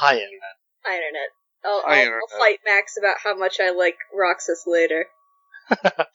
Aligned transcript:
Hi, 0.00 0.14
internet. 0.14 0.56
Hi, 0.86 0.96
internet. 0.96 1.28
I'll, 1.62 1.82
Hi, 1.84 1.92
I'll, 1.92 1.98
internet. 2.00 2.20
I'll 2.32 2.38
fight 2.38 2.58
Max 2.64 2.94
about 2.98 3.16
how 3.22 3.36
much 3.36 3.60
I 3.60 3.70
like 3.72 3.96
Roxas 4.18 4.64
later. 4.66 5.04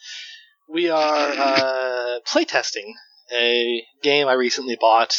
we 0.68 0.90
are 0.90 1.30
uh, 1.30 2.20
playtesting 2.28 2.94
a 3.32 3.84
game 4.02 4.28
I 4.28 4.34
recently 4.34 4.76
bought 4.76 5.16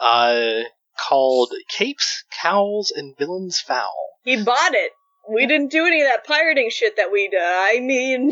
uh, 0.00 0.60
called 0.98 1.52
Capes, 1.68 2.24
Cowls, 2.40 2.90
and 2.90 3.14
Villains 3.18 3.60
Foul. 3.60 3.92
He 4.24 4.42
bought 4.42 4.72
it. 4.72 4.92
We 5.30 5.46
didn't 5.46 5.70
do 5.70 5.84
any 5.84 6.00
of 6.00 6.08
that 6.08 6.26
pirating 6.26 6.70
shit 6.70 6.96
that 6.96 7.12
we 7.12 7.28
do. 7.28 7.36
I 7.38 7.80
mean, 7.80 8.30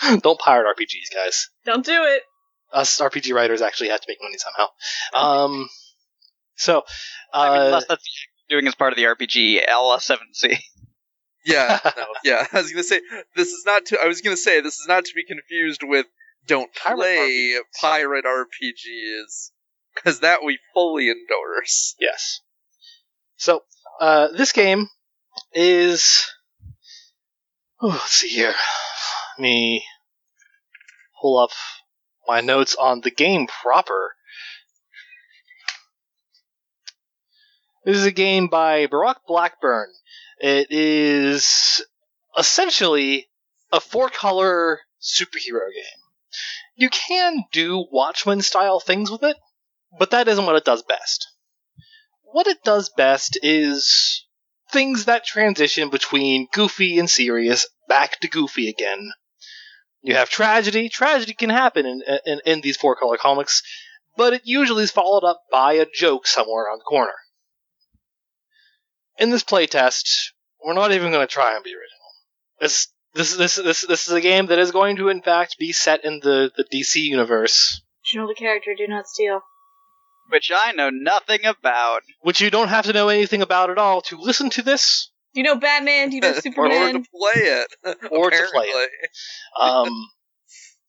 Don't 0.22 0.40
pirate 0.40 0.66
RPGs, 0.76 1.14
guys. 1.14 1.50
don't 1.66 1.84
do 1.84 2.04
it. 2.04 2.22
Us 2.72 2.98
RPG 2.98 3.34
writers 3.34 3.60
actually 3.60 3.90
have 3.90 4.00
to 4.00 4.06
make 4.08 4.16
money 4.22 4.38
somehow. 4.38 4.68
Um, 5.44 5.68
so, 6.62 6.82
I 7.32 7.50
mean, 7.50 7.60
uh, 7.60 7.64
unless 7.66 7.86
that's 7.86 8.08
doing 8.48 8.66
as 8.66 8.74
part 8.74 8.92
of 8.92 8.96
the 8.96 9.04
RPG 9.04 9.66
LS7C. 9.68 10.58
Yeah, 11.44 11.80
no, 11.96 12.06
yeah. 12.24 12.46
I 12.52 12.58
was 12.60 12.70
gonna 12.70 12.84
say 12.84 13.00
this 13.34 13.48
is 13.48 13.64
not 13.66 13.86
to. 13.86 13.98
I 14.00 14.06
was 14.06 14.20
gonna 14.20 14.36
say 14.36 14.60
this 14.60 14.78
is 14.78 14.86
not 14.86 15.04
to 15.04 15.12
be 15.14 15.24
confused 15.24 15.82
with 15.82 16.06
don't 16.46 16.72
Pirate 16.74 16.96
play 16.96 17.56
RPGs. 17.56 17.80
pirate 17.80 18.24
RPGs 18.24 19.50
because 19.94 20.20
that 20.20 20.44
we 20.44 20.58
fully 20.74 21.10
endorse. 21.10 21.96
Yes. 21.98 22.40
So, 23.36 23.62
uh, 24.00 24.28
this 24.28 24.52
game 24.52 24.88
is. 25.52 26.26
Oh, 27.80 27.88
let's 27.88 28.12
see 28.12 28.28
here. 28.28 28.54
Let 29.36 29.42
me 29.42 29.84
pull 31.20 31.38
up 31.38 31.50
my 32.28 32.40
notes 32.40 32.76
on 32.76 33.00
the 33.00 33.10
game 33.10 33.48
proper. 33.48 34.14
This 37.84 37.96
is 37.96 38.06
a 38.06 38.12
game 38.12 38.48
by 38.48 38.86
Barack 38.86 39.16
Blackburn. 39.26 39.88
It 40.38 40.68
is 40.70 41.84
essentially 42.36 43.28
a 43.72 43.80
four 43.80 44.08
color 44.08 44.80
superhero 45.00 45.72
game. 45.74 46.00
You 46.76 46.88
can 46.88 47.44
do 47.52 47.84
Watchmen 47.90 48.42
style 48.42 48.80
things 48.80 49.10
with 49.10 49.22
it, 49.22 49.36
but 49.98 50.10
that 50.10 50.28
isn't 50.28 50.46
what 50.46 50.56
it 50.56 50.64
does 50.64 50.82
best 50.82 51.28
what 52.32 52.46
it 52.46 52.64
does 52.64 52.88
best 52.88 53.38
is 53.42 54.24
things 54.70 55.04
that 55.04 55.24
transition 55.24 55.90
between 55.90 56.48
goofy 56.52 56.98
and 56.98 57.08
serious 57.08 57.66
back 57.88 58.18
to 58.20 58.28
goofy 58.28 58.68
again. 58.68 59.12
You 60.00 60.14
have 60.16 60.30
tragedy. 60.30 60.88
Tragedy 60.88 61.34
can 61.34 61.50
happen 61.50 61.86
in, 61.86 62.02
in, 62.26 62.40
in 62.44 62.60
these 62.62 62.76
four 62.76 62.96
color 62.96 63.18
comics, 63.18 63.62
but 64.16 64.32
it 64.32 64.42
usually 64.44 64.82
is 64.82 64.90
followed 64.90 65.24
up 65.24 65.42
by 65.52 65.74
a 65.74 65.86
joke 65.86 66.26
somewhere 66.26 66.64
around 66.64 66.78
the 66.78 66.84
corner. 66.84 67.14
In 69.22 69.30
this 69.30 69.44
playtest, 69.44 70.32
we're 70.64 70.74
not 70.74 70.90
even 70.90 71.12
going 71.12 71.24
to 71.24 71.32
try 71.32 71.54
and 71.54 71.62
be 71.62 71.70
original. 71.70 72.08
This, 72.60 72.88
this, 73.14 73.36
this, 73.36 73.54
this, 73.54 73.86
this 73.86 74.08
is 74.08 74.12
a 74.12 74.20
game 74.20 74.46
that 74.46 74.58
is 74.58 74.72
going 74.72 74.96
to, 74.96 75.10
in 75.10 75.22
fact, 75.22 75.58
be 75.60 75.70
set 75.70 76.04
in 76.04 76.18
the, 76.20 76.50
the 76.56 76.64
DC 76.64 76.96
universe, 76.96 77.80
You 78.12 78.18
know 78.20 78.26
the 78.26 78.34
character, 78.34 78.74
do 78.76 78.88
not 78.88 79.06
steal. 79.06 79.42
Which 80.28 80.50
I 80.52 80.72
know 80.72 80.90
nothing 80.90 81.44
about. 81.44 82.02
which 82.22 82.40
you 82.40 82.50
don't 82.50 82.66
have 82.66 82.86
to 82.86 82.92
know 82.92 83.10
anything 83.10 83.42
about 83.42 83.70
at 83.70 83.78
all 83.78 84.02
to 84.02 84.16
listen 84.18 84.50
to 84.50 84.62
this 84.62 85.12
Do 85.34 85.40
you 85.40 85.44
know 85.44 85.54
Batman? 85.54 86.10
Do 86.10 86.16
you 86.16 86.22
know 86.22 86.32
Superman. 86.40 86.72
or 86.72 86.78
to 86.78 87.04
Superman? 87.04 87.06
play 87.14 87.42
it. 87.42 87.68
Or 88.10 88.30
to 88.30 88.48
play 88.52 88.70
apparently. 88.70 88.86
um, 89.60 90.08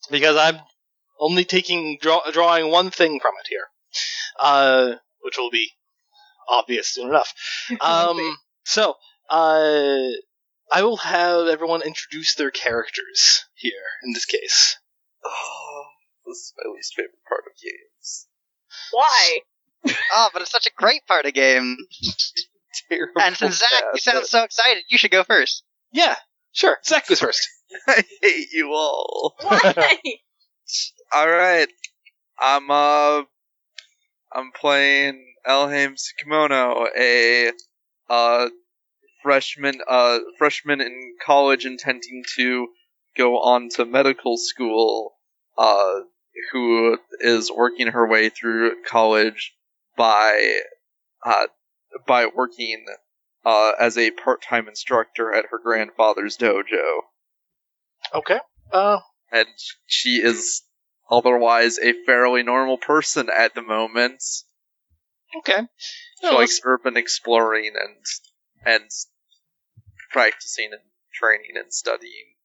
because 0.10 0.38
I'm 0.38 0.58
only 1.20 1.46
taking 1.46 2.00
draw, 2.02 2.22
drawing 2.32 2.72
one 2.72 2.90
thing 2.90 3.20
from 3.20 3.34
it 3.44 3.48
here, 3.48 3.68
uh, 4.40 4.96
which 5.22 5.38
will 5.38 5.52
be 5.52 5.70
obvious 6.48 6.88
soon 6.88 7.10
enough. 7.10 7.34
Um, 7.82 8.38
so 8.66 8.96
uh, 9.30 10.10
I 10.72 10.84
will 10.84 10.98
have 10.98 11.48
everyone 11.48 11.82
introduce 11.82 12.36
their 12.36 12.52
characters 12.52 13.46
here 13.56 13.72
in 14.04 14.14
this 14.14 14.26
case. 14.26 14.78
Oh, 15.26 15.84
this 16.26 16.38
is 16.38 16.54
my 16.58 16.72
least 16.74 16.94
favorite 16.96 17.12
part 17.28 17.44
of 17.48 17.54
games. 17.62 18.28
Why? 18.92 19.40
Oh, 20.14 20.30
but 20.32 20.42
it's 20.42 20.52
such 20.52 20.66
a 20.66 20.72
great 20.78 21.06
part 21.08 21.26
of 21.26 21.34
game. 21.34 21.76
Terrible 22.90 23.22
And 23.22 23.36
since 23.36 23.60
Zach, 23.60 23.84
you 23.94 24.00
sound 24.00 24.26
so 24.26 24.44
excited, 24.44 24.84
you 24.90 24.98
should 24.98 25.12
go 25.12 25.24
first. 25.24 25.64
Yeah, 25.92 26.16
sure. 26.54 26.78
Zach 26.86 27.06
goes 27.08 27.20
first. 27.20 27.48
I 27.88 28.04
hate 28.22 28.48
you 28.54 28.72
all. 28.72 29.36
Why? 29.42 29.98
All 31.14 31.30
right, 31.30 31.68
I'm 32.40 32.72
uh, 32.72 33.24
I'm 34.34 34.52
playing 34.60 35.33
Elheim 35.48 35.96
Kimono, 36.18 36.88
a 36.98 37.52
uh 38.10 38.50
freshman 39.22 39.80
uh 39.88 40.20
freshman 40.38 40.82
in 40.82 41.16
college 41.26 41.66
intending 41.66 42.24
to 42.36 42.68
go 43.18 43.40
on 43.40 43.70
to 43.70 43.86
medical 43.86 44.38
school, 44.38 45.14
uh, 45.58 46.00
who 46.52 46.98
is 47.20 47.52
working 47.52 47.88
her 47.88 48.08
way 48.08 48.30
through 48.30 48.84
college 48.84 49.54
by 49.96 50.60
uh 51.26 51.48
by 52.08 52.26
working 52.26 52.86
uh 53.46 53.74
as 53.80 53.98
a 53.98 54.12
part-time 54.12 54.68
instructor 54.68 55.34
at 55.34 55.46
her 55.52 55.60
grandfather's 55.64 56.38
dojo 56.38 57.02
Okay. 58.14 58.40
Uh, 58.72 59.00
and 59.32 59.48
she 59.86 60.22
is 60.22 60.64
otherwise 61.10 61.80
a 61.80 61.94
fairly 62.06 62.44
normal 62.44 62.78
person 62.78 63.30
at 63.30 63.56
the 63.56 63.62
moment. 63.62 64.22
Okay. 65.38 65.62
She 65.78 66.28
No, 66.28 66.36
likes 66.36 66.60
urban 66.64 66.98
exploring 66.98 67.74
and 67.76 68.06
and 68.66 68.90
practicing 70.12 70.70
and 70.72 70.82
training 71.14 71.52
and 71.56 71.74
studying. 71.74 72.36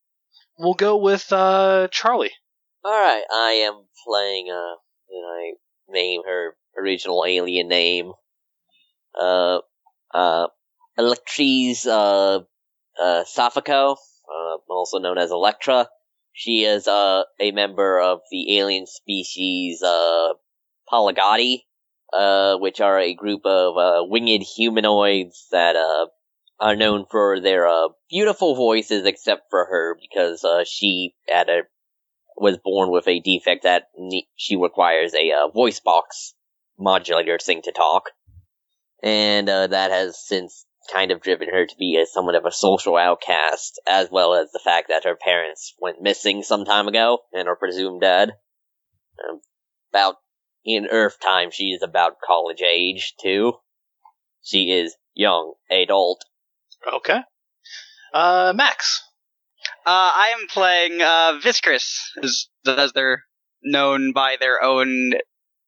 We'll 0.59 0.75
go 0.75 0.97
with 0.97 1.33
uh, 1.33 1.89
Charlie. 1.91 2.33
Alright, 2.85 3.25
I 3.31 3.53
am 3.67 3.85
playing, 4.07 4.49
uh, 4.51 4.77
and 5.11 5.27
I 5.27 5.53
name 5.89 6.23
her 6.27 6.57
original 6.77 7.25
alien 7.27 7.69
name, 7.69 8.13
uh, 9.19 9.59
uh, 10.13 10.47
Electrise, 10.99 11.87
uh, 11.87 12.41
uh, 13.01 13.25
Safako, 13.25 13.93
uh, 13.97 14.57
also 14.69 14.99
known 14.99 15.19
as 15.19 15.31
Electra. 15.31 15.89
She 16.33 16.65
is, 16.65 16.87
uh, 16.89 17.23
a 17.41 17.51
member 17.51 18.01
of 18.01 18.21
the 18.31 18.59
alien 18.59 18.87
species, 18.87 19.83
uh, 19.83 20.35
Polygoti, 20.91 21.65
uh, 22.13 22.57
which 22.59 22.81
are 22.81 22.99
a 22.99 23.15
group 23.15 23.43
of, 23.45 23.77
uh, 23.77 24.05
winged 24.05 24.43
humanoids 24.43 25.47
that, 25.51 25.77
uh, 25.77 26.07
are 26.61 26.77
known 26.77 27.07
for 27.11 27.41
their, 27.41 27.67
uh, 27.67 27.89
beautiful 28.11 28.55
voices 28.55 29.07
except 29.07 29.51
for 29.51 29.67
her 29.67 29.97
because, 30.01 30.45
uh, 30.45 30.65
she 30.65 31.15
had 31.29 31.49
a 31.49 31.63
was 32.41 32.59
born 32.59 32.91
with 32.91 33.09
a 33.09 33.21
defect 33.21 33.65
that 33.65 33.89
ne- 33.97 34.29
she 34.37 34.57
requires 34.57 35.13
a 35.15 35.49
voice 35.53 35.81
box 35.81 36.35
modulator 36.79 37.39
thing 37.39 37.63
to 37.63 37.73
talk. 37.73 38.11
And 39.03 39.49
uh, 39.49 39.67
that 39.69 39.91
has 39.91 40.19
since 40.25 40.67
kind 40.93 41.11
of 41.11 41.21
driven 41.21 41.49
her 41.49 41.67
to 41.67 41.77
be 41.79 41.97
a, 41.97 42.07
somewhat 42.07 42.35
of 42.35 42.45
a 42.45 42.53
social 42.53 42.97
outcast, 42.97 43.81
as 43.87 44.09
well 44.11 44.35
as 44.35 44.51
the 44.53 44.61
fact 44.63 44.89
that 44.89 45.05
her 45.05 45.17
parents 45.17 45.75
went 45.81 46.01
missing 46.01 46.43
some 46.43 46.65
time 46.65 46.89
ago 46.89 47.19
and 47.33 47.49
are 47.49 47.57
presumed 47.57 48.01
dead. 48.01 48.31
Um, 49.29 49.41
about 49.93 50.17
in 50.69 50.87
Earth 50.87 51.19
time, 51.21 51.51
she 51.51 51.71
is 51.71 51.83
about 51.83 52.21
college 52.25 52.63
age, 52.63 53.15
too. 53.21 53.55
She 54.43 54.71
is 54.71 54.97
young, 55.15 55.55
adult. 55.71 56.25
Okay. 56.87 57.21
Uh, 58.13 58.53
Max. 58.55 59.03
Uh, 59.87 60.13
I 60.15 60.35
am 60.39 60.47
playing 60.49 61.01
uh, 61.01 61.41
Viscris, 61.43 61.99
as, 62.23 62.49
as 62.67 62.93
they're 62.93 63.25
known 63.63 64.13
by 64.13 64.37
their 64.39 64.63
own, 64.63 65.13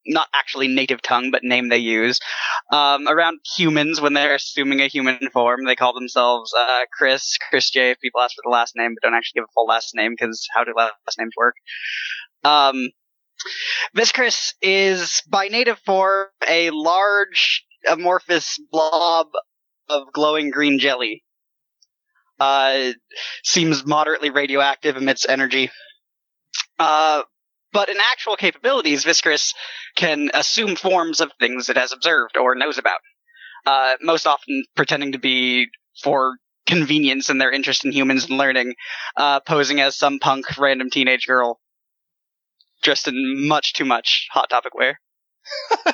not 0.05 0.27
actually 0.33 0.67
native 0.67 1.01
tongue, 1.01 1.31
but 1.31 1.43
name 1.43 1.69
they 1.69 1.77
use. 1.77 2.19
Um, 2.71 3.07
around 3.07 3.39
humans, 3.57 3.99
when 3.99 4.13
they're 4.13 4.35
assuming 4.35 4.79
a 4.81 4.87
human 4.87 5.19
form, 5.33 5.65
they 5.65 5.75
call 5.75 5.93
themselves 5.93 6.53
uh, 6.57 6.81
Chris, 6.91 7.37
Chris 7.49 7.69
J. 7.69 7.91
If 7.91 7.99
people 7.99 8.21
ask 8.21 8.35
for 8.35 8.43
the 8.43 8.51
last 8.51 8.75
name, 8.75 8.95
but 8.95 9.05
don't 9.05 9.17
actually 9.17 9.39
give 9.39 9.45
a 9.45 9.53
full 9.53 9.65
last 9.65 9.93
name, 9.93 10.13
because 10.17 10.47
how 10.53 10.63
do 10.63 10.73
last 10.75 11.19
names 11.19 11.33
work? 11.35 11.55
Um, 12.43 12.89
Viscris 13.95 14.53
is 14.61 15.21
by 15.29 15.47
native 15.47 15.79
form 15.79 16.27
a 16.47 16.69
large 16.71 17.65
amorphous 17.87 18.59
blob 18.71 19.27
of 19.89 20.11
glowing 20.13 20.49
green 20.51 20.79
jelly. 20.79 21.23
Uh, 22.39 22.91
seems 23.43 23.85
moderately 23.85 24.29
radioactive, 24.29 24.97
emits 24.97 25.27
energy. 25.27 25.69
Uh, 26.79 27.21
but 27.73 27.89
in 27.89 27.97
actual 27.99 28.35
capabilities, 28.35 29.05
Viscris 29.05 29.53
can 29.95 30.31
assume 30.33 30.75
forms 30.75 31.21
of 31.21 31.31
things 31.39 31.69
it 31.69 31.77
has 31.77 31.91
observed 31.91 32.37
or 32.37 32.55
knows 32.55 32.77
about. 32.77 32.99
Uh, 33.65 33.95
most 34.01 34.25
often 34.25 34.63
pretending 34.75 35.11
to 35.11 35.19
be 35.19 35.67
for 36.03 36.35
convenience 36.65 37.29
and 37.29 37.39
their 37.39 37.51
interest 37.51 37.85
in 37.85 37.91
humans 37.91 38.25
and 38.25 38.37
learning, 38.37 38.73
uh, 39.17 39.39
posing 39.41 39.79
as 39.79 39.95
some 39.95 40.19
punk 40.19 40.57
random 40.57 40.89
teenage 40.89 41.27
girl. 41.27 41.59
Dressed 42.81 43.07
in 43.07 43.47
much 43.47 43.73
too 43.73 43.85
much 43.85 44.27
Hot 44.31 44.49
Topic 44.49 44.73
wear. 44.73 44.99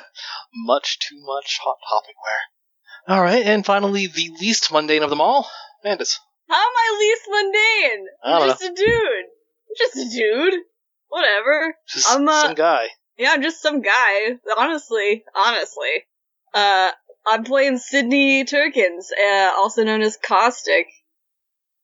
Much 0.53 0.99
too 0.99 1.19
much 1.25 1.59
hot 1.61 1.77
topic 1.89 2.15
wear. 2.23 3.17
All 3.17 3.23
right, 3.23 3.45
and 3.45 3.65
finally, 3.65 4.07
the 4.07 4.31
least 4.39 4.71
mundane 4.71 5.03
of 5.03 5.09
them 5.09 5.21
all, 5.21 5.49
Mandus. 5.85 6.17
How 6.49 6.55
am 6.55 6.73
I 6.75 6.97
least 6.99 7.23
mundane? 7.29 8.07
I 8.23 8.31
don't 8.31 8.41
I'm 8.41 8.47
just 8.49 8.61
a 8.63 8.73
dude. 8.73 9.25
I'm 9.69 9.75
just 9.77 9.97
a 9.97 10.17
dude. 10.17 10.61
Whatever. 11.09 11.75
Just 11.87 12.09
I'm, 12.09 12.27
uh, 12.27 12.41
some 12.43 12.55
guy. 12.55 12.87
Yeah, 13.17 13.31
I'm 13.31 13.41
just 13.41 13.61
some 13.61 13.81
guy. 13.81 14.31
Honestly, 14.57 15.23
honestly. 15.35 16.05
Uh, 16.53 16.91
I'm 17.25 17.43
playing 17.43 17.77
Sydney 17.77 18.45
Turkins, 18.45 19.09
uh, 19.11 19.51
also 19.57 19.83
known 19.83 20.01
as 20.01 20.17
Caustic. 20.17 20.87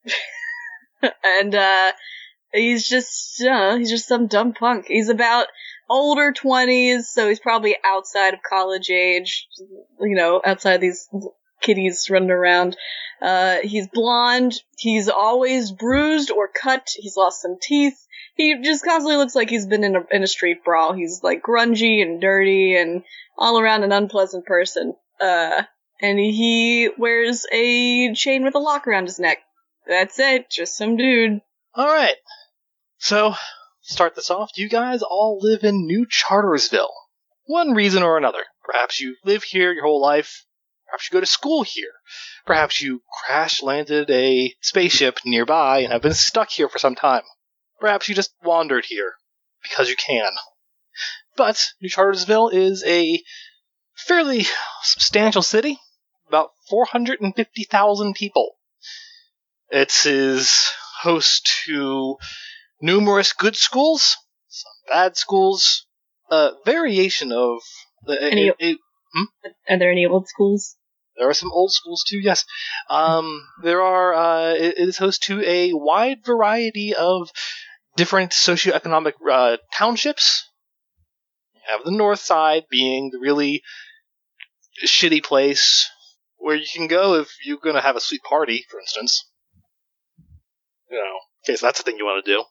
and, 1.24 1.54
uh, 1.54 1.92
he's 2.54 2.88
just, 2.88 3.42
uh, 3.42 3.78
he's 3.78 3.90
just 3.90 4.08
some 4.08 4.28
dumb 4.28 4.54
punk. 4.54 4.86
He's 4.88 5.10
about 5.10 5.48
older 5.90 6.32
20s, 6.32 7.04
so 7.04 7.28
he's 7.28 7.40
probably 7.40 7.76
outside 7.84 8.34
of 8.34 8.40
college 8.42 8.90
age, 8.90 9.48
you 10.00 10.16
know, 10.16 10.42
outside 10.44 10.82
these 10.82 11.08
kiddies 11.62 12.10
running 12.10 12.32
around. 12.32 12.78
Uh, 13.22 13.58
he's 13.64 13.88
blonde. 13.88 14.54
He's 14.78 15.10
always 15.10 15.72
bruised 15.72 16.32
or 16.32 16.48
cut. 16.48 16.90
He's 16.96 17.18
lost 17.18 17.42
some 17.42 17.58
teeth. 17.62 17.98
He 18.36 18.62
just 18.62 18.84
constantly 18.84 19.18
looks 19.18 19.36
like 19.36 19.50
he's 19.50 19.68
been 19.68 19.84
in 19.84 19.96
a, 19.96 20.06
in 20.12 20.24
a 20.24 20.28
street 20.28 20.64
brawl. 20.64 20.94
He's 20.94 21.22
like 21.24 21.44
grungy 21.44 22.02
and 22.02 22.20
dirty 22.20 22.76
and 22.76 23.04
all 23.38 23.60
around 23.60 23.84
an 23.84 23.92
unpleasant 23.92 24.46
person. 24.46 24.96
Uh, 25.22 25.64
and 26.02 26.20
he 26.20 26.90
wears 26.98 27.46
a 27.52 28.14
chain 28.14 28.44
with 28.44 28.56
a 28.56 28.60
lock 28.60 28.88
around 28.88 29.06
his 29.06 29.20
neck. 29.20 29.40
That's 29.88 30.20
it. 30.20 30.50
Just 30.50 30.78
some 30.78 30.98
dude. 30.98 31.42
All 31.76 31.88
right. 31.88 32.16
So, 33.04 33.36
start 33.82 34.16
this 34.16 34.32
off. 34.32 34.52
You 34.56 34.70
guys 34.70 35.02
all 35.02 35.38
live 35.42 35.66
in 35.66 35.86
New 35.86 36.06
Chartersville. 36.06 36.94
One 37.44 37.74
reason 37.74 38.02
or 38.02 38.16
another. 38.16 38.46
Perhaps 38.64 39.02
you 39.02 39.18
live 39.26 39.44
here 39.44 39.74
your 39.74 39.84
whole 39.84 40.02
life. 40.02 40.46
Perhaps 40.86 41.10
you 41.10 41.14
go 41.14 41.20
to 41.20 41.26
school 41.26 41.64
here. 41.64 41.92
Perhaps 42.46 42.82
you 42.82 43.02
crash 43.12 43.62
landed 43.62 44.10
a 44.10 44.56
spaceship 44.62 45.20
nearby 45.26 45.80
and 45.80 45.92
have 45.92 46.02
been 46.02 46.14
stuck 46.14 46.50
here 46.50 46.70
for 46.70 46.80
some 46.80 46.96
time. 46.96 47.24
Perhaps 47.82 48.08
you 48.08 48.16
just 48.16 48.34
wandered 48.42 48.86
here 48.86 49.16
because 49.62 49.90
you 49.90 49.98
can. 49.98 50.32
But 51.36 51.74
New 51.82 51.90
Chartersville 51.90 52.54
is 52.54 52.86
a 52.86 53.22
fairly 53.96 54.46
substantial 54.82 55.42
city, 55.42 55.78
about 56.30 56.52
450,000 56.70 58.14
people. 58.14 58.52
It 59.72 60.06
is 60.06 60.72
host 61.02 61.52
to 61.66 62.18
numerous 62.84 63.32
good 63.34 63.56
schools, 63.56 64.18
some 64.50 64.72
bad 64.90 65.18
schools, 65.18 65.86
a 66.30 66.52
variation 66.66 67.32
of 67.32 67.60
the. 68.06 68.22
Any- 68.22 68.50
a- 68.50 68.54
a- 68.72 68.78
Are 69.74 69.80
there 69.80 69.92
any 69.92 70.06
old 70.06 70.28
schools? 70.28 70.76
there 71.16 71.30
are 71.30 71.34
some 71.36 71.52
old 71.52 71.72
schools 71.72 72.04
too, 72.08 72.18
yes. 72.20 72.44
Um, 72.90 73.48
there 73.64 73.82
are. 73.82 74.14
Uh, 74.14 74.54
it 74.54 74.78
it 74.78 74.88
is 74.90 74.98
host 74.98 75.24
to 75.24 75.42
a 75.42 75.72
wide 75.74 76.26
variety 76.26 76.94
of 76.96 77.30
different 77.96 78.32
socioeconomic 78.32 79.14
uh, 79.32 79.58
townships. 79.74 80.44
You 81.54 81.62
have 81.70 81.86
the 81.86 81.92
north 81.92 82.20
side 82.20 82.64
being 82.70 83.12
the 83.12 83.20
really 83.20 83.62
shitty 84.86 85.24
place 85.24 85.88
where 86.38 86.56
you 86.56 86.66
can 86.74 86.88
go 86.88 87.14
if 87.22 87.30
you're 87.46 87.60
going 87.64 87.76
to 87.76 87.82
have 87.82 87.96
a 87.96 88.02
sweet 88.02 88.24
party, 88.24 88.66
for 88.70 88.80
instance. 88.80 89.24
You 90.90 90.98
know, 90.98 91.04
in 91.48 91.54
case 91.54 91.62
that's 91.62 91.78
the 91.80 91.84
thing 91.84 91.98
you 91.98 92.06
want 92.06 92.26
to 92.26 92.32
do. 92.32 92.44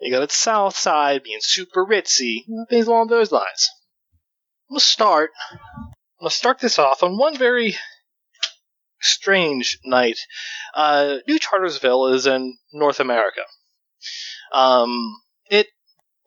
You 0.00 0.12
got 0.12 0.22
its 0.22 0.36
south 0.36 0.76
side 0.76 1.22
being 1.22 1.40
super 1.40 1.84
ritzy, 1.84 2.44
things 2.68 2.86
along 2.86 3.08
those 3.08 3.32
lines. 3.32 3.70
We'll 4.70 4.80
start 4.80 5.30
I'm 6.20 6.24
gonna 6.24 6.30
start 6.30 6.58
this 6.58 6.80
off 6.80 7.04
on 7.04 7.16
one 7.16 7.36
very 7.36 7.76
strange 9.00 9.78
night. 9.84 10.18
Uh, 10.74 11.18
New 11.28 11.38
Chartersville 11.38 12.12
is 12.12 12.26
in 12.26 12.58
North 12.72 12.98
America. 12.98 13.42
Um, 14.52 15.20
it 15.48 15.68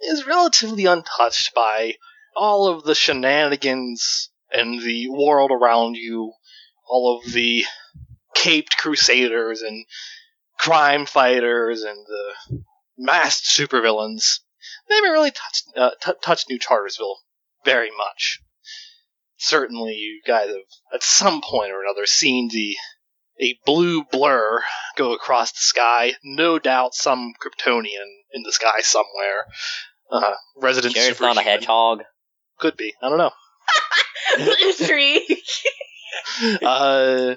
is 0.01 0.25
relatively 0.25 0.85
untouched 0.85 1.53
by 1.53 1.95
all 2.37 2.67
of 2.67 2.85
the 2.85 2.95
shenanigans 2.95 4.29
and 4.49 4.81
the 4.81 5.09
world 5.09 5.51
around 5.51 5.95
you, 5.97 6.31
all 6.87 7.17
of 7.17 7.33
the 7.33 7.65
caped 8.33 8.77
crusaders 8.77 9.61
and 9.61 9.85
crime 10.57 11.05
fighters 11.05 11.83
and 11.83 11.97
the 12.05 12.63
masked 13.01 13.45
supervillains. 13.45 14.39
They 14.87 14.95
haven't 14.95 15.11
really 15.11 15.31
touched 15.31 15.65
uh, 15.75 15.91
t- 16.01 16.19
touched 16.21 16.49
New 16.49 16.59
Chartersville 16.59 17.15
very 17.63 17.91
much 17.95 18.39
certainly 19.41 19.93
you 19.93 20.21
guys 20.25 20.47
have 20.47 20.57
at 20.93 21.03
some 21.03 21.41
point 21.41 21.71
or 21.71 21.83
another 21.83 22.05
seen 22.05 22.47
the 22.49 22.75
a 23.39 23.57
blue 23.65 24.03
blur 24.03 24.61
go 24.95 25.13
across 25.13 25.51
the 25.51 25.59
sky. 25.59 26.13
No 26.23 26.59
doubt 26.59 26.93
some 26.93 27.33
Kryptonian 27.41 28.21
in 28.33 28.43
the 28.43 28.51
sky 28.51 28.81
somewhere. 28.81 29.45
Uh, 30.11 30.33
resident 30.57 30.95
Sure, 30.95 31.09
it's 31.09 31.19
not 31.19 31.37
a 31.37 31.41
hedgehog. 31.41 32.03
Could 32.59 32.77
be. 32.77 32.93
I 33.01 33.09
don't 33.09 33.17
know. 33.17 33.31
Blue 34.37 34.73
tree. 34.73 35.41
uh, 36.61 37.35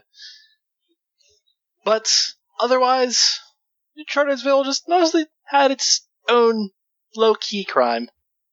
but 1.84 2.12
otherwise, 2.60 3.40
New 3.96 4.04
Chartersville 4.04 4.64
just 4.64 4.88
mostly 4.88 5.26
had 5.46 5.70
its 5.70 6.06
own 6.28 6.70
low 7.16 7.34
key 7.34 7.64
crime. 7.64 8.08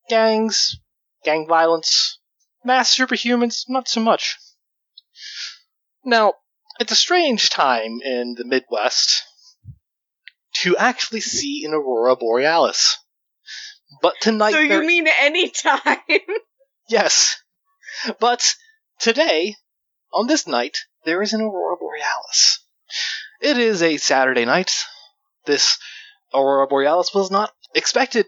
Gangs, 0.09 0.77
gang 1.23 1.47
violence, 1.47 2.19
mass 2.63 2.95
superhumans, 2.95 3.63
not 3.67 3.87
so 3.87 4.01
much. 4.01 4.37
Now, 6.03 6.33
it's 6.79 6.91
a 6.91 6.95
strange 6.95 7.49
time 7.49 7.99
in 8.03 8.35
the 8.35 8.45
Midwest 8.45 9.23
to 10.55 10.75
actually 10.77 11.21
see 11.21 11.63
an 11.65 11.73
aurora 11.73 12.15
borealis. 12.15 12.97
But 14.01 14.15
tonight, 14.21 14.51
so 14.51 14.59
you 14.59 14.69
there- 14.69 14.83
mean 14.83 15.07
any 15.19 15.49
time? 15.49 15.97
yes. 16.89 17.37
But 18.19 18.55
today, 18.99 19.55
on 20.13 20.27
this 20.27 20.47
night, 20.47 20.79
there 21.05 21.21
is 21.21 21.33
an 21.33 21.41
aurora 21.41 21.77
borealis. 21.77 22.59
It 23.41 23.57
is 23.57 23.81
a 23.81 23.97
Saturday 23.97 24.45
night. 24.45 24.71
This 25.45 25.77
aurora 26.33 26.67
borealis 26.67 27.13
was 27.13 27.31
not 27.31 27.51
expected. 27.75 28.25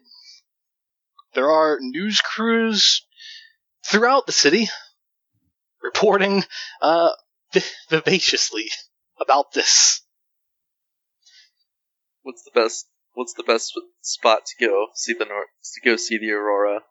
There 1.33 1.51
are 1.51 1.79
news 1.79 2.21
crews 2.21 3.05
throughout 3.85 4.25
the 4.25 4.31
city 4.31 4.69
reporting 5.81 6.43
uh, 6.81 7.11
vi- 7.53 7.61
vivaciously 7.89 8.69
about 9.19 9.51
this. 9.53 10.01
What's 12.21 12.43
the 12.43 12.51
best? 12.53 12.87
What's 13.13 13.33
the 13.33 13.43
best 13.43 13.79
spot 14.01 14.45
to 14.45 14.65
go 14.65 14.87
see 14.95 15.13
the 15.13 15.25
nor- 15.25 15.45
to 15.45 15.81
go 15.83 15.97
see 15.97 16.17
the 16.17 16.31
aurora? 16.31 16.81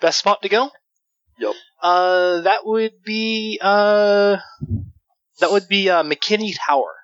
Best 0.00 0.18
spot 0.18 0.42
to 0.42 0.48
go? 0.48 0.70
Yep. 1.38 1.54
Uh, 1.82 2.40
that 2.42 2.64
would 2.64 3.02
be 3.04 3.58
uh, 3.60 4.36
that 5.40 5.50
would 5.50 5.68
be 5.68 5.90
uh, 5.90 6.02
McKinney 6.02 6.54
Tower. 6.58 6.94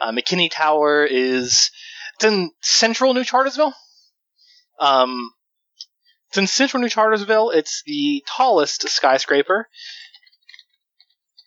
Uh, 0.00 0.12
McKinney 0.12 0.50
Tower 0.50 1.04
is 1.04 1.70
it's 2.22 2.32
in 2.32 2.50
central 2.60 3.14
New 3.14 3.24
Chartersville. 3.24 3.72
Um, 4.78 5.32
it's 6.28 6.38
in 6.38 6.46
central 6.46 6.80
New 6.80 6.88
Chartersville. 6.88 7.52
It's 7.52 7.82
the 7.84 8.22
tallest 8.28 8.88
skyscraper, 8.88 9.68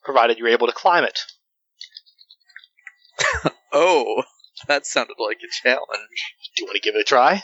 provided 0.04 0.38
you're 0.38 0.50
able 0.50 0.68
to 0.68 0.74
climb 0.74 1.04
it. 1.04 1.20
Oh, 3.78 4.24
that 4.70 4.86
sounded 4.86 5.18
like 5.20 5.40
a 5.44 5.52
challenge. 5.52 6.34
Do 6.56 6.64
you 6.64 6.66
want 6.66 6.76
to 6.76 6.82
give 6.82 6.96
it 6.96 7.02
a 7.02 7.04
try? 7.04 7.44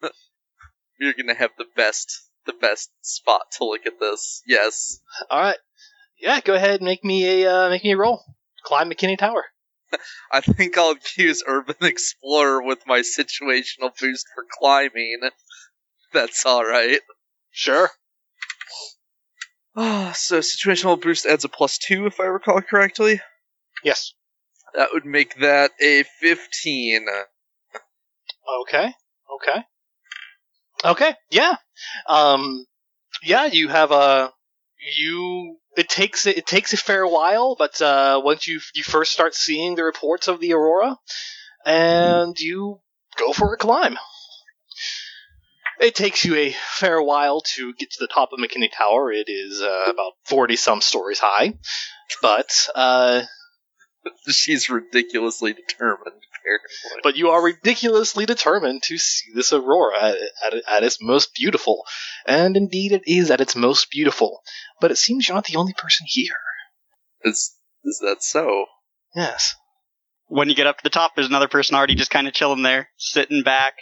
You're 0.98 1.12
gonna 1.12 1.34
have 1.34 1.50
the 1.58 1.66
best, 1.76 2.10
the 2.46 2.54
best 2.54 2.88
spot 3.02 3.42
to 3.58 3.66
look 3.66 3.84
at 3.84 4.00
this. 4.00 4.40
Yes. 4.46 4.98
All 5.28 5.38
right. 5.38 5.58
Yeah, 6.18 6.40
go 6.40 6.54
ahead 6.54 6.80
and 6.80 6.86
make 6.86 7.04
me 7.04 7.44
a 7.44 7.54
uh, 7.54 7.68
make 7.68 7.84
me 7.84 7.92
a 7.92 7.98
roll. 7.98 8.24
Climb 8.64 8.88
McKinney 8.88 9.18
Tower. 9.18 9.44
I 10.32 10.40
think 10.40 10.76
I'll 10.78 10.96
use 11.16 11.42
Urban 11.46 11.76
Explorer 11.82 12.62
with 12.62 12.80
my 12.86 13.00
situational 13.00 13.96
boost 13.98 14.26
for 14.34 14.44
climbing. 14.58 15.20
That's 16.12 16.44
alright. 16.46 17.00
Sure. 17.50 17.90
Ah, 19.76 20.12
so 20.14 20.38
situational 20.40 21.00
boost 21.00 21.26
adds 21.26 21.44
a 21.44 21.48
plus 21.48 21.78
two, 21.78 22.06
if 22.06 22.20
I 22.20 22.24
recall 22.24 22.60
correctly. 22.60 23.20
Yes. 23.82 24.12
That 24.74 24.90
would 24.92 25.04
make 25.04 25.36
that 25.40 25.72
a 25.80 26.04
15. 26.20 27.06
Okay. 28.62 28.92
Okay. 29.34 29.62
Okay. 30.84 31.14
Yeah. 31.30 31.56
Um. 32.08 32.66
Yeah. 33.22 33.46
You 33.46 33.68
have 33.68 33.92
a. 33.92 34.32
You. 34.96 35.58
It 35.76 35.88
takes 35.88 36.26
it 36.26 36.46
takes 36.46 36.72
a 36.72 36.76
fair 36.76 37.06
while, 37.06 37.56
but 37.56 37.80
uh, 37.80 38.20
once 38.22 38.46
you 38.46 38.60
you 38.74 38.82
first 38.82 39.12
start 39.12 39.34
seeing 39.34 39.74
the 39.74 39.84
reports 39.84 40.28
of 40.28 40.40
the 40.40 40.52
aurora, 40.52 40.98
and 41.64 42.38
you 42.38 42.80
go 43.16 43.32
for 43.32 43.54
a 43.54 43.56
climb. 43.56 43.98
It 45.80 45.94
takes 45.94 46.24
you 46.24 46.36
a 46.36 46.54
fair 46.76 47.02
while 47.02 47.40
to 47.54 47.74
get 47.74 47.90
to 47.92 47.96
the 48.00 48.06
top 48.06 48.30
of 48.32 48.38
McKinney 48.38 48.70
Tower. 48.70 49.10
It 49.12 49.28
is 49.28 49.60
uh, 49.60 49.84
about 49.88 50.12
40 50.26 50.56
some 50.56 50.80
stories 50.80 51.18
high. 51.18 51.54
But 52.20 52.68
uh, 52.74 53.22
She's 54.30 54.68
ridiculously 54.68 55.52
determined, 55.52 56.22
apparently. 56.42 57.00
but 57.02 57.16
you 57.16 57.28
are 57.30 57.42
ridiculously 57.42 58.26
determined 58.26 58.82
to 58.84 58.98
see 58.98 59.30
this 59.34 59.52
aurora 59.52 59.98
at, 60.02 60.16
at, 60.44 60.54
at 60.68 60.82
its 60.84 60.98
most 61.00 61.34
beautiful. 61.34 61.84
And 62.26 62.56
indeed, 62.56 62.92
it 62.92 63.02
is 63.06 63.30
at 63.30 63.40
its 63.40 63.56
most 63.56 63.90
beautiful. 63.90 64.42
But 64.80 64.90
it 64.90 64.96
seems 64.98 65.28
you're 65.28 65.34
not 65.36 65.46
the 65.46 65.56
only 65.56 65.74
person 65.74 66.06
here. 66.08 66.36
Is, 67.24 67.54
is 67.84 67.98
that 68.02 68.22
so? 68.22 68.66
Yes. 69.14 69.54
When 70.26 70.48
you 70.48 70.54
get 70.54 70.66
up 70.66 70.78
to 70.78 70.82
the 70.84 70.90
top, 70.90 71.14
there's 71.14 71.28
another 71.28 71.48
person 71.48 71.76
already 71.76 71.94
just 71.94 72.10
kind 72.10 72.26
of 72.26 72.34
chilling 72.34 72.62
there, 72.62 72.88
sitting 72.96 73.42
back, 73.42 73.74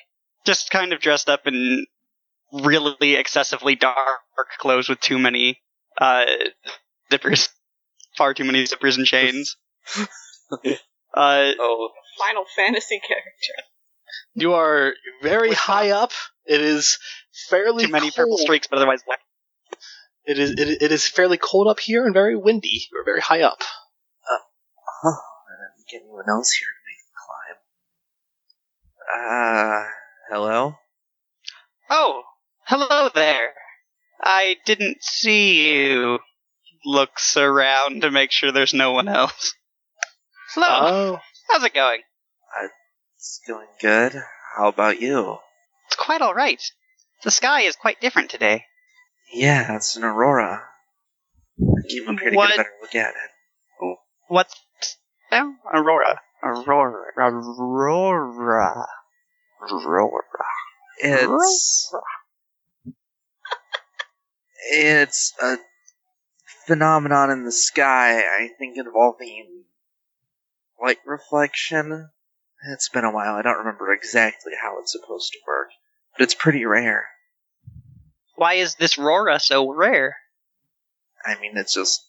just 0.45 0.71
kind 0.71 0.93
of 0.93 1.01
dressed 1.01 1.29
up 1.29 1.47
in 1.47 1.87
really 2.53 3.15
excessively 3.15 3.77
dark 3.77 4.19
clothes 4.59 4.89
with 4.89 5.01
too 5.01 5.19
many 5.19 5.61
uh, 6.01 6.25
zippers, 7.13 7.49
far 8.17 8.35
too 8.35 8.45
many 8.45 8.65
zippers 8.65 8.97
and 8.97 9.07
chains. 9.07 9.57
uh, 9.97 10.67
Oh, 11.15 11.89
Final 12.21 12.45
Fantasy 12.57 13.01
character. 13.01 13.63
You 14.35 14.55
are 14.55 14.93
very 15.23 15.51
With 15.51 15.59
high 15.59 15.91
up. 15.91 16.11
It 16.47 16.61
is 16.61 16.99
fairly 17.49 17.87
too 17.87 17.93
many 17.93 18.11
cold. 18.11 18.15
purple 18.17 18.39
streaks, 18.39 18.67
but 18.67 18.79
otherwise 18.79 19.03
black. 19.05 19.21
It 20.25 20.39
is 20.39 20.51
it, 20.53 20.83
it 20.83 20.93
is 20.93 21.07
fairly 21.09 21.39
cold 21.39 21.67
up 21.69 21.81
here 21.81 22.05
and 22.05 22.13
very 22.15 22.37
windy. 22.37 22.87
You're 22.93 23.05
very 23.05 23.21
high 23.21 23.43
up. 23.43 23.63
huh. 25.03 25.17
Get 25.91 26.03
anyone 26.03 26.25
else 26.29 26.53
here 26.53 26.69
to 26.69 26.83
make 26.87 26.99
the 27.07 27.13
climb. 29.25 29.83
Uh, 29.83 29.87
hello? 30.31 30.75
Oh, 31.89 32.23
hello 32.65 33.09
there. 33.15 33.55
I 34.23 34.57
didn't 34.67 35.03
see 35.03 35.73
you. 35.73 36.19
Looks 36.85 37.37
around 37.37 38.03
to 38.03 38.11
make 38.11 38.31
sure 38.31 38.53
there's 38.53 38.75
no 38.75 38.93
one 38.93 39.09
else. 39.09 39.55
Hello. 40.55 40.69
Oh, 40.71 41.19
How's 41.49 41.65
it 41.65 41.75
going? 41.75 42.01
It's 43.21 43.39
going 43.47 43.67
good. 43.83 44.15
How 44.57 44.69
about 44.69 44.99
you? 44.99 45.37
It's 45.89 45.97
quite 45.97 46.23
all 46.23 46.33
right. 46.33 46.63
The 47.23 47.31
sky 47.31 47.65
is 47.65 47.77
quite 47.77 48.01
different 48.01 48.31
today. 48.31 48.65
Yeah, 49.31 49.77
it's 49.77 49.95
an 49.97 50.05
aurora. 50.05 50.63
I 51.61 51.83
came 51.87 52.09
up 52.09 52.19
here 52.19 52.31
to 52.31 52.37
What? 52.37 52.49
get 52.49 52.55
a 52.55 52.57
better 52.61 52.73
look 52.81 52.95
at 52.95 53.11
it. 53.11 53.97
What's 54.29 54.55
oh, 55.33 55.55
Aurora? 55.71 56.23
Aurora. 56.43 57.13
Aurora. 57.19 57.85
Aurora. 59.69 60.45
It's 61.03 61.93
it's 64.73 65.35
a 65.43 65.59
phenomenon 66.67 67.31
in 67.31 67.45
the 67.45 67.53
sky. 67.53 68.21
I 68.21 68.49
think 68.59 68.79
involving 68.79 69.65
light 70.83 71.01
reflection. 71.05 72.09
It's 72.69 72.89
been 72.89 73.05
a 73.05 73.11
while. 73.13 73.35
I 73.35 73.43
don't 73.43 73.59
remember 73.59 73.93
exactly 73.93 74.53
how 74.61 74.79
it's 74.81 74.93
supposed 74.93 75.33
to 75.33 75.39
work, 75.47 75.69
but 76.17 76.25
it's 76.25 76.35
pretty 76.35 76.65
rare. 76.67 77.09
Why 78.35 78.55
is 78.55 78.75
this 78.77 78.99
Aurora 78.99 79.41
so 79.41 79.71
rare? 79.73 80.17
I 81.25 81.39
mean, 81.41 81.57
it's 81.57 81.75
just 81.75 82.01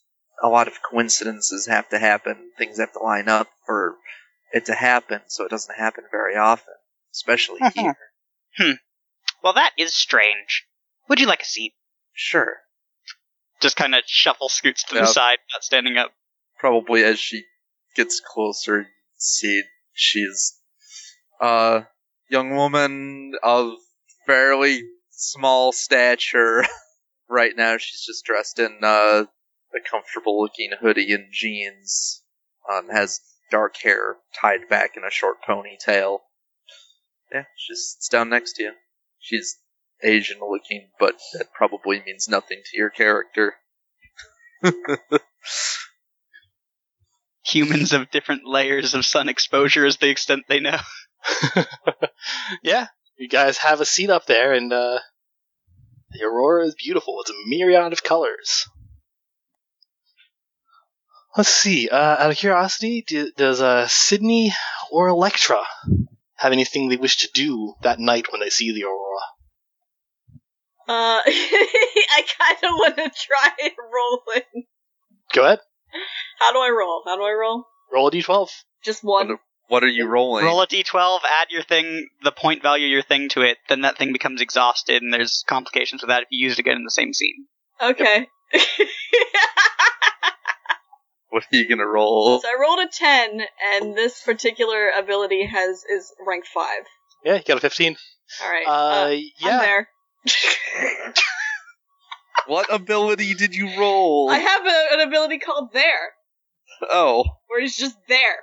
a 0.44 0.48
lot 0.50 0.68
of 0.68 0.74
coincidences 0.90 1.68
have 1.68 1.90
to 1.90 2.00
happen. 2.00 2.52
Things 2.58 2.80
have 2.80 2.94
to 2.94 3.00
line 3.00 3.30
up 3.30 3.48
for 3.66 3.96
it 4.54 4.66
to 4.66 4.74
happen, 4.74 5.22
so 5.28 5.46
it 5.46 5.50
doesn't 5.52 5.76
happen 5.78 6.04
very 6.12 6.36
often, 6.36 6.74
especially 7.14 7.60
Mhm. 7.62 7.74
here. 7.74 7.98
Hmm. 8.58 8.72
Well, 9.44 9.54
that 9.54 9.74
is 9.78 9.94
strange. 9.94 10.68
Would 11.08 11.20
you 11.20 11.28
like 11.28 11.42
a 11.42 11.46
seat? 11.46 11.74
Sure. 12.14 12.62
Just 13.62 13.78
kind 13.78 13.96
of 13.96 14.04
shuffle 14.06 14.50
scoots 14.50 14.84
to 14.86 14.96
Yeah. 14.96 15.02
the 15.02 15.08
side, 15.08 15.40
not 15.54 15.64
standing 15.64 15.98
up. 15.98 16.14
probably 16.60 17.04
as 17.04 17.20
she 17.20 17.44
gets 17.96 18.20
closer, 18.20 18.88
see 19.18 19.64
she's 19.94 20.58
a 21.40 21.86
young 22.30 22.56
woman 22.56 23.34
of 23.44 23.74
fairly 24.26 24.84
small 25.12 25.72
stature. 25.72 26.66
right 27.30 27.56
now, 27.56 27.78
she's 27.78 28.06
just 28.06 28.26
dressed 28.26 28.60
in 28.60 28.80
uh, 28.84 29.26
a 29.76 29.90
comfortable 29.90 30.42
looking 30.42 30.72
hoodie 30.80 31.14
and 31.14 31.28
jeans. 31.32 32.24
Um, 32.72 32.90
has 32.90 33.20
dark 33.50 33.76
hair 33.78 34.18
tied 34.40 34.70
back 34.70 34.96
in 34.96 35.04
a 35.04 35.12
short 35.12 35.38
ponytail. 35.48 36.20
Yeah, 37.34 37.46
she 37.58 37.76
sits 37.76 38.08
down 38.08 38.30
next 38.30 38.54
to 38.54 38.64
you. 38.64 38.72
She's 39.20 39.58
Asian 40.04 40.40
looking, 40.40 40.90
but 41.00 41.16
that 41.34 41.54
probably 41.54 42.02
means 42.06 42.28
nothing 42.28 42.62
to 42.66 42.78
your 42.78 42.90
character. 42.90 43.56
Humans 47.44 47.94
of 47.94 48.12
different 48.12 48.44
layers 48.46 48.94
of 48.94 49.06
sun 49.06 49.30
exposure 49.30 49.86
is 49.86 49.98
the 49.98 50.10
extent 50.10 50.44
they 50.48 50.60
know. 50.60 50.78
yeah. 52.64 52.88
You 53.18 53.28
guys 53.30 53.58
have 53.60 53.82
a 53.82 53.86
seat 53.86 54.10
up 54.10 54.26
there, 54.26 54.54
and 54.54 54.72
uh, 54.74 55.00
the 56.12 56.24
aurora 56.24 56.66
is 56.66 56.76
beautiful. 56.76 57.22
It's 57.22 57.30
a 57.30 57.48
myriad 57.48 57.94
of 57.94 58.04
colors. 58.04 58.68
Let's 61.38 61.50
see. 61.50 61.88
Uh, 61.88 61.96
out 61.96 62.32
of 62.32 62.38
curiosity, 62.38 63.04
do, 63.08 63.32
does 63.38 63.62
uh, 63.62 63.88
Sydney 63.88 64.54
or 64.92 65.08
Electra 65.08 65.62
have 66.36 66.52
anything 66.52 66.90
they 66.90 66.98
wish 66.98 67.18
to 67.18 67.30
do 67.34 67.76
that 67.84 68.00
night 68.00 68.32
when 68.32 68.42
they 68.42 68.50
see 68.50 68.74
the 68.74 68.84
aurora? 68.84 69.22
Uh, 70.88 71.22
I 71.26 72.24
kind 72.38 72.58
of 72.64 72.72
want 72.72 72.96
to 72.98 73.12
try 73.16 73.52
and 73.64 73.72
roll. 73.94 74.24
Go 75.34 75.46
ahead. 75.46 75.60
How 76.40 76.54
do 76.54 76.60
I 76.60 76.70
roll? 76.70 77.04
How 77.06 77.16
do 77.16 77.24
I 77.24 77.32
roll? 77.32 77.66
Roll 77.92 78.08
a 78.08 78.12
d12. 78.12 78.50
Just 78.84 79.04
one. 79.04 79.38
What 79.68 79.84
are 79.84 79.88
you 79.88 80.06
rolling? 80.06 80.44
Roll 80.44 80.62
a 80.62 80.68
d12, 80.68 81.20
add 81.24 81.48
your 81.50 81.64
thing, 81.64 82.08
the 82.24 82.32
point 82.32 82.62
value 82.62 82.88
of 82.88 82.92
your 82.92 83.04
thing 83.04 83.30
to 83.30 83.42
it, 83.42 83.58
then 83.70 83.82
that 83.82 83.98
thing 83.98 84.12
becomes 84.12 84.42
exhausted, 84.42 85.02
and 85.02 85.14
there's 85.14 85.44
complications 85.48 86.02
with 86.02 86.10
that 86.10 86.24
if 86.24 86.28
you 86.32 86.44
use 86.44 86.54
it 86.54 86.60
again 86.60 86.76
in 86.76 86.84
the 86.84 86.92
same 86.92 87.14
scene. 87.14 87.46
Okay. 87.82 88.28
What 91.32 91.44
are 91.44 91.56
you 91.56 91.68
gonna 91.68 91.88
roll? 91.88 92.42
so 92.42 92.48
I 92.48 92.60
rolled 92.60 92.80
a 92.80 92.90
ten, 92.92 93.42
and 93.74 93.96
this 93.96 94.22
particular 94.22 94.90
ability 94.90 95.46
has 95.46 95.82
is 95.86 96.14
rank 96.28 96.44
five. 96.46 96.84
Yeah, 97.24 97.36
you 97.36 97.44
got 97.44 97.58
a 97.58 97.62
15. 97.62 97.96
All 98.44 98.50
right. 98.50 98.68
Uh, 98.68 98.72
uh, 98.72 99.08
I'm 99.08 99.22
yeah. 99.40 99.60
there. 99.60 99.88
What 102.48 102.74
ability 102.74 103.34
did 103.36 103.56
you 103.56 103.78
roll? 103.80 104.30
I 104.30 104.38
have 104.38 104.66
a, 104.66 104.94
an 104.94 105.08
ability 105.08 105.40
called 105.40 105.72
there, 105.74 106.12
oh, 106.90 107.24
where 107.48 107.62
he's 107.62 107.76
just 107.78 107.96
there. 108.08 108.38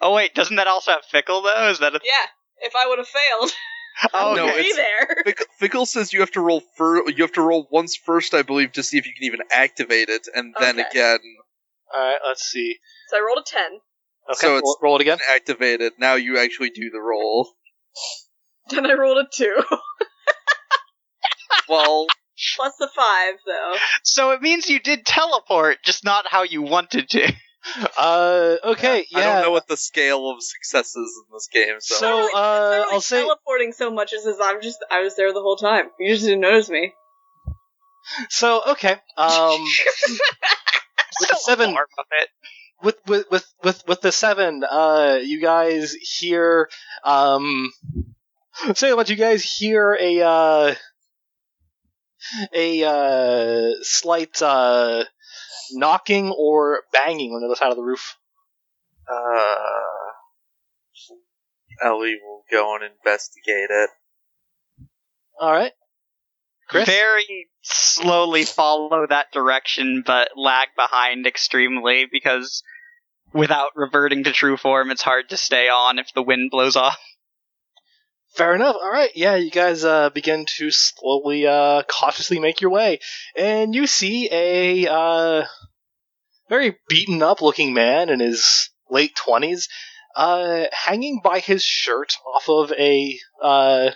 Oh 0.00 0.14
wait, 0.14 0.34
doesn't 0.34 0.56
that 0.56 0.66
also 0.66 0.92
have 0.92 1.04
fickle 1.10 1.42
though? 1.42 1.68
Is 1.70 1.78
that 1.80 1.94
a 1.94 2.00
Yeah. 2.04 2.12
If 2.60 2.74
I 2.76 2.86
would 2.88 2.98
have 2.98 3.06
failed, 3.08 3.50
Oh, 4.14 4.32
I 4.32 4.36
no, 4.36 4.44
would 4.46 4.54
okay. 4.54 4.62
be 4.62 4.72
there. 4.74 5.16
Fickle, 5.24 5.46
Fickle 5.58 5.86
says 5.86 6.12
you 6.12 6.20
have 6.20 6.30
to 6.32 6.40
roll 6.40 6.60
fir- 6.76 7.08
You 7.08 7.22
have 7.24 7.32
to 7.32 7.42
roll 7.42 7.66
once 7.70 7.96
first, 7.96 8.34
I 8.34 8.42
believe, 8.42 8.72
to 8.72 8.82
see 8.82 8.98
if 8.98 9.06
you 9.06 9.12
can 9.16 9.24
even 9.24 9.40
activate 9.52 10.08
it, 10.08 10.26
and 10.34 10.54
then 10.58 10.78
Okay. 10.78 10.88
again 10.90 11.18
Alright, 11.94 12.18
let's 12.26 12.42
see. 12.42 12.76
So 13.08 13.16
I 13.16 13.20
rolled 13.20 13.38
a 13.38 13.50
ten. 13.50 13.72
Okay, 14.30 14.38
So 14.40 14.46
it's- 14.58 14.62
roll, 14.62 14.78
roll 14.82 14.96
it 14.96 15.00
again. 15.02 15.18
activate 15.30 15.80
it. 15.80 15.94
Now 15.98 16.14
you 16.14 16.38
actually 16.38 16.70
do 16.70 16.90
the 16.90 17.00
roll. 17.00 17.48
Then 18.70 18.84
I 18.86 18.92
rolled 18.94 19.18
a 19.18 19.26
two. 19.32 19.56
Well, 21.68 22.06
Plus 22.56 22.74
the 22.78 22.88
five, 22.94 23.34
though. 23.46 23.74
So 24.02 24.30
it 24.32 24.42
means 24.42 24.68
you 24.68 24.80
did 24.80 25.04
teleport, 25.06 25.78
just 25.84 26.04
not 26.04 26.26
how 26.28 26.42
you 26.44 26.62
wanted 26.62 27.08
to. 27.10 27.32
Uh, 27.98 28.56
okay, 28.64 29.04
yeah. 29.10 29.18
I 29.18 29.22
don't 29.24 29.42
know 29.42 29.50
what 29.50 29.66
the 29.68 29.76
scale 29.76 30.30
of 30.30 30.36
success 30.40 30.90
is 30.96 30.96
in 30.96 31.34
this 31.34 31.48
game, 31.52 31.74
so, 31.80 31.96
So- 31.96 32.06
Not 32.10 32.24
it's 32.24 32.32
not 32.34 32.40
uh, 32.40 32.70
really 32.70 32.92
I'll 32.94 33.00
say- 33.00 33.20
teleporting 33.22 33.72
so 33.72 33.90
much 33.90 34.12
as 34.14 34.24
is 34.24 34.36
I'm 34.40 34.62
just 34.62 34.78
I 34.90 35.02
was 35.02 35.16
there 35.16 35.32
the 35.34 35.40
whole 35.42 35.56
time. 35.56 35.86
You 35.98 36.14
just 36.14 36.24
didn't 36.24 36.40
notice 36.40 36.70
me. 36.70 36.94
So, 38.30 38.62
okay. 38.68 38.92
Um, 39.18 39.60
with 41.20 41.28
the 41.28 41.36
seven, 41.40 41.72
More 41.72 41.82
of 41.98 42.06
it. 42.22 42.28
with, 42.82 42.96
with, 43.06 43.30
with, 43.30 43.46
with, 43.62 43.82
with 43.86 44.00
the 44.00 44.12
seven, 44.12 44.64
uh, 44.64 45.18
you 45.22 45.40
guys 45.42 45.92
hear, 45.92 46.70
um, 47.04 47.70
say 48.74 48.94
what 48.94 49.10
you 49.10 49.16
guys 49.16 49.42
hear 49.44 49.96
a, 50.00 50.20
uh, 50.22 50.74
a, 52.52 52.84
uh, 52.84 53.74
slight, 53.82 54.40
uh, 54.42 55.04
knocking 55.72 56.30
or 56.30 56.82
banging 56.92 57.32
on 57.32 57.40
the 57.40 57.46
other 57.46 57.56
side 57.56 57.70
of 57.70 57.76
the 57.76 57.82
roof. 57.82 58.16
uh, 59.10 59.56
Ellie 61.82 62.16
will 62.22 62.42
go 62.50 62.74
and 62.74 62.84
investigate 62.84 63.70
it. 63.70 63.90
Alright. 65.40 65.72
Chris? 66.68 66.86
Very 66.86 67.48
slowly 67.62 68.44
follow 68.44 69.06
that 69.06 69.32
direction, 69.32 70.02
but 70.04 70.30
lag 70.36 70.68
behind 70.76 71.26
extremely 71.26 72.06
because 72.10 72.62
without 73.32 73.70
reverting 73.74 74.24
to 74.24 74.32
true 74.32 74.56
form, 74.56 74.90
it's 74.90 75.02
hard 75.02 75.30
to 75.30 75.36
stay 75.36 75.68
on 75.68 75.98
if 75.98 76.12
the 76.14 76.22
wind 76.22 76.50
blows 76.50 76.76
off. 76.76 76.98
Fair 78.38 78.54
enough. 78.54 78.76
All 78.80 78.88
right. 78.88 79.10
Yeah, 79.16 79.34
you 79.34 79.50
guys 79.50 79.84
uh, 79.84 80.10
begin 80.10 80.46
to 80.58 80.70
slowly, 80.70 81.44
uh, 81.44 81.82
cautiously 81.82 82.38
make 82.38 82.60
your 82.60 82.70
way, 82.70 83.00
and 83.34 83.74
you 83.74 83.88
see 83.88 84.28
a 84.30 84.86
uh, 84.86 85.44
very 86.48 86.78
beaten 86.88 87.20
up 87.20 87.42
looking 87.42 87.74
man 87.74 88.10
in 88.10 88.20
his 88.20 88.70
late 88.88 89.16
twenties, 89.16 89.68
uh, 90.14 90.66
hanging 90.70 91.20
by 91.22 91.40
his 91.40 91.64
shirt 91.64 92.12
off 92.32 92.48
of 92.48 92.72
a 92.78 93.18
uh, 93.42 93.90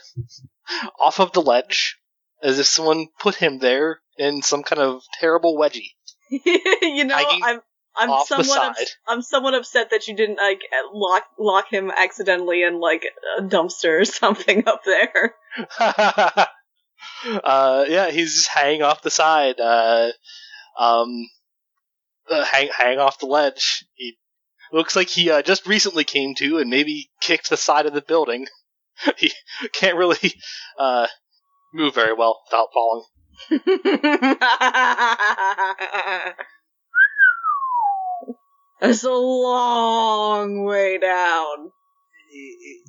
off 0.99 1.20
of 1.20 1.30
the 1.30 1.40
ledge, 1.40 1.96
as 2.42 2.58
if 2.58 2.66
someone 2.66 3.06
put 3.20 3.37
him 3.37 3.61
there 3.61 4.00
in 4.18 4.42
some 4.42 4.64
kind 4.64 4.82
of 4.82 5.02
terrible 5.20 5.56
wedgie. 5.56 5.92
you 6.30 7.04
know, 7.04 7.14
Hanging 7.14 7.44
I'm 7.44 7.61
I'm 7.96 8.11
off 8.11 8.28
the 8.28 8.42
somewhat 8.42 8.56
side. 8.56 8.82
ups- 8.82 8.96
I'm 9.06 9.22
somewhat 9.22 9.54
upset 9.54 9.90
that 9.90 10.08
you 10.08 10.16
didn't 10.16 10.37
like 10.37 10.61
lock 10.92 11.25
lock 11.38 11.68
him 11.70 11.90
accidentally 11.90 12.62
in 12.62 12.80
like 12.80 13.04
a 13.38 13.42
dumpster 13.42 14.00
or 14.00 14.04
something 14.06 14.66
up 14.66 14.82
there. 14.84 15.34
uh, 17.44 17.84
yeah, 17.88 18.11
he's 18.11 18.34
just 18.34 18.49
hanging 18.49 18.82
off 18.82 19.02
the 19.02 19.11
side, 19.11 19.61
uh, 19.61 20.11
um, 20.78 21.28
uh, 22.30 22.44
hang 22.44 22.68
hang 22.76 22.99
off 22.99 23.18
the 23.18 23.26
ledge. 23.26 23.84
He 23.94 24.16
looks 24.72 24.96
like 24.96 25.08
he 25.08 25.30
uh, 25.30 25.42
just 25.42 25.66
recently 25.66 26.04
came 26.04 26.34
to 26.37 26.58
and 26.58 26.70
maybe 26.70 27.11
kicked 27.20 27.50
the 27.50 27.56
side 27.56 27.87
of 27.87 27.92
the 27.92 28.02
building. 28.02 28.46
he 29.16 29.32
can't 29.72 29.96
really 29.96 30.34
uh, 30.78 31.06
move 31.75 31.94
very 31.94 32.14
well 32.14 32.40
without 32.46 32.68
falling. 32.72 33.04
It's 38.84 39.04
a 39.04 39.10
long 39.12 40.64
way 40.64 40.98
down. 40.98 41.70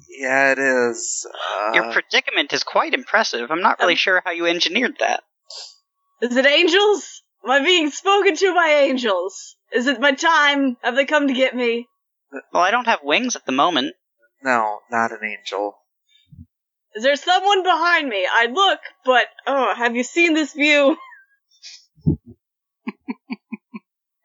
Yeah, 0.09 0.51
it 0.53 0.59
is. 0.59 1.27
Uh, 1.33 1.71
Your 1.75 1.91
predicament 1.91 2.51
is 2.53 2.63
quite 2.63 2.93
impressive. 2.93 3.51
I'm 3.51 3.61
not 3.61 3.79
really 3.79 3.93
Um, 3.93 3.97
sure 3.97 4.21
how 4.25 4.31
you 4.31 4.45
engineered 4.47 4.97
that. 4.99 5.23
Is 6.21 6.35
it 6.35 6.45
angels? 6.45 7.21
Am 7.43 7.51
I 7.51 7.63
being 7.63 7.89
spoken 7.91 8.35
to 8.35 8.53
by 8.55 8.69
angels? 8.69 9.55
Is 9.73 9.87
it 9.87 9.99
my 9.99 10.13
time? 10.13 10.77
Have 10.81 10.95
they 10.95 11.05
come 11.05 11.27
to 11.27 11.33
get 11.33 11.55
me? 11.55 11.87
Well, 12.51 12.63
I 12.63 12.71
don't 12.71 12.87
have 12.87 12.99
wings 13.03 13.35
at 13.35 13.45
the 13.45 13.51
moment. 13.51 13.95
no, 14.41 14.79
not 14.89 15.11
an 15.11 15.19
angel. 15.23 15.75
Is 16.95 17.03
there 17.03 17.15
someone 17.15 17.63
behind 17.63 18.07
me? 18.07 18.27
I 18.31 18.47
look, 18.47 18.79
but 19.05 19.25
oh, 19.47 19.73
have 19.75 19.95
you 19.95 20.03
seen 20.03 20.33
this 20.33 20.53
view? 20.53 20.95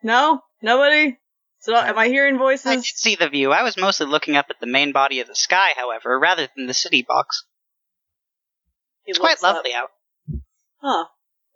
no, 0.02 0.40
nobody. 0.62 1.18
So 1.60 1.74
am 1.74 1.98
I 1.98 2.08
hearing 2.08 2.38
voices? 2.38 2.66
I 2.66 2.76
did 2.76 2.84
see 2.84 3.16
the 3.16 3.28
view. 3.28 3.50
I 3.52 3.62
was 3.62 3.76
mostly 3.76 4.06
looking 4.06 4.36
up 4.36 4.46
at 4.50 4.60
the 4.60 4.66
main 4.66 4.92
body 4.92 5.20
of 5.20 5.26
the 5.26 5.34
sky, 5.34 5.70
however, 5.76 6.18
rather 6.18 6.48
than 6.56 6.66
the 6.66 6.74
city 6.74 7.04
box. 7.06 7.44
He 9.04 9.10
It's 9.10 9.18
quite 9.18 9.30
looks 9.42 9.44
up. 9.44 9.56
lovely 9.56 9.74
out. 9.74 9.90
Huh? 10.80 11.06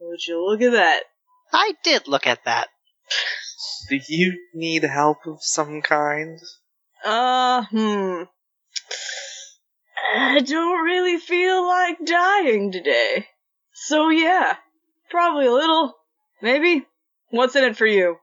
Would 0.01 0.27
you 0.27 0.45
look 0.45 0.61
at 0.63 0.73
that? 0.73 1.05
I 1.53 1.75
did 1.85 2.09
look 2.09 2.27
at 2.27 2.45
that. 2.45 2.69
Do 3.89 3.99
you 4.09 4.39
need 4.55 4.83
help 4.83 5.19
of 5.27 5.39
some 5.41 5.83
kind? 5.83 6.39
Uh, 7.05 7.63
hmm. 7.65 8.23
I 10.15 10.41
don't 10.41 10.85
really 10.85 11.19
feel 11.19 11.67
like 11.67 11.99
dying 12.05 12.73
today. 12.73 13.27
So 13.73 14.09
yeah, 14.09 14.57
probably 15.11 15.47
a 15.47 15.53
little. 15.53 15.95
Maybe. 16.41 16.87
What's 17.31 17.55
in 17.57 17.65
it 17.65 17.77
for 17.77 17.87
you? 17.87 18.17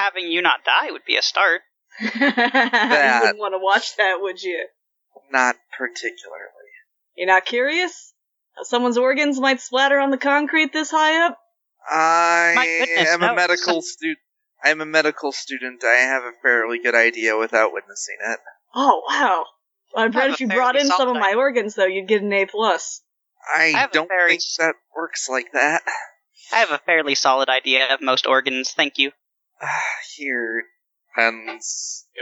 Having 0.00 0.32
you 0.32 0.40
not 0.40 0.64
die 0.64 0.90
would 0.90 1.04
be 1.06 1.16
a 1.16 1.22
start. 1.22 1.60
you 2.00 2.08
wouldn't 2.10 3.38
want 3.38 3.52
to 3.52 3.58
watch 3.58 3.96
that, 3.96 4.16
would 4.20 4.42
you? 4.42 4.66
Not 5.30 5.56
particularly. 5.76 6.70
You're 7.16 7.26
not 7.26 7.44
curious? 7.44 8.14
How 8.56 8.62
someone's 8.62 8.96
organs 8.96 9.38
might 9.38 9.60
splatter 9.60 9.98
on 9.98 10.10
the 10.10 10.16
concrete 10.16 10.72
this 10.72 10.90
high 10.90 11.26
up? 11.26 11.38
I 11.90 12.84
goodness, 12.86 13.08
am 13.10 13.20
no. 13.20 13.32
a 13.32 13.36
medical 13.36 13.82
student. 13.82 14.18
I'm 14.64 14.80
a 14.80 14.86
medical 14.86 15.32
student. 15.32 15.84
I 15.84 15.96
have 15.96 16.22
a 16.22 16.32
fairly 16.42 16.78
good 16.82 16.94
idea 16.94 17.36
without 17.36 17.74
witnessing 17.74 18.16
it. 18.26 18.38
Oh 18.74 19.02
wow! 19.06 19.44
I 19.94 20.08
bet 20.08 20.22
have 20.22 20.32
if 20.32 20.40
you 20.40 20.48
brought 20.48 20.76
in 20.76 20.86
some 20.86 21.08
of 21.08 21.16
my 21.16 21.34
organs, 21.34 21.74
though, 21.74 21.86
you'd 21.86 22.08
get 22.08 22.22
an 22.22 22.32
A 22.32 22.46
plus. 22.46 23.02
I, 23.54 23.64
have 23.64 23.90
a 23.90 23.92
don't 23.92 24.08
very- 24.08 24.30
think 24.30 24.42
that 24.58 24.74
works 24.96 25.28
like 25.28 25.52
that. 25.52 25.82
I 26.52 26.58
have 26.58 26.70
a 26.70 26.78
fairly 26.78 27.14
solid 27.14 27.48
idea 27.48 27.92
of 27.94 28.00
most 28.00 28.26
organs, 28.26 28.72
thank 28.72 28.98
you. 28.98 29.12
Here. 30.16 30.62
Go. 31.16 31.24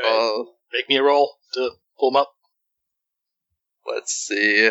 Uh, 0.05 0.44
Make 0.72 0.88
me 0.88 0.96
a 0.96 1.03
roll 1.03 1.37
to 1.55 1.70
pull 1.98 2.11
him 2.11 2.16
up. 2.16 2.33
let's 3.87 4.12
see. 4.12 4.70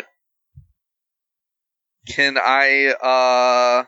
Can 2.08 2.36
I 2.38 2.88
uh 3.02 3.84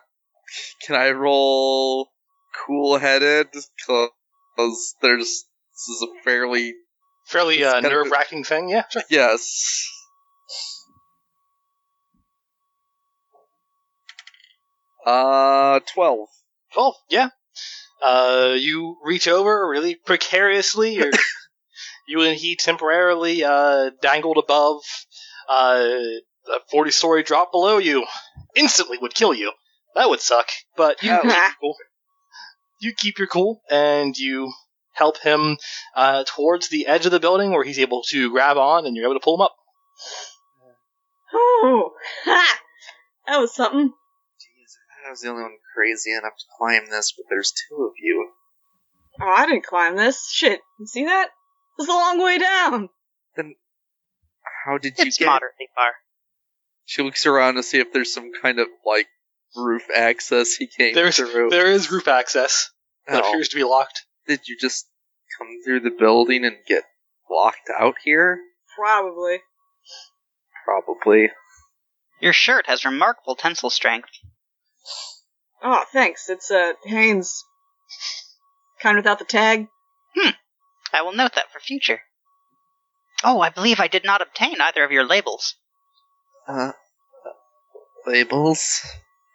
can 0.86 0.96
I 0.96 1.10
roll 1.12 2.10
cool 2.66 2.98
headed 2.98 3.48
cuz 3.86 4.94
there's 5.02 5.44
this 5.72 5.88
is 5.88 6.02
a 6.02 6.22
fairly 6.24 6.74
Fairly 7.26 7.62
uh, 7.62 7.66
It's 7.66 7.72
gotta 7.74 7.88
be- 7.88 7.94
nerve 7.94 8.10
wracking 8.10 8.44
thing, 8.44 8.68
yeah. 8.68 8.84
Sure. 8.90 9.02
yes. 9.08 9.86
Uh 15.06 15.80
12. 15.94 16.28
Well, 16.76 16.98
yeah. 17.08 17.28
Uh, 18.02 18.54
you 18.58 18.96
reach 19.04 19.28
over 19.28 19.68
really 19.68 19.94
precariously. 19.94 20.94
You're, 20.94 21.10
you 22.08 22.22
and 22.22 22.36
he 22.36 22.56
temporarily 22.56 23.44
uh, 23.44 23.90
dangled 24.00 24.38
above 24.38 24.80
uh, 25.48 25.84
a 26.48 26.60
40 26.70 26.90
story 26.90 27.22
drop 27.22 27.52
below 27.52 27.78
you. 27.78 28.06
Instantly 28.56 28.98
would 29.00 29.14
kill 29.14 29.34
you. 29.34 29.52
That 29.94 30.08
would 30.08 30.20
suck. 30.20 30.48
But 30.76 31.02
you, 31.02 31.12
Oh. 31.12 31.20
keep 31.22 31.30
your 31.32 31.50
cool. 31.60 31.74
you 32.80 32.92
keep 32.96 33.18
your 33.18 33.28
cool 33.28 33.60
and 33.70 34.16
you 34.16 34.52
help 34.92 35.18
him 35.18 35.56
uh, 35.94 36.24
towards 36.26 36.68
the 36.68 36.86
edge 36.86 37.06
of 37.06 37.12
the 37.12 37.20
building 37.20 37.52
where 37.52 37.64
he's 37.64 37.78
able 37.78 38.02
to 38.10 38.30
grab 38.30 38.56
on 38.56 38.86
and 38.86 38.96
you're 38.96 39.04
able 39.06 39.18
to 39.18 39.24
pull 39.24 39.36
him 39.36 39.42
up. 39.42 39.54
Oh, 41.32 41.92
ha! 42.24 42.58
That 43.26 43.38
was 43.38 43.54
something. 43.54 43.88
Jeez, 43.88 45.06
I 45.06 45.10
was 45.10 45.20
the 45.20 45.28
only 45.28 45.42
one 45.42 45.52
crazy 45.74 46.12
enough 46.12 46.36
to 46.38 46.44
climb 46.58 46.82
this, 46.90 47.12
but 47.16 47.26
there's 47.30 47.52
two 47.68 47.84
of 47.84 47.92
you. 48.02 48.30
Oh, 49.20 49.28
I 49.28 49.46
didn't 49.46 49.64
climb 49.66 49.96
this. 49.96 50.28
Shit, 50.30 50.60
you 50.78 50.86
see 50.86 51.04
that? 51.04 51.28
It's 51.78 51.88
a 51.88 51.92
long 51.92 52.22
way 52.22 52.38
down. 52.38 52.88
Then 53.36 53.54
how 54.64 54.78
did 54.78 54.98
you 54.98 55.06
It's 55.06 55.18
get? 55.18 55.26
moderately 55.26 55.68
far. 55.74 55.92
She 56.84 57.02
looks 57.02 57.26
around 57.26 57.54
to 57.54 57.62
see 57.62 57.78
if 57.78 57.92
there's 57.92 58.12
some 58.12 58.30
kind 58.42 58.58
of 58.58 58.68
like 58.84 59.06
roof 59.56 59.82
access 59.94 60.54
he 60.54 60.66
came 60.66 60.94
There's, 60.94 61.16
through. 61.16 61.50
there 61.50 61.70
is 61.70 61.90
roof 61.90 62.08
access 62.08 62.70
that 63.06 63.22
Oh, 63.24 63.28
appears 63.30 63.48
to 63.50 63.56
be 63.56 63.64
locked. 63.64 64.02
did 64.26 64.40
you 64.48 64.56
just 64.60 64.86
come 65.38 65.48
through 65.64 65.80
the 65.80 65.90
building 65.96 66.44
and 66.44 66.56
get 66.66 66.84
locked 67.30 67.70
out 67.78 67.94
here? 68.04 68.38
Probably. 68.76 69.38
Probably. 70.64 71.30
Your 72.20 72.32
shirt 72.32 72.66
has 72.66 72.84
remarkable 72.84 73.34
tensile 73.36 73.70
strength. 73.70 74.08
Oh, 75.62 75.84
thanks. 75.92 76.28
It's 76.28 76.50
uh 76.50 76.72
Hanes. 76.84 77.44
Kind 78.80 78.96
without 78.96 79.18
the 79.18 79.24
tag. 79.24 79.68
Hmm. 80.16 80.30
I 80.92 81.02
will 81.02 81.12
note 81.14 81.34
that 81.34 81.52
for 81.52 81.60
future. 81.60 82.00
Oh, 83.22 83.40
I 83.40 83.50
believe 83.50 83.78
I 83.80 83.88
did 83.88 84.04
not 84.04 84.22
obtain 84.22 84.60
either 84.60 84.82
of 84.84 84.90
your 84.90 85.04
labels. 85.04 85.54
Uh, 86.48 86.72
labels. 88.06 88.80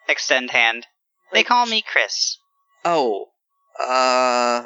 Extend 0.10 0.50
hand. 0.52 0.88
They 1.32 1.44
call 1.44 1.66
me 1.66 1.84
Chris. 1.86 2.38
Oh, 2.84 3.28
uh, 3.80 4.64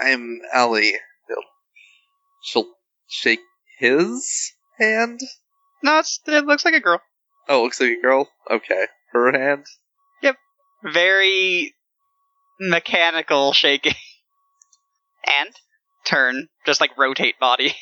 I'm 0.00 0.40
Ellie. 0.52 0.94
She'll- 1.28 1.42
She'll 2.40 2.74
shake 3.08 3.40
his 3.78 4.52
hand. 4.78 5.20
No, 5.82 5.98
it's, 6.00 6.20
it 6.26 6.44
looks 6.44 6.64
like 6.64 6.74
a 6.74 6.80
girl. 6.80 7.00
Oh, 7.48 7.62
looks 7.62 7.80
like 7.80 7.90
a 7.98 8.00
girl. 8.02 8.28
Okay, 8.50 8.86
her 9.12 9.32
hand. 9.32 9.66
Very 10.82 11.74
mechanical 12.60 13.52
shaking. 13.52 13.94
And 15.26 15.50
turn, 16.04 16.48
just 16.64 16.80
like 16.80 16.96
rotate 16.96 17.38
body. 17.38 17.74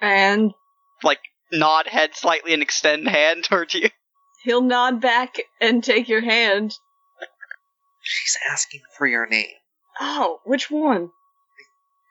And 0.00 0.52
like 1.02 1.18
nod 1.52 1.86
head 1.86 2.10
slightly 2.14 2.54
and 2.54 2.62
extend 2.62 3.08
hand 3.08 3.44
towards 3.44 3.74
you. 3.74 3.90
he'll 4.44 4.62
nod 4.62 5.00
back 5.00 5.36
and 5.60 5.82
take 5.82 6.08
your 6.08 6.20
hand. 6.22 6.74
She's 8.00 8.38
asking 8.50 8.80
for 8.96 9.06
your 9.06 9.26
name. 9.26 9.48
Oh, 10.00 10.38
which 10.44 10.70
one? 10.70 11.10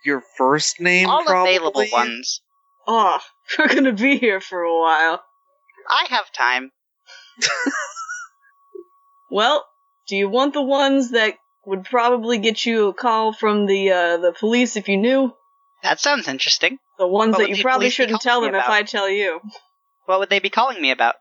Your 0.06 0.22
first 0.38 0.80
name, 0.80 1.10
All 1.10 1.24
probably? 1.24 1.56
available 1.56 1.86
ones. 1.92 2.42
Oh, 2.86 3.20
we're 3.58 3.68
gonna 3.70 3.94
be 3.94 4.18
here 4.18 4.40
for 4.42 4.62
a 4.62 4.80
while. 4.80 5.24
I 5.90 6.06
have 6.10 6.32
time. 6.34 6.72
Well, 9.32 9.66
do 10.08 10.16
you 10.16 10.30
want 10.30 10.54
the 10.54 10.62
ones 10.62 11.12
that 11.12 11.36
would 11.66 11.84
probably 11.84 12.38
get 12.38 12.66
you 12.66 12.88
a 12.88 12.94
call 12.94 13.34
from 13.34 13.66
the 13.66 13.92
uh, 13.92 14.18
the 14.18 14.34
police 14.38 14.76
if 14.76 14.88
you 14.88 14.98
knew? 14.98 15.34
That 15.84 16.00
sounds 16.00 16.28
interesting. 16.28 16.80
The 16.98 17.08
ones 17.08 17.34
What 17.34 17.40
that 17.40 17.44
would 17.44 17.50
you 17.50 17.56
the 17.58 17.64
probably 17.64 17.86
police 17.86 17.94
be 17.94 18.04
shouldn't 18.04 18.22
calling 18.22 18.24
tell 18.24 18.42
me 18.42 18.48
them 18.48 18.56
if 18.56 18.66
about? 18.66 18.74
I 18.74 18.84
tell 18.84 19.10
you. 19.10 19.40
What 20.06 20.20
would 20.20 20.30
they 20.30 20.40
be 20.40 20.50
calling 20.50 20.82
me 20.82 20.92
about? 20.92 21.16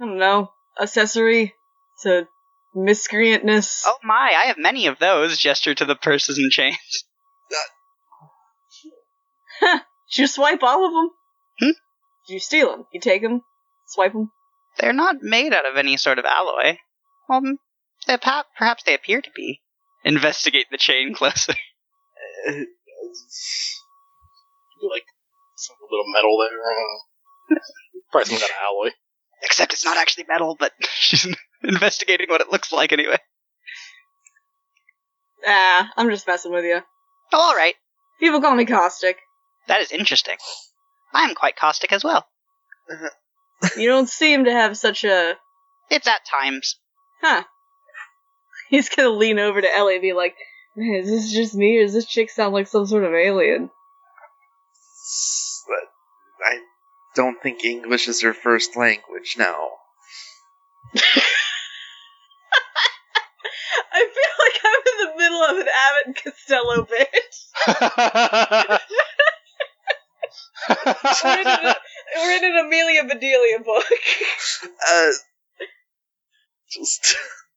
I 0.00 0.04
don't 0.06 0.18
know. 0.18 0.50
Accessory 0.80 1.54
to 2.02 2.26
miscreantness. 2.76 3.82
Oh 3.86 3.98
my, 4.02 4.34
I 4.36 4.46
have 4.46 4.58
many 4.58 4.86
of 4.86 4.98
those. 4.98 5.38
Gesture 5.38 5.74
to 5.74 5.84
the 5.84 5.94
purses 5.94 6.38
and 6.38 6.50
chains. 6.50 7.04
Did 9.60 10.18
you 10.18 10.26
swipe 10.26 10.62
all 10.62 10.84
of 10.86 10.92
them? 10.92 11.10
Hmm? 11.60 11.78
Did 12.26 12.34
you 12.34 12.40
steal 12.40 12.70
them? 12.70 12.86
You 12.92 13.00
take 13.00 13.22
them? 13.22 13.42
Swipe 13.86 14.12
them? 14.12 14.30
They're 14.78 14.92
not 14.92 15.16
made 15.20 15.52
out 15.52 15.66
of 15.66 15.76
any 15.76 15.96
sort 15.96 16.18
of 16.18 16.24
alloy. 16.24 16.78
Um, 17.30 17.58
perhaps 18.06 18.82
they 18.84 18.94
appear 18.94 19.20
to 19.20 19.30
be. 19.34 19.60
Investigate 20.04 20.66
the 20.70 20.78
chain 20.78 21.14
closer. 21.14 21.54
Like 24.90 25.04
some 25.54 25.76
little 25.88 26.06
metal 26.12 26.36
there. 26.38 27.58
Probably 28.10 28.24
some 28.30 28.38
kind 28.38 28.50
of 28.50 28.56
alloy. 28.64 28.90
Except 29.42 29.72
it's 29.72 29.84
not 29.84 29.96
actually 29.96 30.24
metal, 30.28 30.56
but 30.58 30.72
she's 30.90 31.28
investigating 31.62 32.26
what 32.28 32.40
it 32.40 32.50
looks 32.50 32.72
like 32.72 32.92
anyway. 32.92 33.18
Ah, 35.46 35.90
I'm 35.96 36.10
just 36.10 36.26
messing 36.26 36.52
with 36.52 36.64
you. 36.64 36.80
Oh, 37.32 37.40
all 37.40 37.54
right. 37.54 37.74
People 38.18 38.40
call 38.40 38.54
me 38.54 38.64
caustic. 38.64 39.18
That 39.68 39.80
is 39.80 39.92
interesting. 39.92 40.36
I 41.14 41.22
am 41.24 41.34
quite 41.34 41.56
caustic 41.56 41.92
as 41.92 42.02
well. 42.02 42.26
You 43.76 43.88
don't 43.88 44.08
seem 44.08 44.44
to 44.44 44.52
have 44.52 44.76
such 44.76 45.04
a. 45.04 45.34
It's 45.90 46.06
at 46.08 46.24
times. 46.24 46.78
Huh. 47.20 47.44
He's 48.72 48.88
gonna 48.88 49.10
lean 49.10 49.38
over 49.38 49.60
to 49.60 49.76
Ellie 49.76 49.96
and 49.96 50.02
be 50.02 50.14
like, 50.14 50.34
Man, 50.74 50.94
is 50.94 51.10
this 51.10 51.30
just 51.30 51.54
me 51.54 51.76
or 51.76 51.82
does 51.82 51.92
this 51.92 52.06
chick 52.06 52.30
sound 52.30 52.54
like 52.54 52.66
some 52.66 52.86
sort 52.86 53.04
of 53.04 53.12
alien? 53.12 53.68
But 55.68 55.90
I 56.42 56.58
don't 57.14 57.36
think 57.42 57.66
English 57.66 58.08
is 58.08 58.22
her 58.22 58.32
first 58.32 58.74
language 58.74 59.34
now. 59.36 59.68
I 63.94 64.08
feel 64.08 64.32
like 64.38 64.58
I'm 64.64 64.80
in 64.86 64.98
the 65.04 65.12
middle 65.18 65.44
of 65.44 65.58
an 65.58 65.68
Abbott 65.68 66.06
and 66.06 66.16
Costello 66.16 66.86
bit. 66.86 67.36
we're, 71.24 71.40
in 71.40 71.46
an, 71.46 71.74
we're 72.16 72.36
in 72.38 72.44
an 72.44 72.56
Amelia 72.64 73.04
Bedelia 73.04 73.58
book. 73.58 73.84
Uh, 74.90 75.10
just 76.70 77.16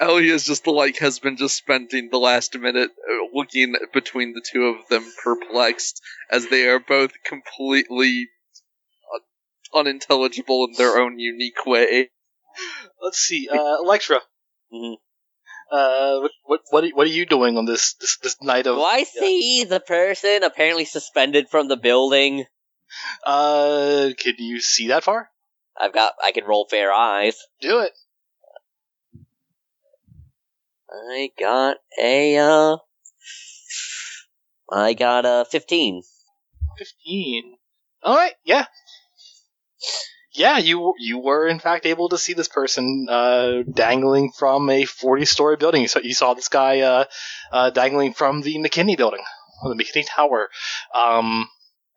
Elia's 0.00 0.44
just 0.44 0.66
like 0.66 0.98
has 0.98 1.18
been 1.18 1.36
just 1.36 1.56
spending 1.56 2.08
the 2.10 2.18
last 2.18 2.56
minute 2.56 2.90
uh, 2.90 3.26
looking 3.34 3.74
between 3.92 4.32
the 4.32 4.42
two 4.52 4.66
of 4.66 4.88
them, 4.88 5.04
perplexed 5.22 6.00
as 6.30 6.48
they 6.48 6.68
are 6.68 6.78
both 6.78 7.12
completely 7.24 8.28
unintelligible 9.74 10.66
in 10.66 10.72
their 10.76 10.98
own 10.98 11.18
unique 11.18 11.66
way. 11.66 12.10
Let's 13.02 13.18
see, 13.18 13.48
uh, 13.48 13.76
Electra. 13.82 14.20
Mhm. 14.72 14.96
Uh, 15.70 16.20
what, 16.20 16.60
what, 16.70 16.88
what, 16.94 17.06
are, 17.06 17.10
you 17.10 17.26
doing 17.26 17.58
on 17.58 17.66
this, 17.66 17.94
this, 17.94 18.16
this 18.22 18.36
night 18.42 18.66
of? 18.66 18.76
Do 18.76 18.82
I 18.82 19.04
see 19.04 19.64
the 19.64 19.80
person 19.80 20.42
apparently 20.42 20.86
suspended 20.86 21.50
from 21.50 21.68
the 21.68 21.76
building? 21.76 22.46
Uh, 23.22 24.10
can 24.18 24.34
you 24.38 24.60
see 24.60 24.88
that 24.88 25.04
far? 25.04 25.28
I've 25.78 25.92
got. 25.92 26.14
I 26.24 26.32
can 26.32 26.44
roll 26.44 26.66
fair 26.68 26.90
eyes. 26.90 27.36
Do 27.60 27.80
it. 27.80 27.92
I 30.90 31.30
got 31.38 31.76
a. 32.00 32.36
uh... 32.36 32.76
I 34.70 34.94
got 34.94 35.24
a 35.24 35.46
fifteen. 35.50 36.02
15. 36.78 37.56
Alright, 38.04 38.34
yeah. 38.44 38.66
Yeah, 40.32 40.58
you 40.58 40.94
you 40.98 41.18
were 41.18 41.48
in 41.48 41.58
fact 41.58 41.84
able 41.84 42.10
to 42.10 42.18
see 42.18 42.32
this 42.32 42.48
person 42.48 43.08
uh, 43.10 43.62
dangling 43.68 44.30
from 44.30 44.70
a 44.70 44.84
40 44.84 45.24
story 45.24 45.56
building. 45.56 45.82
You 45.82 45.88
saw, 45.88 45.98
you 45.98 46.14
saw 46.14 46.34
this 46.34 46.48
guy 46.48 46.80
uh, 46.80 47.04
uh, 47.50 47.70
dangling 47.70 48.12
from 48.14 48.42
the 48.42 48.56
McKinney 48.58 48.96
building, 48.96 49.24
or 49.62 49.74
the 49.74 49.82
McKinney 49.82 50.04
Tower. 50.06 50.48
Um, 50.94 51.48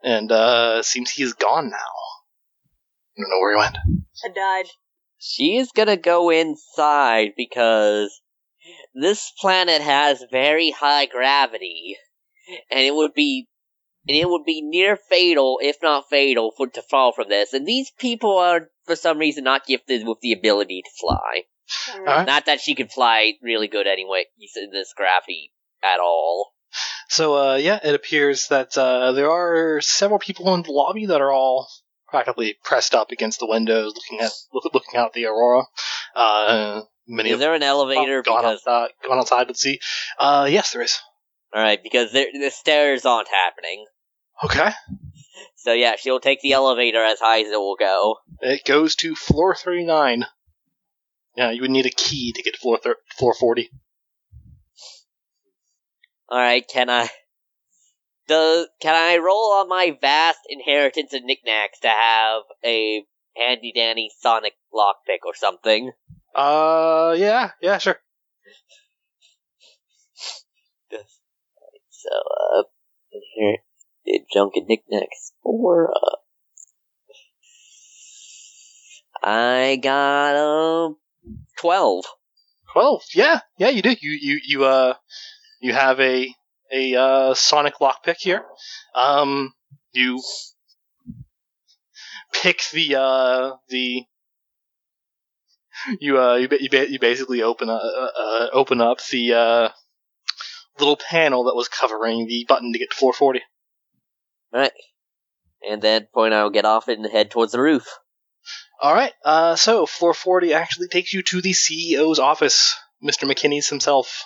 and 0.04 0.32
uh, 0.32 0.82
seems 0.82 1.12
he 1.12 1.22
is 1.24 1.34
gone 1.34 1.70
now. 1.70 1.76
I 1.78 3.22
don't 3.22 3.30
know 3.30 3.40
where 3.40 3.54
he 3.54 3.60
went. 3.60 3.78
I 4.26 4.30
died. 4.34 4.72
She 5.20 5.58
is 5.58 5.72
gonna 5.72 5.98
go 5.98 6.32
inside 6.32 7.34
because 7.38 8.20
this 8.94 9.32
planet 9.40 9.82
has 9.82 10.24
very 10.32 10.72
high 10.72 11.06
gravity, 11.06 11.98
and 12.70 12.82
it 12.82 12.94
would 12.94 13.14
be 13.14 13.48
and 14.08 14.18
it 14.18 14.28
would 14.28 14.46
be 14.46 14.62
near 14.62 14.96
fatal, 14.96 15.60
if 15.62 15.78
not 15.82 16.10
fatal, 16.10 16.52
for 16.58 16.68
to 16.68 16.82
fall 16.82 17.14
from 17.14 17.30
this. 17.30 17.54
And 17.54 17.68
these 17.68 17.92
people 18.00 18.38
are, 18.38 18.70
for 18.86 18.96
some 18.96 19.20
reason, 19.20 19.44
not 19.44 19.68
gifted 19.68 20.08
with 20.08 20.20
the 20.22 20.34
ability 20.34 20.82
to 20.82 20.90
fly. 21.00 21.44
Not 22.26 22.48
that 22.48 22.60
she 22.60 22.76
could 22.76 22.92
fly 22.92 23.34
really 23.42 23.68
good 23.68 23.88
anyway, 23.88 24.26
in 24.56 24.72
this 24.72 24.94
gravity 24.98 25.52
at 25.84 26.00
all. 26.00 26.54
So, 27.10 27.36
uh, 27.36 27.56
yeah, 27.56 27.80
it 27.84 27.94
appears 27.94 28.48
that 28.48 28.78
uh, 28.78 29.12
there 29.12 29.30
are 29.30 29.82
several 29.82 30.20
people 30.20 30.54
in 30.56 30.64
the 30.64 30.72
lobby 30.72 31.06
that 31.06 31.22
are 31.22 31.32
all 31.32 31.70
practically 32.08 32.58
pressed 32.64 32.96
up 32.96 33.12
against 33.12 33.40
the 33.40 33.48
windows, 33.48 33.94
looking 33.96 34.26
at 34.26 34.32
look, 34.54 34.66
looking 34.74 35.00
out 35.00 35.08
at 35.08 35.14
the 35.14 35.26
aurora. 35.26 35.64
Uh, 36.16 36.82
many 37.08 37.32
Is 37.32 37.40
there 37.40 37.54
an 37.54 37.64
elevator? 37.64 38.22
Gone, 38.22 38.42
because 38.42 38.62
outside, 38.66 38.90
gone 39.08 39.18
outside 39.20 39.48
to 39.48 39.56
see. 39.56 39.80
Uh, 40.20 40.48
yes, 40.50 40.72
there 40.74 40.82
is. 40.82 41.00
all 41.54 41.62
right, 41.62 41.82
because 41.82 42.12
there, 42.12 42.28
the 42.34 42.50
stairs 42.52 43.06
aren't 43.06 43.30
happening. 43.30 43.86
Okay. 44.44 44.72
So 45.56 45.74
yeah, 45.74 45.96
she'll 45.98 46.20
take 46.20 46.42
the 46.42 46.54
elevator 46.54 47.04
as 47.04 47.20
high 47.20 47.42
as 47.42 47.48
it 47.48 47.60
will 47.60 47.76
go. 47.76 48.18
It 48.40 48.66
goes 48.66 48.96
to 48.98 49.14
floor 49.16 49.54
39. 49.56 50.26
Yeah, 51.36 51.52
you 51.52 51.62
would 51.62 51.72
need 51.72 51.86
a 51.86 51.92
key 51.92 52.34
to 52.34 52.42
get 52.42 52.58
floor 52.58 52.80
thir- 52.84 52.98
floor 53.16 53.34
40. 53.34 53.70
All 56.30 56.40
right, 56.40 56.68
can 56.68 56.90
I? 56.90 57.10
Does 58.28 58.68
can 58.82 58.96
I 58.96 59.18
roll 59.18 59.52
on 59.54 59.68
my 59.68 59.98
vast 60.00 60.40
inheritance 60.48 61.14
of 61.14 61.24
knickknacks 61.24 61.80
to 61.82 61.90
have 61.90 62.44
a 62.64 63.04
handy 63.36 63.74
dandy 63.76 64.10
sonic 64.20 64.54
lockpick 64.74 65.26
or 65.26 65.36
something? 65.36 65.92
Uh, 66.36 67.16
yeah, 67.18 67.52
yeah, 67.62 67.78
sure. 67.78 67.98
So, 71.90 72.10
uh, 72.10 72.64
inherited 73.12 74.28
junk 74.34 74.54
and 74.56 74.68
knickknacks 74.68 75.34
or, 75.44 75.92
Uh, 75.94 76.16
I 79.24 79.80
got 79.82 80.36
a 80.36 80.94
twelve. 81.60 82.06
12. 82.74 83.04
Yeah, 83.14 83.42
yeah, 83.58 83.70
you 83.70 83.82
do. 83.82 83.96
You, 84.00 84.12
you, 84.12 84.40
you, 84.44 84.66
uh, 84.66 84.94
you 85.60 85.74
have 85.74 86.00
a, 86.00 86.34
a, 86.72 86.96
uh, 86.96 87.34
sonic 87.34 87.76
lockpick 87.82 88.18
here. 88.18 88.46
Um, 88.96 89.54
you 89.92 90.22
pick 92.34 92.62
the, 92.72 92.96
uh, 92.96 93.58
the, 93.70 94.06
you, 96.00 96.22
uh, 96.22 96.36
you, 96.36 96.48
you, 96.60 96.80
you 96.90 97.00
basically 97.00 97.42
open, 97.42 97.70
uh, 97.70 97.74
uh, 97.74 98.48
open 98.54 98.82
up 98.82 99.00
the, 99.12 99.34
uh, 99.34 99.70
little 100.80 100.98
panel 100.98 101.46
that 101.46 101.56
was 101.56 101.68
covering 101.68 102.28
the 102.28 102.46
button 102.48 102.74
to 102.74 102.80
get 102.80 102.92
to 102.92 102.98
440. 102.98 103.42
All 104.54 104.60
right, 104.60 104.72
And 105.64 105.74
at 105.76 105.82
that 105.82 106.14
point 106.14 106.34
I'll 106.34 106.50
get 106.50 106.66
off 106.66 106.90
it 106.90 107.00
and 107.00 107.08
head 107.10 107.32
towards 107.32 107.52
the 107.52 107.62
roof. 107.62 107.88
All 108.82 108.94
right. 108.94 109.14
Uh, 109.24 109.56
so 109.56 109.86
floor 109.86 110.14
forty 110.14 110.54
actually 110.54 110.88
takes 110.88 111.14
you 111.14 111.22
to 111.22 111.42
the 111.42 111.52
CEO's 111.52 112.18
office, 112.18 112.76
Mr. 113.04 113.32
McKinney's 113.32 113.70
himself. 113.70 114.24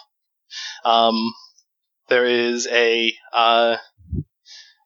Um, 0.85 1.33
there 2.07 2.25
is 2.25 2.65
a 2.67 3.13
uh, 3.33 3.77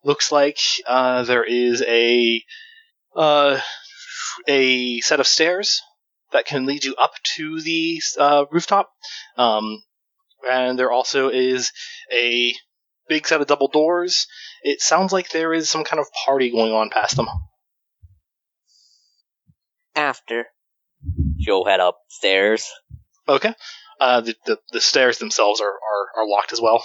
looks 0.04 0.32
like 0.32 0.58
uh, 0.88 1.24
there 1.24 1.44
is 1.44 1.84
a 1.84 2.44
uh, 3.16 3.60
a 4.48 5.02
set 5.02 5.20
of 5.20 5.28
stairs 5.28 5.82
that 6.32 6.46
can 6.46 6.66
lead 6.66 6.84
you 6.84 6.96
up 6.96 7.14
to 7.36 7.62
the 7.62 8.02
uh, 8.18 8.46
rooftop. 8.52 8.90
Um, 9.38 9.84
and 10.48 10.78
there 10.78 10.92
also 10.92 11.30
is 11.30 11.72
a 12.14 12.54
big 13.08 13.28
set 13.28 13.42
of 13.42 13.48
double 13.48 13.68
doors. 13.68 14.28
It 14.64 14.82
sounds 14.82 15.12
like 15.12 15.30
there 15.30 15.54
is 15.54 15.70
some 15.70 15.84
kind 15.84 16.00
of 16.00 16.08
party 16.26 16.52
going 16.52 16.72
on 16.72 16.90
past 16.90 17.16
them. 17.16 17.28
After, 19.96 20.46
she'll 21.40 21.66
head 21.66 21.80
upstairs. 21.80 22.70
Okay. 23.28 23.54
Uh, 24.00 24.22
the, 24.22 24.36
the 24.46 24.58
the 24.72 24.80
stairs 24.80 25.18
themselves 25.18 25.60
are, 25.60 25.68
are, 25.68 26.22
are 26.22 26.28
locked 26.28 26.54
as 26.54 26.62
well. 26.62 26.82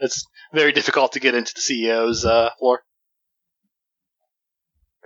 It's 0.00 0.24
very 0.52 0.72
difficult 0.72 1.12
to 1.12 1.20
get 1.20 1.34
into 1.34 1.54
the 1.54 1.60
CEO's 1.60 2.24
uh, 2.24 2.50
floor. 2.58 2.84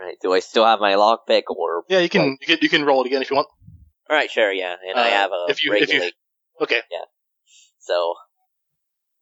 Right. 0.02 0.16
Do 0.20 0.32
I 0.32 0.40
still 0.40 0.64
have 0.66 0.80
my 0.80 0.94
lockpick 0.94 1.42
or? 1.48 1.84
Yeah, 1.88 2.00
you 2.00 2.08
can 2.08 2.36
you 2.40 2.46
can 2.46 2.58
you 2.60 2.68
can 2.68 2.84
roll 2.84 3.02
it 3.02 3.06
again 3.06 3.22
if 3.22 3.30
you 3.30 3.36
want. 3.36 3.46
All 4.10 4.16
right, 4.16 4.28
sure, 4.30 4.52
yeah. 4.52 4.74
And 4.88 4.98
I 4.98 5.08
Uh, 5.08 5.10
have 5.12 5.30
a 5.30 5.46
if 5.48 5.64
you- 5.64 5.72
if 5.74 5.88
you- 5.88 5.94
regulate. 5.94 6.14
Okay. 6.60 6.80
So 7.78 8.14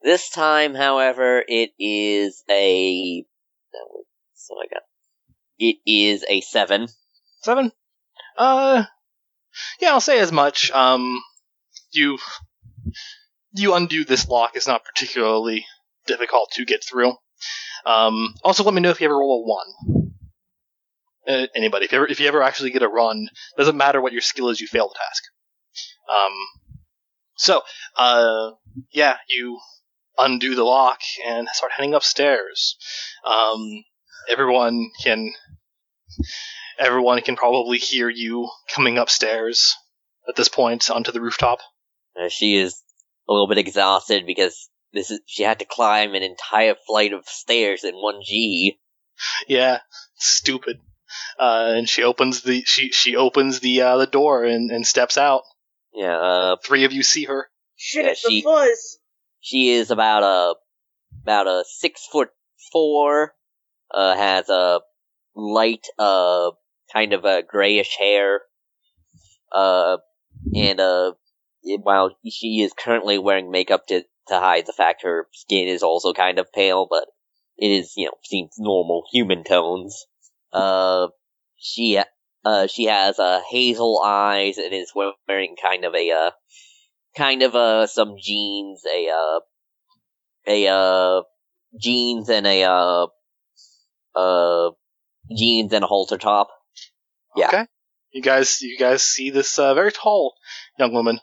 this 0.03 0.31
time, 0.31 0.75
however, 0.75 1.45
it 1.47 1.73
is 1.79 2.43
a. 2.51 3.25
So 4.35 4.55
I 4.59 4.67
got 4.73 4.83
it 5.59 5.77
is 5.85 6.25
a 6.29 6.41
seven. 6.41 6.89
Seven. 7.43 7.73
Uh, 8.39 8.85
yeah, 9.81 9.91
I'll 9.91 10.01
say 10.01 10.19
as 10.19 10.33
much. 10.33 10.71
Um, 10.71 11.23
you 11.91 12.19
you 13.53 13.75
undo 13.75 14.05
this 14.05 14.27
lock. 14.29 14.53
It's 14.57 14.67
not 14.67 14.85
particularly 14.85 15.67
difficult 16.07 16.53
to 16.53 16.65
get 16.65 16.83
through. 16.83 17.13
Um, 17.85 18.35
also, 18.43 18.65
let 18.65 18.73
me 18.75 18.81
know 18.81 18.91
if 18.91 19.01
you 19.01 19.07
ever 19.07 19.19
roll 19.19 19.43
a 19.43 19.47
one. 19.47 20.00
Uh, 21.29 21.47
anybody, 21.55 21.85
if 21.85 21.93
you 21.93 21.99
ever 21.99 22.07
if 22.07 22.21
you 22.21 22.29
ever 22.29 22.43
actually 22.43 22.71
get 22.71 22.83
a 22.83 22.89
run, 22.89 23.29
doesn't 23.57 23.77
matter 23.77 24.01
what 24.01 24.13
your 24.13 24.23
skill 24.23 24.49
is, 24.49 24.61
you 24.61 24.67
fail 24.67 24.89
the 24.89 24.99
task. 24.99 25.23
Um, 26.11 26.33
so, 27.37 27.63
uh, 27.97 28.51
yeah, 28.93 29.17
you 29.29 29.59
undo 30.19 30.55
the 30.55 30.65
lock 30.65 31.01
and 31.27 31.49
start 31.53 31.73
heading 31.73 31.95
upstairs. 31.95 32.77
Um, 33.25 33.85
everyone 34.29 34.91
can 35.03 35.33
everyone 36.79 37.21
can 37.23 37.37
probably 37.37 37.79
hear 37.79 38.09
you 38.09 38.49
coming 38.75 38.99
upstairs 38.99 39.75
at 40.29 40.37
this 40.37 40.49
point 40.49 40.91
onto 40.91 41.13
the 41.13 41.21
rooftop. 41.21 41.61
Uh, 42.21 42.29
she 42.29 42.57
is 42.57 42.83
a 43.29 43.33
little 43.33 43.49
bit 43.49 43.59
exhausted 43.59 44.27
because 44.27 44.69
this 44.93 45.11
is 45.11 45.21
she 45.27 45.43
had 45.43 45.61
to 45.61 45.65
climb 45.65 46.15
an 46.15 46.23
entire 46.23 46.75
flight 46.87 47.13
of 47.13 47.25
stairs 47.27 47.85
in 47.85 47.95
one 47.95 48.21
G. 48.25 48.79
Yeah, 49.47 49.79
stupid. 50.17 50.81
Uh, 51.41 51.73
and 51.77 51.89
she 51.89 52.03
opens 52.03 52.43
the 52.43 52.63
she 52.67 52.91
she 52.93 53.17
opens 53.17 53.61
the 53.61 53.81
uh, 53.81 53.97
the 53.97 54.07
door 54.07 54.45
and, 54.45 54.71
and 54.71 54.87
steps 54.87 55.17
out. 55.17 55.43
Yeah, 55.95 56.17
uh, 56.19 56.57
Three 56.63 56.85
of 56.85 56.93
you 56.93 57.03
see 57.03 57.25
her. 57.25 57.49
Shit, 57.77 58.05
Yeah, 58.05 58.11
it's 58.11 58.23
the 58.23 58.31
she- 58.31 58.43
fuzz. 58.43 58.99
she 59.41 59.71
is 59.71 59.91
about 59.91 60.23
a 60.23 60.55
about 61.23 61.47
a 61.47 61.65
six 61.67 62.07
foot 62.13 62.29
four. 62.73 63.35
Uh, 63.93 64.15
has 64.15 64.49
a 64.51 64.81
light, 65.35 65.87
uh, 65.99 66.51
kind 66.93 67.13
of 67.15 67.25
a 67.25 67.43
grayish 67.43 67.97
hair. 67.99 68.43
Uh, 69.53 69.97
and 70.55 70.79
uh, 70.79 71.13
while 71.83 72.11
she 72.31 72.61
is 72.63 72.73
currently 72.73 73.19
wearing 73.19 73.51
makeup 73.51 73.87
to 73.89 74.03
to 74.29 74.39
hide 74.39 74.67
the 74.67 74.73
fact 74.73 75.03
her 75.03 75.27
skin 75.33 75.67
is 75.69 75.83
also 75.83 76.13
kind 76.13 76.39
of 76.39 76.53
pale, 76.53 76.87
but 76.89 77.07
it 77.57 77.71
is 77.71 77.95
you 77.97 78.07
know 78.07 78.15
seems 78.23 78.53
normal 78.59 79.05
human 79.11 79.43
tones. 79.43 80.07
Uh, 80.53 81.09
she 81.61 82.01
uh 82.45 82.67
she 82.67 82.85
has 82.87 83.19
uh 83.19 83.41
hazel 83.49 84.03
eyes 84.05 84.59
and 84.59 84.73
is 84.73 84.93
wearing 84.95 85.57
kind 85.63 85.85
of 85.85 85.95
a 85.95 86.11
uh 86.11 86.31
kind 87.17 87.43
of 87.43 87.55
uh 87.55 87.87
some 87.87 88.17
jeans, 88.21 88.83
a 88.93 89.09
uh 89.09 89.41
a 90.47 90.67
uh 90.67 91.23
jeans 91.79 92.29
and 92.29 92.47
a 92.47 92.65
uh 92.65 93.07
uh 94.17 94.71
jeans 95.37 95.73
and 95.73 95.85
a 95.85 95.87
halter 95.87 96.19
top. 96.19 96.49
Yeah. 97.37 97.49
Okay. 97.49 97.67
You 98.13 98.23
guys 98.23 98.61
you 98.61 98.77
guys 98.77 99.05
see 99.05 99.31
this 99.31 99.59
uh, 99.59 99.75
very 99.75 99.93
tall 99.93 100.35
young 100.79 100.93
woman. 100.93 101.21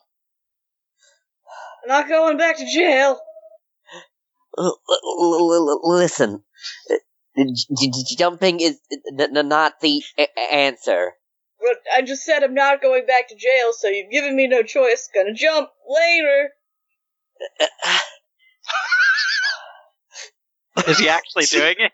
Not 1.85 2.07
going 2.07 2.37
back 2.37 2.57
to 2.57 2.65
jail. 2.65 3.19
L- 4.57 4.79
l- 4.89 5.51
l- 5.51 5.69
l- 5.69 5.97
listen, 5.97 6.43
j- 6.89 6.95
j- 6.95 7.01
jumping 8.17 8.59
is 8.59 8.79
n- 8.91 9.35
n- 9.37 9.47
not 9.47 9.79
the 9.81 10.03
a- 10.17 10.39
answer. 10.39 11.13
But 11.59 11.77
I 11.95 12.01
just 12.01 12.23
said 12.23 12.43
I'm 12.43 12.53
not 12.53 12.81
going 12.81 13.05
back 13.05 13.29
to 13.29 13.35
jail, 13.35 13.73
so 13.73 13.87
you've 13.87 14.11
given 14.11 14.35
me 14.35 14.47
no 14.47 14.63
choice. 14.63 15.09
Gonna 15.13 15.33
jump 15.33 15.69
later. 15.87 16.49
Is 20.87 20.99
he 20.99 21.09
actually 21.09 21.45
doing 21.51 21.75
it? 21.79 21.91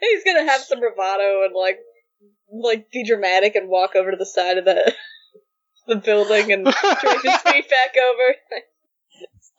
He's 0.00 0.24
gonna 0.24 0.50
have 0.50 0.62
some 0.62 0.80
bravado 0.80 1.44
and 1.44 1.54
like, 1.54 1.78
like 2.52 2.90
be 2.90 3.04
dramatic 3.04 3.54
and 3.56 3.68
walk 3.68 3.94
over 3.96 4.10
to 4.10 4.16
the 4.16 4.26
side 4.26 4.58
of 4.58 4.64
the 4.64 4.94
the 5.86 5.96
building 5.96 6.52
and 6.52 6.64
drag 6.64 7.22
his 7.22 7.36
feet 7.38 7.70
back 7.70 7.96
over. 7.96 8.36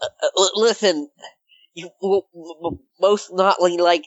Uh, 0.02 0.08
l- 0.38 0.52
listen, 0.56 1.10
you 1.74 1.89
w- 2.02 2.24
w- 2.34 2.80
most 3.00 3.32
notly 3.34 3.78
like. 3.78 4.06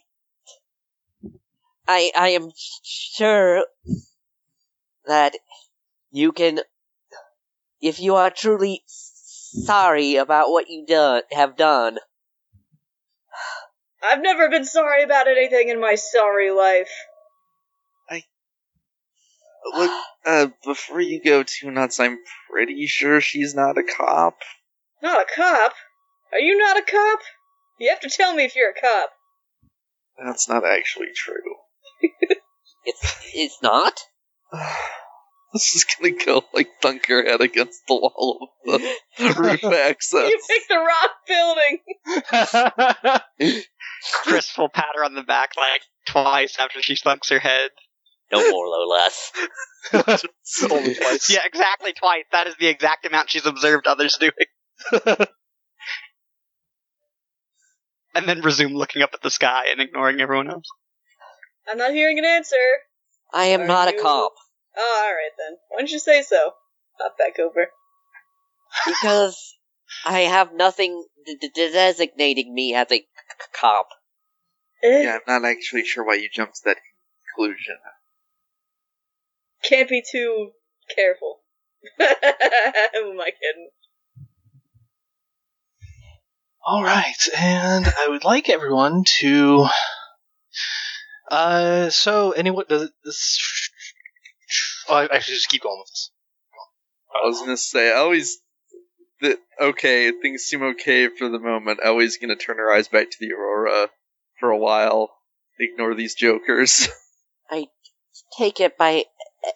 I 1.86 2.10
I 2.16 2.28
am 2.30 2.50
sure 2.82 3.64
that 5.06 5.36
you 6.10 6.32
can, 6.32 6.60
if 7.80 8.00
you 8.00 8.14
are 8.14 8.30
truly 8.30 8.82
sorry 8.86 10.16
about 10.16 10.50
what 10.50 10.68
you 10.68 10.86
done 10.86 11.22
have 11.32 11.56
done. 11.56 11.98
I've 14.02 14.22
never 14.22 14.48
been 14.48 14.64
sorry 14.64 15.02
about 15.02 15.28
anything 15.28 15.68
in 15.68 15.80
my 15.80 15.94
sorry 15.94 16.50
life. 16.50 16.90
I 18.08 18.22
look, 19.74 19.90
uh, 20.26 20.46
before 20.64 21.00
you 21.00 21.22
go 21.22 21.42
too 21.42 21.70
nuts, 21.70 22.00
I'm 22.00 22.18
pretty 22.50 22.86
sure 22.86 23.20
she's 23.20 23.54
not 23.54 23.78
a 23.78 23.82
cop. 23.82 24.36
Not 25.02 25.22
a 25.22 25.34
cop? 25.34 25.72
Are 26.32 26.38
you 26.38 26.58
not 26.58 26.78
a 26.78 26.82
cop? 26.82 27.20
You 27.78 27.90
have 27.90 28.00
to 28.00 28.10
tell 28.10 28.34
me 28.34 28.44
if 28.44 28.56
you're 28.56 28.70
a 28.70 28.80
cop. 28.80 29.10
That's 30.22 30.48
not 30.48 30.64
actually 30.64 31.08
true. 31.14 31.56
It's 32.84 33.16
it's 33.34 33.62
not. 33.62 34.00
This 35.52 35.76
is 35.76 35.84
gonna 35.84 36.10
go 36.10 36.42
like 36.52 36.66
thunk 36.82 37.06
your 37.06 37.24
head 37.24 37.40
against 37.40 37.82
the 37.86 37.94
wall 37.94 38.48
of 38.66 38.82
the 38.82 39.34
roof 39.38 39.62
access. 39.62 40.28
You 40.28 40.40
picked 40.48 40.68
the 40.68 40.74
wrong 40.74 41.10
building. 43.38 43.62
Chris 44.24 44.58
will 44.58 44.68
pat 44.68 44.96
her 44.96 45.04
on 45.04 45.14
the 45.14 45.22
back 45.22 45.50
like 45.56 45.82
twice 46.08 46.56
after 46.58 46.82
she 46.82 46.96
thunks 46.96 47.30
her 47.30 47.38
head. 47.38 47.70
No 48.32 48.50
more, 48.50 48.66
no 48.66 48.84
less. 48.90 49.30
Only 50.68 50.96
twice. 50.96 51.30
Yeah, 51.30 51.44
exactly 51.44 51.92
twice. 51.92 52.24
That 52.32 52.48
is 52.48 52.56
the 52.58 52.66
exact 52.66 53.06
amount 53.06 53.30
she's 53.30 53.46
observed 53.46 53.86
others 53.86 54.18
doing. 54.18 54.32
and 58.12 58.28
then 58.28 58.40
resume 58.40 58.74
looking 58.74 59.02
up 59.02 59.10
at 59.14 59.22
the 59.22 59.30
sky 59.30 59.66
and 59.70 59.80
ignoring 59.80 60.20
everyone 60.20 60.50
else. 60.50 60.66
I'm 61.68 61.78
not 61.78 61.92
hearing 61.92 62.18
an 62.18 62.24
answer. 62.24 62.56
I 63.32 63.46
am 63.46 63.62
Are 63.62 63.66
not 63.66 63.88
a 63.88 63.92
cop 63.92 64.32
Oh, 64.76 65.02
alright 65.06 65.30
then. 65.38 65.56
Why 65.68 65.78
don't 65.78 65.90
you 65.90 65.98
say 65.98 66.22
so? 66.22 66.52
Hop 67.00 67.16
back 67.18 67.38
over. 67.38 67.68
because 68.86 69.54
I 70.04 70.20
have 70.20 70.52
nothing 70.52 71.04
d- 71.24 71.36
d- 71.40 71.48
designating 71.54 72.52
me 72.52 72.74
as 72.74 72.86
a 72.90 72.96
c- 72.98 73.02
c- 73.02 73.48
cop. 73.52 73.88
Eh, 74.82 75.02
Yeah, 75.02 75.18
I'm 75.26 75.42
not 75.42 75.48
actually 75.48 75.84
sure 75.84 76.04
why 76.04 76.14
you 76.14 76.28
jumped 76.32 76.56
to 76.56 76.62
that 76.66 76.78
conclusion. 77.36 77.76
Can't 79.62 79.88
be 79.88 80.02
too 80.02 80.50
careful. 80.94 81.40
Who 81.98 82.04
am 82.04 83.20
I 83.20 83.30
kidding? 83.30 83.70
All 86.66 86.82
right, 86.82 87.28
and 87.36 87.86
I 87.98 88.08
would 88.08 88.24
like 88.24 88.48
everyone 88.48 89.04
to. 89.20 89.66
Uh, 91.30 91.90
so 91.90 92.32
anyone 92.32 92.64
does 92.68 92.82
it? 92.82 92.90
This. 93.04 93.70
Oh, 94.88 94.94
I 94.94 95.16
I 95.16 95.18
should 95.20 95.34
just 95.34 95.48
keep 95.48 95.62
going 95.62 95.78
with 95.78 95.90
this. 95.90 96.10
I 97.14 97.26
was 97.26 97.40
gonna 97.40 97.56
say, 97.56 97.92
I 97.92 97.96
always. 97.98 98.38
The, 99.20 99.38
okay, 99.60 100.10
things 100.10 100.42
seem 100.42 100.62
okay 100.62 101.08
for 101.08 101.28
the 101.28 101.38
moment. 101.38 101.80
Ellie's 101.82 102.18
gonna 102.18 102.36
turn 102.36 102.58
her 102.58 102.70
eyes 102.72 102.88
back 102.88 103.10
to 103.10 103.16
the 103.20 103.32
Aurora 103.32 103.88
for 104.40 104.50
a 104.50 104.58
while. 104.58 105.10
Ignore 105.58 105.94
these 105.94 106.14
jokers. 106.14 106.88
I 107.50 107.68
take 108.36 108.60
it 108.60 108.76
by 108.76 109.04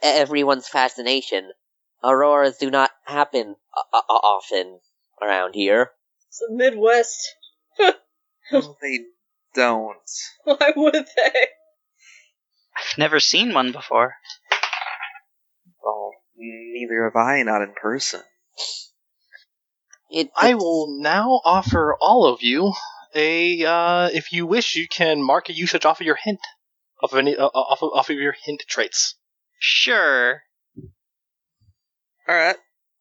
everyone's 0.02 0.68
fascination. 0.68 1.50
Auroras 2.04 2.56
do 2.58 2.70
not 2.70 2.90
happen 3.04 3.56
o- 3.76 4.02
o- 4.08 4.20
often 4.22 4.78
around 5.20 5.54
here. 5.54 5.90
It's 6.28 6.38
the 6.38 6.54
Midwest. 6.54 7.34
no, 8.52 8.76
they 8.80 9.00
don't. 9.54 9.96
Why 10.44 10.72
would 10.76 10.94
they? 10.94 11.46
I've 12.78 12.98
never 12.98 13.20
seen 13.20 13.52
one 13.52 13.72
before. 13.72 14.14
Well, 15.82 16.12
neither 16.36 17.04
have 17.04 17.16
I, 17.16 17.42
not 17.42 17.62
in 17.62 17.72
person. 17.80 18.20
It, 20.10 20.30
I 20.36 20.54
will 20.54 20.98
now 21.00 21.40
offer 21.44 21.94
all 22.00 22.26
of 22.32 22.42
you 22.42 22.72
a. 23.14 23.64
Uh, 23.64 24.08
if 24.12 24.32
you 24.32 24.46
wish, 24.46 24.74
you 24.74 24.88
can 24.88 25.22
mark 25.22 25.48
a 25.48 25.52
usage 25.52 25.84
off 25.84 26.00
of 26.00 26.06
your 26.06 26.16
hint, 26.22 26.40
off 27.02 27.12
of 27.12 27.18
any, 27.18 27.36
uh, 27.36 27.44
off 27.46 27.82
of, 27.82 27.90
off 27.92 28.08
of 28.10 28.16
your 28.16 28.34
hint 28.44 28.62
traits. 28.68 29.16
Sure. 29.58 30.42
Alright. 32.28 32.56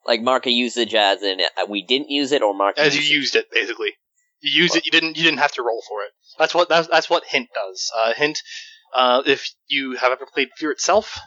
like 0.05 0.21
mark 0.21 0.45
a 0.47 0.51
usage 0.51 0.95
as 0.95 1.21
in 1.21 1.39
uh, 1.41 1.65
we 1.67 1.83
didn't 1.83 2.09
use 2.09 2.31
it 2.31 2.41
or 2.41 2.53
mark 2.53 2.77
a 2.77 2.81
As 2.81 2.95
you 2.95 3.01
usage- 3.01 3.15
used 3.15 3.35
it, 3.35 3.51
basically. 3.51 3.93
You 4.39 4.61
used 4.63 4.75
it. 4.75 4.85
You 4.85 4.91
didn't. 4.91 5.17
You 5.17 5.23
didn't 5.23 5.39
have 5.39 5.53
to 5.53 5.61
roll 5.63 5.81
for 5.87 6.03
it. 6.03 6.11
That's 6.37 6.53
what. 6.53 6.69
That's, 6.69 6.87
that's 6.87 7.09
what 7.09 7.23
hint 7.25 7.49
does. 7.55 7.91
Uh, 7.97 8.13
hint. 8.13 8.39
Uh, 8.93 9.21
if 9.25 9.49
you 9.67 9.95
have 9.95 10.11
ever 10.11 10.25
played 10.25 10.49
Fear 10.57 10.71
itself, 10.71 11.19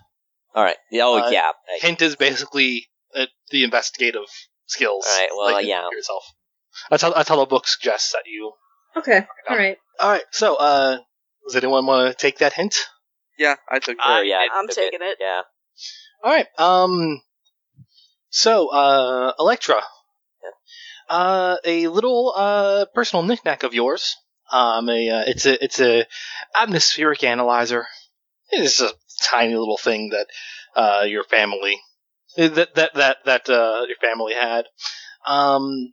All 0.54 0.64
right. 0.64 0.76
Oh 0.94 1.18
Uh, 1.18 1.30
yeah. 1.30 1.52
Hint 1.80 2.02
is 2.02 2.16
basically 2.16 2.88
uh, 3.14 3.26
the 3.50 3.64
investigative 3.64 4.28
skills. 4.66 5.06
All 5.08 5.18
right, 5.18 5.28
well, 5.32 5.52
like 5.52 5.62
in 5.64 5.70
yeah. 5.70 5.88
Fear 5.88 5.98
itself. 5.98 6.24
That's 6.90 7.02
how. 7.02 7.12
That's 7.12 7.28
how 7.28 7.36
the 7.36 7.46
book 7.46 7.66
suggests 7.66 8.12
that 8.12 8.22
you. 8.26 8.52
Okay, 8.96 9.26
alright. 9.48 9.78
All 9.98 10.08
right. 10.10 10.22
So, 10.32 10.56
uh, 10.56 10.98
does 11.46 11.56
anyone 11.56 11.86
want 11.86 12.10
to 12.10 12.16
take 12.16 12.38
that 12.38 12.52
hint? 12.52 12.76
Yeah, 13.38 13.56
I 13.70 13.78
took 13.78 13.98
I- 14.00 14.08
that. 14.08 14.20
Or, 14.20 14.24
yeah, 14.24 14.46
I'm 14.52 14.66
took 14.66 14.76
taking 14.76 15.00
it. 15.02 15.18
Yeah. 15.20 15.42
All 16.24 16.32
right. 16.32 16.46
Um. 16.58 17.20
So, 18.30 18.68
uh, 18.68 19.32
Electra. 19.38 19.82
Uh, 21.08 21.56
a 21.64 21.88
little 21.88 22.32
uh 22.36 22.84
personal 22.94 23.24
knickknack 23.24 23.64
of 23.64 23.74
yours. 23.74 24.14
Um, 24.50 24.88
a 24.88 25.10
uh, 25.10 25.24
it's 25.26 25.46
a 25.46 25.62
it's 25.62 25.80
a 25.80 26.06
atmospheric 26.56 27.22
analyzer. 27.24 27.86
It's 28.50 28.80
a 28.80 28.90
tiny 29.22 29.54
little 29.54 29.78
thing 29.78 30.10
that 30.10 30.26
uh 30.74 31.04
your 31.04 31.24
family 31.24 31.80
that 32.36 32.74
that 32.74 32.94
that 32.94 33.16
that 33.24 33.48
uh 33.48 33.84
your 33.86 33.96
family 34.00 34.34
had. 34.34 34.66
Um, 35.26 35.92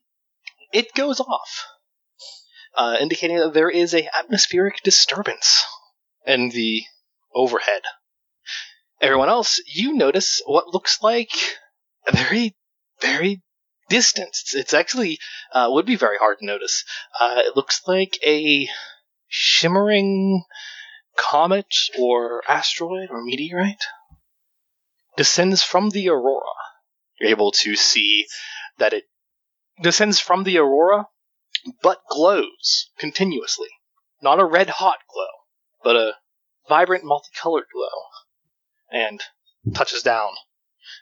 it 0.74 0.94
goes 0.94 1.20
off, 1.20 1.66
uh, 2.76 2.98
indicating 3.00 3.38
that 3.38 3.54
there 3.54 3.70
is 3.70 3.94
a 3.94 4.10
atmospheric 4.18 4.82
disturbance 4.84 5.64
in 6.26 6.50
the 6.50 6.84
overhead. 7.34 7.82
Everyone 9.02 9.30
else, 9.30 9.62
you 9.68 9.94
notice 9.94 10.42
what 10.46 10.74
looks 10.74 11.00
like 11.02 11.30
a 12.08 12.16
very, 12.16 12.56
very 13.02 13.42
distant. 13.90 14.30
It's, 14.30 14.56
it's 14.56 14.74
actually 14.74 15.20
uh, 15.54 15.70
would 15.72 15.86
be 15.86 15.96
very 15.96 16.18
hard 16.18 16.40
to 16.40 16.46
notice. 16.46 16.84
Uh, 17.20 17.42
it 17.46 17.56
looks 17.56 17.82
like 17.88 18.18
a 18.26 18.68
shimmering 19.28 20.44
comet 21.18 21.74
or 22.00 22.44
asteroid 22.48 23.10
or 23.10 23.24
meteorite 23.24 23.84
descends 25.18 25.64
from 25.64 25.90
the 25.90 26.10
aurora. 26.10 26.46
You're 27.20 27.32
able 27.32 27.52
to 27.52 27.76
see 27.76 28.28
that 28.78 28.94
it 28.94 29.06
descends 29.82 30.20
from 30.20 30.44
the 30.44 30.60
aurora, 30.60 31.08
but 31.82 32.02
glows 32.10 32.92
continuously. 32.98 33.70
Not 34.22 34.40
a 34.40 34.46
red 34.46 34.70
hot 34.70 35.00
glow, 35.12 35.28
but 35.84 35.96
a 35.96 36.14
vibrant 36.70 37.04
multicolored 37.04 37.66
glow, 37.74 38.04
and 38.92 39.22
touches 39.74 40.04
down 40.04 40.30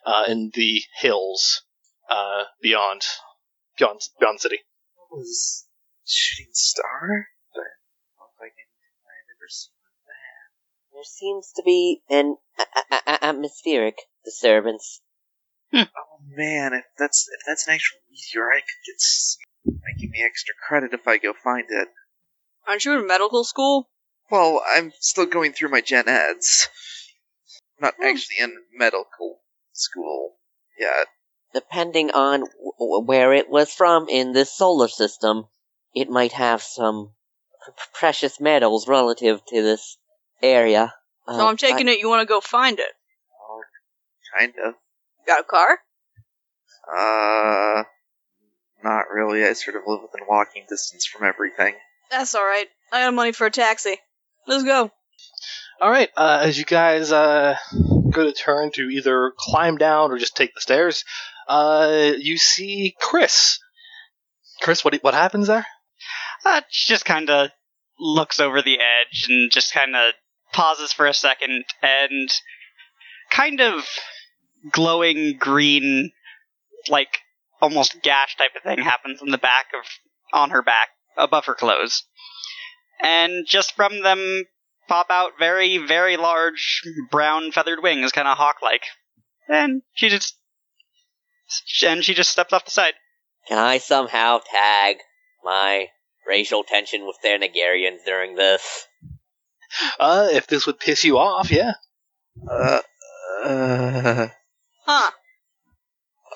uh, 0.05 0.23
in 0.27 0.51
the 0.53 0.81
hills 0.97 1.63
uh, 2.09 2.43
beyond 2.61 3.01
beyond 3.77 4.01
beyond 4.19 4.37
the 4.37 4.41
city. 4.41 4.59
was 5.11 5.65
shooting 6.05 6.51
star, 6.53 7.27
but 7.53 7.63
not 8.19 8.29
like 8.39 8.53
anything 8.53 8.95
I've 9.05 9.31
ever 9.35 9.47
seen. 9.49 9.71
That. 10.05 10.93
There 10.93 11.03
seems 11.03 11.51
to 11.55 11.63
be 11.63 12.01
an 12.09 12.37
a- 12.57 12.95
a- 12.95 13.01
a- 13.07 13.25
atmospheric 13.25 13.97
disturbance. 14.23 15.01
Oh 15.73 16.19
man, 16.27 16.73
if 16.73 16.85
that's 16.97 17.27
if 17.33 17.41
that's 17.45 17.67
an 17.67 17.73
actual 17.73 17.99
meteor, 18.09 18.49
I 18.51 18.59
could 18.61 18.81
get 18.85 19.75
might 19.81 19.99
give 19.99 20.09
me 20.11 20.23
extra 20.23 20.53
credit 20.67 20.93
if 20.93 21.07
I 21.07 21.17
go 21.17 21.33
find 21.33 21.65
it. 21.69 21.89
Aren't 22.67 22.85
you 22.85 22.97
in 22.97 23.07
medical 23.07 23.43
school? 23.43 23.89
Well, 24.31 24.63
I'm 24.67 24.91
still 24.99 25.25
going 25.25 25.53
through 25.53 25.69
my 25.69 25.81
gen 25.81 26.07
eds. 26.07 26.67
I'm 27.77 27.85
Not 27.87 27.95
Hmm. 27.97 28.05
actually 28.05 28.37
in 28.39 28.55
medical 28.73 29.41
school 29.73 30.37
yet. 30.79 31.07
Depending 31.55 32.11
on 32.11 32.41
w- 32.41 32.71
w- 32.77 33.05
where 33.05 33.31
it 33.31 33.49
was 33.49 33.73
from 33.73 34.09
in 34.09 34.33
this 34.33 34.51
solar 34.51 34.89
system, 34.89 35.45
it 35.93 36.09
might 36.09 36.33
have 36.33 36.61
some 36.61 37.13
p- 37.65 37.71
precious 37.93 38.41
metals 38.41 38.89
relative 38.89 39.39
to 39.45 39.61
this 39.61 39.97
area. 40.43 40.93
Uh, 41.25 41.37
so 41.37 41.47
I'm 41.47 41.55
taking 41.55 41.87
it 41.87 41.99
you 41.99 42.09
want 42.09 42.27
to 42.27 42.31
go 42.31 42.41
find 42.41 42.77
it. 42.77 42.91
Well, 43.39 43.61
kind 44.37 44.53
of. 44.65 44.73
Got 45.25 45.39
a 45.39 45.43
car? 45.45 45.79
Uh, 46.93 47.83
not 48.83 49.09
really. 49.09 49.45
I 49.45 49.53
sort 49.53 49.77
of 49.77 49.83
live 49.87 50.01
within 50.01 50.27
walking 50.27 50.65
distance 50.69 51.05
from 51.05 51.25
everything. 51.25 51.75
That's 52.11 52.35
alright. 52.35 52.67
I 52.91 53.05
got 53.05 53.13
money 53.13 53.31
for 53.31 53.47
a 53.47 53.51
taxi. 53.51 53.97
Let's 54.45 54.65
go. 54.65 54.91
All 55.81 55.89
right, 55.89 56.09
uh, 56.15 56.39
as 56.43 56.57
you 56.57 56.65
guys 56.65 57.11
uh, 57.11 57.55
go 58.15 58.23
to 58.23 58.33
turn 58.33 58.71
to 58.71 58.89
either 58.89 59.33
climb 59.37 59.77
down 59.77 60.11
or 60.11 60.17
just 60.17 60.35
take 60.35 60.55
the 60.55 60.61
stairs, 60.61 61.03
uh, 61.47 62.13
you 62.17 62.37
see 62.37 62.95
Chris. 62.99 63.59
Chris, 64.61 64.83
what 64.83 64.95
what 65.03 65.13
happens 65.13 65.47
there? 65.47 65.65
Uh, 66.45 66.61
she 66.69 66.91
just 66.93 67.05
kind 67.05 67.29
of 67.29 67.49
looks 67.99 68.39
over 68.39 68.61
the 68.61 68.77
edge 68.79 69.27
and 69.29 69.51
just 69.51 69.73
kind 69.73 69.95
of 69.95 70.13
pauses 70.53 70.93
for 70.93 71.05
a 71.05 71.13
second 71.13 71.65
and 71.81 72.29
kind 73.29 73.61
of 73.61 73.85
glowing 74.71 75.37
green, 75.37 76.11
like 76.89 77.19
almost 77.61 78.01
gash 78.01 78.35
type 78.37 78.51
of 78.55 78.63
thing 78.63 78.79
happens 78.79 79.21
on 79.21 79.29
the 79.29 79.37
back 79.37 79.67
of, 79.77 79.85
on 80.33 80.51
her 80.51 80.61
back, 80.61 80.89
above 81.17 81.45
her 81.45 81.55
clothes. 81.55 82.03
And 83.01 83.45
just 83.47 83.75
from 83.75 84.01
them 84.01 84.45
pop 84.87 85.07
out 85.09 85.33
very, 85.39 85.77
very 85.77 86.17
large 86.17 86.81
brown 87.11 87.51
feathered 87.51 87.81
wings, 87.81 88.11
kind 88.11 88.27
of 88.27 88.37
hawk 88.37 88.57
like. 88.61 88.83
And 89.47 89.81
she 89.93 90.09
just, 90.09 90.37
and 91.85 92.03
she 92.03 92.13
just 92.13 92.31
steps 92.31 92.53
off 92.53 92.65
the 92.65 92.71
side. 92.71 92.93
Can 93.47 93.57
I 93.59 93.77
somehow 93.77 94.39
tag 94.51 94.97
my 95.43 95.87
racial 96.27 96.63
tension 96.63 97.05
with 97.05 97.17
Thanagarians 97.23 98.03
during 98.05 98.35
this? 98.35 98.87
Uh, 99.99 100.29
if 100.31 100.47
this 100.47 100.65
would 100.65 100.79
piss 100.79 101.03
you 101.03 101.17
off, 101.17 101.51
yeah. 101.51 101.73
Uh, 102.49 102.79
uh, 103.43 104.27
Huh. 104.85 105.11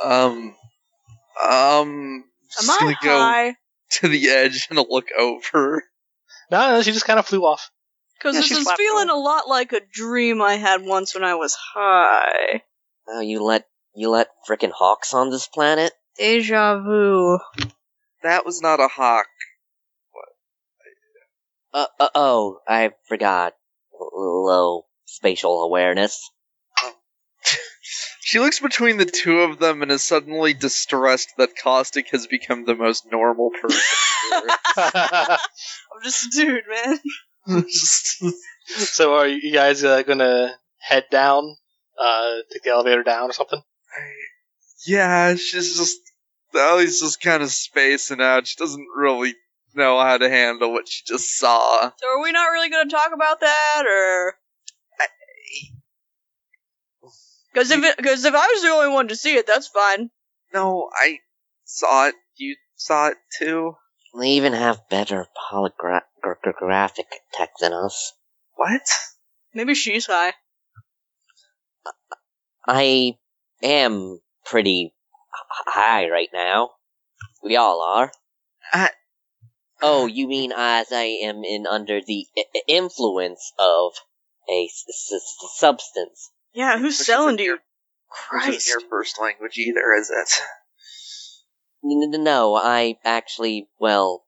um, 0.04 0.56
um, 1.42 2.24
Am 2.62 2.70
I 2.70 2.78
gonna 2.80 2.96
go 3.04 3.20
high? 3.20 3.56
to 3.92 4.08
the 4.08 4.30
edge 4.30 4.68
and 4.70 4.78
look 4.90 5.08
over. 5.18 5.84
No, 6.52 6.72
no, 6.72 6.82
she 6.82 6.92
just 6.92 7.06
kind 7.06 7.20
of 7.20 7.26
flew 7.28 7.46
off. 7.46 7.70
Because 8.20 8.36
Yeah, 8.36 8.42
this 8.42 8.52
is 8.52 8.64
flat 8.64 8.78
feeling 8.78 9.10
a 9.10 9.16
lot 9.16 9.48
like 9.48 9.72
a 9.72 9.80
dream 9.80 10.42
I 10.42 10.56
had 10.56 10.82
once 10.82 11.16
when 11.16 11.24
I 11.24 11.36
was 11.36 11.56
high. 11.56 12.64
Oh, 13.08 13.22
you 13.22 13.42
let 13.44 13.66
you 13.96 14.10
let 14.10 14.28
frickin' 14.48 14.72
hawks 14.72 15.14
on 15.14 15.30
this 15.30 15.48
planet? 15.48 15.94
Deja 16.18 16.80
vu. 16.80 17.40
That 18.22 18.46
was 18.46 18.62
not 18.62 18.82
a 18.82 18.90
hawk. 18.90 19.28
Uh, 21.74 21.86
uh 22.00 22.10
oh, 22.14 22.60
I 22.68 22.92
forgot. 23.08 23.54
L- 23.94 24.46
Low 24.46 24.86
spatial 25.06 25.64
awareness. 25.64 26.30
She 28.22 28.38
looks 28.38 28.60
between 28.60 28.98
the 28.98 29.06
two 29.06 29.40
of 29.40 29.58
them 29.58 29.82
and 29.82 29.90
is 29.92 30.04
suddenly 30.04 30.54
distressed 30.54 31.30
that 31.40 31.56
Caustic 31.56 32.10
has 32.12 32.28
become 32.28 32.64
the 32.64 32.76
most 32.76 33.12
normal 33.12 33.50
person. 33.50 33.82
I'm 34.78 35.40
just 36.04 36.28
a 36.28 36.30
dude, 36.30 36.64
man. 36.70 37.00
Just- 37.50 38.24
so 38.66 39.16
are 39.16 39.28
you 39.28 39.52
guys 39.52 39.84
uh, 39.84 40.04
gonna 40.04 40.56
head 40.78 41.06
down, 41.12 41.56
uh, 42.00 42.36
take 42.52 42.64
the 42.64 42.72
elevator 42.72 43.04
down 43.04 43.30
or 43.30 43.34
something? 43.34 43.62
yeah, 44.86 45.36
she's 45.36 45.78
just 45.78 45.98
Allie's 46.56 47.00
just 47.00 47.22
kind 47.22 47.44
of 47.44 47.50
spacing 47.50 48.22
out. 48.22 48.48
She 48.48 48.56
doesn't 48.58 48.88
really 48.96 49.36
know 49.76 50.00
how 50.00 50.18
to 50.18 50.30
handle 50.30 50.72
what 50.72 50.88
she 50.88 51.04
just 51.06 51.38
saw. 51.38 51.92
So 51.98 52.08
are 52.08 52.24
we 52.24 52.32
not 52.32 52.52
really 52.52 52.70
going 52.70 52.90
to 52.90 52.96
talk 52.96 53.12
about 53.14 53.40
that, 53.42 53.84
or? 53.88 54.36
Because 57.54 57.72
if 57.72 57.98
because 57.98 58.26
if 58.26 58.34
I 58.34 58.48
was 58.48 58.62
the 58.62 58.70
only 58.70 58.94
one 58.94 59.08
to 59.08 59.16
see 59.16 59.36
it, 59.36 59.48
that's 59.48 59.68
fine. 59.68 60.12
No, 60.54 60.90
I 60.94 61.20
saw 61.66 62.08
it. 62.08 62.16
You 62.36 62.56
saw 62.76 63.08
it 63.08 63.18
too. 63.38 63.76
They 64.20 64.30
even 64.30 64.54
have 64.54 64.88
better 64.90 65.28
holographic 66.24 67.08
tech 67.34 67.52
than 67.60 67.74
us. 67.74 68.14
What? 68.56 68.82
Maybe 69.54 69.74
she's 69.74 70.06
high. 70.06 70.34
I 72.68 73.18
am 73.64 74.20
pretty 74.46 74.94
high 75.66 76.10
right 76.10 76.30
now. 76.34 76.72
We 77.44 77.56
all 77.56 77.82
are. 77.82 78.12
I- 78.72 78.92
oh, 79.82 80.06
you 80.06 80.28
mean 80.28 80.52
as 80.56 80.92
I 80.92 81.04
am 81.24 81.44
in 81.44 81.66
under 81.66 82.02
the 82.02 82.28
I- 82.38 82.44
I- 82.56 82.62
influence 82.68 83.54
of 83.58 83.94
a 84.50 84.66
s- 84.66 84.86
s- 84.90 85.14
s- 85.14 85.58
substance? 85.58 86.32
Yeah, 86.54 86.78
who's 86.78 87.00
Which 87.00 87.06
selling 87.08 87.38
to 87.38 87.44
you? 87.44 87.50
your- 87.50 87.64
Which 88.34 88.56
isn't 88.56 88.82
your 88.82 88.90
first 88.90 89.20
language 89.20 89.58
either, 89.58 89.94
is 89.94 90.10
it? 90.10 90.30
N- 91.84 92.12
n- 92.14 92.24
no, 92.24 92.56
I 92.56 93.00
actually, 93.06 93.70
well, 93.80 94.26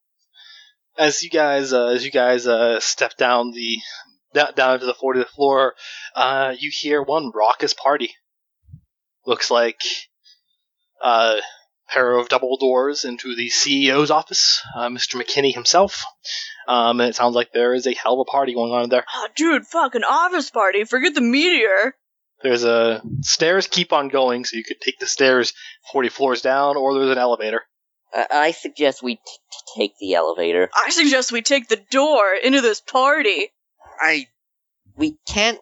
As 1.02 1.24
you 1.24 1.32
guys, 1.32 1.74
uh, 1.74 1.88
as 1.88 2.06
you 2.06 2.12
guys 2.12 2.46
uh, 2.46 2.80
step 2.80 3.18
down 3.18 3.50
the 3.50 3.80
down, 4.36 4.54
down 4.54 4.80
to 4.80 4.86
the 4.86 4.94
40th 4.94 5.30
floor, 5.30 5.74
uh, 6.16 6.54
you 6.60 6.70
hear 6.72 7.02
one 7.02 7.32
raucous 7.34 7.74
party. 7.74 8.14
Looks 9.26 9.50
like 9.50 9.82
uh, 11.04 11.38
a 11.40 11.92
pair 11.92 12.16
of 12.16 12.30
double 12.30 12.56
doors 12.58 13.04
into 13.04 13.36
the 13.36 13.50
CEO's 13.50 14.12
office, 14.12 14.62
uh, 14.76 14.90
Mr. 14.90 15.20
McKinney 15.20 15.56
himself. 15.56 16.06
Um, 16.68 17.00
and 17.00 17.10
it 17.10 17.16
sounds 17.16 17.34
like 17.34 17.52
there 17.52 17.74
is 17.74 17.88
a 17.88 17.96
hell 17.96 18.22
of 18.22 18.28
a 18.28 18.32
party 18.32 18.54
going 18.54 18.72
on 18.72 18.84
in 18.84 18.90
there. 18.92 19.06
Oh, 19.12 19.28
dude, 19.36 19.66
fucking 19.66 20.04
office 20.04 20.52
party. 20.52 20.84
Forget 20.84 21.16
the 21.16 21.22
meteor. 21.22 21.96
There's 22.44 22.64
a 22.64 23.02
stairs 23.22 23.66
keep 23.66 23.92
on 23.92 24.10
going, 24.10 24.46
so 24.46 24.56
you 24.56 24.64
could 24.64 24.80
take 24.80 25.00
the 25.00 25.08
stairs 25.08 25.54
40 25.92 26.10
floors 26.10 26.44
down, 26.44 26.78
or 26.78 26.94
there's 26.94 27.10
an 27.10 27.18
elevator. 27.18 27.64
I, 28.14 28.28
I 28.32 28.52
suggest 28.52 29.02
we 29.04 29.16
t- 29.16 29.22
t- 29.26 29.80
take 29.80 29.98
the 30.00 30.16
elevator. 30.16 30.70
I 30.76 30.90
suggest 30.92 31.32
we 31.32 31.42
take 31.42 31.68
the 31.68 31.82
door 31.90 32.34
into 32.34 32.62
this 32.62 32.82
party. 32.82 33.50
I 34.00 34.28
We 34.98 35.18
can't 35.28 35.60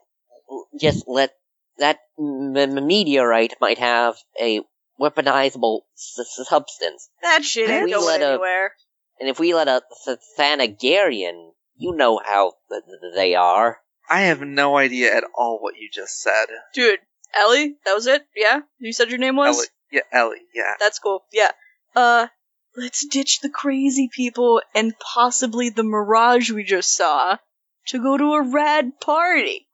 just 0.79 1.07
let 1.07 1.31
that 1.77 1.99
m- 2.17 2.55
m- 2.57 2.87
meteorite 2.87 3.53
might 3.61 3.77
have 3.79 4.15
a 4.39 4.61
weaponizable 4.99 5.81
s- 5.95 6.17
s- 6.19 6.47
substance, 6.49 7.09
That 7.21 7.43
shit 7.43 7.69
ain't 7.69 7.89
going 7.91 8.05
let 8.05 8.21
a- 8.21 8.25
anywhere. 8.31 8.73
and 9.19 9.29
if 9.29 9.39
we 9.39 9.53
let 9.53 9.67
a 9.67 9.81
Th- 10.05 10.17
Thanagarian, 10.37 11.51
you 11.77 11.93
know 11.95 12.19
how 12.23 12.53
th- 12.69 12.83
th- 12.85 13.13
they 13.15 13.35
are. 13.35 13.79
I 14.09 14.21
have 14.21 14.41
no 14.41 14.77
idea 14.77 15.15
at 15.15 15.23
all 15.35 15.59
what 15.61 15.75
you 15.77 15.89
just 15.91 16.19
said. 16.21 16.47
Dude, 16.73 16.99
Ellie, 17.37 17.75
that 17.85 17.93
was 17.93 18.07
it? 18.07 18.25
Yeah? 18.35 18.61
You 18.79 18.91
said 18.91 19.09
your 19.09 19.19
name 19.19 19.35
was? 19.35 19.55
Ellie. 19.57 19.67
Yeah, 19.91 20.01
Ellie. 20.19 20.41
Yeah. 20.53 20.73
That's 20.79 20.99
cool. 20.99 21.23
Yeah. 21.31 21.51
Uh, 21.95 22.27
let's 22.79 23.05
ditch 23.05 23.39
the 23.41 23.49
crazy 23.49 24.09
people 24.13 24.61
and 24.73 24.93
possibly 24.99 25.69
the 25.69 25.83
mirage 25.83 26.51
we 26.51 26.63
just 26.63 26.95
saw 26.95 27.37
to 27.87 27.99
go 27.99 28.17
to 28.17 28.33
a 28.33 28.49
rad 28.49 28.99
party. 28.99 29.67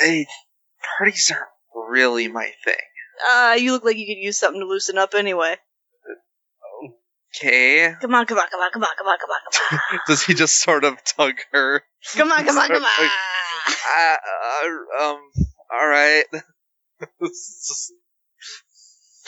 Hey, 0.00 0.26
parties 0.98 1.30
aren't 1.30 1.90
really 1.90 2.28
my 2.28 2.50
thing. 2.64 2.74
Uh, 3.28 3.56
you 3.58 3.72
look 3.72 3.84
like 3.84 3.96
you 3.96 4.06
could 4.06 4.22
use 4.22 4.38
something 4.38 4.60
to 4.60 4.66
loosen 4.66 4.98
up 4.98 5.14
anyway. 5.14 5.56
Okay. 7.34 7.94
Come 8.00 8.14
on, 8.14 8.26
come 8.26 8.38
on, 8.38 8.46
come 8.50 8.60
on, 8.60 8.70
come 8.72 8.82
on, 8.82 8.88
come 8.98 9.06
on, 9.06 9.18
come 9.18 9.30
on, 9.30 9.38
come 9.50 9.78
on. 9.94 9.98
Does 10.06 10.22
he 10.22 10.34
just 10.34 10.60
sort 10.60 10.84
of 10.84 11.02
tug 11.04 11.34
her? 11.52 11.82
Come 12.14 12.30
on, 12.30 12.44
come 12.44 12.58
on, 12.58 12.68
come 12.68 12.84
on. 13.00 13.10
Uh, 13.88 14.16
uh, 14.66 15.04
um. 15.04 15.20
All 15.72 15.88
right. 15.88 16.24
Just 17.22 17.92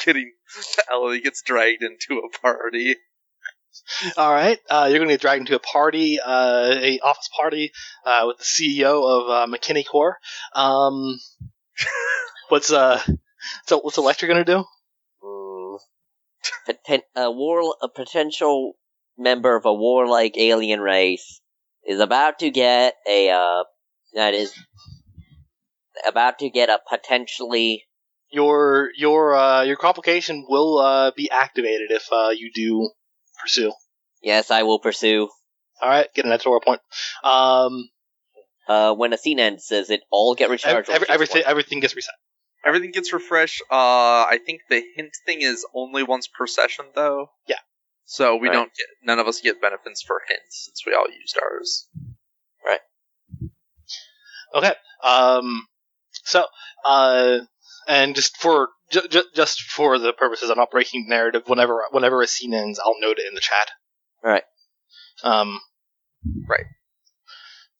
Kidding. 0.05 0.32
Ellie 0.90 1.20
gets 1.20 1.42
dragged 1.42 1.82
into 1.82 2.20
a 2.20 2.38
party. 2.38 2.96
All 4.16 4.32
right, 4.32 4.59
uh, 4.70 4.86
you're 4.88 4.98
going 4.98 5.09
to 5.09 5.14
get 5.14 5.20
dragged 5.20 5.40
into 5.40 5.57
a 5.57 5.61
party, 5.61 6.20
uh, 6.20 6.74
a 6.80 7.00
office 7.00 7.28
party 7.36 7.72
uh, 8.07 8.24
with 8.26 8.38
the 8.38 8.44
CEO 8.44 9.02
of 9.02 9.28
uh, 9.28 9.52
McKinney 9.52 9.84
Corp. 9.84 10.16
Um, 10.55 11.18
what's 12.48 12.70
uh, 12.70 13.00
so 13.66 13.80
what's 13.80 13.98
Electra 13.98 14.28
going 14.28 14.44
to 14.44 14.52
do? 14.52 14.64
Mm. 15.22 15.78
Poten- 16.68 17.02
a 17.16 17.30
war, 17.30 17.74
a 17.82 17.88
potential 17.88 18.74
member 19.18 19.57
of 19.57 19.64
a 19.64 19.74
warlike 19.74 20.36
alien 20.36 20.80
race 20.80 21.40
is 21.86 22.00
about 22.00 22.38
to 22.40 22.50
get 22.50 22.94
a, 23.09 23.30
uh, 23.30 23.64
that 24.14 24.34
is 24.34 24.52
about 26.07 26.38
to 26.40 26.50
get 26.50 26.68
a 26.68 26.80
potentially, 26.88 27.84
Your 28.35 28.91
your 28.97 29.35
uh, 29.35 29.62
your 29.62 29.76
complication 29.76 30.45
will 30.49 30.78
uh, 30.78 31.11
be 31.16 31.30
activated 31.30 31.91
if 31.91 32.05
uh, 32.12 32.30
you 32.30 32.51
do 32.53 32.91
pursue. 33.41 33.72
yes, 34.22 34.51
I 34.51 34.64
will 34.64 34.80
pursue. 34.80 35.28
All 35.80 35.89
right, 35.89 36.09
get 36.14 36.24
an 36.24 36.32
editorial 36.32 36.61
point. 36.61 36.80
Um, 37.22 37.89
Uh, 38.66 38.95
when 38.95 39.12
a 39.12 39.18
scene 39.18 39.39
ends, 39.39 39.68
does 39.68 39.91
it 39.91 40.01
all 40.11 40.35
get 40.35 40.47
ev- 40.47 40.51
recharged? 40.53 40.89
or 40.89 40.93
every, 40.95 41.09
everything 41.09 41.43
everything 41.47 41.80
gets 41.80 41.95
reset. 41.95 42.14
Everything 42.64 42.93
gets 42.93 43.12
refreshed. 43.12 43.61
Uh, 43.70 44.24
I 44.35 44.39
think 44.45 44.62
the 44.70 44.82
hint 44.97 45.12
thing 45.26 45.43
is 45.43 45.66
only 45.74 46.03
once 46.03 46.26
per 46.26 46.47
session, 46.47 46.87
though. 46.95 47.28
Yeah. 47.47 47.61
So 48.07 48.37
we 48.37 48.49
Right. 48.49 48.55
don't 48.55 48.72
get, 48.74 48.87
none 49.03 49.18
of 49.18 49.26
us 49.28 49.41
get 49.43 49.61
benefits 49.61 50.03
for 50.03 50.22
hints 50.28 50.64
since 50.66 50.82
we 50.87 50.95
all 50.95 51.07
used 51.11 51.37
ours. 51.41 51.87
Right. 52.64 52.80
Okay. 54.55 54.72
Um, 55.03 55.66
so, 56.24 56.45
uh, 56.87 57.41
and 57.89 58.14
just 58.14 58.37
for 58.37 58.70
ju- 58.91 59.09
ju- 59.09 59.28
just 59.35 59.62
for 59.62 59.99
the 59.99 60.12
purposes 60.12 60.51
of 60.51 60.57
not 60.57 60.70
breaking 60.70 61.07
narrative, 61.09 61.43
whenever 61.47 61.85
whenever 61.91 62.22
a 62.22 62.26
scene 62.26 62.55
ends, 62.55 62.78
I'll 62.78 63.01
note 63.01 63.18
it 63.18 63.26
in 63.26 63.35
the 63.35 63.41
chat. 63.41 63.70
Right. 64.22 64.45
Um. 65.22 65.61
Right. 66.49 66.66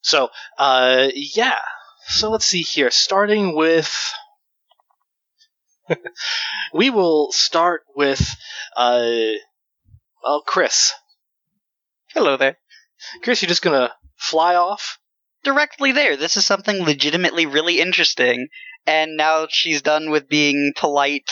So, 0.01 0.29
uh, 0.59 1.07
yeah. 1.15 1.57
So 2.07 2.29
let's 2.29 2.45
see 2.45 2.61
here. 2.61 2.91
Starting 2.91 3.55
with, 3.55 3.91
we 6.73 6.91
will 6.91 7.31
start 7.31 7.81
with, 7.95 8.35
uh, 8.77 9.31
well, 10.23 10.43
Chris. 10.45 10.93
Hello 12.13 12.37
there. 12.37 12.57
Chris, 13.23 13.41
you're 13.41 13.49
just 13.49 13.63
gonna 13.63 13.91
fly 14.15 14.55
off. 14.55 14.99
Directly 15.43 15.91
there. 15.91 16.17
This 16.17 16.37
is 16.37 16.45
something 16.45 16.83
legitimately 16.83 17.47
really 17.47 17.79
interesting. 17.79 18.47
And 18.87 19.17
now 19.17 19.47
she's 19.49 19.81
done 19.81 20.09
with 20.11 20.29
being 20.29 20.73
polite. 20.75 21.29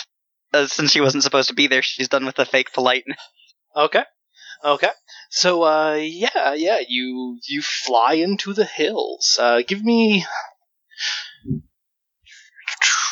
Uh, 0.54 0.68
since 0.68 0.92
she 0.92 1.02
wasn't 1.02 1.24
supposed 1.24 1.50
to 1.50 1.56
be 1.56 1.68
there, 1.68 1.82
she's 1.82 2.10
done 2.10 2.26
with 2.26 2.36
the 2.36 2.46
fake 2.46 2.74
polite. 2.74 3.06
Okay. 3.76 4.04
Okay. 4.64 4.90
So 5.30 5.64
uh 5.64 5.96
yeah, 5.96 6.54
yeah, 6.54 6.80
you 6.88 7.40
you 7.48 7.62
fly 7.62 8.14
into 8.14 8.54
the 8.54 8.66
hills. 8.66 9.38
Uh 9.42 9.62
give 9.68 9.84
me 9.84 10.26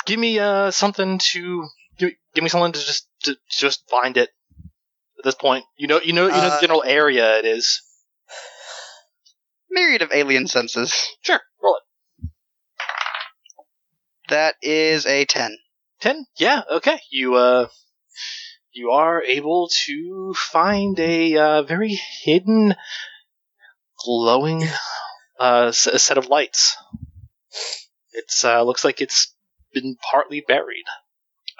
give 0.05 0.19
me 0.19 0.39
uh 0.39 0.71
something 0.71 1.19
to 1.31 1.67
give, 1.97 2.11
give 2.33 2.43
me 2.43 2.49
something 2.49 2.71
to 2.73 2.79
just 2.79 3.07
to 3.23 3.35
just 3.49 3.89
find 3.89 4.17
it 4.17 4.29
at 5.19 5.23
this 5.23 5.35
point. 5.35 5.65
You 5.77 5.87
know 5.87 6.01
you 6.01 6.13
know 6.13 6.27
you 6.27 6.33
know 6.33 6.41
the 6.41 6.55
Uh, 6.57 6.61
general 6.61 6.83
area 6.85 7.37
it 7.39 7.45
is. 7.45 7.81
Myriad 9.69 10.01
of 10.01 10.11
alien 10.13 10.47
senses. 10.47 10.93
Sure, 11.21 11.41
roll 11.63 11.77
it. 11.77 11.83
That 14.31 14.55
is 14.61 15.05
a 15.05 15.25
10. 15.25 15.57
10? 15.99 16.25
Yeah, 16.37 16.61
okay. 16.71 17.01
You 17.11 17.35
uh 17.35 17.67
you 18.71 18.91
are 18.91 19.21
able 19.21 19.69
to 19.85 20.33
find 20.33 20.97
a 21.01 21.35
uh, 21.37 21.63
very 21.63 21.99
hidden 22.23 22.73
glowing 24.05 24.63
uh 25.37 25.65
s- 25.67 26.01
set 26.01 26.17
of 26.17 26.27
lights. 26.27 26.77
It's 28.13 28.45
uh 28.45 28.63
looks 28.63 28.85
like 28.85 29.01
it's 29.01 29.35
been 29.73 29.97
partly 30.11 30.39
buried. 30.47 30.85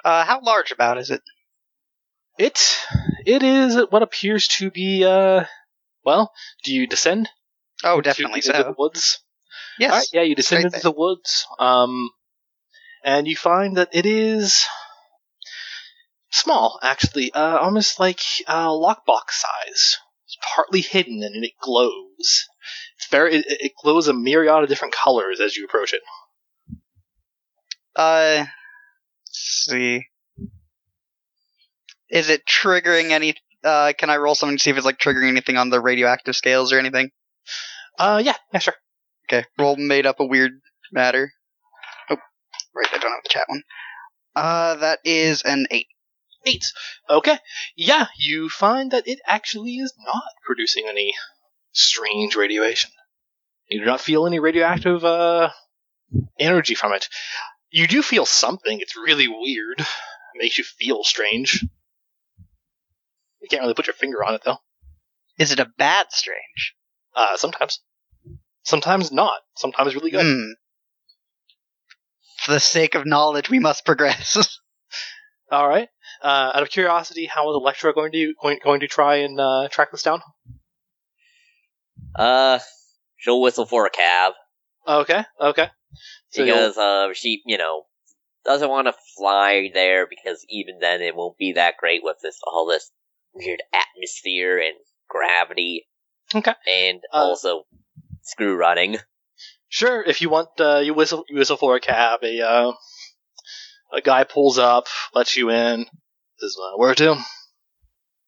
Uh, 0.02 0.24
how 0.24 0.40
large 0.42 0.72
about 0.72 0.96
is 0.96 1.10
it? 1.10 1.20
It 2.38 2.58
it 3.26 3.42
is 3.42 3.76
what 3.90 4.02
appears 4.02 4.48
to 4.56 4.70
be 4.70 5.04
uh 5.04 5.44
well, 6.06 6.32
do 6.64 6.72
you 6.72 6.86
descend? 6.86 7.28
Oh, 7.84 7.98
into- 7.98 8.08
definitely 8.08 8.38
into 8.38 8.46
so. 8.46 8.62
the 8.62 8.74
woods? 8.78 9.18
Yes. 9.78 9.92
Right, 9.92 10.08
yeah, 10.14 10.22
you 10.22 10.34
descend 10.34 10.64
right 10.64 10.72
into 10.72 10.82
the 10.82 10.90
woods, 10.90 11.46
um, 11.58 12.10
and 13.04 13.26
you 13.26 13.36
find 13.36 13.76
that 13.76 13.90
it 13.92 14.06
is 14.06 14.66
small, 16.30 16.78
actually, 16.82 17.32
uh, 17.32 17.58
almost 17.58 18.00
like 18.00 18.20
uh, 18.46 18.68
lockbox 18.68 19.30
size. 19.30 19.98
It's 20.26 20.38
partly 20.54 20.80
hidden 20.80 21.22
and 21.22 21.44
it 21.44 21.52
glows. 21.60 22.48
It's 22.96 23.08
very, 23.10 23.36
it, 23.36 23.44
it 23.48 23.72
glows 23.82 24.08
a 24.08 24.12
myriad 24.12 24.62
of 24.62 24.68
different 24.68 24.94
colors 24.94 25.40
as 25.40 25.56
you 25.56 25.64
approach 25.64 25.92
it. 25.92 26.02
Uh, 27.94 28.44
let's 29.26 29.66
see. 29.68 30.06
Is 32.08 32.30
it 32.30 32.42
triggering 32.46 33.10
any? 33.10 33.34
Uh, 33.64 33.92
can 33.96 34.10
I 34.10 34.16
roll 34.16 34.34
something 34.34 34.56
to 34.56 34.62
see 34.62 34.70
if 34.70 34.76
it's 34.76 34.86
like 34.86 34.98
triggering 34.98 35.28
anything 35.28 35.56
on 35.56 35.70
the 35.70 35.80
radioactive 35.80 36.36
scales 36.36 36.72
or 36.72 36.78
anything? 36.78 37.10
Uh, 37.98 38.20
yeah, 38.24 38.34
yeah, 38.52 38.58
sure. 38.58 38.74
Okay, 39.26 39.46
roll 39.58 39.76
made 39.76 40.06
up 40.06 40.20
a 40.20 40.26
weird 40.26 40.52
matter. 40.90 41.32
Right, 42.74 42.88
I 42.92 42.98
don't 42.98 43.12
have 43.12 43.22
the 43.22 43.28
chat 43.28 43.44
one. 43.48 43.62
Uh, 44.34 44.76
that 44.76 45.00
is 45.04 45.42
an 45.42 45.66
eight. 45.70 45.88
Eight. 46.44 46.64
Okay. 47.08 47.38
Yeah, 47.76 48.06
you 48.18 48.48
find 48.48 48.90
that 48.90 49.06
it 49.06 49.20
actually 49.26 49.76
is 49.76 49.94
not 50.04 50.24
producing 50.44 50.86
any 50.88 51.14
strange 51.72 52.34
radiation. 52.34 52.90
You 53.68 53.80
do 53.80 53.86
not 53.86 54.00
feel 54.00 54.26
any 54.26 54.38
radioactive 54.38 55.04
uh, 55.04 55.50
energy 56.38 56.74
from 56.74 56.92
it. 56.92 57.08
You 57.70 57.86
do 57.86 58.02
feel 58.02 58.26
something. 58.26 58.80
It's 58.80 58.96
really 58.96 59.28
weird. 59.28 59.80
It 59.80 59.86
makes 60.38 60.58
you 60.58 60.64
feel 60.64 61.04
strange. 61.04 61.64
You 63.40 63.48
can't 63.48 63.62
really 63.62 63.74
put 63.74 63.86
your 63.86 63.94
finger 63.94 64.24
on 64.24 64.34
it 64.34 64.42
though. 64.44 64.58
Is 65.38 65.52
it 65.52 65.60
a 65.60 65.70
bad 65.78 66.06
strange? 66.10 66.74
Uh, 67.14 67.36
sometimes. 67.36 67.80
Sometimes 68.64 69.10
not. 69.10 69.40
Sometimes 69.56 69.94
really 69.94 70.10
good. 70.10 70.24
Hmm. 70.24 70.52
For 72.44 72.52
the 72.52 72.60
sake 72.60 72.94
of 72.94 73.06
knowledge, 73.06 73.48
we 73.50 73.58
must 73.58 73.84
progress. 73.84 74.58
All 75.50 75.68
right. 75.68 75.88
Uh, 76.22 76.52
out 76.54 76.62
of 76.62 76.70
curiosity, 76.70 77.26
how 77.26 77.50
is 77.50 77.54
Electra 77.54 77.92
going 77.92 78.12
to 78.12 78.34
going, 78.40 78.58
going 78.64 78.80
to 78.80 78.88
try 78.88 79.16
and 79.16 79.38
uh, 79.38 79.68
track 79.70 79.90
this 79.92 80.02
down? 80.02 80.22
Uh, 82.14 82.58
she'll 83.18 83.40
whistle 83.40 83.66
for 83.66 83.86
a 83.86 83.90
cab 83.90 84.32
Okay. 84.86 85.22
Okay. 85.40 85.68
So 86.30 86.42
you'll- 86.42 86.56
because 86.56 86.76
uh 86.78 87.08
she, 87.14 87.42
you 87.46 87.58
know, 87.58 87.84
doesn't 88.44 88.68
want 88.68 88.88
to 88.88 88.94
fly 89.16 89.70
there 89.72 90.06
because 90.08 90.44
even 90.48 90.78
then 90.80 91.00
it 91.02 91.14
won't 91.14 91.38
be 91.38 91.52
that 91.52 91.76
great 91.78 92.02
with 92.02 92.16
this 92.22 92.38
all 92.44 92.66
this 92.66 92.90
weird 93.32 93.62
atmosphere 93.72 94.58
and 94.58 94.74
gravity. 95.08 95.86
Okay. 96.34 96.54
And 96.66 97.00
Uh, 97.12 97.18
also 97.18 97.62
screw 98.22 98.56
running. 98.56 98.96
Sure, 99.72 100.02
if 100.02 100.20
you 100.20 100.28
want, 100.28 100.50
uh, 100.60 100.80
you 100.80 100.92
whistle, 100.92 101.24
you 101.30 101.38
whistle 101.38 101.56
for 101.56 101.74
a 101.74 101.80
cab. 101.80 102.20
A 102.22 102.42
uh, 102.42 102.72
a 103.90 104.02
guy 104.02 104.24
pulls 104.24 104.58
up, 104.58 104.86
lets 105.14 105.34
you 105.34 105.48
in. 105.48 105.86
Says, 106.36 106.56
uh, 106.62 106.76
"Where 106.76 106.94
to?" 106.94 107.16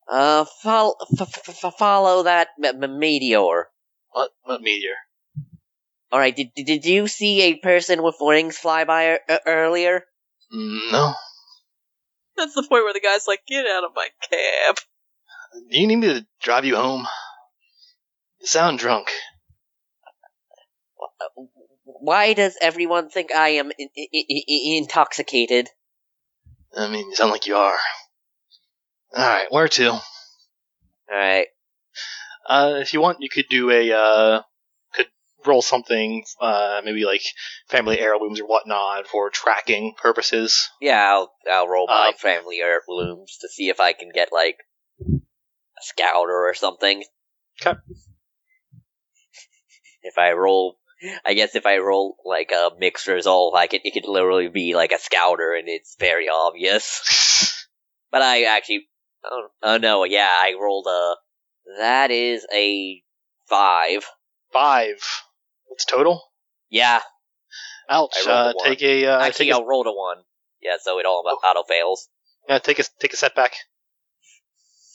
Uh, 0.08 0.46
follow, 0.62 0.94
f- 1.20 1.20
f- 1.46 1.64
f- 1.64 1.74
follow 1.78 2.22
that 2.22 2.48
m- 2.64 2.82
m- 2.82 2.98
meteor. 2.98 3.68
What? 4.08 4.30
What 4.44 4.62
meteor? 4.62 4.94
All 6.10 6.18
right. 6.18 6.34
Did 6.34 6.54
did 6.56 6.64
did 6.64 6.86
you 6.86 7.08
see 7.08 7.42
a 7.42 7.56
person 7.56 8.02
with 8.02 8.16
wings 8.20 8.56
fly 8.56 8.84
by 8.84 9.04
er- 9.08 9.20
er- 9.28 9.40
earlier? 9.44 10.06
Mm, 10.50 10.92
No. 10.92 11.12
That's 12.38 12.54
the 12.54 12.62
point 12.62 12.84
where 12.84 12.94
the 12.94 13.00
guy's 13.00 13.28
like, 13.28 13.44
"Get 13.46 13.66
out 13.66 13.84
of 13.84 13.90
my 13.94 14.08
cab." 14.30 14.76
Do 15.70 15.78
you 15.78 15.86
need 15.86 15.96
me 15.96 16.06
to 16.08 16.26
drive 16.40 16.64
you 16.64 16.76
home? 16.76 17.06
You 18.40 18.46
sound 18.46 18.78
drunk. 18.78 19.10
Why 22.04 22.34
does 22.34 22.58
everyone 22.60 23.08
think 23.08 23.32
I 23.34 23.48
am 23.60 23.72
in- 23.78 23.88
i- 23.96 24.08
i- 24.14 24.44
i- 24.46 24.76
intoxicated? 24.76 25.70
I 26.76 26.88
mean, 26.88 27.08
you 27.08 27.16
sound 27.16 27.30
like 27.32 27.46
you 27.46 27.56
are. 27.56 27.78
Alright, 29.16 29.50
where 29.50 29.68
to? 29.68 29.90
All 29.92 30.02
right. 31.10 31.46
Uh, 32.46 32.74
if 32.82 32.92
you 32.92 33.00
want, 33.00 33.22
you 33.22 33.30
could 33.30 33.46
do 33.48 33.70
a, 33.70 33.90
uh, 33.90 34.42
could 34.92 35.08
roll 35.46 35.62
something, 35.62 36.26
uh, 36.42 36.82
maybe 36.84 37.06
like 37.06 37.22
family 37.68 37.98
heirlooms 37.98 38.38
or 38.38 38.44
whatnot 38.46 39.06
for 39.06 39.30
tracking 39.30 39.94
purposes. 39.94 40.68
Yeah, 40.82 41.10
I'll 41.10 41.34
I'll 41.50 41.68
roll 41.68 41.86
my 41.86 42.08
Um, 42.08 42.14
family 42.16 42.60
heirlooms 42.60 43.38
to 43.38 43.48
see 43.48 43.70
if 43.70 43.80
I 43.80 43.94
can 43.94 44.10
get 44.10 44.30
like 44.30 44.58
a 45.08 45.80
scouter 45.80 46.48
or 46.48 46.52
something. 46.52 47.02
'Kay. 47.60 47.76
If 50.02 50.18
I 50.18 50.32
roll, 50.32 50.78
I 51.24 51.34
guess 51.34 51.54
if 51.54 51.66
I 51.66 51.78
roll 51.78 52.16
like 52.24 52.52
a 52.52 52.70
mixed 52.78 53.06
result, 53.06 53.54
I 53.56 53.66
could 53.66 53.80
it 53.84 53.94
could 53.94 54.08
literally 54.08 54.48
be 54.48 54.74
like 54.74 54.92
a 54.92 54.98
scouter, 54.98 55.54
and 55.54 55.68
it's 55.68 55.96
very 55.98 56.28
obvious. 56.28 57.60
But 58.10 58.22
I 58.22 58.44
actually, 58.44 58.86
oh, 59.24 59.48
oh 59.60 59.76
no, 59.78 60.04
yeah, 60.04 60.30
I 60.30 60.54
rolled 60.60 60.86
a. 60.86 61.16
That 61.80 62.12
is 62.12 62.46
a 62.54 63.02
five. 63.48 64.04
Five. 64.52 65.02
What's 65.66 65.84
total? 65.84 66.22
Yeah, 66.70 67.00
Ouch. 67.88 68.26
Uh, 68.26 68.52
a 68.58 68.68
take 68.68 68.82
a, 68.82 69.06
uh, 69.06 69.20
actually, 69.20 69.46
take 69.46 69.54
a, 69.54 69.58
I 69.58 69.64
rolled 69.64 69.86
a 69.86 69.92
one. 69.92 70.18
Yeah, 70.62 70.76
so 70.80 70.98
it 70.98 71.06
all 71.06 71.24
auto 71.26 71.62
fails. 71.64 72.08
yeah, 72.48 72.58
take 72.58 72.78
a, 72.78 72.84
take 72.98 73.12
a 73.12 73.16
setback. 73.16 73.52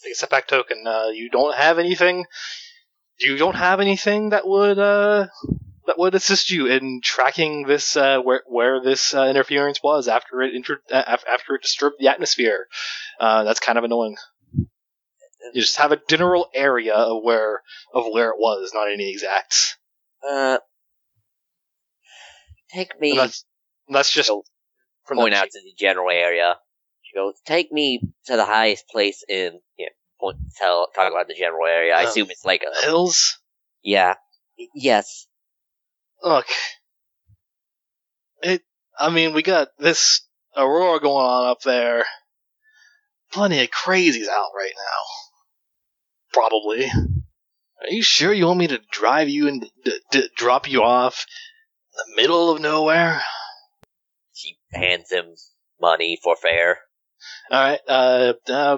Take 0.03 0.13
a 0.13 0.15
setback 0.15 0.47
token. 0.47 0.85
Uh, 0.87 1.09
you 1.09 1.29
don't 1.29 1.55
have 1.55 1.77
anything, 1.77 2.25
you 3.19 3.37
don't 3.37 3.55
have 3.55 3.79
anything 3.79 4.29
that 4.29 4.47
would, 4.47 4.79
uh, 4.79 5.27
that 5.89 5.97
would 5.97 6.13
assist 6.13 6.51
you 6.51 6.67
in 6.67 7.01
tracking 7.03 7.65
this, 7.65 7.97
uh, 7.97 8.19
where, 8.19 8.43
where 8.45 8.79
this, 8.79 9.15
uh, 9.15 9.23
interference 9.23 9.81
was 9.81 10.07
after 10.07 10.43
it 10.43 10.53
inter- 10.53 10.83
uh, 10.91 11.17
after 11.27 11.55
it 11.55 11.63
disturbed 11.63 11.95
the 11.97 12.09
atmosphere. 12.09 12.67
Uh, 13.19 13.43
that's 13.43 13.59
kind 13.59 13.75
of 13.75 13.83
annoying. 13.83 14.15
You 14.55 15.61
just 15.61 15.77
have 15.77 15.91
a 15.91 15.99
general 16.07 16.47
area 16.53 16.93
of 16.93 17.23
where, 17.23 17.63
of 17.91 18.05
where 18.11 18.29
it 18.29 18.35
was, 18.37 18.69
not 18.71 18.91
any 18.91 19.09
exacts. 19.09 19.77
Uh, 20.23 20.59
take 22.71 22.91
me. 23.01 23.09
And 23.11 23.19
that's, 23.21 23.45
that's 23.87 24.11
just 24.11 24.31
from 25.07 25.17
point 25.17 25.33
out 25.33 25.49
to 25.49 25.59
the 25.63 25.73
general 25.75 26.11
area. 26.11 26.57
She 27.01 27.15
goes, 27.15 27.33
"Take 27.47 27.71
me 27.71 28.01
to 28.27 28.35
the 28.35 28.45
highest 28.45 28.87
place 28.89 29.23
in." 29.27 29.59
Yeah, 29.79 29.87
point, 30.21 30.37
tell 30.55 30.89
talk 30.93 31.11
about 31.11 31.27
the 31.27 31.33
general 31.33 31.65
area. 31.65 31.95
I 31.95 32.03
Um, 32.03 32.07
assume 32.09 32.27
it's 32.29 32.45
like 32.45 32.61
a 32.61 32.85
hills. 32.85 33.39
yeah, 33.81 34.13
yes. 34.75 35.25
Look, 36.23 36.47
it. 38.41 38.61
I 38.97 39.09
mean, 39.09 39.33
we 39.33 39.41
got 39.41 39.69
this 39.77 40.21
aurora 40.55 40.99
going 40.99 41.25
on 41.25 41.49
up 41.49 41.61
there. 41.61 42.05
Plenty 43.31 43.63
of 43.63 43.69
crazies 43.69 44.27
out 44.27 44.49
right 44.55 44.73
now. 44.75 45.01
Probably. 46.33 46.85
Are 46.85 47.89
you 47.89 48.03
sure 48.03 48.33
you 48.33 48.47
want 48.47 48.59
me 48.59 48.67
to 48.67 48.81
drive 48.91 49.29
you 49.29 49.47
and 49.47 49.65
d- 49.83 49.99
d- 50.11 50.29
drop 50.35 50.69
you 50.69 50.83
off 50.83 51.25
in 51.93 52.15
the 52.15 52.21
middle 52.21 52.51
of 52.51 52.61
nowhere? 52.61 53.21
She 54.33 54.57
hands 54.73 55.11
him 55.11 55.35
money 55.79 56.19
for 56.21 56.35
fare. 56.35 56.79
All 57.51 57.61
right. 57.61 57.79
Uh, 57.87 58.33
uh, 58.49 58.77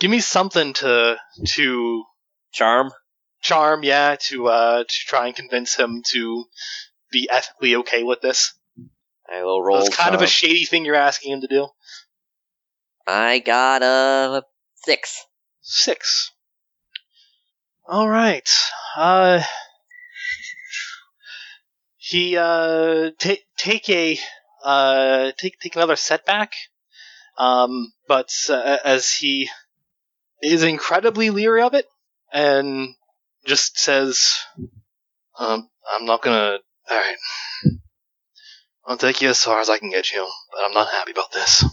give 0.00 0.10
me 0.10 0.20
something 0.20 0.72
to 0.74 1.16
to 1.46 2.04
Charm. 2.52 2.92
Charm. 3.44 3.84
Yeah, 3.84 4.16
to 4.28 4.48
uh 4.48 4.84
to 4.84 4.94
try 5.06 5.26
and 5.28 5.36
convince 5.36 5.76
him 5.76 6.02
to 6.10 6.44
be 7.12 7.28
ethically 7.30 7.76
okay 7.76 8.02
with 8.02 8.20
this. 8.20 8.54
I 9.30 9.44
will 9.44 9.62
roll. 9.62 9.78
It's 9.78 9.96
kind 9.96 10.14
of 10.14 10.22
a 10.22 10.26
shady 10.26 10.64
thing 10.64 10.84
you're 10.84 10.96
asking 10.96 11.32
him 11.32 11.40
to 11.42 11.46
do. 11.46 11.68
I 13.06 13.38
got 13.38 13.82
a 13.82 14.42
six. 14.84 15.24
Six. 15.60 16.32
All 17.86 18.08
right. 18.08 18.48
Uh, 18.96 19.42
he 21.96 22.36
uh 22.36 23.10
take 23.18 23.44
take 23.56 23.88
a 23.88 24.18
uh 24.64 25.32
take 25.38 25.58
take 25.60 25.76
another 25.76 25.96
setback. 25.96 26.52
Um, 27.36 27.92
but 28.06 28.30
uh, 28.48 28.78
as 28.84 29.10
he 29.12 29.50
is 30.40 30.62
incredibly 30.62 31.30
leery 31.30 31.62
of 31.62 31.74
it, 31.74 31.86
and 32.32 32.94
just 33.44 33.78
says, 33.78 34.38
um, 35.38 35.68
"I'm 35.88 36.04
not 36.04 36.22
gonna. 36.22 36.58
All 36.90 36.96
right, 36.96 37.16
I'll 38.86 38.96
take 38.96 39.20
you 39.20 39.28
as 39.30 39.42
far 39.42 39.60
as 39.60 39.70
I 39.70 39.78
can 39.78 39.90
get 39.90 40.12
you, 40.12 40.28
but 40.52 40.64
I'm 40.64 40.74
not 40.74 40.92
happy 40.92 41.12
about 41.12 41.32
this." 41.32 41.64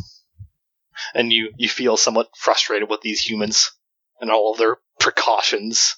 And 1.13 1.31
you 1.31 1.51
you 1.57 1.69
feel 1.69 1.97
somewhat 1.97 2.29
frustrated 2.37 2.89
with 2.89 3.01
these 3.01 3.21
humans 3.21 3.71
and 4.19 4.31
all 4.31 4.51
of 4.51 4.57
their 4.57 4.77
precautions. 4.99 5.95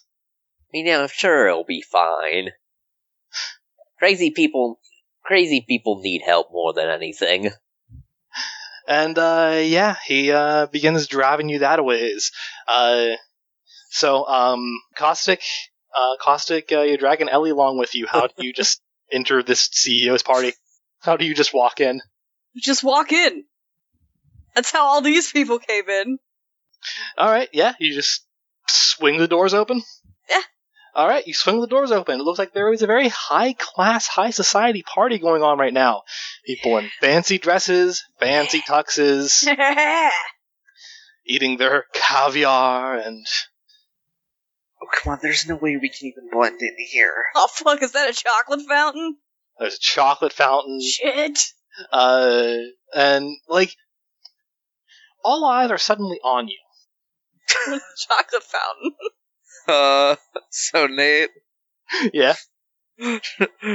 I 0.73 0.77
mean, 0.77 0.87
yeah, 0.87 1.01
I'm 1.01 1.09
sure 1.09 1.47
it'll 1.47 1.65
be 1.65 1.81
fine. 1.83 2.49
Crazy 3.99 4.31
people, 4.31 4.79
crazy 5.23 5.63
people 5.67 6.01
need 6.01 6.21
help 6.25 6.47
more 6.51 6.73
than 6.73 6.89
anything. 6.89 7.51
And 8.87 9.17
uh, 9.17 9.61
yeah, 9.63 9.95
he 10.05 10.31
uh, 10.31 10.67
begins 10.67 11.07
driving 11.07 11.49
you 11.49 11.59
that 11.59 11.83
ways. 11.83 12.31
Uh, 12.67 13.11
so, 13.93 14.27
um, 14.27 14.81
Caustic, 14.95 15.43
uh, 15.95 16.15
Caustic, 16.19 16.71
uh, 16.71 16.81
you're 16.81 16.97
dragging 16.97 17.29
Ellie 17.29 17.51
along 17.51 17.77
with 17.77 17.93
you. 17.93 18.07
How 18.07 18.25
do 18.25 18.43
you 18.43 18.51
just 18.51 18.81
enter 19.11 19.43
this 19.43 19.69
CEO's 19.69 20.23
party? 20.23 20.53
How 21.01 21.15
do 21.15 21.25
you 21.25 21.35
just 21.35 21.53
walk 21.53 21.79
in? 21.79 22.01
Just 22.57 22.83
walk 22.83 23.11
in. 23.11 23.43
That's 24.55 24.71
how 24.71 24.85
all 24.85 25.01
these 25.01 25.31
people 25.31 25.59
came 25.59 25.87
in. 25.87 26.17
All 27.19 27.29
right, 27.29 27.47
yeah, 27.53 27.73
you 27.79 27.93
just 27.93 28.25
swing 28.67 29.19
the 29.19 29.27
doors 29.27 29.53
open. 29.53 29.83
Yeah. 30.27 30.41
All 30.95 31.07
right, 31.07 31.27
you 31.27 31.35
swing 31.35 31.61
the 31.61 31.67
doors 31.67 31.91
open. 31.91 32.19
It 32.19 32.23
looks 32.23 32.39
like 32.39 32.51
there 32.51 32.73
is 32.73 32.81
a 32.81 32.87
very 32.87 33.09
high 33.09 33.53
class, 33.53 34.07
high 34.07 34.31
society 34.31 34.81
party 34.81 35.19
going 35.19 35.43
on 35.43 35.59
right 35.59 35.73
now. 35.73 36.01
People 36.47 36.79
in 36.79 36.89
fancy 36.99 37.37
dresses, 37.37 38.03
fancy 38.19 38.61
tuxes, 38.61 39.47
eating 41.27 41.57
their 41.57 41.85
caviar 41.93 42.97
and 42.97 43.23
Oh, 44.83 44.87
come 45.01 45.13
on, 45.13 45.19
there's 45.21 45.47
no 45.47 45.55
way 45.55 45.77
we 45.77 45.87
can 45.89 46.07
even 46.07 46.29
blend 46.31 46.61
in 46.61 46.75
here. 46.77 47.13
oh 47.35 47.47
fuck, 47.47 47.81
is 47.81 47.93
that 47.93 48.09
a 48.09 48.13
chocolate 48.13 48.61
fountain? 48.67 49.15
there's 49.59 49.75
a 49.75 49.79
chocolate 49.79 50.33
fountain. 50.33 50.81
Shit. 50.81 51.39
Uh, 51.91 52.55
and 52.93 53.37
like, 53.47 53.73
all 55.23 55.45
eyes 55.45 55.71
are 55.71 55.77
suddenly 55.77 56.19
on 56.23 56.47
you. 56.49 56.57
chocolate 58.07 58.43
fountain. 58.43 58.91
Uh, 59.65 60.17
so 60.49 60.87
Nate, 60.87 61.29
Yeah. 62.11 62.33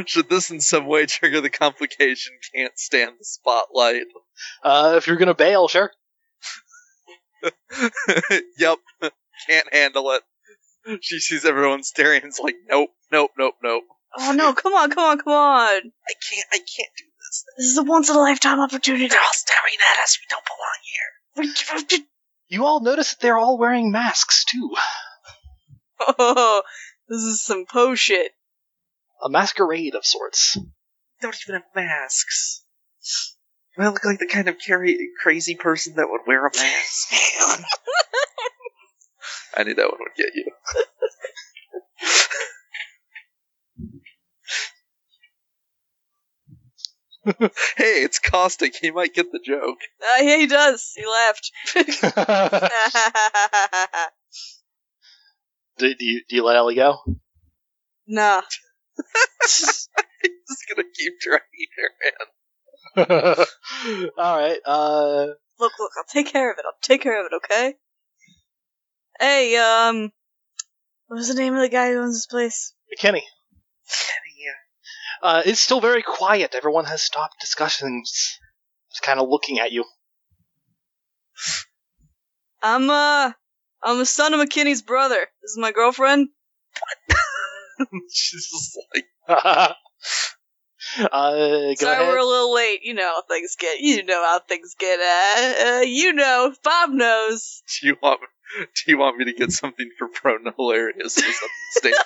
should 0.04 0.28
this 0.28 0.50
in 0.50 0.61
some 0.61 0.84
way 0.84 1.06
trigger 1.06 1.40
the 1.40 1.48
complication? 1.48 2.34
Can't 2.54 2.78
stand 2.78 3.12
the 3.18 3.24
spotlight. 3.24 4.02
Uh, 4.62 4.94
if 4.98 5.06
you're 5.06 5.16
gonna 5.16 5.32
bail, 5.34 5.66
sure. 5.66 5.90
yep, 8.59 8.78
can't 9.48 9.72
handle 9.72 10.11
it. 10.11 10.22
She 11.01 11.18
sees 11.20 11.45
everyone 11.45 11.82
staring 11.82 12.22
and 12.22 12.30
is 12.30 12.41
like, 12.43 12.57
nope, 12.68 12.91
nope, 13.12 13.30
nope, 13.39 13.55
nope. 13.62 13.84
Oh 14.16 14.32
no, 14.32 14.55
come 14.55 14.74
on, 14.74 14.91
come 14.91 15.05
on, 15.05 15.18
come 15.18 15.32
on. 15.32 15.68
I 15.68 16.14
can't, 16.30 16.47
I 16.53 16.57
can't 16.57 16.93
do 16.97 17.05
this. 17.05 17.45
This 17.59 17.66
is 17.66 17.78
a 17.78 17.82
once 17.82 18.09
in 18.09 18.16
a 18.16 18.20
lifetime 18.20 18.61
opportunity. 18.61 19.07
They're 19.07 19.18
all 19.18 19.32
staring 19.32 19.76
at 19.93 20.03
us. 20.03 20.18
We 20.18 20.26
don't 20.30 20.45
belong 20.47 20.78
here. 20.82 22.07
You 22.49 22.64
all 22.64 22.80
notice 22.80 23.11
that 23.11 23.20
they're 23.20 23.36
all 23.39 23.59
wearing 23.59 23.93
masks 23.93 24.45
too. 24.45 24.74
Oh, 26.01 26.62
this 27.09 27.22
is 27.22 27.43
some 27.43 27.66
po 27.66 27.95
shit. 27.95 28.32
A 29.22 29.28
masquerade 29.28 29.95
of 29.95 30.07
sorts. 30.07 30.57
Don't 31.20 31.36
even 31.47 31.61
have 31.61 31.64
masks. 31.74 32.64
Do 33.76 33.82
I 33.82 33.89
look 33.89 34.05
like 34.05 34.20
the 34.20 34.26
kind 34.26 34.49
of 34.49 34.59
carry- 34.59 35.11
crazy 35.20 35.55
person 35.57 35.95
that 35.97 36.09
would 36.09 36.22
wear 36.26 36.47
a 36.47 36.51
mask? 36.57 37.12
I 39.57 39.62
knew 39.64 39.74
that 39.74 39.90
one 39.90 39.99
would 40.01 40.14
get 40.16 40.34
you. 40.34 40.44
hey, 47.76 48.03
it's 48.03 48.18
caustic. 48.18 48.74
He 48.76 48.90
might 48.90 49.14
get 49.14 49.30
the 49.32 49.40
joke. 49.44 49.78
Uh, 50.01 50.22
yeah, 50.22 50.36
he 50.36 50.46
does. 50.46 50.92
He 50.96 51.05
left. 51.07 51.53
do, 55.78 55.94
do 55.94 56.05
you 56.05 56.22
do 56.28 56.36
you 56.36 56.44
let 56.44 56.57
Ellie 56.57 56.74
go? 56.76 56.99
nah. 58.07 58.42
He's 59.42 59.88
just 60.49 60.64
gonna 60.68 60.88
keep 60.94 61.14
dragging 61.20 61.68
her 61.76 61.90
in. 62.09 62.12
All 64.18 64.36
right. 64.38 64.59
Uh, 64.64 65.26
Look, 65.61 65.72
look, 65.78 65.90
I'll 65.96 66.05
take 66.09 66.28
care 66.32 66.51
of 66.53 66.59
it. 66.59 66.64
I'll 66.64 66.72
take 66.82 67.03
care 67.03 67.20
of 67.20 67.26
it, 67.30 67.36
okay? 67.36 67.74
Hey, 69.18 69.56
um, 69.56 70.12
what 71.08 71.16
was 71.16 71.28
the 71.28 71.34
name 71.34 71.54
of 71.54 71.60
the 71.60 71.68
guy 71.68 71.90
who 71.90 72.00
owns 72.00 72.14
this 72.14 72.26
place? 72.26 72.72
Kenny. 72.98 73.24
Uh, 75.20 75.42
it's 75.44 75.60
still 75.60 75.80
very 75.80 76.02
quiet. 76.02 76.54
Everyone 76.54 76.84
has 76.84 77.02
stopped 77.02 77.40
discussions. 77.40 78.38
Just 78.90 79.02
kind 79.02 79.18
of 79.18 79.28
looking 79.28 79.58
at 79.58 79.72
you. 79.72 79.84
I'm, 82.62 82.88
uh, 82.88 83.32
I'm 83.82 83.98
the 83.98 84.06
son 84.06 84.34
of 84.34 84.40
McKinney's 84.40 84.82
brother. 84.82 85.18
This 85.42 85.50
is 85.50 85.58
my 85.58 85.72
girlfriend. 85.72 86.28
She's 88.12 88.48
just 88.48 88.78
like, 88.94 89.06
uh, 90.99 91.30
go 91.32 91.74
Sorry, 91.74 91.97
ahead. 91.97 92.09
we're 92.09 92.18
a 92.18 92.24
little 92.24 92.55
late. 92.55 92.80
You 92.82 92.95
know 92.95 93.12
how 93.14 93.22
things 93.22 93.57
get. 93.59 93.80
You 93.80 94.05
know 94.05 94.22
how 94.24 94.41
things 94.41 94.74
get. 94.78 95.01
Uh, 95.01 95.64
uh 95.68 95.80
you 95.80 96.12
know, 96.12 96.53
Bob 96.62 96.91
knows. 96.91 97.62
do 97.80 97.86
you 97.86 97.97
want 98.03 98.20
do 98.57 98.91
you 98.91 98.99
want 98.99 99.16
me 99.16 99.26
to 99.26 99.32
get 99.32 99.53
something 99.53 99.91
for 99.99 100.09
Pro 100.09 100.39
Hilarious 100.57 101.18
or 101.18 101.32
something? 101.32 101.99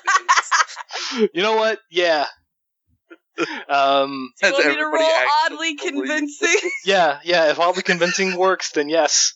You 1.33 1.43
know 1.43 1.57
what? 1.57 1.79
Yeah. 1.91 2.27
Um. 3.69 4.33
Do 4.41 4.47
you 4.49 4.53
want 4.53 4.67
me 4.67 4.77
to 4.77 4.85
roll 4.85 5.11
oddly 5.47 5.77
convincing? 5.77 6.71
Yeah. 6.85 7.19
Yeah. 7.25 7.51
If 7.51 7.59
all 7.59 7.73
the 7.73 7.83
convincing 7.83 8.37
works, 8.37 8.73
then 8.73 8.89
yes. 8.89 9.35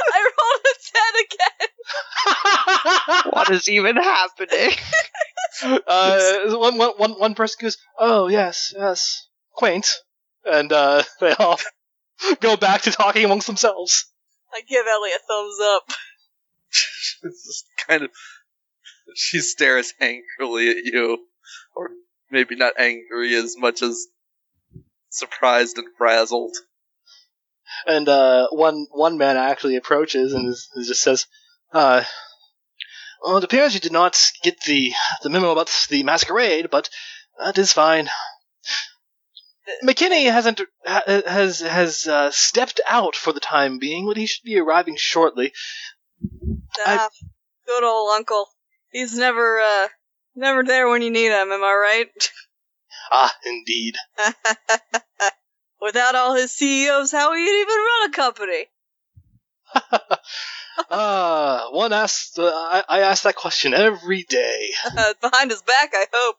I 0.00 0.20
rolled 0.24 0.64
a 0.64 0.74
10 0.94 1.02
again. 1.24 1.68
What 3.30 3.50
is 3.50 3.68
even 3.68 3.96
happening? 3.96 4.70
uh, 5.86 6.56
one, 6.56 6.78
one, 6.78 6.92
one, 6.96 7.12
one 7.12 7.34
person 7.34 7.58
goes, 7.62 7.78
"Oh 7.98 8.28
yes, 8.28 8.74
yes, 8.76 9.28
quaint," 9.54 9.88
and 10.44 10.72
uh, 10.72 11.02
they 11.20 11.32
all 11.32 11.58
go 12.40 12.56
back 12.56 12.82
to 12.82 12.90
talking 12.90 13.24
amongst 13.24 13.46
themselves. 13.46 14.06
I 14.52 14.60
give 14.68 14.86
Ellie 14.86 15.10
a 15.10 15.18
thumbs 15.26 15.58
up. 15.62 15.82
it's 17.22 17.46
just 17.46 17.64
kind 17.86 18.04
of 18.04 18.10
she 19.14 19.40
stares 19.40 19.94
angrily 20.00 20.70
at 20.70 20.84
you, 20.84 21.18
or 21.74 21.90
maybe 22.30 22.56
not 22.56 22.78
angry 22.78 23.34
as 23.34 23.56
much 23.56 23.82
as 23.82 24.06
surprised 25.10 25.78
and 25.78 25.88
frazzled. 25.96 26.56
And 27.86 28.08
uh, 28.08 28.48
one 28.50 28.86
one 28.90 29.18
man 29.18 29.36
actually 29.36 29.76
approaches 29.76 30.32
and 30.32 30.48
is, 30.48 30.68
is 30.74 30.88
just 30.88 31.02
says, 31.02 31.26
uh, 31.72 32.04
"Well, 33.22 33.38
it 33.38 33.44
appears 33.44 33.74
you 33.74 33.80
did 33.80 33.92
not 33.92 34.32
get 34.42 34.60
the 34.62 34.92
the 35.22 35.30
memo 35.30 35.50
about 35.50 35.70
the 35.88 36.02
masquerade, 36.02 36.70
but 36.70 36.88
that 37.38 37.58
is 37.58 37.72
fine." 37.72 38.08
McKinney 39.84 40.30
hasn't 40.30 40.60
ha- 40.86 41.02
has 41.26 41.60
has 41.60 42.06
uh, 42.06 42.30
stepped 42.30 42.80
out 42.86 43.14
for 43.16 43.32
the 43.32 43.40
time 43.40 43.78
being, 43.78 44.06
but 44.06 44.16
he 44.16 44.26
should 44.26 44.44
be 44.44 44.58
arriving 44.58 44.96
shortly. 44.96 45.52
Ah, 46.86 47.08
good 47.66 47.84
old 47.84 48.14
uncle. 48.14 48.48
He's 48.90 49.16
never, 49.16 49.60
uh, 49.60 49.88
never 50.34 50.64
there 50.64 50.88
when 50.88 51.02
you 51.02 51.10
need 51.10 51.30
him, 51.30 51.52
am 51.52 51.62
I 51.64 51.74
right? 51.74 52.30
Ah, 53.10 53.34
indeed. 53.44 53.96
Without 55.80 56.14
all 56.14 56.34
his 56.34 56.52
CEOs, 56.52 57.10
how 57.12 57.30
would 57.30 57.38
he 57.38 57.60
even 57.60 57.76
run 57.76 58.10
a 58.10 58.12
company? 58.12 58.66
Ah, 60.90 61.68
one 61.72 61.92
asks. 61.92 62.38
Uh, 62.38 62.50
I, 62.52 62.84
I 62.88 63.00
ask 63.00 63.24
that 63.24 63.36
question 63.36 63.74
every 63.74 64.22
day. 64.22 64.70
Behind 65.20 65.50
his 65.50 65.62
back, 65.62 65.92
I 65.94 66.06
hope. 66.12 66.36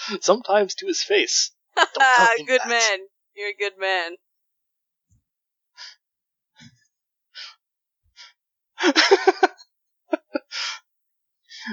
Sometimes 0.20 0.74
to 0.76 0.86
his 0.86 1.02
face. 1.02 1.50
tell 1.76 2.36
him 2.36 2.46
good 2.46 2.60
that. 2.60 2.68
man. 2.68 2.98
You're 3.36 3.50
a 3.50 3.54
good 3.58 3.78
man. 3.78 4.12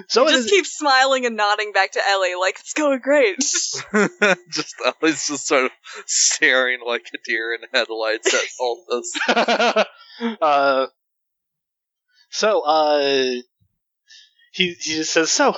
so 0.08 0.28
it 0.28 0.32
just 0.32 0.46
is. 0.46 0.52
keep 0.52 0.66
smiling 0.66 1.26
and 1.26 1.36
nodding 1.36 1.72
back 1.74 1.92
to 1.92 2.00
Ellie, 2.08 2.36
like 2.40 2.60
it's 2.60 2.74
going 2.74 3.00
great. 3.00 3.38
just 3.40 3.84
Ellie's 3.94 5.28
just 5.28 5.48
sort 5.48 5.66
of 5.66 5.72
staring 6.06 6.80
like 6.86 7.06
a 7.14 7.18
deer 7.26 7.54
in 7.54 7.62
headlights 7.74 8.34
at 8.34 8.42
all 8.60 8.84
this. 8.90 9.20
uh, 10.42 10.88
so, 12.32 12.62
uh, 12.62 13.00
he 14.52 14.74
he 14.74 14.96
just 14.96 15.14
says, 15.14 15.32
"So, 15.32 15.56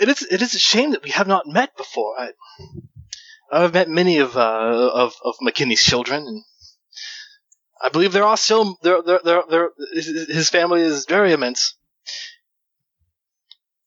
it 0.00 0.08
is 0.08 0.22
it 0.22 0.42
is 0.42 0.54
a 0.54 0.58
shame 0.58 0.92
that 0.92 1.02
we 1.02 1.10
have 1.10 1.26
not 1.26 1.46
met 1.46 1.76
before. 1.76 2.18
I, 2.18 2.30
I've 3.52 3.74
met 3.74 3.88
many 3.88 4.18
of 4.18 4.36
uh, 4.36 4.90
of 4.94 5.14
of 5.24 5.36
McKinney's 5.42 5.82
children, 5.82 6.26
and 6.26 6.42
I 7.82 7.88
believe 7.88 8.12
there 8.12 8.22
are 8.22 8.28
all 8.30 8.36
still 8.36 8.78
there 8.82 9.02
there 9.02 9.20
there, 9.24 9.42
there 9.48 9.70
his 9.94 10.50
family 10.50 10.82
is 10.82 11.06
very 11.06 11.32
immense." 11.32 11.74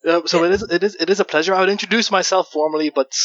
Uh, 0.06 0.22
so 0.26 0.44
it 0.44 0.52
is 0.52 0.64
it 0.64 0.84
is 0.84 0.96
it 1.00 1.10
is 1.10 1.20
a 1.20 1.26
pleasure. 1.26 1.56
I 1.56 1.62
would 1.62 1.70
introduce 1.70 2.12
myself 2.12 2.50
formally, 2.52 2.90
but 2.90 3.16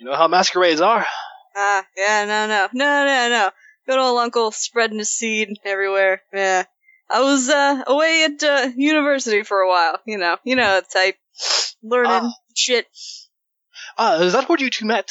you 0.00 0.06
know 0.06 0.16
how 0.16 0.26
masquerades 0.26 0.80
are. 0.80 1.06
Ah, 1.54 1.86
yeah, 1.96 2.24
no, 2.24 2.46
no, 2.46 2.68
no, 2.72 3.06
no, 3.06 3.28
no. 3.28 3.50
Good 3.86 3.98
old 3.98 4.18
uncle 4.18 4.50
spreading 4.50 4.98
his 4.98 5.10
seed 5.10 5.58
everywhere. 5.64 6.22
Yeah. 6.32 6.64
I 7.10 7.20
was, 7.22 7.48
uh, 7.48 7.82
away 7.86 8.24
at, 8.24 8.42
uh, 8.42 8.70
university 8.76 9.42
for 9.42 9.60
a 9.60 9.68
while. 9.68 10.00
You 10.06 10.18
know, 10.18 10.36
you 10.44 10.56
know 10.56 10.80
the 10.80 10.86
type. 10.86 11.16
Learning 11.82 12.10
Ah. 12.12 12.32
shit. 12.54 12.86
Ah, 13.98 14.16
is 14.20 14.32
that 14.32 14.48
where 14.48 14.58
you 14.58 14.70
two 14.70 14.86
met? 14.86 15.10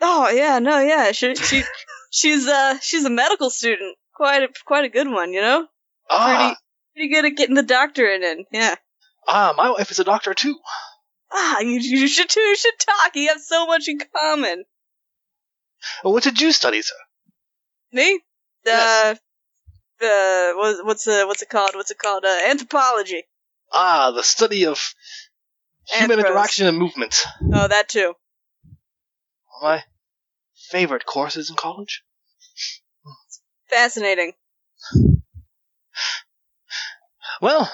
Oh, 0.00 0.28
yeah, 0.28 0.58
no, 0.60 0.78
yeah. 0.80 1.12
She, 1.12 1.34
she, 1.34 1.62
she's, 2.10 2.46
uh, 2.46 2.78
she's 2.80 3.04
a 3.04 3.10
medical 3.10 3.50
student. 3.50 3.96
Quite 4.14 4.42
a, 4.44 4.48
quite 4.64 4.84
a 4.84 4.88
good 4.88 5.08
one, 5.08 5.32
you 5.32 5.40
know? 5.40 5.66
Ah, 6.08 6.26
Pretty, 6.36 6.56
pretty 6.94 7.08
good 7.14 7.32
at 7.32 7.36
getting 7.36 7.56
the 7.56 7.62
doctorate 7.64 8.22
in. 8.22 8.44
Yeah. 8.52 8.76
ah, 9.26 9.54
my 9.56 9.70
wife 9.70 9.90
is 9.90 9.98
a 9.98 10.04
doctor 10.04 10.34
too. 10.34 10.56
Ah, 11.32 11.60
you, 11.60 11.80
you 11.80 12.06
should, 12.06 12.34
you 12.36 12.56
should 12.56 12.78
talk. 12.78 13.16
You 13.16 13.28
have 13.30 13.40
so 13.40 13.66
much 13.66 13.88
in 13.88 13.98
common. 14.14 14.64
What 16.02 16.22
did 16.22 16.40
you 16.40 16.52
study, 16.52 16.80
sir? 16.82 16.94
Me? 17.92 18.20
Yes. 18.64 19.16
Uh, 19.16 19.18
uh, 20.04 20.52
what, 20.56 20.86
what's, 20.86 21.06
uh, 21.06 21.24
what's 21.26 21.42
it 21.42 21.48
called? 21.48 21.72
What's 21.74 21.90
it 21.90 21.98
called? 21.98 22.24
Uh, 22.24 22.38
anthropology. 22.48 23.24
Ah, 23.72 24.12
the 24.12 24.22
study 24.22 24.66
of 24.66 24.94
human 25.86 26.18
Anthros. 26.18 26.26
interaction 26.28 26.66
and 26.66 26.78
movement. 26.78 27.24
Oh, 27.52 27.68
that 27.68 27.88
too. 27.88 28.14
My 29.62 29.82
favorite 30.70 31.06
courses 31.06 31.50
in 31.50 31.56
college. 31.56 32.02
Fascinating. 33.68 34.32
Well, 37.40 37.70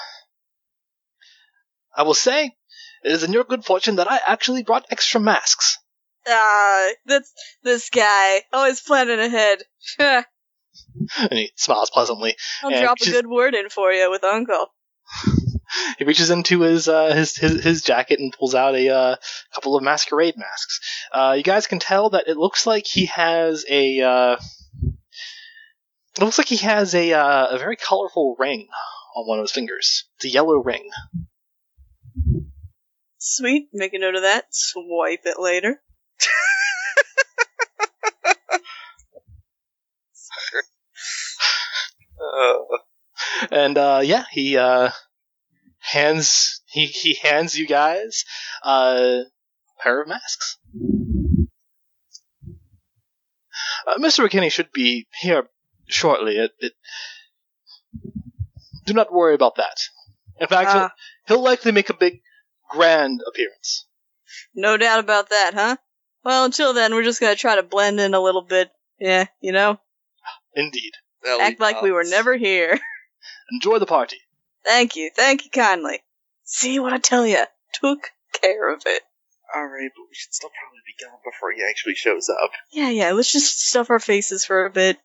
I 1.95 2.03
will 2.05 2.15
say, 2.15 2.57
it 3.05 3.13
is 3.13 3.25
in 3.25 3.33
your 3.33 3.45
good 3.45 3.65
fortune 3.65 3.97
that 3.97 4.11
I 4.11 4.21
actually 4.27 4.63
brought 4.63 4.87
extra 4.91 5.21
masks. 5.21 5.79
Ah, 6.27 6.89
that's 7.07 7.33
this 7.63 7.91
guy. 7.91 8.43
Always 8.53 8.81
planning 8.81 9.21
ahead. 9.21 9.63
And 11.19 11.33
he 11.33 11.53
smiles 11.57 11.91
pleasantly. 11.91 12.37
I'll 12.63 12.71
and 12.71 12.81
drop 12.81 13.01
a 13.01 13.11
good 13.11 13.27
word 13.27 13.55
in 13.55 13.69
for 13.69 13.93
you 13.93 14.11
with 14.11 14.25
Uncle. 14.25 14.67
He 15.99 16.05
reaches 16.05 16.31
into 16.31 16.63
his 16.63 16.89
uh, 16.89 17.15
his, 17.15 17.37
his 17.37 17.63
his 17.63 17.83
jacket 17.83 18.19
and 18.19 18.33
pulls 18.33 18.57
out 18.57 18.75
a 18.75 18.89
uh, 18.89 19.17
couple 19.55 19.77
of 19.77 19.85
masquerade 19.85 20.37
masks. 20.37 20.81
Uh, 21.13 21.35
you 21.37 21.45
guys 21.45 21.69
can 21.69 21.79
tell 21.79 22.11
that 22.11 22.27
it 22.27 22.37
looks 22.37 22.67
like 22.67 22.87
he 22.87 23.07
has 23.07 23.65
a. 23.71 24.01
Uh, 24.01 24.37
it 26.17 26.23
looks 26.23 26.39
like 26.39 26.49
he 26.49 26.57
has 26.57 26.95
a 26.95 27.13
uh, 27.13 27.47
a 27.51 27.59
very 27.59 27.77
colorful 27.77 28.35
ring 28.39 28.67
on 29.15 29.29
one 29.29 29.39
of 29.39 29.45
his 29.45 29.53
fingers. 29.53 30.09
It's 30.17 30.25
a 30.25 30.29
yellow 30.29 30.57
ring. 30.57 30.91
Sweet. 33.19 33.69
Make 33.73 33.95
a 33.95 33.99
note 33.99 34.17
of 34.17 34.23
that. 34.23 34.47
Swipe 34.51 35.23
it 35.25 35.39
later. 35.39 35.81
Uh, 42.20 42.20
and 43.51 43.77
uh, 43.79 44.01
yeah, 44.03 44.25
he 44.31 44.57
uh, 44.57 44.91
hands 45.79 46.61
he 46.67 46.87
he 46.87 47.15
hands 47.15 47.59
you 47.59 47.67
guys 47.67 48.25
uh, 48.65 49.23
a 49.23 49.83
pair 49.83 50.03
of 50.03 50.09
masks. 50.09 50.59
Uh, 53.87 53.97
Mr. 53.99 54.27
McKinney 54.27 54.53
should 54.53 54.73
be 54.73 55.07
here 55.21 55.49
shortly. 55.89 56.37
It, 56.37 56.53
it, 56.59 56.73
do 58.87 58.93
not 58.93 59.13
worry 59.13 59.35
about 59.35 59.57
that. 59.57 59.79
In 60.39 60.47
fact, 60.47 60.71
he'll, 60.71 60.81
Ah. 60.83 60.93
he'll 61.27 61.43
likely 61.43 61.73
make 61.73 61.91
a 61.91 61.95
big, 61.95 62.21
grand 62.69 63.21
appearance. 63.27 63.87
No 64.55 64.77
doubt 64.77 65.01
about 65.01 65.31
that, 65.31 65.55
huh? 65.55 65.77
Well, 66.25 66.45
until 66.45 66.73
then, 66.75 66.95
we're 66.95 67.03
just 67.05 67.21
gonna 67.21 67.37
try 67.37 67.57
to 67.57 67.63
blend 67.63 68.01
in 68.01 68.15
a 68.15 68.21
little 68.21 68.43
bit. 68.43 68.71
Yeah, 68.99 69.27
you 69.41 69.53
know? 69.53 69.81
Indeed. 70.55 70.93
Ellie 71.27 71.43
Act 71.43 71.61
like 71.61 71.83
we 71.83 71.93
were 71.93 72.03
nods. 72.03 72.11
never 72.11 72.37
here. 72.37 72.79
Enjoy 73.53 73.79
the 73.79 73.87
party. 73.87 74.17
Thank 74.65 74.97
you, 74.97 75.11
thank 75.15 75.45
you 75.45 75.51
kindly. 75.51 76.01
See 76.45 76.79
what 76.79 76.93
I 76.93 76.99
tell 76.99 77.27
you? 77.27 77.45
Took 77.75 78.11
care 78.41 78.73
of 78.73 78.83
it. 78.87 79.03
Alright, 79.55 79.91
but 79.97 80.03
we 80.03 80.15
should 80.15 80.33
still 80.33 80.51
probably 80.51 80.81
be 80.87 81.05
gone 81.05 81.19
before 81.25 81.53
he 81.53 81.63
actually 81.69 81.95
shows 81.95 82.29
up. 82.29 82.51
Yeah, 82.73 82.91
yeah, 82.91 83.13
let's 83.13 83.33
just 83.33 83.61
stuff 83.61 83.91
our 83.91 83.99
faces 83.99 84.45
for 84.45 84.65
a 84.65 84.71
bit. 84.71 84.99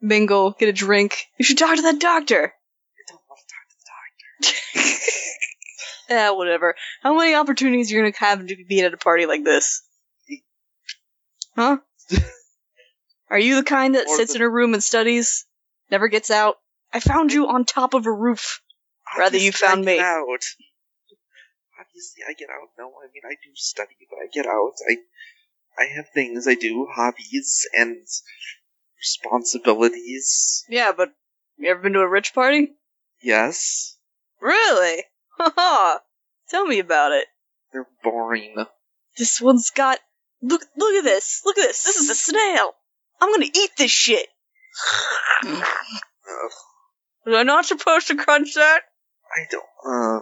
Mingle, 0.00 0.52
get 0.58 0.68
a 0.68 0.72
drink. 0.72 1.26
You 1.38 1.44
should 1.44 1.58
talk 1.58 1.76
to 1.76 1.82
that 1.82 2.00
doctor. 2.00 2.52
I 2.52 3.02
don't 3.08 3.20
want 3.28 3.40
to 3.40 3.54
talk 3.54 3.68
to 3.70 4.82
the 4.82 4.82
doctor. 4.82 5.00
Yeah, 6.10 6.32
whatever. 6.32 6.74
How 7.02 7.16
many 7.16 7.34
opportunities 7.34 7.90
are 7.90 7.96
you 7.96 8.02
gonna 8.02 8.12
have 8.18 8.46
to 8.46 8.56
be 8.68 8.80
at 8.82 8.92
a 8.92 8.96
party 8.98 9.26
like 9.26 9.42
this? 9.42 9.82
Huh? 11.56 11.78
Are 13.34 13.38
you 13.40 13.56
the 13.56 13.64
kind 13.64 13.96
that 13.96 14.06
Or 14.06 14.16
sits 14.16 14.32
the- 14.32 14.38
in 14.38 14.42
a 14.42 14.48
room 14.48 14.74
and 14.74 14.84
studies? 14.84 15.44
Never 15.90 16.06
gets 16.06 16.30
out? 16.30 16.56
I 16.92 17.00
found 17.00 17.32
you 17.32 17.48
on 17.48 17.64
top 17.64 17.92
of 17.92 18.06
a 18.06 18.12
roof. 18.12 18.62
Rather 19.18 19.36
you 19.38 19.48
Obviously, 19.48 19.66
I 19.66 19.70
found 19.70 19.84
get 19.84 19.96
me. 19.96 19.98
Out. 20.00 20.44
Obviously, 21.80 22.22
I 22.28 22.32
get 22.34 22.48
out. 22.48 22.68
No, 22.78 22.92
I 23.02 23.06
mean 23.12 23.22
I 23.26 23.34
do 23.34 23.50
study, 23.56 23.96
but 24.08 24.18
I 24.22 24.28
get 24.32 24.46
out. 24.46 24.74
I 24.88 24.98
I 25.82 25.86
have 25.96 26.06
things 26.14 26.46
I 26.46 26.54
do, 26.54 26.86
hobbies 26.94 27.66
and 27.74 28.06
responsibilities. 28.96 30.64
Yeah, 30.68 30.92
but 30.92 31.12
you 31.58 31.68
ever 31.70 31.80
been 31.82 31.94
to 31.94 32.00
a 32.02 32.08
rich 32.08 32.34
party? 32.34 32.72
Yes, 33.20 33.96
Really? 34.40 35.02
Haha. 35.38 35.98
Tell 36.50 36.66
me 36.66 36.78
about 36.78 37.10
it. 37.10 37.26
they're 37.72 37.88
boring. 38.04 38.64
This 39.18 39.40
one's 39.40 39.70
got 39.70 39.98
look 40.40 40.62
look 40.76 40.94
at 40.94 41.02
this. 41.04 41.42
Look 41.44 41.58
at 41.58 41.66
this. 41.66 41.82
This 41.82 41.96
is 41.96 42.10
a 42.10 42.14
snail. 42.14 42.74
I'm 43.20 43.32
gonna 43.32 43.46
eat 43.46 43.70
this 43.78 43.90
shit. 43.90 44.26
Ugh, 45.44 45.62
Was 47.26 47.34
I 47.36 47.42
not 47.42 47.66
supposed 47.66 48.08
to 48.08 48.16
crunch 48.16 48.54
that? 48.54 48.80
I 49.34 49.46
don't. 49.50 49.64
Uh, 49.86 50.20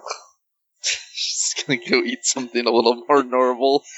just 0.82 1.66
gonna 1.66 1.78
go 1.78 2.02
eat 2.04 2.24
something 2.24 2.66
a 2.66 2.70
little 2.70 3.04
more 3.08 3.22
normal. 3.22 3.82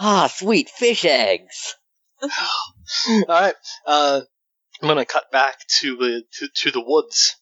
Ah, 0.00 0.28
sweet 0.32 0.70
fish 0.70 1.04
eggs. 1.04 1.74
All 2.22 3.24
right. 3.28 3.54
Uh, 3.84 4.20
I'm 4.80 4.88
gonna 4.88 5.04
cut 5.04 5.32
back 5.32 5.58
to 5.80 5.96
the 5.96 6.22
to, 6.34 6.48
to 6.54 6.70
the 6.70 6.80
woods. 6.80 7.34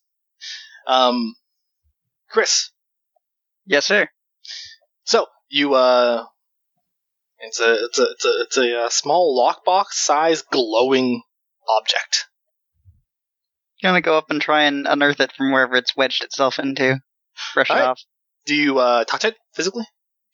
Um, 0.87 1.35
Chris. 2.31 2.71
Yes, 3.67 3.85
sir. 3.85 4.09
So 5.05 5.27
you 5.49 5.75
uh, 5.75 6.25
it's 7.41 7.61
a 7.61 7.85
it's 7.85 7.99
a 7.99 8.03
it's 8.11 8.25
a 8.25 8.41
it's 8.43 8.57
a, 8.57 8.79
uh 8.81 8.89
small 8.89 9.37
lockbox 9.39 9.93
size 9.93 10.43
glowing 10.43 11.23
object. 11.79 12.27
Gonna 13.83 14.01
go 14.01 14.17
up 14.17 14.31
and 14.31 14.41
try 14.41 14.63
and 14.63 14.87
unearth 14.87 15.21
it 15.21 15.33
from 15.33 15.53
wherever 15.53 15.77
it's 15.77 15.97
wedged 15.97 16.25
itself 16.25 16.59
into. 16.59 17.01
Brush 17.55 17.71
it 17.71 17.73
Alright. 17.73 17.89
off. 17.89 18.01
Do 18.47 18.55
you 18.55 18.79
uh 18.79 19.05
touch 19.05 19.25
it 19.25 19.37
physically? 19.55 19.85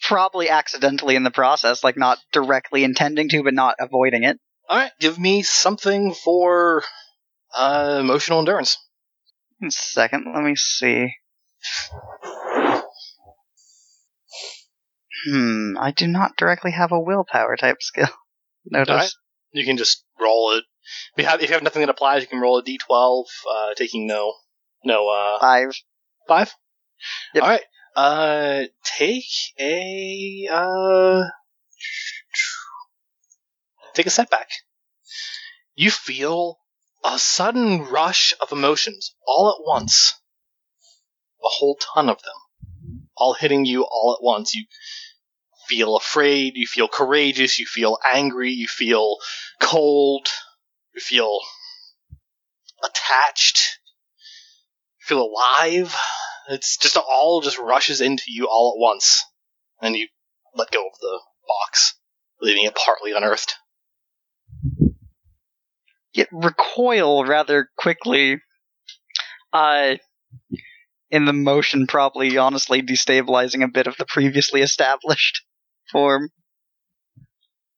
Probably 0.02 0.48
accidentally 0.48 1.16
in 1.16 1.22
the 1.22 1.30
process, 1.30 1.84
like 1.84 1.96
not 1.96 2.18
directly 2.32 2.84
intending 2.84 3.28
to, 3.30 3.42
but 3.42 3.54
not 3.54 3.76
avoiding 3.78 4.24
it. 4.24 4.38
All 4.68 4.78
right. 4.78 4.92
Give 5.00 5.18
me 5.18 5.42
something 5.42 6.14
for 6.14 6.84
uh 7.54 7.98
emotional 8.00 8.38
endurance. 8.38 8.78
One 9.58 9.70
second, 9.70 10.26
let 10.32 10.42
me 10.42 10.56
see. 10.56 11.14
Hmm, 15.26 15.76
I 15.78 15.92
do 15.92 16.06
not 16.06 16.36
directly 16.36 16.72
have 16.72 16.92
a 16.92 17.00
willpower 17.00 17.56
type 17.56 17.82
skill. 17.82 18.08
Notice. 18.64 18.90
Alright. 18.90 19.12
You 19.52 19.64
can 19.64 19.76
just 19.76 20.04
roll 20.20 20.52
it. 20.56 20.64
If 21.16 21.22
you 21.22 21.28
have, 21.28 21.42
if 21.42 21.48
you 21.48 21.54
have 21.54 21.62
nothing 21.62 21.80
that 21.80 21.90
applies, 21.90 22.22
you 22.22 22.28
can 22.28 22.40
roll 22.40 22.58
a 22.58 22.62
d12, 22.62 23.24
uh, 23.50 23.74
taking 23.76 24.06
no 24.06 24.34
no 24.84 25.08
uh 25.08 25.38
Five. 25.38 25.74
Five? 26.26 26.54
Yep. 27.34 27.42
Alright. 27.42 27.62
Uh 27.94 28.62
take 28.98 29.24
a 29.60 30.48
uh 30.50 31.24
take 33.94 34.06
a 34.06 34.10
setback. 34.10 34.48
You 35.74 35.90
feel 35.90 36.58
a 37.04 37.18
sudden 37.18 37.84
rush 37.84 38.34
of 38.40 38.52
emotions 38.52 39.14
all 39.26 39.50
at 39.50 39.64
once. 39.66 40.14
A 41.44 41.48
whole 41.48 41.76
ton 41.94 42.08
of 42.08 42.22
them. 42.22 43.08
All 43.16 43.34
hitting 43.34 43.64
you 43.64 43.82
all 43.82 44.16
at 44.18 44.24
once. 44.24 44.54
You 44.54 44.64
feel 45.72 45.96
afraid, 45.96 46.54
you 46.56 46.66
feel 46.66 46.86
courageous, 46.86 47.58
you 47.58 47.64
feel 47.64 47.96
angry, 48.12 48.50
you 48.50 48.68
feel 48.68 49.16
cold, 49.58 50.28
you 50.94 51.00
feel 51.00 51.40
attached, 52.84 53.78
you 55.00 55.06
feel 55.06 55.22
alive. 55.22 55.96
It's 56.50 56.76
just 56.76 56.98
all 56.98 57.40
just 57.40 57.58
rushes 57.58 58.02
into 58.02 58.24
you 58.26 58.48
all 58.48 58.74
at 58.76 58.80
once, 58.80 59.24
and 59.80 59.96
you 59.96 60.08
let 60.54 60.70
go 60.70 60.86
of 60.86 60.92
the 61.00 61.20
box, 61.48 61.94
leaving 62.42 62.64
it 62.64 62.74
partly 62.74 63.12
unearthed. 63.12 63.54
Yet 66.12 66.28
recoil 66.32 67.24
rather 67.24 67.70
quickly. 67.78 68.42
Uh, 69.54 69.94
in 71.10 71.24
the 71.24 71.32
motion, 71.32 71.86
probably 71.86 72.36
honestly 72.36 72.82
destabilizing 72.82 73.64
a 73.64 73.68
bit 73.68 73.86
of 73.86 73.96
the 73.96 74.04
previously 74.04 74.60
established 74.60 75.42
form. 75.92 76.30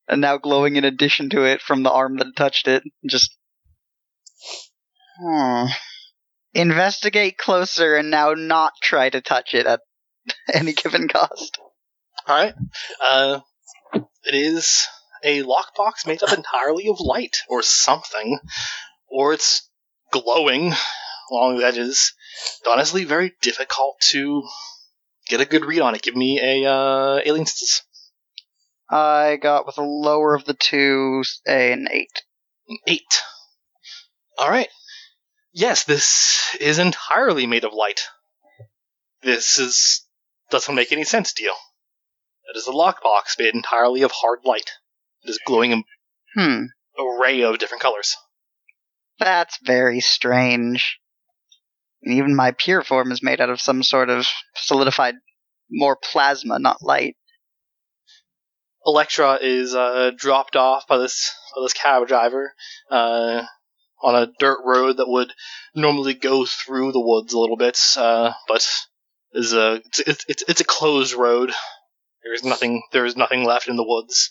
And 0.08 0.20
now 0.20 0.36
glowing 0.38 0.76
in 0.76 0.84
addition 0.84 1.30
to 1.30 1.44
it 1.44 1.60
from 1.60 1.82
the 1.82 1.90
arm 1.90 2.18
that 2.18 2.36
touched 2.36 2.68
it. 2.68 2.82
Just. 3.08 3.36
Hmm. 5.20 5.66
Investigate 6.52 7.36
closer 7.36 7.96
and 7.96 8.10
now 8.10 8.34
not 8.34 8.72
try 8.82 9.10
to 9.10 9.20
touch 9.20 9.54
it 9.54 9.66
at 9.66 9.80
any 10.52 10.72
given 10.72 11.08
cost. 11.08 11.58
All 12.26 12.36
right. 12.36 12.54
Uh, 13.00 13.40
it 14.24 14.34
is 14.34 14.86
a 15.22 15.42
lockbox 15.42 16.06
made 16.06 16.22
up 16.22 16.32
entirely 16.32 16.88
of 16.88 17.00
light 17.00 17.38
or 17.48 17.62
something, 17.62 18.38
or 19.08 19.32
it's 19.32 19.68
glowing 20.12 20.72
along 21.30 21.58
the 21.58 21.66
edges. 21.66 22.12
Honestly 22.66 23.04
very 23.04 23.32
difficult 23.40 23.96
to 24.10 24.42
get 25.26 25.40
a 25.40 25.46
good 25.46 25.64
read 25.64 25.80
on 25.80 25.94
it. 25.94 26.02
Give 26.02 26.16
me 26.16 26.40
a 26.40 26.70
uh, 26.70 27.20
alien 27.24 27.40
instance. 27.42 27.82
I 28.90 29.36
got 29.36 29.66
with 29.66 29.76
the 29.76 29.82
lower 29.82 30.34
of 30.34 30.44
the 30.44 30.54
two 30.54 31.24
an 31.46 31.88
eight. 31.90 32.22
An 32.68 32.78
eight. 32.86 33.22
All 34.38 34.50
right. 34.50 34.68
Yes, 35.52 35.84
this 35.84 36.56
is 36.60 36.78
entirely 36.78 37.46
made 37.46 37.64
of 37.64 37.72
light. 37.72 38.02
This 39.22 39.58
is 39.58 40.06
doesn't 40.50 40.74
make 40.74 40.92
any 40.92 41.04
sense 41.04 41.32
to 41.34 41.42
you. 41.42 41.54
It 42.52 42.58
is 42.58 42.66
a 42.66 42.72
lockbox 42.72 43.38
made 43.38 43.54
entirely 43.54 44.02
of 44.02 44.12
hard 44.12 44.40
light. 44.44 44.70
It 45.22 45.30
is 45.30 45.40
glowing 45.46 45.70
in 45.72 45.84
Hmm. 46.34 46.64
array 46.98 47.42
of 47.42 47.58
different 47.58 47.82
colors. 47.82 48.16
That's 49.18 49.58
very 49.62 50.00
strange. 50.00 50.98
And 52.02 52.14
even 52.18 52.34
my 52.34 52.50
pure 52.50 52.82
form 52.82 53.12
is 53.12 53.22
made 53.22 53.40
out 53.40 53.48
of 53.48 53.60
some 53.60 53.82
sort 53.82 54.10
of 54.10 54.26
solidified, 54.56 55.14
more 55.70 55.96
plasma, 55.96 56.58
not 56.58 56.82
light. 56.82 57.16
Electra 58.86 59.38
is 59.40 59.74
uh, 59.74 60.10
dropped 60.16 60.56
off 60.56 60.86
by 60.86 60.98
this 60.98 61.32
by 61.54 61.62
this 61.62 61.72
cab 61.72 62.06
driver 62.06 62.52
uh, 62.90 63.42
on 64.02 64.14
a 64.14 64.30
dirt 64.38 64.58
road 64.64 64.98
that 64.98 65.08
would 65.08 65.32
normally 65.74 66.14
go 66.14 66.44
through 66.44 66.92
the 66.92 67.00
woods 67.00 67.32
a 67.32 67.38
little 67.38 67.56
bit, 67.56 67.78
uh, 67.96 68.32
but 68.46 68.66
is 69.32 69.52
a 69.52 69.82
it's, 69.86 70.26
it's 70.28 70.44
it's 70.48 70.60
a 70.60 70.64
closed 70.64 71.14
road. 71.14 71.52
There 72.22 72.34
is 72.34 72.44
nothing 72.44 72.82
there 72.92 73.04
is 73.04 73.16
nothing 73.16 73.44
left 73.44 73.68
in 73.68 73.76
the 73.76 73.86
woods 73.86 74.30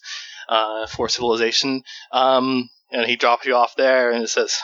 uh, 0.49 0.87
for 0.87 1.09
civilization. 1.09 1.83
Um, 2.11 2.69
and 2.91 3.05
he 3.05 3.15
drops 3.15 3.45
you 3.45 3.55
off 3.55 3.75
there 3.75 4.11
and 4.11 4.23
it 4.23 4.29
says, 4.29 4.59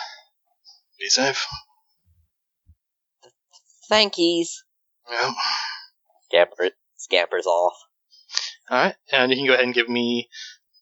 "Be 1.00 1.10
safe." 1.10 1.46
Thankies. 3.92 4.50
Yeah. 5.10 5.32
Scamper, 6.26 6.70
scampers 6.98 7.48
off. 7.48 7.74
All 8.70 8.78
right, 8.78 8.95
and 9.11 9.32
you 9.32 9.38
can 9.38 9.47
go 9.47 9.53
ahead 9.53 9.65
and 9.65 9.74
give 9.74 9.89
me 9.89 10.30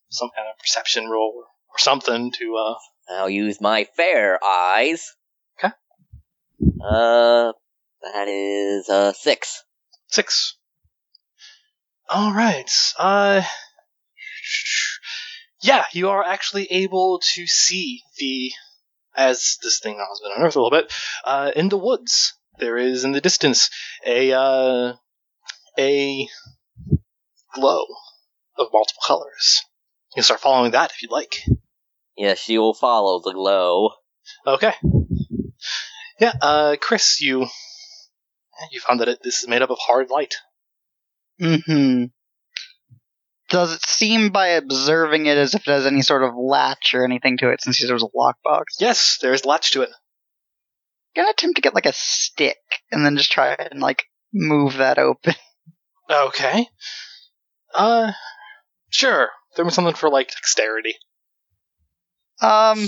some 0.10 0.30
kind 0.36 0.48
of 0.50 0.60
perception 0.60 1.08
roll 1.08 1.46
or 1.70 1.80
something 1.80 2.32
to 2.40 2.56
uh, 2.56 2.76
I'll 3.10 3.30
use 3.30 3.62
my 3.62 3.86
fair 3.96 4.44
eyes. 4.44 5.16
'Kay. 5.60 5.70
Uh, 6.84 7.54
that 8.02 8.28
is, 8.28 8.90
uh, 8.90 9.14
six. 9.14 9.64
Six. 10.08 10.56
All 12.10 12.34
right. 12.34 12.70
Uh, 12.98 13.44
yeah, 15.62 15.86
you 15.94 16.10
are 16.10 16.24
actually 16.24 16.68
able 16.72 17.20
to 17.36 17.48
see 17.48 18.02
the 18.18 18.52
as 19.16 19.58
this 19.64 19.80
thing 19.80 19.98
has 19.98 20.20
been 20.22 20.32
unearthed 20.36 20.56
a 20.56 20.62
little 20.62 20.78
bit. 20.78 20.94
Uh, 21.24 21.52
in 21.56 21.70
the 21.70 21.78
woods, 21.78 22.34
there 22.60 22.78
is 22.78 23.04
in 23.04 23.12
the 23.12 23.22
distance 23.22 23.70
a 24.06 24.32
uh, 24.32 24.94
a 25.78 26.28
glow 27.54 27.84
of 28.58 28.68
multiple 28.72 29.02
colors. 29.06 29.64
You 30.12 30.16
can 30.16 30.24
start 30.24 30.42
following 30.42 30.72
that 30.72 30.92
if 30.92 31.02
you'd 31.02 31.12
like. 31.12 31.42
Yes, 32.16 32.50
you 32.50 32.60
will 32.60 32.74
follow 32.74 33.22
the 33.24 33.34
glow. 33.34 33.92
Okay. 34.46 34.74
Yeah, 36.20 36.34
uh, 36.42 36.76
Chris, 36.82 37.22
you 37.22 37.48
you 38.72 38.80
found 38.80 39.00
that 39.02 39.08
it, 39.08 39.20
this 39.24 39.44
is 39.44 39.48
made 39.48 39.62
up 39.62 39.70
of 39.70 39.78
hard 39.80 40.10
light. 40.10 40.36
Mm-hmm. 41.40 42.06
Does 43.50 43.74
it 43.74 43.82
seem 43.82 44.30
by 44.32 44.48
observing 44.50 45.28
it 45.28 45.38
as 45.38 45.56
if 45.56 45.68
it 45.68 45.72
has 45.72 45.86
any 45.86 46.02
sort 46.02 46.24
of 46.24 46.36
latch 46.36 46.94
or 46.94 47.06
anything 47.06 47.38
to 47.38 47.50
it 47.50 47.62
since 47.62 47.86
there's 47.86 48.04
a 48.04 48.08
lockbox? 48.08 48.64
Yes, 48.80 49.20
there's 49.22 49.44
a 49.44 49.48
latch 49.48 49.72
to 49.72 49.84
it. 49.84 49.90
gonna 51.16 51.30
attempt 51.30 51.56
to 51.56 51.62
get 51.62 51.76
like 51.76 51.86
a 51.86 51.94
stick 51.94 52.58
and 52.92 53.06
then 53.06 53.16
just 53.16 53.32
try 53.32 53.54
and 53.54 53.80
like 53.80 54.04
move 54.34 54.78
that 54.78 54.98
open. 54.98 55.36
Okay. 56.10 56.66
Uh, 57.78 58.12
sure. 58.90 59.30
There 59.56 59.64
was 59.64 59.76
something 59.76 59.94
for 59.94 60.10
like 60.10 60.30
dexterity. 60.30 60.96
Um, 62.42 62.88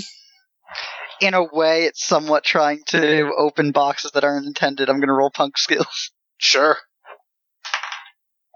in 1.20 1.34
a 1.34 1.42
way, 1.44 1.84
it's 1.84 2.04
somewhat 2.04 2.44
trying 2.44 2.82
to 2.88 3.32
open 3.36 3.72
boxes 3.72 4.12
that 4.12 4.24
aren't 4.24 4.46
intended. 4.46 4.88
I'm 4.88 5.00
gonna 5.00 5.14
roll 5.14 5.30
punk 5.30 5.56
skills. 5.58 6.10
Sure. 6.42 6.78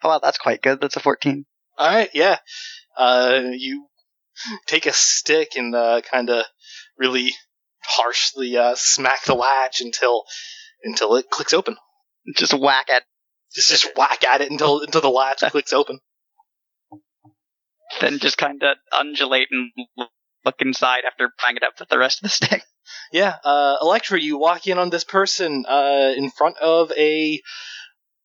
Oh 0.03 0.09
wow, 0.09 0.18
that's 0.22 0.39
quite 0.39 0.62
good. 0.62 0.80
That's 0.80 0.97
a 0.97 1.01
14. 1.01 1.45
All 1.76 1.87
right. 1.87 2.09
Yeah. 2.14 2.39
Uh, 2.97 3.43
you 3.53 3.87
take 4.66 4.87
a 4.87 4.93
stick 4.95 5.51
and 5.57 5.74
uh, 5.74 6.01
kind 6.11 6.30
of 6.30 6.47
really 6.97 7.35
harshly 7.82 8.57
uh, 8.57 8.74
smack 8.74 9.24
the 9.24 9.35
latch 9.35 9.82
until 9.82 10.24
until 10.82 11.16
it 11.16 11.28
clicks 11.28 11.53
open. 11.53 11.76
Just 12.35 12.55
whack 12.55 12.89
at, 12.89 13.03
Just 13.55 13.68
just 13.68 13.91
whack 13.99 14.24
at 14.24 14.41
it 14.41 14.51
until 14.51 14.80
until 14.80 15.03
the 15.03 15.11
latch 15.11 15.41
clicks 15.51 15.74
open. 15.74 16.01
Then 18.01 18.18
just 18.18 18.38
kind 18.38 18.62
of 18.62 18.76
undulate 18.92 19.49
and 19.51 19.70
look 20.45 20.61
inside 20.61 21.05
after 21.05 21.30
bang 21.42 21.57
it 21.57 21.62
up 21.62 21.74
with 21.78 21.88
the 21.88 21.99
rest 21.99 22.18
of 22.18 22.24
the 22.24 22.28
stick. 22.28 22.62
Yeah, 23.11 23.36
uh, 23.42 23.76
Electra, 23.80 24.20
you 24.20 24.36
walk 24.36 24.66
in 24.66 24.76
on 24.76 24.90
this 24.90 25.05
person 25.05 25.64
uh, 25.66 26.12
in 26.14 26.30
front 26.30 26.59
of 26.59 26.92
a 26.92 27.40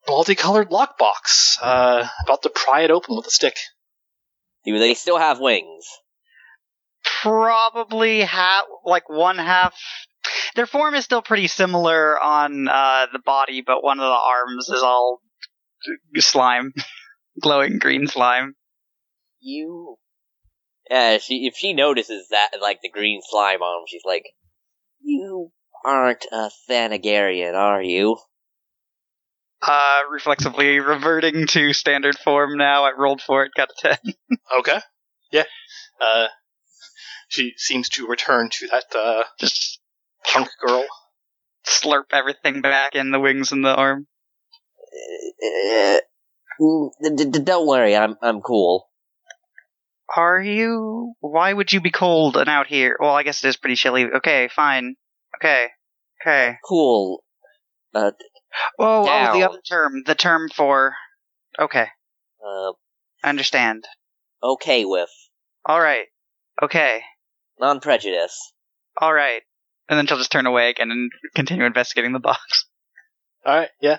multicolored 0.06 0.70
lockbox, 0.70 1.58
uh, 1.62 2.06
about 2.26 2.42
to 2.44 2.50
pry 2.50 2.82
it 2.82 2.92
open 2.92 3.16
with 3.16 3.26
a 3.26 3.32
stick. 3.32 3.56
Do 4.66 4.78
they 4.78 4.96
still 4.96 5.18
have 5.18 5.40
wings? 5.40 5.86
Probably 7.06 8.22
half, 8.22 8.66
like 8.84 9.10
one 9.10 9.38
half. 9.38 9.74
Their 10.56 10.68
form 10.68 10.94
is 10.94 11.06
still 11.06 11.22
pretty 11.22 11.48
similar 11.48 12.20
on 12.22 12.68
uh, 12.68 13.08
the 13.14 13.20
body, 13.20 13.64
but 13.66 13.84
one 13.84 14.00
of 14.00 14.04
the 14.04 14.10
arms 14.10 14.68
is 14.70 14.84
all 14.84 15.22
slime, 16.18 16.74
glowing 17.42 17.78
green 17.80 18.08
slime. 18.08 18.56
You. 19.42 19.98
Yeah, 20.90 21.18
she 21.20 21.46
if 21.48 21.56
she 21.56 21.74
notices 21.74 22.28
that 22.30 22.52
like 22.62 22.82
the 22.82 22.90
green 22.90 23.22
slime 23.24 23.62
on 23.62 23.82
him, 23.82 23.86
she's 23.88 24.06
like, 24.06 24.26
"You 25.02 25.52
aren't 25.86 26.26
a 26.32 26.50
Thanagarian, 26.70 27.54
are 27.56 27.82
you?" 27.82 28.18
Uh, 29.62 30.02
reflexively 30.10 30.80
reverting 30.80 31.46
to 31.48 31.74
standard 31.74 32.18
form 32.18 32.58
now. 32.58 32.86
I 32.86 32.92
rolled 32.98 33.22
for 33.22 33.44
it, 33.44 33.52
got 33.56 33.70
a 33.70 33.98
10. 34.04 34.14
Okay. 34.60 34.80
Yeah. 35.32 35.44
Uh, 36.02 36.28
she 37.28 37.54
seems 37.58 37.90
to 37.90 38.08
return 38.08 38.50
to 38.52 38.68
that 38.68 38.86
uh, 38.96 39.24
Just 39.40 39.80
punk 40.26 40.50
girl. 40.66 40.86
slurp 41.68 42.06
everything 42.14 42.62
back 42.62 42.96
in 42.96 43.12
the 43.12 43.20
wings 43.20 43.52
and 43.52 43.64
the 43.64 43.76
arm. 43.76 44.08
Uh, 45.44 46.00
mm, 46.60 46.90
d- 47.16 47.26
d- 47.26 47.40
don't 47.40 47.68
worry, 47.68 47.96
I'm 47.96 48.16
I'm 48.22 48.42
cool. 48.42 48.89
Are 50.16 50.40
you? 50.40 51.14
Why 51.20 51.54
would 51.54 51.72
you 51.72 51.82
be 51.82 51.92
cold 51.92 52.36
and 52.38 52.50
out 52.50 52.68
here? 52.68 52.98
Well, 53.00 53.14
I 53.14 53.24
guess 53.24 53.44
it 53.44 53.48
is 53.48 53.58
pretty 53.58 53.76
chilly. 53.76 54.06
Okay, 54.06 54.50
fine. 54.56 54.96
Okay. 55.38 55.68
Okay. 56.22 56.56
Cool. 56.68 57.24
Uh, 57.94 58.12
Oh, 58.80 59.06
oh, 59.08 59.38
the 59.40 59.48
other 59.48 59.62
term. 59.68 60.04
The 60.06 60.16
term 60.16 60.50
for. 60.50 60.96
Okay. 61.60 61.88
uh, 62.46 62.72
I 63.24 63.30
understand. 63.30 63.84
okay 64.42 64.86
with 64.86 65.10
Alright. 65.70 66.08
Okay. 66.62 67.02
non-prejudice. 67.60 68.54
Alright. 69.02 69.44
And 69.88 69.98
then 69.98 70.08
she'll 70.08 70.18
just 70.18 70.32
turn 70.32 70.46
away 70.48 70.70
again 70.70 70.90
and 70.92 71.12
continue 71.36 71.66
investigating 71.66 72.14
the 72.14 72.20
box. 72.20 72.66
All 73.46 73.56
right. 73.56 73.70
Yeah. 73.82 73.98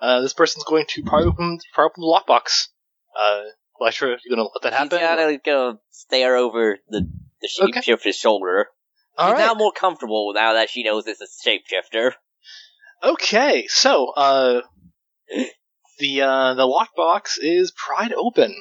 Uh, 0.00 0.20
this 0.20 0.32
person's 0.34 0.64
going 0.64 0.86
to 0.90 1.02
pry 1.04 1.22
open, 1.22 1.58
pry 1.74 1.84
open 1.84 2.00
the 2.00 2.06
lockbox. 2.06 2.68
Uh, 3.18 3.42
Electra, 3.84 4.16
you 4.24 4.34
gonna 4.34 4.48
let 4.48 4.62
that 4.62 4.72
happen? 4.72 4.88
She's 4.98 4.98
gotta 4.98 5.38
go 5.44 5.78
stare 5.90 6.36
over 6.36 6.78
the 6.88 7.06
the 7.42 7.48
Okay. 7.64 7.80
shapeshifter's 7.80 8.16
shoulder. 8.16 8.68
All 9.18 9.28
She's 9.28 9.34
right. 9.38 9.46
now 9.46 9.54
more 9.54 9.72
comfortable 9.72 10.32
now 10.34 10.54
that 10.54 10.70
she 10.70 10.82
knows 10.84 11.06
it's 11.06 11.20
a 11.20 11.26
shapeshifter. 11.48 12.12
Okay, 13.02 13.66
so 13.68 14.08
uh, 14.16 14.62
the 15.98 16.22
uh, 16.22 16.54
the 16.54 16.66
lockbox 16.66 17.32
is 17.38 17.72
pried 17.72 18.14
open. 18.14 18.54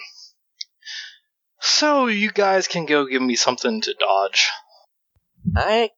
So 1.61 2.07
you 2.07 2.30
guys 2.30 2.67
can 2.67 2.86
go 2.86 3.05
give 3.05 3.21
me 3.21 3.36
something 3.36 3.80
to 3.80 3.93
dodge. 3.97 4.49
I 5.55 5.91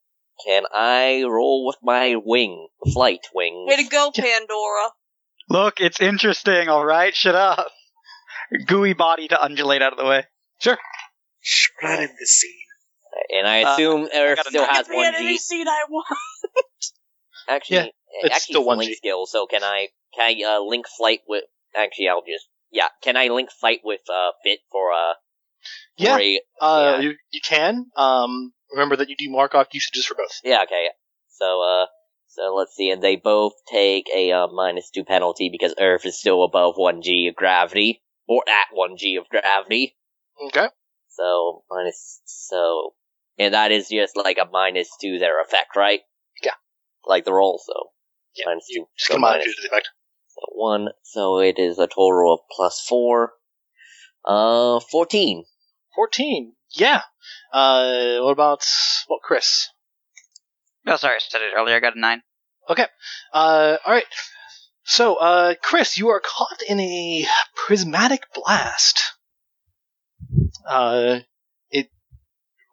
can 0.46 0.64
I 0.72 1.24
roll 1.28 1.66
with 1.66 1.78
my 1.82 2.16
wing 2.24 2.68
flight 2.94 3.26
wings? 3.34 3.68
Way 3.68 3.78
to 3.78 3.90
go, 3.90 4.12
Pandora. 4.16 4.90
Look, 5.50 5.80
it's 5.80 6.00
interesting, 6.00 6.70
alright? 6.70 7.16
Shut 7.16 7.34
up. 7.34 7.72
Gooey 8.66 8.94
body 8.94 9.28
to 9.30 9.44
undulate 9.44 9.82
out 9.82 9.94
of 9.94 9.98
the 10.00 10.06
way. 10.06 10.26
Sure. 10.60 10.78
Spreading 11.42 12.16
the 12.20 12.26
scene. 12.26 12.52
And 13.30 13.48
I 13.48 13.64
Uh, 13.64 13.74
assume 13.74 14.10
Earth 14.14 14.36
got 14.38 14.46
a 14.48 14.50
still 14.50 14.66
has 14.66 14.88
Give 14.88 14.90
me 14.90 14.96
one 14.98 15.16
any 15.16 15.34
G. 15.34 15.38
seed 15.38 15.68
I 15.68 15.84
want. 15.90 16.06
Actually, 17.48 17.76
Yeah, 17.78 17.86
it's 18.24 18.36
actually 18.36 18.54
still 18.54 18.66
one 18.66 18.78
link 18.80 18.90
G. 18.90 18.96
skill. 18.96 19.26
So 19.26 19.46
can 19.48 19.64
I 19.64 19.90
can 20.16 20.36
I 20.44 20.56
uh, 20.56 20.60
link 20.62 20.86
flight 20.98 21.22
with? 21.28 21.44
Actually, 21.76 22.10
I'll 22.10 22.22
just 22.22 22.48
yeah. 22.72 22.88
Can 23.04 23.16
I 23.18 23.28
link 23.28 23.50
fight 23.52 23.82
with 23.84 24.02
uh 24.10 24.32
fit 24.44 24.60
for 24.72 24.92
uh 24.92 25.14
Yeah, 25.98 26.16
for 26.16 26.22
a, 26.22 26.42
uh, 26.62 26.82
yeah. 26.98 27.00
you, 27.02 27.16
you 27.32 27.42
can. 27.42 27.86
Um, 27.96 28.54
remember 28.72 28.96
that 28.98 29.10
you 29.10 29.16
do 29.16 29.30
mark 29.30 29.54
off 29.56 29.68
usages 29.72 30.06
for 30.06 30.16
both. 30.16 30.40
yeah 30.44 30.64
okay. 30.64 30.88
So 31.30 31.62
uh 31.62 31.86
so 32.28 32.54
let's 32.56 32.76
see, 32.76 32.90
and 32.90 33.02
they 33.02 33.16
both 33.16 33.54
take 33.72 34.10
a 34.14 34.32
uh, 34.34 34.48
minus 34.48 34.90
two 34.90 35.06
penalty 35.06 35.50
because 35.50 35.74
Earth 35.80 36.06
is 36.06 36.20
still 36.20 36.44
above 36.44 36.74
one 36.76 37.02
G 37.02 37.28
of 37.30 37.36
gravity 37.36 38.02
or 38.28 38.44
at 38.48 38.68
one 38.72 38.98
G 38.98 39.18
of 39.18 39.28
gravity. 39.30 39.96
Okay. 40.48 40.68
So 41.10 41.64
minus 41.70 42.22
so 42.26 42.94
and 43.38 43.54
that 43.54 43.72
is 43.72 43.90
just 43.90 44.16
like 44.16 44.38
a 44.38 44.50
minus 44.50 44.90
to 45.02 45.20
their 45.20 45.42
effect, 45.42 45.76
right? 45.76 46.02
Yeah. 46.44 46.52
Like 47.06 47.26
the 47.26 47.34
roll, 47.34 47.62
so 47.64 47.92
Yeah, 48.36 48.46
minus 48.48 48.68
two. 48.74 48.88
Just 48.98 49.10
so 49.10 49.16
come 49.16 49.24
on 49.24 49.32
minus 49.34 49.56
to 49.56 49.62
the 49.62 49.68
effect. 49.68 49.90
So 50.30 50.42
one, 50.52 50.90
so 51.04 51.40
it 51.40 51.60
is 51.60 51.80
a 51.80 51.88
total 51.88 52.34
of 52.34 52.40
plus 52.52 52.84
four. 52.88 53.34
Uh, 54.26 54.80
fourteen. 54.80 55.46
Fourteen. 55.96 56.54
Yeah. 56.72 57.02
Uh, 57.54 58.18
what 58.20 58.32
about 58.32 58.66
what, 59.08 59.22
Chris? 59.22 59.70
Oh, 60.88 60.98
sorry, 60.98 61.16
I 61.16 61.20
said 61.20 61.42
it 61.42 61.54
earlier. 61.56 61.76
I 61.76 61.80
got 61.80 61.96
a 61.96 62.00
9. 62.00 62.22
Okay. 62.70 62.86
Uh, 63.34 63.78
all 63.86 63.94
right. 63.94 64.06
So, 64.88 65.16
uh, 65.16 65.56
Chris, 65.60 65.98
you 65.98 66.10
are 66.10 66.20
caught 66.20 66.62
in 66.70 66.80
a 66.80 67.26
prismatic 67.56 68.32
blast. 68.36 69.14
Uh, 70.68 71.22
it 71.72 71.90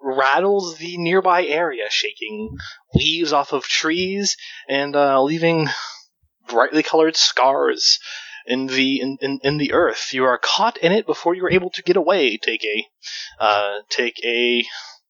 rattles 0.03 0.77
the 0.77 0.99
nearby 0.99 1.47
area, 1.47 1.85
shaking 1.89 2.51
leaves 2.95 3.33
off 3.33 3.55
of 3.55 3.65
trees 3.65 4.37
and 4.69 4.95
uh, 4.95 5.23
leaving 5.23 5.69
brightly 6.49 6.83
colored 6.83 7.17
scars 7.17 7.99
in 8.47 8.67
the 8.67 9.01
in, 9.01 9.17
in, 9.23 9.41
in 9.43 9.57
the 9.57 9.73
earth. 9.73 10.13
You 10.13 10.27
are 10.27 10.39
caught 10.39 10.77
in 10.77 10.93
it 10.93 11.07
before 11.07 11.35
you 11.35 11.47
are 11.47 11.51
able 11.51 11.71
to 11.71 11.83
get 11.83 11.97
away. 11.97 12.37
Take 12.37 12.63
a 12.65 12.87
uh, 13.43 13.79
take 13.89 14.23
a 14.23 14.67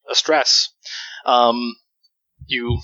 a 0.08 0.14
stress. 0.14 0.68
Um, 1.26 1.74
you 2.46 2.78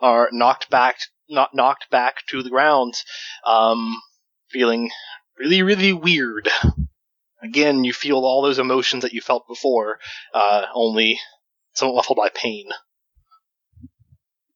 are 0.00 0.30
knocked 0.32 0.70
back 0.70 0.96
not 1.28 1.54
knocked 1.54 1.90
back 1.90 2.26
to 2.28 2.42
the 2.42 2.50
ground, 2.50 2.94
um, 3.46 4.00
feeling 4.50 4.90
really, 5.38 5.62
really 5.62 5.92
weird. 5.92 6.48
Again, 7.42 7.84
you 7.84 7.92
feel 7.92 8.18
all 8.18 8.42
those 8.42 8.58
emotions 8.58 9.02
that 9.02 9.12
you 9.12 9.20
felt 9.20 9.46
before, 9.46 9.98
uh, 10.32 10.64
only 10.72 11.20
somewhat 11.74 11.96
muffled 11.96 12.16
by 12.16 12.30
pain. 12.30 12.68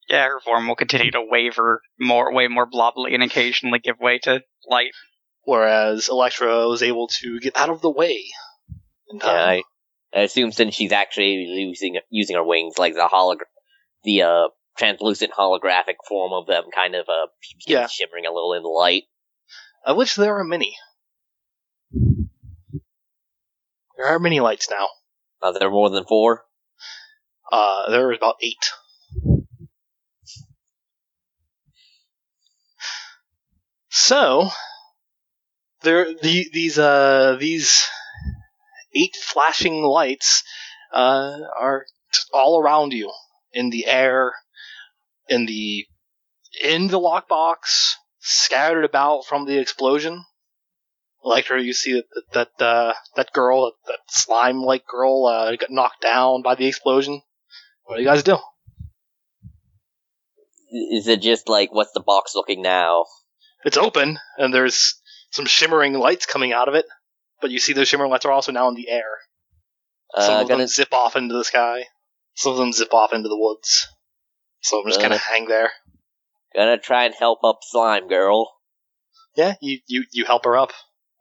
Yeah, 0.09 0.25
her 0.27 0.41
form 0.41 0.67
will 0.67 0.77
continue 0.77 1.11
to 1.11 1.23
waver 1.23 1.83
more, 2.01 2.33
way 2.33 2.49
more 2.49 2.67
blobbily, 2.67 3.13
and 3.13 3.23
occasionally 3.23 3.79
give 3.79 4.01
way 4.01 4.19
to 4.21 4.43
light. 4.67 4.93
Whereas 5.45 6.09
Electra 6.09 6.67
was 6.67 6.83
able 6.83 7.09
to 7.21 7.41
get 7.41 7.57
out 7.57 7.69
of 7.69 7.83
the 7.83 7.91
way. 7.91 8.25
in 9.11 9.19
Yeah. 9.19 9.27
I, 9.27 9.63
I 10.15 10.21
assume 10.21 10.53
since 10.53 10.75
she's 10.75 10.93
actually 10.93 11.33
using 11.33 11.99
using 12.09 12.37
her 12.37 12.45
wings, 12.45 12.79
like 12.79 12.95
the 12.95 13.09
hologra- 13.13 13.53
the 14.05 14.23
uh 14.23 14.49
translucent 14.79 15.33
holographic 15.33 15.97
form 16.07 16.33
of 16.33 16.47
them, 16.47 16.65
kind 16.75 16.95
of 16.95 17.09
uh, 17.09 17.27
yeah. 17.67 17.87
shimmering 17.87 18.27
a 18.27 18.33
little 18.33 18.55
in 18.55 18.63
the 18.63 18.69
light. 18.69 19.05
Of 19.85 19.97
which 19.97 20.17
there 20.17 20.39
are 20.39 20.45
many. 20.45 20.77
There 23.97 24.07
are 24.07 24.19
many 24.19 24.41
lights 24.41 24.71
now. 24.71 24.89
Are 25.43 25.59
there 25.59 25.71
more 25.71 25.91
than 25.91 26.05
four? 26.05 26.45
Uh, 27.51 27.91
there 27.91 28.09
are 28.09 28.13
about 28.13 28.37
eight. 28.43 28.71
So, 33.91 34.49
there 35.83 36.15
the, 36.15 36.49
these 36.53 36.79
uh, 36.79 37.37
these 37.39 37.87
eight 38.95 39.17
flashing 39.17 39.83
lights 39.83 40.45
uh, 40.93 41.39
are 41.59 41.85
all 42.33 42.61
around 42.61 42.93
you 42.93 43.13
in 43.53 43.71
the 43.71 43.87
air, 43.87 44.35
in 45.29 45.47
the 45.47 45.87
in 46.63 46.89
the 46.89 46.99
lockbox, 46.99 47.93
scattered 48.21 48.85
about 48.85 49.25
from 49.27 49.47
the 49.47 49.59
explosion. 49.59 50.25
Like 51.23 51.45
Electra, 51.51 51.63
you 51.63 51.73
see 51.73 51.95
that 51.95 52.05
that 52.33 52.49
that, 52.59 52.65
uh, 52.65 52.95
that 53.17 53.33
girl, 53.33 53.73
that 53.87 53.99
slime-like 54.09 54.87
girl, 54.87 55.27
uh, 55.27 55.57
got 55.57 55.71
knocked 55.71 56.01
down 56.01 56.43
by 56.43 56.55
the 56.55 56.67
explosion. 56.67 57.23
What 57.85 57.97
do 57.97 58.03
you 58.03 58.09
guys 58.09 58.23
do? 58.23 58.39
Is 60.71 61.09
it 61.09 61.23
just 61.23 61.49
like 61.49 61.73
what's 61.73 61.93
the 61.93 62.01
box 62.01 62.35
looking 62.35 62.63
now? 62.63 63.07
It's 63.65 63.77
open, 63.77 64.19
and 64.37 64.55
there's 64.55 64.95
some 65.31 65.47
shimmering 65.47 65.95
lights 65.95 66.27
coming 66.27 66.53
out 66.53 66.69
of 66.69 66.75
it. 66.75 66.87
But 67.41 67.51
you 67.51 67.59
see 67.59 67.73
those 67.73 67.89
shimmering 67.89 68.11
lights 68.11 68.25
are 68.25 68.33
also 68.33 68.53
now 68.53 68.69
in 68.69 68.75
the 68.75 68.89
air. 68.89 69.19
Some 70.19 70.35
Uh, 70.35 70.41
of 70.43 70.49
them 70.49 70.59
gonna 70.59 70.69
zip 70.69 70.93
off 70.93 71.17
into 71.17 71.35
the 71.35 71.45
sky. 71.45 71.87
Some 72.35 72.53
of 72.53 72.59
them 72.59 72.73
zip 72.73 72.95
off 72.95 73.13
into 73.13 73.29
the 73.29 73.39
woods. 73.39 73.89
Some 74.61 74.83
I'm 74.85 74.89
just 74.91 75.01
kind 75.01 75.13
Uh. 75.13 75.17
of 75.17 75.23
hang 75.23 75.47
there. 75.47 75.73
gonna 76.55 76.79
try 76.79 77.05
and 77.05 77.15
help 77.15 77.45
up 77.45 77.59
slime 77.63 78.09
girl. 78.09 78.55
Yeah, 79.37 79.55
you, 79.61 79.79
you, 79.87 80.05
you 80.13 80.25
help 80.25 80.45
her 80.45 80.57
up. 80.57 80.73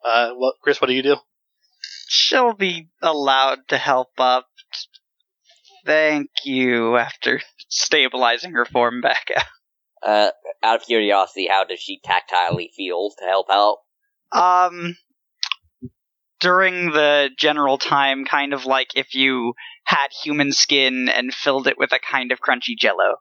Uh, 0.03 0.31
what, 0.31 0.55
Chris, 0.63 0.81
what 0.81 0.87
do 0.87 0.93
you 0.93 1.03
do? 1.03 1.17
She'll 2.07 2.53
be 2.53 2.87
allowed 3.01 3.67
to 3.67 3.77
help 3.77 4.11
up. 4.17 4.47
Thank 5.85 6.29
you. 6.43 6.97
After 6.97 7.41
stabilizing 7.69 8.53
her 8.53 8.65
form 8.65 9.01
back 9.01 9.29
out. 9.35 9.43
Uh, 10.01 10.31
out 10.63 10.81
of 10.81 10.85
curiosity, 10.85 11.47
how 11.49 11.63
does 11.65 11.79
she 11.79 11.99
tactilely 12.05 12.69
feel 12.75 13.11
to 13.19 13.25
help 13.25 13.47
out? 13.51 13.77
Um, 14.31 14.95
during 16.39 16.91
the 16.91 17.29
general 17.37 17.77
time, 17.77 18.25
kind 18.25 18.53
of 18.53 18.65
like 18.65 18.89
if 18.95 19.15
you 19.15 19.53
had 19.83 20.07
human 20.23 20.51
skin 20.51 21.09
and 21.09 21.33
filled 21.33 21.67
it 21.67 21.77
with 21.77 21.91
a 21.91 21.99
kind 21.99 22.31
of 22.31 22.39
crunchy 22.39 22.77
jello. 22.77 23.15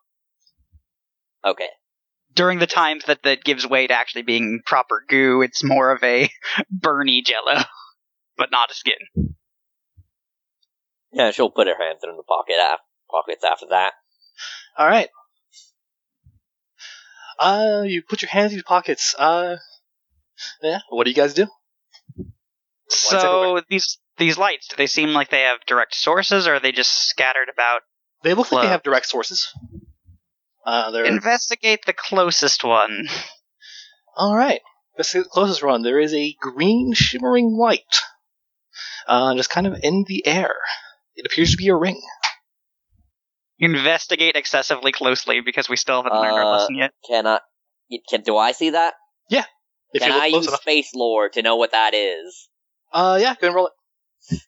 Okay. 1.47 1.69
During 2.35 2.59
the 2.59 2.67
times 2.67 3.05
that 3.07 3.23
that 3.23 3.45
gives 3.45 3.67
way 3.67 3.87
to 3.87 3.95
actually 3.95 4.23
being 4.23 4.61
proper 4.67 5.03
goo, 5.09 5.43
it's 5.43 5.65
more 5.65 5.91
of 5.91 6.03
a 6.03 6.29
burny 6.77 7.25
jello, 7.25 7.63
but 8.37 8.51
not 8.51 8.71
a 8.71 8.75
skin. 8.75 9.35
Yeah, 11.13 11.31
she'll 11.31 11.51
put 11.51 11.67
her 11.67 11.79
hands 11.79 12.01
in 12.05 12.15
the 12.17 12.23
pocket 12.23 12.57
af- 12.61 12.81
pockets 13.11 13.45
after 13.45 13.67
that. 13.71 13.95
All 14.77 14.87
right. 14.87 15.09
Uh, 17.39 17.85
you 17.87 18.03
put 18.03 18.23
your 18.23 18.31
hands 18.31 18.53
in 18.53 18.57
your 18.57 18.65
pockets. 18.65 19.15
Uh, 19.19 19.57
yeah. 20.63 20.81
What 20.91 21.05
do 21.05 21.11
you 21.11 21.17
guys 21.17 21.33
do? 21.33 21.47
second, 22.89 23.21
So 23.21 23.61
these 23.71 23.99
these 24.19 24.39
lights, 24.39 24.69
do 24.69 24.77
they 24.77 24.87
seem 24.87 25.11
like 25.11 25.31
they 25.31 25.43
have 25.43 25.59
direct 25.67 25.95
sources, 25.95 26.47
or 26.47 26.55
are 26.55 26.61
they 26.61 26.73
just 26.73 27.09
scattered 27.09 27.49
about? 27.53 27.83
They 28.23 28.35
look 28.35 28.53
like 28.53 28.65
they 28.65 28.69
have 28.69 28.83
direct 28.83 29.07
sources. 29.07 29.53
Uh, 30.67 30.91
they're 30.91 31.05
Investigate 31.05 31.87
the 31.87 31.93
closest 31.93 32.65
one. 32.65 33.09
all 34.17 34.35
right. 34.35 34.61
This 34.97 35.15
is 35.15 35.25
the 35.25 35.31
closest 35.31 35.63
one. 35.63 35.83
There 35.83 36.01
is 36.01 36.13
a 36.13 36.35
green 36.41 36.93
shimmering 36.93 37.57
light, 37.57 38.01
uh, 39.07 39.35
just 39.37 39.51
kind 39.51 39.67
of 39.67 39.79
in 39.83 40.05
the 40.09 40.27
air. 40.27 40.55
It 41.15 41.25
appears 41.27 41.53
to 41.53 41.57
be 41.57 41.69
a 41.69 41.77
ring. 41.77 42.03
Investigate 43.59 44.37
excessively 44.37 44.93
closely 44.93 45.41
because 45.41 45.69
we 45.69 45.77
still 45.77 46.03
haven't 46.03 46.19
learned 46.19 46.35
our 46.35 46.45
Uh, 46.45 46.59
lesson 46.59 46.75
yet. 46.77 46.93
Can 47.09 47.27
I? 47.27 47.41
Can 48.09 48.23
do 48.23 48.37
I 48.37 48.53
see 48.53 48.71
that? 48.71 48.95
If 49.93 50.03
can 50.03 50.13
I 50.13 50.27
use 50.27 50.49
enough. 50.49 50.61
space 50.61 50.95
lore 50.95 51.29
to 51.31 51.43
know 51.43 51.57
what 51.57 51.71
that 51.73 51.95
is? 51.95 52.49
Uh, 52.93 53.19
yeah, 53.21 53.35
go 53.41 53.47
and 53.47 53.57
roll 53.57 53.71
it. 54.31 54.41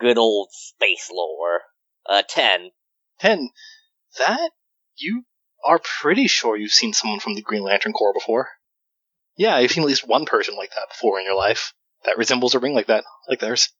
Good 0.00 0.18
old 0.18 0.48
space 0.52 1.10
lore. 1.12 1.60
Uh, 2.08 2.22
ten. 2.28 2.70
Ten. 3.24 3.48
That 4.18 4.50
you 4.96 5.22
are 5.64 5.80
pretty 5.82 6.26
sure 6.26 6.58
you've 6.58 6.72
seen 6.72 6.92
someone 6.92 7.20
from 7.20 7.34
the 7.34 7.40
Green 7.40 7.62
Lantern 7.62 7.94
Corps 7.94 8.12
before. 8.12 8.50
Yeah, 9.38 9.58
you've 9.58 9.72
seen 9.72 9.82
at 9.82 9.88
least 9.88 10.06
one 10.06 10.26
person 10.26 10.56
like 10.56 10.70
that 10.70 10.90
before 10.90 11.18
in 11.18 11.24
your 11.24 11.34
life 11.34 11.72
that 12.04 12.18
resembles 12.18 12.54
a 12.54 12.58
ring 12.58 12.74
like 12.74 12.88
that, 12.88 13.04
like 13.26 13.40
theirs. 13.40 13.70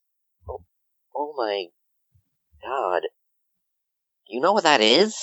Oh 1.15 1.33
my 1.37 1.65
god. 2.63 3.03
Do 4.27 4.35
you 4.35 4.41
know 4.41 4.53
what 4.53 4.63
that 4.63 4.81
is? 4.81 5.15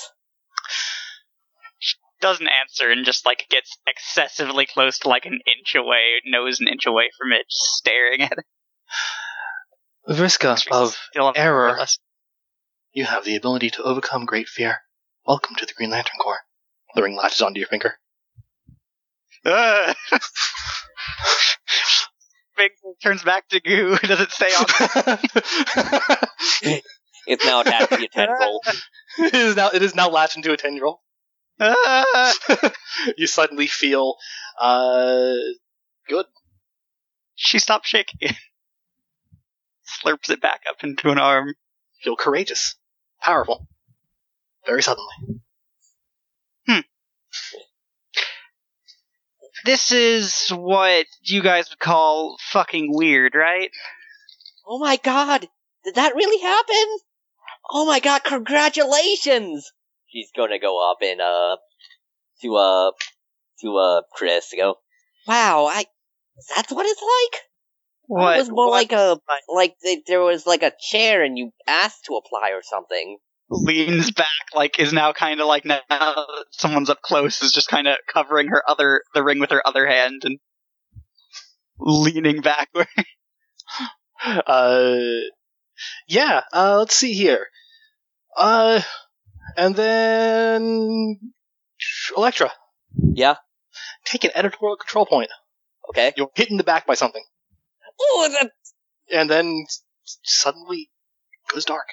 Doesn't 2.21 2.47
answer 2.47 2.89
and 2.89 3.05
just 3.05 3.25
like 3.25 3.45
gets 3.49 3.77
excessively 3.85 4.65
close 4.65 4.99
to 4.99 5.09
like 5.09 5.25
an 5.25 5.41
inch 5.45 5.75
away, 5.75 6.21
nose 6.25 6.61
an 6.61 6.69
inch 6.69 6.85
away 6.85 7.09
from 7.19 7.33
it, 7.33 7.45
just 7.49 7.75
staring 7.75 8.21
at 8.21 8.31
it. 8.31 8.45
Vriska 10.09 10.65
of 10.71 10.95
Still 11.11 11.25
haven't 11.25 11.41
error. 11.41 11.85
Our 12.95 13.01
lesson. 13.01 13.03
You 13.03 13.05
have 13.05 13.25
the 13.25 13.35
ability 13.35 13.69
to 13.71 13.83
overcome 13.83 14.25
great 14.25 14.47
fear. 14.47 14.77
Welcome 15.25 15.55
to 15.57 15.65
the 15.65 15.73
Green 15.73 15.89
Lantern 15.89 16.17
Corps. 16.21 16.41
The 16.95 17.03
ring 17.03 17.15
latches 17.15 17.41
onto 17.41 17.59
your 17.59 17.67
finger. 17.67 17.95
Ugh. 19.45 19.95
Big 22.55 22.71
turns 23.01 23.23
back 23.23 23.49
to 23.49 23.59
goo. 23.59 23.97
Does 23.97 24.19
it 24.27 24.31
stay 24.31 24.53
on? 24.53 24.65
It's 27.25 27.45
now 27.45 27.61
attached 27.61 27.89
to 27.89 28.03
a 28.03 28.07
tendril. 28.09 28.59
it 29.17 29.33
is 29.33 29.55
now 29.55 29.69
it 29.73 29.81
is 29.81 29.95
now 29.95 30.09
latched 30.09 30.35
into 30.35 30.51
a 30.51 30.57
tendril. 30.57 31.01
You 33.17 33.27
suddenly 33.27 33.67
feel 33.67 34.15
uh 34.59 35.35
good. 36.09 36.25
she 37.35 37.59
stops 37.59 37.87
shaking. 37.87 38.31
Slurps 40.03 40.29
it 40.29 40.41
back 40.41 40.63
up 40.69 40.83
into 40.83 41.11
an 41.11 41.17
arm. 41.17 41.53
feel 42.03 42.17
courageous, 42.17 42.75
powerful, 43.23 43.67
very 44.65 44.83
suddenly. 44.83 45.41
Hmm. 46.67 46.79
This 49.65 49.91
is 49.91 50.49
what 50.49 51.05
you 51.21 51.41
guys 51.41 51.69
would 51.69 51.79
call 51.79 52.37
fucking 52.51 52.89
weird, 52.93 53.33
right? 53.35 53.71
Oh 54.67 54.79
my 54.79 54.97
god! 54.97 55.47
Did 55.83 55.95
that 55.95 56.15
really 56.15 56.41
happen? 56.41 56.97
Oh 57.71 57.85
my 57.85 57.99
god, 57.99 58.23
congratulations! 58.23 59.71
She's 60.07 60.31
gonna 60.35 60.59
go 60.59 60.91
up 60.91 60.97
and, 61.01 61.21
uh, 61.21 61.57
to, 62.41 62.55
uh, 62.55 62.91
to, 63.61 63.77
uh, 63.77 64.01
Chris 64.13 64.51
and 64.51 64.59
go, 64.59 64.75
wow, 65.27 65.65
I, 65.65 65.85
that's 66.55 66.71
what 66.71 66.85
it's 66.85 67.01
like? 67.01 67.41
What? 68.07 68.35
It 68.35 68.39
was 68.39 68.49
more 68.49 68.67
what 68.67 68.71
like 68.71 68.91
a, 68.91 69.17
like 69.47 69.75
th- 69.83 70.03
there 70.07 70.21
was 70.21 70.45
like 70.45 70.63
a 70.63 70.71
chair 70.79 71.23
and 71.23 71.37
you 71.37 71.51
asked 71.67 72.05
to 72.05 72.15
apply 72.15 72.51
or 72.51 72.61
something. 72.61 73.17
leans 73.49 74.11
back, 74.11 74.27
like 74.53 74.79
is 74.79 74.91
now 74.93 75.13
kind 75.13 75.39
of 75.39 75.47
like 75.47 75.65
now 75.65 75.79
that 75.89 76.45
someone's 76.51 76.89
up 76.89 77.01
close, 77.01 77.41
is 77.41 77.53
just 77.53 77.69
kind 77.69 77.87
of 77.87 77.97
covering 78.11 78.47
her 78.49 78.61
other 78.67 79.01
the 79.13 79.23
ring 79.23 79.39
with 79.39 79.51
her 79.51 79.65
other 79.65 79.87
hand 79.87 80.21
and 80.25 80.39
leaning 81.79 82.41
backward. 82.41 82.87
Uh, 84.25 84.95
yeah. 86.07 86.43
Uh, 86.53 86.77
let's 86.79 86.95
see 86.95 87.13
here. 87.13 87.47
Uh, 88.37 88.81
and 89.57 89.75
then 89.75 91.19
Electra, 92.15 92.51
Yeah? 92.95 93.35
take 94.05 94.23
an 94.23 94.31
editorial 94.33 94.77
control 94.77 95.05
point. 95.05 95.29
Okay. 95.89 96.13
You're 96.15 96.29
hit 96.35 96.49
in 96.49 96.55
the 96.57 96.63
back 96.63 96.87
by 96.87 96.93
something, 96.93 97.23
Oh, 98.03 98.29
that, 98.31 98.51
and 99.11 99.29
then 99.29 99.65
s- 99.67 99.83
suddenly 100.23 100.89
goes 101.51 101.65
dark. 101.65 101.87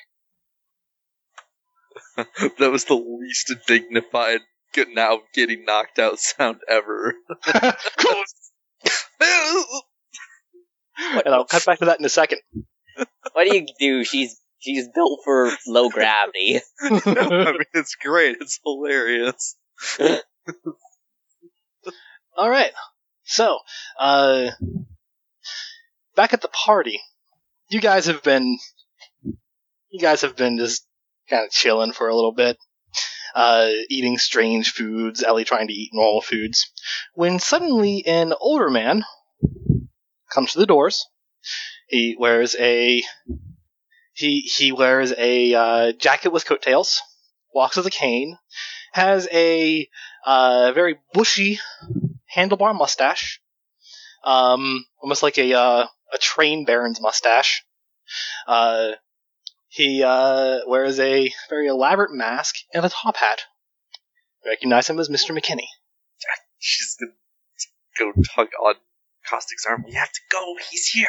that 2.17 2.71
was 2.71 2.85
the 2.85 2.95
least 2.95 3.53
dignified 3.67 4.41
get 4.73 4.89
now 4.93 5.21
getting 5.35 5.65
knocked 5.65 5.99
out 5.99 6.19
sound 6.19 6.59
ever. 6.69 7.15
and 7.47 7.75
I'll 11.27 11.45
cut 11.45 11.65
back 11.67 11.79
to 11.81 11.87
that 11.87 11.99
in 11.99 12.05
a 12.05 12.11
second. 12.11 12.41
what 13.33 13.45
do 13.49 13.57
you 13.57 13.67
do? 13.79 14.05
She's, 14.05 14.39
she's 14.59 14.89
built 14.95 15.21
for 15.25 15.51
low 15.67 15.89
gravity. 15.89 16.61
I 16.83 16.91
mean, 17.53 17.65
it's 17.75 17.97
great. 17.97 18.37
It's 18.41 18.61
hilarious. 18.65 19.57
All 22.37 22.49
right. 22.51 22.73
So, 23.25 23.59
uh, 23.99 24.51
back 26.21 26.35
at 26.35 26.43
the 26.43 26.49
party, 26.49 27.01
you 27.71 27.81
guys 27.81 28.05
have 28.05 28.23
been, 28.23 28.59
you 29.89 30.01
guys 30.01 30.21
have 30.21 30.37
been 30.37 30.59
just 30.59 30.87
kind 31.31 31.47
of 31.47 31.51
chilling 31.51 31.93
for 31.93 32.09
a 32.09 32.15
little 32.15 32.35
bit, 32.35 32.59
uh, 33.35 33.71
eating 33.89 34.19
strange 34.19 34.73
foods. 34.73 35.23
Ellie 35.23 35.45
trying 35.45 35.69
to 35.69 35.73
eat 35.73 35.93
normal 35.95 36.21
foods. 36.21 36.71
When 37.15 37.39
suddenly 37.39 38.05
an 38.07 38.35
older 38.39 38.69
man 38.69 39.03
comes 40.31 40.53
to 40.53 40.59
the 40.59 40.67
doors. 40.67 41.07
He 41.89 42.17
wears 42.19 42.55
a 42.61 43.03
he 44.13 44.41
he 44.41 44.73
wears 44.73 45.15
a 45.17 45.55
uh, 45.55 45.93
jacket 45.93 46.33
with 46.33 46.45
coattails, 46.45 47.01
walks 47.55 47.79
with 47.79 47.87
a 47.87 47.91
cane, 47.91 48.37
has 48.93 49.27
a 49.33 49.89
uh, 50.27 50.73
very 50.75 50.99
bushy 51.15 51.61
handlebar 52.37 52.77
mustache, 52.77 53.41
um, 54.23 54.85
almost 55.03 55.23
like 55.23 55.39
a 55.39 55.55
uh, 55.55 55.87
a 56.13 56.19
train 56.19 56.65
baron's 56.65 57.01
mustache. 57.01 57.65
Uh, 58.47 58.93
he 59.69 60.03
uh, 60.03 60.61
wears 60.67 60.99
a 60.99 61.33
very 61.49 61.69
elaborate 61.69 62.13
mask 62.13 62.57
and 62.75 62.85
a 62.85 62.89
top 62.89 63.17
hat. 63.17 63.43
Recognize 64.45 64.89
him 64.89 64.99
as 64.99 65.09
Mr. 65.09 65.31
McKinney. 65.37 65.69
She's 66.59 66.97
gonna 66.99 67.13
go 67.99 68.13
tug 68.35 68.49
on 68.63 68.75
Caustic's 69.29 69.65
arm. 69.67 69.85
We 69.87 69.95
have 69.95 70.11
to 70.11 70.21
go. 70.31 70.55
He's 70.71 70.89
here. 70.89 71.09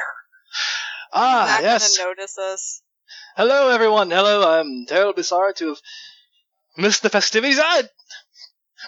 Ah, 1.13 1.47
Not 1.49 1.63
yes. 1.63 1.97
gonna 1.97 2.09
notice 2.09 2.37
us. 2.37 2.81
Hello, 3.35 3.69
everyone. 3.69 4.11
Hello. 4.11 4.59
I'm 4.59 4.85
terribly 4.87 5.23
sorry 5.23 5.53
to 5.55 5.69
have 5.69 5.81
missed 6.77 7.03
the 7.03 7.09
festivities. 7.09 7.59
Ah, 7.61 7.81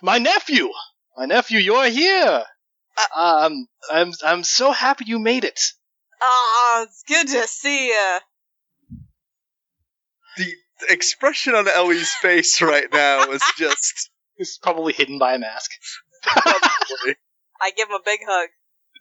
my 0.02 0.20
nephew. 0.20 0.70
My 1.18 1.26
nephew, 1.26 1.60
you're 1.60 1.90
here. 1.90 2.44
Um, 3.16 3.68
I'm 3.92 4.12
I'm 4.24 4.44
so 4.44 4.72
happy 4.72 5.06
you 5.08 5.20
made 5.20 5.44
it. 5.44 5.60
Ah, 6.26 6.84
it's 6.84 7.04
good 7.08 7.28
to 7.28 7.48
see 7.48 7.88
you. 7.90 8.18
The 10.38 10.54
expression 10.90 11.54
on 11.56 11.68
Ellie's 11.68 12.14
face 12.16 12.62
right 12.62 12.88
now 12.92 13.30
is 13.32 13.42
just 13.58 14.10
It's 14.38 14.58
probably 14.58 14.94
hidden 14.94 15.20
by 15.20 15.34
a 15.36 15.40
mask. 15.40 15.70
probably. 16.24 17.16
I 17.62 17.72
give 17.76 17.88
him 17.90 17.96
a 17.96 18.02
big 18.04 18.20
hug 18.28 18.50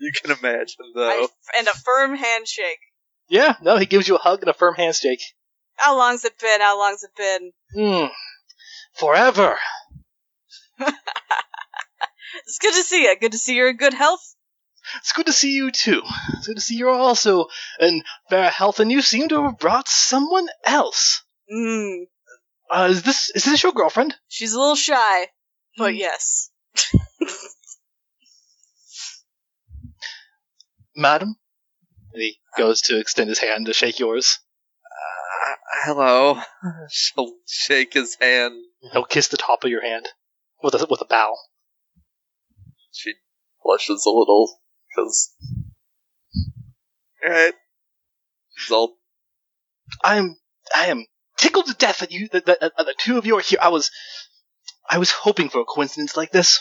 You 0.01 0.13
can 0.13 0.31
imagine 0.33 0.77
I, 0.81 0.93
though. 0.95 1.29
and 1.59 1.69
a 1.69 1.73
firm 1.73 2.15
handshake. 2.17 2.81
Yeah, 3.29 3.55
no, 3.63 3.79
he 3.79 3.87
gives 3.87 4.09
you 4.09 4.17
a 4.17 4.19
hug 4.19 4.41
and 4.41 4.51
a 4.51 4.55
firm 4.55 4.75
handshake. 4.75 5.23
How 5.77 5.97
long's 5.97 6.25
it 6.25 6.39
been? 6.39 6.61
How 6.61 6.79
long's 6.79 7.03
it 7.03 7.11
been? 7.17 7.53
Hmm. 7.75 8.07
Forever. 8.99 9.57
It's 12.47 12.59
good 12.59 12.73
to 12.75 12.83
see 12.83 13.03
you. 13.05 13.15
Good 13.21 13.33
to 13.33 13.39
see 13.39 13.55
you're 13.55 13.69
in 13.69 13.77
good 13.77 13.93
health. 13.95 14.35
It's 14.99 15.13
good 15.13 15.27
to 15.27 15.33
see 15.33 15.53
you 15.53 15.71
too. 15.71 16.03
It's 16.35 16.47
good 16.47 16.57
to 16.57 16.61
see 16.63 16.77
you're 16.77 16.89
also 16.91 17.47
in 17.81 18.03
fair 18.31 18.51
health, 18.51 18.81
and 18.81 18.91
you 18.91 19.01
seem 19.03 19.29
to 19.29 19.45
have 19.45 19.59
brought 19.59 19.89
someone 19.89 20.49
else. 20.65 21.23
Mm, 21.53 22.05
Uh, 22.71 22.89
is 22.91 23.03
this 23.03 23.31
is 23.31 23.45
this 23.45 23.63
your 23.63 23.73
girlfriend? 23.73 24.15
she's 24.29 24.53
a 24.55 24.59
little 24.59 24.75
shy, 24.77 25.27
but 25.79 25.95
yes. 25.95 26.51
Madam? 30.95 31.37
And 32.13 32.23
he 32.23 32.39
goes 32.59 32.83
to 32.83 32.99
extend 32.99 33.29
his 33.31 33.39
hand 33.39 33.67
to 33.67 33.73
shake 33.73 33.99
yours. 33.99 34.39
Uh, 34.85 35.55
hello. 35.85 36.41
She'll 36.91 37.33
shake 37.47 37.95
his 37.95 38.17
hand. 38.21 38.55
He'll 38.93 39.05
kiss 39.05 39.29
the 39.29 39.37
top 39.37 39.65
of 39.65 39.71
your 39.71 39.83
hand 39.83 40.09
with 40.63 40.75
a 40.75 40.87
with 40.91 41.01
a 41.01 41.07
bow. 41.07 41.37
She 42.91 43.15
blushes 43.65 44.05
a 44.07 44.11
little 44.11 44.61
because. 44.95 45.35
Alright. 47.25 47.55
I'm 50.03 50.37
I 50.75 50.87
am 50.87 51.07
tickled 51.37 51.67
to 51.67 51.75
death 51.75 51.99
that 51.99 52.13
you 52.13 52.29
that, 52.33 52.47
that, 52.47 52.61
that 52.61 52.75
the 52.77 52.95
two 52.97 53.19
of 53.19 53.27
you 53.27 53.37
are 53.37 53.41
here. 53.41 53.59
I 53.61 53.69
was 53.69 53.91
I 54.89 54.99
was 54.99 55.11
hoping 55.11 55.49
for 55.49 55.61
a 55.61 55.65
coincidence 55.65 56.17
like 56.17 56.31
this. 56.31 56.61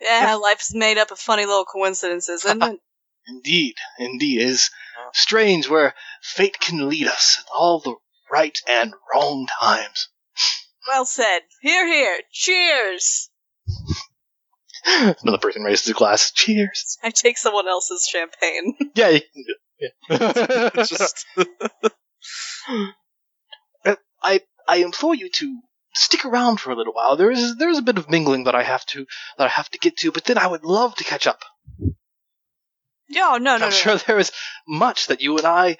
Yeah, 0.00 0.34
life's 0.34 0.74
made 0.74 0.98
up 0.98 1.10
of 1.10 1.18
funny 1.18 1.46
little 1.46 1.64
coincidences, 1.64 2.44
isn't 2.44 2.62
it? 2.62 2.80
Indeed, 3.28 3.74
indeed, 3.98 4.40
it 4.40 4.48
is 4.48 4.70
strange 5.12 5.68
where 5.68 5.94
fate 6.22 6.60
can 6.60 6.88
lead 6.88 7.08
us 7.08 7.38
at 7.40 7.46
all 7.52 7.80
the 7.80 7.96
right 8.30 8.56
and 8.68 8.94
wrong 9.12 9.48
times. 9.60 10.08
well 10.86 11.04
said. 11.04 11.40
Here, 11.60 11.88
here. 11.88 12.20
Cheers. 12.30 13.30
Another 15.22 15.38
person 15.38 15.62
raises 15.62 15.88
a 15.88 15.94
glass. 15.94 16.30
Cheers. 16.30 16.98
I 17.02 17.10
take 17.10 17.38
someone 17.38 17.68
else's 17.68 18.06
champagne. 18.10 18.74
Yeah, 18.94 19.08
you 19.08 19.20
can 19.20 19.44
do 19.44 19.54
it. 19.78 19.92
Yeah. 20.08 20.84
just. 20.84 21.26
Uh, 23.84 23.96
I 24.22 24.40
I 24.66 24.76
implore 24.76 25.14
you 25.14 25.28
to 25.28 25.60
stick 25.94 26.24
around 26.24 26.60
for 26.60 26.70
a 26.70 26.76
little 26.76 26.94
while. 26.94 27.16
There 27.16 27.30
is 27.30 27.56
there 27.56 27.68
is 27.68 27.78
a 27.78 27.82
bit 27.82 27.98
of 27.98 28.08
mingling 28.08 28.44
that 28.44 28.54
I 28.54 28.62
have 28.62 28.86
to 28.86 29.06
that 29.38 29.46
I 29.46 29.50
have 29.50 29.68
to 29.70 29.78
get 29.78 29.96
to, 29.98 30.12
but 30.12 30.24
then 30.24 30.38
I 30.38 30.46
would 30.46 30.64
love 30.64 30.94
to 30.96 31.04
catch 31.04 31.26
up. 31.26 31.40
Yo, 33.08 33.36
no, 33.36 33.38
no, 33.38 33.52
I'm 33.52 33.60
no. 33.60 33.70
sure 33.70 33.96
there 33.96 34.18
is 34.18 34.32
much 34.66 35.08
that 35.08 35.20
you 35.20 35.36
and 35.36 35.46
I 35.46 35.76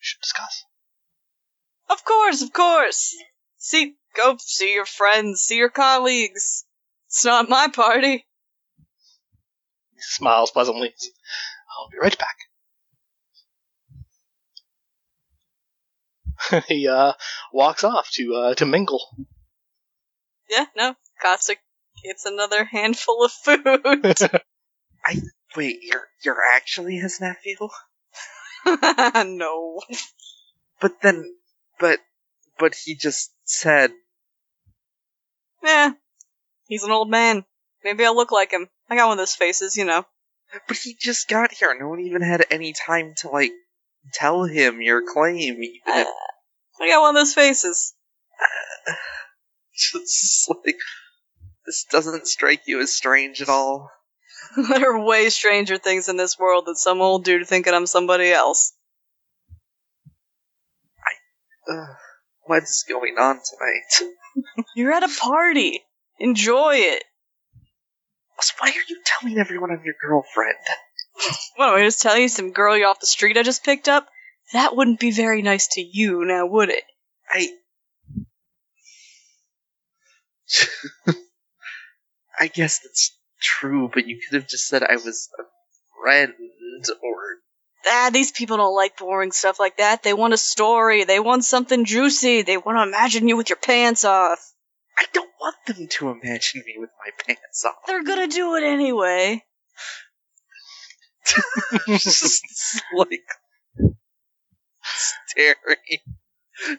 should 0.00 0.20
discuss. 0.20 0.64
Of 1.90 2.04
course, 2.04 2.42
of 2.42 2.52
course. 2.52 3.14
See, 3.56 3.94
go 4.14 4.36
see 4.38 4.74
your 4.74 4.86
friends, 4.86 5.40
see 5.40 5.56
your 5.56 5.70
colleagues. 5.70 6.64
It's 7.08 7.24
not 7.24 7.48
my 7.48 7.68
party. 7.68 8.26
He 9.94 10.00
smiles 10.00 10.50
pleasantly. 10.50 10.94
I'll 11.76 11.88
be 11.88 11.98
right 11.98 12.16
back. 12.18 12.36
he 16.68 16.86
uh, 16.86 17.14
walks 17.52 17.82
off 17.84 18.10
to 18.12 18.34
uh, 18.34 18.54
to 18.54 18.66
mingle. 18.66 19.00
Yeah, 20.50 20.66
no. 20.76 20.94
Caustic 21.20 21.58
gets 22.04 22.26
another 22.26 22.64
handful 22.64 23.24
of 23.24 23.32
food. 23.32 23.60
I 25.04 25.20
wait, 25.56 25.78
you're 25.82 26.08
you're 26.22 26.42
actually 26.54 26.96
his 26.96 27.20
nephew? 27.20 27.56
no. 29.24 29.80
But 30.80 31.00
then, 31.02 31.24
but 31.80 32.00
but 32.58 32.74
he 32.74 32.96
just 32.96 33.32
said, 33.44 33.92
Yeah. 35.62 35.92
He's 36.68 36.84
an 36.84 36.92
old 36.92 37.10
man. 37.10 37.44
Maybe 37.82 38.04
I'll 38.04 38.14
look 38.14 38.30
like 38.30 38.52
him. 38.52 38.68
I 38.88 38.96
got 38.96 39.08
one 39.08 39.18
of 39.18 39.22
those 39.22 39.34
faces, 39.34 39.76
you 39.76 39.84
know. 39.84 40.04
but 40.68 40.76
he 40.76 40.94
just 40.98 41.28
got 41.28 41.52
here. 41.52 41.76
No 41.78 41.88
one 41.88 42.00
even 42.00 42.22
had 42.22 42.44
any 42.50 42.72
time 42.74 43.14
to 43.18 43.28
like 43.28 43.52
tell 44.12 44.44
him 44.44 44.80
your 44.80 45.02
claim. 45.12 45.62
Even 45.62 45.80
if 45.86 46.08
I 46.80 46.88
got 46.88 47.00
one 47.00 47.16
of 47.16 47.20
those 47.20 47.34
faces. 47.34 47.94
just 49.74 50.50
like 50.64 50.76
this 51.66 51.84
doesn't 51.90 52.26
strike 52.28 52.62
you 52.66 52.80
as 52.80 52.92
strange 52.92 53.40
at 53.40 53.48
all. 53.48 53.90
there 54.68 54.94
are 54.94 55.04
way 55.04 55.30
stranger 55.30 55.78
things 55.78 56.08
in 56.08 56.16
this 56.16 56.38
world 56.38 56.66
than 56.66 56.76
some 56.76 57.00
old 57.00 57.24
dude 57.24 57.46
thinking 57.46 57.74
I'm 57.74 57.86
somebody 57.86 58.30
else. 58.30 58.72
Ugh, 61.70 61.96
what 62.44 62.62
is 62.62 62.84
going 62.88 63.16
on 63.18 63.34
tonight? 63.34 64.64
You're 64.76 64.92
at 64.92 65.02
a 65.02 65.08
party. 65.20 65.82
Enjoy 66.18 66.74
it. 66.76 67.04
So 68.40 68.54
why 68.58 68.68
are 68.68 68.84
you 68.88 69.00
telling 69.04 69.38
everyone 69.38 69.70
I'm 69.70 69.82
your 69.84 69.94
girlfriend? 70.00 70.56
What, 71.56 71.70
am 71.70 71.74
I 71.74 71.84
just 71.84 72.00
telling 72.00 72.22
you 72.22 72.28
some 72.28 72.52
girl 72.52 72.76
you 72.76 72.86
off 72.86 73.00
the 73.00 73.06
street 73.06 73.36
I 73.36 73.42
just 73.42 73.64
picked 73.64 73.88
up? 73.88 74.06
That 74.52 74.76
wouldn't 74.76 75.00
be 75.00 75.10
very 75.10 75.42
nice 75.42 75.68
to 75.72 75.80
you, 75.80 76.24
now 76.24 76.46
would 76.46 76.70
it? 76.70 76.84
I. 77.28 77.48
I 82.38 82.46
guess 82.46 82.78
that's 82.78 83.18
true, 83.42 83.90
but 83.92 84.06
you 84.06 84.18
could 84.18 84.40
have 84.40 84.48
just 84.48 84.68
said 84.68 84.82
I 84.82 84.94
was 84.94 85.28
a 85.38 85.42
friend, 86.00 86.32
or 87.02 87.38
Ah, 87.86 88.10
these 88.12 88.32
people 88.32 88.56
don't 88.56 88.74
like 88.74 88.98
boring 88.98 89.32
stuff 89.32 89.58
like 89.58 89.78
that. 89.78 90.02
They 90.02 90.14
want 90.14 90.34
a 90.34 90.38
story. 90.38 91.04
They 91.04 91.20
want 91.20 91.44
something 91.44 91.84
juicy. 91.84 92.42
They 92.42 92.56
want 92.56 92.78
to 92.78 92.82
imagine 92.82 93.28
you 93.28 93.36
with 93.36 93.48
your 93.48 93.56
pants 93.56 94.04
off. 94.04 94.40
I 94.98 95.04
don't 95.12 95.30
want 95.40 95.56
them 95.66 95.86
to 95.86 96.08
imagine 96.10 96.62
me 96.66 96.74
with 96.78 96.90
my 97.04 97.10
pants 97.24 97.64
off. 97.64 97.74
They're 97.86 98.04
gonna 98.04 98.28
do 98.28 98.56
it 98.56 98.64
anyway. 98.64 99.44
just 101.86 102.44
like 102.94 103.20
staring. 104.84 105.76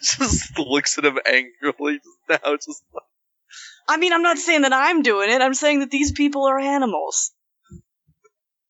Just 0.01 0.59
looks 0.59 0.97
at 0.97 1.05
him 1.05 1.19
angrily 1.25 1.99
just 1.99 2.43
now, 2.43 2.55
just 2.55 2.83
like, 2.93 3.03
I 3.87 3.97
mean, 3.97 4.11
I'm 4.11 4.21
not 4.21 4.37
saying 4.37 4.63
that 4.63 4.73
I'm 4.73 5.01
doing 5.01 5.29
it. 5.31 5.41
I'm 5.41 5.53
saying 5.53 5.79
that 5.79 5.89
these 5.89 6.11
people 6.11 6.45
are 6.45 6.59
animals. 6.59 7.31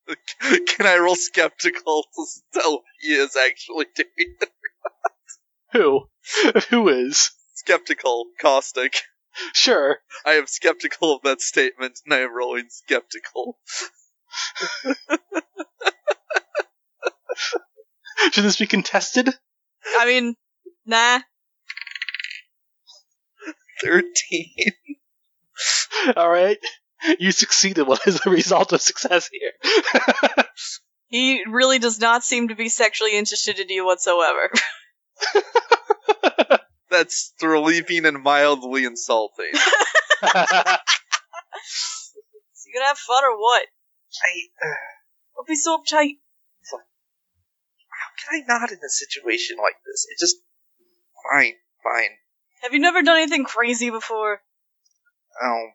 can 0.39 0.85
I 0.85 0.97
roll 0.97 1.15
skeptical 1.15 2.03
to 2.03 2.25
tell 2.53 2.83
he 2.99 3.13
is 3.13 3.35
actually 3.35 3.85
doing 3.95 4.09
it? 4.17 4.49
Who? 5.73 6.07
Who 6.69 6.89
is? 6.89 7.31
Skeptical, 7.53 8.25
caustic. 8.39 9.01
Sure. 9.53 9.97
I 10.25 10.33
am 10.33 10.47
skeptical 10.47 11.15
of 11.15 11.21
that 11.23 11.41
statement, 11.41 11.99
and 12.05 12.13
I 12.13 12.19
am 12.19 12.35
rolling 12.35 12.65
skeptical. 12.69 13.59
Should 18.31 18.43
this 18.43 18.57
be 18.57 18.67
contested? 18.67 19.29
I 19.99 20.05
mean, 20.05 20.35
nah. 20.85 21.19
13. 23.81 24.03
All 26.15 26.29
right. 26.29 26.57
You 27.17 27.31
succeeded. 27.31 27.87
What 27.87 28.05
is 28.05 28.19
the 28.19 28.29
result 28.29 28.73
of 28.73 28.81
success 28.81 29.29
here? 29.31 29.53
He 31.09 31.43
really 31.47 31.79
does 31.79 31.99
not 31.99 32.23
seem 32.23 32.49
to 32.49 32.55
be 32.55 32.69
sexually 32.69 33.17
interested 33.17 33.59
in 33.59 33.67
you 33.69 33.83
whatsoever. 33.83 34.51
That's 36.89 37.33
relieving 37.41 38.05
and 38.05 38.23
mildly 38.23 38.85
insulting. 38.85 39.51
You 42.69 42.79
gonna 42.79 42.89
have 42.89 42.99
fun 42.99 43.23
or 43.23 43.39
what? 43.39 43.63
I, 44.23 44.67
uh, 44.67 44.75
Don't 45.35 45.47
be 45.47 45.55
so 45.55 45.77
uptight. 45.77 46.17
how 46.71 48.09
can 48.19 48.43
I 48.43 48.43
not 48.47 48.71
in 48.71 48.77
a 48.77 48.89
situation 48.89 49.57
like 49.57 49.73
this? 49.87 50.05
It 50.07 50.19
just 50.19 50.35
fine, 51.31 51.53
fine. 51.83 52.11
Have 52.61 52.73
you 52.73 52.79
never 52.79 53.01
done 53.01 53.17
anything 53.17 53.45
crazy 53.45 53.89
before? 53.89 54.41
Oh, 55.41 55.69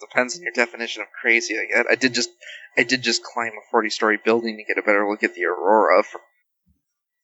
depends 0.00 0.36
on 0.36 0.42
your 0.42 0.52
definition 0.52 1.02
of 1.02 1.08
crazy. 1.20 1.58
I 1.58 1.64
guess 1.64 1.86
I 1.90 1.96
did 1.96 2.14
just 2.14 2.30
I 2.76 2.84
did 2.84 3.02
just 3.02 3.24
climb 3.24 3.52
a 3.52 3.70
forty-story 3.72 4.20
building 4.24 4.58
to 4.58 4.64
get 4.72 4.80
a 4.80 4.86
better 4.86 5.08
look 5.10 5.24
at 5.24 5.34
the 5.34 5.46
aurora. 5.46 6.04
From, 6.04 6.20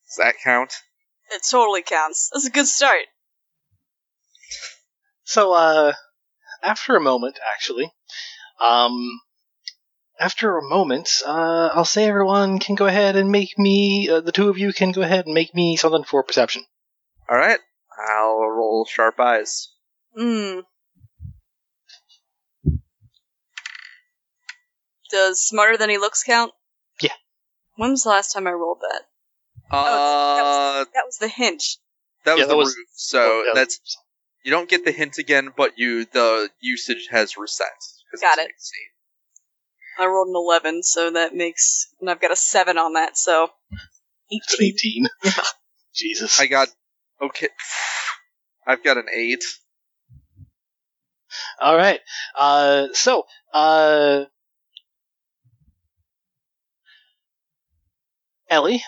does 0.09 0.17
that 0.17 0.35
count? 0.43 0.73
It 1.33 1.43
totally 1.51 1.83
counts. 1.83 2.31
That's 2.33 2.47
a 2.47 2.51
good 2.51 2.67
start. 2.67 3.07
So, 5.25 5.53
uh, 5.53 5.93
after 6.63 6.97
a 6.97 7.01
moment, 7.01 7.39
actually, 7.53 7.93
um, 8.61 9.21
after 10.21 10.57
a 10.57 10.63
moment, 10.63 11.11
uh, 11.27 11.71
I'll 11.73 11.85
say 11.85 12.07
everyone 12.07 12.59
can 12.59 12.75
go 12.75 12.87
ahead 12.87 13.17
and 13.17 13.31
make 13.31 13.59
me, 13.59 14.09
uh, 14.09 14.21
the 14.21 14.33
two 14.33 14.49
of 14.49 14.59
you 14.59 14.73
can 14.73 14.93
go 14.93 15.03
ahead 15.03 15.27
and 15.27 15.35
make 15.35 15.55
me 15.55 15.77
something 15.77 16.05
for 16.05 16.23
perception. 16.23 16.65
All 17.29 17.37
right, 17.37 17.59
I'll 18.09 18.39
roll 18.39 18.87
sharp 18.89 19.19
eyes. 19.19 19.73
Hmm. 20.17 20.61
Does 25.11 25.41
smarter 25.41 25.77
than 25.77 25.91
he 25.91 25.99
looks 25.99 26.23
count? 26.23 26.53
Yeah. 27.01 27.13
When 27.77 27.91
was 27.91 28.05
the 28.05 28.11
last 28.11 28.33
time 28.33 28.47
I 28.47 28.53
rolled 28.53 28.81
that? 28.81 29.03
Uh, 29.71 29.85
Oh, 29.89 30.87
That 30.95 31.05
was 31.07 31.19
the 31.19 31.29
hint. 31.29 31.63
that 32.25 32.33
was 32.35 32.41
yeah, 32.41 32.45
the 32.47 32.49
that 32.51 32.57
was- 32.57 32.77
roof. 32.77 32.87
So 32.93 33.21
Oh, 33.21 33.45
yeah. 33.47 33.53
that's 33.55 33.81
you 34.45 34.51
don't 34.51 34.69
get 34.69 34.85
the 34.85 34.93
hint 34.93 35.19
again, 35.19 35.53
but 35.57 35.77
you 35.79 36.05
the 36.05 36.51
usage 36.61 37.09
has 37.11 37.37
reset. 37.37 37.67
Got 38.21 38.39
it. 38.39 38.51
I 39.99 40.07
rolled 40.07 40.29
an 40.29 40.35
11, 40.37 40.83
so 40.83 41.11
that 41.13 41.35
makes. 41.35 41.89
And 42.01 42.09
I've 42.11 42.21
got 42.21 42.31
a 42.31 42.37
7 42.37 42.79
on 42.79 42.93
that, 42.95 43.17
so. 43.19 43.51
It's 44.31 44.55
an 44.59 44.65
18. 44.65 45.07
Yeah. 45.25 45.33
Jesus. 45.95 46.39
I 46.41 46.47
got 46.47 46.69
okay. 47.21 47.49
I've 48.67 48.83
got 48.85 48.99
an 48.99 49.07
eight. 49.13 49.43
All 51.61 51.77
right. 51.77 52.01
Uh, 52.37 52.89
so, 52.93 53.25
uh, 53.55 54.25
Ellie, 58.49 58.83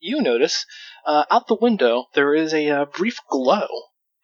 you 0.00 0.22
notice 0.22 0.64
uh, 1.06 1.24
out 1.30 1.48
the 1.48 1.58
window 1.60 2.06
there 2.14 2.34
is 2.34 2.54
a 2.54 2.70
uh, 2.70 2.84
brief 2.84 3.18
glow 3.30 3.66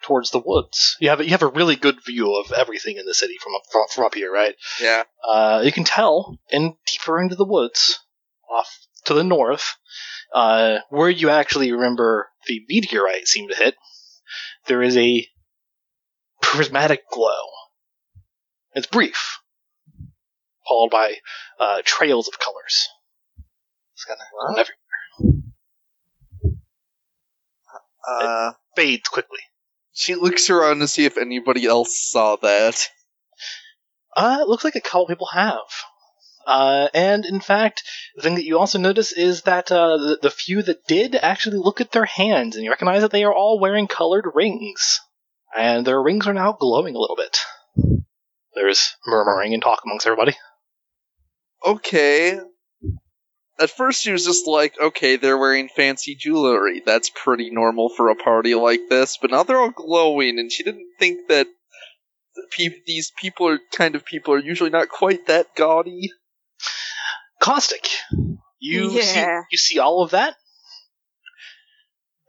towards 0.02 0.30
the 0.30 0.42
woods. 0.44 0.96
You 1.00 1.08
have 1.08 1.20
a, 1.20 1.24
you 1.24 1.30
have 1.30 1.42
a 1.42 1.48
really 1.48 1.76
good 1.76 1.98
view 2.04 2.34
of 2.36 2.52
everything 2.52 2.98
in 2.98 3.06
the 3.06 3.14
city 3.14 3.36
from 3.42 3.54
up 3.54 3.62
from, 3.70 3.84
from 3.92 4.04
up 4.04 4.14
here, 4.14 4.32
right? 4.32 4.54
Yeah. 4.80 5.04
Uh, 5.26 5.62
you 5.64 5.72
can 5.72 5.84
tell 5.84 6.38
in 6.50 6.76
deeper 6.86 7.20
into 7.20 7.36
the 7.36 7.46
woods, 7.46 7.98
off 8.50 8.68
to 9.06 9.14
the 9.14 9.24
north, 9.24 9.76
uh, 10.34 10.78
where 10.90 11.10
you 11.10 11.30
actually 11.30 11.72
remember 11.72 12.28
the 12.46 12.60
meteorite 12.68 13.26
seemed 13.26 13.50
to 13.50 13.56
hit. 13.56 13.74
There 14.66 14.82
is 14.82 14.96
a 14.96 15.26
prismatic 16.42 17.08
glow. 17.10 17.42
It's 18.74 18.86
brief, 18.86 19.38
followed 20.66 20.90
by 20.90 21.16
uh, 21.60 21.82
trails 21.84 22.28
of 22.28 22.38
colors. 22.38 22.88
It's 23.94 24.04
kind 24.04 24.18
of 24.20 24.66
Uh, 28.06 28.52
fades 28.76 29.08
quickly. 29.08 29.40
she 29.92 30.14
looks 30.14 30.50
around 30.50 30.80
to 30.80 30.88
see 30.88 31.04
if 31.04 31.18
anybody 31.18 31.66
else 31.66 31.98
saw 31.98 32.36
that. 32.36 32.88
Uh, 34.16 34.38
it 34.40 34.48
looks 34.48 34.64
like 34.64 34.76
a 34.76 34.80
couple 34.80 35.06
people 35.06 35.28
have. 35.32 35.58
Uh, 36.46 36.88
and 36.92 37.24
in 37.24 37.40
fact, 37.40 37.82
the 38.16 38.22
thing 38.22 38.34
that 38.34 38.44
you 38.44 38.58
also 38.58 38.78
notice 38.78 39.12
is 39.12 39.42
that 39.42 39.72
uh, 39.72 39.96
the, 39.96 40.18
the 40.22 40.30
few 40.30 40.62
that 40.62 40.84
did 40.86 41.14
actually 41.14 41.56
look 41.56 41.80
at 41.80 41.92
their 41.92 42.04
hands, 42.04 42.56
and 42.56 42.64
you 42.64 42.70
recognize 42.70 43.02
that 43.02 43.10
they 43.10 43.24
are 43.24 43.34
all 43.34 43.58
wearing 43.58 43.86
colored 43.86 44.26
rings, 44.34 45.00
and 45.56 45.86
their 45.86 46.00
rings 46.02 46.26
are 46.26 46.34
now 46.34 46.52
glowing 46.52 46.94
a 46.94 46.98
little 46.98 47.16
bit. 47.16 47.38
There's 48.54 48.94
murmuring 49.06 49.54
and 49.54 49.62
talk 49.62 49.80
amongst 49.84 50.06
everybody. 50.06 50.36
Okay. 51.66 52.38
At 53.60 53.70
first, 53.70 54.02
she 54.02 54.10
was 54.10 54.24
just 54.24 54.48
like, 54.48 54.74
okay, 54.80 55.16
they're 55.16 55.38
wearing 55.38 55.68
fancy 55.68 56.16
jewelry. 56.16 56.82
That's 56.84 57.10
pretty 57.10 57.50
normal 57.50 57.88
for 57.88 58.10
a 58.10 58.16
party 58.16 58.54
like 58.54 58.88
this. 58.90 59.16
But 59.20 59.30
now 59.30 59.44
they're 59.44 59.60
all 59.60 59.70
glowing, 59.70 60.38
and 60.40 60.50
she 60.50 60.64
didn't 60.64 60.88
think 60.98 61.28
that 61.28 61.46
pe- 62.50 62.80
these 62.86 63.12
people 63.16 63.48
are 63.48 63.60
kind 63.72 63.94
of 63.94 64.04
people 64.04 64.34
are 64.34 64.40
usually 64.40 64.70
not 64.70 64.88
quite 64.88 65.28
that 65.28 65.54
gaudy. 65.54 66.10
Caustic, 67.40 67.86
you 68.58 68.90
see 69.02 69.26
you 69.50 69.58
see 69.58 69.78
all 69.78 70.02
of 70.02 70.10
that, 70.10 70.34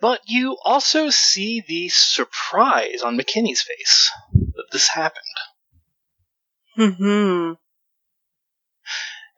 but 0.02 0.19
you 0.27 0.57
also 0.64 1.10
see 1.10 1.64
the 1.65 1.89
surprise 1.89 3.02
on 3.02 3.18
McKinney's 3.18 3.61
face 3.61 4.11
that 4.34 4.65
this 4.72 4.89
happened. 4.89 5.23
Hmm. 6.77 7.53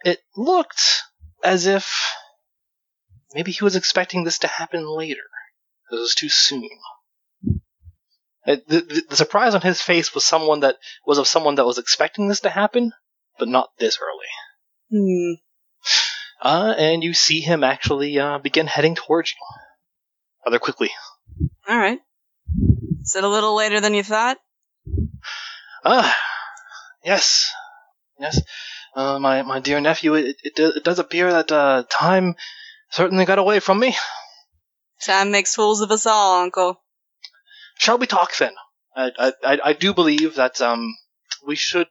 it 0.03 0.19
looked 0.35 1.03
as 1.47 1.65
if 1.65 2.13
maybe 3.33 3.51
he 3.51 3.63
was 3.63 3.77
expecting 3.77 4.23
this 4.23 4.39
to 4.39 4.47
happen 4.47 4.85
later. 4.85 5.23
It 5.89 5.95
was 5.95 6.13
too 6.13 6.27
soon. 6.29 6.69
The, 8.45 8.63
the, 8.67 9.03
the 9.09 9.15
surprise 9.15 9.55
on 9.55 9.61
his 9.61 9.81
face 9.81 10.13
was 10.13 10.25
someone 10.25 10.59
that 10.61 10.75
was 11.05 11.17
of 11.17 11.27
someone 11.27 11.55
that 11.55 11.65
was 11.65 11.77
expecting 11.77 12.27
this 12.27 12.41
to 12.41 12.49
happen, 12.49 12.91
but 13.39 13.47
not 13.47 13.69
this 13.79 13.97
early. 14.01 14.27
Hmm. 14.91 15.33
Uh, 16.41 16.75
and 16.77 17.03
you 17.03 17.13
see 17.13 17.39
him 17.39 17.63
actually 17.63 18.19
uh, 18.19 18.37
begin 18.39 18.67
heading 18.67 18.95
towards 18.95 19.31
you 19.31 19.37
rather 20.45 20.59
quickly. 20.59 20.91
Alright. 21.69 21.99
Is 23.01 23.15
it 23.15 23.23
a 23.23 23.29
little 23.29 23.55
later 23.55 23.79
than 23.79 23.93
you 23.93 24.03
thought? 24.03 24.37
Ah, 25.83 26.13
yes, 27.03 27.51
yes. 28.19 28.41
Uh, 28.97 29.19
my 29.19 29.43
my 29.43 29.59
dear 29.59 29.79
nephew, 29.79 30.15
it, 30.15 30.37
it, 30.43 30.53
it 30.57 30.83
does 30.83 30.97
appear 30.97 31.31
that 31.31 31.51
uh, 31.51 31.83
time 31.87 32.33
certainly 32.89 33.25
got 33.25 33.37
away 33.37 33.59
from 33.59 33.79
me. 33.79 33.95
Time 35.05 35.29
makes 35.29 35.53
fools 35.53 35.81
of 35.81 35.91
us 35.91 36.07
all, 36.07 36.41
Uncle. 36.41 36.81
Shall 37.77 37.99
we 37.99 38.07
talk 38.07 38.35
then? 38.37 38.53
I, 38.95 39.11
I, 39.19 39.33
I- 39.43 39.59
I 39.65 39.73
do 39.73 39.93
believe 39.93 40.35
that 40.35 40.59
um 40.61 40.95
we 41.45 41.55
should 41.55 41.87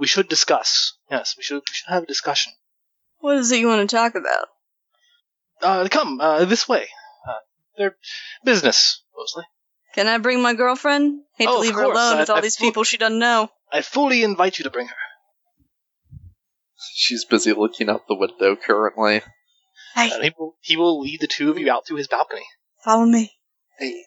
we 0.00 0.06
should 0.06 0.28
discuss. 0.30 0.94
Yes, 1.10 1.34
we 1.36 1.42
should 1.42 1.56
we 1.68 1.74
should 1.74 1.92
have 1.92 2.04
a 2.04 2.06
discussion. 2.06 2.54
What 3.18 3.36
is 3.36 3.52
it 3.52 3.60
you 3.60 3.66
want 3.68 3.88
to 3.88 3.94
talk 3.96 4.14
about? 4.14 4.46
Uh, 5.60 5.88
come 5.90 6.18
uh, 6.18 6.46
this 6.46 6.66
way. 6.66 6.86
Uh, 7.28 7.40
they're 7.76 7.96
business 8.42 9.02
mostly. 9.14 9.44
Can 9.94 10.06
I 10.06 10.16
bring 10.16 10.40
my 10.40 10.54
girlfriend? 10.54 11.24
Hate 11.36 11.48
Oh, 11.50 11.56
to 11.56 11.60
leave 11.60 11.74
her 11.74 11.82
alone 11.82 12.16
I- 12.16 12.20
with 12.20 12.30
all 12.30 12.38
I 12.38 12.40
these 12.40 12.56
fu- 12.56 12.64
people 12.64 12.84
she 12.84 12.96
doesn't 12.96 13.18
know. 13.18 13.50
I 13.70 13.82
fully 13.82 14.22
invite 14.22 14.58
you 14.58 14.62
to 14.64 14.70
bring 14.70 14.86
her. 14.86 14.94
She's 16.94 17.24
busy 17.24 17.52
looking 17.52 17.88
out 17.88 18.06
the 18.08 18.14
window 18.14 18.56
currently. 18.56 19.22
Hey, 19.94 20.10
And 20.12 20.22
he 20.24 20.30
will 20.38 20.56
he 20.60 20.76
will 20.76 21.00
lead 21.00 21.20
the 21.20 21.26
two 21.26 21.50
of 21.50 21.58
you 21.58 21.70
out 21.72 21.86
to 21.86 21.96
his 21.96 22.06
balcony. 22.08 22.44
follow 22.84 23.04
me. 23.06 23.32
Hey, 23.78 24.02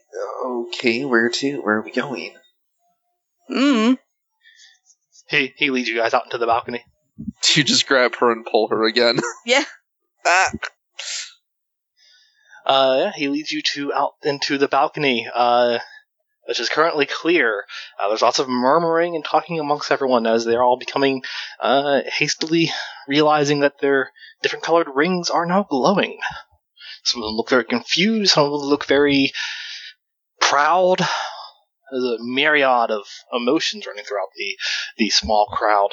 okay, 0.45 1.05
where 1.05 1.29
to? 1.29 1.57
Where 1.61 1.77
are 1.77 1.81
we 1.81 1.91
going? 1.91 2.33
Hmm. 3.47 3.93
He 5.29 5.53
he 5.57 5.69
leads 5.69 5.87
you 5.89 5.97
guys 5.97 6.13
out 6.13 6.25
into 6.25 6.37
the 6.37 6.45
balcony. 6.45 6.83
Do 7.41 7.53
you 7.59 7.63
just 7.63 7.87
grab 7.87 8.15
her 8.17 8.31
and 8.31 8.45
pull 8.45 8.67
her 8.69 8.85
again? 8.85 9.19
Yeah. 9.45 9.63
ah! 10.25 10.51
Uh, 12.65 13.11
he 13.15 13.27
leads 13.27 13.51
you 13.51 13.61
to 13.73 13.91
out 13.91 14.13
into 14.23 14.57
the 14.57 14.67
balcony, 14.67 15.27
uh, 15.33 15.79
which 16.51 16.59
is 16.59 16.67
currently 16.67 17.05
clear. 17.05 17.63
Uh, 17.97 18.09
there's 18.09 18.21
lots 18.21 18.37
of 18.37 18.49
murmuring 18.49 19.15
and 19.15 19.23
talking 19.23 19.57
amongst 19.57 19.89
everyone 19.89 20.27
as 20.27 20.43
they're 20.43 20.61
all 20.61 20.77
becoming 20.77 21.23
uh, 21.61 22.01
hastily 22.05 22.69
realizing 23.07 23.61
that 23.61 23.79
their 23.79 24.11
different 24.41 24.65
colored 24.65 24.89
rings 24.93 25.29
are 25.29 25.45
now 25.45 25.63
glowing. 25.63 26.19
Some 27.05 27.23
of 27.23 27.29
them 27.29 27.37
look 27.37 27.49
very 27.49 27.63
confused. 27.63 28.33
Some 28.33 28.43
of 28.43 28.51
them 28.51 28.69
look 28.69 28.85
very 28.85 29.31
proud. 30.41 30.99
There's 31.89 32.03
a 32.03 32.17
myriad 32.19 32.91
of 32.91 33.05
emotions 33.31 33.87
running 33.87 34.03
throughout 34.03 34.33
the 34.35 34.57
the 34.97 35.09
small 35.09 35.45
crowd. 35.53 35.91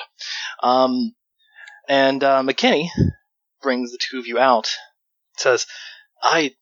Um, 0.61 1.15
and 1.89 2.25
uh, 2.25 2.43
McKinney 2.43 2.89
brings 3.63 3.93
the 3.93 3.99
two 4.01 4.19
of 4.19 4.27
you 4.27 4.41
out. 4.41 4.75
Says, 5.37 5.67
"I 6.21 6.57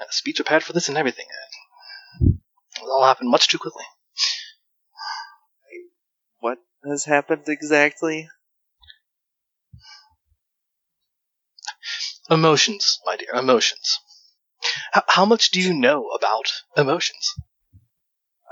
a 0.00 0.12
speech 0.12 0.36
prepared 0.36 0.62
for 0.62 0.72
this 0.72 0.88
and 0.88 0.98
everything. 0.98 1.26
It 2.82 2.88
all 2.88 3.04
happened 3.04 3.30
much 3.30 3.48
too 3.48 3.58
quickly. 3.58 3.84
What 6.40 6.58
has 6.84 7.04
happened 7.04 7.44
exactly? 7.48 8.28
Emotions, 12.30 13.00
my 13.04 13.16
dear, 13.16 13.34
emotions. 13.34 13.98
H- 14.94 15.02
how 15.08 15.24
much 15.24 15.50
do 15.50 15.60
you 15.60 15.74
know 15.74 16.08
about 16.08 16.52
emotions? 16.76 17.34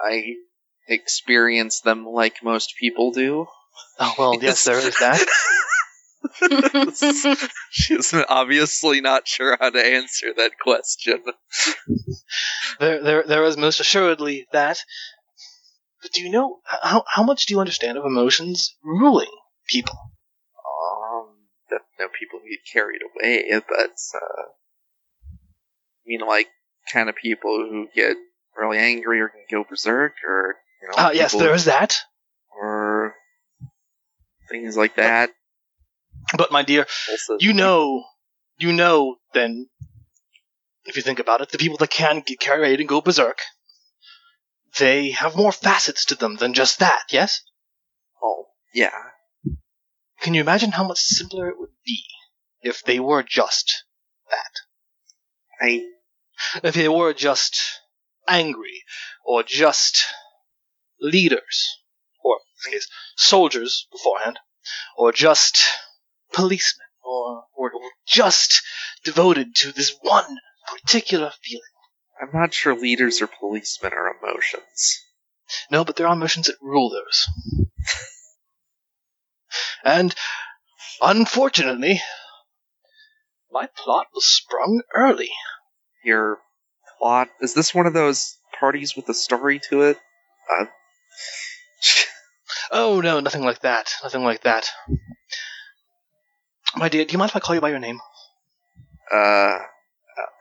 I 0.03 0.35
experience 0.89 1.81
them 1.81 2.07
like 2.07 2.43
most 2.43 2.74
people 2.78 3.12
do. 3.12 3.47
Oh 3.98 4.15
well, 4.19 4.39
yes, 4.43 4.65
there 4.65 4.78
is 4.78 4.97
that. 4.98 5.27
She's 7.70 8.15
obviously 8.28 9.01
not 9.01 9.27
sure 9.28 9.57
how 9.61 9.70
to 9.70 9.78
answer 9.85 10.28
that 10.36 10.53
question. 10.61 11.23
There, 12.81 13.03
there, 13.03 13.23
there 13.27 13.44
is 13.44 13.57
most 13.57 13.81
assuredly 13.81 14.47
that. 14.53 14.78
But 16.03 16.12
do 16.12 16.23
you 16.23 16.31
know 16.31 16.59
how 16.65 17.05
how 17.09 17.23
much 17.23 17.47
do 17.47 17.55
you 17.55 17.61
understand 17.61 17.97
of 17.98 18.05
emotions 18.05 18.77
ruling 18.85 19.31
people? 19.66 19.94
Um, 20.59 21.28
that 21.70 21.81
no 21.98 22.09
people 22.09 22.40
get 22.48 22.61
carried 22.70 23.01
away, 23.03 23.51
but 23.69 23.90
uh, 24.15 24.43
I 25.32 26.05
mean, 26.07 26.20
like 26.20 26.48
kind 26.93 27.09
of 27.09 27.16
people 27.16 27.66
who 27.69 27.89
get 27.94 28.16
really 28.57 28.78
angry 28.78 29.20
or 29.20 29.28
can 29.28 29.44
go 29.51 29.65
berserk, 29.69 30.12
or 30.27 30.57
you 30.82 30.89
know, 30.89 30.94
Ah, 30.98 31.11
yes, 31.12 31.32
people- 31.32 31.47
there 31.47 31.55
is 31.55 31.65
that. 31.65 31.98
or 32.59 33.15
things 34.51 34.77
like 34.77 34.97
that. 34.97 35.31
But 36.36 36.51
my 36.53 36.62
dear, 36.62 36.86
Also, 37.11 37.36
you 37.40 37.53
know, 37.53 38.05
you 38.59 38.73
know. 38.73 39.16
Then, 39.32 39.69
if 40.85 40.97
you 40.97 41.03
think 41.03 41.19
about 41.19 41.40
it, 41.40 41.51
the 41.51 41.59
people 41.59 41.77
that 41.78 41.90
can 41.90 42.20
get 42.20 42.40
carried 42.40 42.81
and 42.81 42.89
go 42.89 43.01
berserk, 43.01 43.40
they 44.78 45.11
have 45.11 45.36
more 45.36 45.53
facets 45.53 46.07
to 46.07 46.15
them 46.15 46.36
than 46.36 46.55
just 46.55 46.78
that. 46.81 47.05
Yes. 47.11 47.43
oh 48.23 48.47
yeah, 48.74 49.11
Can 50.20 50.35
you 50.35 50.40
imagine 50.40 50.73
how 50.73 50.86
much 50.86 51.01
simpler 51.01 51.48
it 51.48 51.59
would 51.59 51.74
be 51.85 52.05
if 52.62 52.82
they 52.82 52.98
were 52.98 53.23
just 53.23 53.85
that? 54.31 54.53
I 55.61 55.86
if 56.62 56.74
they 56.74 56.89
were 56.89 57.15
just 57.15 57.61
angry 58.28 58.82
or 59.24 59.43
just 59.43 60.05
leaders, 61.01 61.78
or 62.23 62.36
in 62.36 62.73
this 62.73 62.86
case, 62.86 62.89
soldiers 63.16 63.86
beforehand, 63.93 64.39
or 64.97 65.12
just 65.12 65.59
policemen, 66.36 66.86
or, 67.02 67.44
or, 67.56 67.72
or 67.72 67.90
just 68.06 68.62
devoted 69.04 69.54
to 69.56 69.72
this 69.72 69.96
one 70.02 70.36
particular 70.68 71.32
feeling. 71.42 71.62
I'm 72.20 72.38
not 72.38 72.52
sure 72.52 72.78
leaders 72.78 73.22
or 73.22 73.26
policemen 73.26 73.92
are 73.92 74.14
emotions. 74.20 75.00
No, 75.70 75.84
but 75.84 75.96
there 75.96 76.06
are 76.06 76.14
emotions 76.14 76.46
that 76.46 76.56
rule 76.60 76.90
those. 76.90 77.28
and, 79.84 80.14
unfortunately, 81.00 82.00
my 83.50 83.68
plot 83.76 84.06
was 84.14 84.26
sprung 84.26 84.82
early. 84.94 85.30
Your 86.04 86.38
plot 86.98 87.28
is 87.40 87.54
this 87.54 87.74
one 87.74 87.86
of 87.86 87.94
those 87.94 88.36
parties 88.60 88.94
with 88.94 89.08
a 89.08 89.14
story 89.14 89.60
to 89.70 89.82
it? 89.82 89.98
Uh, 90.50 90.66
Oh 92.70 93.00
no, 93.00 93.20
nothing 93.20 93.42
like 93.42 93.60
that. 93.60 93.92
Nothing 94.02 94.24
like 94.24 94.42
that. 94.42 94.68
My 96.74 96.88
dear, 96.88 97.05
do 97.05 97.12
you 97.12 97.18
mind 97.18 97.30
if 97.30 97.36
I 97.36 97.40
call 97.40 97.55
you 97.55 97.60
by 97.60 97.70
your 97.70 97.78
name? 97.78 98.01
uh, 99.12 99.59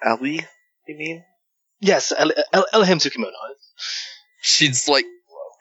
Ellie, 0.03 0.45
you 0.87 0.97
mean? 0.97 1.23
Yes, 1.79 2.11
El- 2.17 2.31
El- 2.53 2.67
Elham 2.73 2.97
Tsukimono. 2.99 3.31
She's 4.41 4.87
like, 4.87 5.05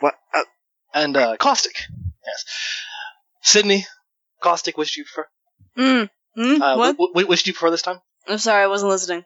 what? 0.00 0.14
Uh, 0.32 0.42
And 0.94 1.16
uh, 1.16 1.36
Caustic. 1.36 1.76
Yes. 2.26 2.44
Sydney, 3.42 3.86
Caustic, 4.42 4.76
which 4.78 4.94
do 4.94 5.00
you 5.00 5.04
prefer? 5.04 5.28
mm. 5.76 6.10
Mm? 6.36 6.60
Uh, 6.60 6.76
what? 6.78 6.96
wh- 6.96 7.12
wh- 7.24 7.28
which 7.28 7.44
do 7.44 7.50
you 7.50 7.54
prefer 7.54 7.70
this 7.70 7.82
time? 7.82 8.00
I'm 8.26 8.38
sorry, 8.38 8.62
I 8.62 8.66
wasn't 8.68 8.90
listening. 8.90 9.24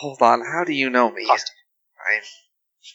hold 0.00 0.22
on, 0.22 0.40
how 0.40 0.64
do 0.64 0.72
you 0.72 0.90
know 0.90 1.10
me? 1.10 1.26
Caustic. 1.26 1.54
I 2.00 2.20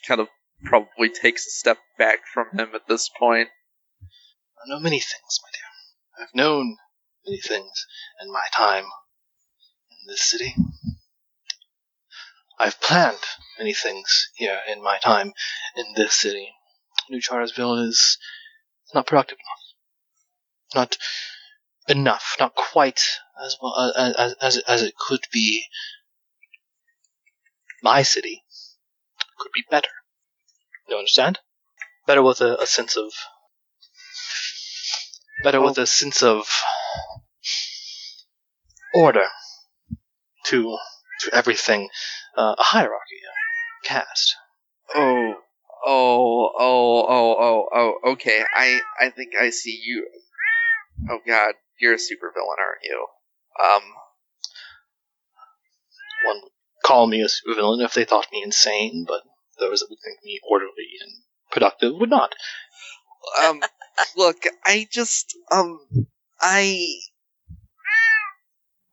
kind 0.07 0.21
of 0.21 0.27
probably 0.65 1.09
takes 1.09 1.45
a 1.47 1.49
step 1.49 1.77
back 1.97 2.19
from 2.33 2.47
him 2.57 2.69
at 2.75 2.87
this 2.87 3.09
point. 3.09 3.49
I 4.63 4.69
know 4.69 4.79
many 4.79 4.99
things, 4.99 5.39
my 5.43 5.49
dear. 5.53 6.25
I've 6.25 6.35
known 6.35 6.77
many 7.25 7.39
things 7.39 7.87
in 8.21 8.31
my 8.31 8.45
time 8.53 8.83
in 8.83 10.07
this 10.07 10.21
city. 10.21 10.55
I've 12.59 12.79
planned 12.79 13.17
many 13.57 13.73
things 13.73 14.29
here 14.35 14.59
in 14.71 14.83
my 14.83 14.97
time 14.99 15.33
in 15.75 15.85
this 15.95 16.13
city. 16.13 16.49
New 17.09 17.19
Chartersville 17.19 17.87
is 17.87 18.17
not 18.93 19.07
productive 19.07 19.37
enough. 19.39 20.75
Not 20.75 20.97
enough. 21.87 22.35
Not 22.39 22.55
quite 22.55 23.01
as 23.43 23.57
well 23.61 23.93
as, 23.97 24.35
as, 24.41 24.57
as, 24.59 24.83
it 24.83 24.95
could 24.95 25.25
be. 25.33 25.65
My 27.81 28.03
city 28.03 28.43
could 29.39 29.51
be 29.53 29.63
better. 29.69 29.89
You 30.87 30.97
understand? 30.97 31.39
Better 32.05 32.21
with 32.21 32.41
a, 32.41 32.57
a 32.61 32.67
sense 32.67 32.95
of 32.95 33.11
better 35.43 35.61
with 35.61 35.77
a 35.79 35.87
sense 35.87 36.21
of 36.21 36.47
order 38.93 39.25
to 40.45 40.77
to 41.21 41.35
everything, 41.35 41.89
uh, 42.37 42.55
a 42.57 42.63
hierarchy, 42.63 43.17
a 43.27 43.87
caste. 43.87 44.35
Oh, 44.95 45.35
oh, 45.85 46.51
oh, 46.57 47.05
oh, 47.07 47.35
oh, 47.39 47.69
oh. 47.73 48.11
Okay, 48.13 48.43
I, 48.55 48.81
I 48.99 49.09
think 49.09 49.33
I 49.39 49.51
see 49.51 49.79
you. 49.83 50.07
Oh 51.09 51.19
God, 51.25 51.53
you're 51.79 51.93
a 51.93 51.97
supervillain, 51.97 52.59
aren't 52.59 52.83
you? 52.83 53.07
Um, 53.63 53.81
One 56.25 56.41
would 56.41 56.51
call 56.83 57.07
me 57.07 57.21
a 57.21 57.27
supervillain 57.27 57.83
if 57.83 57.93
they 57.93 58.05
thought 58.05 58.31
me 58.31 58.41
insane, 58.43 59.05
but 59.07 59.21
those 59.59 59.81
that 59.81 59.89
would 59.89 59.99
think 60.03 60.23
me 60.23 60.39
orderly 60.49 60.89
and 61.01 61.11
productive 61.51 61.93
would 61.99 62.09
not. 62.09 62.33
um, 63.43 63.61
look, 64.17 64.43
I 64.65 64.87
just, 64.91 65.35
um, 65.51 65.79
I 66.39 66.99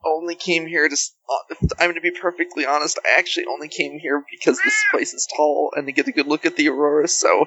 only 0.04 0.34
came 0.34 0.66
here 0.66 0.88
to. 0.88 0.96
Uh, 1.28 1.54
I'm 1.78 1.94
to 1.94 2.00
be 2.00 2.10
perfectly 2.10 2.64
honest. 2.66 2.98
I 3.04 3.18
actually 3.18 3.46
only 3.46 3.68
came 3.68 3.98
here 3.98 4.24
because 4.30 4.58
this 4.58 4.74
place 4.90 5.14
is 5.14 5.26
tall 5.34 5.72
and 5.76 5.86
to 5.86 5.92
get 5.92 6.08
a 6.08 6.12
good 6.12 6.26
look 6.26 6.46
at 6.46 6.56
the 6.56 6.68
aurora. 6.68 7.08
So, 7.08 7.46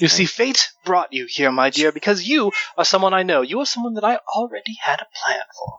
You 0.00 0.08
see, 0.08 0.24
fate 0.26 0.68
brought 0.84 1.12
you 1.12 1.26
here, 1.28 1.50
my 1.52 1.70
dear, 1.70 1.92
because 1.92 2.26
you 2.26 2.52
are 2.76 2.84
someone 2.84 3.14
I 3.14 3.22
know. 3.22 3.42
You 3.42 3.60
are 3.60 3.66
someone 3.66 3.94
that 3.94 4.04
I 4.04 4.18
already 4.34 4.76
had 4.80 5.00
a 5.00 5.06
plan 5.24 5.42
for. 5.58 5.78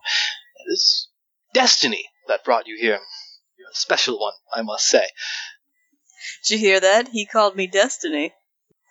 It 0.66 0.72
is 0.72 1.10
destiny 1.54 2.06
that 2.28 2.44
brought 2.44 2.68
you 2.68 2.78
here. 2.80 3.00
You're 3.58 3.70
a 3.70 3.76
special 3.76 4.20
one, 4.20 4.34
I 4.54 4.62
must 4.62 4.88
say. 4.88 5.08
Did 6.46 6.54
you 6.54 6.68
hear 6.68 6.80
that? 6.80 7.10
He 7.10 7.26
called 7.26 7.56
me 7.56 7.68
Destiny. 7.68 8.34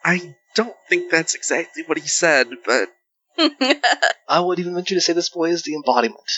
I 0.05 0.34
don't 0.55 0.76
think 0.88 1.10
that's 1.10 1.34
exactly 1.34 1.82
what 1.84 1.98
he 1.98 2.06
said, 2.06 2.48
but 2.64 2.88
I 4.28 4.40
would 4.40 4.59
even 4.59 4.74
venture 4.74 4.94
to 4.94 5.01
say 5.01 5.12
this 5.12 5.28
boy 5.28 5.51
is 5.51 5.62
the 5.62 5.74
embodiment 5.74 6.30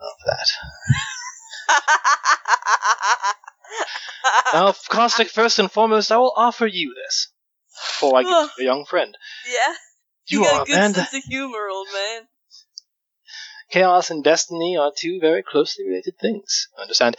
of 0.00 0.12
that. 0.26 0.48
Now, 4.52 4.72
Caustic, 4.88 5.28
first 5.28 5.58
and 5.58 5.70
foremost, 5.70 6.10
I 6.10 6.16
will 6.16 6.32
offer 6.36 6.66
you 6.66 6.94
this 6.94 7.28
before 7.92 8.18
I 8.18 8.22
get 8.22 8.28
to 8.30 8.50
your 8.62 8.74
young 8.74 8.84
friend. 8.86 9.16
yeah, 9.46 9.74
You, 10.26 10.42
got 10.44 10.52
are 10.54 10.58
a 10.60 10.62
a 10.62 10.64
good 10.66 10.74
man 10.74 10.94
sense 10.94 11.14
of 11.14 11.22
humor, 11.24 11.68
old 11.70 11.88
man. 11.92 12.22
chaos 13.70 14.10
and 14.10 14.24
destiny 14.24 14.76
are 14.78 14.90
two 14.96 15.18
very 15.20 15.42
closely 15.42 15.86
related 15.86 16.14
things. 16.20 16.68
Understand? 16.80 17.16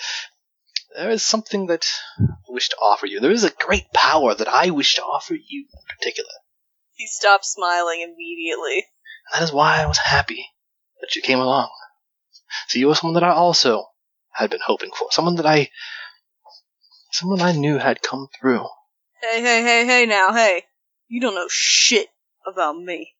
There 0.95 1.11
is 1.11 1.23
something 1.23 1.67
that 1.67 1.87
I 2.19 2.23
wish 2.49 2.69
to 2.69 2.75
offer 2.77 3.05
you. 3.05 3.19
There 3.19 3.31
is 3.31 3.43
a 3.43 3.51
great 3.51 3.93
power 3.93 4.33
that 4.33 4.47
I 4.47 4.71
wish 4.71 4.95
to 4.95 5.03
offer 5.03 5.35
you 5.35 5.67
in 5.71 5.95
particular. 5.97 6.31
He 6.95 7.05
stopped 7.07 7.45
smiling 7.45 8.01
immediately. 8.01 8.87
And 9.31 9.39
that 9.39 9.43
is 9.43 9.53
why 9.53 9.81
I 9.81 9.85
was 9.85 9.99
happy 9.99 10.47
that 10.99 11.15
you 11.15 11.21
came 11.21 11.39
along. 11.39 11.69
So 12.67 12.79
you 12.79 12.87
were 12.87 12.95
someone 12.95 13.15
that 13.15 13.23
I 13.23 13.31
also 13.31 13.85
had 14.31 14.49
been 14.49 14.59
hoping 14.65 14.91
for. 14.97 15.07
Someone 15.11 15.35
that 15.35 15.45
I 15.45 15.69
someone 17.11 17.41
I 17.41 17.51
knew 17.53 17.77
had 17.77 18.01
come 18.01 18.27
through. 18.39 18.65
Hey, 19.21 19.41
hey, 19.41 19.63
hey, 19.63 19.85
hey 19.85 20.05
now, 20.05 20.33
hey. 20.33 20.63
You 21.07 21.21
don't 21.21 21.35
know 21.35 21.47
shit 21.49 22.07
about 22.45 22.77
me. 22.77 23.13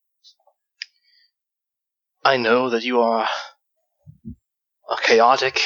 I 2.23 2.37
know 2.37 2.69
that 2.69 2.83
you 2.83 3.01
are 3.01 3.27
a 4.89 4.97
chaotic, 5.01 5.59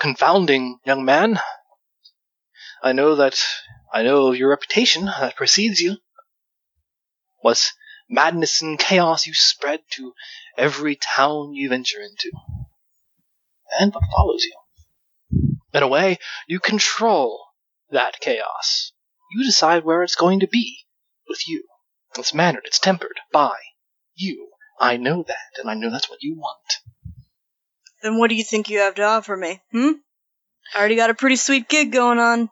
confounding 0.00 0.78
young 0.84 1.04
man. 1.04 1.38
I 2.82 2.92
know 2.92 3.16
that 3.16 3.42
I 3.92 4.02
know 4.02 4.32
your 4.32 4.50
reputation 4.50 5.06
that 5.06 5.36
precedes 5.36 5.80
you. 5.80 5.96
What 7.40 7.72
madness 8.08 8.62
and 8.62 8.78
chaos 8.78 9.26
you 9.26 9.34
spread 9.34 9.80
to 9.92 10.12
every 10.58 10.96
town 10.96 11.54
you 11.54 11.68
venture 11.68 12.00
into. 12.00 12.30
And 13.78 13.94
what 13.94 14.04
follows 14.14 14.44
you. 14.44 15.56
In 15.72 15.82
a 15.82 15.88
way, 15.88 16.18
you 16.46 16.58
control 16.58 17.44
that 17.90 18.20
chaos. 18.20 18.92
You 19.30 19.44
decide 19.44 19.84
where 19.84 20.02
it's 20.02 20.16
going 20.16 20.40
to 20.40 20.48
be 20.48 20.78
with 21.28 21.46
you. 21.48 21.64
It's 22.18 22.34
mannered, 22.34 22.64
it's 22.64 22.78
tempered 22.78 23.20
by 23.32 23.54
you. 24.14 24.48
I 24.80 24.96
know 24.96 25.22
that, 25.26 25.58
and 25.60 25.70
I 25.70 25.74
know 25.74 25.90
that's 25.90 26.10
what 26.10 26.22
you 26.22 26.36
want. 26.36 26.56
Then 28.02 28.18
what 28.18 28.30
do 28.30 28.36
you 28.36 28.44
think 28.44 28.68
you 28.70 28.78
have 28.78 28.94
to 28.96 29.02
offer 29.02 29.36
me? 29.36 29.60
Hmm? 29.72 29.92
I 30.74 30.78
already 30.78 30.96
got 30.96 31.10
a 31.10 31.14
pretty 31.14 31.36
sweet 31.36 31.68
gig 31.68 31.92
going 31.92 32.18
on. 32.18 32.50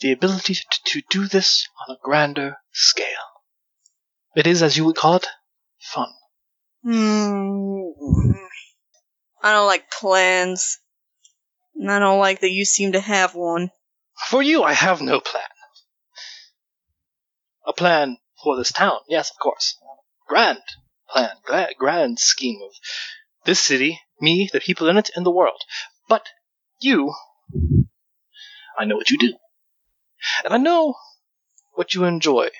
the 0.00 0.12
ability 0.12 0.54
to, 0.54 0.62
to 0.84 1.02
do 1.10 1.26
this 1.26 1.68
on 1.86 1.94
a 1.94 1.98
grander 2.02 2.56
scale. 2.72 3.06
It 4.36 4.46
is, 4.46 4.62
as 4.62 4.76
you 4.76 4.84
would 4.84 4.96
call 4.96 5.16
it, 5.16 5.26
fun. 5.80 6.08
Hmm. 6.82 7.90
I 9.42 9.52
don't 9.52 9.66
like 9.66 9.90
plans. 9.90 10.78
And 11.74 11.90
I 11.90 11.98
don't 11.98 12.18
like 12.18 12.40
that 12.40 12.50
you 12.50 12.64
seem 12.64 12.92
to 12.92 13.00
have 13.00 13.34
one. 13.34 13.70
For 14.28 14.42
you, 14.42 14.62
I 14.62 14.72
have 14.72 15.00
no 15.00 15.20
plan. 15.20 15.44
A 17.66 17.72
plan 17.72 18.18
for 18.42 18.56
this 18.56 18.72
town, 18.72 18.98
yes, 19.08 19.30
of 19.30 19.38
course. 19.38 19.76
Grand 20.26 20.62
plan, 21.08 21.36
gra- 21.44 21.74
grand 21.78 22.18
scheme 22.18 22.60
of 22.62 22.72
this 23.44 23.60
city, 23.60 24.00
me, 24.20 24.50
the 24.52 24.60
people 24.60 24.88
in 24.88 24.96
it, 24.96 25.10
and 25.14 25.24
the 25.24 25.30
world. 25.30 25.62
But 26.08 26.26
you, 26.80 27.14
I 28.78 28.84
know 28.84 28.96
what 28.96 29.10
you 29.10 29.18
do. 29.18 29.34
And 30.44 30.52
I 30.52 30.56
know 30.56 30.94
what 31.74 31.94
you 31.94 32.04
enjoy 32.04 32.50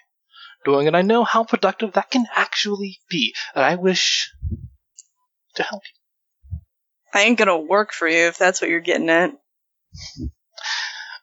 doing, 0.65 0.87
and 0.87 0.97
I 0.97 1.03
know 1.03 1.25
how 1.25 1.45
productive 1.45 1.93
that 1.93 2.11
can 2.11 2.27
actually 2.35 2.99
be. 3.09 3.35
And 3.55 3.65
I 3.65 3.77
wish 3.77 4.33
to 5.55 5.63
help 5.63 5.83
you. 5.85 6.61
I 7.15 7.23
ain't 7.23 7.39
gonna 7.39 7.59
work 7.59 7.93
for 7.93 8.07
you 8.07 8.29
if 8.29 8.39
that's 8.39 8.61
what 8.61 8.71
you're 8.71 8.81
getting 8.81 9.09
at. 9.11 9.33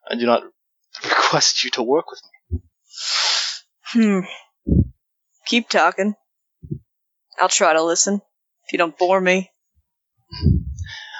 I 0.10 0.16
do 0.16 0.26
not 0.26 0.44
request 1.03 1.64
you 1.64 1.72
to 1.72 1.84
work 1.84 2.06
with 2.10 2.22
me. 2.24 2.62
Hmm. 3.84 4.20
Keep 5.45 5.70
talking. 5.70 6.16
I'll 7.40 7.49
try 7.49 7.74
to 7.74 7.84
listen. 7.84 8.16
If 8.66 8.72
you 8.72 8.78
don't 8.78 8.98
bore 8.98 9.22
me. 9.22 9.52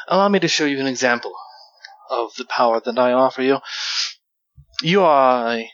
Allow 0.08 0.30
me 0.30 0.40
to 0.40 0.48
show 0.48 0.66
you 0.66 0.80
an 0.80 0.88
example 0.88 1.34
of 2.10 2.32
the 2.38 2.46
power 2.46 2.82
that 2.84 2.98
I 2.98 3.14
offer 3.14 3.42
you. 3.42 3.58
You 4.82 5.04
are 5.04 5.58
a 5.58 5.72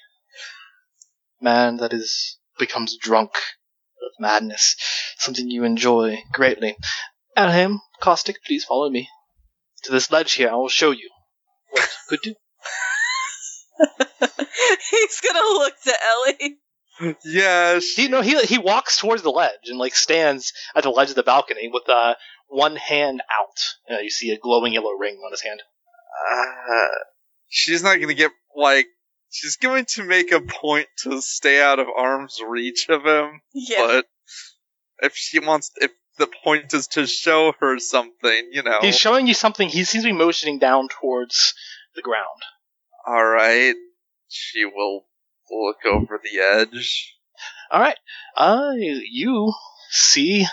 man 1.42 1.78
that 1.78 1.94
is 1.94 2.38
becomes 2.60 2.98
drunk 2.98 3.32
of 3.32 4.12
madness, 4.20 4.76
something 5.18 5.50
you 5.50 5.64
enjoy 5.64 6.18
greatly. 6.32 6.76
Alhem, 7.38 7.80
Caustic, 8.00 8.44
please 8.46 8.64
follow 8.64 8.90
me 8.90 9.10
to 9.84 9.92
this 9.92 10.12
ledge 10.12 10.34
here. 10.34 10.50
I 10.50 10.56
will 10.56 10.70
show 10.70 10.92
you 10.92 11.10
what 11.72 11.82
you 11.82 12.18
could 12.18 12.22
do. 12.22 12.36
He's 14.92 15.22
gonna 15.22 15.40
look 15.40 15.74
to 15.84 15.94
Ellie. 16.10 16.58
Yes. 17.26 17.84
He, 17.96 18.04
she, 18.04 18.08
no, 18.10 18.22
he 18.22 18.40
he 18.42 18.58
walks 18.58 19.00
towards 19.00 19.24
the 19.24 19.32
ledge 19.32 19.68
and 19.68 19.80
like 19.80 19.96
stands 19.96 20.54
at 20.76 20.84
the 20.84 20.90
ledge 20.90 21.10
of 21.10 21.16
the 21.16 21.24
balcony 21.24 21.70
with 21.72 21.90
uh, 21.90 22.16
one 22.48 22.76
hand 22.76 23.22
out. 23.22 23.96
Uh, 23.96 24.02
you 24.02 24.10
see 24.10 24.32
a 24.32 24.38
glowing 24.38 24.74
yellow 24.74 24.92
ring 24.92 25.16
on 25.26 25.32
his 25.32 25.42
hand. 25.42 25.62
uh, 26.32 26.88
she's 27.48 27.84
not 27.84 28.00
gonna 28.00 28.14
get 28.14 28.32
like. 28.56 28.88
She's 29.32 29.56
going 29.56 29.86
to 29.96 30.04
make 30.04 30.32
a 30.32 30.42
point 30.42 30.88
to 31.04 31.22
stay 31.22 31.62
out 31.62 31.80
of 31.80 31.88
arm's 31.96 32.40
reach 32.46 32.88
of 32.90 33.06
him, 33.06 33.42
Yeah. 33.54 33.88
but 33.88 34.06
if 35.02 35.16
she 35.16 35.40
wants, 35.40 35.72
if 35.78 35.92
the 36.18 36.28
point 36.44 36.74
is 36.74 36.88
to 36.90 37.08
show 37.08 37.54
her 37.62 37.80
something, 37.80 38.50
you 38.52 38.62
know. 38.62 38.80
He's 38.82 38.98
showing 38.98 39.28
you 39.28 39.34
something. 39.34 39.70
He 39.70 39.86
seems 39.86 40.04
to 40.04 40.10
be 40.10 40.18
motioning 40.18 40.60
down 40.60 40.90
towards 40.90 41.54
the 41.96 42.02
ground. 42.02 42.28
All 43.08 43.26
right, 43.26 43.76
she 44.28 44.66
will 44.66 45.06
look 45.50 45.86
over 45.86 46.20
the 46.22 46.40
edge. 46.40 47.16
All 47.72 47.80
right. 47.80 47.98
Uh, 48.36 48.74
you 48.76 49.54
see 49.90 50.46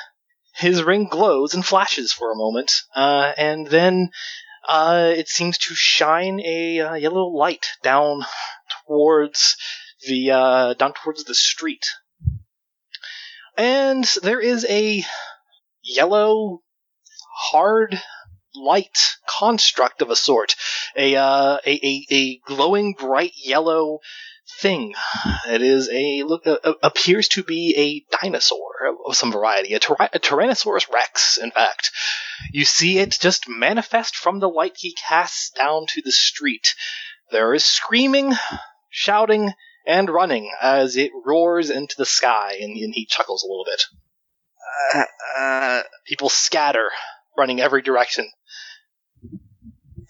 his 0.54 0.82
ring 0.82 1.08
glows 1.10 1.52
and 1.54 1.64
flashes 1.66 2.12
for 2.12 2.32
a 2.32 2.36
moment, 2.36 2.72
uh, 2.94 3.32
and 3.36 3.66
then 3.66 4.10
uh, 4.68 5.14
it 5.16 5.28
seems 5.28 5.56
to 5.58 5.74
shine 5.74 6.40
a 6.44 6.80
uh, 6.80 6.94
yellow 6.94 7.26
light 7.26 7.66
down 7.82 8.20
towards 8.86 9.56
the 10.06 10.30
uh, 10.30 10.74
down 10.74 10.92
towards 10.92 11.24
the 11.24 11.34
street, 11.34 11.86
and 13.56 14.04
there 14.22 14.40
is 14.40 14.66
a 14.68 15.02
yellow 15.82 16.60
hard 17.34 18.00
light 18.54 19.16
construct 19.26 20.02
of 20.02 20.10
a 20.10 20.16
sort, 20.16 20.54
a 20.94 21.16
uh, 21.16 21.58
a, 21.64 21.86
a 21.86 22.06
a 22.10 22.36
glowing 22.46 22.92
bright 22.92 23.32
yellow 23.42 24.00
thing. 24.60 24.94
It 25.48 25.62
is 25.62 25.88
a 25.90 26.24
look 26.24 26.46
uh, 26.46 26.58
uh, 26.62 26.74
appears 26.82 27.28
to 27.28 27.42
be 27.42 27.74
a 28.12 28.16
dinosaur 28.20 28.96
of 29.06 29.16
some 29.16 29.32
variety, 29.32 29.74
a, 29.74 29.76
a 29.76 30.18
Tyrannosaurus 30.18 30.92
Rex. 30.92 31.38
In 31.38 31.50
fact, 31.52 31.90
you 32.52 32.64
see 32.64 32.98
it 32.98 33.18
just 33.20 33.48
manifest 33.48 34.16
from 34.16 34.38
the 34.38 34.48
light 34.48 34.76
he 34.76 34.94
casts 35.08 35.50
down 35.50 35.86
to 35.88 36.02
the 36.02 36.12
street. 36.12 36.74
There 37.30 37.54
is 37.54 37.64
screaming, 37.64 38.32
shouting, 38.90 39.52
and 39.86 40.08
running 40.10 40.50
as 40.60 40.96
it 40.96 41.10
roars 41.24 41.70
into 41.70 41.96
the 41.96 42.06
sky, 42.06 42.58
and, 42.60 42.76
and 42.76 42.94
he 42.94 43.06
chuckles 43.06 43.42
a 43.42 43.46
little 43.46 43.64
bit. 43.64 43.84
Uh, 44.94 45.04
uh, 45.38 45.82
People 46.06 46.28
scatter, 46.28 46.90
running 47.36 47.60
every 47.60 47.82
direction. 47.82 48.30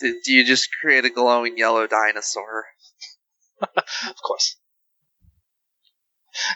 did 0.01 0.27
you 0.27 0.45
just 0.45 0.69
create 0.81 1.05
a 1.05 1.11
glowing 1.11 1.57
yellow 1.59 1.87
dinosaur? 1.87 2.67
Of 4.09 4.23
course. 4.25 4.57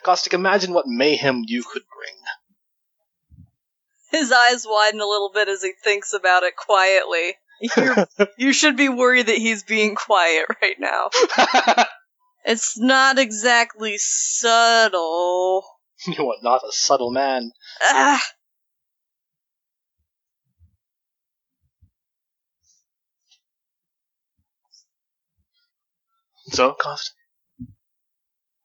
Caustic, 0.04 0.32
imagine 0.34 0.72
what 0.72 0.86
mayhem 0.86 1.42
you 1.46 1.64
could 1.64 1.82
bring. 1.82 2.14
His 4.12 4.30
eyes 4.30 4.64
widen 4.68 5.00
a 5.00 5.06
little 5.06 5.30
bit 5.32 5.48
as 5.48 5.62
he 5.62 5.72
thinks 5.82 6.12
about 6.12 6.42
it 6.44 6.54
quietly. 6.56 7.34
You're, 7.76 8.06
you 8.38 8.52
should 8.52 8.76
be 8.76 8.88
worried 8.88 9.26
that 9.26 9.38
he's 9.38 9.64
being 9.64 9.94
quiet 9.94 10.46
right 10.62 10.76
now. 10.78 11.10
It's 12.44 12.76
not 12.76 13.18
exactly 13.18 13.98
subtle. 13.98 15.64
you 16.06 16.28
are 16.28 16.42
not 16.42 16.62
a 16.64 16.72
subtle 16.72 17.12
man. 17.12 17.52
Ah, 17.80 18.20
So, 26.46 26.74
cost. 26.74 27.14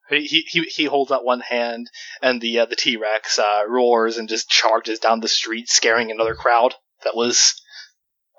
He, 0.09 0.21
he 0.25 0.41
he 0.47 0.61
he 0.63 0.85
holds 0.85 1.11
out 1.11 1.25
one 1.25 1.41
hand, 1.41 1.89
and 2.21 2.39
the 2.39 2.59
uh, 2.59 2.65
the 2.65 2.75
T 2.75 2.97
Rex 2.97 3.39
uh, 3.39 3.63
roars 3.67 4.17
and 4.17 4.29
just 4.29 4.49
charges 4.49 4.99
down 4.99 5.19
the 5.19 5.27
street, 5.27 5.69
scaring 5.69 6.11
another 6.11 6.33
crowd 6.33 6.73
that 7.03 7.15
was 7.15 7.61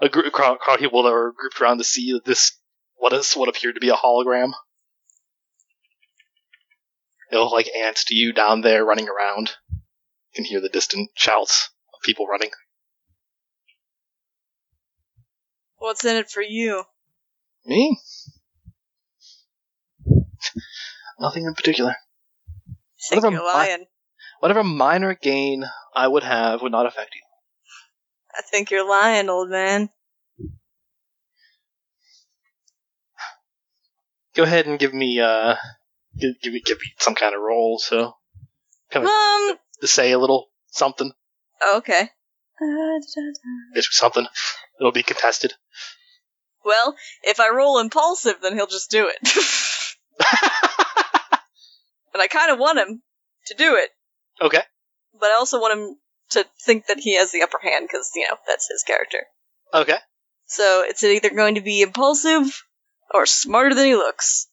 a 0.00 0.08
group 0.08 0.32
crowd, 0.32 0.58
crowd 0.58 0.74
of 0.74 0.80
people 0.80 1.02
that 1.02 1.12
were 1.12 1.34
grouped 1.36 1.60
around 1.60 1.78
to 1.78 1.84
see 1.84 2.18
this 2.24 2.52
what 2.96 3.12
is 3.12 3.34
what 3.34 3.48
appeared 3.48 3.74
to 3.74 3.80
be 3.80 3.90
a 3.90 3.94
hologram. 3.94 4.52
It 7.30 7.36
looked 7.36 7.52
like 7.52 7.68
ants 7.76 8.06
to 8.06 8.14
you 8.14 8.32
down 8.32 8.62
there 8.62 8.84
running 8.84 9.08
around. 9.08 9.52
You 9.70 9.78
can 10.34 10.44
hear 10.44 10.60
the 10.60 10.70
distant 10.70 11.10
shouts 11.14 11.68
of 11.94 12.00
people 12.02 12.26
running. 12.26 12.50
what's 15.78 16.04
in 16.04 16.16
it 16.16 16.30
for 16.30 16.42
you? 16.42 16.84
Me? 17.64 17.98
Nothing 21.20 21.44
in 21.46 21.54
particular. 21.54 21.96
Think 23.08 23.22
Whatever 23.22 23.36
you're 23.36 23.54
lying. 23.54 23.86
Whatever 24.40 24.64
minor 24.64 25.14
gain 25.14 25.64
I 25.94 26.06
would 26.06 26.22
have 26.22 26.62
would 26.62 26.72
not 26.72 26.86
affect 26.86 27.14
you. 27.14 27.22
I 28.36 28.42
think 28.42 28.70
you're 28.70 28.88
lying, 28.88 29.28
old 29.28 29.50
man. 29.50 29.90
Go 34.34 34.44
ahead 34.44 34.66
and 34.66 34.78
give 34.78 34.94
me 34.94 35.20
uh 35.20 35.56
give, 36.16 36.40
give 36.40 36.52
me 36.52 36.60
give 36.64 36.78
me 36.78 36.92
some 36.98 37.16
kind 37.16 37.34
of 37.34 37.40
roll 37.40 37.78
so 37.78 38.14
kind 38.90 39.04
of 39.04 39.10
Um, 39.10 39.58
to 39.80 39.86
say 39.88 40.12
a 40.12 40.18
little 40.18 40.50
something. 40.68 41.10
okay. 41.76 42.10
You 42.60 43.82
something. 43.82 44.26
It'll 44.80 44.92
be 44.92 45.02
contested. 45.02 45.54
Well, 46.64 46.96
if 47.22 47.40
I 47.40 47.50
roll 47.50 47.78
impulsive, 47.78 48.36
then 48.42 48.54
he'll 48.54 48.66
just 48.66 48.90
do 48.90 49.08
it. 49.08 49.28
and 52.12 52.22
I 52.22 52.26
kind 52.26 52.50
of 52.50 52.58
want 52.58 52.78
him 52.78 53.02
to 53.46 53.54
do 53.54 53.76
it, 53.76 53.90
okay. 54.40 54.62
but 55.18 55.30
I 55.30 55.34
also 55.34 55.60
want 55.60 55.78
him 55.78 55.96
to 56.30 56.46
think 56.64 56.86
that 56.86 56.98
he 56.98 57.16
has 57.16 57.32
the 57.32 57.42
upper 57.42 57.58
hand 57.62 57.88
because, 57.90 58.10
you 58.14 58.26
know, 58.28 58.36
that's 58.46 58.68
his 58.70 58.82
character. 58.82 59.24
Okay. 59.72 59.96
So 60.46 60.84
it's 60.86 61.02
either 61.04 61.30
going 61.30 61.54
to 61.56 61.60
be 61.60 61.82
impulsive 61.82 62.62
or 63.12 63.26
smarter 63.26 63.74
than 63.74 63.86
he 63.86 63.94
looks. 63.94 64.48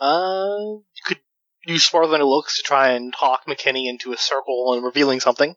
Uh 0.00 0.80
you 0.96 1.02
could 1.04 1.20
use 1.66 1.84
smarter 1.84 2.08
than 2.08 2.20
it 2.20 2.24
looks 2.24 2.56
to 2.56 2.62
try 2.62 2.90
and 2.90 3.12
talk 3.12 3.42
McKinney 3.46 3.88
into 3.88 4.12
a 4.12 4.16
circle 4.16 4.72
and 4.74 4.84
revealing 4.84 5.20
something. 5.20 5.54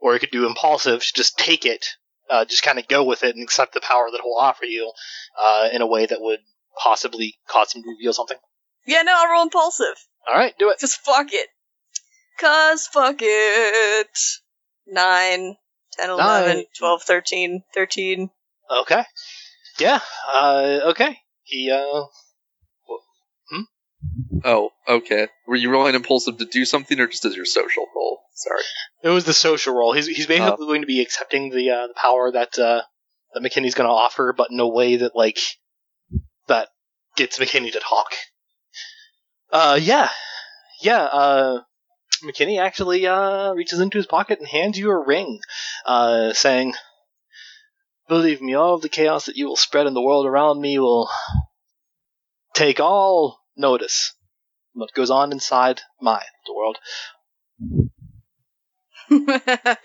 Or 0.00 0.14
you 0.14 0.20
could 0.20 0.30
do 0.30 0.46
impulsive, 0.46 1.00
to 1.00 1.12
just 1.14 1.38
take 1.38 1.64
it, 1.64 1.86
uh, 2.28 2.44
just 2.44 2.62
kind 2.62 2.78
of 2.78 2.88
go 2.88 3.04
with 3.04 3.24
it 3.24 3.34
and 3.34 3.42
accept 3.42 3.72
the 3.72 3.80
power 3.80 4.10
that 4.10 4.20
he'll 4.22 4.38
offer 4.38 4.64
you, 4.64 4.92
uh, 5.38 5.68
in 5.72 5.80
a 5.80 5.86
way 5.86 6.04
that 6.04 6.20
would 6.20 6.40
possibly 6.76 7.38
cause 7.48 7.72
him 7.72 7.82
to 7.82 7.88
reveal 7.88 8.12
something. 8.12 8.36
Yeah, 8.86 9.02
no, 9.02 9.12
I'll 9.14 9.30
roll 9.30 9.42
impulsive. 9.42 9.94
Alright, 10.28 10.54
do 10.58 10.70
it. 10.70 10.78
Just 10.80 11.00
fuck 11.00 11.28
it. 11.32 11.48
Cause 12.40 12.86
fuck 12.86 13.16
it. 13.20 14.08
9, 14.86 15.56
10, 15.98 16.10
11, 16.10 16.56
Nine. 16.56 16.64
12, 16.78 17.02
13, 17.02 17.62
13. 17.74 18.30
Okay. 18.82 19.04
Yeah. 19.78 20.00
Uh, 20.28 20.80
okay. 20.86 21.18
He 21.42 21.70
uh. 21.70 22.04
Hmm. 23.50 23.60
Oh, 24.44 24.70
okay. 24.88 25.28
Were 25.46 25.56
you 25.56 25.70
rolling 25.70 25.94
impulsive 25.94 26.38
to 26.38 26.44
do 26.46 26.64
something, 26.64 26.98
or 27.00 27.06
just 27.06 27.24
as 27.24 27.36
your 27.36 27.44
social 27.44 27.86
roll? 27.94 28.20
Sorry. 28.34 28.62
It 29.02 29.08
was 29.10 29.24
the 29.24 29.32
social 29.34 29.74
roll. 29.74 29.92
He's 29.92 30.06
he's 30.06 30.26
basically 30.26 30.64
Oh. 30.64 30.66
going 30.66 30.80
to 30.82 30.86
be 30.86 31.00
accepting 31.02 31.50
the 31.50 31.70
uh, 31.70 31.86
the 31.88 31.94
power 31.94 32.30
that 32.32 32.58
uh, 32.58 32.82
that 33.34 33.42
McKinney's 33.42 33.74
going 33.74 33.88
to 33.88 33.92
offer, 33.94 34.32
but 34.36 34.50
in 34.50 34.58
a 34.60 34.68
way 34.68 34.96
that 34.96 35.14
like 35.14 35.38
that 36.48 36.68
gets 37.16 37.38
McKinney 37.38 37.72
to 37.72 37.80
talk. 37.80 38.08
Uh, 39.54 39.78
yeah, 39.80 40.10
yeah. 40.82 41.02
Uh, 41.04 41.62
McKinney 42.24 42.60
actually 42.60 43.06
uh 43.06 43.52
reaches 43.52 43.80
into 43.80 43.98
his 43.98 44.06
pocket 44.06 44.38
and 44.40 44.48
hands 44.48 44.78
you 44.78 44.90
a 44.90 45.06
ring, 45.06 45.40
uh, 45.86 46.32
saying, 46.32 46.74
"Believe 48.08 48.42
me, 48.42 48.54
all 48.54 48.74
of 48.74 48.82
the 48.82 48.88
chaos 48.88 49.26
that 49.26 49.36
you 49.36 49.46
will 49.46 49.56
spread 49.56 49.86
in 49.86 49.94
the 49.94 50.02
world 50.02 50.26
around 50.26 50.60
me 50.60 50.78
will 50.80 51.08
take 52.54 52.80
all 52.80 53.40
notice." 53.56 54.12
of 54.12 54.20
What 54.72 54.92
goes 54.94 55.10
on 55.10 55.32
inside 55.32 55.82
my 56.00 56.22
the 56.46 56.54
world? 56.54 56.78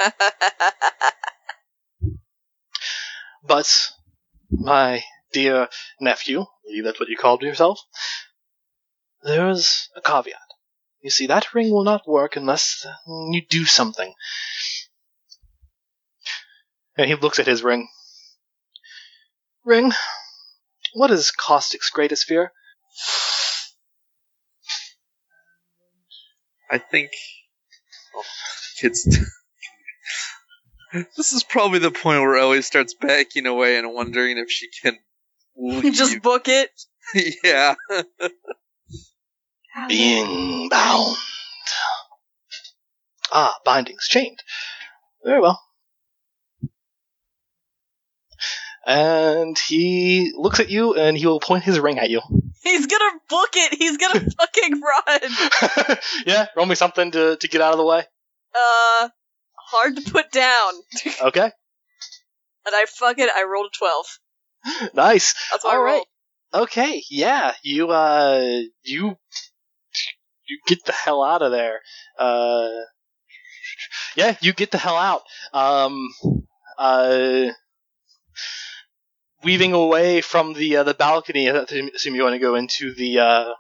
But, 3.44 3.92
my 4.52 5.04
dear 5.32 5.70
nephew, 6.02 6.42
I 6.42 6.46
believe 6.66 6.84
that's 6.84 7.00
what 7.00 7.10
you 7.10 7.18
called 7.18 7.42
yourself, 7.42 7.80
there 9.24 9.50
is 9.50 9.90
a 9.96 10.02
caveat. 10.02 10.40
You 11.02 11.10
see, 11.10 11.28
that 11.28 11.54
ring 11.54 11.72
will 11.72 11.84
not 11.84 12.08
work 12.08 12.36
unless 12.36 12.86
you 13.08 13.42
do 13.50 13.66
something. 13.66 14.14
And 16.98 17.08
he 17.08 17.16
looks 17.16 17.40
at 17.40 17.48
his 17.48 17.64
ring. 17.64 17.88
Ring, 19.64 19.92
what 20.94 21.12
is 21.12 21.32
Caustic's 21.32 21.90
greatest 21.90 22.26
fear? 22.26 22.52
I 26.70 26.78
think. 26.78 27.12
Oh, 28.16 28.24
kids. 28.80 29.04
this 30.94 31.32
is 31.32 31.44
probably 31.44 31.80
the 31.80 31.92
point 31.92 32.22
where 32.22 32.36
Ellie 32.36 32.62
starts 32.62 32.94
backing 32.94 33.46
away 33.46 33.78
and 33.78 33.94
wondering 33.94 34.38
if 34.38 34.52
she 34.52 34.68
can. 34.82 34.98
leave. 35.60 35.94
Just 35.94 36.22
book 36.22 36.48
it. 36.48 36.70
yeah. 37.44 37.76
Being 39.88 40.70
bound. 40.70 41.16
Ah, 43.32 43.56
bindings 43.64 44.08
chained. 44.08 44.40
Very 45.24 45.40
well. 45.40 45.62
And 48.86 49.58
he 49.58 50.32
looks 50.36 50.60
at 50.60 50.70
you 50.70 50.96
and 50.96 51.16
he 51.18 51.26
will 51.28 51.40
point 51.40 51.64
his 51.64 51.80
ring 51.80 52.00
at 52.00 52.10
you. 52.10 52.22
He's 52.64 52.88
gonna 52.88 53.20
book 53.30 53.50
it. 53.56 53.78
He's 53.78 53.98
gonna 53.98 54.20
fucking 54.40 54.82
run. 54.82 55.98
yeah, 56.26 56.48
roll 56.56 56.66
me 56.66 56.76
something 56.76 57.12
to, 57.12 57.36
to 57.38 57.48
get 57.48 57.62
out 57.62 57.74
of 57.74 57.78
the 57.78 57.86
way. 57.86 58.04
Uh, 58.56 59.10
hard 59.56 59.96
to 59.98 60.12
put 60.12 60.32
down. 60.32 60.74
Okay, 61.22 61.44
And 62.66 62.76
I 62.76 62.86
fucking 62.88 63.28
I 63.36 63.44
rolled 63.44 63.68
a 63.68 63.78
twelve. 63.78 64.06
nice. 64.94 65.36
That's 65.52 65.66
All 65.66 65.82
right. 65.82 66.04
Okay, 66.54 67.04
yeah, 67.12 67.54
you 67.62 67.90
uh, 67.92 68.62
you 68.84 69.18
you 70.50 70.60
get 70.68 70.84
the 70.86 70.92
hell 70.92 71.24
out 71.24 71.42
of 71.42 71.52
there. 71.52 71.80
Uh, 72.18 72.70
yeah, 74.16 74.36
you 74.42 74.54
get 74.54 74.72
the 74.72 74.78
hell 74.78 74.98
out. 74.98 75.22
Um, 75.54 76.10
uh, 76.78 77.48
weaving 79.44 79.74
away 79.74 80.22
from 80.22 80.54
the 80.54 80.78
uh, 80.78 80.84
the 80.84 80.94
balcony. 80.94 81.50
I 81.50 81.66
assume 81.96 82.16
you 82.16 82.24
want 82.24 82.36
to 82.36 82.40
go 82.40 82.56
into 82.56 82.94
the 82.94 83.20
uh, 83.20 83.54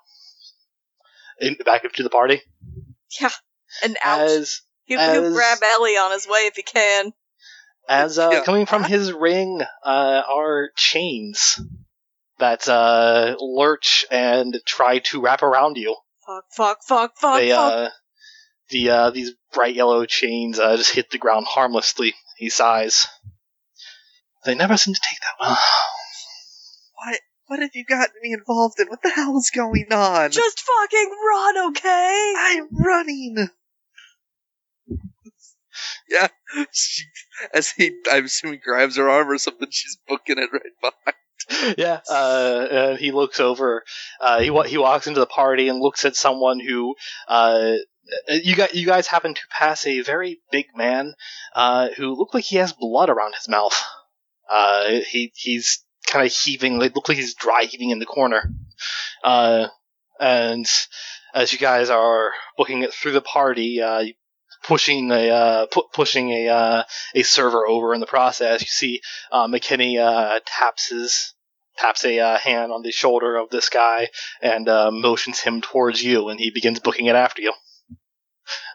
in, 1.39 1.55
back 1.65 1.85
up 1.85 1.93
to 1.93 2.03
the 2.03 2.09
party. 2.09 2.41
Yeah, 3.19 3.29
and 3.83 3.97
out. 4.03 4.21
As 4.21 4.61
he'll, 4.85 4.99
he'll 4.99 5.33
grab 5.33 5.59
Ellie 5.63 5.97
on 5.97 6.11
his 6.11 6.27
way 6.27 6.39
if 6.41 6.55
he 6.55 6.63
can. 6.63 7.13
as 7.87 8.19
uh, 8.19 8.29
Yeah. 8.31 8.43
coming 8.43 8.65
from 8.65 8.83
his 8.83 9.11
ring 9.11 9.61
uh, 9.83 10.21
are 10.27 10.69
chains 10.75 11.59
that 12.39 12.67
uh, 12.69 13.35
lurch 13.39 14.05
and 14.09 14.59
try 14.65 14.99
to 14.99 15.21
wrap 15.21 15.43
around 15.43 15.77
you. 15.77 15.95
Fuck, 16.29 16.45
fuck, 16.51 16.83
fuck, 16.83 17.17
fuck, 17.17 17.39
they 17.39 17.49
fuck. 17.49 17.73
uh 17.73 17.89
the 18.69 18.89
uh 18.91 19.09
these 19.09 19.31
bright 19.51 19.73
yellow 19.73 20.05
chains 20.05 20.59
uh, 20.59 20.77
just 20.77 20.93
hit 20.93 21.09
the 21.09 21.17
ground 21.17 21.47
harmlessly. 21.49 22.13
He 22.37 22.49
sighs. 22.51 23.07
They 24.45 24.53
never 24.53 24.77
seem 24.77 24.93
to 24.93 25.01
take 25.03 25.19
that 25.21 25.33
well. 25.39 25.57
What? 26.93 27.19
What 27.47 27.59
have 27.61 27.71
you 27.73 27.83
gotten 27.83 28.13
me 28.21 28.33
involved 28.33 28.79
in? 28.79 28.89
What 28.89 29.01
the 29.01 29.09
hell 29.09 29.35
is 29.37 29.49
going 29.49 29.87
on? 29.91 30.29
Just 30.29 30.61
fucking 30.61 31.11
run, 31.27 31.69
okay? 31.69 32.33
I'm 32.37 32.67
running. 32.71 33.49
yeah, 36.11 36.27
she, 36.71 37.05
as 37.51 37.71
he, 37.71 37.97
I'm 38.11 38.25
assuming 38.25 38.59
grabs 38.63 38.97
her 38.97 39.09
arm 39.09 39.29
or 39.29 39.39
something. 39.39 39.69
She's 39.71 39.97
booking 40.07 40.37
it 40.37 40.49
right 40.53 40.61
behind. 40.79 41.15
yeah. 41.77 41.99
Uh, 42.09 42.67
and 42.71 42.99
he 42.99 43.11
looks 43.11 43.39
over. 43.39 43.83
Uh, 44.19 44.39
he 44.39 44.69
he 44.69 44.77
walks 44.77 45.07
into 45.07 45.19
the 45.19 45.25
party 45.25 45.67
and 45.67 45.79
looks 45.79 46.05
at 46.05 46.15
someone 46.15 46.59
who. 46.59 46.95
Uh, 47.27 47.75
you 48.27 48.55
got 48.55 48.73
you 48.73 48.87
guys 48.87 49.05
happen 49.05 49.35
to 49.35 49.41
pass 49.51 49.85
a 49.85 50.01
very 50.01 50.41
big 50.51 50.65
man 50.75 51.13
uh, 51.53 51.89
who 51.95 52.15
looked 52.15 52.33
like 52.33 52.43
he 52.43 52.55
has 52.55 52.73
blood 52.73 53.09
around 53.09 53.35
his 53.35 53.47
mouth. 53.47 53.79
Uh, 54.49 55.01
he 55.07 55.31
he's 55.35 55.83
kind 56.07 56.25
of 56.25 56.33
heaving. 56.33 56.79
Looks 56.79 57.07
like 57.07 57.17
he's 57.17 57.35
dry 57.35 57.63
heaving 57.63 57.91
in 57.91 57.99
the 57.99 58.07
corner. 58.07 58.51
Uh, 59.23 59.67
and 60.19 60.65
as 61.33 61.53
you 61.53 61.59
guys 61.59 61.89
are 61.89 62.31
booking 62.57 62.81
it 62.81 62.93
through 62.93 63.11
the 63.11 63.21
party, 63.21 63.79
uh, 63.81 64.05
pushing 64.63 65.11
a 65.11 65.29
uh, 65.29 65.65
pu- 65.67 65.87
pushing 65.93 66.31
a 66.31 66.47
uh, 66.47 66.83
a 67.13 67.23
server 67.23 67.67
over 67.67 67.93
in 67.93 67.99
the 67.99 68.07
process, 68.07 68.61
you 68.61 68.67
see 68.67 69.01
uh, 69.31 69.47
McKinney 69.47 70.41
taps 70.45 70.89
his 70.89 71.35
taps 71.79 72.03
a 72.05 72.19
uh, 72.19 72.37
hand 72.37 72.71
on 72.71 72.81
the 72.81 72.91
shoulder 72.91 73.37
of 73.37 73.49
this 73.49 73.69
guy 73.69 74.09
and 74.41 74.67
uh, 74.67 74.91
motions 74.91 75.39
him 75.39 75.61
towards 75.61 76.03
you, 76.03 76.29
and 76.29 76.39
he 76.39 76.51
begins 76.51 76.79
booking 76.79 77.05
it 77.07 77.15
after 77.15 77.41
you. 77.41 77.53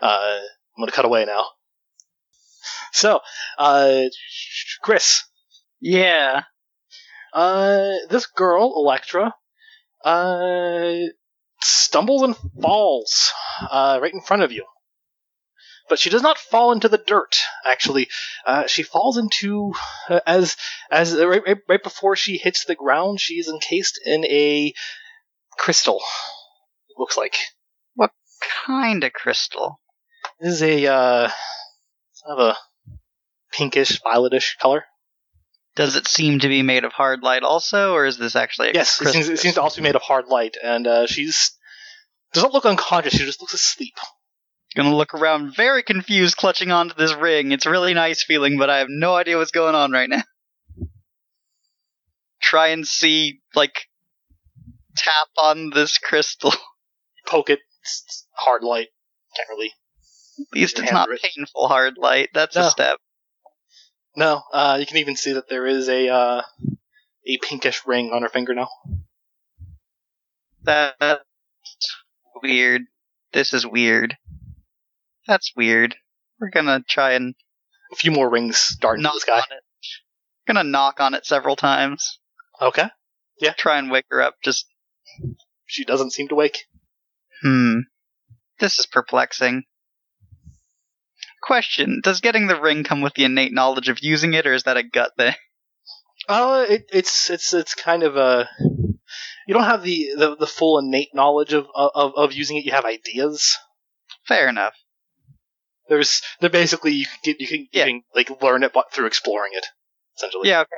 Uh, 0.01 0.39
I'm 0.77 0.83
gonna 0.83 0.93
cut 0.93 1.05
away 1.05 1.25
now. 1.25 1.45
So, 2.93 3.21
uh, 3.59 4.03
Chris, 4.83 5.23
Yeah. 5.81 6.43
uh, 7.33 7.91
this 8.09 8.27
girl, 8.27 8.75
Electra, 8.77 9.35
uh, 10.05 10.93
stumbles 11.63 12.23
and 12.23 12.37
falls, 12.63 13.33
right 13.73 14.13
in 14.13 14.21
front 14.23 14.43
of 14.43 14.53
you. 14.53 14.65
But 15.89 15.99
she 15.99 16.09
does 16.09 16.23
not 16.23 16.39
fall 16.39 16.73
into 16.73 16.89
the 16.89 16.99
dirt, 16.99 17.37
actually. 17.65 18.09
Uh, 18.47 18.67
she 18.67 18.83
falls 18.83 19.19
into, 19.19 19.75
uh, 20.09 20.21
as, 20.27 20.57
as, 20.91 21.15
uh, 21.15 21.29
right, 21.29 21.43
right, 21.47 21.59
right 21.69 21.83
before 21.83 22.17
she 22.17 22.39
hits 22.39 22.65
the 22.65 22.75
ground, 22.75 23.21
she 23.21 23.35
is 23.35 23.49
encased 23.49 24.01
in 24.05 24.25
a 24.25 24.73
crystal. 25.59 26.01
It 26.89 26.99
looks 26.99 27.19
like. 27.19 27.37
What 27.95 28.13
kind 28.67 29.05
of 29.05 29.13
crystal. 29.13 29.79
This 30.41 30.55
is 30.55 30.63
a, 30.63 30.87
uh, 30.87 31.31
of 32.27 32.39
a 32.39 32.57
pinkish, 33.53 34.01
violetish 34.03 34.57
color. 34.59 34.85
Does 35.77 35.97
it 35.97 36.07
seem 36.07 36.39
to 36.39 36.49
be 36.49 36.63
made 36.63 36.85
of 36.85 36.93
hard 36.93 37.23
light 37.23 37.43
also, 37.43 37.93
or 37.93 38.07
is 38.07 38.17
this 38.17 38.37
actually 38.37 38.71
a 38.71 38.73
Yes, 38.75 38.95
it 38.95 39.05
crystal? 39.05 39.23
seems, 39.23 39.29
it 39.29 39.39
seems 39.39 39.55
to 39.57 39.63
also 39.63 39.81
be 39.81 39.83
made 39.83 39.97
of 39.97 40.03
hard 40.03 40.29
light, 40.29 40.57
and 40.63 40.87
uh, 40.87 41.07
she's 41.07 41.51
doesn't 42.33 42.53
look 42.55 42.65
unconscious. 42.65 43.13
She 43.13 43.25
just 43.25 43.41
looks 43.41 43.55
asleep. 43.55 43.95
Gonna 44.77 44.95
look 44.95 45.15
around 45.15 45.55
very 45.55 45.83
confused, 45.85 46.37
clutching 46.37 46.73
onto 46.73 46.95
this 46.97 47.15
ring. 47.15 47.53
It's 47.53 47.67
a 47.67 47.71
really 47.71 47.95
nice 47.95 48.25
feeling, 48.25 48.59
but 48.59 48.71
I 48.71 48.79
have 48.79 48.89
no 48.91 49.15
idea 49.15 49.37
what's 49.39 49.53
going 49.53 49.75
on 49.77 49.93
right 49.93 50.09
now. 50.09 50.23
Try 52.43 52.69
and 52.69 52.87
see, 52.87 53.41
like, 53.55 53.87
tap 54.97 55.29
on 55.41 55.71
this 55.71 55.99
crystal. 55.99 56.53
Poke 57.27 57.51
it, 57.51 57.61
it's 57.83 58.27
hard 58.33 58.63
light. 58.65 58.89
Can't 59.37 59.49
really. 59.49 59.73
At 60.41 60.47
least 60.61 60.79
it's 60.81 60.91
not 60.93 61.09
writ- 61.09 61.23
painful 61.23 61.69
hard 61.69 61.95
light. 61.97 62.31
That's 62.35 62.57
No. 62.57 62.67
a 62.67 62.71
step. 62.71 62.99
No, 64.17 64.43
uh, 64.53 64.77
you 64.81 64.87
can 64.87 64.97
even 64.99 65.17
see 65.17 65.33
that 65.35 65.49
there 65.49 65.67
is 65.67 65.89
a 65.89 66.09
uh, 66.09 66.43
a 67.27 67.39
pinkish 67.39 67.83
ring 67.87 68.11
on 68.13 68.23
her 68.23 68.29
finger 68.29 68.55
now. 68.55 68.69
That's 70.63 71.21
weird. 72.43 72.83
This 73.33 73.53
is 73.55 73.67
weird. 73.67 74.17
That's 75.27 75.53
weird. 75.57 75.97
We're 76.41 76.51
gonna 76.51 76.83
try 76.89 77.13
and 77.13 77.35
A 77.93 77.97
few 77.97 78.11
more 78.11 78.29
rings 78.31 78.77
dart 78.81 78.99
into 78.99 79.05
knock 79.05 79.15
the 79.15 79.21
sky. 79.21 79.37
on 79.39 79.57
it. 79.57 79.65
Gonna 80.47 80.65
knock 80.65 81.01
on 81.01 81.15
it 81.15 81.25
several 81.27 81.57
times. 81.57 82.19
Okay, 82.61 82.89
Yeah. 83.41 83.53
Try 83.55 83.79
and 83.79 83.91
wake 83.91 84.05
her 84.11 84.23
up. 84.23 84.37
Just 84.45 84.67
she 85.67 85.85
doesn't 85.85 86.13
seem 86.13 86.29
to 86.29 86.35
wake. 86.35 86.67
Hmm. 87.43 87.81
This 88.61 88.79
is 88.79 88.87
perplexing. 88.87 89.65
Question: 91.43 92.01
Does 92.03 92.21
getting 92.21 92.47
the 92.47 92.61
ring 92.61 92.85
come 92.85 93.01
with 93.03 93.15
the 93.15 93.25
innate 93.25 93.53
knowledge 93.53 93.89
of 93.89 93.99
using 94.03 94.35
it, 94.35 94.47
or 94.47 94.55
is 94.55 94.63
that 94.65 94.77
a 94.77 94.83
gut 94.83 95.13
thing? 95.17 95.35
Uh, 96.29 96.65
it, 96.69 96.87
it's 96.91 97.29
it's 97.29 97.53
it's 97.53 97.75
kind 97.75 98.03
of 98.03 98.17
a 98.17 98.49
you 99.47 99.53
don't 99.53 99.65
have 99.65 99.83
the, 99.83 100.09
the, 100.17 100.37
the 100.37 100.47
full 100.47 100.79
innate 100.79 101.15
knowledge 101.15 101.53
of, 101.53 101.67
of 101.75 102.13
of 102.17 102.33
using 102.33 102.57
it. 102.57 102.65
You 102.65 102.73
have 102.73 102.87
ideas. 102.87 103.59
Fair 104.27 104.49
enough. 104.49 104.73
There's 105.89 106.23
they're 106.41 106.51
basically 106.51 106.93
you 106.93 107.07
can 107.07 107.19
get 107.25 107.41
you 107.41 107.47
can, 107.47 107.69
Yeah. 107.73 107.85
you 107.87 107.93
can 107.93 108.03
like 108.15 108.43
learn 108.43 108.63
it 108.63 108.73
but 108.73 108.93
through 108.93 109.07
exploring 109.07 109.53
it. 109.55 109.67
Essentially, 110.17 110.49
Yeah, 110.49 110.61
okay. 110.61 110.77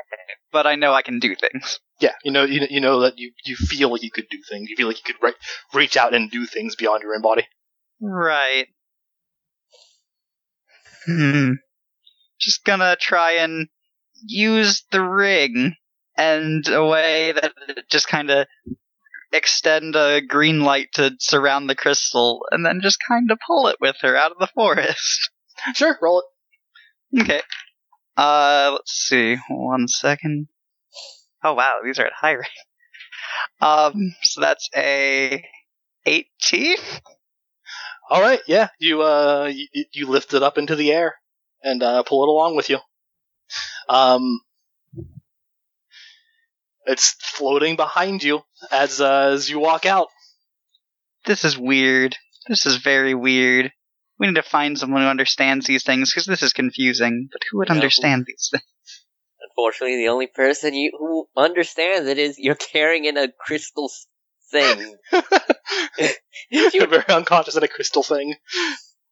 but 0.51 0.67
I 0.67 0.77
know 0.77 0.93
I 0.95 1.03
can 1.03 1.19
do 1.19 1.35
things. 1.37 1.79
yeah. 2.01 2.13
You 2.25 2.33
know 2.33 2.45
you, 2.45 2.67
you 2.71 2.81
know 2.81 3.01
that 3.01 3.19
you, 3.19 3.33
you 3.45 3.55
feel 3.57 3.91
like 3.91 4.03
you 4.03 4.11
could 4.11 4.27
do 4.31 4.39
things. 4.49 4.69
You 4.71 4.77
feel 4.77 4.87
like 4.89 4.97
you 5.07 5.15
could 5.15 5.23
re- 5.23 5.35
reach 5.75 5.97
out 5.97 6.15
and 6.15 6.31
do 6.31 6.47
things 6.47 6.75
beyond 6.75 7.03
your 7.03 7.15
own 7.15 7.23
body. 7.23 7.47
Right. 8.01 8.67
Hmm. 11.07 11.53
Just 12.41 12.65
gonna 12.65 12.97
try 12.99 13.33
and 13.33 13.69
use 14.27 14.85
the 14.91 15.03
ring 15.03 15.75
and 16.17 16.67
a 16.69 16.85
way 16.85 17.33
that 17.33 17.53
it 17.69 17.89
just 17.91 18.09
kind 18.09 18.31
of 18.31 18.47
extend 19.33 19.97
a 19.97 20.21
green 20.21 20.61
light 20.63 20.89
to 20.95 21.17
surround 21.19 21.69
the 21.69 21.75
crystal 21.75 22.47
and 22.51 22.65
then 22.65 22.81
just 22.83 22.99
kind 23.07 23.31
of 23.31 23.39
pull 23.47 23.69
it 23.69 23.77
with 23.81 23.97
her 24.03 24.17
out 24.17 24.33
of 24.33 24.39
the 24.39 24.49
forest. 24.49 25.31
Sure, 25.75 25.99
roll 26.03 26.23
it. 27.13 27.23
okay. 27.23 27.41
Uh, 28.15 28.73
let's 28.75 28.93
see. 28.93 29.37
One 29.49 29.89
second. 29.89 30.49
Oh 31.43 31.55
wow, 31.55 31.79
these 31.83 31.99
are 31.99 32.05
at 32.05 32.13
high 32.13 32.33
rate. 32.33 32.47
Um, 33.61 34.15
so 34.23 34.43
that's 34.43 34.69
a 34.77 35.43
18? 36.05 36.77
All 38.11 38.21
right, 38.21 38.41
yeah. 38.47 38.69
You 38.79 39.03
uh 39.03 39.51
you, 39.53 39.85
you 39.93 40.07
lift 40.07 40.35
it 40.35 40.43
up 40.43 40.59
into 40.59 40.77
the 40.77 40.93
air 40.93 41.15
and 41.63 41.83
uh, 41.83 42.03
pull 42.03 42.23
it 42.25 42.29
along 42.29 42.55
with 42.55 42.69
you. 42.71 42.79
Um, 43.89 44.41
it's 46.87 47.15
floating 47.21 47.77
behind 47.77 48.23
you 48.23 48.43
as 48.71 49.01
uh, 49.01 49.31
as 49.33 49.49
you 49.51 49.59
walk 49.59 49.87
out. 49.87 50.09
This 51.27 51.45
is 51.45 51.59
weird. 51.59 52.17
This 52.49 52.67
is 52.67 52.77
very 52.77 53.15
weird. 53.15 53.73
We 54.19 54.29
need 54.29 54.37
to 54.37 54.43
find 54.43 54.79
someone 54.79 55.03
who 55.03 55.09
understands 55.09 55.67
these 55.67 55.83
things 55.85 56.11
because 56.13 56.27
this 56.27 56.43
is 56.43 56.53
confusing. 56.53 57.29
But 57.33 57.43
who 57.51 57.59
would 57.59 57.69
Yeah. 57.69 57.75
understand 57.75 58.25
these 58.27 58.49
things? 58.51 58.63
Unfortunately, 59.41 59.97
the 59.97 60.09
only 60.09 60.27
person 60.27 60.75
you 60.75 60.93
who 60.99 61.29
understands 61.37 62.09
it 62.09 62.19
is 62.19 62.39
you're 62.39 62.55
carrying 62.55 63.05
in 63.05 63.17
a 63.17 63.29
crystal 63.29 63.91
thing. 64.51 64.97
You're 66.51 66.87
very 66.87 67.09
unconscious 67.09 67.57
in 67.57 67.63
a 67.63 67.69
crystal 67.69 68.03
thing. 68.03 68.35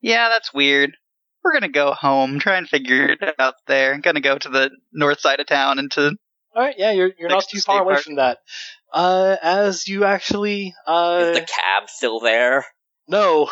Yeah, 0.00 0.28
that's 0.28 0.52
weird. 0.54 0.96
We're 1.42 1.52
gonna 1.52 1.68
go 1.68 1.92
home, 1.92 2.38
try 2.38 2.56
and 2.56 2.68
figure 2.68 3.10
it 3.10 3.34
out 3.38 3.54
there. 3.66 3.98
gonna 3.98 4.20
go 4.20 4.38
to 4.38 4.48
the 4.48 4.70
north 4.92 5.20
side 5.20 5.40
of 5.40 5.46
town 5.46 5.78
and 5.78 5.90
to 5.92 6.16
All 6.54 6.62
right, 6.62 6.74
yeah, 6.78 6.92
you're 6.92 7.10
you're 7.18 7.28
not 7.28 7.36
Next 7.36 7.50
to 7.50 7.56
too 7.56 7.62
far 7.62 7.82
away 7.82 7.94
Park. 7.94 8.04
from 8.04 8.16
that. 8.16 8.38
Uh, 8.92 9.36
as 9.42 9.88
you 9.88 10.04
actually 10.04 10.68
is 10.68 10.74
uh 10.86 11.32
the 11.32 11.40
cab 11.40 11.88
still 11.88 12.20
there? 12.20 12.64
no 13.08 13.50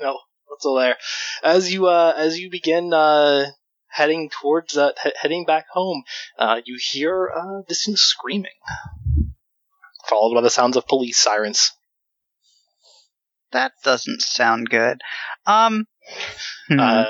no 0.00 0.18
what's 0.46 0.62
still 0.62 0.74
there 0.76 0.96
as 1.42 1.72
you 1.72 1.86
uh 1.86 2.12
as 2.16 2.38
you 2.38 2.50
begin 2.50 2.92
uh 2.92 3.46
heading 3.88 4.30
towards 4.30 4.76
uh 4.76 4.92
he- 5.02 5.12
heading 5.20 5.44
back 5.44 5.66
home 5.72 6.04
uh 6.38 6.60
you 6.64 6.78
hear 6.80 7.28
uh 7.34 7.62
distant 7.66 7.98
screaming 7.98 8.52
followed 10.08 10.34
by 10.34 10.40
the 10.40 10.50
sounds 10.50 10.76
of 10.76 10.86
police 10.86 11.18
sirens 11.18 11.72
that 13.52 13.72
doesn't 13.84 14.22
sound 14.22 14.68
good. 14.68 15.00
Um 15.46 15.86
hmm. 16.68 16.80
uh 16.80 17.04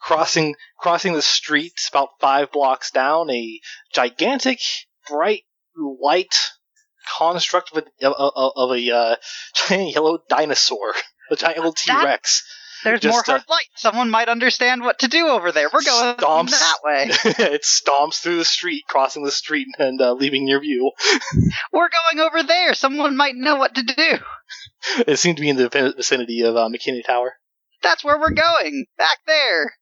crossing 0.00 0.54
crossing 0.78 1.12
the 1.12 1.22
street 1.22 1.72
about 1.90 2.10
five 2.20 2.50
blocks 2.52 2.90
down 2.90 3.30
a 3.30 3.60
gigantic 3.92 4.60
bright 5.08 5.42
light 5.76 6.34
construct 7.18 7.76
of 7.76 7.84
a, 8.02 8.06
of, 8.06 8.52
of- 8.56 8.70
a 8.76 8.90
uh, 8.90 9.16
giant 9.54 9.94
yellow 9.94 10.18
dinosaur 10.28 10.94
a 11.30 11.36
giant 11.36 11.58
little 11.58 11.72
t-rex 11.72 12.42
there's 12.84 13.00
just, 13.00 13.28
more 13.28 13.36
uh, 13.36 13.40
light. 13.48 13.66
Someone 13.74 14.10
might 14.10 14.28
understand 14.28 14.82
what 14.82 15.00
to 15.00 15.08
do 15.08 15.26
over 15.26 15.52
there. 15.52 15.68
We're 15.72 15.82
going 15.82 16.16
Stomps. 16.16 16.50
that 16.50 16.78
way. 16.84 17.06
it 17.52 17.62
stomps 17.62 18.20
through 18.20 18.36
the 18.36 18.44
street, 18.44 18.84
crossing 18.88 19.24
the 19.24 19.32
street, 19.32 19.66
and 19.78 20.00
uh, 20.00 20.12
leaving 20.12 20.46
your 20.46 20.60
view. 20.60 20.92
We're 21.72 21.88
going 21.88 22.24
over 22.24 22.42
there. 22.42 22.74
Someone 22.74 23.16
might 23.16 23.34
know 23.34 23.56
what 23.56 23.74
to 23.74 23.82
do. 23.82 24.18
It 25.06 25.18
seemed 25.18 25.38
to 25.38 25.42
be 25.42 25.48
in 25.48 25.56
the 25.56 25.94
vicinity 25.96 26.42
of 26.42 26.56
uh, 26.56 26.68
McKinney 26.68 27.04
Tower. 27.04 27.34
That's 27.82 28.04
where 28.04 28.18
we're 28.18 28.30
going. 28.30 28.86
Back 28.96 29.18
there. 29.26 29.72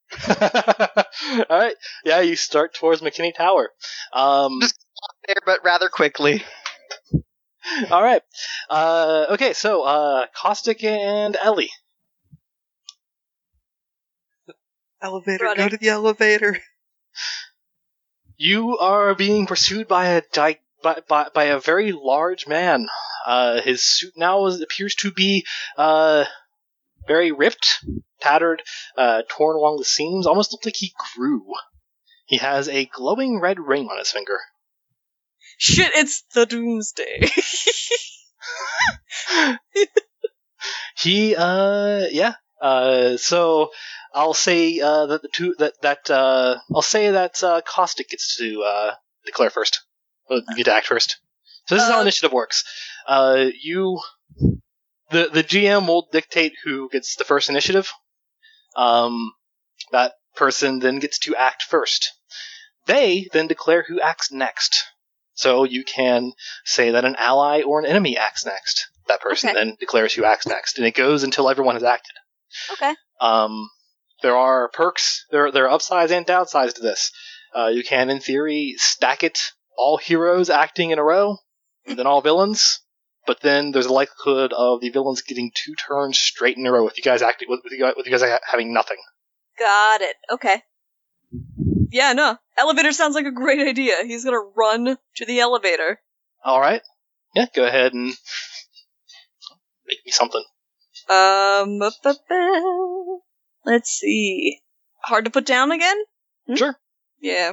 All 1.49 1.59
right, 1.59 1.75
yeah, 2.05 2.21
you 2.21 2.37
start 2.37 2.75
towards 2.75 3.01
McKinney 3.01 3.35
Tower. 3.35 3.71
Um, 4.13 4.59
Just- 4.61 4.86
There, 5.27 5.37
but 5.45 5.65
rather 5.65 5.89
quickly. 5.89 6.45
all 7.91 8.03
right, 8.03 8.23
uh, 8.71 9.27
okay, 9.31 9.53
so 9.53 9.83
uh, 9.83 10.27
Caustic 10.35 10.85
and 10.85 11.37
Ellie. 11.37 11.71
Elevator, 15.03 15.45
Running. 15.45 15.65
go 15.65 15.69
to 15.69 15.77
the 15.77 15.89
elevator. 15.89 16.59
You 18.39 18.79
are 18.79 19.15
being 19.15 19.47
pursued 19.47 19.89
by 19.89 20.09
a 20.09 20.23
gi- 20.33 20.61
by, 20.83 21.03
by, 21.09 21.29
by 21.35 21.45
a 21.45 21.59
very 21.59 21.93
large 21.93 22.47
man. 22.47 22.87
Uh, 23.27 23.61
his 23.61 23.83
suit 23.83 24.13
now 24.17 24.47
is, 24.47 24.61
appears 24.61 24.95
to 24.97 25.11
be 25.11 25.45
uh, 25.77 26.25
very 27.09 27.33
ripped, 27.33 27.85
tattered, 28.21 28.63
uh, 28.97 29.23
torn 29.29 29.57
along 29.57 29.79
the 29.79 29.85
seams. 29.85 30.27
Almost 30.27 30.53
looks 30.53 30.67
like 30.67 30.77
he 30.77 30.93
grew. 31.17 31.45
He 32.27 32.37
has 32.39 32.69
a 32.69 32.87
glowing 32.87 33.41
red 33.41 33.59
ring 33.59 33.89
on 33.89 33.99
his 33.99 34.11
finger. 34.11 34.39
Shit, 35.59 35.91
it's 35.95 36.23
the 36.35 36.47
Doomsday. 36.47 37.31
He, 40.99 41.37
uh, 41.37 42.07
yeah. 42.11 42.35
Uh, 42.61 43.17
so 43.17 43.71
I'll 44.15 44.35
say 44.35 44.81
uh, 44.81 45.07
that 45.07 45.23
the 45.23 45.29
two 45.29 45.55
that 45.59 45.75
that 45.83 46.11
uh, 46.11 46.59
I'll 46.75 46.83
say 46.83 47.11
that 47.11 47.43
uh, 47.43 47.61
Caustic 47.67 48.09
gets 48.09 48.37
to 48.39 48.63
uh, 48.63 48.95
declare 49.25 49.51
first. 49.51 49.83
Uh, 50.31 50.41
get 50.57 50.65
to 50.65 50.75
act 50.75 50.87
first. 50.87 51.19
So 51.67 51.75
this 51.75 51.85
is 51.85 51.91
how 51.91 51.99
Uh, 51.99 52.03
initiative 52.03 52.33
works. 52.33 52.65
Uh, 53.07 53.47
you, 53.63 54.01
the 55.11 55.29
the 55.33 55.45
GM 55.45 55.87
will 55.87 56.09
dictate 56.11 56.55
who 56.65 56.89
gets 56.91 57.17
the 57.17 57.25
first 57.25 57.51
initiative. 57.51 57.93
Um, 58.75 59.33
that 59.93 60.15
person 60.35 60.79
then 60.79 60.99
gets 60.99 61.19
to 61.21 61.37
act 61.37 61.63
first. 61.63 62.13
They 62.87 63.29
then 63.33 63.49
declare 63.49 63.85
who 63.87 64.01
acts 64.01 64.33
next. 64.33 64.83
So 65.37 65.65
you 65.65 65.85
can 65.85 66.33
say 66.65 66.91
that 66.91 67.05
an 67.05 67.15
ally 67.17 67.63
or 67.63 67.79
an 67.79 67.87
enemy 67.87 68.17
acts 68.19 68.45
next. 68.45 68.89
That 69.07 69.21
person 69.21 69.51
Okay. 69.51 69.59
then 69.59 69.77
declares 69.79 70.13
who 70.15 70.25
acts 70.25 70.47
next, 70.47 70.79
and 70.79 70.87
it 70.87 70.95
goes 70.95 71.23
until 71.23 71.49
everyone 71.49 71.77
has 71.77 71.85
acted. 71.85 72.15
okay. 72.73 72.95
Um, 73.21 73.71
there 74.23 74.37
are 74.37 74.69
perks, 74.71 75.25
there 75.31 75.53
there 75.53 75.67
are 75.67 75.71
upsides 75.71 76.11
and 76.11 76.27
downsides 76.27 76.75
to 76.75 76.81
this. 76.81 77.13
Uh, 77.55 77.69
you 77.69 77.85
can, 77.85 78.11
in 78.11 78.19
theory, 78.19 78.75
stack 78.79 79.23
it 79.23 79.39
all 79.79 79.99
heroes 79.99 80.51
acting 80.51 80.91
in 80.91 80.99
a 80.99 81.05
row, 81.05 81.37
and 81.87 81.99
then 81.99 82.07
all 82.07 82.21
villains. 82.23 82.81
But 83.27 83.41
then 83.41 83.73
there's 83.73 83.87
a 83.87 83.93
likelihood 83.93 84.53
of 84.53 84.81
the 84.81 84.89
villains 84.91 85.21
getting 85.23 85.51
two 85.55 85.75
turns 85.75 86.19
straight 86.19 86.57
in 86.57 86.67
a 86.67 86.73
row 86.73 86.85
with 86.85 86.97
you 86.97 87.03
guys 87.03 87.23
acting 87.23 87.49
with, 87.51 87.61
with, 87.65 87.73
you, 87.73 87.81
guys, 87.81 87.95
with 87.97 88.07
you 88.07 88.13
guys 88.17 88.39
having 88.51 88.73
nothing. 88.73 88.99
Got 89.59 90.01
it. 90.01 90.17
Okay. 90.31 90.63
Yeah, 91.91 92.13
no. 92.13 92.37
Elevator 92.59 92.93
sounds 92.93 93.15
like 93.15 93.27
a 93.27 93.31
great 93.33 93.61
idea. 93.67 93.95
He's 94.05 94.25
gonna 94.25 94.39
run 94.57 94.97
to 95.17 95.25
the 95.25 95.41
elevator. 95.41 96.01
All 96.45 96.61
right, 96.61 96.83
yeah, 97.35 97.47
go 97.55 97.65
ahead 97.67 97.93
and 97.93 98.15
make 99.87 99.99
me 100.05 100.13
something. 100.13 100.43
Um, 101.09 101.79
ba- 101.79 101.93
ba- 102.03 102.17
ba. 102.29 103.19
let's 103.65 103.91
see. 103.91 104.61
Hard 105.03 105.25
to 105.27 105.31
put 105.31 105.47
down 105.47 105.71
again? 105.73 105.97
Hmm? 106.49 106.55
Sure. 106.57 106.77
Yeah. 107.21 107.53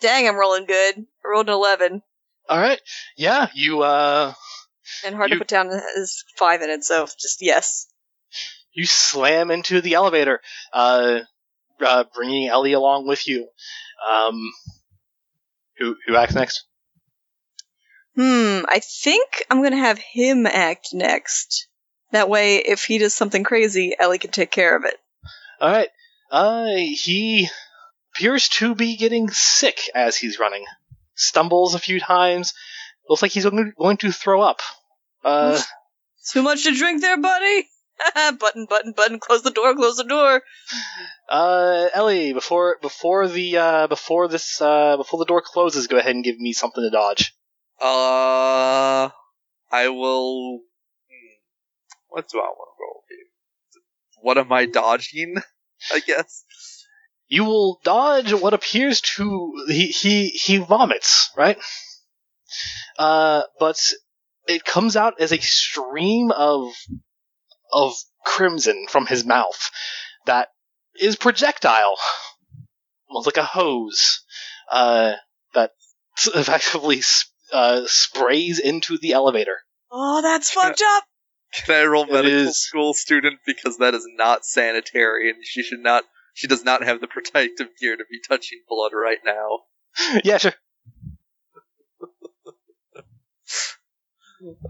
Dang, 0.00 0.28
I'm 0.28 0.36
rolling 0.36 0.66
good. 0.66 0.96
I 0.98 1.28
rolled 1.28 1.48
an 1.48 1.54
11. 1.54 2.02
All 2.48 2.58
right, 2.60 2.80
yeah, 3.16 3.48
you 3.54 3.82
uh, 3.82 4.32
And 5.04 5.14
hard 5.14 5.30
You- 5.30 5.36
to 5.36 5.40
put 5.40 5.48
down 5.48 5.68
is 5.96 6.24
5 6.36 6.62
in 6.62 6.70
it, 6.70 6.84
so 6.84 7.06
just 7.06 7.38
yes. 7.40 7.86
you 8.74 8.84
slam 8.86 9.50
into 9.50 9.80
the 9.80 9.94
elevator, 9.94 10.40
uh, 10.72 11.20
uh, 11.84 12.04
bringing 12.14 12.48
Ellie 12.48 12.72
along 12.72 13.06
with 13.06 13.28
you. 13.28 13.48
Um, 14.08 14.52
who 15.78 15.96
who 16.06 16.16
acts 16.16 16.34
next? 16.34 16.64
Hmm, 18.16 18.60
I 18.68 18.80
think 18.80 19.44
I'm 19.50 19.62
gonna 19.62 19.76
have 19.76 19.98
him 19.98 20.46
act 20.46 20.88
next. 20.92 21.68
That 22.12 22.28
way, 22.28 22.58
if 22.58 22.84
he 22.84 22.98
does 22.98 23.14
something 23.14 23.42
crazy, 23.42 23.94
Ellie 23.98 24.18
can 24.18 24.30
take 24.30 24.50
care 24.50 24.76
of 24.76 24.84
it. 24.84 24.94
All 25.60 25.70
right. 25.70 25.88
Uh, 26.30 26.66
he 26.76 27.48
appears 28.14 28.48
to 28.48 28.74
be 28.74 28.96
getting 28.96 29.30
sick 29.30 29.80
as 29.94 30.16
he's 30.16 30.38
running. 30.38 30.64
Stumbles 31.16 31.74
a 31.74 31.80
few 31.80 31.98
times. 32.00 32.54
Looks 33.08 33.22
like 33.22 33.32
he's 33.32 33.44
going 33.46 33.96
to 33.98 34.12
throw 34.12 34.40
up. 34.42 34.60
Uh, 35.24 35.60
Too 36.30 36.42
much 36.42 36.64
to 36.64 36.74
drink 36.74 37.00
there, 37.00 37.20
buddy? 37.20 37.68
button, 38.38 38.66
button, 38.68 38.92
button, 38.92 39.18
close 39.20 39.42
the 39.42 39.50
door, 39.50 39.74
close 39.74 39.96
the 39.96 40.04
door. 40.04 40.42
uh, 41.28 41.88
Ellie, 41.94 42.32
before 42.32 42.78
before 42.82 43.28
the 43.28 43.56
uh 43.56 43.86
before 43.86 44.28
this 44.28 44.60
uh 44.60 44.96
before 44.96 45.18
the 45.18 45.24
door 45.24 45.42
closes, 45.44 45.86
go 45.86 45.96
ahead 45.98 46.14
and 46.14 46.24
give 46.24 46.38
me 46.38 46.52
something 46.52 46.82
to 46.82 46.90
dodge. 46.90 47.34
Uh, 47.80 49.10
I 49.72 49.88
will. 49.88 50.58
hmm, 51.08 51.34
What 52.08 52.28
do 52.28 52.38
I 52.38 52.42
want 52.42 52.68
to 52.76 52.82
roll 52.82 53.02
here? 53.08 53.26
What 54.22 54.38
am 54.38 54.52
I 54.52 54.66
dodging? 54.66 55.36
I 55.92 56.00
guess. 56.00 56.44
You 57.28 57.44
will 57.44 57.80
dodge 57.84 58.32
what 58.32 58.54
appears 58.54 59.00
to 59.16 59.52
he 59.68 59.86
he 59.88 60.28
he 60.28 60.58
vomits, 60.58 61.30
right? 61.36 61.58
Uh, 62.98 63.42
but 63.58 63.80
it 64.46 64.64
comes 64.64 64.94
out 64.96 65.14
as 65.20 65.32
a 65.32 65.38
stream 65.38 66.30
of 66.30 66.72
of 67.74 67.92
crimson 68.24 68.86
from 68.88 69.06
his 69.06 69.24
mouth 69.26 69.70
that 70.26 70.48
is 70.98 71.16
projectile, 71.16 71.96
almost 73.10 73.26
like 73.26 73.36
a 73.36 73.42
hose, 73.44 74.22
uh, 74.70 75.12
that 75.52 75.72
effectively 76.34 77.02
uh, 77.52 77.82
sprays 77.86 78.58
into 78.60 78.96
the 78.96 79.12
elevator. 79.12 79.58
Oh, 79.90 80.22
that's 80.22 80.50
fucked 80.50 80.82
up. 80.82 81.04
Can 81.66 81.82
I 81.82 81.84
roll 81.86 82.04
It 82.04 82.12
medical 82.12 82.38
is- 82.48 82.58
school 82.58 82.94
student 82.94 83.38
because 83.46 83.78
that 83.78 83.94
is 83.94 84.06
not 84.16 84.44
sanitary 84.44 85.30
and 85.30 85.38
she 85.44 85.62
should 85.62 85.80
not. 85.80 86.04
She 86.36 86.48
does 86.48 86.64
not 86.64 86.82
have 86.82 87.00
the 87.00 87.06
protective 87.06 87.68
gear 87.80 87.96
to 87.96 88.04
be 88.10 88.18
touching 88.26 88.60
blood 88.68 88.90
right 88.92 89.18
now. 89.24 89.60
yeah, 90.24 90.38
sure. 90.38 90.52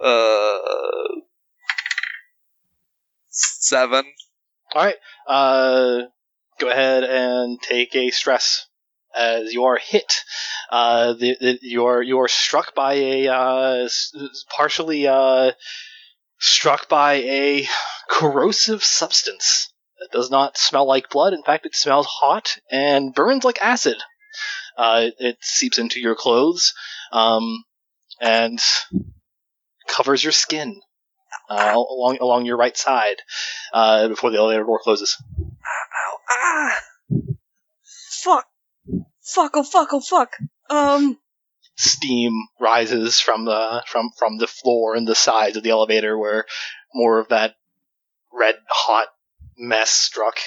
Uh, 0.01 0.59
seven. 3.35 4.05
All 4.74 4.85
right. 4.85 4.97
Uh, 5.28 6.02
go 6.59 6.69
ahead 6.69 7.05
and 7.05 7.61
take 7.61 7.94
a 7.94 8.11
stress 8.11 8.66
as 9.15 9.52
you 9.52 9.65
are 9.65 9.78
hit. 9.78 10.20
Uh, 10.70 11.12
the, 11.15 11.36
the, 11.40 11.59
you 11.62 11.86
are 11.86 12.02
you 12.02 12.20
are 12.20 12.28
struck 12.28 12.74
by 12.74 12.94
a 12.94 13.28
uh, 13.28 13.89
partially 14.56 15.06
uh, 15.06 15.52
struck 16.39 16.89
by 16.89 17.15
a 17.15 17.66
corrosive 18.09 18.82
substance 18.82 19.73
that 19.98 20.11
does 20.12 20.31
not 20.31 20.56
smell 20.56 20.86
like 20.86 21.11
blood. 21.11 21.32
In 21.32 21.43
fact, 21.43 21.66
it 21.66 21.74
smells 21.74 22.06
hot 22.06 22.56
and 22.70 23.15
burns 23.15 23.44
like 23.44 23.62
acid. 23.62 23.97
Uh, 24.77 25.11
it 25.19 25.39
seeps 25.40 25.78
into 25.78 26.01
your 26.01 26.16
clothes 26.16 26.74
um, 27.12 27.65
and 28.20 28.61
covers 29.86 30.23
your 30.24 30.32
skin 30.32 30.81
uh, 31.48 31.74
along 31.74 32.18
along 32.20 32.46
your 32.46 32.56
right 32.56 32.76
side 32.76 33.16
uh, 33.72 34.08
before 34.08 34.30
the 34.30 34.38
elevator 34.38 34.64
door 34.64 34.80
closes. 34.82 35.16
Ow, 35.40 36.16
ah. 36.30 36.80
Fuck. 38.22 38.46
Fuck, 39.22 39.52
oh 39.54 39.62
fuck, 39.62 39.88
oh 39.92 40.00
fuck. 40.00 40.32
Um, 40.70 41.18
Steam 41.76 42.32
rises 42.60 43.20
from 43.20 43.44
the 43.44 43.82
from 43.88 44.10
from 44.18 44.38
the 44.38 44.46
floor 44.46 44.94
and 44.94 45.06
the 45.06 45.14
sides 45.14 45.56
of 45.56 45.62
the 45.62 45.70
elevator 45.70 46.18
where 46.18 46.44
more 46.94 47.18
of 47.18 47.28
that 47.28 47.54
red 48.32 48.56
hot 48.68 49.08
mess 49.58 49.90
struck. 49.90 50.38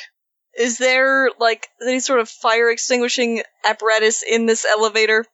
is 0.57 0.77
there, 0.79 1.29
like, 1.39 1.67
any 1.81 1.99
sort 1.99 2.19
of 2.19 2.27
fire 2.29 2.69
extinguishing 2.71 3.43
apparatus 3.67 4.23
in 4.23 4.45
this 4.45 4.65
elevator? 4.65 5.25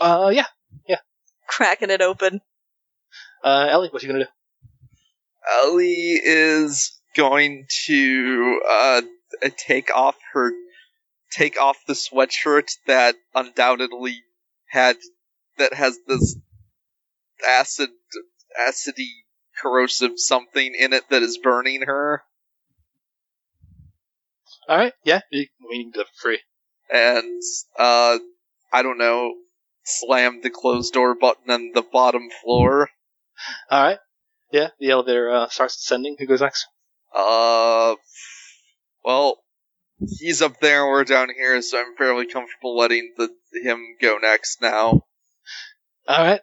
Uh, 0.00 0.30
yeah. 0.34 0.46
Yeah. 0.88 0.96
Cracking 1.46 1.90
it 1.90 2.00
open. 2.00 2.40
Uh, 3.44 3.66
Ellie, 3.70 3.88
what 3.90 4.02
are 4.02 4.06
you 4.06 4.12
gonna 4.12 4.24
do? 4.24 4.30
Ellie 5.50 6.20
is 6.24 6.98
going 7.16 7.66
to 7.86 8.60
uh, 8.68 9.02
take 9.56 9.94
off 9.94 10.16
her 10.32 10.52
take 11.32 11.60
off 11.60 11.78
the 11.86 11.94
sweatshirt 11.94 12.68
that 12.86 13.16
undoubtedly 13.34 14.22
had 14.70 14.96
that 15.58 15.72
has 15.72 15.98
this 16.06 16.36
acid 17.46 17.90
acidy 18.60 19.08
corrosive 19.60 20.12
something 20.16 20.74
in 20.78 20.92
it 20.92 21.04
that 21.10 21.22
is 21.22 21.38
burning 21.38 21.82
her 21.82 22.22
All 24.68 24.76
right. 24.76 24.92
Yeah. 25.04 25.20
We 25.30 25.50
it 25.70 25.94
for 25.94 26.04
free. 26.20 26.40
and 26.90 27.42
uh 27.78 28.18
I 28.72 28.82
don't 28.82 28.98
know 28.98 29.34
slam 29.84 30.40
the 30.42 30.50
closed 30.50 30.92
door 30.92 31.14
button 31.14 31.50
on 31.50 31.72
the 31.74 31.82
bottom 31.82 32.28
floor 32.42 32.88
All 33.70 33.82
right. 33.82 33.98
Yeah. 34.52 34.68
The 34.78 34.90
elevator 34.90 35.30
uh, 35.30 35.48
starts 35.48 35.76
descending. 35.76 36.16
Who 36.18 36.26
goes 36.26 36.40
next? 36.40 36.66
Uh, 37.14 37.96
well, 39.04 39.38
he's 40.18 40.42
up 40.42 40.60
there, 40.60 40.82
and 40.82 40.90
we're 40.90 41.04
down 41.04 41.28
here, 41.34 41.60
so 41.62 41.78
I'm 41.78 41.96
fairly 41.96 42.26
comfortable 42.26 42.76
letting 42.76 43.12
the 43.16 43.28
him 43.62 43.96
go 44.00 44.18
next 44.18 44.62
now. 44.62 45.04
All 46.08 46.24
right. 46.24 46.40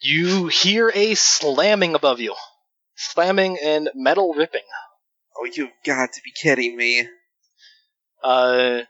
You 0.00 0.46
hear 0.46 0.92
a 0.94 1.14
slamming 1.14 1.94
above 1.94 2.20
you, 2.20 2.34
slamming 2.96 3.58
and 3.62 3.90
metal 3.94 4.34
ripping. 4.34 4.62
Oh, 5.36 5.48
you've 5.52 5.72
got 5.84 6.12
to 6.12 6.20
be 6.24 6.32
kidding 6.32 6.76
me! 6.76 7.08
Uh, 8.22 8.82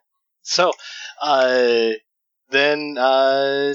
so, 0.43 0.73
uh, 1.21 1.91
then, 2.51 2.97
uh, 2.99 3.75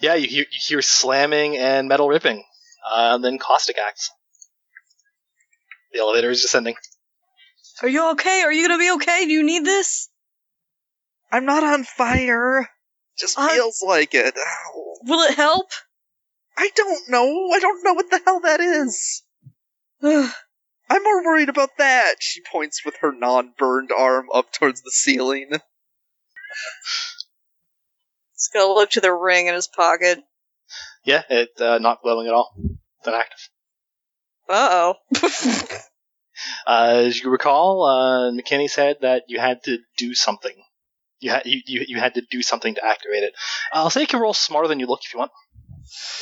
yeah, 0.00 0.14
you 0.14 0.28
hear, 0.28 0.44
you 0.50 0.58
hear 0.66 0.82
slamming 0.82 1.56
and 1.56 1.88
metal 1.88 2.08
ripping. 2.08 2.44
Uh, 2.90 3.18
then 3.18 3.38
caustic 3.38 3.76
acts. 3.78 4.10
The 5.92 6.00
elevator 6.00 6.30
is 6.30 6.42
descending. 6.42 6.76
Are 7.82 7.88
you 7.88 8.10
okay? 8.12 8.42
Are 8.42 8.52
you 8.52 8.66
gonna 8.66 8.78
be 8.78 8.92
okay? 8.92 9.26
Do 9.26 9.32
you 9.32 9.42
need 9.42 9.64
this? 9.64 10.08
I'm 11.32 11.44
not 11.44 11.62
on 11.62 11.84
fire. 11.84 12.68
Just 13.18 13.38
I- 13.38 13.54
feels 13.54 13.82
like 13.86 14.14
it. 14.14 14.34
Ow. 14.36 14.94
Will 15.04 15.20
it 15.20 15.34
help? 15.34 15.68
I 16.56 16.70
don't 16.74 17.08
know. 17.08 17.50
I 17.52 17.58
don't 17.58 17.84
know 17.84 17.94
what 17.94 18.10
the 18.10 18.20
hell 18.24 18.40
that 18.40 18.60
is. 18.60 19.22
I'm 20.02 21.02
more 21.04 21.24
worried 21.24 21.48
about 21.48 21.70
that. 21.78 22.16
She 22.20 22.42
points 22.42 22.84
with 22.84 22.96
her 23.00 23.12
non-burned 23.12 23.90
arm 23.96 24.26
up 24.32 24.52
towards 24.52 24.82
the 24.82 24.90
ceiling. 24.90 25.50
Gonna 28.52 28.72
look 28.72 28.90
to 28.90 29.00
the 29.00 29.12
ring 29.12 29.46
in 29.46 29.54
his 29.54 29.68
pocket. 29.68 30.18
Yeah, 31.04 31.22
it, 31.28 31.50
uh, 31.60 31.78
not 31.78 32.02
glowing 32.02 32.26
at 32.26 32.34
all. 32.34 32.54
It's 32.98 33.08
inactive. 33.08 33.48
Uh 34.48 34.94
oh. 35.18 35.66
Uh, 36.66 37.02
as 37.06 37.20
you 37.20 37.28
recall, 37.30 37.84
uh, 37.84 38.30
McKinney 38.32 38.70
said 38.70 38.96
that 39.02 39.24
you 39.28 39.38
had 39.38 39.62
to 39.64 39.78
do 39.98 40.14
something. 40.14 40.54
You 41.18 41.32
had 41.32 41.42
you, 41.44 41.60
you, 41.66 41.84
you 41.86 41.98
had 41.98 42.14
to 42.14 42.22
do 42.30 42.40
something 42.40 42.76
to 42.76 42.84
activate 42.84 43.24
it. 43.24 43.34
Uh, 43.72 43.82
I'll 43.82 43.90
say 43.90 44.00
you 44.00 44.06
can 44.06 44.20
roll 44.20 44.32
smarter 44.32 44.68
than 44.68 44.80
you 44.80 44.86
look 44.86 45.00
if 45.04 45.12
you 45.12 45.18
want. 45.18 45.32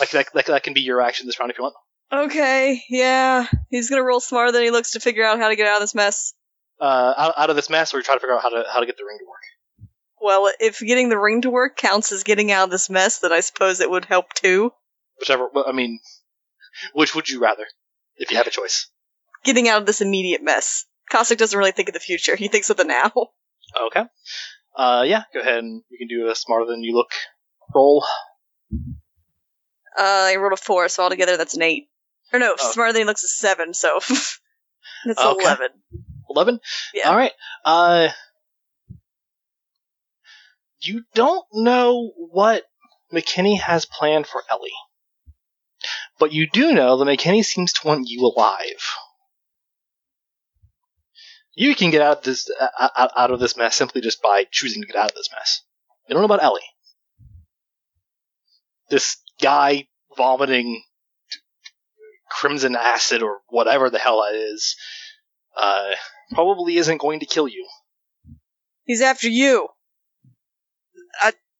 Like 0.00 0.10
that, 0.10 0.26
that, 0.34 0.46
that 0.46 0.62
can 0.64 0.74
be 0.74 0.80
your 0.80 1.00
action 1.00 1.26
this 1.26 1.38
round 1.38 1.52
if 1.52 1.58
you 1.58 1.62
want. 1.62 1.74
okay, 2.12 2.82
yeah. 2.88 3.46
He's 3.70 3.90
gonna 3.90 4.02
roll 4.02 4.20
smarter 4.20 4.50
than 4.50 4.62
he 4.62 4.70
looks 4.70 4.92
to 4.92 5.00
figure 5.00 5.24
out 5.24 5.38
how 5.38 5.50
to 5.50 5.56
get 5.56 5.68
out 5.68 5.76
of 5.76 5.82
this 5.82 5.94
mess. 5.94 6.34
Uh, 6.80 7.14
out, 7.16 7.34
out 7.36 7.50
of 7.50 7.56
this 7.56 7.70
mess, 7.70 7.94
or 7.94 8.02
try 8.02 8.14
to 8.14 8.20
figure 8.20 8.34
out 8.34 8.42
how 8.42 8.48
to 8.48 8.64
how 8.72 8.80
to 8.80 8.86
get 8.86 8.96
the 8.96 9.04
ring 9.04 9.18
to 9.18 9.24
work. 9.24 9.42
Well, 10.20 10.50
if 10.60 10.80
getting 10.80 11.08
the 11.08 11.18
ring 11.18 11.42
to 11.42 11.50
work 11.50 11.76
counts 11.76 12.12
as 12.12 12.22
getting 12.24 12.50
out 12.52 12.64
of 12.64 12.70
this 12.70 12.90
mess, 12.90 13.18
then 13.20 13.32
I 13.32 13.40
suppose 13.40 13.80
it 13.80 13.90
would 13.90 14.04
help 14.04 14.32
too. 14.34 14.72
Whichever. 15.20 15.48
I 15.66 15.72
mean, 15.72 16.00
which 16.92 17.14
would 17.14 17.28
you 17.28 17.40
rather, 17.40 17.64
if 18.16 18.30
you 18.30 18.36
have 18.36 18.46
a 18.46 18.50
choice? 18.50 18.88
Getting 19.44 19.68
out 19.68 19.80
of 19.80 19.86
this 19.86 20.00
immediate 20.00 20.42
mess. 20.42 20.84
Caustic 21.10 21.38
doesn't 21.38 21.58
really 21.58 21.72
think 21.72 21.88
of 21.88 21.94
the 21.94 22.00
future. 22.00 22.36
He 22.36 22.48
thinks 22.48 22.70
of 22.70 22.76
the 22.76 22.84
now. 22.84 23.12
Okay. 23.88 24.02
Uh, 24.74 25.04
yeah. 25.06 25.24
Go 25.34 25.40
ahead 25.40 25.58
and 25.58 25.82
you 25.90 25.98
can 25.98 26.08
do 26.08 26.30
a 26.30 26.34
smarter 26.34 26.64
than 26.64 26.82
you 26.82 26.94
look 26.96 27.10
roll. 27.74 28.02
Uh, 29.96 30.02
I 30.32 30.36
rolled 30.36 30.52
a 30.52 30.56
four, 30.56 30.88
so 30.88 31.02
altogether 31.02 31.36
that's 31.36 31.54
an 31.54 31.62
eight. 31.62 31.88
Or 32.32 32.38
no, 32.38 32.54
Oh. 32.58 32.70
smarter 32.72 32.92
than 32.92 33.02
he 33.02 33.04
looks 33.06 33.24
is 33.24 33.36
seven, 33.36 33.74
so 33.74 33.98
that's 35.04 35.20
Okay. 35.20 35.44
eleven. 35.44 35.68
Eleven. 36.30 36.60
Yeah. 36.94 37.10
All 37.10 37.16
right. 37.16 37.32
Uh, 37.64 38.08
you 40.82 41.04
don't 41.14 41.44
know 41.52 42.12
what 42.16 42.64
McKinney 43.12 43.60
has 43.60 43.86
planned 43.86 44.26
for 44.26 44.42
Ellie, 44.50 44.70
but 46.18 46.32
you 46.32 46.48
do 46.48 46.72
know 46.72 46.96
that 46.96 47.04
McKinney 47.04 47.44
seems 47.44 47.72
to 47.74 47.86
want 47.86 48.08
you 48.08 48.20
alive. 48.22 48.82
You 51.54 51.74
can 51.74 51.90
get 51.90 52.02
out 52.02 52.18
of 52.18 52.24
this 52.24 52.48
uh, 52.60 52.88
out 52.96 53.10
out 53.16 53.30
of 53.32 53.40
this 53.40 53.56
mess 53.56 53.74
simply 53.74 54.00
just 54.00 54.22
by 54.22 54.44
choosing 54.50 54.82
to 54.82 54.86
get 54.86 54.96
out 54.96 55.10
of 55.10 55.16
this 55.16 55.30
mess. 55.32 55.62
You 56.08 56.14
don't 56.14 56.22
know 56.22 56.26
about 56.32 56.42
Ellie. 56.42 56.60
This 58.90 59.16
guy 59.40 59.88
vomiting 60.16 60.82
crimson 62.30 62.76
acid 62.76 63.22
or 63.22 63.40
whatever 63.48 63.90
the 63.90 63.98
hell 63.98 64.22
that 64.22 64.36
is. 64.36 64.76
Uh, 65.56 65.90
probably 66.32 66.76
isn't 66.76 67.00
going 67.00 67.20
to 67.20 67.26
kill 67.26 67.48
you. 67.48 67.66
He's 68.84 69.00
after 69.00 69.28
you. 69.28 69.68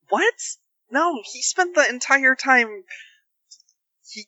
What? 0.09 0.35
No, 0.91 1.21
he 1.33 1.43
spent 1.43 1.75
the 1.75 1.87
entire 1.89 2.35
time. 2.35 2.85
He 4.11 4.27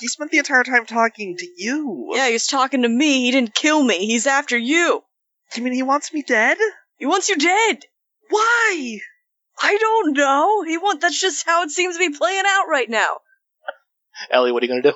he 0.00 0.08
spent 0.08 0.30
the 0.30 0.38
entire 0.38 0.64
time 0.64 0.86
talking 0.86 1.36
to 1.36 1.46
you. 1.56 2.12
Yeah, 2.14 2.28
he 2.28 2.32
was 2.32 2.46
talking 2.46 2.82
to 2.82 2.88
me. 2.88 3.24
He 3.24 3.30
didn't 3.30 3.54
kill 3.54 3.82
me. 3.82 4.06
He's 4.06 4.26
after 4.26 4.56
you. 4.56 5.02
You 5.54 5.62
mean 5.62 5.74
he 5.74 5.82
wants 5.82 6.12
me 6.12 6.22
dead? 6.22 6.58
He 6.96 7.06
wants 7.06 7.28
you 7.28 7.36
dead. 7.36 7.84
Why? 8.30 9.00
I 9.60 9.76
don't 9.76 10.16
know. 10.16 10.62
He 10.62 10.78
want 10.78 11.00
that's 11.00 11.20
just 11.20 11.46
how 11.46 11.62
it 11.64 11.70
seems 11.70 11.96
to 11.96 12.10
be 12.10 12.16
playing 12.16 12.44
out 12.46 12.68
right 12.68 12.88
now. 12.88 13.18
Ellie, 14.30 14.52
what 14.52 14.62
are 14.62 14.66
you 14.66 14.72
gonna 14.72 14.82
do? 14.82 14.94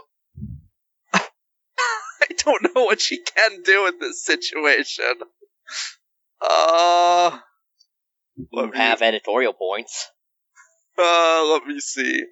I 1.15 2.27
don't 2.39 2.74
know 2.74 2.85
what 2.85 3.01
she 3.01 3.19
can 3.19 3.62
do 3.62 3.86
in 3.86 3.99
this 3.99 4.24
situation. 4.24 5.15
Uh, 6.40 7.39
let 8.52 8.70
me, 8.70 8.78
have 8.78 9.02
editorial 9.02 9.52
points. 9.52 10.09
uh, 10.98 11.44
let 11.52 11.66
me 11.66 11.80
see. 11.80 12.24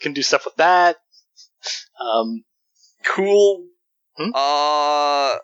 Can 0.00 0.12
do 0.12 0.22
stuff 0.22 0.44
with 0.44 0.56
that. 0.56 0.96
Um, 2.00 2.44
Cool. 3.04 3.66
Hmm? 4.16 4.30
Uh, 4.34 5.36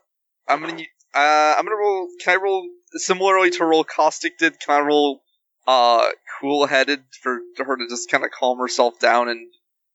I'm 0.49 0.61
gonna, 0.61 0.83
uh, 1.15 1.55
I'm 1.57 1.65
gonna 1.65 1.77
roll. 1.77 2.09
Can 2.23 2.35
I 2.35 2.43
roll 2.43 2.69
similarly 2.93 3.51
to 3.51 3.65
roll 3.65 3.85
Caustic 3.85 4.39
did? 4.39 4.59
Can 4.61 4.83
I 4.83 4.85
roll, 4.85 5.23
uh, 5.67 6.09
cool-headed 6.41 7.05
for 7.23 7.41
her 7.59 7.77
to 7.77 7.87
just 7.89 8.11
kind 8.11 8.25
of 8.25 8.31
calm 8.31 8.59
herself 8.59 8.99
down 8.99 9.29
and 9.29 9.47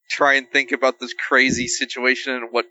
try 0.09 0.35
and 0.35 0.49
think 0.49 0.71
about 0.71 0.99
this 0.99 1.13
crazy 1.13 1.67
situation 1.67 2.33
and 2.33 2.47
what 2.51 2.65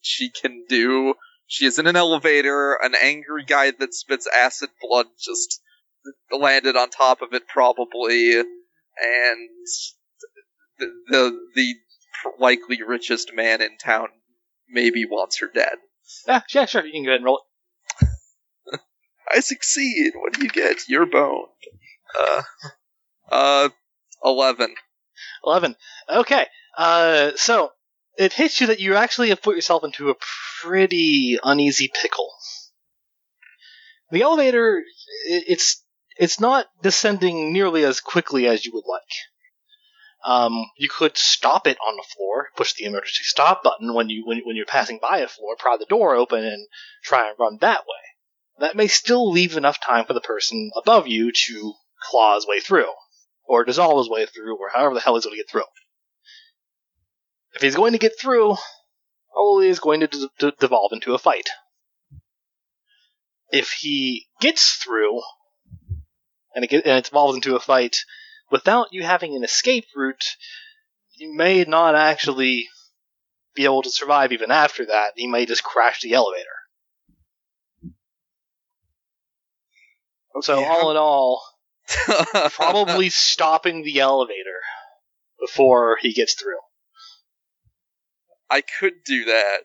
she 0.00 0.30
can 0.30 0.64
do? 0.68 1.14
She 1.46 1.66
is 1.66 1.78
in 1.78 1.86
an 1.86 1.96
elevator. 1.96 2.78
An 2.80 2.94
angry 3.00 3.44
guy 3.44 3.72
that 3.72 3.94
spits 3.94 4.26
acid 4.26 4.70
blood 4.80 5.06
just 5.18 5.60
landed 6.30 6.76
on 6.76 6.90
top 6.90 7.22
of 7.22 7.32
it, 7.32 7.46
probably, 7.48 8.34
and 8.36 9.48
the 10.78 10.92
the, 11.08 11.38
the 11.54 11.74
likely 12.38 12.82
richest 12.82 13.32
man 13.34 13.62
in 13.62 13.76
town 13.78 14.08
maybe 14.68 15.04
wants 15.04 15.40
her 15.40 15.50
dead. 15.52 15.74
yeah, 16.26 16.40
yeah, 16.52 16.66
sure. 16.66 16.84
You 16.84 16.92
can 16.92 17.04
go 17.04 17.10
ahead 17.10 17.20
and 17.20 17.24
roll 17.24 17.42
it. 18.00 18.08
I 19.32 19.40
succeed. 19.40 20.12
What 20.14 20.34
do 20.34 20.42
you 20.42 20.50
get? 20.50 20.88
Your 20.88 21.06
bone. 21.06 21.46
Uh, 22.18 22.42
uh, 23.30 23.68
eleven. 24.24 24.74
11. 25.44 25.76
Okay. 26.08 26.46
Uh, 26.76 27.32
so, 27.36 27.70
it 28.18 28.32
hits 28.32 28.60
you 28.60 28.68
that 28.68 28.80
you 28.80 28.94
actually 28.96 29.30
have 29.30 29.42
put 29.42 29.56
yourself 29.56 29.84
into 29.84 30.10
a 30.10 30.14
pretty 30.62 31.38
uneasy 31.42 31.90
pickle. 32.00 32.30
The 34.10 34.22
elevator, 34.22 34.82
it's, 35.26 35.84
it's 36.20 36.38
not 36.38 36.66
descending 36.82 37.50
nearly 37.50 37.82
as 37.82 38.00
quickly 38.00 38.46
as 38.46 38.66
you 38.66 38.72
would 38.74 38.84
like. 38.86 39.02
Um, 40.22 40.66
you 40.76 40.86
could 40.86 41.16
stop 41.16 41.66
it 41.66 41.78
on 41.78 41.96
the 41.96 42.04
floor, 42.14 42.48
push 42.56 42.74
the 42.74 42.84
emergency 42.84 43.22
stop 43.22 43.62
button 43.62 43.94
when 43.94 44.10
you, 44.10 44.26
when, 44.26 44.42
when 44.44 44.54
you're 44.54 44.66
passing 44.66 44.98
by 45.00 45.20
a 45.20 45.28
floor, 45.28 45.56
pry 45.58 45.78
the 45.78 45.86
door 45.86 46.14
open 46.14 46.44
and 46.44 46.68
try 47.02 47.30
and 47.30 47.38
run 47.38 47.56
that 47.62 47.80
way. 47.80 48.58
That 48.58 48.76
may 48.76 48.86
still 48.86 49.30
leave 49.30 49.56
enough 49.56 49.80
time 49.80 50.04
for 50.04 50.12
the 50.12 50.20
person 50.20 50.70
above 50.76 51.08
you 51.08 51.32
to 51.32 51.72
claw 52.02 52.34
his 52.34 52.46
way 52.46 52.60
through 52.60 52.90
or 53.44 53.64
dissolve 53.64 53.96
his 53.96 54.10
way 54.10 54.26
through, 54.26 54.58
or 54.58 54.68
however 54.74 54.94
the 54.94 55.00
hell 55.00 55.14
he's 55.14 55.24
going 55.24 55.36
to 55.36 55.42
get 55.42 55.50
through. 55.50 55.64
If 57.54 57.62
he's 57.62 57.76
going 57.76 57.92
to 57.92 57.98
get 57.98 58.20
through, 58.20 58.56
probably 59.32 59.68
is 59.68 59.80
going 59.80 60.00
to 60.00 60.06
d- 60.06 60.28
d- 60.38 60.52
devolve 60.60 60.92
into 60.92 61.14
a 61.14 61.18
fight. 61.18 61.48
If 63.50 63.72
he 63.72 64.26
gets 64.42 64.74
through, 64.74 65.22
and 66.54 66.64
it, 66.64 66.70
get, 66.70 66.86
and 66.86 67.34
into 67.34 67.56
a 67.56 67.60
fight 67.60 67.96
without 68.50 68.88
you 68.92 69.02
having 69.02 69.36
an 69.36 69.44
escape 69.44 69.86
route, 69.94 70.24
you 71.16 71.34
may 71.34 71.64
not 71.64 71.94
actually 71.94 72.68
be 73.54 73.64
able 73.64 73.82
to 73.82 73.90
survive 73.90 74.32
even 74.32 74.50
after 74.50 74.86
that. 74.86 75.12
He 75.16 75.26
may 75.26 75.46
just 75.46 75.62
crash 75.62 76.00
the 76.00 76.14
elevator. 76.14 76.46
So, 80.42 80.64
all 80.64 80.90
in 80.90 80.96
all, 80.96 81.42
probably 82.52 83.10
stopping 83.10 83.82
the 83.82 84.00
elevator 84.00 84.60
before 85.40 85.98
he 86.00 86.12
gets 86.12 86.34
through. 86.34 86.60
I 88.48 88.62
could 88.62 88.92
do 89.04 89.26
that, 89.26 89.64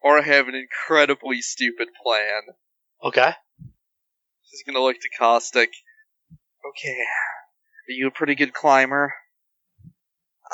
or 0.00 0.18
I 0.18 0.22
have 0.22 0.48
an 0.48 0.54
incredibly 0.54 1.40
stupid 1.42 1.88
plan. 2.02 2.42
Okay. 3.02 3.32
He's 4.50 4.62
gonna 4.66 4.82
look 4.82 4.96
to 5.00 5.08
Caustic. 5.18 5.70
Okay, 6.66 6.98
are 7.88 7.92
you 7.92 8.08
a 8.08 8.10
pretty 8.10 8.34
good 8.34 8.52
climber? 8.52 9.12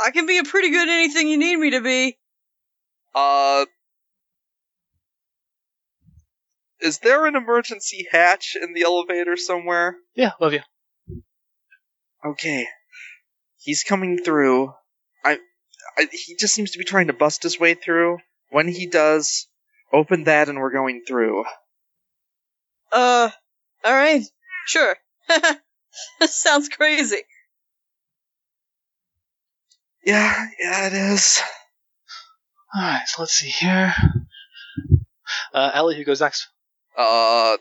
I 0.05 0.10
can 0.10 0.26
be 0.26 0.39
a 0.39 0.44
pretty 0.44 0.70
good 0.70 0.89
anything 0.89 1.28
you 1.28 1.39
need 1.39 1.56
me 1.56 1.70
to 1.70 1.81
be. 1.81 2.16
Uh, 3.14 3.66
is 6.81 6.98
there 6.98 7.26
an 7.26 7.36
emergency 7.36 8.06
hatch 8.10 8.56
in 8.60 8.74
the 8.74 8.82
elevator 8.82 9.36
somewhere? 9.36 9.97
Yeah, 10.14 10.32
love 10.40 10.52
you. 10.52 10.60
Okay, 12.24 12.66
he's 13.59 13.82
coming 13.82 14.18
through. 14.18 14.72
I, 15.24 15.39
I, 15.98 16.09
he 16.10 16.36
just 16.39 16.55
seems 16.55 16.72
to 16.72 16.78
be 16.78 16.85
trying 16.85 17.06
to 17.09 17.12
bust 17.12 17.43
his 17.43 17.59
way 17.59 17.74
through. 17.74 18.18
When 18.51 18.68
he 18.68 18.86
does, 18.86 19.48
open 19.93 20.24
that 20.24 20.48
and 20.48 20.59
we're 20.59 20.72
going 20.72 21.02
through. 21.06 21.44
Uh, 22.93 23.31
alright. 23.85 24.22
Sure. 24.66 24.97
Sounds 26.26 26.68
crazy. 26.68 27.22
Yeah, 30.04 30.46
yeah, 30.60 30.86
it 30.88 30.92
is. 30.92 31.40
Alright, 32.76 33.08
so 33.08 33.22
let's 33.22 33.34
see 33.34 33.48
here. 33.48 33.94
Uh, 35.52 35.70
Ellie, 35.74 35.96
who 35.96 36.04
goes 36.04 36.20
next? 36.20 36.48
Uh, 36.96 37.56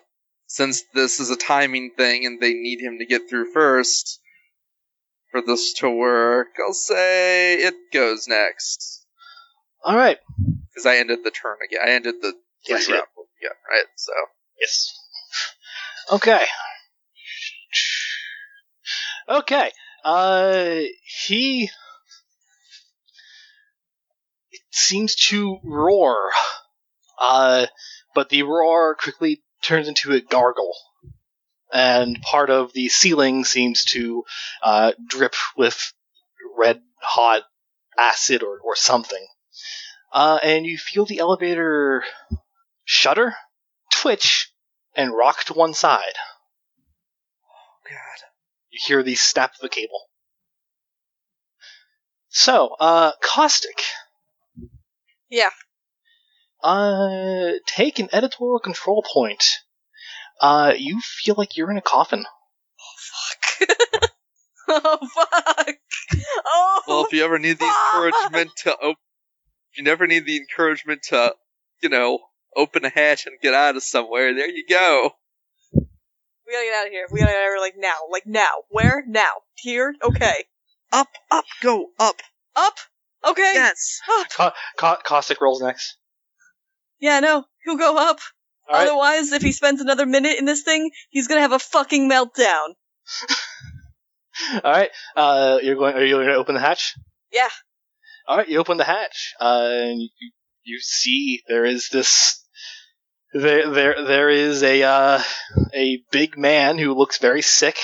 since 0.48 0.84
this 0.94 1.20
is 1.20 1.30
a 1.30 1.36
timing 1.36 1.92
thing 1.96 2.26
and 2.26 2.40
they 2.42 2.54
need 2.54 2.82
him 2.82 2.98
to 3.00 3.06
get 3.06 3.30
through 3.30 3.52
first 3.54 4.20
for 5.32 5.42
this 5.42 5.74
to 5.74 5.90
work, 5.90 6.48
I'll 6.66 6.74
say 6.74 7.56
it 7.56 7.76
goes 7.94 8.28
next. 8.28 9.06
Alright. 9.86 10.18
Because 10.70 10.86
I 10.86 10.98
ended 10.98 11.20
the 11.24 11.32
turn 11.32 11.58
again. 11.66 11.82
I 11.86 11.92
ended 11.92 12.16
the 12.22 12.34
Yes, 12.68 12.86
three 12.86 12.96
round 12.96 13.08
again, 13.42 13.58
right? 13.70 13.86
So 13.96 14.14
Yes. 14.60 14.94
Okay. 16.12 16.46
Okay. 19.28 19.72
Uh, 20.04 20.82
he 21.26 21.70
it 24.52 24.62
seems 24.72 25.16
to 25.16 25.60
roar. 25.64 26.32
Uh, 27.20 27.68
but 28.14 28.30
the 28.30 28.44
roar 28.44 28.96
quickly 28.96 29.42
turns 29.62 29.88
into 29.88 30.12
a 30.12 30.22
gargle. 30.22 30.76
And 31.72 32.22
part 32.22 32.50
of 32.50 32.74
the 32.74 32.90
ceiling 32.90 33.46
seems 33.46 33.84
to 33.86 34.24
uh, 34.62 34.92
drip 35.08 35.34
with 35.58 35.94
red 36.56 36.82
hot 37.02 37.44
acid 37.98 38.44
or, 38.44 38.60
or 38.60 38.76
something. 38.76 39.26
Uh, 40.12 40.38
and 40.44 40.66
you 40.66 40.78
feel 40.78 41.06
the 41.06 41.20
elevator 41.20 42.04
shudder, 42.86 43.34
twitch, 43.92 44.52
and 44.96 45.16
rock 45.16 45.44
to 45.46 45.54
one 45.54 45.74
side. 45.74 46.14
Oh, 47.50 47.90
God. 47.90 48.33
You 48.88 48.96
hear 48.98 49.04
the 49.04 49.16
snap 49.16 49.54
of 49.60 49.66
a 49.66 49.70
cable. 49.70 50.02
So, 52.30 52.76
uh, 52.80 53.12
Caustic. 53.22 53.84
Yeah. 55.30 55.50
Uh, 56.64 57.54
take 57.68 58.00
an 58.00 58.10
editorial 58.14 58.60
control 58.60 59.04
point. 59.12 59.44
Uh, 60.42 60.74
you 60.78 61.00
feel 61.02 61.36
like 61.38 61.56
you're 61.56 61.72
in 61.72 61.78
a 61.78 61.82
coffin. 61.82 62.26
oh 62.80 63.68
fuck. 63.68 63.70
Oh. 64.66 64.98
fuck. 65.14 65.76
Oh, 66.46 66.82
Well, 66.88 67.06
if 67.06 67.12
you 67.12 67.24
ever 67.26 67.38
need 67.38 67.60
the 67.60 67.66
fuck. 67.66 68.06
encouragement 68.06 68.52
to 68.64 68.76
open, 68.78 68.96
if 69.72 69.78
you 69.78 69.84
never 69.84 70.08
need 70.08 70.26
the 70.26 70.38
encouragement 70.38 71.04
to, 71.10 71.36
you 71.82 71.90
know, 71.90 72.20
open 72.56 72.86
a 72.86 72.90
hatch 72.90 73.26
and 73.26 73.36
get 73.42 73.54
out 73.54 73.76
of 73.76 73.84
somewhere, 73.84 74.34
there 74.34 74.50
you 74.50 74.66
go. 74.68 75.12
We 76.54 76.58
gotta 76.58 76.66
get 76.66 76.80
out 76.80 76.86
of 76.88 76.92
here. 76.92 77.08
We 77.12 77.20
gotta 77.20 77.32
get 77.32 77.38
out 77.38 77.48
of 77.48 77.52
here 77.54 77.60
like 77.60 77.74
now. 77.78 77.98
Like 78.12 78.28
now. 78.28 78.52
Where? 78.70 79.04
Now. 79.08 79.34
Here? 79.56 79.96
Okay. 80.04 80.46
Up, 80.92 81.08
up, 81.32 81.46
go, 81.62 81.88
up. 82.00 82.22
Up? 82.56 82.76
Okay. 83.26 83.52
Yes. 83.56 84.00
Up. 84.20 84.30
Ca- 84.30 84.54
Ca- 84.78 85.02
Caustic 85.04 85.42
rolls 85.42 85.62
next. 85.62 85.98
Yeah, 87.00 87.20
no. 87.20 87.46
He'll 87.66 87.78
go 87.78 87.98
up. 87.98 88.20
Alright. 88.70 88.88
Otherwise, 88.88 89.32
if 89.32 89.42
he 89.42 89.52
spends 89.52 89.82
another 89.82 90.06
minute 90.06 90.38
in 90.38 90.46
this 90.46 90.62
thing, 90.62 90.92
he's 91.10 91.28
gonna 91.28 91.42
have 91.42 91.52
a 91.52 91.60
fucking 91.60 92.10
meltdown. 92.10 92.76
Alright, 94.64 94.90
uh, 95.16 95.60
you're 95.62 95.76
going, 95.76 95.96
are 95.96 96.04
you 96.04 96.16
going 96.16 96.28
to 96.28 96.36
open 96.36 96.56
the 96.56 96.62
hatch? 96.62 96.96
Yeah. 97.32 97.50
Alright, 98.28 98.50
you 98.50 98.58
open 98.60 98.78
the 98.78 98.84
hatch, 98.84 99.34
uh, 99.40 99.68
and 99.70 100.02
you, 100.02 100.32
you 100.64 100.80
see 100.80 101.44
there 101.48 101.66
is 101.66 101.90
this, 101.90 102.43
there, 103.34 103.70
there, 103.70 104.06
there 104.06 104.30
is 104.30 104.64
a, 104.64 104.84
uh, 104.84 105.22
a 105.74 106.04
big 106.12 106.38
man 106.38 106.78
who 106.78 106.94
looks 106.94 107.18
very 107.18 107.42
sick 107.42 107.78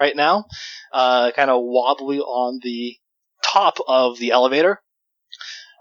right 0.00 0.16
now, 0.16 0.46
uh, 0.92 1.30
kind 1.32 1.50
of 1.50 1.62
wobbly 1.62 2.20
on 2.20 2.60
the 2.62 2.96
top 3.42 3.78
of 3.86 4.18
the 4.18 4.30
elevator. 4.30 4.80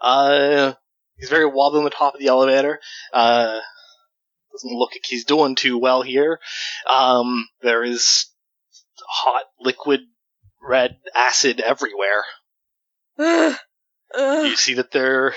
Uh, 0.01 0.73
he's 1.17 1.29
very 1.29 1.45
wobbly 1.45 1.79
on 1.79 1.83
the 1.83 1.89
top 1.89 2.13
of 2.13 2.19
the 2.19 2.27
elevator. 2.27 2.79
Uh, 3.13 3.59
doesn't 4.51 4.77
look 4.77 4.91
like 4.93 5.05
he's 5.05 5.25
doing 5.25 5.55
too 5.55 5.77
well 5.77 6.01
here. 6.01 6.39
Um, 6.87 7.47
there 7.61 7.83
is 7.83 8.25
hot 9.07 9.43
liquid 9.59 10.01
red 10.61 10.97
acid 11.15 11.59
everywhere. 11.59 12.23
Ugh. 13.19 13.55
Ugh. 14.17 14.47
You 14.47 14.55
see 14.55 14.75
that 14.75 14.91
they're 14.91 15.33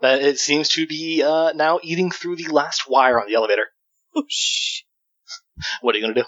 that 0.00 0.22
it 0.22 0.38
seems 0.38 0.70
to 0.70 0.86
be 0.86 1.22
uh, 1.22 1.52
now 1.52 1.80
eating 1.82 2.10
through 2.10 2.36
the 2.36 2.48
last 2.48 2.88
wire 2.88 3.20
on 3.20 3.26
the 3.28 3.34
elevator. 3.34 3.66
Oh, 4.14 4.24
shh. 4.28 4.82
What 5.80 5.94
are 5.94 5.98
you 5.98 6.04
gonna 6.04 6.14
do? 6.14 6.24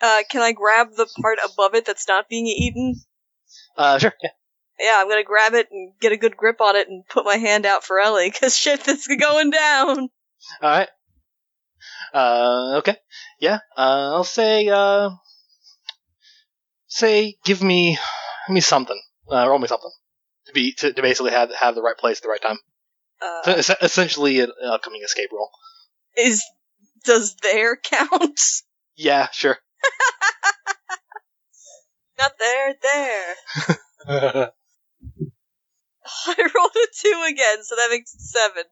Uh, 0.00 0.22
can 0.30 0.42
I 0.42 0.52
grab 0.52 0.88
the 0.96 1.06
part 1.20 1.38
above 1.44 1.74
it 1.74 1.84
that's 1.84 2.08
not 2.08 2.28
being 2.28 2.46
eaten? 2.46 2.96
Uh, 3.76 3.98
sure. 3.98 4.14
Yeah. 4.22 4.30
Yeah, 4.78 4.94
I'm 4.96 5.08
gonna 5.08 5.24
grab 5.24 5.54
it 5.54 5.68
and 5.70 5.92
get 6.00 6.12
a 6.12 6.16
good 6.16 6.36
grip 6.36 6.60
on 6.60 6.76
it 6.76 6.88
and 6.88 7.06
put 7.06 7.24
my 7.24 7.36
hand 7.36 7.66
out 7.66 7.84
for 7.84 8.00
Ellie, 8.00 8.30
cause 8.30 8.56
shit, 8.56 8.82
this 8.84 9.06
is 9.06 9.16
going 9.20 9.50
down. 9.50 10.08
All 10.62 10.70
right. 10.70 10.88
Uh, 12.14 12.78
okay. 12.78 12.96
Yeah. 13.38 13.58
Uh, 13.76 14.14
I'll 14.14 14.24
say. 14.24 14.68
Uh, 14.68 15.10
say, 16.90 17.36
give 17.44 17.62
me, 17.62 17.98
give 18.46 18.54
me 18.54 18.60
something. 18.60 19.00
Uh, 19.30 19.48
roll 19.48 19.58
me 19.58 19.68
something 19.68 19.90
to 20.46 20.52
be 20.52 20.72
to, 20.74 20.92
to 20.92 21.02
basically 21.02 21.30
have 21.30 21.54
have 21.54 21.74
the 21.74 21.82
right 21.82 21.96
place 21.96 22.18
at 22.18 22.24
the 22.24 22.28
right 22.28 22.42
time. 22.42 22.58
So, 23.22 23.52
Uh, 23.52 23.54
es- 23.56 23.70
essentially, 23.82 24.40
an 24.40 24.52
upcoming 24.64 25.02
escape 25.02 25.30
roll. 25.32 25.50
is 26.16 26.42
does 27.04 27.36
there 27.42 27.76
count? 27.76 28.40
Yeah, 28.96 29.30
sure. 29.30 29.58
Not 32.18 32.32
there, 32.38 32.74
there. 32.82 33.34
I 36.26 36.34
rolled 36.54 36.76
a 36.76 36.86
two 37.00 37.24
again, 37.30 37.64
so 37.64 37.76
that 37.76 37.88
makes 37.90 38.14
seven. 38.30 38.64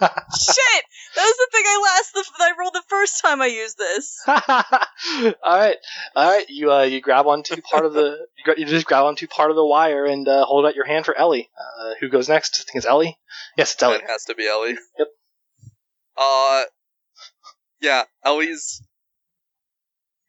Shit! 0.00 0.84
That 1.16 1.24
was 1.24 1.36
the 1.36 1.48
thing 1.52 1.64
I 1.66 1.80
last 1.82 2.12
the, 2.14 2.24
that 2.38 2.44
I 2.44 2.58
rolled 2.58 2.74
the 2.74 2.82
first 2.88 3.20
time 3.22 3.42
I 3.42 3.46
used 3.46 3.76
this. 3.76 4.18
all 4.28 5.34
right, 5.44 5.76
all 6.14 6.30
right. 6.30 6.48
You 6.48 6.72
uh, 6.72 6.82
you 6.82 7.00
grab 7.00 7.26
onto 7.26 7.60
part 7.62 7.84
of 7.84 7.92
the 7.92 8.26
you, 8.38 8.44
gra- 8.44 8.58
you 8.58 8.66
just 8.66 8.86
grab 8.86 9.04
onto 9.04 9.26
part 9.26 9.50
of 9.50 9.56
the 9.56 9.64
wire 9.64 10.04
and 10.04 10.28
uh, 10.28 10.44
hold 10.44 10.66
out 10.66 10.76
your 10.76 10.86
hand 10.86 11.06
for 11.06 11.16
Ellie. 11.16 11.50
Uh, 11.58 11.94
who 12.00 12.08
goes 12.08 12.28
next? 12.28 12.60
I 12.60 12.62
think 12.64 12.76
it's 12.76 12.86
Ellie. 12.86 13.18
Yes, 13.56 13.74
it's 13.74 13.82
Ellie. 13.82 13.96
It 13.96 14.08
has 14.08 14.24
to 14.26 14.34
be 14.34 14.46
Ellie. 14.46 14.76
Yep. 14.98 15.08
Uh, 16.16 16.62
yeah, 17.80 18.04
Ellie's 18.24 18.82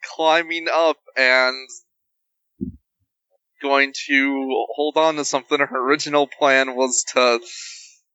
climbing 0.04 0.68
up 0.74 0.98
and 1.18 1.68
going 3.62 3.94
to 4.08 4.66
hold 4.74 4.98
on 4.98 5.16
to 5.16 5.26
something. 5.26 5.60
Her 5.60 5.88
original 5.88 6.28
plan 6.28 6.76
was 6.76 7.04
to, 7.14 7.40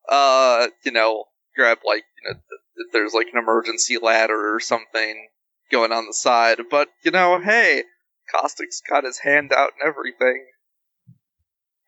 uh, 0.09 0.69
you 0.85 0.93
know, 0.93 1.25
grab 1.57 1.79
like, 1.85 2.05
you 2.23 2.29
know, 2.31 2.35
th- 2.35 2.61
if 2.77 2.93
there's 2.93 3.15
like 3.15 3.29
an 3.33 3.39
emergency 3.39 3.99
ladder 3.99 4.55
or 4.55 4.61
something 4.61 5.29
going 5.71 5.93
on 5.93 6.07
the 6.07 6.15
side. 6.15 6.59
But, 6.71 6.89
you 7.05 7.11
know, 7.11 7.41
hey, 7.41 7.85
Caustic's 8.31 8.83
got 8.89 9.05
his 9.05 9.19
hand 9.19 9.53
out 9.53 9.73
and 9.79 9.89
everything. 9.89 10.47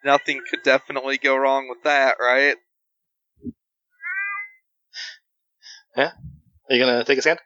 Nothing 0.05 0.41
could 0.49 0.63
definitely 0.63 1.19
go 1.19 1.37
wrong 1.37 1.69
with 1.69 1.83
that, 1.85 2.17
right? 2.21 2.57
Yeah. 5.97 6.13
Are 6.71 6.75
you 6.77 6.85
gonna 6.85 7.05
take 7.05 7.19
a 7.19 7.23
stand? 7.23 7.41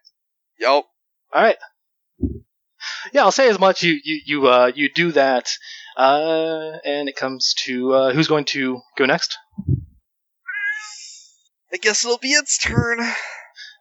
Yup. 0.61 0.85
All 1.33 1.43
right. 1.43 1.57
Yeah, 3.13 3.23
I'll 3.23 3.33
say 3.33 3.49
as 3.49 3.59
much. 3.59 3.83
You 3.83 3.99
you 4.05 4.21
you 4.25 4.47
uh 4.49 4.71
you 4.75 4.91
do 4.93 5.13
that, 5.13 5.51
uh, 5.97 6.73
and 6.85 7.09
it 7.09 7.17
comes 7.17 7.55
to 7.65 7.93
uh, 7.93 8.13
who's 8.13 8.29
going 8.29 8.45
to 8.47 8.81
go 8.97 9.07
next. 9.07 9.37
I 11.73 11.79
guess 11.79 12.05
it'll 12.05 12.19
be 12.19 12.33
its 12.33 12.59
turn. 12.59 13.01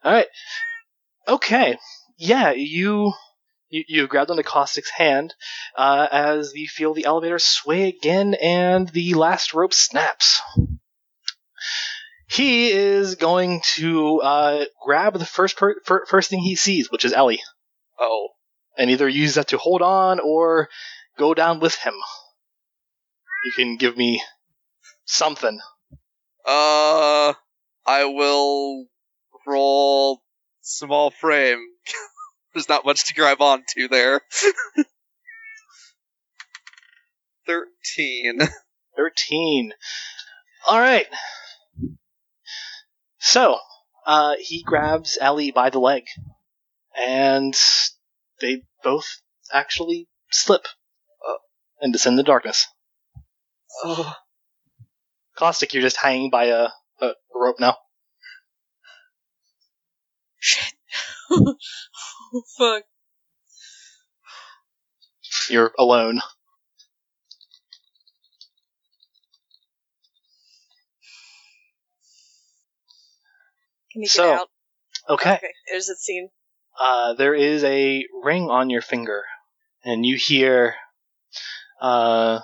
All 0.04 0.12
right. 0.12 0.26
Okay. 1.28 1.76
Yeah, 2.18 2.52
you 2.52 3.12
you, 3.68 3.84
you 3.88 4.06
grabbed 4.06 4.30
onto 4.30 4.42
Caustic's 4.42 4.90
hand 4.90 5.34
uh, 5.76 6.06
as 6.10 6.52
you 6.54 6.68
feel 6.68 6.94
the 6.94 7.04
elevator 7.06 7.38
sway 7.38 7.88
again, 7.88 8.34
and 8.40 8.88
the 8.88 9.14
last 9.14 9.54
rope 9.54 9.72
snaps. 9.74 10.40
He 12.28 12.70
is 12.70 13.16
going 13.16 13.60
to 13.74 14.20
uh, 14.22 14.64
grab 14.84 15.18
the 15.18 15.26
first 15.26 15.56
per- 15.56 15.80
fir- 15.84 16.06
first 16.06 16.30
thing 16.30 16.38
he 16.40 16.56
sees, 16.56 16.90
which 16.90 17.04
is 17.04 17.12
Ellie, 17.12 17.42
Oh. 17.98 18.28
and 18.78 18.90
either 18.90 19.08
use 19.08 19.34
that 19.34 19.48
to 19.48 19.58
hold 19.58 19.82
on 19.82 20.18
or 20.18 20.68
go 21.18 21.34
down 21.34 21.60
with 21.60 21.74
him. 21.74 21.94
You 23.44 23.52
can 23.52 23.76
give 23.76 23.96
me 23.98 24.22
something. 25.04 25.60
Uh, 26.46 27.34
I 27.86 28.04
will 28.04 28.86
roll 29.46 30.22
small 30.60 31.10
frame. 31.10 31.64
There's 32.54 32.68
not 32.68 32.84
much 32.84 33.06
to 33.06 33.14
grab 33.14 33.40
onto 33.40 33.88
there. 33.88 34.20
Thirteen. 37.46 38.38
13. 38.96 39.72
All 40.68 40.78
right. 40.78 41.06
So, 43.18 43.58
uh, 44.06 44.34
he 44.38 44.62
grabs 44.62 45.16
Ellie 45.20 45.52
by 45.52 45.70
the 45.70 45.78
leg, 45.78 46.04
and 46.96 47.54
they 48.40 48.62
both 48.82 49.06
actually 49.52 50.08
slip 50.30 50.66
uh, 51.26 51.38
and 51.80 51.92
descend 51.92 52.18
the 52.18 52.22
darkness. 52.22 52.66
Oh. 53.84 54.14
Caustic, 55.36 55.72
you're 55.72 55.82
just 55.82 55.96
hanging 55.96 56.30
by 56.30 56.46
a, 56.46 56.68
a 57.02 57.14
rope 57.34 57.60
now. 57.60 57.76
Shit. 60.38 60.72
oh, 61.30 61.56
fuck. 62.58 62.84
You're 65.50 65.72
alone. 65.78 66.20
Can 73.92 74.02
you 74.02 74.08
get 74.08 74.24
out? 74.24 74.48
Okay. 75.08 75.34
okay. 75.34 75.48
There's 75.70 75.86
the 75.86 75.96
scene. 75.96 76.30
Uh, 76.80 77.14
there 77.14 77.34
is 77.34 77.62
a 77.64 78.06
ring 78.24 78.48
on 78.50 78.70
your 78.70 78.80
finger, 78.80 79.22
and 79.84 80.06
you 80.06 80.16
hear, 80.16 80.74
uh, 81.80 82.40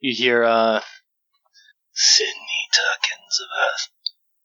you 0.00 0.14
hear, 0.14 0.44
uh, 0.44 0.80
Sydney 1.92 2.47
Turkins 2.72 3.40
of 3.40 3.48
Earth, 3.64 3.88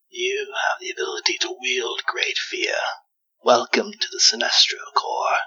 you 0.09 0.47
have 0.53 0.79
the 0.79 0.91
ability 0.91 1.37
to 1.39 1.55
wield 1.59 2.01
great 2.05 2.37
fear. 2.37 2.75
Welcome 3.43 3.91
to 3.91 4.07
the 4.11 4.19
Sinestro 4.19 4.79
Corps. 4.95 5.39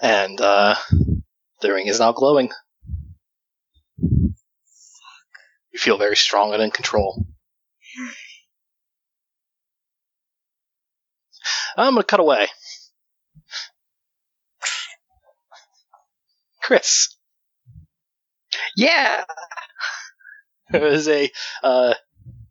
And, 0.00 0.40
uh, 0.40 0.76
the 1.60 1.72
ring 1.72 1.88
is 1.88 1.98
now 1.98 2.12
glowing. 2.12 2.52
You 3.98 4.34
feel 5.78 5.98
very 5.98 6.16
strong 6.16 6.54
and 6.54 6.62
in 6.62 6.70
control. 6.70 7.26
I'm 11.76 11.94
gonna 11.94 12.04
cut 12.04 12.20
away. 12.20 12.48
Chris, 16.62 17.15
Yeah, 18.76 19.24
there 20.70 20.86
is 20.86 21.08
a 21.08 21.30
uh, 21.62 21.94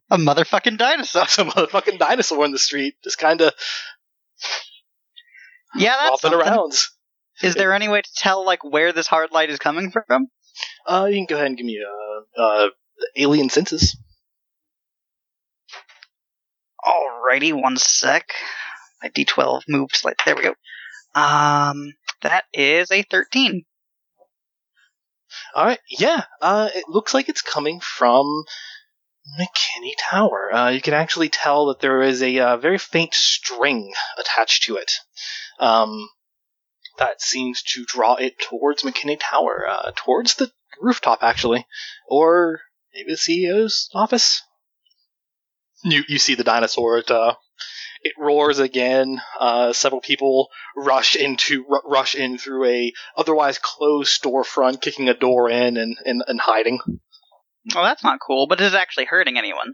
a 0.09 0.17
motherfucking 0.17 0.77
dinosaur. 0.77 1.25
some 1.27 1.49
motherfucking 1.51 1.99
dinosaur 1.99 2.43
in 2.45 2.51
the 2.51 2.59
street, 2.59 2.95
just 3.03 3.17
kind 3.19 3.41
of 3.41 3.53
Yeah, 5.75 5.95
that's 5.97 6.21
something. 6.21 6.39
around. 6.39 6.73
Is 7.43 7.55
there 7.55 7.73
any 7.73 7.87
way 7.89 8.01
to 8.01 8.09
tell 8.15 8.45
like 8.45 8.63
where 8.63 8.91
this 8.93 9.07
hard 9.07 9.31
light 9.31 9.49
is 9.49 9.59
coming 9.59 9.91
from? 9.91 10.27
Uh, 10.87 11.07
you 11.09 11.17
can 11.17 11.25
go 11.25 11.35
ahead 11.35 11.47
and 11.47 11.57
give 11.57 11.65
me 11.65 11.79
uh, 11.83 12.41
uh, 12.41 12.67
alien 13.17 13.49
senses. 13.49 13.97
Alrighty, 16.83 17.53
one 17.53 17.77
sec. 17.77 18.31
My 19.03 19.09
D12 19.09 19.63
moved 19.67 19.95
slightly. 19.95 20.21
There 20.25 20.35
we 20.35 20.43
go. 20.43 20.53
Um, 21.19 21.93
that 22.21 22.45
is 22.53 22.89
a 22.91 23.01
13. 23.03 23.63
All 25.53 25.65
right, 25.65 25.79
yeah. 25.89 26.23
Uh, 26.41 26.69
it 26.73 26.85
looks 26.87 27.13
like 27.13 27.29
it's 27.29 27.41
coming 27.41 27.79
from 27.79 28.43
McKinney 29.39 29.93
Tower. 29.97 30.53
Uh, 30.53 30.69
you 30.69 30.81
can 30.81 30.93
actually 30.93 31.29
tell 31.29 31.67
that 31.67 31.79
there 31.79 32.01
is 32.01 32.21
a 32.21 32.39
uh, 32.39 32.57
very 32.57 32.77
faint 32.77 33.13
string 33.13 33.93
attached 34.17 34.63
to 34.63 34.77
it. 34.77 34.91
Um, 35.59 36.09
that 36.97 37.21
seems 37.21 37.61
to 37.63 37.85
draw 37.85 38.15
it 38.15 38.39
towards 38.39 38.83
McKinney 38.83 39.19
Tower, 39.19 39.67
uh, 39.67 39.91
towards 39.95 40.35
the 40.35 40.51
rooftop, 40.79 41.23
actually, 41.23 41.65
or 42.07 42.61
maybe 42.93 43.11
the 43.11 43.17
CEO's 43.17 43.89
office. 43.93 44.41
You 45.83 46.03
you 46.07 46.17
see 46.19 46.35
the 46.35 46.43
dinosaur. 46.43 46.97
at 46.97 47.11
uh, 47.11 47.35
it 48.05 48.13
roars 48.19 48.59
again. 48.59 49.19
Uh, 49.39 49.73
several 49.73 49.99
people 49.99 50.49
rush 50.77 51.15
into 51.15 51.65
r- 51.69 51.81
rush 51.85 52.13
in 52.13 52.37
through 52.37 52.65
a 52.69 52.93
otherwise 53.17 53.57
closed 53.57 54.21
storefront, 54.21 54.79
kicking 54.79 55.09
a 55.09 55.15
door 55.15 55.49
in 55.49 55.75
and, 55.75 55.97
and, 56.05 56.23
and 56.27 56.39
hiding. 56.39 56.79
Well, 57.73 57.83
that's 57.83 58.03
not 58.03 58.19
cool, 58.25 58.45
but 58.47 58.61
is 58.61 58.73
it 58.75 58.77
actually 58.77 59.05
hurting 59.05 59.39
anyone? 59.39 59.73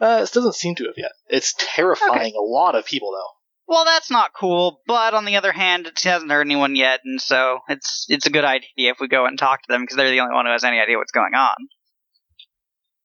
Uh, 0.00 0.20
this 0.20 0.30
doesn't 0.30 0.54
seem 0.54 0.74
to 0.76 0.84
have 0.84 0.94
yet. 0.96 1.12
It's 1.28 1.54
terrifying 1.58 2.32
a 2.34 2.40
lot 2.42 2.74
of 2.74 2.86
people, 2.86 3.10
though. 3.12 3.72
well, 3.74 3.84
that's 3.84 4.10
not 4.10 4.30
cool. 4.34 4.80
But 4.86 5.12
on 5.12 5.26
the 5.26 5.36
other 5.36 5.52
hand, 5.52 5.86
it 5.86 6.00
hasn't 6.02 6.30
hurt 6.30 6.46
anyone 6.46 6.74
yet, 6.74 7.00
and 7.04 7.20
so 7.20 7.58
it's 7.68 8.06
it's 8.08 8.26
a 8.26 8.30
good 8.30 8.46
idea 8.46 8.90
if 8.92 8.96
we 8.98 9.08
go 9.08 9.26
and 9.26 9.38
talk 9.38 9.60
to 9.62 9.68
them 9.68 9.82
because 9.82 9.96
they're 9.98 10.10
the 10.10 10.20
only 10.20 10.34
one 10.34 10.46
who 10.46 10.52
has 10.52 10.64
any 10.64 10.80
idea 10.80 10.96
what's 10.96 11.12
going 11.12 11.34
on. 11.34 11.56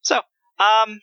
So, 0.01 0.15
um, 0.15 1.01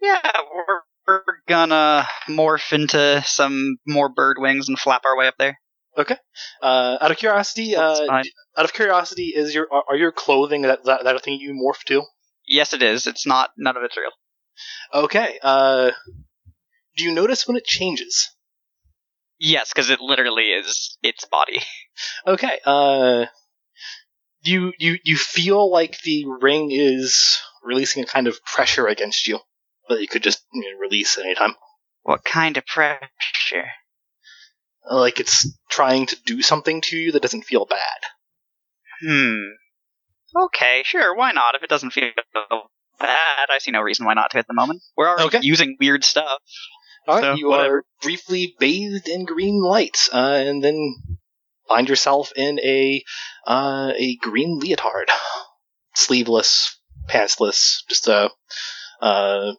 yeah, 0.00 0.20
we're, 0.54 0.82
we're 1.06 1.22
gonna 1.48 2.06
morph 2.28 2.72
into 2.72 3.22
some 3.26 3.78
more 3.86 4.08
bird 4.08 4.36
wings 4.38 4.68
and 4.68 4.78
flap 4.78 5.02
our 5.04 5.16
way 5.16 5.26
up 5.26 5.34
there. 5.38 5.58
Okay. 5.96 6.16
Uh, 6.62 6.96
out 7.00 7.10
of 7.10 7.18
curiosity, 7.18 7.76
uh, 7.76 8.06
out 8.56 8.64
of 8.64 8.72
curiosity, 8.72 9.32
is 9.34 9.54
your 9.54 9.68
are, 9.72 9.84
are 9.90 9.96
your 9.96 10.12
clothing 10.12 10.62
that, 10.62 10.84
that 10.84 11.04
that 11.04 11.16
a 11.16 11.18
thing 11.18 11.38
you 11.38 11.52
morph 11.52 11.84
to? 11.86 12.02
Yes, 12.46 12.72
it 12.72 12.82
is. 12.82 13.06
It's 13.06 13.26
not. 13.26 13.50
None 13.56 13.76
of 13.76 13.82
it's 13.82 13.96
real. 13.96 14.10
Okay. 14.94 15.38
Uh, 15.42 15.90
do 16.96 17.04
you 17.04 17.12
notice 17.12 17.46
when 17.46 17.56
it 17.56 17.64
changes? 17.64 18.30
Yes, 19.38 19.70
because 19.72 19.90
it 19.90 20.00
literally 20.00 20.50
is 20.50 20.96
its 21.02 21.24
body. 21.26 21.60
Okay. 22.26 22.58
Uh, 22.64 23.26
you 24.44 24.72
you 24.78 24.96
you 25.04 25.16
feel 25.16 25.70
like 25.70 26.00
the 26.00 26.24
ring 26.40 26.70
is 26.72 27.38
releasing 27.62 28.02
a 28.02 28.06
kind 28.06 28.26
of 28.26 28.42
pressure 28.44 28.86
against 28.86 29.28
you 29.28 29.38
that 29.88 30.00
you 30.00 30.08
could 30.08 30.22
just 30.22 30.42
you 30.52 30.60
know, 30.72 30.78
release 30.78 31.18
anytime. 31.18 31.54
What 32.02 32.24
kind 32.24 32.56
of 32.56 32.66
pressure? 32.66 33.68
Like 34.90 35.20
it's 35.20 35.48
trying 35.70 36.06
to 36.06 36.16
do 36.26 36.42
something 36.42 36.80
to 36.82 36.96
you 36.96 37.12
that 37.12 37.22
doesn't 37.22 37.44
feel 37.44 37.64
bad. 37.66 37.78
Hmm. 39.00 39.36
Okay, 40.36 40.82
sure. 40.84 41.14
Why 41.14 41.32
not? 41.32 41.54
If 41.54 41.62
it 41.62 41.70
doesn't 41.70 41.90
feel 41.92 42.10
bad, 42.98 43.48
I 43.50 43.58
see 43.58 43.70
no 43.70 43.80
reason 43.80 44.06
why 44.06 44.14
not 44.14 44.30
to 44.32 44.38
at 44.38 44.46
the 44.46 44.54
moment. 44.54 44.82
We're 44.96 45.08
already 45.08 45.24
Okay. 45.26 45.38
using 45.42 45.76
weird 45.78 46.04
stuff. 46.04 46.38
All 47.06 47.16
right, 47.16 47.20
So, 47.22 47.34
you 47.34 47.48
whatever. 47.50 47.78
are 47.78 47.84
briefly 48.00 48.54
bathed 48.58 49.08
in 49.08 49.24
green 49.24 49.60
light, 49.62 50.08
uh, 50.12 50.16
and 50.46 50.62
then 50.62 50.94
find 51.68 51.88
yourself 51.88 52.32
in 52.36 52.60
a 52.60 53.02
uh, 53.46 53.92
a 53.96 54.16
green 54.16 54.58
leotard, 54.60 55.10
sleeveless, 55.96 56.78
pantsless, 57.08 57.78
just 57.88 58.06
a 58.08 58.30
uh, 59.00 59.52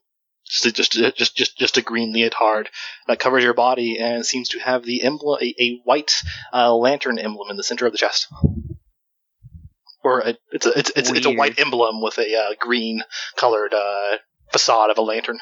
just 0.61 0.65
a, 0.65 0.71
just 0.71 1.17
just 1.17 1.35
just 1.35 1.57
just 1.57 1.77
a 1.77 1.81
green 1.81 2.13
leotard 2.13 2.69
that 3.07 3.19
covers 3.19 3.43
your 3.43 3.53
body 3.53 3.97
and 3.99 4.25
seems 4.25 4.49
to 4.49 4.59
have 4.59 4.83
the 4.85 5.03
emblem 5.03 5.39
a, 5.41 5.55
a 5.59 5.81
white 5.83 6.21
uh, 6.53 6.73
lantern 6.75 7.17
emblem 7.19 7.49
in 7.49 7.57
the 7.57 7.63
center 7.63 7.85
of 7.85 7.91
the 7.91 7.97
chest. 7.97 8.27
Or 10.03 10.19
a, 10.19 10.35
it's 10.51 10.65
a 10.65 10.77
it's 10.77 10.91
it's, 10.95 11.09
it's 11.11 11.25
a 11.25 11.31
white 11.31 11.59
emblem 11.59 12.01
with 12.01 12.17
a 12.19 12.35
uh, 12.35 12.53
green 12.59 13.03
colored 13.35 13.73
uh, 13.73 14.17
facade 14.51 14.89
of 14.89 14.97
a 14.97 15.01
lantern. 15.01 15.39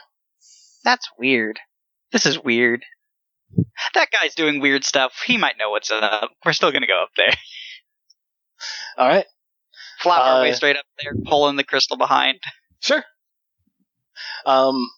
That's 0.83 1.09
weird. 1.17 1.59
This 2.11 2.25
is 2.25 2.39
weird. 2.39 2.83
That 3.95 4.07
guy's 4.11 4.35
doing 4.35 4.59
weird 4.61 4.83
stuff. 4.85 5.13
He 5.25 5.38
might 5.38 5.57
know 5.57 5.71
what's 5.71 5.91
up. 5.91 6.31
We're 6.45 6.53
still 6.53 6.71
gonna 6.71 6.88
go 6.88 7.01
up 7.03 7.09
there. 7.17 7.33
All 8.97 9.07
right. 9.07 9.25
Flap 9.99 10.21
our 10.21 10.41
way 10.41 10.51
Uh, 10.51 10.55
straight 10.55 10.77
up 10.77 10.85
there, 11.01 11.13
pulling 11.25 11.55
the 11.57 11.63
crystal 11.63 11.97
behind. 11.97 12.39
Sure. 12.79 13.03
Um. 14.45 14.89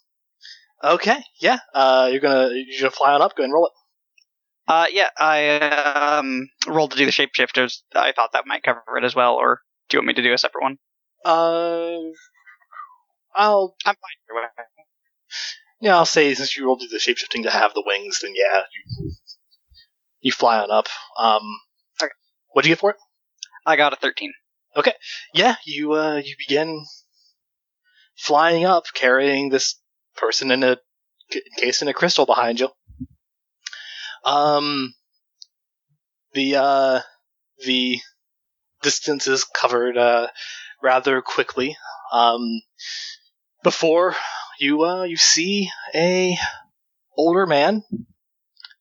Okay. 0.84 1.24
Yeah. 1.40 1.60
Uh. 1.74 2.10
You're 2.12 2.20
gonna 2.20 2.50
you're 2.54 2.82
gonna 2.82 2.92
fly 2.92 3.14
on 3.14 3.22
up. 3.22 3.36
Go 3.36 3.44
ahead 3.44 3.46
and 3.46 3.54
roll 3.54 3.68
it. 3.68 3.72
Uh, 4.68 4.86
yeah, 4.92 5.10
I 5.18 6.18
um 6.20 6.48
rolled 6.68 6.92
to 6.92 6.98
do 6.98 7.06
the 7.06 7.12
shapeshifters. 7.12 7.82
I 7.94 8.12
thought 8.12 8.32
that 8.34 8.48
might 8.48 8.64
cover 8.64 8.82
it 8.98 9.04
as 9.04 9.16
well, 9.16 9.36
or 9.36 9.60
do 9.90 9.96
you 9.96 10.00
want 10.00 10.08
me 10.08 10.14
to 10.16 10.24
do 10.24 10.34
a 10.34 10.38
separate 10.38 10.64
one? 10.64 10.78
Uh. 11.26 11.98
I'll 13.36 13.76
I'm 13.86 13.96
fine. 13.96 14.66
yeah. 15.82 15.96
I'll 15.96 16.06
say 16.06 16.34
since 16.34 16.56
you 16.56 16.66
rolled 16.66 16.82
through 16.82 16.90
the 16.90 16.98
shapeshifting 16.98 17.44
to 17.44 17.50
have 17.50 17.74
the 17.74 17.84
wings, 17.86 18.20
then 18.22 18.34
yeah, 18.36 18.62
you, 18.72 19.12
you 20.22 20.32
fly 20.32 20.60
on 20.60 20.70
up. 20.72 20.88
Um. 21.18 21.42
Okay. 22.02 22.12
What'd 22.52 22.68
you 22.68 22.74
get 22.76 22.80
for 22.80 22.92
it? 22.92 22.98
I 23.66 23.78
got 23.78 23.94
a 23.94 23.96
13. 23.96 24.34
Okay. 24.76 24.94
Yeah. 25.34 25.56
You 25.66 25.94
uh. 25.94 26.22
You 26.24 26.36
begin 26.38 26.86
flying 28.18 28.66
up, 28.66 28.86
carrying 28.94 29.50
this 29.50 29.76
person 30.15 30.52
in 30.52 30.64
a 30.64 30.77
case 31.57 31.81
in 31.81 31.88
a 31.88 31.94
crystal 31.94 32.26
behind 32.26 32.60
you. 32.60 32.69
Um. 34.23 34.94
The 36.34 36.56
uh. 36.56 36.99
The 37.65 37.99
distance 38.81 39.27
is 39.27 39.45
covered 39.45 39.98
uh, 39.98 40.27
rather 40.81 41.22
quickly. 41.22 41.77
Um, 42.11 42.61
before 43.64 44.15
you 44.60 44.84
uh, 44.84 45.03
you 45.03 45.18
see 45.18 45.69
a 45.95 46.35
older 47.18 47.45
man 47.45 47.84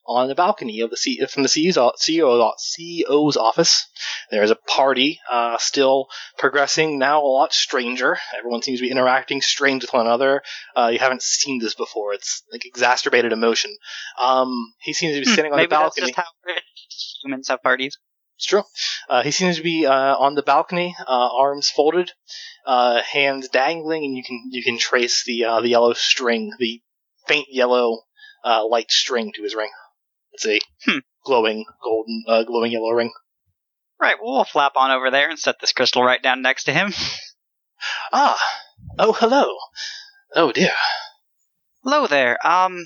on 0.06 0.28
the 0.28 0.34
balcony 0.34 0.80
of 0.80 0.90
the 0.90 0.96
C- 0.96 1.24
from 1.26 1.42
the 1.42 1.48
CEO's, 1.48 1.76
CEO, 2.00 2.52
CEO's 2.58 3.36
office. 3.36 3.86
There's 4.30 4.50
a 4.50 4.56
party 4.56 5.20
uh, 5.30 5.58
still 5.58 6.08
progressing, 6.38 6.98
now 6.98 7.22
a 7.22 7.26
lot 7.26 7.52
stranger. 7.52 8.18
Everyone 8.36 8.62
seems 8.62 8.80
to 8.80 8.86
be 8.86 8.90
interacting 8.90 9.40
strange 9.40 9.82
with 9.82 9.92
one 9.92 10.06
another. 10.06 10.42
Uh, 10.76 10.90
you 10.92 10.98
haven't 10.98 11.22
seen 11.22 11.58
this 11.60 11.74
before. 11.74 12.14
It's 12.14 12.42
like 12.52 12.64
exacerbated 12.66 13.32
emotion. 13.32 13.76
Um, 14.20 14.74
he 14.80 14.92
seems 14.92 15.14
to 15.14 15.20
be 15.20 15.26
Hmm, 15.26 15.52
on 15.52 15.60
the 15.60 15.68
balcony. 15.68 16.06
Maybe 16.06 16.14
that's 16.14 16.14
just 16.14 16.16
how 16.16 16.24
humans 17.22 17.48
have 17.48 17.62
parties. 17.62 17.98
It's 18.36 18.46
true. 18.46 18.62
Uh, 19.08 19.22
he 19.22 19.30
seems 19.30 19.56
to 19.56 19.62
be 19.62 19.86
uh, 19.86 20.16
on 20.16 20.34
the 20.34 20.42
balcony, 20.42 20.96
uh, 21.06 21.28
arms 21.36 21.70
folded, 21.70 22.10
uh, 22.66 23.00
hands 23.02 23.48
dangling, 23.48 24.04
and 24.04 24.16
you 24.16 24.24
can 24.24 24.48
you 24.50 24.64
can 24.64 24.78
trace 24.78 25.22
the 25.24 25.44
uh, 25.44 25.60
the 25.60 25.68
yellow 25.68 25.92
string, 25.92 26.52
the 26.58 26.80
faint 27.28 27.46
yellow 27.50 28.02
uh, 28.44 28.66
light 28.66 28.90
string 28.90 29.32
to 29.36 29.42
his 29.42 29.54
ring. 29.54 29.70
It's 30.32 30.46
a 30.46 30.58
Hmm. 30.84 30.98
glowing 31.24 31.64
golden, 31.82 32.24
uh, 32.26 32.42
glowing 32.44 32.72
yellow 32.72 32.90
ring. 32.90 33.12
Right, 34.00 34.16
well, 34.20 34.34
we'll 34.34 34.44
flap 34.44 34.72
on 34.76 34.90
over 34.90 35.10
there 35.10 35.28
and 35.30 35.38
set 35.38 35.60
this 35.60 35.72
crystal 35.72 36.02
right 36.02 36.22
down 36.22 36.42
next 36.42 36.64
to 36.64 36.72
him. 36.72 36.92
Ah, 38.12 38.38
oh 39.00 39.12
hello. 39.12 39.56
Oh 40.36 40.52
dear, 40.52 40.70
Hello 41.82 42.06
there. 42.06 42.38
Um, 42.46 42.78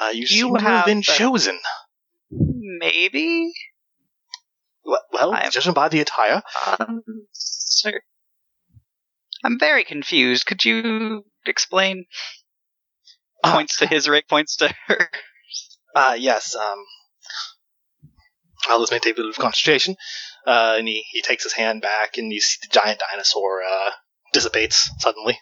uh, 0.00 0.08
you, 0.08 0.22
You 0.22 0.26
seem 0.26 0.54
to 0.56 0.60
have 0.64 0.72
have 0.78 0.86
been 0.86 1.02
chosen. 1.02 1.56
maybe? 2.30 3.52
Well, 4.84 5.02
well 5.12 5.50
judging 5.50 5.72
by 5.72 5.88
the 5.88 6.00
attire, 6.00 6.42
Um, 6.80 7.02
sir. 7.32 8.00
I'm 9.44 9.56
very 9.58 9.84
confused. 9.84 10.46
Could 10.46 10.64
you 10.64 11.24
explain? 11.46 12.06
Ah. 13.44 13.52
Points 13.54 13.76
to 13.78 13.86
his 13.86 14.08
ring, 14.08 14.22
points 14.28 14.56
to 14.56 14.74
her. 14.88 15.10
Uh, 15.96 16.14
yes. 16.18 16.54
Um, 16.54 16.84
I'll 18.68 18.80
a 19.12 19.14
bit 19.14 19.24
of 19.24 19.36
concentration. 19.36 19.96
Uh, 20.46 20.76
and 20.78 20.86
he, 20.86 21.02
he 21.10 21.22
takes 21.22 21.42
his 21.42 21.54
hand 21.54 21.80
back, 21.80 22.18
and 22.18 22.30
you 22.30 22.40
see 22.40 22.58
the 22.62 22.68
giant 22.72 23.00
dinosaur 23.00 23.62
uh, 23.62 23.90
dissipates 24.34 24.90
suddenly. 24.98 25.38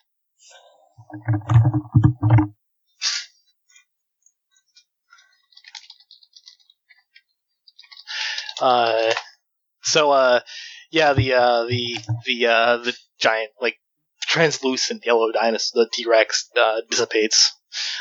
Uh, 8.61 9.13
so 9.83 10.13
uh, 10.13 10.41
yeah, 10.93 11.13
the 11.15 11.35
uh, 11.35 11.65
the 11.65 11.99
the 12.25 12.47
uh, 12.47 12.77
the 12.77 12.97
giant 13.19 13.51
like 13.61 13.77
translucent 14.23 15.05
yellow 15.05 15.33
dinosaur, 15.33 15.85
the 15.85 15.91
T 15.93 16.07
Rex, 16.09 16.49
uh, 16.57 16.83
dissipates, 16.89 17.53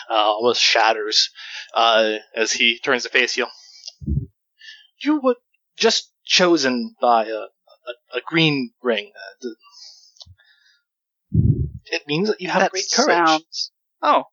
uh, 0.09 0.13
almost 0.13 0.61
shatters 0.61 1.29
uh, 1.73 2.15
as 2.35 2.51
he 2.51 2.79
turns 2.79 3.03
to 3.03 3.09
face 3.09 3.37
you. 3.37 3.47
You 5.01 5.19
were 5.21 5.35
just 5.77 6.11
chosen 6.25 6.95
by 7.01 7.25
a, 7.25 7.35
a, 7.35 8.17
a 8.17 8.21
green 8.25 8.71
ring. 8.81 9.11
Uh, 9.43 9.49
it 11.85 12.03
means 12.07 12.29
that 12.29 12.41
you 12.41 12.49
have 12.49 12.61
that 12.61 12.71
great 12.71 12.85
courage. 12.93 13.27
sounds. 13.27 13.71
Oh, 14.01 14.23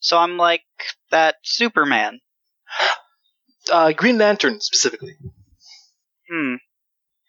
so 0.00 0.18
I'm 0.18 0.36
like 0.36 0.62
that 1.10 1.36
Superman. 1.42 2.20
Uh, 3.70 3.92
green 3.92 4.18
Lantern 4.18 4.60
specifically. 4.60 5.14
Hmm. 6.28 6.56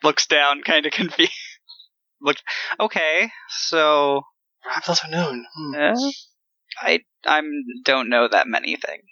Looks 0.02 0.26
down, 0.26 0.64
kind 0.64 0.84
of 0.88 0.92
confused. 0.92 1.32
Looks 2.24 2.42
okay. 2.80 3.30
So 3.50 4.24
Perhaps 4.64 4.90
also 4.90 5.08
known. 5.10 5.46
Hmm. 5.56 5.76
uh, 5.76 6.12
I 6.82 7.02
I'm 7.26 7.64
don't 7.84 8.10
know 8.10 8.28
that 8.28 8.48
many 8.48 8.76
things. 8.76 9.04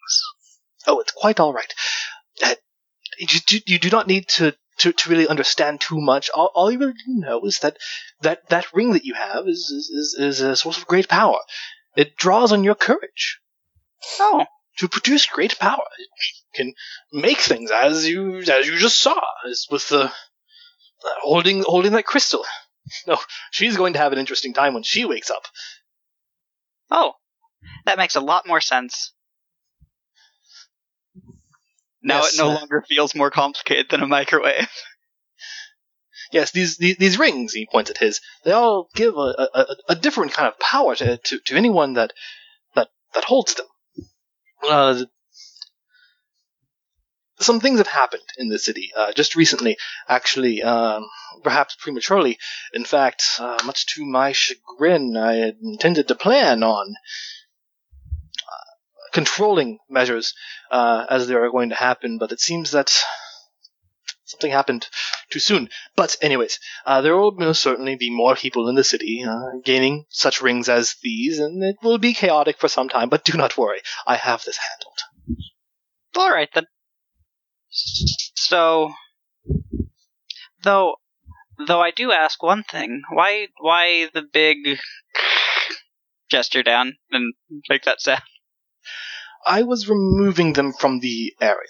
Oh, 0.87 0.99
it's 0.99 1.11
quite 1.11 1.39
all 1.39 1.53
right. 1.53 1.73
Uh, 2.43 2.55
you, 3.17 3.39
do, 3.45 3.59
you 3.67 3.79
do 3.79 3.89
not 3.89 4.07
need 4.07 4.27
to, 4.29 4.55
to, 4.79 4.91
to 4.91 5.09
really 5.09 5.27
understand 5.27 5.79
too 5.79 6.01
much. 6.01 6.29
All, 6.33 6.51
all 6.55 6.71
you 6.71 6.79
really 6.79 6.93
need 6.93 7.21
to 7.21 7.27
know 7.27 7.41
is 7.45 7.59
that 7.59 7.77
that, 8.21 8.49
that 8.49 8.73
ring 8.73 8.93
that 8.93 9.05
you 9.05 9.13
have 9.13 9.47
is, 9.47 9.69
is, 9.69 10.15
is, 10.17 10.41
a 10.41 10.55
source 10.55 10.77
of 10.77 10.87
great 10.87 11.07
power. 11.07 11.37
It 11.95 12.15
draws 12.15 12.51
on 12.51 12.63
your 12.63 12.75
courage 12.75 13.39
Oh, 14.19 14.45
to 14.77 14.87
produce 14.87 15.25
great 15.27 15.59
power. 15.59 15.83
It 15.99 16.55
can 16.55 16.73
make 17.11 17.37
things 17.37 17.69
as 17.71 18.07
you 18.07 18.39
as 18.39 18.67
you 18.67 18.77
just 18.77 18.99
saw, 18.99 19.19
as 19.47 19.67
with 19.69 19.87
the 19.89 20.05
uh, 20.05 20.11
holding 21.21 21.61
holding 21.63 21.93
that 21.93 22.05
crystal. 22.05 22.45
No, 23.07 23.19
she's 23.51 23.77
going 23.77 23.93
to 23.93 23.99
have 23.99 24.11
an 24.11 24.17
interesting 24.17 24.53
time 24.53 24.73
when 24.73 24.83
she 24.83 25.05
wakes 25.05 25.29
up. 25.29 25.43
oh, 26.89 27.13
that 27.85 27.97
makes 27.97 28.15
a 28.15 28.21
lot 28.21 28.47
more 28.47 28.61
sense. 28.61 29.13
Now 32.03 32.19
Yes. 32.23 32.33
it 32.33 32.37
no 32.41 32.49
longer 32.53 32.83
feels 32.87 33.13
more 33.15 33.29
complicated 33.31 33.87
than 33.89 34.01
a 34.01 34.07
microwave. 34.07 34.69
Yes, 36.31 36.51
these, 36.51 36.77
these 36.77 36.95
these 36.95 37.19
rings. 37.19 37.51
He 37.51 37.67
points 37.69 37.89
at 37.89 37.97
his. 37.97 38.21
They 38.45 38.51
all 38.53 38.87
give 38.95 39.15
a, 39.17 39.49
a, 39.53 39.75
a- 39.89 39.95
different 39.95 40.31
kind 40.31 40.47
of 40.47 40.57
power 40.59 40.95
to, 40.95 41.17
to, 41.17 41.39
to 41.39 41.55
anyone 41.57 41.93
that 41.93 42.13
that 42.73 42.87
that 43.13 43.25
holds 43.25 43.55
them. 43.55 43.65
Uh, 44.63 45.03
some 47.41 47.59
things 47.59 47.79
have 47.79 47.87
happened 47.87 48.23
in 48.37 48.47
the 48.49 48.59
city 48.59 48.91
uh, 48.95 49.11
just 49.11 49.35
recently, 49.35 49.77
actually, 50.07 50.61
um, 50.63 51.05
perhaps 51.43 51.75
prematurely. 51.75 52.37
In 52.73 52.85
fact, 52.85 53.23
uh, 53.39 53.59
much 53.65 53.87
to 53.95 54.05
my 54.05 54.31
chagrin, 54.31 55.17
I 55.17 55.33
had 55.33 55.57
intended 55.61 56.07
to 56.07 56.15
plan 56.15 56.63
on 56.63 56.93
uh, 56.93 56.93
controlling 59.11 59.79
measures 59.89 60.33
uh, 60.71 61.05
as 61.09 61.27
they 61.27 61.35
are 61.35 61.51
going 61.51 61.69
to 61.69 61.75
happen, 61.75 62.17
but 62.17 62.31
it 62.31 62.39
seems 62.39 62.71
that 62.71 63.03
something 64.25 64.51
happened 64.51 64.87
too 65.29 65.39
soon. 65.39 65.69
But, 65.95 66.15
anyways, 66.21 66.59
uh, 66.85 67.01
there 67.01 67.15
will 67.15 67.31
most 67.31 67.61
certainly 67.61 67.95
be 67.95 68.09
more 68.09 68.35
people 68.35 68.69
in 68.69 68.75
the 68.75 68.83
city 68.83 69.23
uh, 69.27 69.59
gaining 69.63 70.05
such 70.09 70.41
rings 70.41 70.69
as 70.69 70.95
these, 71.03 71.39
and 71.39 71.63
it 71.63 71.75
will 71.83 71.97
be 71.97 72.13
chaotic 72.13 72.57
for 72.57 72.67
some 72.67 72.89
time. 72.89 73.09
But 73.09 73.25
do 73.25 73.37
not 73.37 73.57
worry, 73.57 73.81
I 74.07 74.15
have 74.15 74.43
this 74.43 74.57
handled. 74.57 75.43
All 76.15 76.31
right 76.31 76.49
then. 76.53 76.65
So, 77.69 78.93
though, 80.63 80.95
though 81.67 81.81
I 81.81 81.91
do 81.91 82.11
ask 82.11 82.41
one 82.41 82.63
thing: 82.63 83.01
why, 83.11 83.47
why 83.59 84.09
the 84.13 84.21
big 84.21 84.57
gesture 86.29 86.63
down 86.63 86.93
and 87.11 87.33
make 87.69 87.83
that 87.83 88.01
sound? 88.01 88.23
I 89.45 89.63
was 89.63 89.89
removing 89.89 90.53
them 90.53 90.73
from 90.73 90.99
the 90.99 91.33
area. 91.41 91.69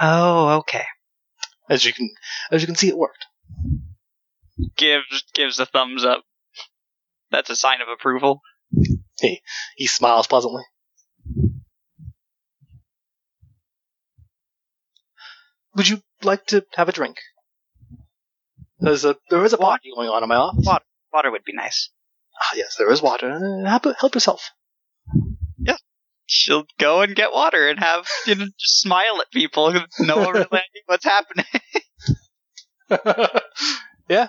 Oh, 0.00 0.58
okay. 0.60 0.84
As 1.68 1.84
you 1.84 1.92
can, 1.92 2.10
as 2.50 2.60
you 2.60 2.66
can 2.66 2.76
see, 2.76 2.88
it 2.88 2.96
worked. 2.96 3.26
Gives 4.76 5.24
gives 5.32 5.58
a 5.58 5.66
thumbs 5.66 6.04
up. 6.04 6.24
That's 7.30 7.50
a 7.50 7.56
sign 7.56 7.80
of 7.80 7.88
approval. 7.88 8.42
He 9.20 9.40
he 9.76 9.86
smiles 9.86 10.26
pleasantly. 10.26 10.64
Would 15.74 15.88
you 15.88 16.02
like 16.22 16.46
to 16.46 16.64
have 16.74 16.88
a 16.88 16.92
drink? 16.92 17.16
There's 18.78 19.04
a 19.04 19.16
there 19.30 19.44
is 19.44 19.52
a 19.52 19.58
party 19.58 19.90
going 19.94 20.08
on 20.08 20.22
in 20.22 20.28
my 20.28 20.36
office. 20.36 20.66
Water. 20.66 20.84
Water 21.12 21.30
would 21.30 21.44
be 21.44 21.54
nice. 21.54 21.90
Ah, 22.40 22.54
yes, 22.56 22.76
there 22.78 22.90
is 22.90 23.02
water. 23.02 23.64
Help, 23.66 23.84
help 23.98 24.14
yourself. 24.14 24.50
She'll 26.32 26.66
go 26.78 27.02
and 27.02 27.14
get 27.14 27.32
water 27.32 27.68
and 27.68 27.78
have 27.78 28.06
you 28.26 28.34
know 28.34 28.46
just 28.58 28.80
smile 28.80 29.20
at 29.20 29.30
people. 29.30 29.72
No 30.00 30.16
one 30.16 30.32
really 30.50 30.62
what's 30.86 31.04
happening. 31.04 31.44
yeah. 34.08 34.28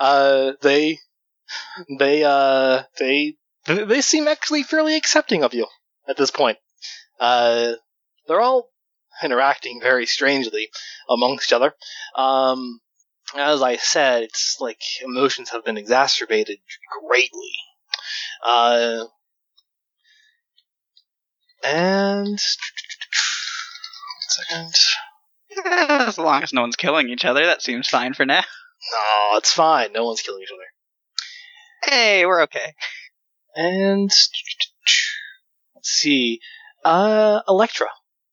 Uh, 0.00 0.52
they, 0.62 0.98
they, 1.98 2.24
uh, 2.24 2.82
they, 2.98 3.36
they 3.66 4.00
seem 4.00 4.28
actually 4.28 4.62
fairly 4.62 4.96
accepting 4.96 5.44
of 5.44 5.54
you 5.54 5.66
at 6.08 6.16
this 6.16 6.30
point. 6.30 6.58
Uh, 7.20 7.72
they're 8.26 8.40
all 8.40 8.70
interacting 9.22 9.80
very 9.80 10.06
strangely 10.06 10.68
amongst 11.08 11.48
each 11.48 11.52
other. 11.52 11.74
Um, 12.14 12.80
as 13.36 13.62
I 13.62 13.76
said, 13.76 14.22
it's 14.22 14.56
like 14.60 14.80
emotions 15.02 15.50
have 15.50 15.64
been 15.64 15.76
exacerbated 15.76 16.58
greatly. 17.00 17.52
Uh, 18.44 19.04
and 21.64 22.28
one 22.28 22.38
second. 24.28 24.74
as 25.66 26.18
long 26.18 26.42
as 26.42 26.52
no 26.52 26.60
one's 26.62 26.76
killing 26.76 27.08
each 27.08 27.24
other, 27.24 27.46
that 27.46 27.62
seems 27.62 27.88
fine 27.88 28.14
for 28.14 28.24
now. 28.26 28.42
No, 28.92 29.36
it's 29.38 29.52
fine. 29.52 29.92
No 29.92 30.04
one's 30.04 30.22
killing 30.22 30.42
each 30.42 30.52
other. 30.52 31.92
Hey, 31.92 32.26
we're 32.26 32.42
okay. 32.42 32.74
And 33.56 34.10
let's 35.74 35.90
see. 35.90 36.40
Uh, 36.84 37.40
Electra, 37.48 37.88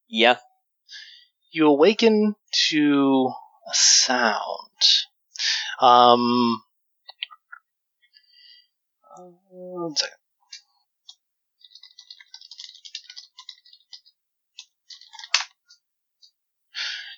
Yeah. 0.08 0.38
you 1.52 1.68
awaken 1.68 2.36
to 2.70 3.32
a 3.68 3.74
sound. 3.74 4.40
Um, 5.82 6.62
one 9.50 9.96
second. 9.96 10.16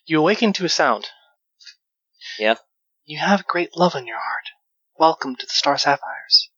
You 0.10 0.20
awaken 0.20 0.54
to 0.54 0.64
a 0.64 0.70
sound. 0.70 1.10
Yeah. 2.40 2.56
You 3.04 3.18
have 3.18 3.46
great 3.46 3.76
love 3.76 3.94
in 3.94 4.08
your 4.08 4.16
heart. 4.16 4.46
Welcome 4.98 5.36
to 5.36 5.46
the 5.46 5.52
Star 5.52 5.78
Sapphires. 5.78 6.50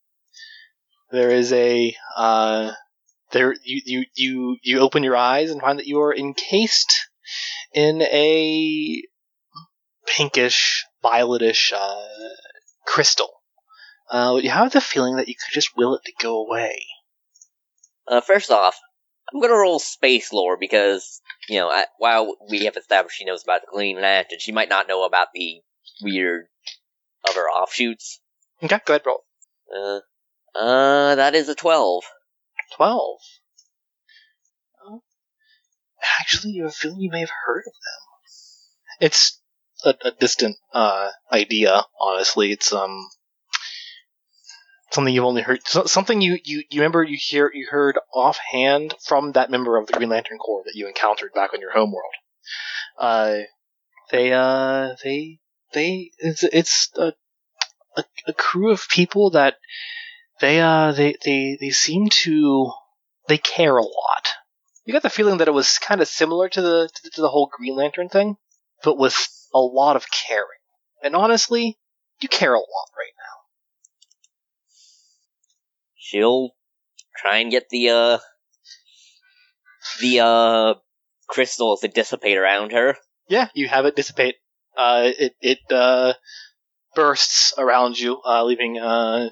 There 1.09 1.31
is 1.31 1.51
a 1.51 1.95
uh, 2.15 2.73
there 3.31 3.55
you 3.63 3.81
you 3.85 4.05
you 4.13 4.57
you 4.61 4.79
open 4.81 5.01
your 5.01 5.15
eyes 5.15 5.49
and 5.49 5.61
find 5.61 5.79
that 5.79 5.87
you 5.87 5.99
are 5.99 6.15
encased 6.15 7.09
in 7.73 8.03
a 8.03 9.01
pinkish 10.05 10.85
violetish 11.03 11.73
uh, 11.75 12.05
crystal. 12.85 13.31
Uh, 14.11 14.39
you 14.43 14.51
have 14.51 14.73
the 14.73 14.79
feeling 14.79 15.15
that 15.15 15.27
you 15.27 15.33
could 15.33 15.55
just 15.55 15.75
will 15.75 15.95
it 15.95 16.03
to 16.05 16.13
go 16.21 16.45
away. 16.45 16.83
Uh, 18.07 18.21
first 18.21 18.51
off, 18.51 18.79
I'm 19.33 19.41
gonna 19.41 19.53
roll 19.53 19.79
space 19.79 20.33
lore 20.33 20.57
because 20.57 21.21
you 21.47 21.59
know, 21.59 21.69
I, 21.69 21.85
while 21.97 22.35
we 22.49 22.65
have 22.65 22.77
established 22.77 23.17
she 23.17 23.25
knows 23.25 23.43
about 23.43 23.61
the 23.61 23.67
clean 23.67 23.95
Green 23.95 24.03
Lantern, 24.03 24.39
she 24.39 24.51
might 24.51 24.69
not 24.69 24.87
know 24.87 25.03
about 25.03 25.27
the 25.33 25.61
weird 26.01 26.47
other 27.27 27.41
offshoots. 27.41 28.19
Okay, 28.63 28.79
go 28.85 28.93
ahead, 28.93 29.03
roll. 29.05 29.23
Uh, 29.73 29.99
uh, 30.57 31.15
that 31.15 31.35
is 31.35 31.49
a 31.49 31.55
twelve. 31.55 32.03
Twelve. 32.75 33.19
Uh, 34.85 34.97
actually, 36.19 36.53
you 36.53 36.63
have 36.63 36.71
a 36.71 36.75
feeling 36.75 37.01
you 37.01 37.11
may 37.11 37.21
have 37.21 37.31
heard 37.45 37.63
of 37.65 37.73
them. 37.73 39.07
It's 39.07 39.39
a, 39.85 39.95
a 40.07 40.11
distant 40.11 40.57
uh, 40.73 41.09
idea. 41.31 41.83
Honestly, 41.99 42.51
it's 42.51 42.73
um 42.73 43.07
something 44.91 45.13
you've 45.13 45.25
only 45.25 45.41
heard. 45.41 45.65
so- 45.67 45.85
Something 45.85 46.21
you, 46.21 46.39
you, 46.43 46.63
you 46.69 46.81
remember 46.81 47.03
you 47.03 47.17
hear 47.19 47.51
you 47.53 47.67
heard 47.69 47.97
offhand 48.13 48.95
from 49.05 49.33
that 49.33 49.49
member 49.51 49.77
of 49.77 49.87
the 49.87 49.93
Green 49.93 50.09
Lantern 50.09 50.37
Corps 50.37 50.63
that 50.65 50.75
you 50.75 50.87
encountered 50.87 51.33
back 51.33 51.53
on 51.53 51.61
your 51.61 51.71
homeworld. 51.71 52.13
Uh, 52.97 53.39
they 54.11 54.33
uh 54.33 54.95
they 55.03 55.39
they 55.73 56.11
it's 56.17 56.43
it's 56.43 56.89
a, 56.95 57.13
a 57.95 58.03
a 58.27 58.33
crew 58.33 58.71
of 58.71 58.87
people 58.89 59.31
that 59.31 59.55
they 60.41 60.59
uh 60.59 60.91
they 60.91 61.15
they 61.23 61.57
they 61.59 61.69
seem 61.69 62.07
to 62.23 62.71
they 63.27 63.37
care 63.37 63.77
a 63.77 63.83
lot. 63.83 64.29
You 64.85 64.93
got 64.93 65.03
the 65.03 65.09
feeling 65.09 65.37
that 65.37 65.47
it 65.47 65.53
was 65.53 65.77
kind 65.77 66.01
of 66.01 66.07
similar 66.07 66.49
to 66.49 66.61
the 66.61 66.89
to, 66.93 67.09
to 67.11 67.21
the 67.21 67.29
whole 67.29 67.49
Green 67.55 67.75
Lantern 67.75 68.09
thing, 68.09 68.37
but 68.83 68.97
with 68.97 69.15
a 69.53 69.59
lot 69.59 69.95
of 69.95 70.05
caring. 70.11 70.45
And 71.03 71.15
honestly, 71.15 71.77
you 72.21 72.27
care 72.29 72.53
a 72.53 72.59
lot 72.59 72.89
right 72.97 73.13
now. 73.17 73.28
She'll 76.09 76.55
try 77.15 77.37
and 77.37 77.51
get 77.51 77.69
the 77.69 77.89
uh 77.89 78.17
the 80.01 80.19
uh 80.21 80.73
crystals 81.27 81.81
to 81.81 81.87
dissipate 81.87 82.35
around 82.37 82.71
her. 82.71 82.97
Yeah, 83.27 83.49
you 83.53 83.67
have 83.67 83.85
it 83.85 83.95
dissipate. 83.95 84.35
Uh, 84.75 85.11
it 85.19 85.35
it 85.39 85.59
uh, 85.71 86.13
bursts 86.95 87.53
around 87.59 87.99
you, 87.99 88.19
uh, 88.25 88.43
leaving 88.43 88.79
uh, 88.79 89.29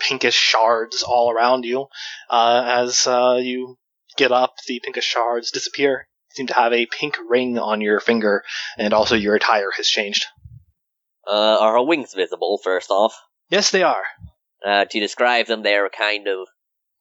pinkish 0.00 0.34
shards 0.34 1.04
all 1.04 1.30
around 1.30 1.64
you. 1.64 1.86
Uh, 2.28 2.64
as 2.66 3.06
uh, 3.06 3.38
you 3.40 3.78
get 4.16 4.32
up, 4.32 4.54
the 4.66 4.80
pinkish 4.80 5.04
shards 5.04 5.52
disappear. 5.52 6.08
You 6.30 6.34
seem 6.34 6.46
to 6.48 6.54
have 6.54 6.72
a 6.72 6.86
pink 6.86 7.18
ring 7.28 7.56
on 7.56 7.80
your 7.80 8.00
finger, 8.00 8.42
and 8.76 8.92
also 8.92 9.14
your 9.14 9.36
attire 9.36 9.70
has 9.76 9.86
changed. 9.86 10.24
Uh, 11.24 11.58
are 11.60 11.74
her 11.74 11.82
wings 11.84 12.14
visible? 12.14 12.58
First 12.58 12.90
off, 12.90 13.14
Yes, 13.48 13.70
they 13.70 13.84
are. 13.84 14.02
Uh, 14.64 14.84
to 14.84 15.00
describe 15.00 15.46
them, 15.46 15.62
they're 15.62 15.88
kind 15.88 16.26
of 16.28 16.48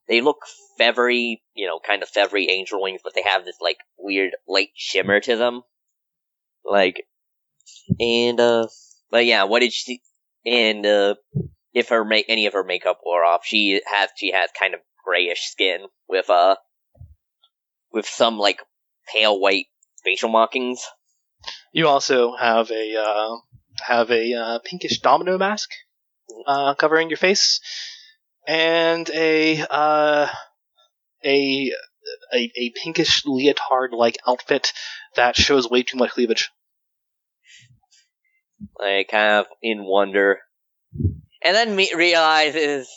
they 0.07 0.21
look 0.21 0.37
feathery, 0.77 1.43
you 1.53 1.67
know, 1.67 1.79
kind 1.85 2.01
of 2.01 2.09
feathery 2.09 2.49
angel 2.49 2.81
wings, 2.81 3.01
but 3.03 3.13
they 3.13 3.21
have 3.21 3.45
this 3.45 3.57
like 3.61 3.77
weird 3.97 4.35
light 4.47 4.69
shimmer 4.75 5.19
to 5.19 5.35
them. 5.35 5.61
Like, 6.65 7.05
and 7.99 8.39
uh, 8.39 8.67
but 9.11 9.25
yeah, 9.25 9.43
what 9.43 9.59
did 9.59 9.71
she? 9.71 10.01
And 10.45 10.85
uh, 10.85 11.15
if 11.73 11.89
her 11.89 12.03
make 12.03 12.25
any 12.27 12.47
of 12.47 12.53
her 12.53 12.63
makeup 12.63 12.99
wore 13.05 13.23
off, 13.23 13.41
she 13.45 13.81
has 13.85 14.09
she 14.15 14.31
has 14.31 14.49
kind 14.57 14.73
of 14.73 14.79
grayish 15.05 15.41
skin 15.41 15.81
with 16.07 16.29
uh, 16.29 16.55
with 17.91 18.07
some 18.07 18.37
like 18.37 18.61
pale 19.13 19.39
white 19.39 19.67
facial 20.03 20.29
markings. 20.29 20.83
You 21.71 21.87
also 21.87 22.35
have 22.35 22.71
a 22.71 22.95
uh, 22.95 23.35
have 23.85 24.11
a 24.11 24.33
uh, 24.33 24.59
pinkish 24.65 25.01
domino 25.01 25.37
mask 25.37 25.69
uh, 26.47 26.73
covering 26.75 27.09
your 27.09 27.17
face, 27.17 27.59
and 28.47 29.09
a 29.11 29.61
uh, 29.69 30.27
a 31.23 31.71
a, 32.33 32.51
a 32.55 32.69
pinkish 32.71 33.25
leotard 33.25 33.91
like 33.93 34.17
outfit 34.27 34.73
that 35.15 35.35
shows 35.35 35.69
way 35.69 35.83
too 35.83 35.97
much 35.97 36.11
cleavage. 36.11 36.49
Like, 38.77 39.09
kind 39.09 39.39
of 39.39 39.45
in 39.61 39.83
wonder. 39.83 40.39
And 41.43 41.55
then 41.55 41.75
me 41.75 41.89
realizes, 41.95 42.89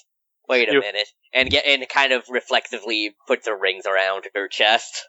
wait 0.48 0.68
a 0.68 0.72
You- 0.72 0.80
minute, 0.80 1.08
and 1.32 1.48
get 1.50 1.64
and 1.66 1.88
kind 1.88 2.12
of 2.12 2.24
reflexively 2.28 3.14
puts 3.26 3.46
her 3.46 3.56
rings 3.56 3.86
around 3.86 4.28
her 4.34 4.48
chest. 4.48 5.06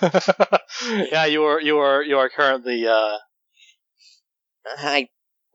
yeah, 0.02 1.26
you 1.26 1.44
are 1.44 1.60
you 1.60 1.78
are 1.78 2.02
you 2.02 2.16
are 2.18 2.30
currently 2.30 2.86
uh 2.86 3.18
I 4.78 5.08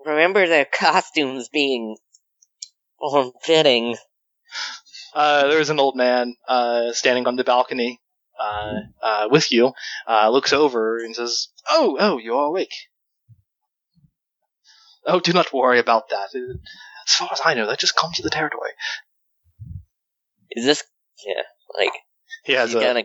remember 0.06 0.48
their 0.48 0.66
costumes 0.66 1.50
being 1.50 1.98
unfitting. 3.02 3.96
uh 5.14 5.48
there's 5.48 5.70
an 5.70 5.80
old 5.80 5.96
man 5.96 6.36
uh 6.48 6.92
standing 6.94 7.28
on 7.28 7.36
the 7.36 7.44
balcony 7.44 8.00
uh 8.40 8.80
uh 9.02 9.28
with 9.32 9.52
you, 9.52 9.72
uh 10.08 10.30
looks 10.30 10.54
over 10.54 10.98
and 11.00 11.16
says, 11.16 11.50
"Oh, 11.70 11.98
oh, 12.00 12.18
you 12.18 12.36
are 12.36 12.46
awake." 12.46 12.74
Oh, 15.06 15.20
do 15.20 15.34
not 15.34 15.54
worry 15.54 15.80
about 15.80 16.10
that. 16.10 16.30
Uh, 16.36 16.58
As 17.08 17.14
far 17.16 17.30
as 17.32 17.42
I 17.44 17.54
know, 17.54 17.68
that 17.68 17.80
just 17.80 17.96
comes 17.96 18.18
to 18.18 18.22
the 18.22 18.30
territory. 18.30 18.72
Is 20.52 20.66
this? 20.66 20.84
Yeah, 21.26 21.42
like 21.78 21.94
He 22.44 22.54
has 22.54 22.76
a 22.76 22.80
gonna. 22.80 23.04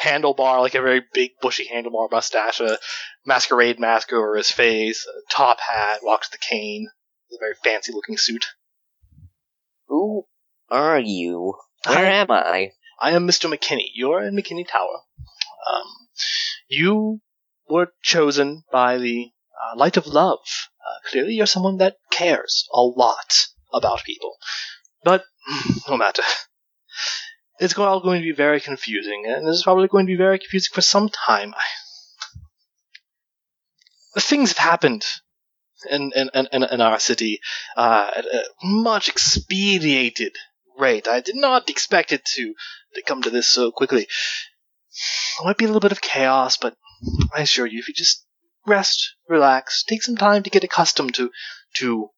Handlebar, 0.00 0.60
like 0.60 0.74
a 0.74 0.82
very 0.82 1.02
big, 1.12 1.32
bushy 1.40 1.66
handlebar 1.66 2.10
mustache, 2.10 2.60
a 2.60 2.78
masquerade 3.26 3.78
mask 3.78 4.12
over 4.12 4.36
his 4.36 4.50
face, 4.50 5.06
a 5.06 5.32
top 5.32 5.60
hat, 5.60 6.00
walks 6.02 6.30
with 6.30 6.40
a 6.40 6.44
cane, 6.44 6.88
a 7.32 7.36
very 7.38 7.54
fancy 7.62 7.92
looking 7.92 8.16
suit. 8.16 8.46
Who 9.88 10.26
are 10.70 10.98
you? 10.98 11.54
Where 11.86 12.06
am 12.06 12.30
I? 12.30 12.72
I 13.00 13.12
am 13.12 13.26
Mr. 13.26 13.52
McKinney. 13.52 13.90
You're 13.94 14.22
in 14.22 14.36
McKinney 14.36 14.66
Tower. 14.66 15.00
Um, 15.70 15.86
you 16.68 17.20
were 17.68 17.92
chosen 18.02 18.62
by 18.70 18.98
the 18.98 19.30
uh, 19.60 19.76
Light 19.76 19.96
of 19.96 20.06
Love. 20.06 20.38
Uh, 20.80 21.08
clearly, 21.10 21.34
you're 21.34 21.46
someone 21.46 21.78
that 21.78 21.96
cares 22.10 22.68
a 22.72 22.80
lot 22.80 23.46
about 23.72 24.04
people. 24.04 24.36
But, 25.04 25.24
no 25.88 25.96
matter. 25.96 26.22
It's 27.62 27.78
all 27.78 28.00
going 28.00 28.20
to 28.20 28.26
be 28.26 28.32
very 28.32 28.60
confusing, 28.60 29.24
and 29.28 29.46
this 29.46 29.54
is 29.54 29.62
probably 29.62 29.86
going 29.86 30.06
to 30.06 30.12
be 30.12 30.16
very 30.16 30.40
confusing 30.40 30.72
for 30.74 30.80
some 30.80 31.08
time. 31.08 31.54
Things 34.18 34.50
have 34.50 34.58
happened 34.58 35.04
in, 35.88 36.10
in, 36.16 36.28
in, 36.34 36.64
in 36.64 36.80
our 36.80 36.98
city 36.98 37.38
uh, 37.76 38.10
at 38.16 38.24
a 38.24 38.44
much 38.64 39.08
expedited 39.08 40.34
rate. 40.76 41.06
I 41.06 41.20
did 41.20 41.36
not 41.36 41.70
expect 41.70 42.10
it 42.10 42.24
to 42.34 42.54
to 42.94 43.02
come 43.02 43.22
to 43.22 43.30
this 43.30 43.48
so 43.48 43.70
quickly. 43.70 44.02
It 44.02 45.44
might 45.44 45.56
be 45.56 45.64
a 45.64 45.68
little 45.68 45.80
bit 45.80 45.92
of 45.92 46.00
chaos, 46.00 46.56
but 46.56 46.76
I 47.32 47.42
assure 47.42 47.66
you, 47.66 47.78
if 47.78 47.86
you 47.86 47.94
just 47.94 48.26
rest, 48.66 49.14
relax, 49.28 49.84
take 49.84 50.02
some 50.02 50.16
time 50.16 50.42
to 50.42 50.50
get 50.50 50.64
accustomed 50.64 51.14
to 51.14 51.30
to 51.76 52.10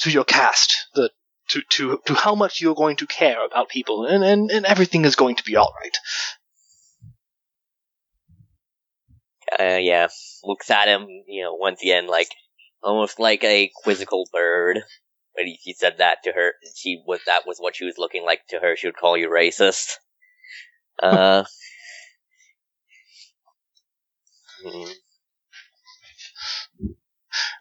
to 0.00 0.10
your 0.10 0.24
cast, 0.24 0.86
the 0.94 1.10
to 1.48 1.62
to 1.70 2.00
to 2.06 2.14
how 2.14 2.34
much 2.34 2.60
you're 2.60 2.74
going 2.74 2.96
to 2.96 3.06
care 3.06 3.44
about 3.44 3.68
people, 3.68 4.06
and 4.06 4.24
and, 4.24 4.50
and 4.50 4.66
everything 4.66 5.04
is 5.04 5.16
going 5.16 5.36
to 5.36 5.44
be 5.44 5.56
all 5.56 5.74
right. 5.80 5.96
Uh, 9.58 9.78
yeah, 9.80 10.08
looks 10.44 10.70
at 10.70 10.88
him, 10.88 11.06
you 11.28 11.42
know, 11.44 11.54
once 11.54 11.80
again, 11.82 12.06
like, 12.06 12.28
almost 12.82 13.20
like 13.20 13.44
a 13.44 13.70
quizzical 13.82 14.28
bird. 14.32 14.80
But 15.34 15.44
he, 15.44 15.74
said 15.74 15.98
that 15.98 16.18
to 16.24 16.32
her, 16.32 16.54
she 16.74 17.02
was, 17.06 17.20
that 17.26 17.46
was 17.46 17.58
what 17.58 17.76
she 17.76 17.84
was 17.84 17.98
looking 17.98 18.24
like 18.24 18.40
to 18.48 18.58
her, 18.58 18.74
she 18.76 18.86
would 18.88 18.96
call 18.96 19.16
you 19.16 19.28
racist. 19.28 19.92
Uh. 21.02 21.44
hmm. 24.64 24.84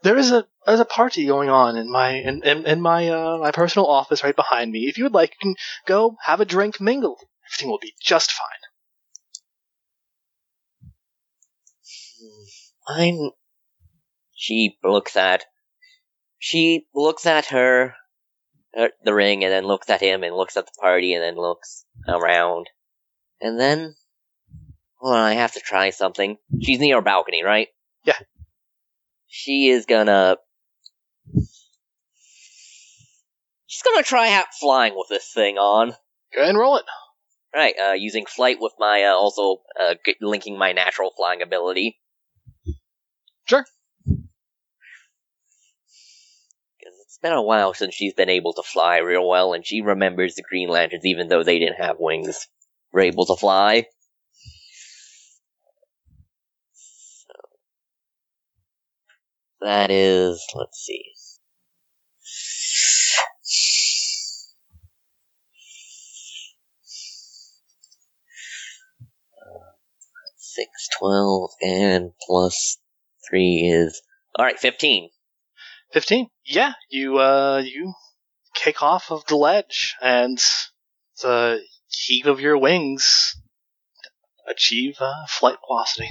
There 0.05 0.17
is 0.19 0.31
a 0.31 0.45
there's 0.67 0.79
a 0.79 0.85
party 0.85 1.25
going 1.25 1.49
on 1.49 1.77
in 1.77 1.91
my 1.91 2.11
in, 2.11 2.43
in, 2.43 2.67
in 2.67 2.79
my 2.79 3.09
uh, 3.09 3.39
my 3.39 3.49
personal 3.49 3.87
office 3.87 4.23
right 4.23 4.35
behind 4.35 4.71
me. 4.71 4.81
If 4.81 4.99
you 4.99 5.05
would 5.05 5.15
like, 5.15 5.31
you 5.31 5.37
can 5.41 5.55
go 5.87 6.15
have 6.23 6.39
a 6.39 6.45
drink, 6.45 6.79
mingle. 6.79 7.17
Everything 7.49 7.71
will 7.71 7.79
be 7.79 7.95
just 7.99 8.31
fine. 8.31 8.47
I'm. 12.87 13.31
She 14.35 14.77
looks 14.83 15.17
at. 15.17 15.43
She 16.37 16.85
looks 16.93 17.25
at 17.25 17.47
her, 17.47 17.95
her, 18.75 18.91
the 19.03 19.13
ring, 19.15 19.43
and 19.43 19.51
then 19.51 19.65
looks 19.65 19.89
at 19.89 20.01
him, 20.01 20.21
and 20.21 20.35
looks 20.35 20.55
at 20.55 20.67
the 20.67 20.79
party, 20.79 21.15
and 21.15 21.23
then 21.23 21.35
looks 21.35 21.83
around, 22.07 22.67
and 23.41 23.59
then. 23.59 23.95
Hold 24.99 25.15
on, 25.15 25.23
I 25.23 25.33
have 25.33 25.53
to 25.53 25.61
try 25.61 25.89
something. 25.89 26.37
She's 26.61 26.79
near 26.79 26.99
a 26.99 27.01
balcony, 27.01 27.43
right? 27.43 27.69
Yeah. 28.03 28.19
She 29.27 29.69
is 29.69 29.85
gonna. 29.85 30.37
She's 33.67 33.83
gonna 33.83 34.03
try 34.03 34.31
out 34.33 34.53
flying 34.59 34.95
with 34.95 35.07
this 35.09 35.31
thing 35.33 35.57
on. 35.57 35.91
Go 36.33 36.41
ahead 36.41 36.49
and 36.49 36.57
roll 36.57 36.77
it. 36.77 36.85
Right, 37.53 37.75
uh, 37.79 37.93
using 37.93 38.25
flight 38.25 38.57
with 38.59 38.73
my, 38.77 39.03
uh, 39.03 39.13
also, 39.13 39.61
uh, 39.79 39.95
g- 40.05 40.17
linking 40.19 40.57
my 40.57 40.73
natural 40.73 41.11
flying 41.15 41.41
ability. 41.41 41.99
Sure. 43.45 43.65
it's 47.15 47.21
been 47.21 47.31
a 47.31 47.41
while 47.41 47.73
since 47.73 47.95
she's 47.95 48.13
been 48.13 48.29
able 48.29 48.51
to 48.51 48.61
fly 48.61 48.97
real 48.97 49.25
well, 49.25 49.53
and 49.53 49.65
she 49.65 49.81
remembers 49.81 50.35
the 50.35 50.41
Green 50.41 50.67
Lanterns 50.67 51.05
even 51.05 51.29
though 51.29 51.43
they 51.43 51.59
didn't 51.59 51.77
have 51.81 51.97
wings. 51.97 52.47
Were 52.91 53.01
able 53.01 53.25
to 53.27 53.37
fly. 53.37 53.85
That 59.65 59.91
is, 59.91 60.45
let's 60.55 60.77
see. 60.77 61.03
Six, 70.37 70.69
twelve, 70.97 71.49
and 71.61 72.11
plus 72.25 72.77
three 73.29 73.69
is 73.69 74.01
alright, 74.39 74.57
fifteen. 74.57 75.09
Fifteen. 75.91 76.29
Yeah, 76.45 76.73
you 76.89 77.19
uh 77.19 77.61
you 77.65 77.93
kick 78.53 78.81
off 78.81 79.11
of 79.11 79.25
the 79.25 79.35
ledge 79.35 79.95
and 80.01 80.41
the 81.21 81.61
heat 81.89 82.25
of 82.25 82.39
your 82.39 82.57
wings 82.57 83.35
achieve 84.47 84.95
uh, 84.99 85.25
flight 85.27 85.57
velocity. 85.67 86.09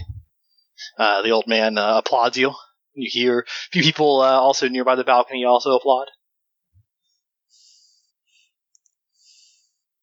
Uh, 0.98 1.22
the 1.22 1.31
old 1.31 1.47
man 1.47 1.78
uh, 1.78 1.98
applauds 1.98 2.36
you. 2.36 2.52
You 2.94 3.08
hear 3.10 3.40
a 3.40 3.44
few 3.72 3.82
people 3.82 4.20
uh, 4.20 4.38
also 4.38 4.68
nearby 4.68 4.94
the 4.94 5.04
balcony 5.04 5.44
also 5.44 5.76
applaud. 5.76 6.08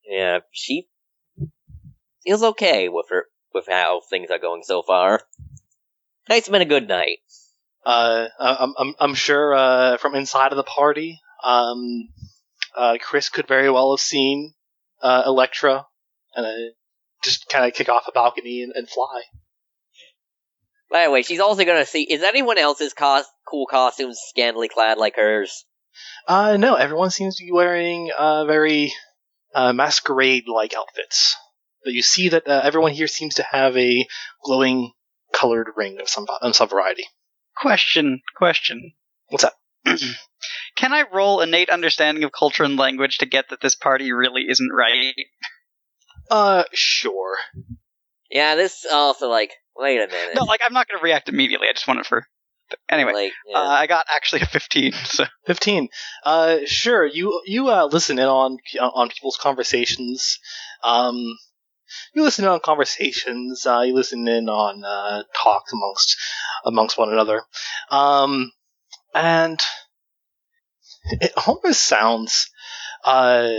Yeah, 0.05 0.39
she 0.51 0.89
feels 2.23 2.43
okay 2.43 2.89
with 2.89 3.05
her 3.09 3.25
with 3.53 3.67
how 3.69 4.01
things 4.09 4.29
are 4.29 4.39
going 4.39 4.63
so 4.63 4.81
far. 4.81 5.21
Tonight's 6.27 6.49
been 6.49 6.61
a 6.61 6.65
good 6.65 6.87
night. 6.87 7.19
Uh, 7.85 8.27
I'm, 8.39 8.73
I'm, 8.77 8.95
I'm 8.99 9.13
sure 9.15 9.53
uh, 9.55 9.97
from 9.97 10.15
inside 10.15 10.51
of 10.51 10.57
the 10.57 10.63
party, 10.63 11.19
um, 11.43 12.09
uh, 12.75 12.97
Chris 13.01 13.29
could 13.29 13.47
very 13.47 13.69
well 13.69 13.95
have 13.95 14.01
seen 14.01 14.53
uh, 15.01 15.23
Electra 15.25 15.87
and 16.35 16.45
uh, 16.45 16.73
just 17.23 17.49
kind 17.49 17.65
of 17.65 17.73
kick 17.73 17.89
off 17.89 18.07
a 18.07 18.11
balcony 18.11 18.61
and, 18.61 18.73
and 18.75 18.87
fly. 18.87 19.21
By 20.91 21.05
the 21.05 21.11
way, 21.11 21.21
she's 21.21 21.39
also 21.39 21.63
gonna 21.63 21.85
see 21.85 22.03
is 22.03 22.21
anyone 22.21 22.57
else's 22.57 22.93
cos- 22.93 23.31
cool 23.47 23.65
costumes 23.65 24.19
scantily 24.27 24.67
clad 24.67 24.97
like 24.97 25.15
hers? 25.15 25.65
Uh, 26.27 26.57
no, 26.57 26.75
everyone 26.75 27.09
seems 27.09 27.37
to 27.37 27.45
be 27.45 27.51
wearing 27.51 28.11
uh, 28.17 28.45
very 28.45 28.93
uh, 29.53 29.73
masquerade-like 29.73 30.73
outfits. 30.73 31.35
But 31.83 31.93
you 31.93 32.01
see 32.01 32.29
that 32.29 32.47
uh, 32.47 32.61
everyone 32.63 32.91
here 32.91 33.07
seems 33.07 33.35
to 33.35 33.43
have 33.43 33.75
a 33.77 34.05
glowing 34.43 34.91
colored 35.33 35.69
ring 35.75 35.99
of 35.99 36.09
some 36.09 36.25
of 36.41 36.55
some 36.55 36.69
variety. 36.69 37.05
Question, 37.55 38.21
question. 38.35 38.93
What's 39.27 39.43
that? 39.43 39.53
Can 40.75 40.93
I 40.93 41.05
roll 41.11 41.41
innate 41.41 41.69
understanding 41.69 42.23
of 42.23 42.31
culture 42.31 42.63
and 42.63 42.77
language 42.77 43.19
to 43.19 43.25
get 43.25 43.49
that 43.49 43.61
this 43.61 43.75
party 43.75 44.11
really 44.11 44.45
isn't 44.49 44.71
right? 44.73 45.13
Uh, 46.29 46.63
sure. 46.73 47.37
Yeah, 48.29 48.55
this 48.55 48.85
also 48.89 49.27
like 49.27 49.51
wait 49.81 49.97
a 49.97 50.07
minute. 50.07 50.35
No, 50.35 50.43
like 50.43 50.61
I'm 50.63 50.73
not 50.73 50.87
going 50.87 50.99
to 50.99 51.03
react 51.03 51.29
immediately. 51.29 51.67
I 51.67 51.73
just 51.73 51.87
want 51.87 51.99
it 51.99 52.05
for. 52.05 52.25
but 52.69 52.79
Anyway, 52.89 53.13
like 53.13 53.33
yeah. 53.47 53.57
uh, 53.57 53.67
I 53.67 53.87
got 53.87 54.05
actually 54.13 54.41
a 54.41 54.45
15. 54.45 54.93
So 55.05 55.25
Fifteen. 55.45 55.89
Uh, 56.23 56.59
sure. 56.65 57.05
You 57.05 57.41
you 57.45 57.69
uh, 57.69 57.89
listen 57.91 58.19
in 58.19 58.25
on 58.25 58.57
on 58.79 59.09
people's 59.09 59.37
conversations. 59.37 60.39
Um, 60.83 61.37
you 62.13 62.23
listen 62.23 62.45
in 62.45 62.51
on 62.51 62.59
conversations. 62.61 63.65
Uh, 63.65 63.81
you 63.81 63.93
listen 63.93 64.27
in 64.27 64.47
on 64.47 64.83
uh, 64.85 65.23
talks 65.35 65.73
amongst 65.73 66.17
amongst 66.65 66.97
one 66.97 67.11
another. 67.11 67.41
Um, 67.89 68.51
and 69.13 69.59
it 71.19 71.31
almost 71.47 71.83
sounds 71.83 72.49
uh 73.03 73.49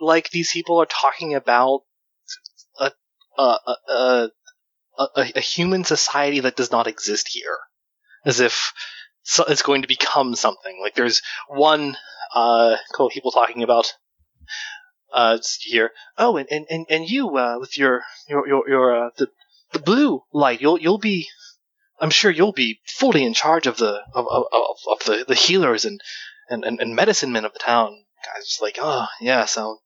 like 0.00 0.30
these 0.30 0.50
people 0.52 0.80
are 0.80 0.86
talking 0.86 1.34
about 1.34 1.82
a 2.80 2.90
a 3.38 3.42
a, 3.42 3.76
a, 3.92 4.30
a, 4.98 5.32
a 5.36 5.40
human 5.40 5.84
society 5.84 6.40
that 6.40 6.56
does 6.56 6.70
not 6.70 6.86
exist 6.86 7.28
here, 7.30 7.58
as 8.24 8.40
if 8.40 8.72
so, 9.22 9.44
it's 9.44 9.62
going 9.62 9.82
to 9.82 9.88
become 9.88 10.34
something. 10.34 10.78
Like 10.80 10.94
there's 10.94 11.22
one 11.48 11.96
uh, 12.34 12.76
couple 12.92 13.10
people 13.10 13.30
talking 13.30 13.62
about 13.62 13.92
uh, 15.12 15.38
here. 15.60 15.90
Oh, 16.18 16.36
and 16.36 16.48
and 16.50 16.66
and, 16.68 16.86
and 16.90 17.08
you 17.08 17.36
uh, 17.36 17.58
with 17.58 17.78
your 17.78 18.02
your 18.28 18.46
your, 18.46 18.68
your 18.68 19.06
uh, 19.06 19.10
the 19.16 19.28
the 19.72 19.78
blue 19.78 20.22
light, 20.32 20.60
you'll 20.60 20.78
you'll 20.78 20.98
be. 20.98 21.28
I'm 22.00 22.10
sure 22.10 22.30
you'll 22.30 22.52
be 22.52 22.80
fully 22.86 23.24
in 23.24 23.34
charge 23.34 23.68
of 23.68 23.76
the 23.76 24.02
of, 24.14 24.26
of, 24.28 24.44
of, 24.52 24.76
of 24.90 24.98
the, 25.06 25.24
the 25.28 25.36
healers 25.36 25.84
and, 25.84 26.00
and, 26.50 26.64
and, 26.64 26.80
and 26.80 26.96
medicine 26.96 27.30
men 27.30 27.44
of 27.44 27.52
the 27.52 27.60
town. 27.60 28.04
Guys, 28.24 28.48
just 28.48 28.60
like, 28.60 28.78
oh 28.80 29.06
yeah, 29.20 29.44
so 29.44 29.78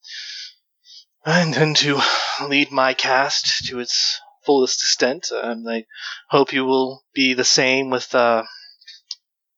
I 1.25 1.43
intend 1.43 1.77
to 1.77 2.01
lead 2.49 2.73
my 2.73 2.95
cast 2.95 3.67
to 3.67 3.79
its 3.79 4.19
fullest 4.49 4.81
extent, 4.83 5.29
and 5.31 5.69
I 5.70 5.85
hope 6.31 6.55
you 6.55 6.65
will 6.65 7.05
be 7.15 7.35
the 7.35 7.45
same 7.45 7.91
with 7.91 8.15
uh, 8.15 8.45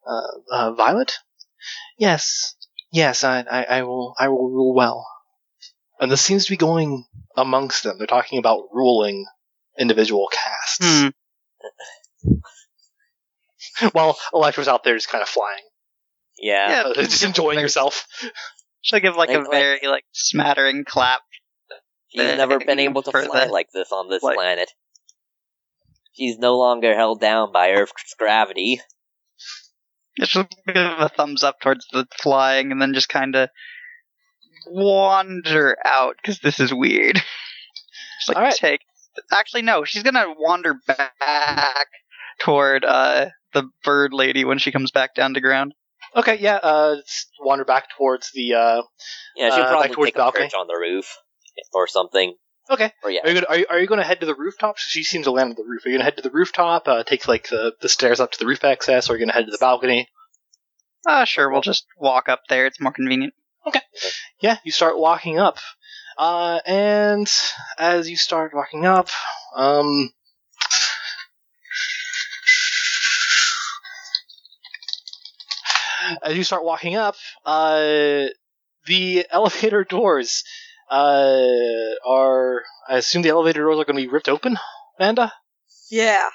uh, 0.04 0.20
uh, 0.50 0.72
Violet. 0.72 1.12
Yes, 1.96 2.56
yes, 2.90 3.22
I, 3.22 3.40
I, 3.48 3.62
I 3.78 3.82
will, 3.82 4.14
I 4.18 4.28
will 4.28 4.50
rule 4.50 4.74
well. 4.74 5.06
And 6.00 6.10
this 6.10 6.22
seems 6.22 6.46
to 6.46 6.50
be 6.50 6.56
going 6.56 7.04
amongst 7.36 7.84
them. 7.84 7.98
They're 7.98 8.06
talking 8.08 8.38
about 8.40 8.64
ruling 8.72 9.26
individual 9.78 10.28
casts. 10.32 10.84
Hmm. 12.24 12.30
While 13.92 14.18
Electra's 14.34 14.66
out 14.68 14.82
there 14.82 14.94
just 14.96 15.08
kind 15.08 15.22
of 15.22 15.28
flying, 15.28 15.62
Yeah. 16.38 16.82
uh, 16.86 16.94
just 17.02 17.22
enjoying 17.22 17.60
herself. 17.60 18.06
She'll 18.82 19.00
give 19.00 19.14
like 19.16 19.28
a 19.30 19.34
Like- 19.38 19.42
like- 19.48 19.52
very 19.52 19.86
like 19.86 20.04
smattering 20.12 20.84
clap. 20.84 21.20
She's 22.08 22.36
never 22.36 22.58
been 22.58 22.80
able 22.80 23.02
to 23.02 23.12
fly 23.12 23.46
the- 23.46 23.52
like 23.52 23.68
this 23.72 23.92
on 23.92 24.08
this 24.10 24.22
like- 24.22 24.34
planet. 24.36 24.70
She's 26.20 26.38
no 26.38 26.58
longer 26.58 26.94
held 26.94 27.18
down 27.18 27.50
by 27.50 27.70
Earth's 27.70 28.12
gravity. 28.18 28.82
She'll 30.22 30.46
give 30.66 30.76
a 30.76 31.08
thumbs 31.08 31.42
up 31.42 31.60
towards 31.62 31.86
the 31.92 32.06
flying, 32.20 32.72
and 32.72 32.82
then 32.82 32.92
just 32.92 33.08
kind 33.08 33.34
of 33.34 33.48
wander 34.66 35.78
out 35.82 36.16
because 36.20 36.40
this 36.40 36.60
is 36.60 36.74
weird. 36.74 37.14
Just 38.18 38.28
like 38.28 38.36
All 38.36 38.42
right. 38.42 38.52
take. 38.54 38.80
Actually, 39.32 39.62
no. 39.62 39.84
She's 39.84 40.02
gonna 40.02 40.26
wander 40.38 40.74
back 40.86 41.86
toward 42.38 42.84
uh 42.84 43.30
the 43.54 43.70
bird 43.82 44.12
lady 44.12 44.44
when 44.44 44.58
she 44.58 44.72
comes 44.72 44.90
back 44.90 45.14
down 45.14 45.32
to 45.32 45.40
ground. 45.40 45.72
Okay, 46.14 46.36
yeah, 46.38 46.56
uh, 46.56 46.96
wander 47.40 47.64
back 47.64 47.88
towards 47.96 48.30
the, 48.34 48.52
uh, 48.54 48.82
Yeah, 49.36 49.50
she'll 49.54 49.64
Uh, 49.64 49.68
probably 49.68 49.88
back 49.88 49.94
towards 49.94 50.08
take 50.08 50.14
the 50.16 50.20
a 50.20 50.24
balcony? 50.24 50.44
perch 50.44 50.54
on 50.54 50.66
the 50.66 50.76
roof 50.76 51.16
or 51.72 51.86
something. 51.86 52.34
Okay. 52.70 52.92
Or 53.02 53.10
yeah, 53.10 53.20
Are 53.24 53.28
you 53.28 53.34
gonna, 53.34 53.46
are 53.48 53.58
you, 53.58 53.66
are 53.70 53.78
you 53.80 53.86
gonna 53.86 54.04
head 54.04 54.20
to 54.20 54.26
the 54.26 54.34
rooftop? 54.34 54.78
She 54.78 55.02
seems 55.04 55.24
to 55.24 55.30
land 55.30 55.50
on 55.50 55.56
the 55.56 55.64
roof. 55.64 55.84
Are 55.84 55.88
you 55.88 55.96
gonna 55.96 56.04
head 56.04 56.16
to 56.16 56.22
the 56.22 56.30
rooftop, 56.30 56.88
uh, 56.88 57.04
take, 57.04 57.28
like, 57.28 57.48
the, 57.48 57.74
the 57.80 57.88
stairs 57.88 58.20
up 58.20 58.32
to 58.32 58.38
the 58.38 58.46
roof 58.46 58.64
access, 58.64 59.08
or 59.08 59.14
are 59.14 59.16
you 59.16 59.24
gonna 59.24 59.32
head 59.32 59.46
to 59.46 59.50
the 59.52 59.58
balcony? 59.58 60.08
Uh, 61.06 61.24
sure. 61.24 61.50
We'll 61.50 61.62
just 61.62 61.86
walk 61.98 62.28
up 62.28 62.42
there. 62.48 62.66
It's 62.66 62.80
more 62.80 62.92
convenient. 62.92 63.34
Okay. 63.66 63.80
Yeah, 64.40 64.56
you 64.64 64.72
start 64.72 64.98
walking 64.98 65.38
up. 65.38 65.58
Uh, 66.18 66.60
and 66.66 67.30
as 67.78 68.08
you 68.10 68.16
start 68.16 68.52
walking 68.54 68.84
up, 68.84 69.08
um, 69.54 70.10
as 76.22 76.36
you 76.36 76.44
start 76.44 76.64
walking 76.64 76.96
up, 76.96 77.16
uh, 77.44 78.26
the 78.86 79.26
elevator 79.30 79.84
doors, 79.84 80.44
uh, 80.90 81.94
are, 82.06 82.62
I 82.88 82.96
assume 82.96 83.22
the 83.22 83.28
elevator 83.30 83.62
doors 83.62 83.78
are 83.78 83.84
going 83.84 83.96
to 83.96 84.02
be 84.02 84.08
ripped 84.08 84.28
open, 84.28 84.58
Amanda? 84.98 85.32
Yeah. 85.90 86.28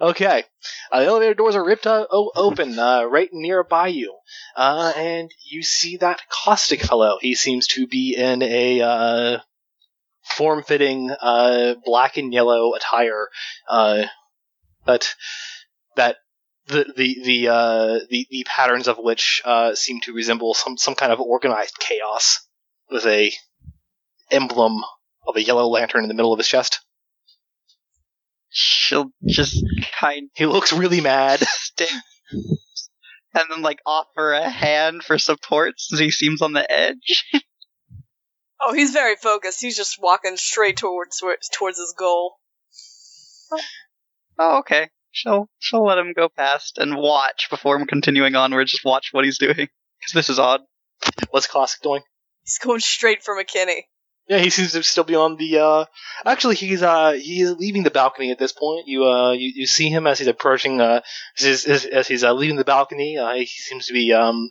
Okay. 0.00 0.44
Uh, 0.90 1.00
the 1.00 1.06
elevator 1.06 1.34
doors 1.34 1.54
are 1.54 1.64
ripped 1.64 1.86
uh, 1.86 2.06
o- 2.10 2.32
open 2.34 2.78
uh, 2.78 3.04
right 3.04 3.28
nearby 3.32 3.88
you. 3.88 4.16
Uh, 4.56 4.92
and 4.96 5.30
you 5.50 5.62
see 5.62 5.98
that 5.98 6.22
caustic 6.30 6.80
fellow. 6.80 7.18
He 7.20 7.34
seems 7.34 7.66
to 7.68 7.86
be 7.86 8.16
in 8.16 8.42
a 8.42 8.80
uh, 8.80 9.38
form 10.24 10.62
fitting 10.62 11.10
uh, 11.10 11.74
black 11.84 12.16
and 12.16 12.32
yellow 12.32 12.74
attire. 12.74 13.28
Uh, 13.68 14.04
but 14.84 15.14
that. 15.96 16.16
The 16.66 16.84
the 16.94 17.16
the, 17.24 17.48
uh, 17.48 17.98
the 18.10 18.26
the 18.28 18.44
patterns 18.44 18.88
of 18.88 18.98
which 18.98 19.40
uh, 19.46 19.74
seem 19.74 20.02
to 20.02 20.12
resemble 20.12 20.52
some 20.52 20.76
some 20.76 20.94
kind 20.94 21.10
of 21.10 21.18
organized 21.18 21.78
chaos, 21.78 22.46
with 22.90 23.06
a 23.06 23.32
emblem 24.30 24.82
of 25.26 25.36
a 25.36 25.42
yellow 25.42 25.66
lantern 25.68 26.04
in 26.04 26.08
the 26.08 26.14
middle 26.14 26.32
of 26.32 26.38
his 26.38 26.48
chest. 26.48 26.80
She'll 28.50 29.10
just 29.26 29.62
kind 30.00 30.30
He 30.34 30.46
looks 30.46 30.72
really 30.72 31.00
mad. 31.00 31.40
stick 31.46 31.90
and 33.34 33.44
then 33.50 33.62
like 33.62 33.80
offer 33.86 34.32
a 34.32 34.48
hand 34.48 35.02
for 35.02 35.18
support 35.18 35.74
since 35.78 36.00
he 36.00 36.10
seems 36.10 36.42
on 36.42 36.52
the 36.52 36.70
edge. 36.70 37.24
Oh, 38.60 38.74
he's 38.74 38.90
very 38.90 39.14
focused. 39.14 39.60
He's 39.60 39.76
just 39.76 40.02
walking 40.02 40.36
straight 40.36 40.78
towards 40.78 41.22
towards 41.52 41.78
his 41.78 41.94
goal. 41.96 42.38
Oh, 43.52 43.60
oh, 44.36 44.58
okay. 44.58 44.90
She'll 45.12 45.48
she'll 45.60 45.84
let 45.84 45.98
him 45.98 46.12
go 46.12 46.28
past 46.28 46.76
and 46.78 46.96
watch 46.96 47.50
before 47.50 47.76
him 47.76 47.86
continuing 47.86 48.34
onward. 48.34 48.66
Just 48.66 48.84
watch 48.84 49.10
what 49.12 49.24
he's 49.24 49.38
doing 49.38 49.54
because 49.54 50.12
this 50.12 50.28
is 50.28 50.40
odd. 50.40 50.62
What's 51.30 51.46
Caustic 51.46 51.82
doing? 51.82 52.02
He's 52.42 52.58
going 52.58 52.80
straight 52.80 53.22
for 53.22 53.40
McKinney. 53.40 53.82
Yeah, 54.28 54.38
he 54.38 54.50
seems 54.50 54.72
to 54.72 54.82
still 54.82 55.04
be 55.04 55.14
on 55.14 55.36
the. 55.36 55.58
uh 55.58 55.84
Actually, 56.24 56.56
he's 56.56 56.82
uh 56.82 57.12
he's 57.12 57.50
leaving 57.52 57.82
the 57.82 57.90
balcony 57.90 58.30
at 58.30 58.38
this 58.38 58.52
point. 58.52 58.86
You 58.86 59.04
uh 59.06 59.32
you, 59.32 59.52
you 59.54 59.66
see 59.66 59.88
him 59.88 60.06
as 60.06 60.18
he's 60.18 60.28
approaching. 60.28 60.80
Uh, 60.80 61.00
as, 61.40 61.64
as, 61.64 61.86
as 61.86 62.06
he's 62.06 62.24
uh, 62.24 62.34
leaving 62.34 62.56
the 62.56 62.64
balcony, 62.64 63.16
uh, 63.16 63.34
he 63.34 63.46
seems 63.46 63.86
to 63.86 63.92
be 63.92 64.12
um 64.12 64.50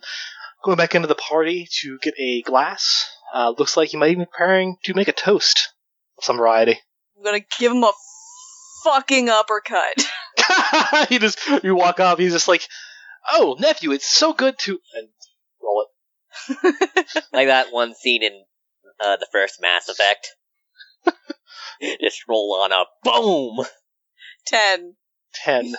going 0.64 0.76
back 0.76 0.94
into 0.94 1.08
the 1.08 1.14
party 1.14 1.68
to 1.80 1.98
get 2.02 2.14
a 2.18 2.42
glass. 2.42 3.08
Uh, 3.32 3.54
looks 3.56 3.76
like 3.76 3.90
he 3.90 3.96
might 3.96 4.16
be 4.16 4.24
preparing 4.24 4.76
to 4.84 4.94
make 4.94 5.08
a 5.08 5.12
toast 5.12 5.72
of 6.18 6.24
some 6.24 6.38
variety. 6.38 6.80
I'm 7.16 7.24
gonna 7.24 7.44
give 7.58 7.70
him 7.70 7.84
a 7.84 7.92
fucking 8.84 9.28
uppercut. 9.28 9.94
he 11.08 11.18
just 11.18 11.38
you 11.62 11.74
walk 11.74 12.00
up. 12.00 12.18
He's 12.18 12.32
just 12.32 12.48
like, 12.48 12.66
"Oh, 13.30 13.56
nephew, 13.58 13.92
it's 13.92 14.08
so 14.08 14.32
good 14.32 14.58
to." 14.60 14.80
And 14.94 15.08
roll 15.62 15.86
it. 15.86 17.24
like 17.32 17.48
that 17.48 17.72
one 17.72 17.94
scene 17.94 18.22
in 18.22 18.44
uh, 19.00 19.16
the 19.16 19.28
first 19.32 19.60
Mass 19.60 19.88
Effect. 19.88 20.28
Just 22.00 22.24
roll 22.28 22.60
on 22.62 22.72
up, 22.72 22.90
boom. 23.04 23.64
Ten. 24.46 24.94
ten. 25.34 25.74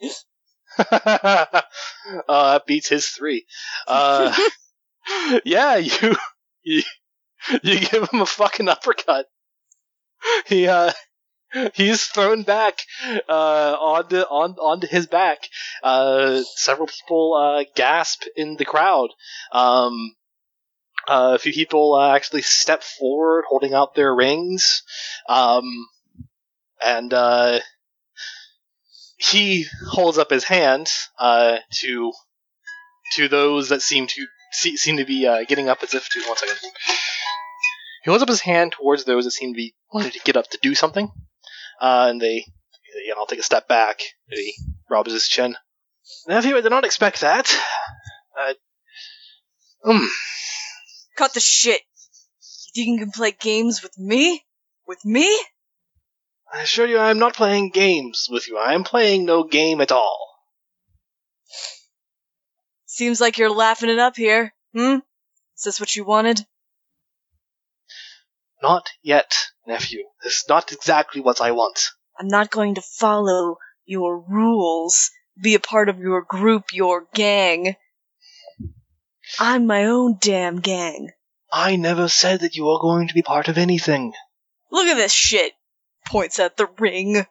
uh, 0.78 1.46
that 2.28 2.66
beats 2.66 2.88
his 2.88 3.08
three. 3.08 3.46
Uh, 3.86 4.34
yeah, 5.44 5.76
you, 5.76 6.16
you 6.62 6.82
you 7.62 7.80
give 7.80 8.08
him 8.10 8.20
a 8.20 8.26
fucking 8.26 8.68
uppercut. 8.68 9.26
He 10.46 10.68
uh 10.68 10.92
he's 11.74 12.04
thrown 12.04 12.42
back 12.42 12.78
uh 13.28 13.76
onto 13.80 14.18
on 14.18 14.52
onto 14.52 14.86
his 14.86 15.06
back. 15.06 15.38
Uh, 15.82 16.42
several 16.56 16.86
people 16.86 17.34
uh 17.34 17.64
gasp 17.74 18.24
in 18.36 18.56
the 18.56 18.64
crowd. 18.64 19.10
Um. 19.52 20.14
Uh, 21.08 21.32
a 21.34 21.38
few 21.38 21.52
people 21.52 21.94
uh, 21.94 22.14
actually 22.14 22.42
step 22.42 22.82
forward, 22.82 23.44
holding 23.48 23.74
out 23.74 23.94
their 23.94 24.14
rings, 24.14 24.82
um, 25.28 25.86
and 26.84 27.12
uh, 27.12 27.58
he 29.16 29.66
holds 29.88 30.18
up 30.18 30.30
his 30.30 30.44
hand 30.44 30.90
to 31.72 32.12
to 33.12 33.28
those 33.28 33.70
that 33.70 33.82
seem 33.82 34.06
to 34.06 34.26
see, 34.52 34.76
seem 34.76 34.98
to 34.98 35.04
be 35.04 35.26
uh, 35.26 35.44
getting 35.44 35.68
up 35.68 35.82
as 35.82 35.94
if 35.94 36.08
to 36.10 36.20
one 36.26 36.36
second. 36.36 36.56
He 38.04 38.10
holds 38.10 38.22
up 38.22 38.28
his 38.28 38.40
hand 38.40 38.72
towards 38.72 39.04
those 39.04 39.24
that 39.24 39.32
seem 39.32 39.52
to 39.52 39.56
be 39.56 39.74
wanting 39.92 40.12
to 40.12 40.20
get 40.20 40.36
up 40.36 40.48
to 40.50 40.58
do 40.62 40.74
something, 40.74 41.10
uh, 41.80 42.06
and 42.10 42.20
they, 42.20 42.46
you 43.06 43.14
know, 43.14 43.26
take 43.26 43.40
a 43.40 43.44
step 43.44 43.68
back. 43.68 44.00
He 44.28 44.54
rubs 44.88 45.12
his 45.12 45.28
chin. 45.28 45.56
Nephew, 46.26 46.56
I 46.56 46.60
did 46.60 46.70
not 46.70 46.84
expect 46.84 47.20
that. 47.20 47.54
Uh, 48.38 48.54
um, 49.84 50.10
Cut 51.20 51.34
the 51.34 51.40
shit. 51.40 51.82
You 52.72 52.84
think 52.86 52.98
you 52.98 53.04
can 53.04 53.12
play 53.12 53.32
games 53.38 53.82
with 53.82 53.98
me? 53.98 54.42
With 54.88 55.04
me? 55.04 55.26
I 56.50 56.62
assure 56.62 56.86
you, 56.86 56.96
I 56.96 57.10
am 57.10 57.18
not 57.18 57.34
playing 57.34 57.72
games 57.72 58.26
with 58.30 58.48
you. 58.48 58.56
I 58.56 58.72
am 58.72 58.84
playing 58.84 59.26
no 59.26 59.44
game 59.44 59.82
at 59.82 59.92
all. 59.92 60.18
Seems 62.86 63.20
like 63.20 63.36
you're 63.36 63.50
laughing 63.50 63.90
it 63.90 63.98
up 63.98 64.16
here. 64.16 64.54
Hmm? 64.74 65.00
Is 65.58 65.62
this 65.62 65.78
what 65.78 65.94
you 65.94 66.04
wanted? 66.04 66.40
Not 68.62 68.88
yet, 69.02 69.36
nephew. 69.66 70.04
This 70.22 70.36
is 70.36 70.48
not 70.48 70.72
exactly 70.72 71.20
what 71.20 71.42
I 71.42 71.50
want. 71.50 71.82
I'm 72.18 72.28
not 72.28 72.50
going 72.50 72.76
to 72.76 72.82
follow 72.98 73.58
your 73.84 74.24
rules, 74.26 75.10
be 75.38 75.54
a 75.54 75.60
part 75.60 75.90
of 75.90 75.98
your 75.98 76.22
group, 76.22 76.72
your 76.72 77.04
gang. 77.12 77.76
I'm 79.40 79.66
my 79.66 79.84
own 79.86 80.18
damn 80.20 80.60
gang. 80.60 81.10
I 81.50 81.76
never 81.76 82.08
said 82.08 82.40
that 82.40 82.54
you 82.56 82.66
were 82.66 82.78
going 82.78 83.08
to 83.08 83.14
be 83.14 83.22
part 83.22 83.48
of 83.48 83.56
anything. 83.58 84.12
Look 84.70 84.86
at 84.86 84.96
this 84.98 85.12
shit. 85.12 85.52
points 86.06 86.38
at 86.38 86.56
the 86.58 86.66
ring. 86.78 87.24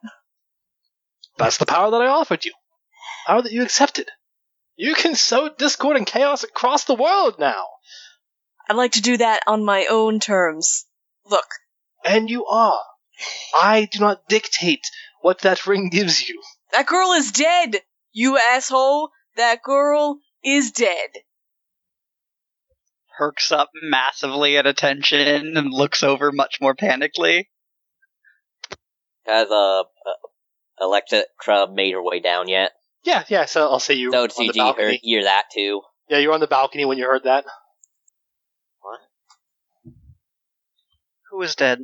That's 1.37 1.57
the 1.57 1.65
power 1.67 1.91
that 1.91 2.01
I 2.01 2.07
offered 2.07 2.45
you. 2.45 2.51
Power 3.27 3.43
that 3.43 3.51
you 3.51 3.61
accepted. 3.61 4.09
You 4.75 4.95
can 4.95 5.15
sow 5.15 5.49
discord 5.49 5.97
and 5.97 6.07
chaos 6.07 6.43
across 6.43 6.85
the 6.85 6.95
world 6.95 7.35
now. 7.37 7.65
I'd 8.67 8.75
like 8.75 8.93
to 8.93 9.01
do 9.01 9.17
that 9.17 9.41
on 9.45 9.63
my 9.63 9.85
own 9.89 10.19
terms. 10.19 10.85
Look, 11.25 11.45
And 12.03 12.29
you 12.29 12.45
are. 12.45 12.81
I 13.55 13.87
do 13.91 13.99
not 13.99 14.27
dictate 14.27 14.85
what 15.21 15.39
that 15.41 15.67
ring 15.67 15.89
gives 15.89 16.27
you. 16.27 16.41
that 16.71 16.87
girl 16.87 17.11
is 17.11 17.31
dead! 17.31 17.77
You 18.11 18.37
asshole! 18.37 19.09
That 19.35 19.61
girl 19.61 20.19
is 20.43 20.71
dead. 20.71 21.09
Perks 23.19 23.51
up 23.51 23.69
massively 23.83 24.55
at 24.55 24.65
attention 24.65 25.57
and 25.57 25.73
looks 25.73 26.03
over 26.03 26.31
much 26.31 26.59
more 26.61 26.73
panically. 26.73 27.47
Has 29.25 29.51
uh, 29.51 29.81
uh 29.81 29.83
Electra 30.79 31.23
made 31.69 31.91
her 31.91 32.01
way 32.01 32.21
down 32.21 32.47
yet? 32.47 32.71
Yeah, 33.03 33.25
yeah, 33.27 33.43
so 33.43 33.69
I'll 33.69 33.81
say 33.81 33.95
you 33.95 34.13
So 34.13 34.23
on 34.23 34.29
did 34.29 34.53
the 34.53 34.57
you 34.57 34.73
hear, 34.77 34.97
hear 35.01 35.23
that 35.25 35.43
too? 35.53 35.81
Yeah, 36.07 36.19
you 36.19 36.29
were 36.29 36.33
on 36.33 36.39
the 36.39 36.47
balcony 36.47 36.85
when 36.85 36.97
you 36.97 37.03
heard 37.03 37.25
that. 37.25 37.43
What? 38.79 38.99
Who 41.31 41.41
is 41.41 41.55
dead? 41.55 41.79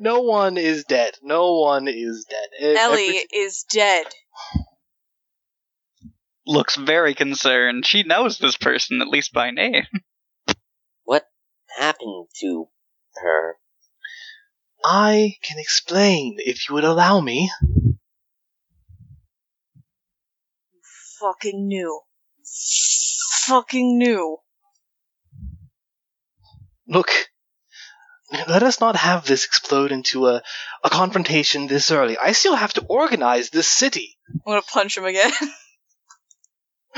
No 0.00 0.20
one 0.20 0.56
is 0.56 0.84
dead. 0.84 1.16
No 1.22 1.60
one 1.60 1.86
is 1.86 2.24
dead. 2.24 2.76
Ellie 2.78 3.08
every- 3.08 3.26
is 3.30 3.66
dead. 3.70 4.06
Looks 6.48 6.76
very 6.76 7.12
concerned. 7.14 7.84
She 7.84 8.04
knows 8.04 8.38
this 8.38 8.56
person, 8.56 9.02
at 9.02 9.08
least 9.08 9.34
by 9.34 9.50
name. 9.50 9.84
What 11.04 11.26
happened 11.78 12.28
to 12.40 12.68
her? 13.16 13.56
I 14.82 15.34
can 15.42 15.58
explain 15.58 16.36
if 16.38 16.66
you 16.66 16.74
would 16.74 16.84
allow 16.84 17.20
me. 17.20 17.50
Fucking 21.20 21.68
knew. 21.68 22.00
Fucking 23.42 23.98
knew. 23.98 24.38
Look, 26.86 27.10
let 28.48 28.62
us 28.62 28.80
not 28.80 28.96
have 28.96 29.26
this 29.26 29.44
explode 29.44 29.92
into 29.92 30.28
a, 30.28 30.42
a 30.82 30.88
confrontation 30.88 31.66
this 31.66 31.90
early. 31.90 32.16
I 32.16 32.32
still 32.32 32.54
have 32.56 32.72
to 32.74 32.86
organize 32.88 33.50
this 33.50 33.68
city. 33.68 34.16
I'm 34.32 34.40
gonna 34.46 34.62
punch 34.62 34.96
him 34.96 35.04
again. 35.04 35.30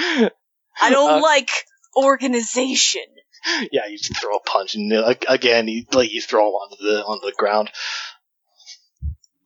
I 0.01 0.90
don't 0.90 1.18
Uh, 1.18 1.20
like 1.20 1.51
organization. 1.97 3.02
Yeah, 3.72 3.86
you 3.86 3.98
throw 3.98 4.36
a 4.36 4.40
punch, 4.40 4.74
and 4.74 4.93
uh, 4.93 5.14
again, 5.28 5.66
you, 5.66 5.86
like 5.93 6.12
you 6.12 6.20
throw 6.20 6.48
him 6.48 6.55
onto 6.55 6.77
the 6.82 7.05
onto 7.05 7.27
the 7.27 7.32
ground. 7.32 7.70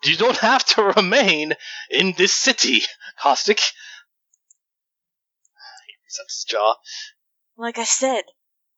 You 0.02 0.16
don't 0.16 0.36
have 0.38 0.64
to 0.74 0.82
remain 0.82 1.54
in 1.90 2.12
this 2.16 2.32
city, 2.32 2.82
Caustic. 3.20 3.60
He 3.60 3.66
resets 6.04 6.28
his 6.28 6.44
jaw. 6.48 6.74
Like 7.56 7.78
I 7.78 7.84
said, 7.84 8.22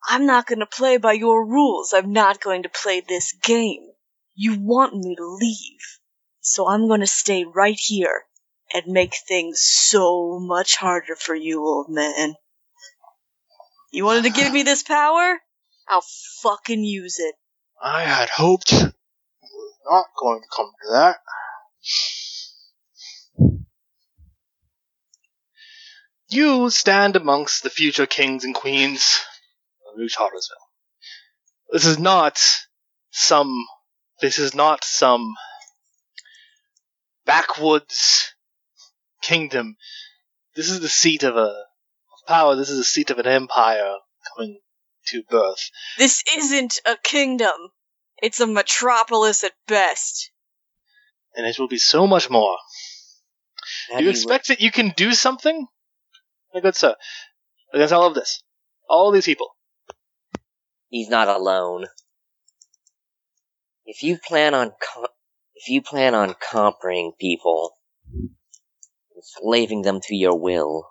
I'm 0.06 0.26
not 0.26 0.46
gonna 0.46 0.66
play 0.66 0.98
by 0.98 1.14
your 1.14 1.46
rules. 1.46 1.94
I'm 1.94 2.12
not 2.12 2.40
going 2.40 2.64
to 2.64 2.68
play 2.68 3.00
this 3.00 3.32
game. 3.42 3.88
You 4.34 4.60
want 4.60 4.94
me 4.94 5.16
to 5.16 5.26
leave. 5.26 5.98
So 6.40 6.68
I'm 6.68 6.88
gonna 6.88 7.06
stay 7.06 7.44
right 7.44 7.78
here 7.78 8.24
and 8.72 8.86
make 8.86 9.14
things 9.28 9.60
so 9.62 10.38
much 10.40 10.76
harder 10.76 11.16
for 11.16 11.34
you, 11.34 11.60
old 11.60 11.88
man. 11.88 12.34
You 13.93 14.05
wanted 14.05 14.24
to 14.24 14.30
give 14.30 14.52
me 14.52 14.62
this 14.62 14.82
power? 14.82 15.40
I'll 15.88 16.05
fucking 16.43 16.84
use 16.84 17.18
it. 17.18 17.34
I 17.82 18.02
had 18.02 18.28
hoped 18.28 18.72
it 18.72 18.93
was 19.43 19.78
not 19.88 20.06
going 20.18 20.40
to 20.40 20.48
come 20.55 20.70
to 20.82 20.93
that. 20.93 21.16
You 26.28 26.70
stand 26.70 27.14
amongst 27.14 27.62
the 27.62 27.70
future 27.70 28.06
kings 28.06 28.44
and 28.44 28.55
queens 28.55 29.20
of 29.88 29.97
New 29.97 30.09
Chartersville. 30.09 30.66
This 31.70 31.86
is 31.86 31.98
not 31.98 32.40
some. 33.10 33.64
This 34.20 34.38
is 34.38 34.55
not 34.55 34.82
some 34.82 35.34
backwoods 37.26 38.34
kingdom. 39.26 39.76
This 40.54 40.70
is 40.70 40.80
the 40.80 40.88
seat 40.88 41.22
of 41.24 41.36
a 41.36 41.40
of 41.50 42.26
power. 42.26 42.56
This 42.56 42.70
is 42.70 42.78
the 42.78 42.84
seat 42.84 43.10
of 43.10 43.18
an 43.18 43.26
empire 43.26 43.94
coming 44.28 44.60
to 45.08 45.22
birth. 45.30 45.70
This 45.98 46.22
isn't 46.36 46.80
a 46.86 46.96
kingdom. 47.02 47.54
It's 48.22 48.40
a 48.40 48.46
metropolis 48.46 49.44
at 49.44 49.52
best. 49.66 50.30
and 51.34 51.46
it 51.46 51.58
will 51.58 51.68
be 51.68 51.78
so 51.78 52.06
much 52.06 52.30
more. 52.30 52.56
Have 53.90 53.98
do 53.98 54.04
you 54.04 54.10
expect 54.10 54.48
that 54.48 54.60
you 54.60 54.70
can 54.70 54.94
do 54.96 55.12
something? 55.12 55.66
My 56.54 56.60
good 56.60 56.74
sir, 56.76 56.94
against 57.74 57.92
all 57.92 58.06
of 58.06 58.14
this, 58.14 58.42
all 58.88 59.10
these 59.12 59.26
people. 59.26 59.48
He's 60.88 61.08
not 61.10 61.28
alone. 61.28 61.86
If 63.84 64.02
you 64.02 64.18
plan 64.18 64.54
on 64.54 64.70
co- 64.70 65.08
if 65.54 65.68
you 65.68 65.82
plan 65.82 66.14
on 66.14 66.34
conquering 66.40 67.12
people, 67.20 67.75
enslaving 69.26 69.82
them 69.82 70.00
to 70.00 70.14
your 70.14 70.38
will, 70.38 70.88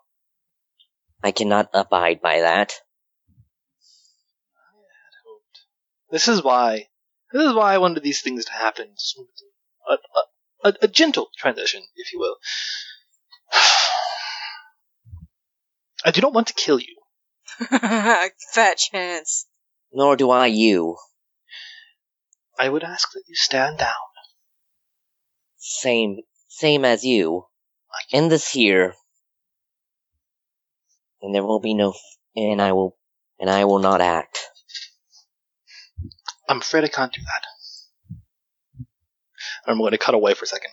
I 1.24 1.32
cannot 1.32 1.70
abide 1.74 2.22
by 2.22 2.42
that. 2.42 2.74
This 6.12 6.28
is 6.28 6.44
why. 6.44 6.90
This 7.34 7.48
is 7.48 7.54
why 7.54 7.74
I 7.74 7.80
wanted 7.80 8.04
these 8.04 8.22
things 8.22 8.46
to 8.46 8.52
happen 8.52 8.94
smoothly. 8.96 9.50
A, 9.90 9.94
a, 9.94 10.70
a, 10.70 10.74
a 10.84 10.88
gentle 10.88 11.30
transition, 11.38 11.84
if 11.96 12.14
you 12.14 12.20
will. 12.20 12.38
I 16.06 16.12
do 16.12 16.22
not 16.22 16.34
want 16.34 16.48
to 16.48 16.54
kill 16.54 16.80
you. 16.80 16.96
Fat 17.60 18.78
chance. 18.78 19.48
Nor 19.92 20.16
do 20.16 20.30
I 20.30 20.48
you. 20.48 20.98
I 22.58 22.70
would 22.70 22.84
ask 22.84 23.12
that 23.14 23.24
you 23.28 23.36
stand 23.36 23.80
down. 23.80 23.92
Same, 25.58 26.20
same 26.48 26.86
as 26.86 27.04
you. 27.04 27.48
End 28.12 28.32
this 28.32 28.50
here, 28.50 28.94
and 31.22 31.34
there 31.34 31.44
will 31.44 31.60
be 31.60 31.74
no, 31.74 31.94
and 32.36 32.62
I 32.62 32.72
will, 32.72 32.98
and 33.40 33.50
I 33.50 33.66
will 33.66 33.80
not 33.80 34.02
act. 34.02 34.40
I'm 36.48 36.60
afraid 36.60 36.84
I 36.84 36.88
can't 36.88 37.14
do 37.14 37.22
that. 37.22 37.46
I'm 39.68 39.80
going 39.80 39.92
to 39.92 39.98
cut 39.98 40.14
away 40.14 40.34
for 40.34 40.46
a 40.46 40.48
second. 40.48 40.72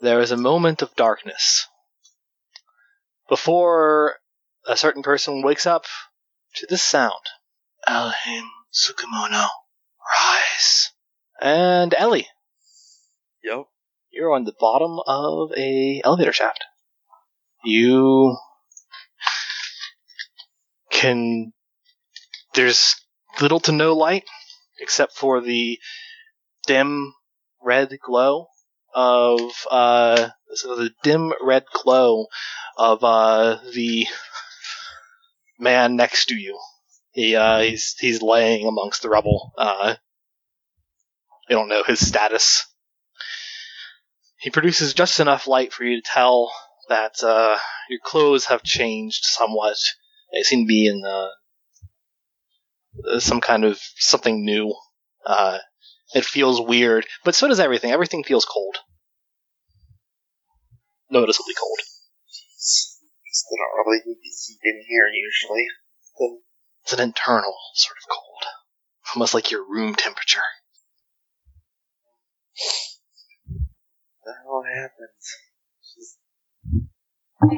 There 0.00 0.20
is 0.20 0.32
a 0.32 0.36
moment 0.36 0.82
of 0.82 0.94
darkness 0.96 1.68
before 3.28 4.16
a 4.66 4.76
certain 4.76 5.02
person 5.02 5.42
wakes 5.42 5.64
up 5.64 5.84
to 6.56 6.66
this 6.68 6.82
sound. 6.82 7.12
Elhim 7.88 8.46
Tsukumono, 8.72 9.46
rise. 10.18 10.90
And 11.40 11.94
Ellie, 11.96 12.28
Yep. 13.44 13.64
you're 14.10 14.32
on 14.32 14.44
the 14.44 14.54
bottom 14.58 14.98
of 15.06 15.52
a 15.56 16.00
elevator 16.04 16.32
shaft. 16.32 16.64
You 17.64 18.36
can 20.90 21.52
there's 22.54 22.96
little 23.40 23.60
to 23.60 23.72
no 23.72 23.94
light 23.94 24.24
except 24.78 25.16
for 25.16 25.40
the 25.40 25.78
dim 26.66 27.14
red 27.62 27.98
glow 28.00 28.48
of 28.94 29.40
uh 29.70 30.28
so 30.54 30.76
the 30.76 30.90
dim 31.02 31.32
red 31.40 31.64
glow 31.72 32.26
of 32.76 33.02
uh 33.02 33.58
the 33.72 34.06
man 35.58 35.96
next 35.96 36.26
to 36.26 36.34
you. 36.34 36.58
He 37.12 37.34
uh 37.36 37.60
he's 37.60 37.94
he's 37.98 38.22
laying 38.22 38.66
amongst 38.66 39.02
the 39.02 39.08
rubble. 39.08 39.52
Uh 39.56 39.94
you 41.48 41.56
don't 41.56 41.68
know 41.68 41.82
his 41.84 42.06
status. 42.06 42.66
He 44.42 44.50
produces 44.50 44.92
just 44.92 45.20
enough 45.20 45.46
light 45.46 45.72
for 45.72 45.84
you 45.84 46.02
to 46.02 46.02
tell 46.04 46.52
that 46.88 47.22
uh 47.22 47.56
your 47.88 48.00
clothes 48.02 48.46
have 48.46 48.64
changed 48.64 49.24
somewhat. 49.24 49.76
They 50.32 50.42
seem 50.42 50.64
to 50.64 50.68
be 50.68 50.86
in 50.86 51.04
uh, 51.04 51.28
some 53.20 53.40
kind 53.40 53.64
of 53.64 53.78
something 53.96 54.44
new. 54.44 54.74
Uh, 55.24 55.58
it 56.14 56.24
feels 56.24 56.60
weird, 56.60 57.06
but 57.24 57.36
so 57.36 57.46
does 57.46 57.60
everything. 57.60 57.92
Everything 57.92 58.24
feels 58.24 58.44
cold, 58.44 58.76
noticeably 61.08 61.54
cold. 61.54 61.78
They 63.50 63.56
don't 63.56 63.86
really 63.86 64.02
need 64.06 64.18
heat 64.22 64.58
in 64.64 64.84
here 64.88 65.06
usually. 65.14 65.66
It's 66.82 66.92
an 66.92 67.00
internal 67.00 67.54
sort 67.74 67.96
of 67.96 68.08
cold, 68.08 68.44
almost 69.14 69.34
like 69.34 69.52
your 69.52 69.62
room 69.62 69.94
temperature. 69.94 70.42
The 74.24 74.32
hell 74.42 74.62
happens? 74.62 75.36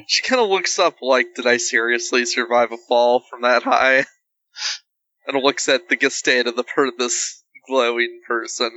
She 0.07 0.23
kind 0.23 0.41
of 0.41 0.49
looks 0.49 0.79
up 0.79 0.97
like, 1.03 1.35
did 1.35 1.47
I 1.47 1.59
seriously 1.59 2.25
survive 2.25 2.73
a 2.73 2.79
fall 2.89 3.21
from 3.21 3.43
that 3.43 3.63
high? 3.63 4.07
and 5.27 5.43
looks 5.43 5.69
at 5.69 5.89
the 5.89 6.11
state 6.11 6.47
of 6.47 6.57
the 6.57 6.65
per 6.65 6.91
this 6.97 7.43
glowing 7.67 8.21
person. 8.27 8.71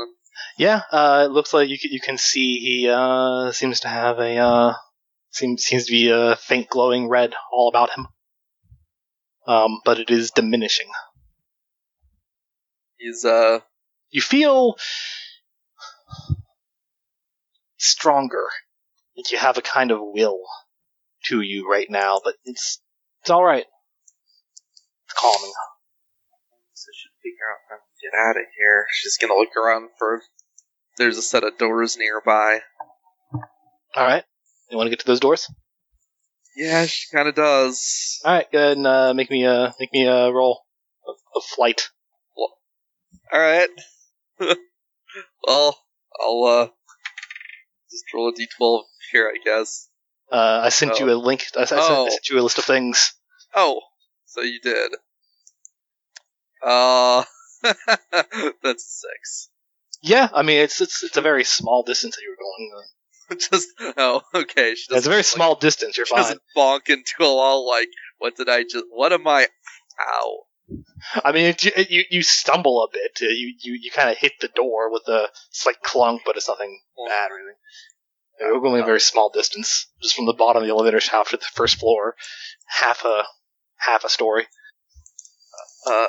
Yeah, 0.57 0.81
uh, 0.91 1.23
it 1.26 1.31
looks 1.31 1.53
like 1.53 1.69
you 1.69 1.80
can, 1.80 1.91
you 1.91 1.99
can 1.99 2.18
see 2.18 2.59
he 2.59 2.89
uh, 2.89 3.51
seems 3.51 3.81
to 3.81 3.88
have 3.88 4.19
a 4.19 4.38
uh, 4.38 4.73
seems 5.31 5.64
seems 5.64 5.85
to 5.85 5.91
be 5.91 6.09
a 6.09 6.35
faint 6.35 6.69
glowing 6.69 7.09
red 7.09 7.34
all 7.51 7.69
about 7.69 7.91
him. 7.91 8.07
Um, 9.47 9.80
but 9.85 9.99
it 9.99 10.09
is 10.09 10.31
diminishing. 10.31 10.88
He's 12.97 13.23
uh 13.23 13.59
You 14.09 14.22
feel 14.22 14.77
stronger. 17.89 18.45
Like 19.15 19.31
you 19.31 19.38
have 19.38 19.57
a 19.57 19.61
kind 19.61 19.91
of 19.91 19.99
will 20.01 20.41
to 21.26 21.41
you 21.41 21.69
right 21.69 21.89
now, 21.89 22.22
but 22.23 22.35
it's 22.45 22.81
it's 23.22 23.30
all 23.30 23.43
right. 23.43 23.65
It's 25.05 25.14
calming. 25.14 25.53
So 26.73 26.89
should 26.93 27.11
figure 27.23 27.49
out 27.51 27.57
how 27.69 27.76
to 27.76 27.81
get 28.01 28.18
out 28.18 28.41
of 28.41 28.47
here. 28.57 28.85
She's 28.93 29.18
gonna 29.18 29.34
look 29.34 29.55
around 29.55 29.89
for. 29.97 30.22
There's 30.97 31.18
a 31.18 31.22
set 31.22 31.43
of 31.43 31.57
doors 31.57 31.97
nearby. 31.97 32.61
All 33.95 34.03
right. 34.05 34.23
You 34.69 34.77
want 34.77 34.88
to 34.88 34.89
get 34.89 34.99
to 34.99 35.05
those 35.05 35.19
doors? 35.19 35.47
Yeah, 36.55 36.85
she 36.88 37.15
kind 37.15 37.27
of 37.27 37.35
does. 37.35 38.19
All 38.26 38.34
right. 38.34 38.51
Go 38.51 38.57
ahead 38.57 38.77
and 38.77 38.88
uh, 38.88 39.14
make 39.14 39.30
me 39.30 39.45
a 39.45 39.73
make 39.80 39.93
me 39.93 40.05
a 40.07 40.31
roll 40.31 40.61
of, 41.07 41.15
of 41.35 41.43
flight. 41.43 41.89
All 43.31 43.39
right. 43.39 43.69
well, 45.47 45.77
I'll 46.22 46.43
uh 46.43 46.68
just 47.98 48.14
roll 48.14 48.30
a 48.30 48.34
d12 48.34 48.84
here, 49.11 49.32
I 49.34 49.38
guess. 49.44 49.90
Uh, 50.32 50.61
I 50.64 50.69
sent 50.69 50.94
Oh. 50.94 50.99
you 51.06 51.11
a 51.11 51.15
link. 51.15 51.45
I, 51.56 51.61
I 51.61 51.65
sent, 51.65 51.82
I 51.82 51.86
Oh. 51.90 52.10
sent 52.10 52.30
you 52.30 52.40
a 52.40 52.41
list 52.44 52.57
of 52.57 52.65
things. 52.65 53.14
Oh, 53.56 53.82
so 54.26 54.41
you 54.41 54.60
did. 54.61 54.91
Uh, 56.61 57.24
that's 58.64 59.02
six. 59.02 59.49
Yeah, 60.02 60.28
I 60.34 60.44
mean 60.44 60.60
it's 60.61 60.80
it's 60.82 61.03
it's 61.03 61.18
a 61.18 61.22
very 61.22 61.44
small 61.44 61.84
distance 61.84 62.15
that 62.15 62.22
you 62.22 62.30
were 62.32 62.44
going. 62.44 63.40
Just 63.52 63.68
oh, 63.98 64.22
okay. 64.34 64.72
It's 64.72 64.90
a 64.91 65.02
very 65.02 65.18
like, 65.18 65.26
small 65.26 65.56
distance. 65.56 65.98
You're 65.98 66.06
She 66.06 66.11
fine. 66.15 66.24
doesn't 66.24 66.41
bonk 66.56 66.90
into 66.90 67.15
a 67.22 67.24
wall 67.34 67.68
like, 67.68 67.90
what 68.19 68.36
did 68.38 68.48
I 68.49 68.64
just? 68.64 68.86
What 68.90 69.11
am 69.11 69.28
I? 69.28 69.48
Ow! 70.07 70.38
I 71.26 71.32
mean, 71.32 71.45
it, 71.45 71.65
it- 71.65 71.90
you 71.91 72.03
you 72.10 72.22
stumble 72.24 72.84
a 72.84 72.88
bit. 72.91 73.18
Uh, 73.22 73.32
You 73.32 73.53
you, 73.60 73.74
you 73.82 73.91
kind 73.91 74.10
of 74.10 74.18
hit 74.18 74.34
the 74.40 74.48
door 74.49 74.91
with 74.91 75.07
a 75.07 75.28
slight 75.52 75.82
clunk, 75.84 76.22
but 76.26 76.38
it's 76.38 76.48
nothing 76.48 76.80
bad 77.07 77.32
or 77.32 77.36
anything. 77.40 77.56
Yeah, 78.39 78.51
We're 78.51 78.61
going 78.61 78.81
a 78.81 78.85
very 78.85 79.01
small 79.01 79.30
distance, 79.30 79.88
just 80.01 80.15
from 80.15 80.26
the 80.26 80.34
bottom 80.34 80.61
of 80.61 80.68
the 80.68 80.73
elevator 80.73 80.99
shaft 80.99 81.31
to 81.31 81.38
the 81.38 81.45
first 81.53 81.80
floor, 81.80 82.15
half 82.68 83.03
a 83.03 83.23
half 83.77 84.03
a 84.03 84.09
story. 84.09 84.47
Uh, 85.85 86.07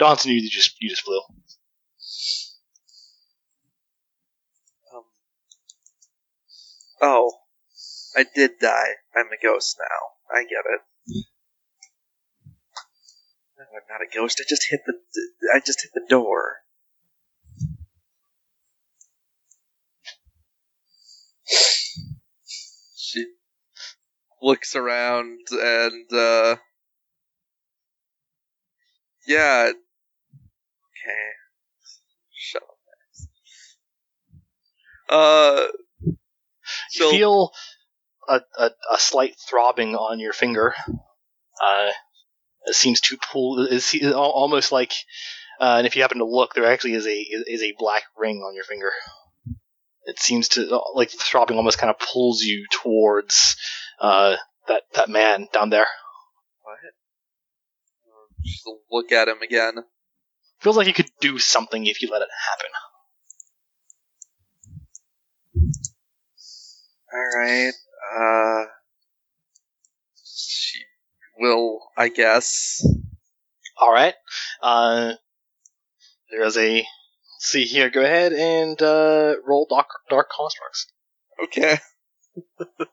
Donson, 0.00 0.26
you 0.26 0.48
just 0.48 0.80
you 0.80 0.88
just 0.88 1.02
flew. 1.02 1.20
um, 4.94 5.02
oh, 7.02 7.32
I 8.16 8.24
did 8.34 8.58
die. 8.60 8.94
I'm 9.16 9.26
a 9.26 9.42
ghost 9.42 9.76
now. 9.78 10.36
I 10.36 10.42
get 10.42 10.64
it. 10.66 10.80
I'm 13.58 13.66
not 13.88 14.00
a 14.00 14.14
ghost. 14.14 14.40
I 14.40 14.44
just 14.48 14.66
hit 14.70 14.80
the. 14.86 14.94
I 15.54 15.60
just 15.60 15.82
hit 15.82 15.90
the 15.94 16.06
door. 16.08 16.58
She 22.96 23.26
looks 24.42 24.74
around 24.76 25.40
and 25.52 26.12
uh 26.12 26.56
yeah 29.26 29.70
okay 30.80 31.30
shut 32.32 32.62
up 32.62 32.78
uh 35.08 35.66
You 36.94 37.10
feel 37.10 37.52
a, 38.28 38.40
a 38.58 38.70
a 38.92 38.98
slight 38.98 39.36
throbbing 39.38 39.96
on 39.96 40.20
your 40.20 40.32
finger. 40.32 40.74
Uh, 41.62 41.90
it 42.66 42.74
seems 42.74 43.00
to 43.02 43.18
pull. 43.18 43.66
It's 43.70 43.94
al- 44.02 44.14
almost 44.14 44.72
like, 44.72 44.92
uh, 45.60 45.76
and 45.78 45.86
if 45.86 45.96
you 45.96 46.02
happen 46.02 46.18
to 46.18 46.24
look, 46.24 46.54
there 46.54 46.66
actually 46.66 46.94
is 46.94 47.06
a 47.06 47.18
is 47.20 47.62
a 47.62 47.74
black 47.78 48.04
ring 48.16 48.38
on 48.38 48.54
your 48.54 48.64
finger. 48.64 48.92
It 50.10 50.18
seems 50.18 50.48
to 50.50 50.80
like 50.94 51.10
the 51.10 51.16
throbbing 51.18 51.56
almost 51.56 51.78
kind 51.78 51.90
of 51.90 51.98
pulls 51.98 52.42
you 52.42 52.66
towards 52.72 53.56
uh, 54.00 54.36
that 54.68 54.82
that 54.94 55.08
man 55.08 55.46
down 55.52 55.70
there. 55.70 55.86
what 56.62 56.78
she'll 58.44 58.80
look 58.90 59.12
at 59.12 59.28
him 59.28 59.40
again 59.42 59.74
Feels 60.60 60.76
like 60.76 60.86
you 60.86 60.92
could 60.92 61.10
do 61.20 61.38
something 61.38 61.86
if 61.86 62.02
you 62.02 62.08
let 62.10 62.22
it 62.22 62.28
happen. 62.50 62.70
all 67.12 67.38
right 67.40 67.72
uh 68.16 68.64
she 70.24 70.78
will 71.38 71.80
i 71.96 72.08
guess 72.08 72.84
All 73.76 73.92
right. 73.92 74.14
Uh, 74.62 75.14
there 76.30 76.42
is 76.44 76.56
a. 76.58 76.84
see 77.40 77.64
here. 77.64 77.90
Go 77.90 78.02
ahead 78.02 78.32
and 78.32 78.80
uh, 78.80 79.34
roll 79.46 79.66
dark 79.68 79.88
dark 80.08 80.28
constructs. 80.30 80.86
okay 81.44 81.78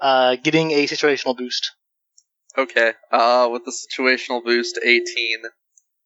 Uh, 0.00 0.34
getting 0.34 0.72
a 0.72 0.88
situational 0.88 1.36
boost. 1.36 1.70
okay 2.58 2.92
uh 3.12 3.48
with 3.52 3.64
the 3.64 3.70
situational 3.70 4.42
boost 4.44 4.76
18 4.82 5.42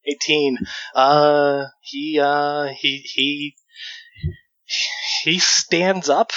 18. 0.07 0.57
Uh, 0.95 1.65
he, 1.81 2.19
uh, 2.19 2.67
he, 2.67 2.97
he, 2.97 3.55
he 5.23 5.39
stands 5.39 6.09
up 6.09 6.31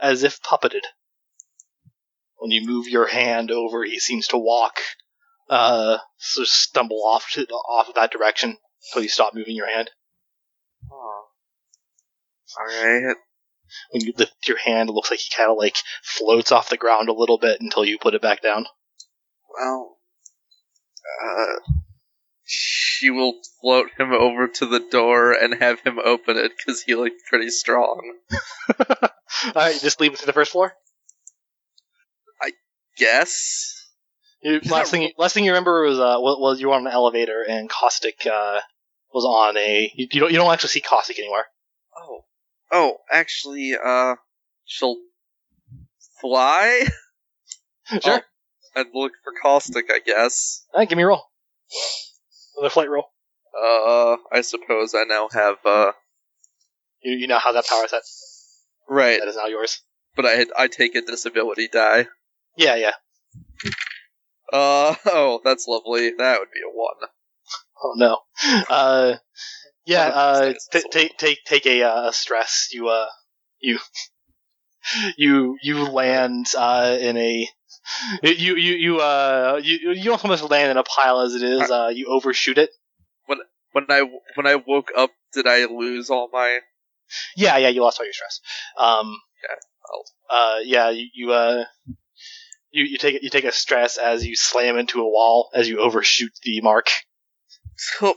as 0.00 0.22
if 0.22 0.40
puppeted. 0.42 0.82
When 2.36 2.50
you 2.50 2.66
move 2.66 2.88
your 2.88 3.06
hand 3.06 3.50
over, 3.50 3.84
he 3.84 3.98
seems 3.98 4.28
to 4.28 4.36
walk, 4.38 4.80
uh, 5.48 5.98
of 6.38 6.46
stumble 6.46 7.02
off 7.04 7.30
to, 7.32 7.46
off 7.46 7.88
of 7.88 7.94
that 7.94 8.10
direction 8.10 8.56
until 8.88 9.02
you 9.02 9.08
stop 9.08 9.34
moving 9.34 9.56
your 9.56 9.72
hand. 9.72 9.90
oh. 10.90 11.24
all 12.58 12.66
right 12.66 13.16
When 13.90 14.04
you 14.04 14.12
lift 14.16 14.48
your 14.48 14.58
hand, 14.58 14.88
it 14.88 14.92
looks 14.92 15.10
like 15.10 15.20
he 15.20 15.34
kind 15.34 15.50
of 15.50 15.58
like 15.58 15.76
floats 16.02 16.52
off 16.52 16.70
the 16.70 16.76
ground 16.76 17.08
a 17.08 17.14
little 17.14 17.38
bit 17.38 17.60
until 17.60 17.84
you 17.84 17.98
put 17.98 18.14
it 18.14 18.22
back 18.22 18.42
down. 18.42 18.66
Well, 19.58 19.96
uh, 21.24 21.72
she 22.44 23.10
will 23.10 23.34
float 23.60 23.88
him 23.98 24.12
over 24.12 24.48
to 24.48 24.66
the 24.66 24.80
door 24.80 25.32
and 25.32 25.54
have 25.54 25.80
him 25.80 25.98
open 26.02 26.36
it 26.36 26.52
because 26.56 26.82
he 26.82 26.94
looked 26.94 27.26
pretty 27.28 27.50
strong. 27.50 28.18
Alright, 29.48 29.80
just 29.80 30.00
leave 30.00 30.12
it 30.12 30.20
to 30.20 30.26
the 30.26 30.32
first 30.32 30.52
floor? 30.52 30.72
I 32.40 32.52
guess. 32.96 33.75
You, 34.42 34.60
last 34.70 34.90
thing, 34.90 35.02
you, 35.02 35.08
last 35.18 35.32
thing 35.34 35.44
you 35.44 35.50
remember 35.52 35.82
was 35.84 35.98
uh, 35.98 36.16
was 36.20 36.60
you 36.60 36.68
were 36.68 36.74
on 36.74 36.86
an 36.86 36.92
elevator 36.92 37.42
and 37.48 37.68
Caustic 37.68 38.26
uh, 38.26 38.60
was 39.12 39.24
on 39.24 39.56
a. 39.56 39.90
You, 39.94 40.06
you 40.12 40.20
don't 40.20 40.30
you 40.32 40.36
don't 40.38 40.52
actually 40.52 40.68
see 40.70 40.80
Caustic 40.80 41.18
anywhere. 41.18 41.46
Oh, 41.96 42.20
oh, 42.70 42.96
actually, 43.10 43.74
uh, 43.82 44.16
she'll 44.64 44.96
fly 46.20 46.86
Sure, 48.02 48.20
I'd 48.74 48.86
look 48.94 49.12
for 49.24 49.32
caustic. 49.42 49.86
I 49.90 50.00
guess. 50.04 50.64
Alright, 50.72 50.88
give 50.88 50.96
me 50.96 51.04
a 51.04 51.06
roll. 51.06 51.22
Another 52.56 52.70
flight 52.70 52.90
roll. 52.90 53.04
Uh, 53.58 54.16
I 54.32 54.42
suppose 54.42 54.94
I 54.94 55.04
now 55.04 55.28
have 55.32 55.56
uh, 55.64 55.92
You 57.00 57.16
you 57.16 57.26
now 57.26 57.38
have 57.38 57.54
that 57.54 57.66
power 57.66 57.86
set. 57.88 58.02
right, 58.88 59.18
That 59.18 59.28
is 59.28 59.36
now 59.36 59.46
yours. 59.46 59.80
but 60.14 60.26
I 60.26 60.44
I 60.58 60.68
take 60.68 60.94
a 60.94 61.00
disability 61.00 61.68
die. 61.68 62.06
Yeah, 62.56 62.76
yeah. 62.76 62.92
Uh, 64.52 64.94
oh, 65.06 65.40
that's 65.44 65.66
lovely. 65.66 66.12
That 66.16 66.40
would 66.40 66.50
be 66.52 66.60
a 66.60 66.70
one. 66.72 67.10
Oh 67.82 67.92
no. 67.96 68.18
Uh, 68.68 69.16
yeah. 69.84 70.06
Uh, 70.06 70.54
t- 70.72 70.84
take 70.90 71.16
take 71.16 71.38
take 71.44 71.66
a 71.66 71.82
uh, 71.82 72.10
stress. 72.12 72.68
You 72.72 72.88
uh, 72.88 73.06
you 73.60 73.78
you 75.16 75.58
you 75.62 75.84
land 75.84 76.46
uh 76.56 76.96
in 77.00 77.16
a. 77.16 77.48
You 78.22 78.56
you 78.56 78.74
you 78.74 78.98
uh 78.98 79.60
you 79.62 79.92
you 79.92 80.04
don't 80.04 80.20
so 80.20 80.28
much 80.28 80.42
land 80.42 80.72
in 80.72 80.76
a 80.76 80.82
pile 80.82 81.20
as 81.20 81.34
it 81.34 81.42
is. 81.42 81.70
Uh, 81.70 81.90
you 81.94 82.06
overshoot 82.08 82.58
it. 82.58 82.70
When 83.26 83.38
when 83.72 83.86
I 83.88 84.02
when 84.34 84.46
I 84.46 84.56
woke 84.56 84.90
up, 84.96 85.10
did 85.32 85.46
I 85.46 85.66
lose 85.66 86.10
all 86.10 86.28
my? 86.32 86.60
Yeah, 87.36 87.56
yeah, 87.58 87.68
you 87.68 87.82
lost 87.82 88.00
all 88.00 88.06
your 88.06 88.12
stress. 88.12 88.40
Um, 88.78 89.16
Okay, 89.44 89.54
uh, 90.30 90.58
yeah, 90.64 90.90
you, 90.90 91.06
you 91.14 91.32
uh, 91.32 91.64
you 92.70 92.84
you 92.84 92.98
take 92.98 93.22
you 93.22 93.30
take 93.30 93.44
a 93.44 93.52
stress 93.52 93.96
as 93.98 94.26
you 94.26 94.36
slam 94.36 94.76
into 94.78 95.00
a 95.00 95.08
wall 95.08 95.50
as 95.54 95.68
you 95.68 95.78
overshoot 95.80 96.32
the 96.42 96.60
mark. 96.60 96.90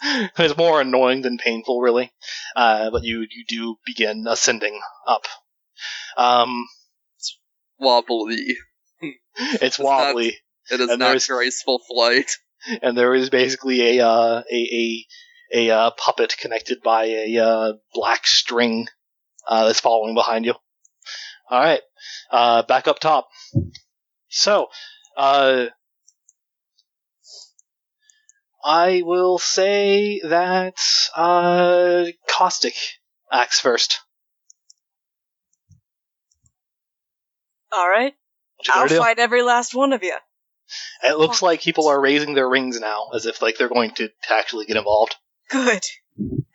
it's 0.38 0.56
more 0.56 0.80
annoying 0.80 1.22
than 1.22 1.38
painful, 1.38 1.80
really. 1.80 2.12
Uh, 2.54 2.90
but 2.90 3.04
you 3.04 3.20
you 3.20 3.44
do 3.48 3.76
begin 3.86 4.26
ascending 4.28 4.80
up. 5.06 5.24
Um, 6.16 6.66
wobbly. 7.78 8.56
It's 9.36 9.80
not- 9.80 9.86
wobbly, 9.86 10.38
It 10.70 10.80
is 10.80 10.90
And 10.90 11.00
not 11.00 11.20
graceful 11.26 11.80
flight. 11.88 12.30
and 12.82 12.96
there 12.96 13.14
is 13.14 13.30
basically 13.30 13.98
a 13.98 14.06
uh, 14.06 14.42
a 14.50 15.06
a 15.52 15.68
a 15.68 15.70
uh, 15.70 15.90
puppet 15.92 16.36
connected 16.38 16.82
by 16.82 17.06
a 17.06 17.38
uh, 17.38 17.72
black 17.92 18.26
string 18.26 18.86
uh, 19.48 19.66
that's 19.66 19.80
following 19.80 20.14
behind 20.14 20.44
you. 20.44 20.54
All 21.50 21.60
right, 21.60 21.80
uh, 22.30 22.62
back 22.62 22.88
up 22.88 22.98
top. 22.98 23.28
So, 24.28 24.68
uh, 25.16 25.66
I 28.64 29.02
will 29.04 29.38
say 29.38 30.20
that 30.24 30.78
uh, 31.14 32.06
Caustic 32.26 32.74
acts 33.30 33.60
first. 33.60 34.00
All 37.72 37.88
right. 37.88 38.14
I'll 38.70 38.88
do? 38.88 38.98
fight 38.98 39.18
every 39.18 39.42
last 39.42 39.74
one 39.74 39.92
of 39.92 40.02
you. 40.02 40.16
It 41.02 41.18
looks 41.18 41.42
like 41.42 41.60
people 41.60 41.88
are 41.88 42.00
raising 42.00 42.34
their 42.34 42.48
rings 42.48 42.80
now, 42.80 43.08
as 43.14 43.26
if 43.26 43.42
like 43.42 43.58
they're 43.58 43.68
going 43.68 43.90
to, 43.92 44.08
to 44.08 44.32
actually 44.32 44.64
get 44.64 44.76
involved. 44.76 45.14
Good. 45.50 45.82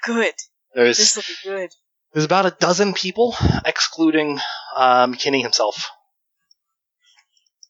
Good. 0.03 0.34
There's 0.74 0.98
This 0.98 1.16
will 1.16 1.24
be 1.27 1.35
good. 1.43 1.69
There's 2.14 2.26
about 2.26 2.46
a 2.46 2.56
dozen 2.60 2.94
people, 2.94 3.36
excluding 3.66 4.40
um, 4.76 5.14
Kinney 5.14 5.42
himself. 5.42 5.90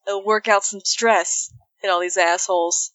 It'll 0.08 0.26
work 0.26 0.48
out 0.48 0.64
some 0.64 0.80
stress 0.84 1.54
in 1.84 1.90
all 1.90 2.00
these 2.00 2.18
assholes. 2.18 2.92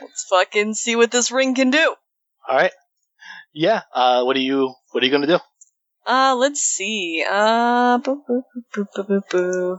Let's 0.00 0.26
fucking 0.28 0.74
see 0.74 0.96
what 0.96 1.10
this 1.10 1.30
ring 1.30 1.54
can 1.54 1.70
do. 1.70 1.94
All 2.48 2.56
right. 2.56 2.72
Yeah. 3.52 3.82
Uh, 3.94 4.24
what 4.24 4.36
are 4.36 4.40
you 4.40 4.74
What 4.90 5.02
are 5.02 5.06
you 5.06 5.12
gonna 5.12 5.26
do? 5.26 5.38
Uh, 6.06 6.34
let's 6.36 6.60
see. 6.60 7.24
Uh, 7.28 7.98
boo, 7.98 8.22
boo, 8.26 8.42
boo, 8.74 8.86
boo, 8.94 9.04
boo, 9.04 9.20
boo. 9.30 9.78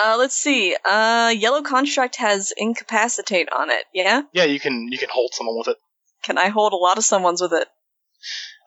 Uh, 0.00 0.16
let's 0.16 0.36
see. 0.36 0.76
Uh, 0.84 1.32
yellow 1.36 1.62
construct 1.62 2.16
has 2.16 2.52
incapacitate 2.56 3.48
on 3.52 3.70
it. 3.70 3.84
Yeah. 3.92 4.22
Yeah, 4.32 4.44
you 4.44 4.60
can 4.60 4.88
you 4.90 4.98
can 4.98 5.08
hold 5.10 5.34
someone 5.34 5.58
with 5.58 5.68
it. 5.68 5.76
Can 6.22 6.38
I 6.38 6.48
hold 6.48 6.72
a 6.72 6.76
lot 6.76 6.98
of 6.98 7.04
someone's 7.04 7.40
with 7.40 7.52
it? 7.52 7.66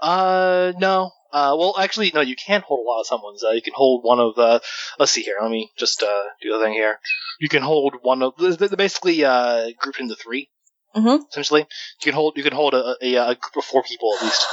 Uh, 0.02 0.74
no. 0.78 1.12
Uh, 1.32 1.56
well, 1.58 1.76
actually, 1.80 2.12
no. 2.14 2.20
You 2.20 2.36
can 2.36 2.62
hold 2.62 2.86
a 2.86 2.90
lot 2.90 3.00
of 3.02 3.08
someone's. 3.08 3.44
Uh, 3.44 3.52
you 3.52 3.62
can 3.62 3.74
hold 3.76 4.04
one 4.04 4.20
of. 4.20 4.38
Uh, 4.38 4.60
let's 5.00 5.12
see 5.14 5.22
here. 5.22 5.38
Let 5.42 5.52
me 5.52 5.72
just 5.78 6.04
uh 6.04 6.24
do 6.42 6.52
the 6.52 6.64
thing 6.64 6.74
here. 6.74 7.00
You 7.40 7.48
can 7.48 7.62
hold 7.64 7.96
one 8.02 8.22
of. 8.22 8.34
They're 8.38 8.70
basically 8.70 9.24
uh 9.24 9.70
grouped 9.78 10.00
into 10.00 10.16
three. 10.16 10.50
Mhm. 10.96 11.22
Essentially, 11.30 11.62
you 11.62 12.04
can 12.04 12.14
hold 12.14 12.36
you 12.36 12.44
can 12.44 12.54
hold 12.54 12.74
a, 12.74 12.96
a, 13.02 13.16
a 13.16 13.36
group 13.36 13.56
of 13.56 13.64
four 13.64 13.84
people 13.84 14.14
at 14.18 14.24
least. 14.24 14.46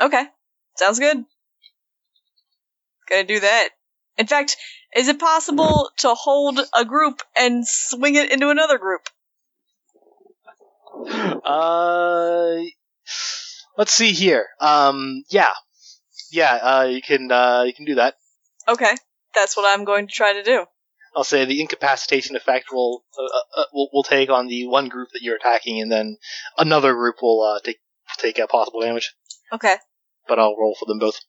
Okay. 0.00 0.24
Sounds 0.76 0.98
good. 0.98 1.24
Gonna 3.08 3.24
do 3.24 3.40
that. 3.40 3.68
In 4.16 4.26
fact, 4.26 4.56
is 4.94 5.08
it 5.08 5.18
possible 5.18 5.90
to 5.98 6.14
hold 6.14 6.60
a 6.76 6.84
group 6.84 7.20
and 7.36 7.66
swing 7.66 8.14
it 8.14 8.32
into 8.32 8.50
another 8.50 8.78
group? 8.78 9.02
Uh, 11.44 12.62
let's 13.76 13.92
see 13.92 14.12
here. 14.12 14.46
Um, 14.60 15.24
yeah, 15.28 15.52
yeah. 16.30 16.54
Uh, 16.54 16.84
you 16.84 17.02
can 17.02 17.30
uh, 17.30 17.64
you 17.66 17.74
can 17.74 17.84
do 17.84 17.96
that. 17.96 18.14
Okay. 18.68 18.94
That's 19.34 19.56
what 19.56 19.66
I'm 19.66 19.84
going 19.84 20.06
to 20.06 20.12
try 20.12 20.34
to 20.34 20.42
do. 20.42 20.64
I'll 21.16 21.24
say 21.24 21.44
the 21.44 21.60
incapacitation 21.60 22.36
effect 22.36 22.66
will 22.72 23.04
uh, 23.18 23.60
uh, 23.60 23.64
will, 23.72 23.88
will 23.92 24.02
take 24.04 24.30
on 24.30 24.46
the 24.46 24.66
one 24.66 24.88
group 24.88 25.08
that 25.12 25.22
you're 25.22 25.36
attacking, 25.36 25.80
and 25.80 25.90
then 25.90 26.16
another 26.56 26.94
group 26.94 27.16
will 27.20 27.42
uh, 27.42 27.60
take 27.60 27.78
take 28.18 28.38
uh, 28.38 28.46
possible 28.46 28.80
damage. 28.80 29.14
Okay. 29.52 29.76
But 30.26 30.38
I'll 30.38 30.56
roll 30.56 30.76
for 30.78 30.86
them 30.86 30.98
both. 30.98 31.20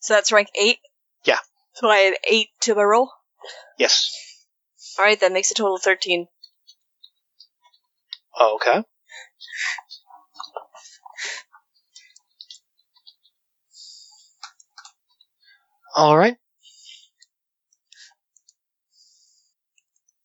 So 0.00 0.14
that's 0.14 0.32
rank 0.32 0.48
8? 0.58 0.78
Yeah. 1.24 1.38
So 1.78 1.88
I 1.88 1.98
had 1.98 2.14
8 2.28 2.48
to 2.62 2.74
my 2.74 2.82
roll? 2.82 3.08
Yes. 3.78 4.12
Alright, 4.98 5.20
that 5.20 5.30
makes 5.30 5.52
a 5.52 5.54
total 5.54 5.76
of 5.76 5.82
13. 5.82 6.26
Okay. 8.40 8.82
All 15.94 16.18
right. 16.18 16.36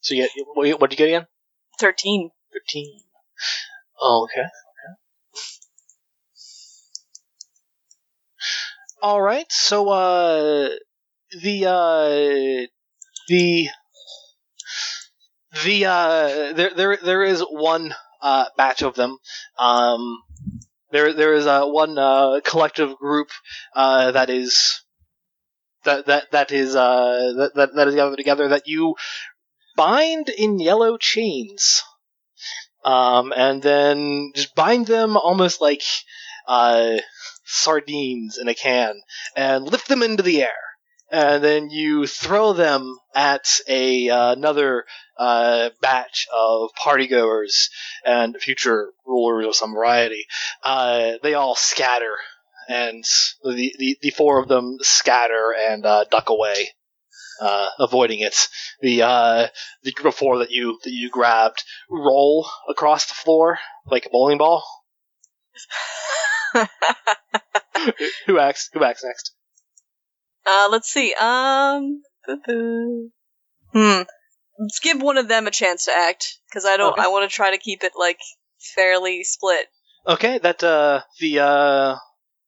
So 0.02 0.16
you 0.16 0.28
get 0.36 0.48
what 0.80 0.90
did 0.90 1.00
you 1.00 1.06
get 1.06 1.16
again? 1.16 1.28
13. 1.80 2.32
Fifteen. 2.52 3.00
Oh, 4.02 4.24
okay. 4.24 4.42
Okay. 4.42 4.94
All 9.04 9.22
right. 9.22 9.52
So 9.52 9.90
uh, 9.90 10.70
the 11.42 11.66
uh, 11.66 12.68
the 13.28 13.70
the 15.64 15.86
uh, 15.86 16.54
there 16.54 16.74
there 16.76 16.98
there 16.98 17.24
is 17.24 17.42
one 17.42 17.94
uh 18.22 18.46
batch 18.58 18.82
of 18.82 18.96
them. 18.96 19.18
Um, 19.58 20.22
there 20.92 21.14
there 21.14 21.34
is 21.34 21.48
uh, 21.48 21.66
one 21.66 21.98
uh 21.98 22.40
collective 22.44 22.96
group 22.98 23.30
uh 23.76 24.12
that 24.12 24.30
is 24.30 24.82
that 25.84 26.06
that 26.06 26.32
that 26.32 26.52
is 26.52 26.76
uh 26.76 27.34
that 27.38 27.52
that, 27.56 27.76
that 27.76 27.88
is 27.88 27.96
gathered 27.96 28.18
together 28.18 28.50
that 28.50 28.68
you 28.68 28.96
bind 29.76 30.30
in 30.30 30.60
yellow 30.60 30.98
chains 30.98 31.84
um, 32.86 33.34
and 33.36 33.62
then 33.62 34.32
just 34.36 34.56
bind 34.56 34.88
them 34.88 35.18
almost 35.18 35.62
like 35.62 35.84
uh, 36.48 36.98
sardines 37.46 38.38
in 38.38 38.48
a 38.48 38.54
can, 38.54 39.02
and 39.36 39.66
lift 39.66 39.88
them 39.88 40.04
into 40.04 40.24
the 40.24 40.42
air. 40.42 40.73
And 41.14 41.44
then 41.44 41.70
you 41.70 42.08
throw 42.08 42.54
them 42.54 42.98
at 43.14 43.60
a 43.68 44.10
uh, 44.10 44.32
another 44.32 44.86
uh, 45.16 45.70
batch 45.80 46.28
of 46.36 46.72
partygoers 46.84 47.70
and 48.04 48.36
future 48.36 48.90
rulers 49.06 49.46
of 49.46 49.56
some 49.56 49.76
variety. 49.76 50.26
Uh, 50.64 51.12
they 51.22 51.36
all 51.36 51.54
scatter, 51.54 52.16
and 52.68 53.04
the, 53.44 53.76
the 53.78 54.00
the 54.02 54.10
four 54.10 54.40
of 54.40 54.48
them 54.48 54.78
scatter 54.82 55.54
and 55.56 55.86
uh, 55.86 56.06
duck 56.10 56.30
away, 56.30 56.70
uh, 57.40 57.68
avoiding 57.78 58.22
it. 58.22 58.48
The 58.82 59.04
uh, 59.04 59.48
the 59.84 59.92
group 59.92 60.08
of 60.08 60.16
four 60.16 60.40
that 60.40 60.50
you 60.50 60.80
that 60.84 60.94
you 60.94 61.12
grabbed 61.12 61.64
roll 61.92 62.50
across 62.68 63.06
the 63.06 63.14
floor 63.14 63.60
like 63.86 64.08
a 64.08 64.10
bowling 64.10 64.40
ball. 64.40 64.64
who 68.26 68.40
acts? 68.40 68.72
Who 68.74 68.84
acts 68.84 69.04
next? 69.04 69.36
Uh, 70.46 70.68
let's 70.72 70.90
see. 70.92 71.14
Um, 71.14 72.02
hmm. 73.74 74.02
Let's 74.60 74.80
give 74.80 75.02
one 75.02 75.18
of 75.18 75.28
them 75.28 75.48
a 75.48 75.52
chance 75.52 75.86
to 75.86 75.92
act 75.92 76.38
because 76.50 76.66
I 76.66 76.78
don't. 76.78 76.94
Okay. 76.94 77.02
I 77.02 77.08
want 77.08 77.30
to 77.30 77.36
try 77.36 77.52
to 77.52 77.58
keep 77.58 77.84
it 77.84 77.94
like 77.98 78.20
fairly 78.76 79.24
split. 79.24 79.66
Okay, 80.08 80.38
that 80.38 80.64
uh, 80.64 81.02
the 81.20 81.40
uh, 81.40 81.96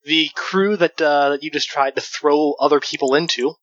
the 0.03 0.29
crew 0.35 0.77
that 0.77 1.01
uh, 1.01 1.29
that 1.29 1.43
you 1.43 1.49
just 1.49 1.69
tried 1.69 1.95
to 1.95 2.01
throw 2.01 2.53
other 2.59 2.79
people 2.79 3.15
into, 3.15 3.53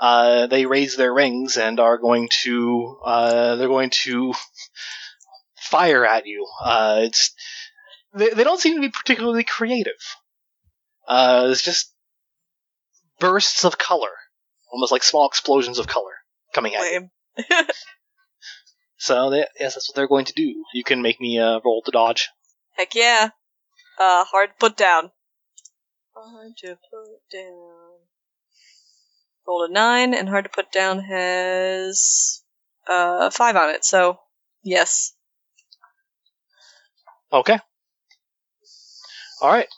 uh, 0.00 0.46
they 0.48 0.66
raise 0.66 0.96
their 0.96 1.14
rings 1.14 1.56
and 1.56 1.78
are 1.78 1.98
going 1.98 2.28
to 2.42 2.98
uh, 3.04 3.56
they're 3.56 3.68
going 3.68 3.90
to 3.90 4.34
fire 5.56 6.04
at 6.04 6.26
you. 6.26 6.46
Uh, 6.62 7.00
it's 7.02 7.32
they, 8.14 8.30
they 8.30 8.44
don't 8.44 8.60
seem 8.60 8.74
to 8.76 8.80
be 8.80 8.90
particularly 8.90 9.44
creative. 9.44 9.92
Uh, 11.06 11.48
it's 11.50 11.62
just 11.62 11.91
bursts 13.22 13.64
of 13.64 13.78
color, 13.78 14.10
almost 14.72 14.92
like 14.92 15.02
small 15.02 15.26
explosions 15.28 15.78
of 15.78 15.86
color 15.86 16.12
coming 16.52 16.74
at 16.74 16.82
you. 16.92 17.08
So 19.02 19.30
they, 19.30 19.44
yes, 19.58 19.74
that's 19.74 19.88
what 19.88 19.96
they're 19.96 20.06
going 20.06 20.26
to 20.26 20.32
do. 20.32 20.64
You 20.72 20.84
can 20.84 21.02
make 21.02 21.20
me 21.20 21.36
uh, 21.36 21.58
roll 21.64 21.82
to 21.82 21.90
dodge. 21.90 22.28
Heck 22.76 22.94
yeah. 22.94 23.30
Uh, 23.98 24.22
hard 24.22 24.50
to 24.50 24.54
put 24.60 24.76
down. 24.76 25.10
Hard 26.14 26.52
to 26.58 26.78
put 26.88 27.18
down. 27.32 27.98
Rolled 29.44 29.70
a 29.70 29.72
nine, 29.72 30.14
and 30.14 30.28
hard 30.28 30.44
to 30.44 30.50
put 30.50 30.70
down 30.70 31.00
has 31.00 32.44
uh 32.86 33.30
five 33.30 33.56
on 33.56 33.70
it. 33.70 33.84
So 33.84 34.20
yes. 34.62 35.14
Okay. 37.32 37.58
All 39.40 39.50
right. 39.50 39.68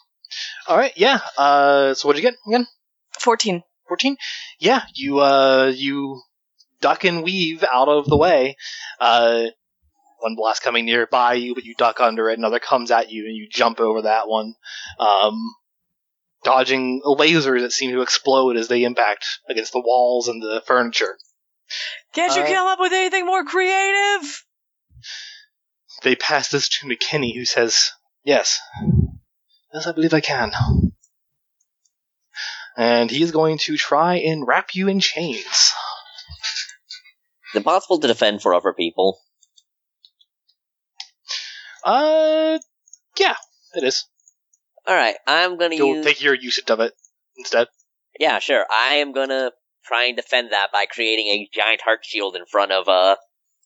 All 0.67 0.77
right. 0.77 0.93
Yeah. 0.95 1.19
Uh, 1.35 1.95
so 1.95 2.07
what 2.07 2.15
did 2.15 2.23
you 2.23 2.29
get 2.29 2.37
again? 2.45 2.67
Fourteen. 3.25 3.63
Fourteen. 3.87 4.17
Yeah. 4.59 4.83
You 4.93 5.19
uh 5.19 5.71
you 5.75 6.21
duck 6.79 7.03
and 7.03 7.23
weave 7.23 7.63
out 7.63 7.87
of 7.87 8.05
the 8.05 8.17
way. 8.17 8.55
Uh, 8.99 9.45
one 10.19 10.35
blast 10.35 10.61
coming 10.61 10.85
nearby 10.85 11.33
you, 11.33 11.55
but 11.55 11.63
you 11.65 11.73
duck 11.75 11.99
under 11.99 12.29
it. 12.29 12.37
Another 12.37 12.59
comes 12.59 12.91
at 12.91 13.11
you, 13.11 13.25
and 13.25 13.35
you 13.35 13.47
jump 13.49 13.79
over 13.79 14.03
that 14.03 14.27
one. 14.27 14.53
Um, 14.99 15.39
dodging 16.43 17.01
lasers 17.03 17.61
that 17.61 17.71
seem 17.71 17.91
to 17.91 18.01
explode 18.01 18.57
as 18.57 18.67
they 18.67 18.83
impact 18.83 19.25
against 19.49 19.73
the 19.73 19.81
walls 19.81 20.27
and 20.27 20.41
the 20.41 20.61
furniture. 20.67 21.17
Can't 22.13 22.35
you 22.35 22.43
Uh, 22.43 22.47
come 22.47 22.67
up 22.67 22.79
with 22.79 22.93
anything 22.93 23.25
more 23.25 23.43
creative? 23.43 24.43
They 26.03 26.15
pass 26.15 26.49
this 26.49 26.69
to 26.69 26.87
McKinney, 26.87 27.35
who 27.35 27.45
says, 27.45 27.91
"Yes, 28.23 28.59
Yes, 29.73 29.87
I 29.87 29.91
believe 29.91 30.13
I 30.13 30.21
can. 30.21 30.51
And 32.77 33.09
he 33.09 33.23
is 33.23 33.31
going 33.31 33.57
to 33.59 33.77
try 33.77 34.15
and 34.15 34.45
wrap 34.45 34.75
you 34.75 34.87
in 34.89 34.99
chains. 34.99 35.73
Is 37.53 37.61
it 37.61 37.63
possible 37.63 37.99
to 37.99 38.07
defend 38.07 38.41
for 38.41 38.53
other 38.53 38.73
people? 38.73 39.19
Uh, 41.83 42.59
yeah, 43.17 43.35
it 43.75 43.83
is. 43.83 44.05
Alright, 44.87 45.15
I'm 45.25 45.57
gonna 45.57 45.75
You'll 45.75 45.95
use. 45.95 46.05
take 46.05 46.21
your 46.21 46.33
usage 46.33 46.69
of 46.69 46.79
it 46.79 46.93
instead. 47.37 47.67
Yeah, 48.19 48.39
sure. 48.39 48.65
I 48.69 48.95
am 48.95 49.13
gonna 49.13 49.51
try 49.85 50.05
and 50.05 50.15
defend 50.15 50.51
that 50.51 50.71
by 50.71 50.85
creating 50.85 51.27
a 51.27 51.49
giant 51.53 51.81
heart 51.81 51.99
shield 52.03 52.35
in 52.35 52.45
front 52.45 52.71
of, 52.71 52.87
uh, 52.87 53.15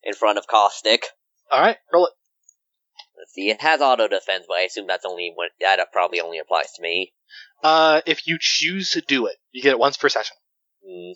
in 0.03 0.13
front 0.13 0.37
of 0.37 0.47
Caustic. 0.47 1.05
Alright, 1.51 1.77
roll 1.91 2.07
it. 2.07 2.13
Let's 3.17 3.33
see, 3.33 3.49
it 3.49 3.61
has 3.61 3.81
auto 3.81 4.07
defense, 4.07 4.45
but 4.47 4.57
I 4.57 4.61
assume 4.61 4.87
that's 4.87 5.05
only 5.05 5.33
when, 5.35 5.49
that 5.61 5.79
probably 5.91 6.21
only 6.21 6.39
applies 6.39 6.71
to 6.73 6.81
me. 6.81 7.13
Uh, 7.63 8.01
if 8.05 8.27
you 8.27 8.37
choose 8.39 8.91
to 8.91 9.01
do 9.01 9.27
it, 9.27 9.35
you 9.51 9.61
get 9.61 9.71
it 9.71 9.79
once 9.79 9.97
per 9.97 10.09
session. 10.09 10.35
Hmm. 10.85 11.11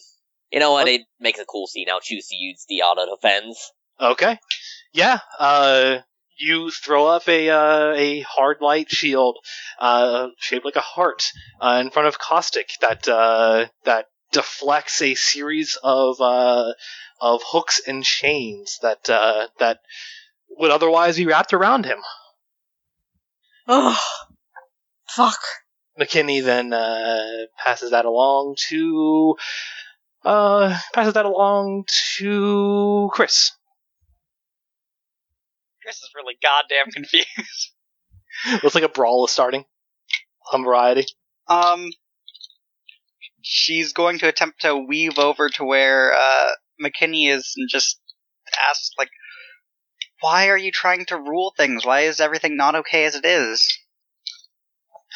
You 0.51 0.59
know 0.59 0.73
what? 0.73 0.83
Okay. 0.83 0.95
It 0.95 1.01
makes 1.19 1.39
a 1.39 1.45
cool 1.45 1.67
scene. 1.67 1.87
I'll 1.89 1.99
choose 1.99 2.27
to 2.27 2.35
use 2.35 2.65
the 2.67 2.81
auto 2.81 3.15
defense. 3.15 3.71
Okay. 3.99 4.39
Yeah, 4.93 5.19
uh, 5.39 5.99
you 6.37 6.69
throw 6.69 7.07
up 7.07 7.27
a, 7.27 7.49
uh, 7.49 7.93
a 7.95 8.19
hard 8.21 8.57
light 8.61 8.91
shield, 8.91 9.37
uh, 9.79 10.27
shaped 10.37 10.65
like 10.65 10.75
a 10.75 10.81
heart, 10.81 11.31
uh, 11.59 11.79
in 11.83 11.89
front 11.89 12.07
of 12.07 12.19
Caustic 12.19 12.69
that, 12.81 13.07
uh, 13.07 13.67
that 13.85 14.07
deflects 14.31 15.01
a 15.01 15.15
series 15.15 15.77
of, 15.81 16.21
uh, 16.21 16.73
of 17.19 17.41
hooks 17.43 17.81
and 17.87 18.03
chains 18.03 18.79
that, 18.81 19.09
uh, 19.09 19.47
that 19.59 19.79
would 20.57 20.71
otherwise 20.71 21.17
be 21.17 21.25
wrapped 21.25 21.53
around 21.53 21.85
him. 21.85 21.99
Oh, 23.67 23.99
fuck. 25.07 25.39
McKinney 25.99 26.43
then, 26.43 26.73
uh, 26.73 27.45
passes 27.57 27.91
that 27.91 28.05
along 28.05 28.55
to, 28.69 29.35
uh, 30.25 30.77
passes 30.93 31.13
that 31.13 31.25
along 31.25 31.85
to 32.17 33.09
Chris. 33.13 33.51
Chris 35.83 35.97
is 35.97 36.09
really 36.15 36.37
goddamn 36.41 36.91
confused. 36.91 37.71
Looks 38.63 38.75
like 38.75 38.83
a 38.83 38.89
brawl 38.89 39.25
is 39.25 39.31
starting. 39.31 39.65
Some 40.51 40.63
variety. 40.63 41.05
Um, 41.47 41.91
she's 43.41 43.93
going 43.93 44.19
to 44.19 44.27
attempt 44.27 44.61
to 44.61 44.75
weave 44.75 45.19
over 45.19 45.49
to 45.49 45.63
where 45.63 46.13
uh, 46.13 46.49
McKinney 46.81 47.29
is 47.29 47.53
and 47.57 47.69
just 47.69 47.99
ask, 48.69 48.91
like, 48.97 49.09
why 50.21 50.49
are 50.49 50.57
you 50.57 50.71
trying 50.71 51.05
to 51.05 51.17
rule 51.17 51.53
things? 51.55 51.85
Why 51.85 52.01
is 52.01 52.19
everything 52.19 52.55
not 52.55 52.75
okay 52.75 53.05
as 53.05 53.15
it 53.15 53.25
is? 53.25 53.77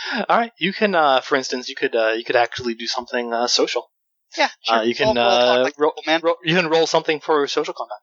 All 0.29 0.37
right, 0.37 0.51
you 0.59 0.73
can, 0.73 0.95
uh, 0.95 1.21
for 1.21 1.35
instance, 1.35 1.69
you 1.69 1.75
could, 1.75 1.95
uh, 1.95 2.09
you 2.17 2.23
could 2.23 2.35
actually 2.35 2.75
do 2.75 2.87
something 2.87 3.33
uh, 3.33 3.47
social. 3.47 3.89
Yeah, 4.37 4.49
sure. 4.61 4.77
Uh, 4.77 4.81
you 4.83 4.93
can, 4.95 5.07
Roll- 5.07 5.15
roll 5.15 5.25
uh, 5.25 5.63
like 5.63 5.79
roll, 5.79 5.93
man. 6.05 6.21
roll- 6.23 6.37
you 6.43 6.55
can 6.55 6.67
roll 6.67 6.85
something 6.87 7.19
for 7.19 7.47
social 7.47 7.73
combat. 7.73 7.97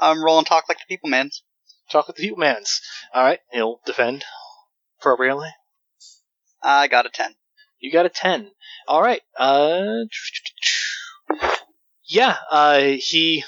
Um, 0.00 0.22
roll 0.22 0.38
and 0.38 0.46
talk 0.46 0.64
like 0.68 0.78
the 0.78 0.84
people 0.88 1.08
man. 1.10 1.30
Talk 1.90 2.06
with 2.06 2.16
the 2.16 2.22
people 2.22 2.38
mans. 2.38 2.80
All 3.14 3.22
right, 3.24 3.40
he'll 3.50 3.80
defend 3.86 4.24
appropriately. 5.00 5.48
I 6.62 6.88
got 6.88 7.06
a 7.06 7.10
ten. 7.10 7.34
You 7.80 7.90
got 7.92 8.06
a 8.06 8.10
ten. 8.10 8.50
All 8.86 9.00
right. 9.02 9.22
Uh, 9.36 10.04
yeah. 12.04 12.36
Uh, 12.50 12.80
he 12.80 13.44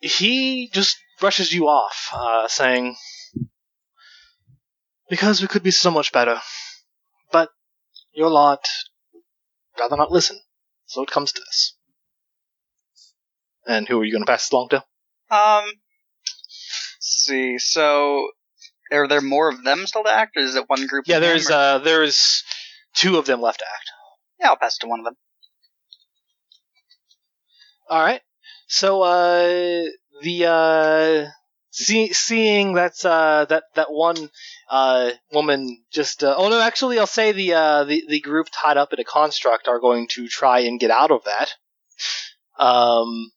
he 0.00 0.68
just 0.72 0.96
brushes 1.20 1.52
you 1.52 1.66
off, 1.68 2.10
uh, 2.12 2.46
saying, 2.48 2.96
"Because 5.14 5.40
we 5.40 5.46
could 5.46 5.62
be 5.62 5.70
so 5.70 5.92
much 5.92 6.10
better, 6.10 6.40
but 7.30 7.50
your 8.12 8.30
lot 8.30 8.66
rather 9.78 9.96
not 9.96 10.10
listen, 10.10 10.40
so 10.86 11.02
it 11.04 11.10
comes 11.10 11.30
to 11.30 11.40
this." 11.40 11.76
And 13.64 13.86
who 13.86 14.00
are 14.00 14.04
you 14.04 14.10
going 14.10 14.24
to 14.24 14.30
pass 14.30 14.46
this 14.46 14.52
along 14.52 14.70
to? 14.70 14.78
Um, 15.30 15.66
let's 15.66 16.98
see. 16.98 17.58
So, 17.60 18.28
are 18.90 19.06
there 19.06 19.20
more 19.20 19.48
of 19.48 19.62
them 19.62 19.86
still 19.86 20.02
to 20.02 20.10
act, 20.10 20.36
or 20.36 20.40
is 20.40 20.56
it 20.56 20.68
one 20.68 20.88
group? 20.88 21.04
Yeah, 21.06 21.20
there's 21.20 21.48
or- 21.48 21.54
uh, 21.54 21.78
there's 21.78 22.42
two 22.94 23.16
of 23.16 23.24
them 23.26 23.40
left 23.40 23.60
to 23.60 23.66
act. 23.66 23.90
yeah, 24.40 24.48
I'll 24.48 24.56
pass 24.56 24.76
it 24.78 24.80
to 24.80 24.88
one 24.88 24.98
of 24.98 25.04
them. 25.04 25.16
All 27.88 28.02
right. 28.02 28.22
So 28.66 29.02
uh, 29.02 29.84
the 30.22 30.46
uh, 30.46 31.30
see, 31.74 32.12
seeing 32.12 32.74
that's 32.74 33.04
uh, 33.04 33.46
that 33.48 33.64
that 33.74 33.90
one 33.92 34.30
uh, 34.70 35.10
woman 35.32 35.82
just 35.92 36.22
uh, 36.22 36.34
oh 36.36 36.48
no, 36.48 36.60
actually, 36.60 36.98
I'll 36.98 37.06
say 37.06 37.32
the 37.32 37.54
uh, 37.54 37.84
the 37.84 38.04
the 38.08 38.20
group 38.20 38.48
tied 38.52 38.76
up 38.76 38.92
in 38.92 39.00
a 39.00 39.04
construct 39.04 39.68
are 39.68 39.80
going 39.80 40.08
to 40.12 40.28
try 40.28 40.60
and 40.60 40.80
get 40.80 40.90
out 40.90 41.10
of 41.10 41.24
that. 41.24 41.52
Um, 42.58 43.30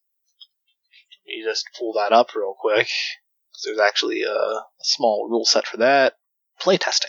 let 1.28 1.36
me 1.36 1.44
just 1.44 1.66
pull 1.78 1.94
that 1.94 2.14
up 2.14 2.36
real 2.36 2.56
quick 2.58 2.88
'cause 2.88 3.64
there's 3.66 3.80
actually 3.80 4.22
a, 4.24 4.32
a 4.32 4.66
small 4.84 5.28
rule 5.30 5.46
set 5.46 5.66
for 5.68 5.78
that. 5.78 6.14
Playtesting. 6.62 7.06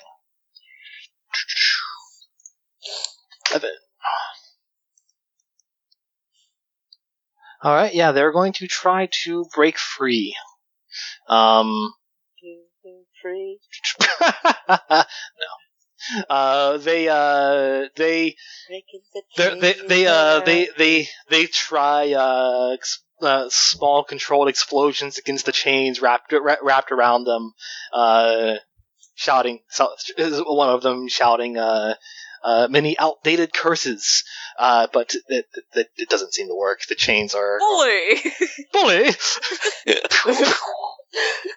Evan. 3.54 3.70
All 7.62 7.74
right, 7.74 7.92
yeah, 7.92 8.12
they're 8.12 8.32
going 8.32 8.52
to 8.54 8.68
try 8.68 9.08
to 9.24 9.44
break 9.54 9.78
free. 9.78 10.36
Um, 11.28 11.92
Free. 13.22 13.58
no. 14.90 15.04
Uh, 16.30 16.78
they 16.78 17.08
uh, 17.08 17.88
they 17.96 18.36
they 19.36 19.54
they 19.60 19.74
they 19.88 20.06
uh 20.06 20.40
they 20.40 20.68
they 20.78 21.08
they 21.28 21.46
try 21.46 22.12
uh, 22.12 22.70
ex- 22.74 23.02
uh 23.20 23.48
small 23.50 24.04
controlled 24.04 24.48
explosions 24.48 25.18
against 25.18 25.46
the 25.46 25.52
chains 25.52 26.00
wrapped 26.00 26.32
wra- 26.32 26.62
wrapped 26.62 26.92
around 26.92 27.24
them, 27.24 27.52
uh, 27.92 28.54
shouting. 29.16 29.60
So, 29.70 29.88
one 30.16 30.68
of 30.68 30.82
them 30.82 31.08
shouting 31.08 31.58
uh. 31.58 31.94
Uh, 32.40 32.68
many 32.70 32.96
outdated 33.00 33.52
curses, 33.52 34.22
uh, 34.60 34.86
but 34.92 35.12
it, 35.28 35.44
it, 35.74 35.88
it 35.96 36.08
doesn't 36.08 36.32
seem 36.32 36.46
to 36.46 36.54
work. 36.54 36.78
The 36.88 36.94
chains 36.94 37.34
are 37.34 37.58
Bully! 37.58 38.22
bully. 38.72 39.10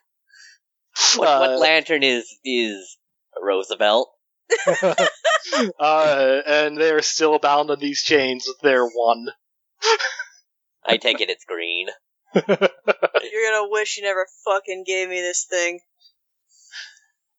What, 1.16 1.28
Uh, 1.28 1.40
what 1.40 1.60
lantern 1.60 2.04
is 2.04 2.26
is 2.44 2.98
Roosevelt? 3.42 4.10
uh, 5.80 6.42
and 6.46 6.78
they 6.78 6.92
are 6.92 7.02
still 7.02 7.40
bound 7.40 7.72
on 7.72 7.80
these 7.80 8.02
chains 8.04 8.46
with 8.48 8.60
their 8.60 8.86
one. 8.86 9.28
I 10.86 10.98
take 10.98 11.22
it 11.22 11.30
it's 11.30 11.46
green. 11.46 11.88
You're 12.36 12.46
gonna 12.46 13.70
wish 13.70 13.98
you 13.98 14.04
never 14.04 14.28
fucking 14.46 14.84
gave 14.86 15.10
me 15.10 15.22
this 15.22 15.46
thing. 15.50 15.80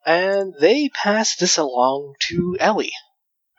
and 0.04 0.54
they 0.58 0.88
pass 0.88 1.36
this 1.36 1.56
along 1.58 2.14
to 2.28 2.56
Ellie, 2.58 2.92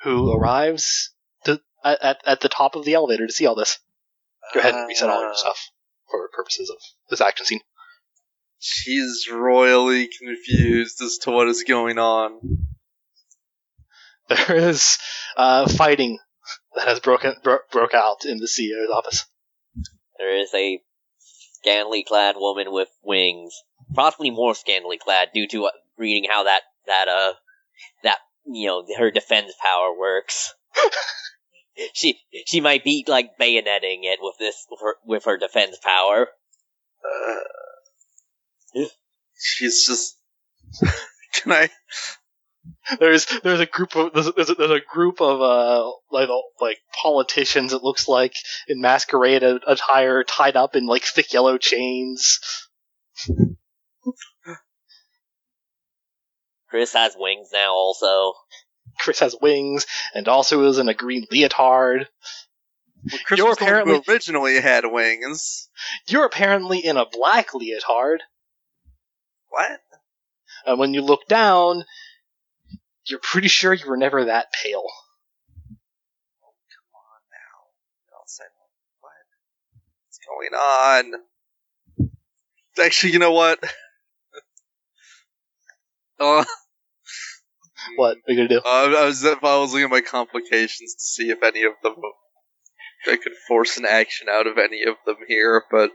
who 0.01 0.31
arrives 0.31 1.13
to, 1.45 1.61
at, 1.83 2.01
at, 2.03 2.17
at 2.25 2.41
the 2.41 2.49
top 2.49 2.75
of 2.75 2.83
the 2.85 2.93
elevator 2.95 3.27
to 3.27 3.33
see 3.33 3.45
all 3.45 3.55
this. 3.55 3.79
Go 4.53 4.59
ahead 4.59 4.75
and 4.75 4.87
reset 4.87 5.09
all 5.09 5.21
your 5.21 5.31
Uh, 5.31 5.35
stuff 5.35 5.69
for 6.09 6.27
purposes 6.35 6.69
of 6.69 6.77
this 7.09 7.21
action 7.21 7.45
scene. 7.45 7.61
She's 8.65 9.27
royally 9.29 10.07
confused 10.07 11.01
as 11.01 11.17
to 11.23 11.31
what 11.31 11.49
is 11.49 11.65
going 11.67 11.99
on. 11.99 12.65
There 14.29 14.55
is 14.55 14.97
uh, 15.35 15.67
fighting 15.67 16.17
that 16.73 16.87
has 16.87 17.01
broken 17.01 17.35
bro- 17.43 17.59
broke 17.73 17.93
out 17.93 18.23
in 18.23 18.37
the 18.37 18.47
CEO's 18.47 18.89
office. 18.89 19.25
There 20.17 20.39
is 20.39 20.53
a 20.53 20.81
scantily 21.19 22.05
clad 22.07 22.35
woman 22.37 22.71
with 22.71 22.87
wings, 23.03 23.53
possibly 23.93 24.31
more 24.31 24.55
scantily 24.55 24.97
clad 24.97 25.31
due 25.33 25.47
to 25.49 25.65
uh, 25.65 25.71
reading 25.97 26.23
how 26.29 26.45
that 26.45 26.61
that 26.87 27.09
uh 27.09 27.33
that 28.03 28.19
you 28.45 28.67
know 28.67 28.85
her 28.97 29.11
defense 29.11 29.51
power 29.61 29.93
works. 29.93 30.53
she 31.93 32.17
she 32.45 32.61
might 32.61 32.85
be 32.85 33.03
like 33.09 33.37
bayoneting 33.37 34.03
it 34.03 34.19
with 34.21 34.37
this 34.39 34.65
with 34.71 34.79
her, 34.79 34.95
with 35.05 35.25
her 35.25 35.37
defense 35.37 35.77
power. 35.83 36.29
Uh, 37.03 37.39
she's 39.37 39.85
just. 39.85 40.17
Can 41.33 41.51
I? 41.51 41.69
There's 42.99 43.25
there's 43.43 43.59
a 43.59 43.65
group 43.65 43.95
of 43.95 44.13
there's, 44.13 44.31
there's, 44.33 44.49
a, 44.49 44.55
there's 44.55 44.71
a 44.71 44.79
group 44.93 45.19
of 45.21 45.41
uh 45.41 45.91
like 46.11 46.29
like 46.61 46.77
politicians 47.01 47.73
it 47.73 47.83
looks 47.83 48.07
like 48.07 48.33
in 48.67 48.79
masquerade 48.79 49.43
attire 49.43 50.23
tied 50.23 50.55
up 50.55 50.75
in 50.75 50.85
like 50.85 51.03
thick 51.03 51.33
yellow 51.33 51.57
chains. 51.57 52.39
Chris 56.69 56.93
has 56.93 57.15
wings 57.17 57.49
now, 57.53 57.73
also. 57.73 58.33
Chris 58.99 59.19
has 59.19 59.35
wings 59.41 59.85
and 60.13 60.27
also 60.27 60.63
is 60.65 60.77
in 60.77 60.87
a 60.89 60.93
green 60.93 61.25
leotard. 61.31 62.07
Well, 63.11 63.19
Chris 63.25 63.37
You're 63.37 63.49
was 63.49 63.57
the 63.57 63.65
one 63.65 63.73
who 63.73 63.79
apparently- 63.81 64.13
originally 64.13 64.61
had 64.61 64.85
wings. 64.85 65.69
You're 66.07 66.25
apparently 66.25 66.79
in 66.79 66.97
a 66.97 67.05
black 67.05 67.53
leotard, 67.53 68.21
What? 69.53 69.79
and 70.65 70.79
when 70.79 70.95
you 70.95 71.01
look 71.01 71.27
down, 71.27 71.83
you're 73.05 73.19
pretty 73.21 73.49
sure 73.49 73.71
you 73.71 73.87
were 73.87 73.97
never 73.97 74.25
that 74.25 74.47
pale. 74.63 74.87
Oh 76.41 76.53
I'll 78.13 78.25
say, 78.25 78.45
What's 80.07 80.19
going 80.27 80.53
on? 80.53 81.11
Actually, 82.83 83.13
you 83.13 83.19
know 83.19 83.33
what? 83.33 83.63
uh, 86.19 86.43
What 87.97 88.17
are 88.17 88.21
you 88.27 88.37
gonna 88.37 88.47
do? 88.47 88.59
Uh, 88.59 88.95
I 88.97 89.05
was 89.05 89.23
I 89.23 89.35
was 89.41 89.71
looking 89.71 89.85
at 89.85 89.91
my 89.91 90.01
complications 90.01 90.95
to 90.95 91.01
see 91.03 91.29
if 91.29 91.43
any 91.43 91.63
of 91.63 91.73
them 91.83 91.95
I 93.05 93.17
could 93.17 93.33
force 93.47 93.77
an 93.77 93.85
action 93.85 94.29
out 94.29 94.47
of 94.47 94.57
any 94.57 94.83
of 94.83 94.95
them 95.05 95.17
here, 95.27 95.63
but 95.69 95.91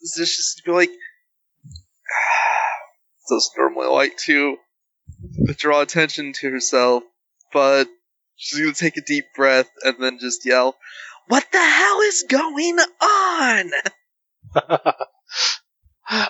this 0.00 0.18
is 0.18 0.36
just 0.36 0.56
to 0.56 0.62
be 0.64 0.72
like 0.72 0.90
doesn't 3.28 3.58
normally 3.58 3.88
like 3.88 4.16
to 4.18 4.56
draw 5.56 5.80
attention 5.80 6.32
to 6.40 6.50
herself, 6.50 7.02
but 7.52 7.88
she's 8.36 8.60
gonna 8.60 8.72
take 8.72 8.96
a 8.96 9.02
deep 9.02 9.26
breath 9.36 9.70
and 9.82 9.96
then 9.98 10.18
just 10.18 10.44
yell, 10.44 10.76
"What 11.28 11.46
the 11.52 11.64
hell 11.64 12.00
is 12.00 12.24
going 12.28 12.78
on?" 13.00 13.70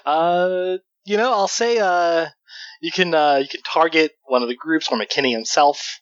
uh, 0.07 0.77
you 1.05 1.17
know, 1.17 1.33
I'll 1.33 1.49
say, 1.49 1.79
uh, 1.79 2.27
you 2.81 2.93
can, 2.93 3.15
uh, 3.15 3.37
you 3.37 3.49
can 3.49 3.63
target 3.63 4.13
one 4.25 4.43
of 4.43 4.49
the 4.49 4.57
groups 4.57 4.89
or 4.91 4.99
McKinney 4.99 5.33
himself 5.33 6.01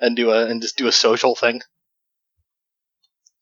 and 0.00 0.16
do 0.16 0.30
a, 0.30 0.46
and 0.46 0.60
just 0.60 0.76
do 0.76 0.86
a 0.86 0.92
social 0.92 1.34
thing 1.34 1.62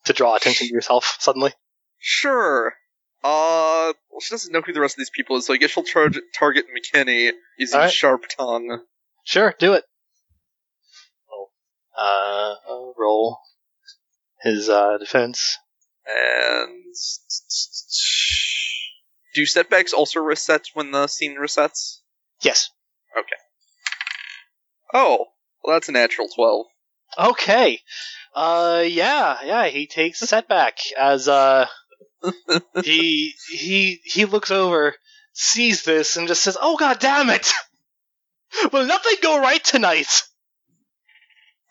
to 0.05 0.12
draw 0.12 0.36
attention 0.36 0.67
to 0.69 0.75
yourself 0.75 1.17
suddenly. 1.20 1.52
Sure. 1.99 2.75
Uh, 3.23 3.93
well, 4.12 4.20
she 4.20 4.34
doesn't 4.34 4.52
know 4.52 4.60
who 4.60 4.73
the 4.73 4.81
rest 4.81 4.94
of 4.94 4.99
these 4.99 5.10
people 5.10 5.36
is, 5.36 5.47
so 5.47 5.55
I 5.55 5.57
guess 5.57 5.70
she'll 5.70 5.82
charge, 5.82 6.18
target 6.39 6.66
McKinney 6.66 7.32
using 7.58 7.76
Alright. 7.78 7.92
Sharp 7.92 8.24
Tongue. 8.28 8.81
Sure, 9.24 9.55
do 9.58 9.73
it. 9.73 9.84
Roll. 11.31 11.50
Uh, 11.97 12.55
uh, 12.68 12.92
roll 12.99 13.39
his, 14.42 14.68
uh, 14.68 14.99
defense. 14.99 15.57
And 16.07 16.94
do 19.34 19.47
setbacks 19.47 19.92
also 19.92 20.20
reset 20.20 20.66
when 20.74 20.91
the 20.91 21.07
scene 21.07 21.36
resets? 21.41 21.99
Yes. 22.42 22.70
Okay. 23.16 23.36
Oh, 24.92 25.26
well, 25.62 25.76
that's 25.76 25.89
a 25.89 25.92
natural 25.92 26.28
twelve. 26.28 26.66
Okay. 27.16 27.81
Uh, 28.34 28.82
yeah, 28.86 29.39
yeah, 29.44 29.66
he 29.68 29.86
takes 29.86 30.23
a 30.23 30.26
setback 30.26 30.78
as, 30.99 31.28
uh, 31.28 31.66
he, 32.84 33.34
he, 33.51 34.01
he 34.05 34.25
looks 34.25 34.51
over, 34.51 34.94
sees 35.33 35.84
this, 35.84 36.17
and 36.17 36.28
just 36.28 36.42
says, 36.42 36.57
oh 36.60 36.76
god 36.76 36.99
damn 36.99 37.31
it! 37.31 37.51
Will 38.73 38.86
nothing 38.86 39.17
go 39.23 39.41
right 39.41 39.62
tonight? 39.62 40.23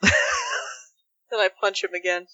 Then 1.30 1.40
I 1.40 1.48
punch 1.62 1.82
him 1.82 1.94
again. 1.94 2.26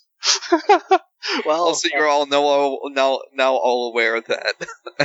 well, 1.46 1.66
Also, 1.68 1.88
you're 1.92 2.08
all 2.08 2.26
now 2.26 2.78
now 2.90 3.20
now 3.32 3.54
all 3.54 3.90
aware 3.92 4.20
that 4.20 4.54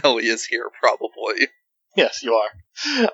Ellie 0.04 0.26
is 0.26 0.46
here, 0.46 0.68
probably. 0.82 1.48
yes, 1.96 2.24
you 2.24 2.34
are. 2.34 2.50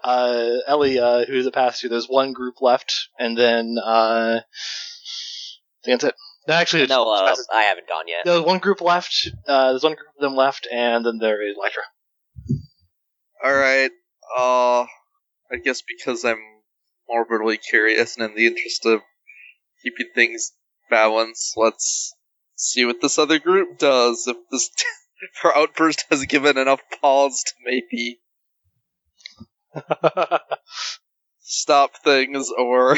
Uh, 0.01 0.59
Ellie, 0.67 0.97
uh, 0.97 1.25
who's 1.25 1.45
a 1.45 1.51
pastor, 1.51 1.89
there's 1.89 2.07
one 2.07 2.31
group 2.31 2.61
left, 2.61 3.09
and 3.19 3.37
then, 3.37 3.75
uh, 3.77 4.39
I 4.39 5.83
think 5.83 5.99
that's 5.99 6.13
it. 6.13 6.15
No, 6.47 6.53
Actually, 6.55 6.83
it's- 6.83 6.95
No, 6.95 7.11
uh, 7.11 7.35
I 7.51 7.63
haven't 7.63 7.87
gone 7.87 8.07
yet. 8.07 8.25
there's 8.25 8.41
one 8.43 8.59
group 8.59 8.81
left, 8.81 9.29
uh, 9.47 9.69
there's 9.71 9.83
one 9.83 9.93
group 9.95 10.07
of 10.15 10.21
them 10.21 10.35
left, 10.35 10.67
and 10.71 11.05
then 11.05 11.17
there 11.19 11.47
is 11.47 11.55
Electra. 11.57 11.83
All 13.43 13.53
right. 13.53 13.91
Uh, 14.35 14.81
I 15.51 15.57
guess 15.63 15.81
because 15.81 16.23
I'm 16.25 16.39
morbidly 17.07 17.57
curious 17.57 18.17
and 18.17 18.25
in 18.29 18.35
the 18.35 18.47
interest 18.47 18.85
of 18.85 19.01
keeping 19.83 20.11
things 20.13 20.51
balanced, 20.89 21.53
let's 21.55 22.13
see 22.55 22.85
what 22.85 23.01
this 23.01 23.17
other 23.17 23.39
group 23.39 23.77
does. 23.77 24.25
If 24.27 24.37
this 24.51 24.69
if 25.21 25.41
her 25.41 25.55
outburst 25.55 26.05
has 26.09 26.25
given 26.25 26.57
enough 26.57 26.81
pause 27.01 27.43
to 27.43 27.53
maybe 27.65 28.19
stop 31.39 31.91
things, 32.03 32.49
or 32.57 32.97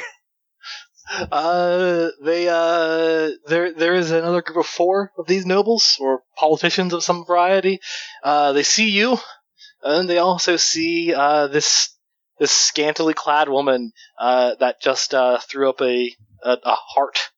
Uh, 1.11 2.09
they 2.23 2.47
uh, 2.47 3.31
there 3.47 3.73
there 3.73 3.95
is 3.95 4.11
another 4.11 4.41
group 4.41 4.57
of 4.57 4.65
four 4.65 5.11
of 5.17 5.27
these 5.27 5.45
nobles 5.45 5.97
or 5.99 6.21
politicians 6.37 6.93
of 6.93 7.03
some 7.03 7.25
variety. 7.25 7.79
Uh, 8.23 8.53
they 8.53 8.63
see 8.63 8.89
you, 8.89 9.17
and 9.83 10.09
they 10.09 10.19
also 10.19 10.55
see 10.55 11.13
uh 11.13 11.47
this 11.47 11.89
this 12.39 12.51
scantily 12.51 13.13
clad 13.13 13.49
woman 13.49 13.91
uh 14.19 14.55
that 14.59 14.81
just 14.81 15.13
uh 15.13 15.37
threw 15.39 15.69
up 15.69 15.81
a 15.81 16.15
a, 16.43 16.57
a 16.63 16.75
heart 16.75 17.29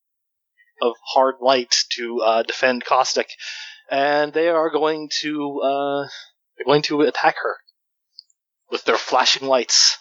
of 0.82 0.94
hard 1.04 1.36
light 1.42 1.76
to 1.94 2.22
uh 2.22 2.44
defend 2.44 2.86
Caustic, 2.86 3.30
and 3.90 4.34
they 4.34 4.50
are 4.50 4.70
going 4.70 5.10
to 5.22 5.60
uh 5.62 6.08
they're 6.58 6.66
going 6.66 6.84
to 6.84 7.02
attack 7.02 7.36
her 7.42 7.56
with 8.70 8.84
their 8.86 8.98
flashing 8.98 9.48
lights. 9.48 9.98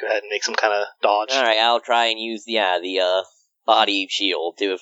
Go 0.00 0.06
ahead 0.06 0.22
and 0.22 0.30
make 0.30 0.44
some 0.44 0.54
kind 0.54 0.72
of 0.72 0.86
dodge. 1.02 1.30
All 1.32 1.42
right, 1.42 1.58
I'll 1.58 1.80
try 1.80 2.06
and 2.06 2.20
use 2.20 2.44
yeah 2.46 2.78
the 2.80 3.00
uh 3.00 3.22
body 3.66 4.06
shield 4.08 4.56
to 4.58 4.78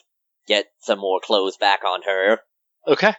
get 0.47 0.67
some 0.81 0.99
more 0.99 1.21
clothes 1.23 1.57
back 1.57 1.85
on 1.85 2.03
her. 2.03 2.41
Okay. 2.87 3.15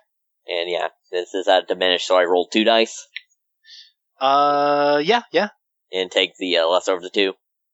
And 0.48 0.70
yeah, 0.70 0.90
this 1.12 1.34
is 1.34 1.48
at 1.48 1.68
diminished, 1.68 2.08
so 2.08 2.16
I 2.18 2.24
rolled 2.24 2.52
two 2.54 2.64
dice 2.64 3.06
Uh, 4.20 5.02
yeah, 5.04 5.24
yeah. 5.32 5.50
and 5.92 6.10
take 6.10 6.36
the 6.38 6.58
uh, 6.58 6.68
lesser 6.68 6.94
of 6.96 7.02
the 7.02 7.10
two. 7.10 7.34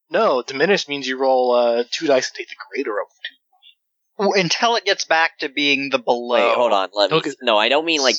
No, 0.10 0.42
diminished 0.42 0.90
means 0.90 1.08
you 1.08 1.18
roll 1.18 1.52
uh, 1.54 1.84
two 1.92 2.08
dice 2.08 2.30
and 2.30 2.36
take 2.38 2.50
the 2.50 2.56
greater 2.72 3.00
of 3.00 3.08
the 3.10 3.28
two. 3.28 4.24
W- 4.26 4.42
Until 4.44 4.76
it 4.76 4.86
gets 4.86 5.06
back 5.06 5.38
to 5.40 5.50
being 5.50 5.90
the 5.90 6.00
below. 6.00 6.36
Wait, 6.50 6.56
hold 6.56 6.72
on. 6.74 6.90
Let 6.94 7.12
me. 7.12 7.18
Okay. 7.18 7.32
No, 7.42 7.58
I 7.58 7.70
don't 7.70 7.86
mean 7.86 8.02
like. 8.02 8.16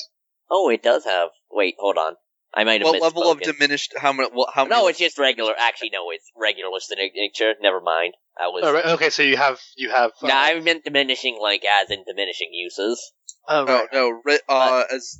Oh, 0.49 0.69
it 0.69 0.83
does 0.83 1.05
have. 1.05 1.29
Wait, 1.51 1.75
hold 1.79 1.97
on. 1.97 2.15
I 2.57 2.63
might 2.63 2.81
have 2.81 2.89
what 2.89 3.01
level 3.01 3.29
of 3.31 3.41
diminished? 3.41 3.93
How 3.97 4.13
many? 4.13 4.29
Well, 4.33 4.47
how 4.53 4.63
many? 4.63 4.75
No, 4.81 4.87
it's 4.87 4.99
just 4.99 5.17
regular. 5.19 5.53
Actually, 5.57 5.89
no, 5.91 6.09
it's 6.11 6.31
regular 6.37 6.69
nature. 7.15 7.53
Never 7.61 7.81
mind. 7.81 8.13
I 8.39 8.47
was. 8.47 8.63
Oh, 8.65 8.73
right, 8.73 8.85
okay, 8.85 9.09
so 9.09 9.23
you 9.23 9.35
have 9.37 9.59
you 9.75 9.89
have. 9.91 10.11
Uh, 10.21 10.27
No, 10.27 10.35
I 10.35 10.59
meant 10.61 10.83
diminishing, 10.85 11.37
like 11.41 11.63
as 11.65 11.89
in 11.91 12.03
diminishing 12.07 12.49
uses. 12.53 13.11
oh, 13.49 13.61
Oh 13.61 13.65
right. 13.65 13.87
no, 13.91 14.21
re- 14.23 14.39
uh, 14.47 14.83
as 14.91 15.19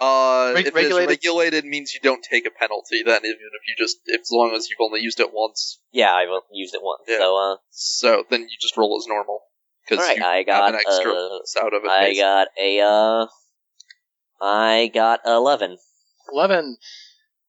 uh, 0.00 0.52
Reg- 0.54 0.66
if 0.68 0.74
regulated- 0.74 1.10
it's 1.10 1.24
regulated 1.26 1.64
means 1.64 1.94
you 1.94 2.00
don't 2.02 2.22
take 2.22 2.46
a 2.46 2.50
penalty. 2.50 3.02
Then 3.04 3.20
even 3.24 3.36
if 3.54 3.62
you 3.66 3.74
just, 3.78 3.96
if, 4.06 4.20
as 4.20 4.28
long 4.30 4.54
as 4.54 4.68
you've 4.68 4.80
only 4.80 5.00
used 5.00 5.18
it 5.20 5.32
once, 5.32 5.80
Yeah, 5.90 6.12
I've 6.14 6.28
used 6.52 6.74
it 6.74 6.82
once. 6.82 7.02
Yeah. 7.08 7.18
So, 7.18 7.36
uh, 7.36 7.56
so 7.70 8.24
then 8.30 8.42
you 8.42 8.56
just 8.60 8.76
roll 8.76 8.96
as 9.00 9.06
normal 9.08 9.40
because 9.88 10.02
Alright, 10.04 10.18
you 10.18 10.24
I 10.24 10.36
have 10.38 10.46
got, 10.46 10.74
an 10.74 10.80
extra 10.86 11.12
uh, 11.12 11.64
out 11.64 11.74
of 11.74 11.84
it. 11.84 11.88
I 11.90 12.00
basically. 12.00 12.20
got 12.20 12.48
a, 12.60 12.80
uh, 12.80 13.26
I 14.40 14.90
got 14.92 15.20
11. 15.24 15.78
Eleven. 16.32 16.76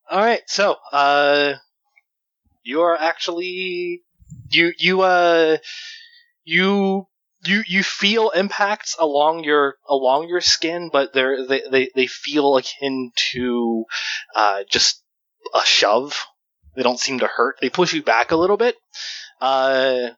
All 0.09 0.19
right, 0.19 0.41
so 0.47 0.75
uh, 0.91 1.53
you 2.63 2.81
are 2.81 2.95
actually 2.95 4.03
you 4.49 4.73
you 4.77 5.01
uh 5.01 5.57
you 6.43 7.07
you 7.45 7.63
you 7.67 7.83
feel 7.83 8.29
impacts 8.31 8.95
along 8.99 9.43
your 9.43 9.75
along 9.87 10.27
your 10.27 10.41
skin, 10.41 10.89
but 10.91 11.13
they're 11.13 11.45
they 11.45 11.61
they, 11.69 11.89
they 11.95 12.07
feel 12.07 12.57
akin 12.57 13.11
to 13.31 13.85
uh 14.35 14.63
just 14.69 15.03
a 15.53 15.61
shove. 15.65 16.25
They 16.75 16.83
don't 16.83 16.99
seem 16.99 17.19
to 17.19 17.27
hurt. 17.27 17.57
They 17.61 17.69
push 17.69 17.93
you 17.93 18.03
back 18.03 18.31
a 18.31 18.35
little 18.37 18.57
bit. 18.57 18.75
Uh, 19.41 20.09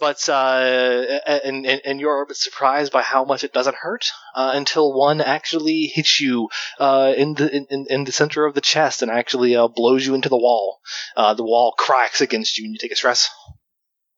but 0.00 0.28
uh, 0.28 1.20
and, 1.26 1.66
and 1.66 1.80
and 1.84 2.00
you're 2.00 2.22
a 2.22 2.26
bit 2.26 2.36
surprised 2.36 2.92
by 2.92 3.02
how 3.02 3.24
much 3.24 3.44
it 3.44 3.52
doesn't 3.52 3.76
hurt 3.76 4.06
uh, 4.34 4.52
until 4.54 4.92
one 4.92 5.20
actually 5.20 5.82
hits 5.92 6.20
you 6.20 6.48
uh, 6.78 7.12
in 7.16 7.34
the 7.34 7.54
in, 7.54 7.86
in 7.88 8.04
the 8.04 8.12
center 8.12 8.44
of 8.44 8.54
the 8.54 8.60
chest 8.60 9.02
and 9.02 9.10
actually 9.10 9.56
uh, 9.56 9.68
blows 9.68 10.06
you 10.06 10.14
into 10.14 10.28
the 10.28 10.36
wall. 10.36 10.78
Uh, 11.16 11.34
the 11.34 11.44
wall 11.44 11.72
cracks 11.76 12.20
against 12.20 12.58
you, 12.58 12.64
and 12.64 12.74
you 12.74 12.78
take 12.78 12.92
a 12.92 12.96
stress 12.96 13.30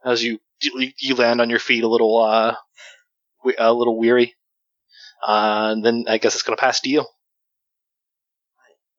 as 0.05 0.23
you 0.23 0.39
you, 0.61 1.15
land 1.15 1.41
on 1.41 1.51
your 1.51 1.59
feet 1.59 1.85
a 1.85 1.89
little 1.89 2.19
uh, 2.19 2.55
a 3.59 3.73
little 3.73 3.99
weary. 3.99 4.35
Uh, 5.23 5.71
and 5.73 5.85
then 5.85 6.05
I 6.09 6.19
guess 6.19 6.35
it's 6.35 6.43
gonna 6.43 6.57
pass 6.57 6.81
to 6.81 6.89
you. 6.89 7.05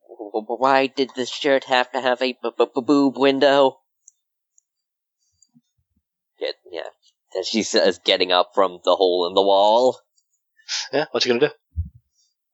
Why 0.07 0.87
did 0.87 1.11
this 1.15 1.29
shirt 1.29 1.65
have 1.65 1.91
to 1.91 2.01
have 2.01 2.21
a 2.21 2.33
b- 2.33 2.51
b- 2.57 2.81
boob 2.81 3.17
window? 3.17 3.80
Get, 6.41 6.55
yeah. 6.71 6.89
As 7.39 7.47
she 7.47 7.63
says, 7.63 7.99
getting 8.03 8.31
up 8.33 8.51
from 8.53 8.79
the 8.83 8.95
hole 8.95 9.27
in 9.27 9.33
the 9.35 9.41
wall. 9.41 9.97
Yeah, 10.91 11.05
what 11.11 11.23
you 11.23 11.29
gonna 11.33 11.47
do? 11.47 11.53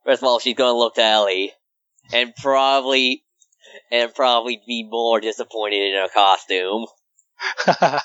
First 0.05 0.21
of 0.21 0.27
all, 0.27 0.39
she's 0.39 0.55
gonna 0.55 0.77
look 0.77 0.95
to 0.95 1.03
Ellie, 1.03 1.53
and 2.13 2.35
probably, 2.35 3.23
and 3.91 4.13
probably 4.13 4.61
be 4.67 4.83
more 4.87 5.19
disappointed 5.19 5.81
in 5.81 5.95
her 5.95 6.09
costume. 6.13 6.85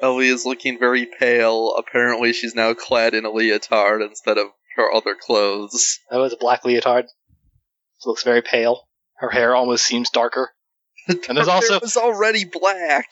Ellie 0.00 0.28
is 0.28 0.44
looking 0.44 0.78
very 0.78 1.06
pale. 1.06 1.74
Apparently, 1.78 2.32
she's 2.32 2.54
now 2.54 2.74
clad 2.74 3.14
in 3.14 3.24
a 3.24 3.30
leotard 3.30 4.02
instead 4.02 4.36
of 4.38 4.48
her 4.76 4.92
other 4.92 5.14
clothes. 5.14 5.98
that 6.10 6.18
was 6.18 6.32
a 6.32 6.36
black 6.36 6.64
leotard. 6.64 7.06
She 8.02 8.08
looks 8.08 8.24
very 8.24 8.42
pale. 8.42 8.88
Her 9.18 9.30
hair 9.30 9.54
almost 9.54 9.84
seems 9.84 10.10
darker. 10.10 10.50
And 11.08 11.36
there's 11.36 11.48
also- 11.48 11.76
it 11.76 11.82
was 11.82 11.96
already 11.96 12.44
black. 12.44 13.06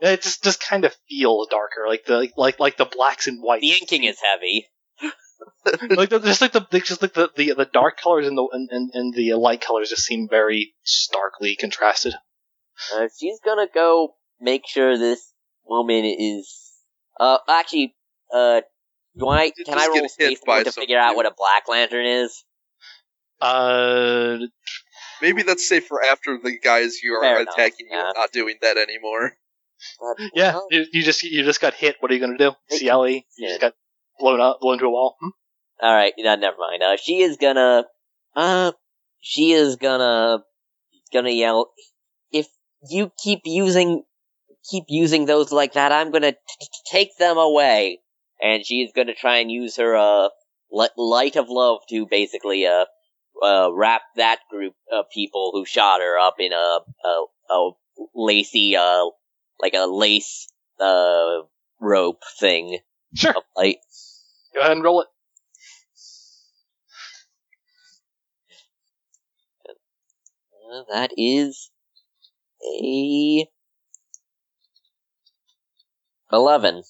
It 0.00 0.22
just 0.22 0.42
just 0.42 0.60
kind 0.60 0.84
of 0.84 0.94
feels 1.08 1.48
darker, 1.48 1.86
like 1.88 2.04
the 2.04 2.28
like 2.36 2.58
like 2.58 2.76
the 2.76 2.84
blacks 2.84 3.26
and 3.26 3.42
whites. 3.42 3.62
The 3.62 3.72
inking 3.72 4.04
is 4.04 4.18
heavy. 4.20 4.66
like 5.90 6.10
the, 6.10 6.20
just 6.20 6.40
like 6.40 6.52
the 6.52 6.66
just 6.80 7.02
like 7.02 7.14
the, 7.14 7.30
the 7.36 7.54
the 7.54 7.64
dark 7.64 8.00
colors 8.00 8.26
and 8.26 8.36
the 8.36 8.46
and, 8.52 8.68
and, 8.70 8.90
and 8.92 9.14
the 9.14 9.34
light 9.34 9.60
colors 9.60 9.90
just 9.90 10.04
seem 10.04 10.28
very 10.28 10.74
starkly 10.82 11.56
contrasted. 11.56 12.14
Uh, 12.94 13.08
she's 13.18 13.40
gonna 13.44 13.68
go 13.72 14.14
make 14.40 14.66
sure 14.66 14.98
this 14.98 15.32
woman 15.64 16.04
is. 16.04 16.52
Uh, 17.18 17.38
actually, 17.48 17.94
uh, 18.32 18.60
do 19.16 19.28
I 19.28 19.50
Did 19.56 19.66
can 19.66 19.78
I 19.78 19.86
roll 19.86 20.02
hit 20.18 20.38
space 20.38 20.40
to 20.64 20.72
some 20.72 20.82
figure 20.82 20.98
out 20.98 21.14
what 21.14 21.26
a 21.26 21.32
black 21.36 21.68
lantern 21.68 22.06
is? 22.06 22.44
Uh, 23.40 24.38
Maybe 25.20 25.42
that's 25.42 25.66
safe 25.66 25.86
for 25.86 26.02
after 26.02 26.38
the 26.42 26.58
guys 26.58 27.02
you 27.02 27.14
are 27.14 27.22
Fair 27.22 27.40
enough, 27.40 27.54
attacking 27.54 27.86
you 27.90 27.96
are 27.96 28.12
not 28.14 28.32
doing 28.32 28.56
that 28.62 28.76
anymore. 28.76 29.36
Yeah, 30.34 30.58
you, 30.70 30.86
you 30.92 31.02
just 31.02 31.22
you 31.22 31.42
just 31.44 31.60
got 31.60 31.74
hit. 31.74 31.96
What 32.00 32.10
are 32.10 32.14
you 32.14 32.20
gonna 32.20 32.38
do? 32.38 32.52
Hey, 32.68 32.78
CLE? 32.88 33.08
You 33.08 33.48
just 33.48 33.60
got 33.60 33.74
blown 34.18 34.40
up, 34.40 34.60
blown 34.60 34.78
to 34.78 34.86
a 34.86 34.90
wall. 34.90 35.16
Hmm? 35.20 35.28
All 35.80 35.94
right, 35.94 36.12
no, 36.18 36.34
never 36.36 36.56
mind. 36.58 36.82
Uh, 36.82 36.96
she 36.96 37.20
is 37.20 37.36
gonna, 37.36 37.84
uh, 38.36 38.72
she 39.20 39.52
is 39.52 39.76
gonna, 39.76 40.38
gonna 41.12 41.30
yell. 41.30 41.70
If 42.30 42.46
you 42.88 43.10
keep 43.22 43.40
using, 43.44 44.04
keep 44.70 44.84
using 44.88 45.26
those 45.26 45.52
like 45.52 45.72
that, 45.74 45.92
I'm 45.92 46.10
gonna 46.12 46.32
t- 46.32 46.38
t- 46.60 46.68
take 46.90 47.16
them 47.18 47.38
away. 47.38 48.00
And 48.42 48.64
she 48.64 48.82
is 48.82 48.92
gonna 48.94 49.14
try 49.14 49.38
and 49.38 49.50
use 49.50 49.76
her 49.76 49.96
uh 49.96 50.28
li- 50.70 50.88
light 50.96 51.36
of 51.36 51.46
love 51.48 51.80
to 51.90 52.06
basically 52.06 52.66
uh 52.66 52.84
uh 53.42 53.68
wrap 53.72 54.02
that 54.16 54.38
group 54.50 54.74
of 54.92 55.06
people 55.12 55.50
who 55.52 55.64
shot 55.64 56.00
her 56.00 56.18
up 56.18 56.36
in 56.38 56.52
a 56.52 56.78
a, 57.04 57.24
a 57.50 57.70
lacy 58.14 58.76
uh 58.76 59.04
like 59.64 59.74
a 59.74 59.86
lace 59.86 60.48
uh 60.80 61.40
rope 61.80 62.22
thing 62.38 62.78
Sure. 63.14 63.32
of 63.36 63.44
light. 63.56 63.78
Go 64.54 64.60
ahead 64.60 64.72
and 64.72 64.84
roll 64.84 65.00
it. 65.02 65.08
Uh, 70.72 70.82
that 70.92 71.12
is 71.16 71.70
a 72.62 73.48
eleven. 76.32 76.82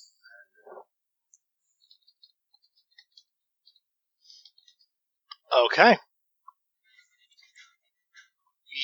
Okay. 5.66 5.96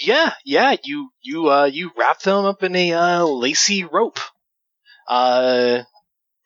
Yeah, 0.02 0.32
yeah, 0.46 0.76
you 0.82 1.10
you 1.20 1.50
uh 1.50 1.66
you 1.66 1.90
wrap 1.96 2.20
them 2.20 2.46
up 2.46 2.62
in 2.62 2.74
a 2.74 2.92
uh, 2.94 3.24
lacy 3.24 3.84
rope, 3.84 4.18
uh, 5.06 5.82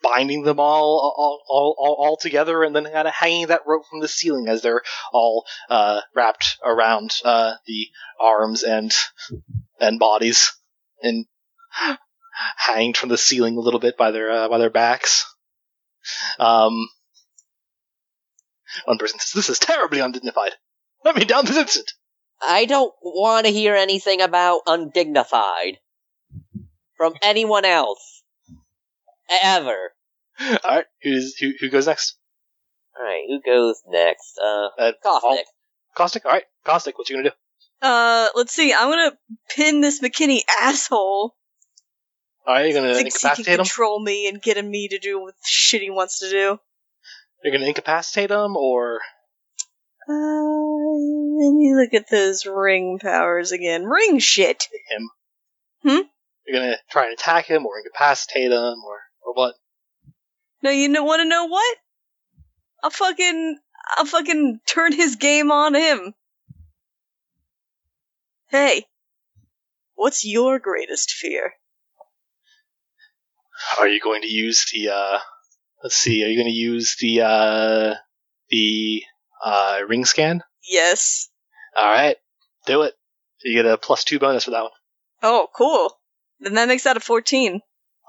binding 0.03 0.43
them 0.43 0.59
all 0.59 1.15
all 1.17 1.41
all 1.49 1.77
all, 1.79 1.97
all 1.99 2.17
together, 2.17 2.65
and 2.65 2.75
then 2.75 2.85
kind 2.85 3.07
of 3.07 3.15
hanging 3.15 3.47
that 3.49 3.63
rope 3.65 3.85
from 3.89 4.01
the 4.01 4.09
ceiling 4.09 4.49
as 4.49 4.63
they're 4.63 4.83
all 5.13 5.45
uh 5.71 6.01
wrapped 6.17 6.59
around 6.65 7.15
uh 7.25 7.55
the 7.67 7.87
arms 8.19 8.65
and 8.65 8.93
and 9.79 10.01
bodies, 10.01 10.53
and 11.01 11.27
hanged 12.57 12.97
from 12.97 13.09
the 13.09 13.19
ceiling 13.19 13.57
a 13.57 13.61
little 13.61 13.81
bit 13.81 13.97
by 13.97 14.11
their 14.11 14.33
uh, 14.33 14.49
by 14.49 14.59
their 14.59 14.71
backs. 14.71 15.33
Um, 16.41 16.89
one 18.85 18.99
person 18.99 19.21
says, 19.21 19.33
"This 19.33 19.49
is 19.49 19.61
terribly 19.61 20.01
undignified. 20.01 20.55
Let 21.05 21.15
me 21.15 21.25
down 21.25 21.45
this 21.45 21.57
instant." 21.57 21.93
I 22.47 22.65
don't 22.67 22.93
want 23.03 23.47
to 23.47 23.53
hear 23.53 23.75
anything 23.75 24.21
about 24.21 24.61
undignified 24.67 25.79
from 26.97 27.15
anyone 27.23 27.65
else 27.65 28.23
ever. 29.43 29.93
All 30.41 30.59
right, 30.65 30.85
who's 31.03 31.37
who? 31.39 31.53
Who 31.61 31.71
goes 31.71 31.87
next? 31.87 32.17
All 32.99 33.05
right, 33.05 33.23
who 33.29 33.41
goes 33.41 33.81
next? 33.89 34.39
Uh, 34.43 34.69
Uh, 34.79 34.93
Caustic. 35.03 35.47
Caustic. 35.97 36.25
All 36.27 36.33
right, 36.33 36.45
Caustic. 36.65 36.99
What 36.99 37.09
you 37.09 37.17
gonna 37.17 37.31
do? 37.31 37.35
Uh, 37.87 38.29
let's 38.35 38.53
see. 38.53 38.73
I'm 38.73 38.91
gonna 38.91 39.17
pin 39.51 39.81
this 39.81 40.01
McKinney 40.01 40.41
asshole. 40.61 41.35
All 42.47 42.55
right, 42.55 42.67
you're 42.69 42.75
gonna 42.81 42.95
Thinks 42.95 43.15
he 43.17 43.21
can 43.21 43.31
incapacitate 43.31 43.53
him. 43.55 43.65
control 43.65 44.01
me 44.03 44.29
and 44.29 44.43
get 44.43 44.63
me 44.65 44.89
to 44.89 44.99
do 44.99 45.21
what 45.21 45.35
shit 45.47 45.83
he 45.83 45.91
wants 45.91 46.19
to 46.21 46.31
do. 46.31 46.59
You're 47.43 47.53
gonna 47.53 47.67
incapacitate 47.69 48.31
him, 48.31 48.57
or 48.57 49.01
Uh, 50.09 50.13
let 50.13 51.53
me 51.53 51.75
look 51.75 51.95
at 51.95 52.11
those 52.11 52.47
ring 52.47 52.99
powers 53.01 53.53
again. 53.53 53.85
Ring 53.85 54.19
shit. 54.19 54.69
him? 54.91 55.11
Hmm? 55.83 56.07
You're 56.47 56.61
gonna 56.61 56.77
try 56.91 57.05
and 57.05 57.15
attack 57.15 57.47
him, 57.47 57.65
or 57.65 57.79
incapacitate 57.79 58.51
him, 58.51 58.85
or 58.85 59.01
or 59.23 59.33
what? 59.35 59.55
No, 60.63 60.71
you 60.71 60.89
know, 60.89 61.05
want 61.05 61.21
to 61.21 61.29
know 61.29 61.47
what? 61.47 61.77
I'll 62.83 62.91
fucking, 62.91 63.59
I'll 63.97 64.05
fucking 64.05 64.61
turn 64.67 64.93
his 64.93 65.17
game 65.17 65.51
on 65.51 65.75
him. 65.75 66.15
Hey, 68.49 68.85
what's 69.95 70.25
your 70.25 70.59
greatest 70.59 71.13
fear? 71.13 71.53
Are 73.79 73.89
you 73.89 74.01
going 74.01 74.23
to 74.23 74.29
use 74.29 74.67
the? 74.73 74.91
uh 74.91 75.19
Let's 75.83 75.97
see. 75.97 76.25
Are 76.25 76.29
you 76.29 76.39
gonna 76.39 76.49
use 76.49 76.97
the 76.99 77.21
uh 77.21 77.95
the 78.49 79.03
uh 79.45 79.81
ring 79.87 80.05
scan? 80.05 80.43
Yes. 80.69 81.29
All 81.77 81.91
right, 81.91 82.17
do 82.67 82.83
it. 82.83 82.95
You 83.43 83.63
get 83.63 83.71
a 83.71 83.77
plus 83.77 84.05
two 84.05 84.19
bonus 84.19 84.45
for 84.45 84.53
that 84.53 84.63
one. 84.63 84.71
Oh, 85.23 85.49
cool. 85.55 85.93
Then 86.41 86.55
that 86.55 86.69
makes 86.69 86.85
that 86.85 86.97
a 86.97 87.01
14. 87.01 87.61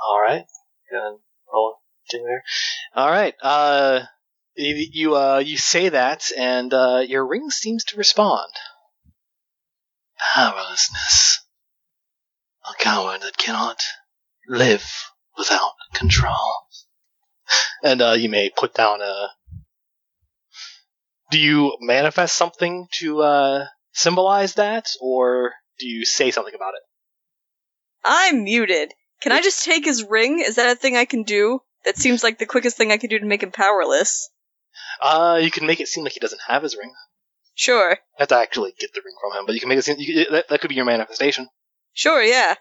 All 0.03 0.22
right. 0.22 0.45
Go 0.91 0.97
ahead 0.97 1.07
and 1.11 1.19
roll 1.51 1.75
there. 2.11 2.43
All 2.95 3.09
right. 3.09 3.33
Uh, 3.41 4.01
you 4.55 4.88
you, 4.91 5.15
uh 5.15 5.39
you 5.39 5.57
say 5.57 5.89
that, 5.89 6.31
and 6.38 6.73
uh, 6.73 7.03
your 7.05 7.25
ring 7.27 7.49
seems 7.49 7.83
to 7.85 7.97
respond. 7.97 8.49
Powerlessness. 10.33 11.39
A 12.69 12.73
coward 12.81 13.22
that 13.22 13.38
cannot 13.38 13.81
live 14.47 14.85
without 15.38 15.73
control. 15.93 16.67
And 17.83 18.01
uh, 18.01 18.14
you 18.14 18.30
may 18.30 18.49
put 18.49 18.73
down 18.73 19.01
a. 19.01 19.27
Do 21.32 21.40
you 21.40 21.76
manifest 21.82 22.36
something 22.36 22.88
to 23.00 23.22
uh, 23.22 23.66
symbolize 23.94 24.56
that, 24.56 24.88
or 25.02 25.54
do 25.80 25.88
you 25.88 26.06
say 26.06 26.32
something 26.32 26.54
about 26.54 26.74
it? 26.76 26.82
I'm 28.04 28.44
muted. 28.44 28.94
Can 29.22 29.32
I 29.32 29.42
just 29.42 29.64
take 29.64 29.86
his 29.86 30.04
ring? 30.04 30.44
Is 30.45 30.56
that 30.56 30.72
a 30.72 30.76
thing 30.76 30.95
I 30.95 31.06
can 31.06 31.24
do? 31.24 31.62
That 31.86 31.98
seems 31.98 32.24
like 32.24 32.38
the 32.38 32.45
quickest 32.45 32.78
thing 32.78 32.92
I 32.92 32.98
can 32.98 33.10
do 33.10 33.20
to 33.20 33.26
make 33.26 33.44
him 33.44 33.52
powerless. 33.52 34.30
Uh, 35.02 35.40
you 35.42 35.52
can 35.52 35.66
make 35.66 35.80
it 35.80 35.88
seem 35.88 36.04
like 36.04 36.14
he 36.14 36.20
doesn't 36.20 36.42
have 36.48 36.64
his 36.64 36.76
ring. 36.76 36.94
Sure. 37.56 37.92
You 37.92 38.20
have 38.20 38.28
to 38.28 38.38
actually 38.38 38.74
get 38.80 38.94
the 38.94 39.02
ring 39.04 39.16
from 39.22 39.40
him, 39.40 39.45
but 39.45 39.56
you 39.56 39.62
can 39.62 39.70
make 39.70 39.80
it 39.80 39.84
seem 39.84 39.95
you, 39.98 40.30
that, 40.30 40.50
that 40.50 40.62
could 40.62 40.70
be 40.70 40.76
your 40.76 40.86
manifestation. 40.86 41.48
Sure, 41.94 42.22
yeah. 42.22 42.56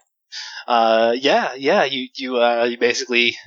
Uh, 0.67 1.13
yeah, 1.17 1.53
yeah. 1.53 1.83
You 1.83 2.07
you 2.15 2.37
uh 2.41 2.63
you 2.63 2.77
basically 2.77 3.37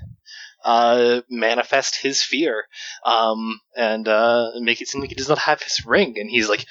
uh 0.69 1.23
manifest 1.31 1.97
his 1.97 2.23
fear, 2.23 2.65
um, 3.05 3.59
and 3.75 4.07
uh 4.07 4.51
make 4.61 4.83
it 4.83 4.89
seem 4.89 5.01
like 5.01 5.09
he 5.09 5.17
does 5.17 5.29
not 5.29 5.39
have 5.39 5.63
his 5.63 5.87
ring, 5.87 6.15
and 6.19 6.29
he's 6.29 6.49
like, 6.49 6.67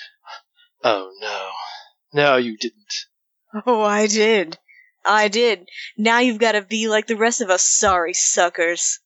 oh 0.83 1.11
no, 1.19 1.49
no, 2.13 2.37
you 2.37 2.57
didn't. 2.57 2.93
Oh, 3.65 3.81
I 3.81 4.05
did. 4.07 4.57
I 5.03 5.29
did. 5.29 5.67
Now 5.97 6.19
you've 6.19 6.37
got 6.37 6.51
to 6.51 6.61
be 6.61 6.87
like 6.87 7.07
the 7.07 7.15
rest 7.15 7.41
of 7.41 7.49
us 7.49 7.63
sorry 7.63 8.13
suckers. 8.13 8.99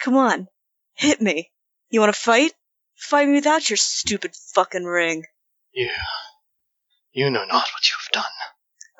Come 0.00 0.16
on. 0.16 0.48
Hit 0.94 1.20
me. 1.20 1.50
You 1.90 2.00
want 2.00 2.12
to 2.14 2.20
fight? 2.20 2.52
Fight 2.96 3.28
me 3.28 3.34
without 3.34 3.70
your 3.70 3.76
stupid 3.76 4.34
fucking 4.54 4.84
ring. 4.84 5.24
You, 5.72 5.90
you 7.12 7.30
know 7.30 7.44
not 7.44 7.68
what 7.72 7.88
you 7.88 7.94
have 8.00 8.12
done. 8.12 8.32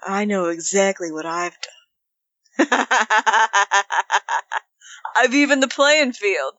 I 0.03 0.27
know 0.27 0.47
exactly 0.47 1.11
what 1.11 1.27
I've 1.27 1.57
done. 1.61 1.73
I've 5.17 5.35
even 5.35 5.61
the 5.61 5.69
playing 5.69 6.13
field. 6.13 6.55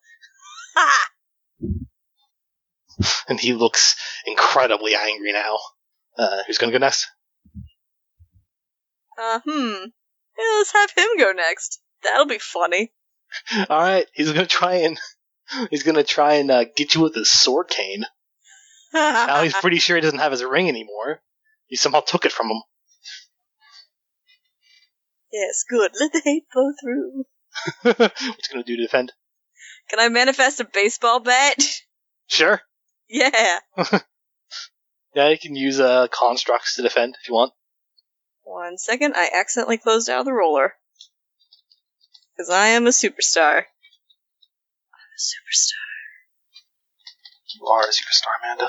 Ha! 0.76 1.10
And 3.30 3.40
he 3.40 3.53
looks 3.53 3.95
incredibly 4.26 4.94
angry 4.94 5.32
now. 5.32 5.58
Uh, 6.18 6.40
who's 6.45 6.58
gonna 6.58 6.74
go 6.74 6.80
next? 6.80 7.08
Uh, 9.18 9.40
hmm. 9.45 9.86
Yeah, 10.38 10.58
let's 10.58 10.74
have 10.74 10.92
him 10.92 11.18
go 11.18 11.32
next. 11.32 11.80
That'll 12.03 12.26
be 12.26 12.40
funny. 12.40 12.92
All 13.69 13.80
right, 13.80 14.06
he's 14.14 14.32
gonna 14.32 14.45
try 14.45 14.76
and 14.76 15.00
he's 15.69 15.84
gonna 15.84 16.03
try 16.03 16.36
and 16.36 16.52
uh, 16.52 16.66
get 16.76 16.95
you 16.95 17.02
with 17.02 17.16
his 17.16 17.32
sword 17.32 17.69
cane. 17.69 18.03
Now 18.94 19.44
he's 19.44 19.53
pretty 19.53 19.80
sure 19.80 19.95
he 19.95 20.02
doesn't 20.02 20.19
have 20.19 20.32
his 20.32 20.44
ring 20.44 20.68
anymore. 20.68 21.22
You 21.68 21.78
somehow 21.78 22.02
took 22.02 22.26
it 22.26 22.32
from 22.32 22.48
him. 22.48 22.61
yes, 25.32 25.64
good. 25.69 25.92
Let 26.00 26.11
the 26.11 26.22
hate 26.24 26.45
flow 26.52 26.72
through. 26.82 27.26
What's 27.82 28.48
gonna 28.52 28.64
do 28.64 28.76
to 28.78 28.84
defend? 28.84 29.12
Can 29.90 30.00
I 30.00 30.10
manifest 30.10 30.60
a 30.60 30.66
baseball 30.66 31.20
bat? 31.20 31.56
Sure. 32.28 32.62
yeah. 33.10 33.60
Yeah, 35.16 35.30
you 35.30 35.40
can 35.40 35.56
use 35.56 35.80
uh, 35.80 36.08
constructs 36.12 36.76
to 36.76 36.84
defend 36.84 37.16
if 37.20 37.28
you 37.28 37.34
want. 37.34 37.54
One 38.44 38.78
second, 38.78 39.16
I 39.16 39.30
accidentally 39.34 39.78
closed 39.78 40.10
out 40.10 40.26
the 40.26 40.34
roller. 40.34 40.74
Because 42.36 42.50
I 42.50 42.68
am 42.70 42.86
a 42.88 42.92
superstar. 42.92 43.58
I'm 43.58 45.10
a 45.16 45.20
superstar. 45.20 45.90
You 47.56 47.68
are 47.68 47.82
a 47.82 47.88
superstar, 47.88 48.34
Amanda. 48.44 48.66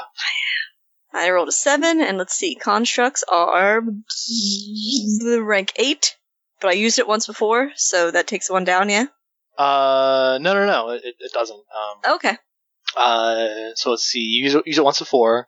I 1.15 1.19
am. 1.19 1.27
I 1.27 1.31
rolled 1.31 1.49
a 1.49 1.52
seven, 1.52 2.01
and 2.01 2.19
let's 2.19 2.35
see, 2.35 2.55
constructs 2.55 3.25
are 3.28 3.83
the 3.83 5.43
rank 5.43 5.73
eight, 5.77 6.17
but 6.60 6.68
I 6.68 6.72
used 6.74 6.98
it 6.98 7.08
once 7.08 7.26
before, 7.26 7.70
so 7.76 8.10
that 8.10 8.26
takes 8.26 8.50
one 8.50 8.64
down, 8.64 8.89
yeah? 8.89 9.06
Uh, 9.58 10.39
no, 10.40 10.55
no, 10.55 10.66
no, 10.66 10.90
it, 10.90 11.02
it 11.18 11.32
doesn't. 11.32 11.56
Um, 11.56 12.14
Okay. 12.14 12.36
uh, 12.97 13.47
so 13.74 13.90
let's 13.90 14.05
see. 14.05 14.20
You 14.20 14.44
use 14.44 14.55
it, 14.55 14.66
use 14.66 14.78
it 14.78 14.84
once 14.84 14.98
before. 14.98 15.47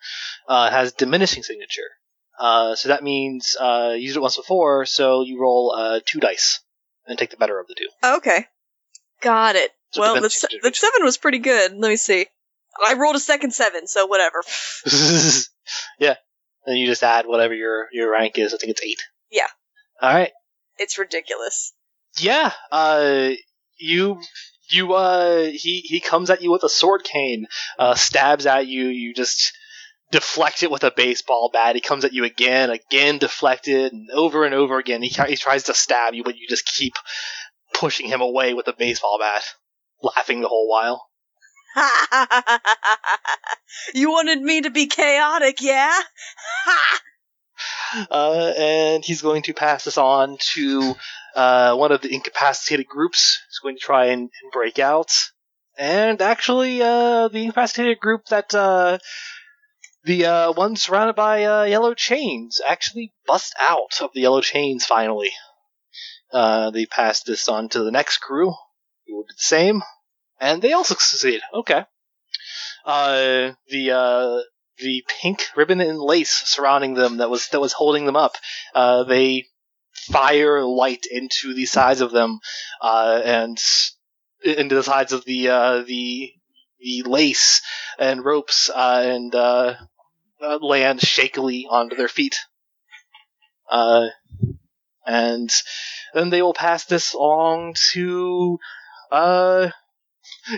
Uh, 0.48 0.68
it 0.70 0.74
has 0.74 0.92
diminishing 0.92 1.42
signature. 1.42 1.88
Uh, 2.38 2.74
so 2.74 2.88
that 2.88 3.02
means 3.02 3.56
uh, 3.60 3.92
you 3.94 4.02
used 4.04 4.16
it 4.16 4.20
once 4.20 4.36
before, 4.36 4.84
so 4.86 5.22
you 5.22 5.40
roll 5.40 5.74
uh, 5.76 6.00
two 6.04 6.18
dice 6.20 6.60
and 7.06 7.18
take 7.18 7.30
the 7.30 7.36
better 7.36 7.58
of 7.60 7.66
the 7.68 7.74
two. 7.74 7.88
Okay. 8.16 8.46
Got 9.20 9.56
it. 9.56 9.70
So 9.90 10.00
well, 10.00 10.20
the, 10.20 10.30
se- 10.30 10.48
the 10.62 10.72
seven 10.74 11.04
was 11.04 11.18
pretty 11.18 11.38
good. 11.38 11.72
Let 11.76 11.88
me 11.88 11.96
see. 11.96 12.26
I 12.84 12.94
rolled 12.94 13.16
a 13.16 13.20
second 13.20 13.52
seven, 13.52 13.86
so 13.86 14.06
whatever. 14.06 14.42
yeah. 15.98 16.16
Then 16.66 16.76
you 16.76 16.86
just 16.86 17.02
add 17.02 17.26
whatever 17.26 17.54
your 17.54 17.88
your 17.92 18.10
rank 18.10 18.38
is. 18.38 18.54
I 18.54 18.56
think 18.56 18.70
it's 18.70 18.82
eight. 18.82 19.02
Yeah. 19.30 19.46
All 20.00 20.12
right. 20.12 20.30
It's 20.78 20.98
ridiculous. 20.98 21.72
Yeah. 22.18 22.52
Uh, 22.70 23.30
you 23.78 24.20
you 24.70 24.94
uh 24.94 25.44
he 25.44 25.80
he 25.80 26.00
comes 26.00 26.30
at 26.30 26.42
you 26.42 26.50
with 26.50 26.62
a 26.62 26.68
sword 26.68 27.04
cane, 27.04 27.46
uh, 27.78 27.94
stabs 27.94 28.46
at 28.46 28.66
you. 28.66 28.86
You 28.86 29.14
just 29.14 29.56
deflect 30.10 30.62
it 30.62 30.70
with 30.70 30.84
a 30.84 30.92
baseball 30.94 31.50
bat. 31.52 31.74
He 31.74 31.80
comes 31.80 32.04
at 32.04 32.12
you 32.12 32.24
again, 32.24 32.70
again 32.70 33.18
deflected, 33.18 33.92
and 33.92 34.10
over 34.10 34.44
and 34.44 34.54
over 34.54 34.78
again. 34.78 35.02
He 35.02 35.08
he 35.08 35.36
tries 35.36 35.64
to 35.64 35.74
stab 35.74 36.14
you, 36.14 36.24
but 36.24 36.36
you 36.36 36.46
just 36.48 36.66
keep 36.66 36.94
pushing 37.74 38.06
him 38.06 38.20
away 38.20 38.54
with 38.54 38.68
a 38.68 38.74
baseball 38.74 39.18
bat, 39.18 39.42
laughing 40.02 40.40
the 40.40 40.48
whole 40.48 40.68
while. 40.68 41.08
you 43.94 44.10
wanted 44.10 44.40
me 44.40 44.60
to 44.60 44.70
be 44.70 44.86
chaotic, 44.86 45.60
yeah? 45.60 45.98
Uh, 48.10 48.52
and 48.56 49.04
he's 49.04 49.22
going 49.22 49.42
to 49.42 49.54
pass 49.54 49.84
this 49.84 49.98
on 49.98 50.38
to 50.54 50.94
uh, 51.34 51.74
one 51.74 51.92
of 51.92 52.00
the 52.00 52.14
incapacitated 52.14 52.86
groups. 52.86 53.40
He's 53.48 53.58
going 53.58 53.76
to 53.76 53.80
try 53.80 54.06
and, 54.06 54.30
and 54.42 54.52
break 54.52 54.78
out. 54.78 55.12
And 55.78 56.20
actually, 56.20 56.82
uh, 56.82 57.28
the 57.28 57.44
incapacitated 57.44 57.98
group 57.98 58.26
that 58.26 58.54
uh, 58.54 58.98
the 60.04 60.26
uh, 60.26 60.52
one 60.52 60.76
surrounded 60.76 61.16
by 61.16 61.44
uh, 61.44 61.64
yellow 61.64 61.94
chains 61.94 62.60
actually 62.66 63.12
bust 63.26 63.54
out 63.60 64.00
of 64.00 64.10
the 64.14 64.20
yellow 64.20 64.40
chains 64.40 64.84
finally. 64.84 65.30
Uh, 66.32 66.70
they 66.70 66.86
pass 66.86 67.22
this 67.22 67.48
on 67.48 67.68
to 67.70 67.84
the 67.84 67.90
next 67.90 68.18
crew, 68.18 68.52
who 69.06 69.16
will 69.16 69.22
do 69.22 69.28
the 69.28 69.34
same, 69.42 69.82
and 70.40 70.62
they 70.62 70.72
also 70.72 70.94
succeed. 70.94 71.40
Okay. 71.54 71.84
Uh, 72.84 73.52
the 73.68 73.92
uh, 73.92 74.40
the 74.82 75.04
pink 75.20 75.46
ribbon 75.56 75.80
and 75.80 75.98
lace 75.98 76.42
surrounding 76.46 76.94
them 76.94 77.18
that 77.18 77.30
was 77.30 77.48
that 77.48 77.60
was 77.60 77.72
holding 77.72 78.04
them 78.04 78.16
up. 78.16 78.36
Uh, 78.74 79.04
they 79.04 79.46
fire 79.92 80.62
light 80.62 81.06
into 81.10 81.54
the 81.54 81.66
sides 81.66 82.00
of 82.00 82.10
them, 82.10 82.40
uh, 82.80 83.20
and 83.24 83.58
into 84.44 84.74
the 84.74 84.82
sides 84.82 85.12
of 85.12 85.24
the 85.24 85.48
uh, 85.48 85.82
the 85.82 86.32
the 86.80 87.02
lace 87.04 87.62
and 87.98 88.24
ropes, 88.24 88.68
uh, 88.68 89.02
and 89.04 89.34
uh, 89.34 89.74
uh, 90.42 90.58
land 90.60 91.00
shakily 91.00 91.66
onto 91.68 91.96
their 91.96 92.08
feet. 92.08 92.38
And 95.04 95.50
then 96.14 96.30
they 96.30 96.42
will 96.42 96.54
pass 96.54 96.84
this 96.84 97.12
along 97.14 97.74
to 97.92 98.58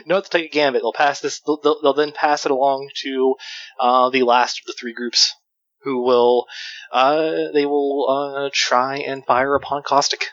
no, 0.06 0.20
to 0.20 0.30
take 0.30 0.46
a 0.46 0.48
gambit. 0.48 0.82
They'll 0.82 0.92
pass 0.92 1.20
this. 1.20 1.40
They'll, 1.40 1.58
they'll, 1.62 1.80
they'll 1.82 1.94
then 1.94 2.12
pass 2.12 2.44
it 2.44 2.52
along 2.52 2.90
to 3.02 3.34
uh, 3.78 4.10
the 4.10 4.22
last 4.22 4.60
of 4.60 4.66
the 4.66 4.74
three 4.78 4.92
groups, 4.92 5.34
who 5.82 6.02
will 6.02 6.46
uh, 6.92 7.52
they 7.52 7.66
will 7.66 8.08
uh, 8.08 8.50
try 8.52 8.98
and 8.98 9.24
fire 9.24 9.54
upon 9.54 9.82
Caustic. 9.82 10.26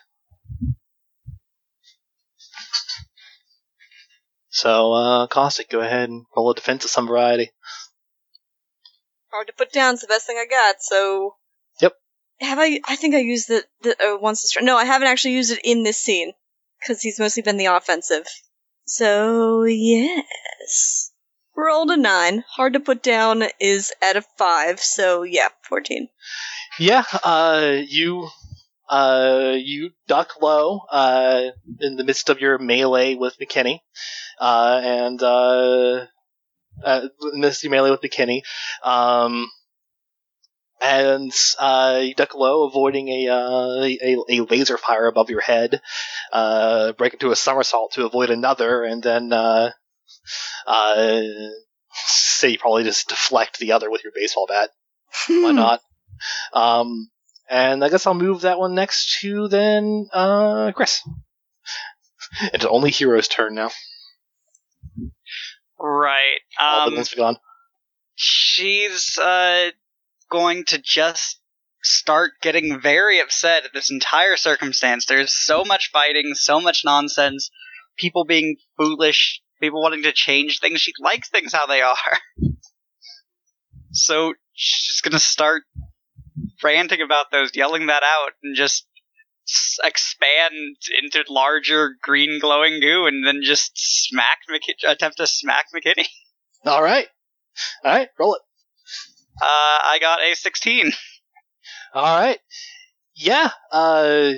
So, 4.50 4.92
uh, 4.94 5.28
Caustic, 5.28 5.70
go 5.70 5.80
ahead 5.80 6.10
and 6.10 6.26
roll 6.36 6.52
a 6.52 6.56
defense 6.56 6.84
of 6.84 6.92
some 6.92 7.08
variety. 7.08 7.52
Hard 9.32 9.48
to 9.48 9.54
put 9.54 9.72
down. 9.72 9.94
It's 9.94 10.02
the 10.02 10.08
best 10.08 10.28
thing 10.28 10.38
I 10.38 10.46
got. 10.46 10.76
So. 10.82 11.36
Yep. 11.80 11.94
Have 12.42 12.60
I? 12.60 12.82
I 12.86 12.96
think 12.98 13.16
I 13.16 13.20
used 13.20 13.48
the 13.48 13.64
the, 13.82 13.92
uh, 13.92 14.18
once. 14.18 14.42
This, 14.42 14.62
no, 14.62 14.78
I 14.78 14.84
haven't 14.84 15.08
actually 15.08 15.36
used 15.36 15.52
it 15.52 15.62
in 15.64 15.84
this 15.84 15.98
scene 15.98 16.34
because 16.80 17.02
he's 17.02 17.20
mostly 17.20 17.44
been 17.44 17.58
the 17.58 17.68
offensive. 17.68 18.26
So 18.94 19.64
yes, 19.64 21.14
rolled 21.56 21.92
a 21.92 21.98
nine. 21.98 22.44
Hard 22.45 22.74
to 22.74 22.82
put 22.82 23.02
down 23.02 23.42
is 23.58 23.94
at 24.02 24.18
a 24.18 24.22
five. 24.38 24.82
So 24.82 25.24
yeah, 25.24 25.48
fourteen. 25.64 26.10
Yeah, 26.78 27.06
uh, 27.24 27.78
you, 27.88 28.28
uh, 28.90 29.53
you 29.58 29.92
duck 30.08 30.42
low, 30.42 30.82
uh, 30.92 31.52
in 31.80 31.95
the 31.95 32.03
midst 32.03 32.30
of 32.30 32.42
your 32.42 32.58
melee 32.58 33.16
with 33.16 33.38
McKinney, 33.40 33.80
uh, 34.40 34.82
and, 34.84 35.24
uh, 35.24 36.06
uh, 36.84 37.08
of 37.22 37.64
your 37.64 37.72
melee 37.72 37.92
with 37.92 38.02
McKinney, 38.02 38.42
um, 38.84 39.50
and, 40.82 41.32
uh, 41.60 42.00
you 42.03 42.16
duck 42.16 42.34
low, 42.35 42.64
avoiding 42.68 43.08
a, 43.10 43.27
uh, 43.30 43.84
a, 43.84 44.18
a 44.30 44.40
laser 44.42 44.77
fire 44.77 45.08
above 45.08 45.30
your 45.30 45.42
head, 45.42 45.82
uh, 46.34 46.93
break 46.93 47.14
into 47.14 47.32
a 47.32 47.35
somersault 47.35 47.93
to 47.93 48.06
avoid 48.06 48.30
another, 48.30 48.84
and 48.84 49.01
then, 49.03 49.32
uh, 49.32 49.72
uh, 50.66 51.22
say 51.93 52.50
you 52.50 52.58
probably 52.58 52.84
just 52.84 53.10
deflect 53.10 53.60
the 53.60 53.74
other 53.74 53.90
with 53.92 54.03
your 54.03 54.14
baseball 54.16 54.48
bat. 54.48 54.69
Why 55.27 55.51
not? 55.51 55.82
Um, 56.53 57.10
and 57.50 57.84
I 57.84 57.90
guess 57.90 58.06
I'll 58.08 58.14
move 58.14 58.42
that 58.42 58.60
one 58.60 58.76
next 58.76 59.19
to 59.22 59.48
then 59.50 60.08
uh, 60.14 60.72
Chris. 60.74 61.01
It's 62.53 62.64
only 62.66 62.92
Hero's 62.92 63.27
turn 63.27 63.56
now. 63.56 63.72
Right. 65.80 66.40
All 66.60 66.85
the 66.85 66.92
Um, 66.92 66.95
ones 66.95 67.14
gone. 67.14 67.38
she's 68.16 69.18
uh, 69.18 69.72
going 70.32 70.64
to 70.66 70.82
just 70.82 71.40
start 71.84 72.32
getting 72.42 72.80
very 72.80 73.19
upset 73.19 73.66
at 73.66 73.74
this 73.74 73.92
entire 73.92 74.38
circumstance. 74.38 75.06
There's 75.06 75.34
so 75.34 75.64
much 75.64 75.90
fighting, 75.92 76.34
so 76.35 76.61
much 76.61 76.82
nonsense, 76.85 77.50
people 77.98 78.26
being 78.26 78.58
foolish, 78.77 79.42
people 79.60 79.82
wanting 79.82 80.03
to 80.03 80.11
change 80.11 80.60
things. 80.60 80.82
She 80.82 80.93
likes 81.00 81.30
things 81.30 81.53
how 81.53 81.68
they 81.68 81.82
are. 81.82 81.95
So 83.93 84.34
she's 84.53 84.88
just 84.88 85.03
gonna 85.03 85.19
start 85.19 85.64
ranting 86.64 87.01
about 87.01 87.26
those, 87.30 87.51
yelling 87.53 87.88
that 87.88 88.03
out, 88.03 88.32
and 88.42 88.56
just 88.56 88.88
expand 89.84 90.77
into 91.03 91.26
larger 91.30 91.95
green 92.01 92.40
glowing 92.40 92.80
goo, 92.80 93.06
and 93.06 93.27
then 93.27 93.42
just 93.43 93.72
smack 93.76 94.38
McK- 94.50 94.90
attempt 94.90 95.18
to 95.18 95.27
smack 95.27 95.66
McKinney. 95.76 96.08
All 96.66 96.82
right, 96.82 97.08
all 97.84 97.92
right, 97.92 98.08
roll 98.18 98.35
it. 98.35 98.42
Uh, 99.42 99.80
I 99.84 99.98
got 100.00 100.20
a 100.22 100.36
16. 100.36 100.92
All 101.94 102.20
right, 102.20 102.38
yeah. 103.16 103.50
Uh, 103.72 104.34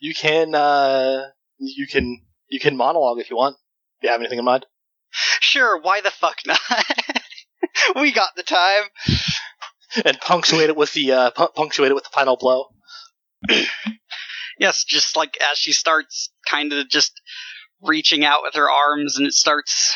you 0.00 0.14
can 0.14 0.54
uh, 0.54 1.28
you 1.58 1.86
can 1.86 2.22
you 2.48 2.58
can 2.58 2.76
monologue 2.76 3.20
if 3.20 3.30
you 3.30 3.36
want. 3.36 3.56
Do 4.00 4.08
you 4.08 4.12
have 4.12 4.20
anything 4.20 4.38
in 4.38 4.44
mind? 4.44 4.66
Sure, 5.10 5.80
why 5.80 6.00
the 6.00 6.10
fuck 6.10 6.38
not? 6.46 6.58
we 8.00 8.12
got 8.12 8.30
the 8.36 8.42
time. 8.42 8.84
And 10.04 10.18
punctuate 10.20 10.70
it 10.70 10.76
with 10.76 10.92
the 10.94 11.12
uh, 11.12 11.30
pu- 11.30 11.52
punctuate 11.54 11.90
it 11.90 11.94
with 11.94 12.04
the 12.04 12.10
final 12.10 12.36
blow. 12.36 12.66
Yes, 14.58 14.84
just 14.84 15.16
like 15.16 15.36
as 15.52 15.58
she 15.58 15.72
starts 15.72 16.30
kind 16.48 16.72
of 16.72 16.88
just 16.88 17.20
reaching 17.82 18.24
out 18.24 18.40
with 18.42 18.54
her 18.54 18.70
arms 18.70 19.16
and 19.16 19.26
it 19.26 19.34
starts 19.34 19.94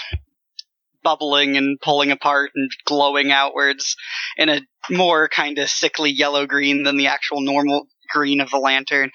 bubbling 1.08 1.56
and 1.56 1.80
pulling 1.80 2.10
apart 2.10 2.50
and 2.54 2.70
glowing 2.84 3.32
outwards 3.32 3.96
in 4.36 4.50
a 4.50 4.60
more 4.90 5.26
kind 5.26 5.56
of 5.56 5.70
sickly 5.70 6.10
yellow 6.10 6.46
green 6.46 6.82
than 6.82 6.98
the 6.98 7.06
actual 7.06 7.40
normal 7.40 7.86
green 8.10 8.42
of 8.42 8.50
the 8.50 8.58
lantern. 8.58 9.10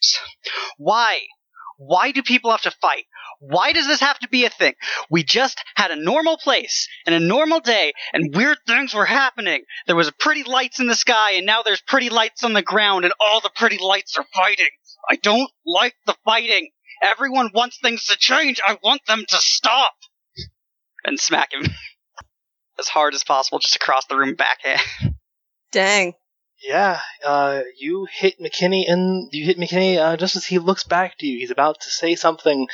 So, 0.00 0.18
why? 0.78 1.20
Why 1.76 2.12
do 2.12 2.22
people 2.22 2.52
have 2.52 2.62
to 2.62 2.70
fight? 2.70 3.04
Why 3.38 3.72
does 3.72 3.86
this 3.86 4.00
have 4.00 4.18
to 4.20 4.28
be 4.28 4.46
a 4.46 4.50
thing? 4.50 4.72
We 5.10 5.24
just 5.24 5.62
had 5.74 5.90
a 5.90 6.02
normal 6.02 6.38
place 6.38 6.88
and 7.04 7.14
a 7.14 7.20
normal 7.20 7.60
day 7.60 7.92
and 8.14 8.34
weird 8.34 8.56
things 8.66 8.94
were 8.94 9.04
happening. 9.04 9.62
There 9.86 9.94
was 9.94 10.10
pretty 10.18 10.42
lights 10.42 10.80
in 10.80 10.86
the 10.86 10.94
sky 10.94 11.32
and 11.32 11.44
now 11.44 11.62
there's 11.62 11.82
pretty 11.82 12.08
lights 12.08 12.44
on 12.44 12.54
the 12.54 12.62
ground 12.62 13.04
and 13.04 13.12
all 13.20 13.42
the 13.42 13.52
pretty 13.54 13.76
lights 13.78 14.16
are 14.16 14.24
fighting. 14.34 14.72
I 15.10 15.16
don't 15.16 15.50
like 15.66 15.96
the 16.06 16.16
fighting. 16.24 16.70
Everyone 17.02 17.50
wants 17.52 17.78
things 17.82 18.06
to 18.06 18.16
change. 18.16 18.58
I 18.66 18.78
want 18.82 19.02
them 19.06 19.26
to 19.28 19.36
stop. 19.36 19.92
And 21.06 21.20
smack 21.20 21.52
him 21.52 21.62
as 22.78 22.88
hard 22.88 23.14
as 23.14 23.24
possible 23.24 23.60
just 23.60 23.76
across 23.76 24.04
the 24.06 24.16
room 24.16 24.34
backhand. 24.34 24.80
Dang. 25.72 26.14
yeah, 26.62 27.00
uh, 27.24 27.62
you 27.78 28.06
hit 28.10 28.40
McKinney 28.40 28.84
and 28.90 29.28
you 29.32 29.44
hit 29.44 29.56
McKinney 29.58 29.98
uh, 29.98 30.16
just 30.16 30.36
as 30.36 30.44
he 30.44 30.58
looks 30.58 30.84
back 30.84 31.16
to 31.18 31.26
you. 31.26 31.38
He's 31.38 31.50
about 31.50 31.80
to 31.80 31.90
say 31.90 32.16
something, 32.16 32.66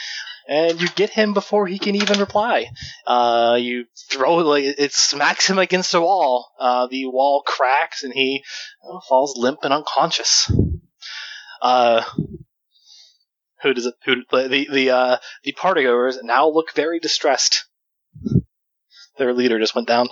and 0.48 0.80
you 0.80 0.88
get 0.88 1.10
him 1.10 1.34
before 1.34 1.66
he 1.66 1.78
can 1.78 1.94
even 1.94 2.20
reply. 2.20 2.70
Uh, 3.06 3.58
you 3.60 3.84
throw 4.10 4.40
it 4.40 4.44
like 4.44 4.64
it 4.64 4.92
smacks 4.92 5.48
him 5.48 5.58
against 5.58 5.94
a 5.94 6.00
wall. 6.00 6.52
Uh, 6.58 6.86
the 6.86 7.06
wall 7.06 7.42
cracks 7.42 8.02
and 8.02 8.12
he 8.14 8.42
uh, 8.88 9.00
falls 9.08 9.36
limp 9.36 9.60
and 9.62 9.74
unconscious. 9.74 10.50
Uh, 11.60 12.02
who 13.62 13.74
does 13.74 13.86
it? 13.86 13.94
Who 14.04 14.16
the 14.30 14.66
the 14.70 14.90
uh, 14.90 15.16
the 15.44 15.52
partygoers 15.52 16.16
now 16.22 16.48
look 16.48 16.72
very 16.72 16.98
distressed. 16.98 17.64
Their 19.18 19.32
leader 19.34 19.58
just 19.58 19.74
went 19.74 19.88
down. 19.88 20.08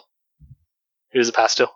Who 1.12 1.19
does 1.19 1.29
it 1.29 1.35
pass 1.35 1.55
to? 1.57 1.69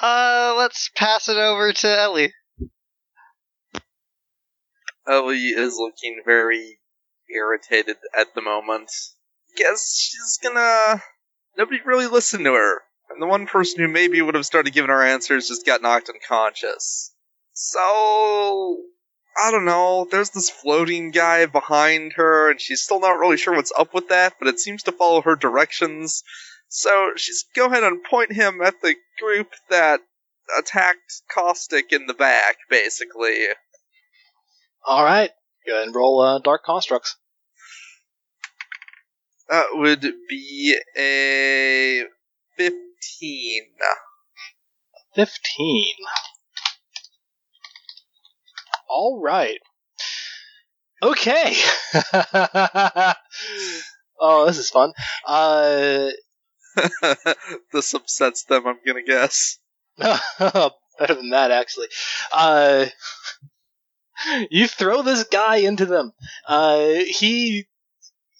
Uh, 0.00 0.54
let's 0.56 0.90
pass 0.94 1.28
it 1.28 1.36
over 1.36 1.72
to 1.72 1.88
Ellie. 1.88 2.32
Ellie 5.08 5.48
is 5.48 5.76
looking 5.76 6.22
very 6.24 6.78
irritated 7.34 7.96
at 8.16 8.34
the 8.34 8.42
moment. 8.42 8.90
Guess 9.56 9.96
she's 9.96 10.38
gonna. 10.42 11.02
Nobody 11.56 11.80
really 11.84 12.06
listened 12.06 12.44
to 12.44 12.52
her. 12.52 12.82
And 13.10 13.20
the 13.20 13.26
one 13.26 13.46
person 13.46 13.80
who 13.80 13.88
maybe 13.88 14.20
would 14.20 14.34
have 14.34 14.46
started 14.46 14.74
giving 14.74 14.90
her 14.90 15.02
answers 15.02 15.48
just 15.48 15.66
got 15.66 15.82
knocked 15.82 16.10
unconscious. 16.10 17.12
So. 17.54 18.82
I 19.40 19.50
don't 19.52 19.64
know. 19.64 20.06
There's 20.10 20.30
this 20.30 20.50
floating 20.50 21.10
guy 21.12 21.46
behind 21.46 22.14
her, 22.14 22.50
and 22.50 22.60
she's 22.60 22.82
still 22.82 23.00
not 23.00 23.18
really 23.18 23.36
sure 23.36 23.54
what's 23.54 23.72
up 23.76 23.94
with 23.94 24.08
that, 24.08 24.34
but 24.38 24.48
it 24.48 24.58
seems 24.58 24.82
to 24.84 24.92
follow 24.92 25.22
her 25.22 25.36
directions. 25.36 26.24
So 26.68 27.12
she's 27.16 27.44
go 27.54 27.66
ahead 27.66 27.84
and 27.84 28.02
point 28.02 28.32
him 28.32 28.60
at 28.62 28.80
the 28.82 28.96
group 29.20 29.52
that 29.70 30.00
attacked 30.58 31.22
Caustic 31.32 31.92
in 31.92 32.06
the 32.06 32.14
back, 32.14 32.56
basically. 32.68 33.46
All 34.84 35.04
right, 35.04 35.30
go 35.66 35.74
ahead 35.74 35.86
and 35.86 35.94
roll 35.94 36.20
uh, 36.20 36.40
dark 36.40 36.64
constructs. 36.64 37.16
That 39.48 39.66
would 39.72 40.02
be 40.28 40.78
a 40.96 42.04
15. 42.56 43.62
Fifteen. 45.14 45.94
All 48.88 49.20
right. 49.22 49.58
Okay. 51.02 51.54
oh, 54.20 54.46
this 54.46 54.58
is 54.58 54.70
fun. 54.70 54.92
Uh, 55.26 56.08
this 57.72 57.94
upsets 57.94 58.44
them, 58.44 58.66
I'm 58.66 58.78
gonna 58.86 59.02
guess. 59.02 59.58
better 59.98 61.14
than 61.14 61.30
that, 61.30 61.50
actually. 61.50 61.88
Uh, 62.32 62.86
you 64.50 64.66
throw 64.66 65.02
this 65.02 65.24
guy 65.24 65.56
into 65.56 65.86
them. 65.86 66.12
Uh, 66.46 66.88
he 67.06 67.66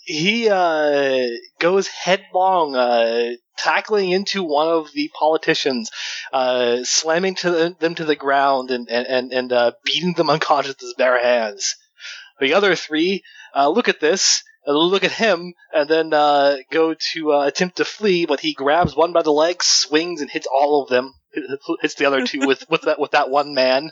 he 0.05 0.49
uh, 0.49 1.27
goes 1.60 1.86
headlong, 1.86 2.75
uh, 2.75 3.33
tackling 3.59 4.11
into 4.11 4.43
one 4.43 4.69
of 4.69 4.93
the 4.93 5.11
politicians, 5.19 5.91
uh, 6.33 6.78
slamming 6.85 7.35
to 7.37 7.51
the, 7.51 7.77
them 7.78 7.95
to 7.97 8.05
the 8.05 8.17
ground 8.17 8.70
and 8.70 8.89
and 8.89 9.33
and, 9.33 9.53
uh, 9.53 9.73
beating 9.85 10.15
them 10.15 10.31
unconscious 10.37 10.77
with 10.81 10.97
bare 10.97 11.20
hands. 11.23 11.77
The 12.41 12.55
other 12.55 12.75
three 12.77 13.23
uh, 13.55 13.69
look 13.69 13.89
at 13.89 14.01
this, 14.01 14.43
uh, 14.67 14.73
look 14.73 15.05
at 15.05 15.12
him, 15.12 15.55
and 15.73 15.89
then 15.89 16.12
uh, 16.12 16.57
go 16.70 16.95
to 17.12 17.33
uh, 17.33 17.47
attempt 17.47 17.78
to 17.78 17.85
flee, 17.85 18.27
but 18.27 18.41
he 18.41 18.53
grabs 18.53 18.95
one 18.95 19.12
by 19.12 19.23
the 19.23 19.33
leg, 19.33 19.62
swings, 19.62 20.20
and 20.20 20.31
hits 20.31 20.47
all 20.47 20.83
of 20.83 20.89
them. 20.89 21.15
Hits 21.81 21.95
the 21.95 22.07
other 22.07 22.27
two 22.27 22.47
with, 22.47 22.65
with 22.70 22.83
that 22.83 22.99
with 22.99 23.12
that 23.12 23.31
one 23.31 23.55
man. 23.55 23.91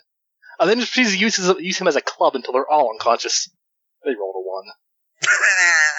And 0.58 0.70
then 0.70 0.80
just 0.80 0.92
proceeds 0.92 1.12
to 1.12 1.18
use, 1.18 1.38
use 1.60 1.78
him 1.78 1.88
as 1.88 1.96
a 1.96 2.00
club 2.00 2.34
until 2.34 2.54
they're 2.54 2.70
all 2.70 2.90
unconscious. 2.90 3.50
They 4.04 4.14
rolled 4.14 4.36
a 4.36 4.40
one. 4.40 4.64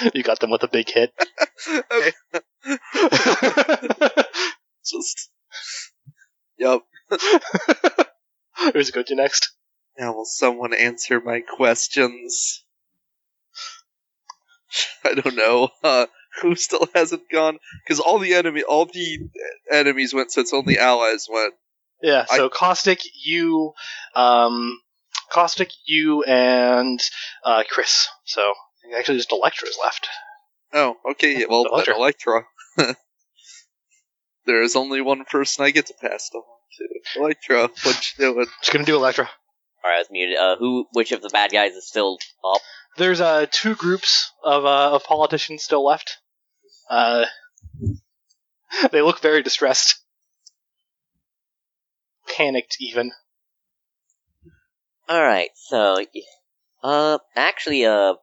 You 0.14 0.22
got 0.22 0.40
them 0.40 0.50
with 0.50 0.62
a 0.62 0.68
big 0.68 0.90
hit. 0.90 1.12
okay. 1.68 2.12
Just. 4.84 5.30
Yep. 6.58 6.80
Who's 8.72 8.88
it 8.88 8.94
go 8.94 9.02
to 9.02 9.14
next? 9.14 9.52
Now 9.98 10.14
will 10.14 10.24
someone 10.24 10.74
answer 10.74 11.20
my 11.20 11.40
questions? 11.40 12.64
I 15.04 15.14
don't 15.14 15.36
know. 15.36 15.70
Uh, 15.82 16.06
who 16.40 16.54
still 16.54 16.86
hasn't 16.94 17.22
gone? 17.30 17.58
Because 17.84 18.00
all 18.00 18.18
the 18.18 18.34
enemy, 18.34 18.62
all 18.62 18.86
the 18.86 19.18
enemies 19.70 20.14
went, 20.14 20.30
so 20.30 20.40
it's 20.40 20.54
only 20.54 20.78
allies 20.78 21.26
went. 21.30 21.54
Yeah, 22.02 22.24
so 22.24 22.48
Caustic, 22.48 23.00
you, 23.24 23.72
um, 24.14 24.80
Caustic, 25.30 25.70
you, 25.86 26.22
and 26.22 27.00
uh, 27.44 27.62
Chris. 27.68 28.08
So 28.24 28.54
actually, 28.96 29.18
just 29.18 29.32
Electra's 29.32 29.78
left. 29.80 30.08
Oh, 30.72 30.96
okay. 31.12 31.40
Yeah, 31.40 31.46
well, 31.48 31.64
Electra. 31.72 31.94
Electra. 31.96 32.44
there 34.46 34.62
is 34.62 34.76
only 34.76 35.00
one 35.00 35.24
person 35.24 35.64
I 35.64 35.70
get 35.70 35.86
to 35.86 35.94
pass 35.94 36.30
it 36.32 36.36
along 36.36 36.46
to. 36.78 37.20
Electra, 37.20 37.70
what 37.84 38.12
you 38.18 38.32
doing? 38.34 38.46
Just 38.60 38.72
gonna 38.72 38.84
do 38.84 38.96
Electra. 38.96 39.28
Alright, 39.84 40.00
that's 40.00 40.10
muted. 40.10 40.36
Uh, 40.36 40.56
who, 40.56 40.86
which 40.92 41.12
of 41.12 41.22
the 41.22 41.30
bad 41.30 41.52
guys 41.52 41.72
is 41.72 41.88
still 41.88 42.18
up? 42.44 42.60
There's 42.96 43.20
uh 43.20 43.46
two 43.50 43.74
groups 43.74 44.30
of 44.44 44.64
uh 44.64 44.94
of 44.94 45.04
politicians 45.04 45.62
still 45.62 45.84
left. 45.84 46.18
Uh, 46.88 47.26
they 48.92 49.00
look 49.00 49.20
very 49.20 49.42
distressed, 49.42 50.00
panicked 52.28 52.76
even. 52.80 53.12
Alright, 55.08 55.50
so, 55.54 56.04
uh, 56.82 57.18
actually, 57.34 57.84
uh, 57.84 58.14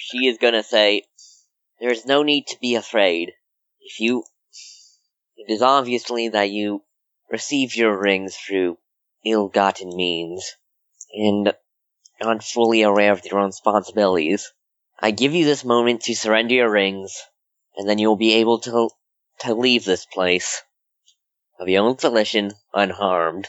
she 0.00 0.26
is 0.26 0.38
gonna 0.38 0.62
say, 0.62 1.04
there's 1.78 2.06
no 2.06 2.22
need 2.22 2.46
to 2.48 2.56
be 2.60 2.74
afraid. 2.74 3.32
If 3.80 4.00
you, 4.00 4.24
it 5.36 5.52
is 5.52 5.62
obviously 5.62 6.28
that 6.30 6.50
you 6.50 6.82
received 7.30 7.76
your 7.76 7.96
rings 7.96 8.36
through 8.36 8.78
ill-gotten 9.24 9.94
means, 9.94 10.56
and 11.12 11.52
aren't 12.20 12.42
fully 12.42 12.82
aware 12.82 13.12
of 13.12 13.24
your 13.24 13.40
own 13.40 13.46
responsibilities. 13.46 14.52
I 14.98 15.10
give 15.10 15.34
you 15.34 15.44
this 15.44 15.64
moment 15.64 16.02
to 16.02 16.14
surrender 16.14 16.54
your 16.54 16.70
rings, 16.70 17.14
and 17.76 17.88
then 17.88 17.98
you'll 17.98 18.16
be 18.16 18.34
able 18.34 18.58
to, 18.60 18.90
to 19.40 19.54
leave 19.54 19.84
this 19.84 20.06
place 20.06 20.62
of 21.58 21.68
your 21.68 21.84
own 21.84 21.96
volition 21.96 22.52
unharmed. 22.74 23.48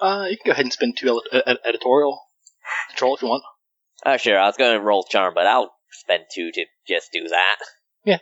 Uh, 0.00 0.26
you 0.30 0.36
can 0.36 0.46
go 0.46 0.52
ahead 0.52 0.64
and 0.64 0.72
spend 0.72 0.96
two 0.96 1.20
ed- 1.32 1.58
editorial 1.64 2.20
control 2.88 3.16
if 3.16 3.22
you 3.22 3.28
want. 3.28 3.44
Oh, 4.04 4.16
sure, 4.16 4.38
I 4.38 4.46
was 4.46 4.56
gonna 4.56 4.80
roll 4.80 5.02
charm, 5.04 5.34
but 5.34 5.46
I'll 5.46 5.72
spend 5.92 6.24
two 6.34 6.50
to 6.52 6.64
just 6.88 7.10
do 7.12 7.28
that. 7.28 7.56
Yeah. 8.04 8.18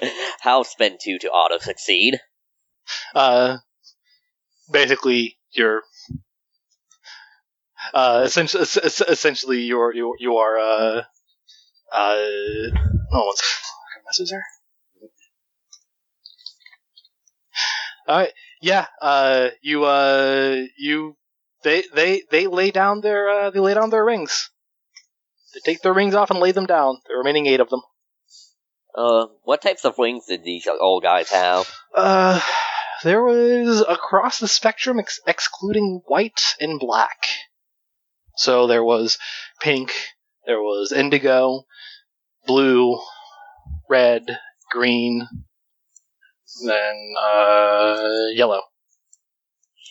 I'll 0.44 0.64
spend 0.64 0.98
two 1.02 1.18
to 1.20 1.28
auto 1.28 1.58
succeed. 1.58 2.20
Uh, 3.14 3.58
basically, 4.70 5.36
you're 5.52 5.82
uh, 7.94 8.22
essentially, 8.24 8.62
essentially, 8.62 9.62
you're 9.62 9.94
you 9.94 10.14
you 10.18 10.36
are 10.36 10.58
uh, 10.58 11.02
uh, 11.92 12.16
oh, 13.12 13.26
what's 13.26 13.42
what 13.94 14.04
message 14.06 14.30
there? 14.30 14.44
All 18.08 18.18
right, 18.18 18.32
yeah. 18.60 18.86
Uh, 19.00 19.50
you 19.62 19.84
uh, 19.84 20.62
you 20.78 21.16
they 21.62 21.84
they 21.94 22.22
they 22.30 22.46
lay 22.46 22.70
down 22.70 23.00
their 23.00 23.28
uh, 23.28 23.50
they 23.50 23.60
lay 23.60 23.74
down 23.74 23.90
their 23.90 24.04
rings. 24.04 24.50
They 25.54 25.60
take 25.60 25.82
their 25.82 25.92
rings 25.92 26.14
off 26.14 26.30
and 26.30 26.40
lay 26.40 26.52
them 26.52 26.66
down. 26.66 26.98
The 27.06 27.16
remaining 27.16 27.46
eight 27.46 27.60
of 27.60 27.68
them. 27.68 27.82
Uh, 28.94 29.26
what 29.44 29.62
types 29.62 29.84
of 29.84 29.96
wings 29.98 30.26
did 30.26 30.44
these 30.44 30.66
old 30.66 31.02
guys 31.02 31.30
have? 31.30 31.70
Uh, 31.94 32.40
there 33.02 33.22
was 33.22 33.84
across 33.88 34.38
the 34.38 34.48
spectrum, 34.48 34.98
ex- 34.98 35.20
excluding 35.26 36.02
white 36.06 36.42
and 36.60 36.78
black. 36.78 37.26
So 38.36 38.66
there 38.66 38.84
was 38.84 39.18
pink, 39.60 39.92
there 40.46 40.60
was 40.60 40.92
indigo, 40.92 41.64
blue, 42.46 43.00
red, 43.88 44.24
green, 44.70 45.26
then 46.64 47.14
uh, 47.18 48.04
yellow. 48.34 48.62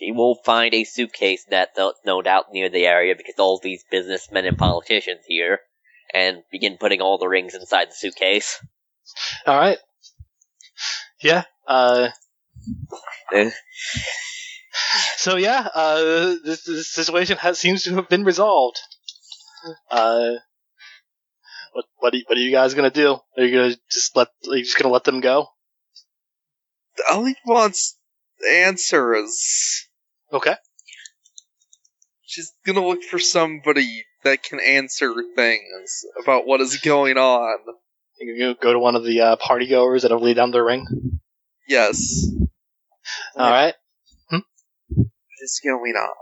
She 0.01 0.11
will 0.11 0.35
find 0.43 0.73
a 0.73 0.83
suitcase 0.83 1.45
that's 1.47 1.77
no 2.05 2.23
doubt 2.23 2.45
near 2.51 2.69
the 2.69 2.87
area 2.87 3.13
because 3.15 3.35
all 3.37 3.59
these 3.61 3.83
businessmen 3.91 4.45
and 4.45 4.57
politicians 4.57 5.21
here, 5.27 5.59
and 6.11 6.41
begin 6.51 6.77
putting 6.79 7.01
all 7.01 7.19
the 7.19 7.27
rings 7.27 7.53
inside 7.53 7.89
the 7.89 7.95
suitcase. 7.95 8.59
All 9.45 9.57
right. 9.57 9.77
Yeah. 11.21 11.43
Uh, 11.67 12.09
Eh, 13.33 13.49
so 15.17 15.37
yeah, 15.37 15.67
uh, 15.73 16.35
this, 16.43 16.63
this 16.65 16.91
situation 16.91 17.37
has 17.37 17.57
seems 17.59 17.83
to 17.83 17.95
have 17.95 18.09
been 18.09 18.23
resolved. 18.23 18.79
Uh, 19.89 20.31
what 21.73 21.85
what 21.97 22.13
are, 22.13 22.17
you- 22.17 22.23
what 22.27 22.37
are 22.37 22.41
you 22.41 22.51
guys 22.51 22.73
gonna 22.73 22.89
do? 22.89 23.17
Are 23.37 23.43
you 23.43 23.55
gonna 23.55 23.75
just 23.89 24.15
let? 24.15 24.27
Are 24.49 24.55
you 24.57 24.63
just 24.63 24.77
gonna 24.77 24.93
let 24.93 25.03
them 25.05 25.21
go? 25.21 25.47
Ellie 27.09 27.37
wants 27.45 27.97
answers. 28.51 29.87
Okay. 30.33 30.55
She's 32.25 32.53
gonna 32.65 32.85
look 32.85 33.03
for 33.03 33.19
somebody 33.19 34.05
that 34.23 34.43
can 34.43 34.59
answer 34.59 35.13
things 35.35 36.05
about 36.21 36.45
what 36.45 36.61
is 36.61 36.77
going 36.77 37.17
on. 37.17 37.57
You 38.19 38.35
can 38.37 38.55
go 38.61 38.71
to 38.73 38.79
one 38.79 38.95
of 38.95 39.03
the 39.03 39.19
uh, 39.21 39.35
party 39.35 39.67
goers 39.67 40.03
that 40.03 40.11
have 40.11 40.21
laid 40.21 40.35
down 40.37 40.51
their 40.51 40.63
ring. 40.63 41.19
Yes. 41.67 42.25
All 43.35 43.49
right. 43.51 43.73
What 44.29 44.43
is 45.41 45.59
going 45.63 45.95
on? 45.95 46.13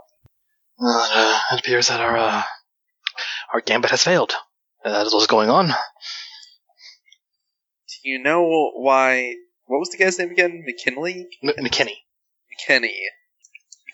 Uh, 0.82 1.38
it 1.52 1.60
appears 1.60 1.88
that 1.88 2.00
our 2.00 2.16
uh, 2.16 2.42
our 3.52 3.60
gambit 3.60 3.90
has 3.90 4.02
failed. 4.02 4.32
That 4.82 5.06
is 5.06 5.12
what's 5.12 5.26
going 5.26 5.50
on. 5.50 5.66
Do 5.66 5.74
you 8.04 8.22
know 8.22 8.70
why? 8.74 9.34
What 9.66 9.78
was 9.78 9.90
the 9.90 9.98
guy's 9.98 10.18
name 10.18 10.30
again? 10.30 10.64
McKinley? 10.66 11.28
M- 11.42 11.64
McKinney. 11.64 11.96
McKinney. 12.50 12.94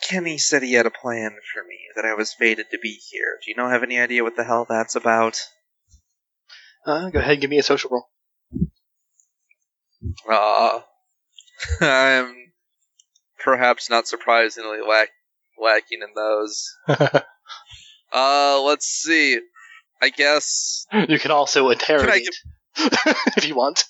McKinney 0.07 0.41
said 0.41 0.63
he 0.63 0.75
had 0.75 0.87
a 0.87 0.91
plan 0.91 1.37
for 1.53 1.63
me, 1.65 1.79
that 1.95 2.05
I 2.05 2.15
was 2.15 2.33
fated 2.33 2.67
to 2.71 2.79
be 2.79 2.99
here. 3.11 3.39
Do 3.45 3.51
you 3.51 3.57
know 3.57 3.69
have 3.69 3.83
any 3.83 3.99
idea 3.99 4.23
what 4.25 4.37
the 4.37 4.45
hell 4.45 4.67
that's 4.69 4.97
about? 4.97 5.39
Uh, 6.87 7.11
go 7.11 7.19
ahead 7.19 7.33
and 7.33 7.41
give 7.41 7.51
me 7.51 7.59
a 7.59 7.63
social 7.63 7.91
roll. 7.91 8.09
Uh, 10.29 10.81
I'm 11.81 12.53
perhaps 13.39 13.91
not 13.91 14.07
surprisingly 14.07 14.79
lack- 14.87 15.11
lacking 15.61 16.01
in 16.03 16.15
those. 16.15 16.77
Uh, 18.13 18.63
let's 18.63 18.87
see. 18.87 19.39
I 20.01 20.11
guess. 20.11 20.87
you 21.09 21.19
can 21.19 21.33
also 21.33 21.71
interrogate 21.71 22.29
if 22.77 23.47
you 23.49 23.57
want. 23.57 23.85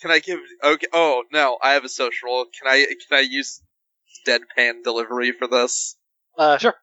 Can 0.00 0.12
I 0.12 0.20
give? 0.20 0.38
Okay. 0.62 0.86
Oh 0.92 1.24
no, 1.32 1.58
I 1.60 1.72
have 1.72 1.84
a 1.84 1.88
social. 1.88 2.28
roll. 2.28 2.46
Can 2.46 2.70
I? 2.72 2.86
Can 2.86 3.18
I 3.18 3.20
use 3.20 3.60
deadpan 4.26 4.82
delivery 4.84 5.32
for 5.32 5.46
this? 5.48 5.96
Uh, 6.36 6.58
sure. 6.58 6.74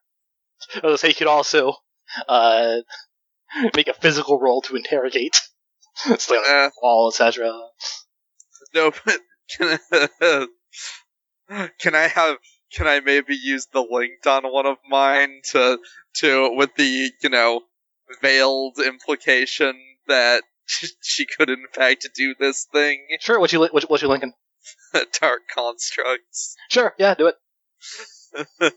I 0.82 0.86
was 0.86 1.00
say 1.00 1.08
you 1.08 1.14
could 1.14 1.26
also 1.26 1.74
uh, 2.28 2.76
make 3.74 3.88
a 3.88 3.94
physical 3.94 4.38
roll 4.40 4.62
to 4.62 4.76
interrogate. 4.76 5.40
On 6.06 6.12
Uh, 6.12 6.16
the 6.16 6.70
wall, 6.80 7.08
etc. 7.12 7.50
no, 8.72 8.92
but 9.04 9.20
can 9.50 9.78
I, 9.90 10.46
can 11.80 11.94
I 11.94 12.06
have? 12.08 12.36
Can 12.72 12.86
I 12.86 13.00
maybe 13.00 13.34
use 13.34 13.66
the 13.72 13.80
linked 13.80 14.26
on 14.26 14.44
one 14.44 14.66
of 14.66 14.76
mine 14.88 15.40
to 15.52 15.78
to 16.16 16.54
with 16.54 16.70
the 16.76 17.10
you 17.22 17.30
know 17.30 17.62
veiled 18.22 18.78
implication 18.78 19.74
that 20.06 20.42
she 21.02 21.26
could 21.26 21.50
in 21.50 21.64
fact 21.72 22.06
do 22.14 22.34
this 22.38 22.66
thing? 22.70 23.06
Sure. 23.20 23.40
What 23.40 23.52
you 23.52 23.60
what, 23.60 23.72
what 23.90 24.02
you 24.02 24.08
linking? 24.08 24.34
Dark 25.20 25.42
constructs. 25.54 26.56
Sure. 26.70 26.94
Yeah, 26.98 27.14
do 27.14 27.26
it. 27.28 27.36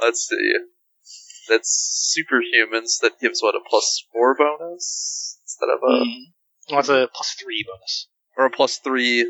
Let's 0.00 0.28
see. 0.28 0.52
That's 1.48 2.14
superhumans. 2.16 3.00
That 3.00 3.20
gives 3.20 3.42
what 3.42 3.54
a 3.54 3.60
plus 3.68 4.04
four 4.12 4.34
bonus 4.36 5.38
instead 5.44 5.68
of 5.68 5.80
a 5.82 6.04
Mm. 6.04 6.14
Well, 6.70 6.78
that's 6.78 6.88
a 6.88 7.08
plus 7.12 7.34
three 7.40 7.64
bonus. 7.68 8.08
or 8.36 8.46
a 8.46 8.50
plus 8.50 8.78
three. 8.78 9.22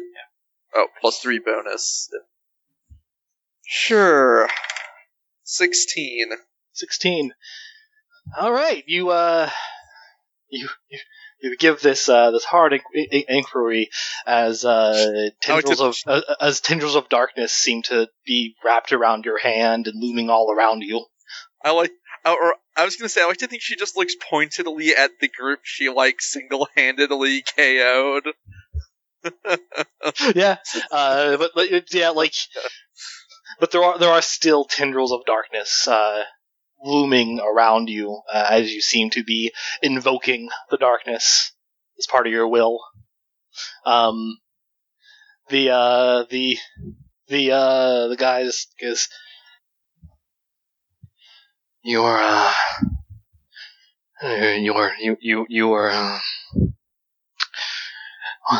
Oh, 0.75 0.87
plus 1.01 1.19
three 1.19 1.39
bonus. 1.39 2.11
Sure. 3.65 4.49
Sixteen. 5.45 6.29
Sixteen. 6.73 7.33
All 8.39 8.53
right. 8.53 8.85
You 8.87 9.11
uh, 9.11 9.51
you 10.51 10.69
you, 10.91 10.99
you 11.43 11.57
give 11.57 11.81
this 11.81 12.09
uh 12.09 12.31
this 12.31 12.45
hard 12.45 12.73
in- 12.73 12.81
in- 12.95 13.25
inquiry 13.29 13.91
as 14.27 14.65
uh 14.65 15.29
tendrils 15.41 15.81
of 15.81 15.97
uh, 16.07 16.21
as 16.41 16.61
tendrils 16.61 16.95
of 16.95 17.09
darkness 17.09 17.53
seem 17.53 17.83
to 17.83 18.09
be 18.25 18.55
wrapped 18.65 18.93
around 18.93 19.25
your 19.25 19.39
hand 19.39 19.89
and 19.89 20.01
looming 20.01 20.31
all 20.31 20.53
around 20.53 20.83
you. 20.83 21.05
I 21.65 21.71
like. 21.73 21.93
Or 22.25 22.55
I 22.77 22.85
was 22.85 22.95
gonna 22.97 23.09
say, 23.09 23.21
I 23.21 23.27
like 23.27 23.39
to 23.39 23.49
think 23.49 23.63
she 23.63 23.75
just 23.75 23.97
looks 23.97 24.15
pointedly 24.31 24.95
at 24.97 25.11
the 25.21 25.29
group 25.29 25.61
she 25.65 25.89
like 25.89 26.21
single-handedly 26.21 27.43
KO'd. 27.57 28.29
yeah, 30.35 30.57
uh, 30.91 31.37
but, 31.37 31.51
but 31.55 31.93
yeah, 31.93 32.11
like, 32.11 32.35
but 33.59 33.71
there 33.73 33.83
are 33.83 33.99
there 33.99 34.11
are 34.11 34.23
still 34.23 34.65
tendrils 34.65 35.13
of 35.13 35.25
darkness 35.27 35.87
uh, 35.89 36.23
looming 36.83 37.41
around 37.41 37.89
you 37.89 38.21
uh, 38.33 38.47
as 38.51 38.73
you 38.73 38.81
seem 38.81 39.11
to 39.11 39.25
be 39.25 39.53
invoking 39.83 40.49
the 40.71 40.77
darkness 40.77 41.53
as 41.99 42.07
part 42.07 42.27
of 42.27 42.33
your 42.33 42.49
will. 42.49 42.81
Um, 43.85 44.39
the 45.49 45.71
uh, 45.71 46.25
the 46.31 46.59
the 47.29 47.53
uh, 47.53 48.09
the 48.09 48.17
guys 48.17 48.67
is 48.79 49.09
you're 51.83 52.19
uh, 52.19 52.53
you're 54.23 54.93
you 55.01 55.17
you 55.21 55.47
you 55.49 55.73
are. 55.73 56.21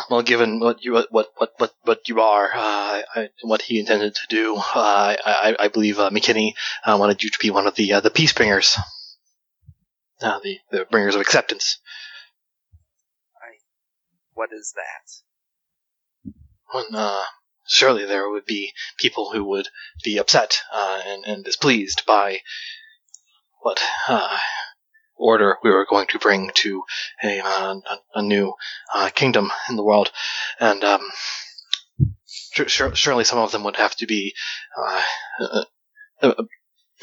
Well, 0.09 0.21
given 0.21 0.59
what 0.59 0.83
you 0.83 0.93
what 0.93 1.07
what 1.11 1.51
what 1.57 1.73
what 1.83 2.07
you 2.07 2.21
are, 2.21 2.45
uh, 2.53 3.01
I, 3.15 3.29
what 3.41 3.61
he 3.61 3.79
intended 3.79 4.15
to 4.15 4.27
do, 4.29 4.55
uh, 4.55 4.61
I, 4.75 5.17
I 5.25 5.55
I 5.65 5.67
believe 5.67 5.99
uh, 5.99 6.09
McKinney 6.09 6.53
uh, 6.85 6.97
wanted 6.99 7.21
you 7.21 7.29
to 7.29 7.39
be 7.39 7.49
one 7.49 7.67
of 7.67 7.75
the 7.75 7.93
uh, 7.93 7.99
the 7.99 8.09
peace 8.09 8.31
bringers, 8.31 8.77
uh, 10.21 10.39
the 10.39 10.59
the 10.71 10.85
bringers 10.85 11.15
of 11.15 11.21
acceptance. 11.21 11.79
I, 13.35 13.59
What 14.33 14.51
is 14.53 14.73
that? 14.75 16.33
When 16.71 16.85
surely 17.67 18.05
there 18.05 18.29
would 18.29 18.45
be 18.45 18.73
people 18.97 19.31
who 19.31 19.43
would 19.43 19.67
be 20.03 20.17
upset 20.17 20.61
uh, 20.71 21.01
and 21.05 21.25
and 21.25 21.43
displeased 21.43 22.03
by 22.05 22.41
what 23.61 23.81
uh, 24.07 24.37
order 25.23 25.57
we 25.63 25.71
were 25.71 25.87
going 25.89 26.07
to 26.07 26.19
bring 26.19 26.51
to 26.53 26.83
a 27.23 27.39
uh, 27.39 27.75
a, 28.15 28.21
new 28.21 28.53
uh, 28.93 29.09
kingdom 29.09 29.51
in 29.69 29.75
the 29.75 29.83
world, 29.83 30.11
and 30.59 30.83
um, 30.83 31.01
sur- 32.25 32.69
sur- 32.69 32.95
surely 32.95 33.23
some 33.23 33.39
of 33.39 33.51
them 33.51 33.63
would 33.63 33.77
have 33.77 33.95
to 33.95 34.05
be 34.05 34.33
uh, 34.77 35.01
uh, 35.39 35.63
uh, 36.21 36.43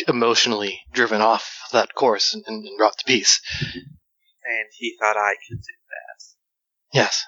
emotionally 0.09 0.81
driven 0.93 1.21
off 1.21 1.61
that 1.73 1.95
course 1.95 2.35
and, 2.35 2.45
and 2.47 2.67
brought 2.79 2.99
to 2.99 3.05
peace. 3.05 3.41
And 3.73 4.69
he 4.79 4.97
thought 4.99 5.17
I 5.17 5.35
could 5.49 5.59
do 5.59 5.75
that. 5.91 6.25
Yes, 6.93 7.25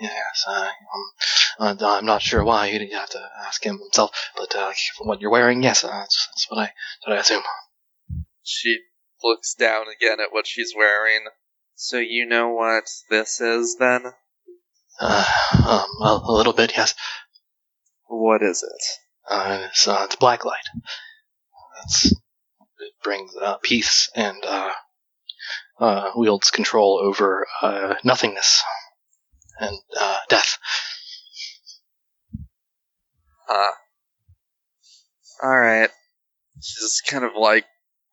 yes. 0.00 0.44
Um, 0.48 1.76
I'm 1.80 2.06
not 2.06 2.22
sure 2.22 2.44
why. 2.44 2.66
You'd 2.68 2.92
have 2.92 3.10
to 3.10 3.20
ask 3.46 3.64
him 3.64 3.78
himself. 3.78 4.10
But 4.36 4.54
uh, 4.54 4.72
from 4.96 5.08
what 5.08 5.20
you're 5.20 5.30
wearing, 5.30 5.62
yes, 5.62 5.84
uh, 5.84 5.88
that's, 5.88 6.28
that's 6.28 6.46
what 6.48 6.58
I 6.60 6.64
that's 6.64 7.06
what 7.06 7.16
I 7.16 7.20
assume. 7.20 7.42
She 8.42 8.78
looks 9.22 9.54
down 9.54 9.86
again 9.88 10.20
at 10.20 10.32
what 10.32 10.46
she's 10.46 10.74
wearing. 10.76 11.24
So 11.74 11.98
you 11.98 12.26
know 12.26 12.50
what 12.50 12.84
this 13.10 13.40
is 13.40 13.76
then? 13.78 14.04
Uh, 15.00 15.24
um, 15.66 16.06
a, 16.06 16.20
a 16.24 16.32
little 16.32 16.52
bit, 16.52 16.72
yes. 16.76 16.94
What 18.06 18.42
is 18.42 18.62
it? 18.62 18.82
Uh, 19.28 19.66
it's, 19.70 19.88
uh, 19.88 20.02
it's 20.04 20.16
black 20.16 20.44
light. 20.44 20.64
It's, 21.84 22.12
it 22.12 22.92
brings 23.02 23.32
uh, 23.40 23.56
peace 23.62 24.10
and 24.14 24.44
uh, 24.44 24.70
uh, 25.80 26.10
wields 26.14 26.50
control 26.50 27.00
over 27.02 27.46
uh, 27.62 27.94
nothingness 28.04 28.62
and 29.58 29.76
uh, 29.98 30.18
death. 30.28 30.58
Huh. 33.48 33.72
Alright. 35.42 35.90
She 36.60 36.80
just 36.80 37.06
kind 37.06 37.24
of 37.24 37.32
like 37.36 37.64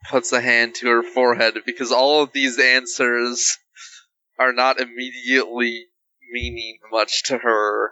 puts 0.09 0.31
a 0.31 0.41
hand 0.41 0.75
to 0.75 0.87
her 0.87 1.03
forehead 1.03 1.55
because 1.65 1.91
all 1.91 2.23
of 2.23 2.31
these 2.31 2.59
answers 2.59 3.57
are 4.37 4.53
not 4.53 4.79
immediately 4.79 5.85
meaning 6.31 6.77
much 6.91 7.23
to 7.25 7.37
her. 7.37 7.91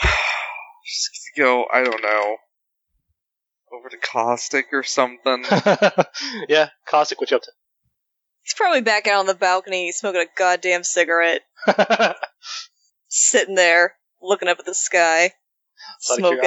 Just 0.02 1.30
go, 1.36 1.66
I 1.72 1.82
don't 1.82 2.02
know, 2.02 2.36
over 3.72 3.88
to 3.88 3.96
Caustic 3.96 4.66
or 4.72 4.82
something. 4.82 5.44
yeah, 6.48 6.70
caustic. 6.86 7.20
What 7.20 7.30
you 7.30 7.40
He's 8.42 8.54
probably 8.54 8.82
back 8.82 9.08
out 9.08 9.20
on 9.20 9.26
the 9.26 9.34
balcony 9.34 9.90
smoking 9.90 10.20
a 10.20 10.38
goddamn 10.38 10.84
cigarette, 10.84 11.42
sitting 13.08 13.56
there 13.56 13.94
looking 14.22 14.48
up 14.48 14.60
at 14.60 14.66
the 14.66 14.74
sky, 14.74 15.24
Out 15.24 15.30
smoking. 15.98 16.38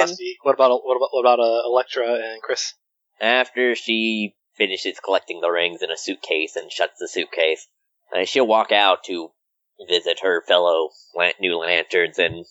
what 0.42 0.54
about 0.54 0.80
what 0.82 0.96
about 0.96 1.08
what 1.12 1.20
about 1.20 1.40
uh, 1.40 1.62
Electra 1.66 2.06
and 2.14 2.40
Chris? 2.40 2.72
After 3.20 3.74
she 3.74 4.34
finishes 4.60 5.00
collecting 5.02 5.40
the 5.40 5.48
rings 5.48 5.80
in 5.80 5.90
a 5.90 5.96
suitcase 5.96 6.54
and 6.54 6.70
shuts 6.70 6.98
the 7.00 7.08
suitcase, 7.08 7.66
uh, 8.14 8.26
she'll 8.26 8.46
walk 8.46 8.70
out 8.70 9.04
to 9.04 9.30
visit 9.88 10.20
her 10.22 10.44
fellow 10.46 10.90
new 11.40 11.56
lanterns 11.56 12.18
and, 12.18 12.44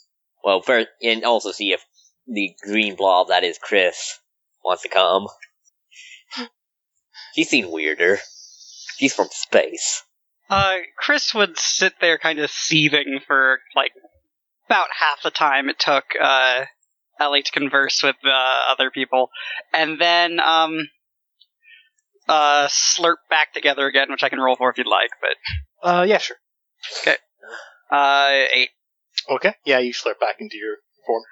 well, 0.44 0.62
first, 0.64 0.88
and 1.04 1.24
also 1.24 1.52
see 1.52 1.72
if 1.72 1.86
the 2.26 2.56
green 2.64 2.96
blob 2.96 3.28
that 3.28 3.44
is 3.44 3.60
Chris 3.62 4.20
wants 4.66 4.82
to 4.82 4.90
come. 4.90 5.28
She's 7.36 7.50
seen 7.50 7.70
weirder. 7.70 8.18
He's 8.98 9.14
from 9.14 9.28
space. 9.32 10.04
Uh, 10.50 10.78
Chris 10.98 11.36
would 11.36 11.60
sit 11.60 11.94
there 12.02 12.18
kind 12.18 12.40
of 12.40 12.50
seething 12.50 13.20
for 13.28 13.60
like 13.76 13.92
about 14.66 14.88
half 14.98 15.22
the 15.24 15.30
time 15.30 15.70
it 15.70 15.78
took 15.78 16.06
uh, 16.20 16.66
Ellie 17.20 17.44
to 17.44 17.52
converse 17.52 18.02
with 18.02 18.16
uh, 18.26 18.62
other 18.72 18.90
people, 18.90 19.30
and 19.74 20.02
then 20.02 20.40
um, 20.40 20.90
uh, 22.30 22.68
slurp 22.68 23.16
back 23.30 23.54
together 23.54 23.86
again, 23.88 24.08
which 24.10 24.24
I 24.24 24.30
can 24.30 24.40
roll 24.40 24.56
for 24.56 24.70
if 24.70 24.78
you'd 24.78 24.88
like. 24.88 25.10
But 25.22 25.88
Uh, 25.90 26.04
yeah, 26.04 26.20
sure. 26.20 26.38
Okay, 27.02 27.18
uh, 27.92 28.30
eight. 28.54 28.70
Okay. 29.30 29.54
Yeah, 29.66 29.80
you 29.80 29.92
slurp 29.94 30.20
back 30.22 30.38
into 30.40 30.56
your 30.58 30.78
form. 31.06 31.24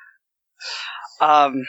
Um, 1.21 1.65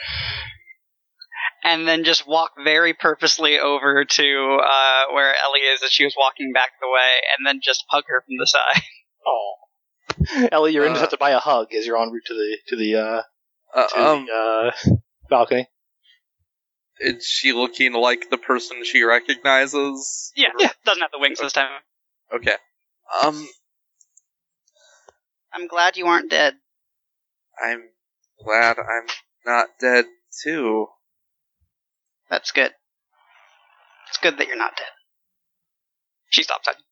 and 1.63 1.87
then 1.87 2.03
just 2.03 2.27
walk 2.27 2.51
very 2.63 2.93
purposely 2.93 3.59
over 3.59 4.03
to 4.05 4.57
uh, 4.63 5.03
where 5.13 5.33
Ellie 5.43 5.59
is 5.61 5.81
as 5.83 5.91
she 5.91 6.03
was 6.05 6.15
walking 6.17 6.51
back 6.53 6.69
the 6.81 6.87
way, 6.87 7.21
and 7.37 7.45
then 7.47 7.59
just 7.63 7.83
hug 7.89 8.03
her 8.07 8.21
from 8.25 8.35
the 8.39 8.45
side. 8.47 8.81
Oh, 9.27 10.47
Ellie, 10.51 10.73
you're 10.73 10.85
in 10.85 10.93
to 10.93 10.97
Uh. 10.97 11.01
have 11.01 11.09
to 11.09 11.17
buy 11.17 11.31
a 11.31 11.39
hug 11.39 11.73
as 11.73 11.85
you're 11.85 12.01
en 12.01 12.09
route 12.09 12.23
to 12.27 12.33
the 12.33 12.57
to 12.69 12.75
the 12.77 12.95
uh, 12.95 13.21
Uh, 13.73 13.87
to 13.87 13.99
um, 13.99 14.25
the 14.25 14.31
uh, 14.33 14.95
balcony. 15.29 15.67
Is 16.99 17.25
she 17.25 17.53
looking 17.53 17.93
like 17.93 18.29
the 18.29 18.37
person 18.37 18.83
she 18.83 19.03
recognizes? 19.03 20.31
Yeah, 20.35 20.49
yeah. 20.59 20.71
Doesn't 20.85 21.01
have 21.01 21.11
the 21.11 21.19
wings 21.19 21.39
this 21.39 21.53
time. 21.53 21.69
Okay. 22.33 22.55
Um, 23.23 23.47
I'm 25.53 25.67
glad 25.67 25.97
you 25.97 26.05
aren't 26.07 26.29
dead. 26.29 26.55
I'm 27.61 27.83
glad 28.43 28.77
I'm 28.77 29.07
not 29.45 29.67
dead 29.81 30.05
too. 30.43 30.87
That's 32.29 32.51
good. 32.51 32.71
It's 34.09 34.17
good 34.17 34.37
that 34.37 34.47
you're 34.47 34.57
not 34.57 34.75
dead. 34.77 34.87
She 36.29 36.43
stops 36.43 36.67
hugging. 36.67 36.83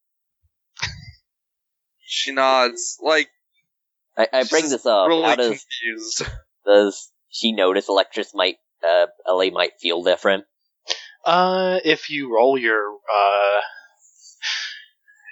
She 2.05 2.31
nods, 2.31 2.97
like 3.01 3.29
I, 4.17 4.27
I 4.33 4.43
bring 4.45 4.69
this 4.69 4.85
up. 4.85 5.07
really 5.07 5.23
How 5.23 5.35
does 5.35 5.65
confused. 5.81 6.23
does 6.65 7.11
she 7.29 7.51
notice 7.51 7.89
Electrus 7.89 8.33
might 8.33 8.55
uh 8.83 9.07
LA 9.27 9.49
might 9.51 9.79
feel 9.79 10.03
different? 10.03 10.45
Uh, 11.25 11.79
if 11.83 12.09
you 12.09 12.33
roll 12.33 12.57
your 12.57 12.97
uh, 13.13 13.59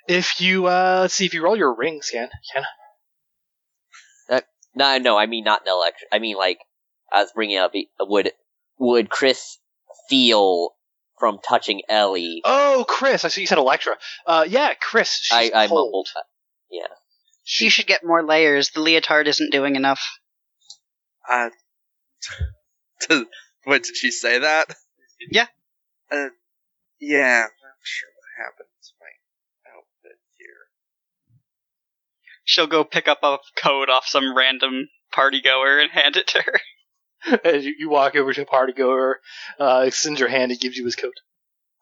if 0.08 0.42
you 0.42 0.68
uh, 0.68 1.00
let's 1.02 1.14
see 1.14 1.26
if 1.26 1.34
you 1.34 1.44
roll 1.44 1.56
your 1.58 1.74
ring 1.74 2.02
scan, 2.02 2.30
can 2.54 2.64
No, 4.76 4.98
no, 4.98 5.18
I 5.18 5.26
mean 5.26 5.46
not 5.46 5.62
an 5.62 5.70
electric. 5.72 6.10
I 6.12 6.20
mean 6.20 6.36
like 6.38 6.60
I 7.12 7.22
was 7.22 7.32
bringing 7.34 7.58
up. 7.58 7.72
Would 8.00 8.32
would 8.78 9.10
Chris 9.10 9.58
feel 10.10 10.72
from 11.18 11.40
touching 11.48 11.82
Ellie? 11.88 12.42
Oh, 12.44 12.86
Chris, 12.88 13.24
I 13.24 13.30
see 13.30 13.42
you 13.42 13.48
said 13.48 13.58
Electra. 13.58 13.96
Uh, 14.28 14.46
yeah, 14.48 14.74
Chris. 14.74 15.12
She's 15.22 15.34
I 15.54 15.64
I 15.64 15.68
cold. 15.68 15.86
mumbled. 15.86 16.10
Yeah. 16.70 16.88
She 17.46 17.70
should 17.70 17.88
get 17.88 18.04
more 18.04 18.22
layers. 18.26 18.72
The 18.72 18.82
leotard 18.82 19.28
isn't 19.28 19.52
doing 19.52 19.76
enough. 19.76 20.02
Uh, 21.30 21.50
wait, 23.66 23.84
did 23.84 23.96
she 23.96 24.12
say 24.12 24.40
that? 24.40 24.76
Yeah. 25.32 25.48
Uh, 26.12 26.30
yeah, 27.00 27.44
I'm 27.44 27.82
sure 27.84 28.10
what 28.16 28.46
happened 28.46 28.70
to 28.84 28.92
my 29.00 29.76
outfit 29.76 30.20
here. 30.38 30.68
She'll 32.44 32.68
go 32.68 32.84
pick 32.84 33.08
up 33.08 33.20
a 33.24 33.40
coat 33.58 33.90
off 33.90 34.06
some 34.06 34.36
random 34.36 34.88
party 35.12 35.42
goer 35.42 35.80
and 35.80 35.92
hand 35.92 36.16
it 36.16 36.28
to 36.28 36.42
her. 36.42 37.40
As 37.44 37.66
you, 37.66 37.74
you 37.78 37.90
walk 37.90 38.16
over 38.16 38.34
to 38.34 38.42
a 38.44 38.46
party 38.46 38.74
goer, 38.74 39.20
uh, 39.60 39.84
extends 39.86 40.20
your 40.20 40.30
hand, 40.30 40.52
he 40.52 40.58
gives 40.58 40.78
you 40.78 40.86
his 40.86 40.96
coat. 40.96 41.16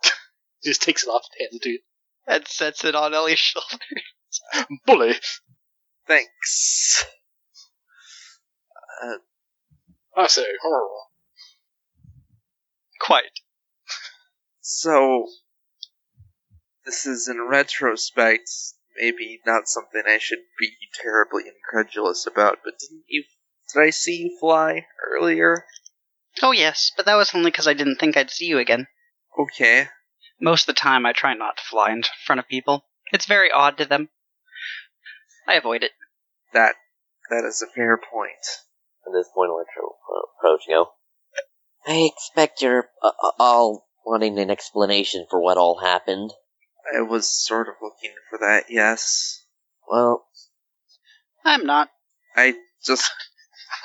he 0.03 0.09
just 0.69 0.81
takes 0.81 1.03
it 1.03 1.09
off 1.09 1.23
and 1.33 1.45
hands 1.45 1.55
it 1.55 1.61
to 1.63 1.69
you. 1.69 1.79
And 2.25 2.47
sets 2.47 2.85
it 2.85 2.95
on 2.95 3.13
Ellie's 3.13 3.39
shoulder. 3.39 3.83
Bully. 4.85 5.13
Thanks. 6.07 7.05
I 10.15 10.27
say. 10.27 10.45
"Hurr." 13.03 13.07
Quite. 13.07 13.39
So, 14.61 15.27
this 16.85 17.05
is 17.05 17.27
in 17.27 17.47
retrospect, 17.49 18.49
maybe 18.97 19.41
not 19.45 19.67
something 19.67 20.03
I 20.05 20.17
should 20.17 20.39
be 20.59 20.71
terribly 21.01 21.43
incredulous 21.47 22.25
about, 22.25 22.59
but 22.63 22.79
didn't 22.79 23.03
you, 23.07 23.23
did 23.73 23.81
I 23.81 23.89
see 23.89 24.15
you 24.23 24.37
fly 24.39 24.85
earlier? 25.09 25.65
Oh, 26.41 26.51
yes, 26.51 26.91
but 26.95 27.05
that 27.05 27.15
was 27.15 27.33
only 27.33 27.51
because 27.51 27.67
I 27.67 27.73
didn't 27.73 27.97
think 27.97 28.17
I'd 28.17 28.31
see 28.31 28.45
you 28.45 28.57
again. 28.57 28.87
Okay. 29.37 29.89
Most 30.39 30.63
of 30.67 30.75
the 30.75 30.79
time, 30.79 31.05
I 31.05 31.13
try 31.13 31.33
not 31.33 31.57
to 31.57 31.63
fly 31.63 31.91
in 31.91 32.03
front 32.25 32.39
of 32.39 32.47
people. 32.47 32.85
It's 33.11 33.25
very 33.25 33.51
odd 33.51 33.77
to 33.77 33.85
them. 33.85 34.09
I 35.47 35.55
avoid 35.55 35.83
it. 35.83 35.91
That, 36.53 36.75
that 37.29 37.45
is 37.45 37.61
a 37.61 37.67
fair 37.67 37.97
point. 37.97 38.45
At 39.05 39.13
this 39.13 39.29
point, 39.33 39.51
Electra 39.51 39.83
uh, 39.83 40.21
approach. 40.39 40.61
You 41.87 41.93
know, 41.93 41.99
I 41.99 42.05
expect 42.15 42.61
you're 42.61 42.89
uh, 43.01 43.11
uh, 43.23 43.31
all 43.39 43.87
wanting 44.05 44.37
an 44.39 44.49
explanation 44.49 45.25
for 45.29 45.39
what 45.41 45.57
all 45.57 45.79
happened. 45.79 46.31
I 46.95 47.01
was 47.01 47.27
sort 47.27 47.67
of 47.69 47.75
looking 47.81 48.13
for 48.29 48.39
that, 48.39 48.65
yes. 48.69 49.41
Well, 49.89 50.25
I'm 51.45 51.65
not. 51.65 51.89
I 52.35 52.55
just, 52.85 53.09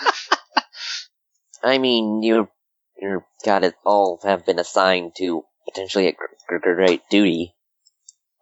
I 1.62 1.78
mean, 1.78 2.22
you 2.22 2.48
you 3.00 3.22
got 3.44 3.62
it 3.64 3.74
all 3.84 4.18
have 4.24 4.44
been 4.44 4.58
assigned 4.58 5.12
to 5.18 5.44
potentially 5.66 6.08
a 6.08 6.12
gr- 6.12 6.58
gr- 6.58 6.74
great 6.74 7.02
duty. 7.10 7.54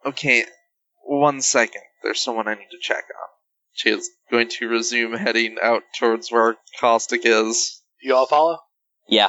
okay, 0.05 0.45
one 1.05 1.43
second. 1.43 1.83
There's 2.03 2.23
someone 2.23 2.49
I 2.49 2.55
need 2.55 2.69
to 2.71 2.79
check 2.81 3.05
on. 3.05 3.29
She 3.73 3.91
is 3.91 4.09
going 4.31 4.49
to 4.49 4.69
resume 4.69 5.13
heading 5.13 5.57
out 5.63 5.83
towards 5.99 6.31
where 6.33 6.57
Caustic 6.81 7.23
is. 7.25 7.83
You 8.01 8.15
all 8.15 8.27
follow? 8.27 8.59
Yeah, 9.09 9.29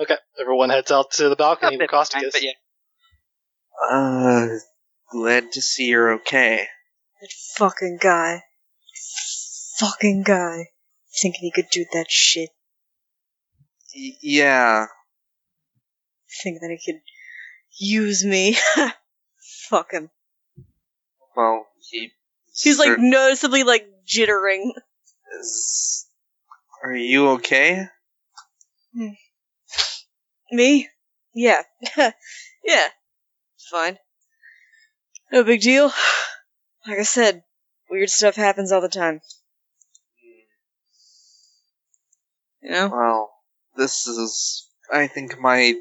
Okay. 0.00 0.16
Everyone 0.40 0.70
heads 0.70 0.90
out 0.90 1.10
to 1.12 1.28
the 1.28 1.36
balcony 1.36 1.76
A 1.76 1.78
where 1.78 1.86
bit 1.88 1.90
is. 2.24 2.32
but 2.32 2.42
yeah. 2.42 2.52
Uh, 3.90 4.46
glad 5.10 5.52
to 5.52 5.62
see 5.62 5.86
you're 5.86 6.14
okay. 6.14 6.66
That 7.20 7.30
fucking 7.56 7.98
guy. 8.00 8.42
Fucking 9.78 10.22
guy. 10.22 10.68
Thinking 11.20 11.40
he 11.42 11.52
could 11.52 11.70
do 11.70 11.84
that 11.92 12.06
shit. 12.10 12.50
Y- 13.94 14.16
yeah, 14.22 14.86
Thinking 16.42 16.60
that 16.62 16.70
he 16.78 16.92
could 16.92 17.00
use 17.78 18.24
me. 18.24 18.56
Fuck 19.68 19.92
him. 19.92 20.10
well, 21.36 21.66
he. 21.90 22.10
He's 22.54 22.78
like 22.78 22.98
noticeably 22.98 23.64
like 23.64 23.86
jittering. 24.06 24.70
is- 25.40 26.06
Are 26.84 26.94
you 26.94 27.30
okay? 27.30 27.86
Me? 30.50 30.88
Yeah. 31.34 31.62
yeah. 31.96 32.88
Fine. 33.70 33.98
No 35.32 35.44
big 35.44 35.60
deal. 35.60 35.92
Like 36.86 36.98
I 36.98 37.04
said, 37.04 37.44
weird 37.88 38.10
stuff 38.10 38.34
happens 38.34 38.72
all 38.72 38.80
the 38.80 38.88
time. 38.88 39.20
You 42.62 42.70
know? 42.70 42.88
Well, 42.88 43.30
this 43.76 44.06
is. 44.06 44.66
I 44.92 45.06
think 45.06 45.38
my 45.38 45.74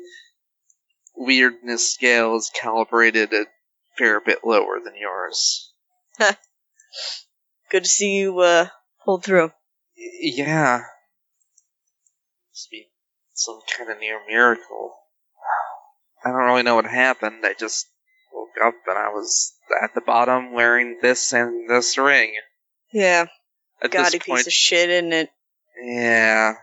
weirdness 1.16 1.94
scale 1.94 2.36
is 2.36 2.52
calibrated 2.54 3.34
a 3.34 3.46
fair 3.98 4.22
bit 4.22 4.40
lower 4.44 4.80
than 4.84 4.94
yours. 4.96 5.74
Good 7.70 7.84
to 7.84 7.90
see 7.90 8.18
you, 8.18 8.40
uh, 8.40 8.68
pulled 9.04 9.24
through. 9.24 9.52
Yeah. 9.96 10.84
Be 12.72 12.89
some 13.40 13.60
kind 13.78 13.90
of 13.90 14.00
near 14.00 14.20
miracle. 14.28 14.94
I 16.24 16.30
don't 16.30 16.40
really 16.40 16.64
know 16.64 16.76
what 16.76 16.86
happened. 16.86 17.46
I 17.46 17.54
just 17.58 17.88
woke 18.34 18.50
up 18.64 18.74
and 18.88 18.98
I 18.98 19.10
was 19.10 19.54
at 19.82 19.96
the 19.96 20.02
bottom 20.02 20.54
wearing 20.54 20.98
this 21.02 21.32
and 21.32 21.70
this 21.70 21.98
ring. 21.98 22.34
Yeah. 22.92 23.28
At 23.82 23.92
Gaudy 23.92 24.18
this 24.18 24.28
point, 24.28 24.40
piece 24.40 24.48
of 24.48 24.54
shit, 24.54 24.90
isn't 24.90 25.14
it? 25.14 25.30
Yeah. 25.82 26.54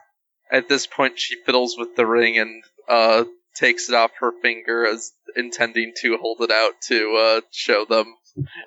At 0.52 0.68
this 0.68 0.86
point, 0.86 1.18
she 1.18 1.36
fiddles 1.44 1.76
with 1.78 1.96
the 1.96 2.06
ring 2.06 2.38
and 2.38 2.62
uh 2.88 3.24
takes 3.54 3.88
it 3.88 3.94
off 3.94 4.10
her 4.20 4.32
finger 4.42 4.86
as 4.86 5.12
intending 5.34 5.92
to 6.02 6.18
hold 6.18 6.42
it 6.42 6.50
out 6.50 6.74
to 6.88 7.16
uh 7.16 7.40
show 7.50 7.86
them. 7.86 8.14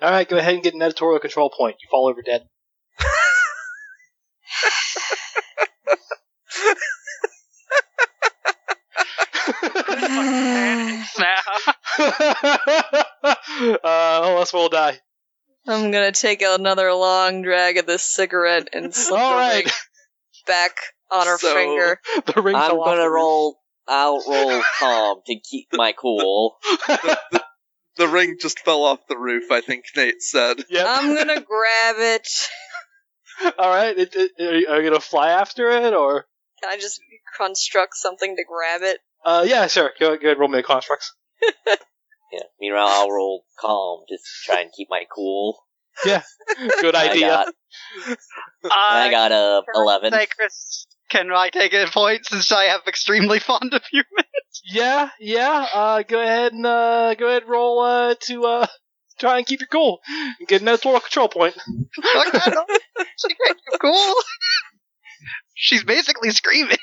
All 0.02 0.10
right, 0.10 0.28
go 0.28 0.36
ahead 0.36 0.54
and 0.54 0.64
get 0.64 0.74
an 0.74 0.82
editorial 0.82 1.20
control 1.20 1.50
point. 1.56 1.76
You 1.80 1.88
fall 1.90 2.08
over 2.08 2.22
dead. 2.22 2.42
Now. 11.20 11.74
uh, 13.84 14.34
let's 14.38 14.52
roll 14.54 14.68
die. 14.68 14.98
I'm 15.66 15.90
gonna 15.90 16.12
take 16.12 16.42
another 16.42 16.92
long 16.92 17.42
drag 17.42 17.76
of 17.78 17.86
this 17.86 18.02
cigarette 18.02 18.68
and 18.72 18.94
slip 18.94 19.20
All 19.20 19.30
the 19.30 19.36
right. 19.36 19.64
ring 19.64 19.72
back 20.46 20.76
on 21.10 21.26
her 21.26 21.38
So- 21.38 21.54
finger. 21.54 22.00
The 22.34 22.42
ring 22.42 22.54
I'm 22.56 22.70
fell 22.70 22.80
off 22.80 22.86
gonna 22.86 23.10
roll. 23.10 23.56
I'll 23.88 24.22
roll 24.26 24.62
calm 24.78 25.18
to 25.26 25.40
keep 25.40 25.68
my 25.72 25.92
cool. 25.92 26.56
The 27.96 28.08
ring 28.08 28.36
just 28.40 28.60
fell 28.60 28.84
off 28.84 29.00
the 29.08 29.18
roof, 29.18 29.50
I 29.50 29.60
think 29.60 29.84
Nate 29.96 30.22
said. 30.22 30.64
Yep. 30.70 30.86
I'm 30.88 31.14
gonna 31.14 31.40
grab 31.40 31.96
it 31.98 32.28
All 33.58 33.68
right, 33.68 33.98
it, 33.98 34.14
it, 34.14 34.30
are, 34.40 34.54
you, 34.58 34.66
are 34.68 34.80
you 34.82 34.88
gonna 34.90 35.00
fly 35.00 35.30
after 35.30 35.68
it 35.70 35.92
or? 35.92 36.26
Can 36.62 36.70
I 36.70 36.76
just 36.78 37.00
construct 37.36 37.94
something 37.96 38.36
to 38.36 38.44
grab 38.48 38.82
it? 38.82 39.00
Uh, 39.24 39.44
yeah, 39.46 39.66
sure. 39.66 39.92
Go, 40.00 40.16
go 40.16 40.26
ahead, 40.28 40.38
roll 40.38 40.48
me 40.48 40.58
a 40.58 40.62
constructs. 40.62 41.14
Yeah. 42.32 42.42
Meanwhile, 42.60 42.86
I'll 42.86 43.10
roll 43.10 43.44
calm 43.58 44.04
just 44.08 44.22
to 44.22 44.30
try 44.52 44.60
and 44.60 44.70
keep 44.72 44.86
my 44.88 45.02
cool. 45.12 45.58
Yeah, 46.04 46.22
good 46.80 46.94
I 46.94 47.08
idea. 47.10 47.26
got, 47.26 47.54
I 48.70 49.10
got 49.10 49.32
a 49.32 49.62
can 49.64 49.74
I 49.74 49.82
eleven. 49.82 50.12
Say, 50.12 50.26
Chris, 50.36 50.86
can 51.10 51.32
I 51.32 51.48
take 51.50 51.72
a 51.74 51.86
point 51.86 52.26
since 52.26 52.52
I 52.52 52.66
am 52.66 52.80
extremely 52.86 53.38
fond 53.40 53.74
of 53.74 53.82
humans? 53.90 54.62
Yeah, 54.64 55.08
yeah. 55.18 55.66
Uh, 55.74 56.02
go 56.06 56.20
ahead 56.22 56.52
and 56.52 56.64
uh, 56.64 57.14
go 57.14 57.26
ahead 57.26 57.42
and 57.42 57.50
roll 57.50 57.80
uh 57.80 58.14
to 58.26 58.44
uh 58.44 58.66
try 59.18 59.38
and 59.38 59.46
keep 59.46 59.58
your 59.60 59.66
cool. 59.66 59.98
Get 60.46 60.62
another 60.62 60.78
total 60.80 61.00
control 61.00 61.28
point. 61.28 61.56
Okay, 61.58 62.50
no, 62.52 62.64
she 63.16 63.34
can't 63.34 63.58
be 63.72 63.78
cool. 63.80 64.14
She's 65.56 65.82
basically 65.82 66.30
screaming. 66.30 66.78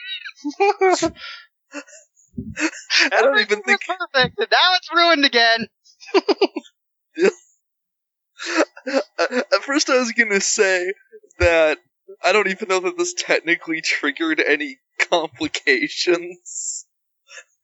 I 3.12 3.22
don't 3.22 3.40
even 3.40 3.62
think. 3.64 3.82
perfect, 3.86 4.40
and 4.40 4.48
now 4.52 4.76
it's 4.76 4.90
ruined 4.94 5.26
again. 5.26 5.68
At 9.52 9.64
first, 9.64 9.90
I 9.90 9.98
was 9.98 10.12
gonna 10.12 10.42
say 10.42 10.94
that 11.40 11.78
I 12.24 12.32
don't 12.32 12.48
even 12.48 12.70
know 12.70 12.80
that 12.82 12.98
this 12.98 13.14
technically 13.14 13.82
triggered 13.82 14.40
any 14.40 14.78
complications. 15.10 16.86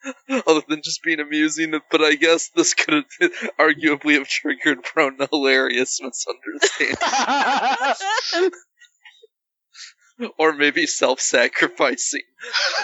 Other 0.48 0.61
than 0.68 0.82
just 0.84 1.02
being 1.03 1.22
amusing, 1.22 1.74
but 1.90 2.02
I 2.02 2.16
guess 2.16 2.50
this 2.56 2.74
could 2.74 3.06
have 3.22 3.32
arguably 3.58 4.16
have 4.18 4.27
triggered 4.27 4.84
prone 4.84 5.18
to 5.18 5.30
hilarious 5.32 6.02
misunderstanding. 6.02 6.98
Or 10.38 10.53
maybe 10.53 10.85
self-sacrificing 10.85 12.22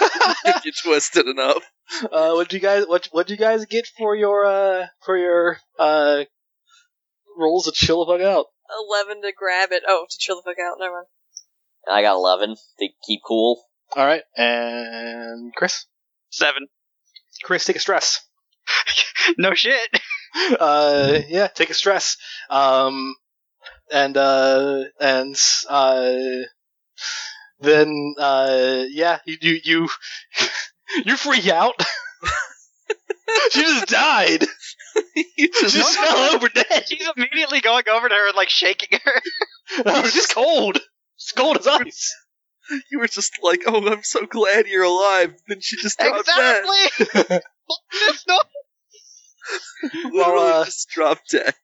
if 0.44 0.64
you 0.64 0.72
twist 0.82 1.16
it 1.16 1.26
enough. 1.26 1.62
uh, 2.04 2.32
what 2.32 2.52
you 2.52 2.60
guys 2.60 2.84
what 2.86 3.08
what 3.12 3.30
you 3.30 3.36
guys 3.36 3.64
get 3.66 3.86
for 3.98 4.14
your 4.14 4.44
uh 4.44 4.86
for 5.04 5.16
your 5.16 5.58
uh 5.78 6.24
rolls 7.36 7.64
to 7.64 7.72
chill 7.72 8.04
the 8.04 8.12
fuck 8.12 8.24
out? 8.24 8.46
Eleven 8.70 9.22
to 9.22 9.32
grab 9.36 9.70
it. 9.72 9.82
Oh, 9.86 10.06
to 10.08 10.16
chill 10.18 10.36
the 10.36 10.42
fuck 10.42 10.58
out. 10.58 10.76
Never 10.78 10.92
mind. 10.94 11.06
I 11.90 12.02
got 12.02 12.14
eleven 12.14 12.54
to 12.78 12.88
keep 13.06 13.20
cool. 13.26 13.62
All 13.96 14.04
right, 14.06 14.22
and 14.36 15.52
Chris. 15.54 15.86
Seven. 16.30 16.68
Chris, 17.42 17.64
take 17.64 17.76
a 17.76 17.80
stress. 17.80 18.20
No 19.38 19.54
shit. 19.54 19.88
uh, 20.60 21.20
yeah, 21.28 21.46
take 21.48 21.70
a 21.70 21.74
stress. 21.74 22.16
Um, 22.48 23.14
and 23.92 24.16
uh, 24.16 24.84
and 25.00 25.36
uh, 25.68 26.12
then 27.60 28.14
uh, 28.18 28.84
yeah, 28.88 29.18
you 29.26 29.36
you 29.40 29.60
you 29.64 29.88
you 31.04 31.16
freak 31.16 31.48
out. 31.48 31.74
she 33.50 33.62
just 33.62 33.86
died. 33.86 34.44
you 35.36 35.48
just, 35.48 35.74
She 35.74 35.78
just 35.80 35.98
fell 35.98 36.34
over 36.34 36.48
dead. 36.48 36.84
She's 36.88 37.08
immediately 37.16 37.60
going 37.60 37.84
over 37.88 38.08
to 38.08 38.14
her 38.14 38.28
and 38.28 38.36
like 38.36 38.50
shaking 38.50 38.98
her. 39.04 39.12
It's 39.72 40.14
just 40.14 40.34
cold. 40.34 40.78
It's 41.16 41.30
cold 41.30 41.58
as 41.58 41.66
ice. 41.68 42.16
you 42.90 42.98
were 42.98 43.06
just 43.06 43.38
like, 43.40 43.60
"Oh, 43.66 43.86
I'm 43.86 44.02
so 44.02 44.26
glad 44.26 44.66
you're 44.66 44.82
alive." 44.82 45.32
Then 45.46 45.60
she 45.60 45.76
just 45.76 45.96
dropped 45.96 46.26
dead. 46.26 46.64
Exactly. 46.98 47.40
Literally 49.94 50.10
Well, 50.12 50.38
uh, 50.38 50.64
just 50.64 50.88
dropped 50.88 51.30
dead. 51.30 51.54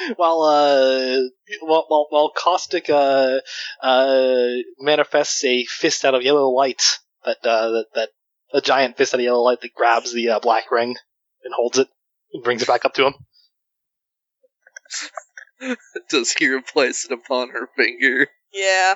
while 0.16 0.42
uh 0.42 1.18
while 1.62 1.84
while, 1.88 2.06
while 2.10 2.32
caustic 2.36 2.88
uh 2.90 3.38
uh 3.82 4.46
manifests 4.78 5.44
a 5.44 5.64
fist 5.64 6.04
out 6.04 6.14
of 6.14 6.22
yellow 6.22 6.48
light 6.50 6.82
that 7.24 7.38
uh 7.44 7.70
that, 7.70 7.86
that 7.94 8.08
a 8.52 8.60
giant 8.60 8.96
fist 8.96 9.14
out 9.14 9.20
of 9.20 9.24
yellow 9.24 9.42
light 9.42 9.60
that 9.60 9.74
grabs 9.74 10.12
the 10.12 10.30
uh, 10.30 10.40
black 10.40 10.70
ring 10.70 10.96
and 11.44 11.54
holds 11.54 11.78
it 11.78 11.88
and 12.32 12.42
brings 12.42 12.62
it 12.62 12.68
back 12.68 12.84
up 12.84 12.94
to 12.94 13.06
him 13.06 13.14
Does 16.08 16.32
he 16.32 16.48
replace 16.48 17.04
it 17.04 17.12
upon 17.12 17.50
her 17.50 17.68
finger? 17.76 18.28
Yeah. 18.52 18.94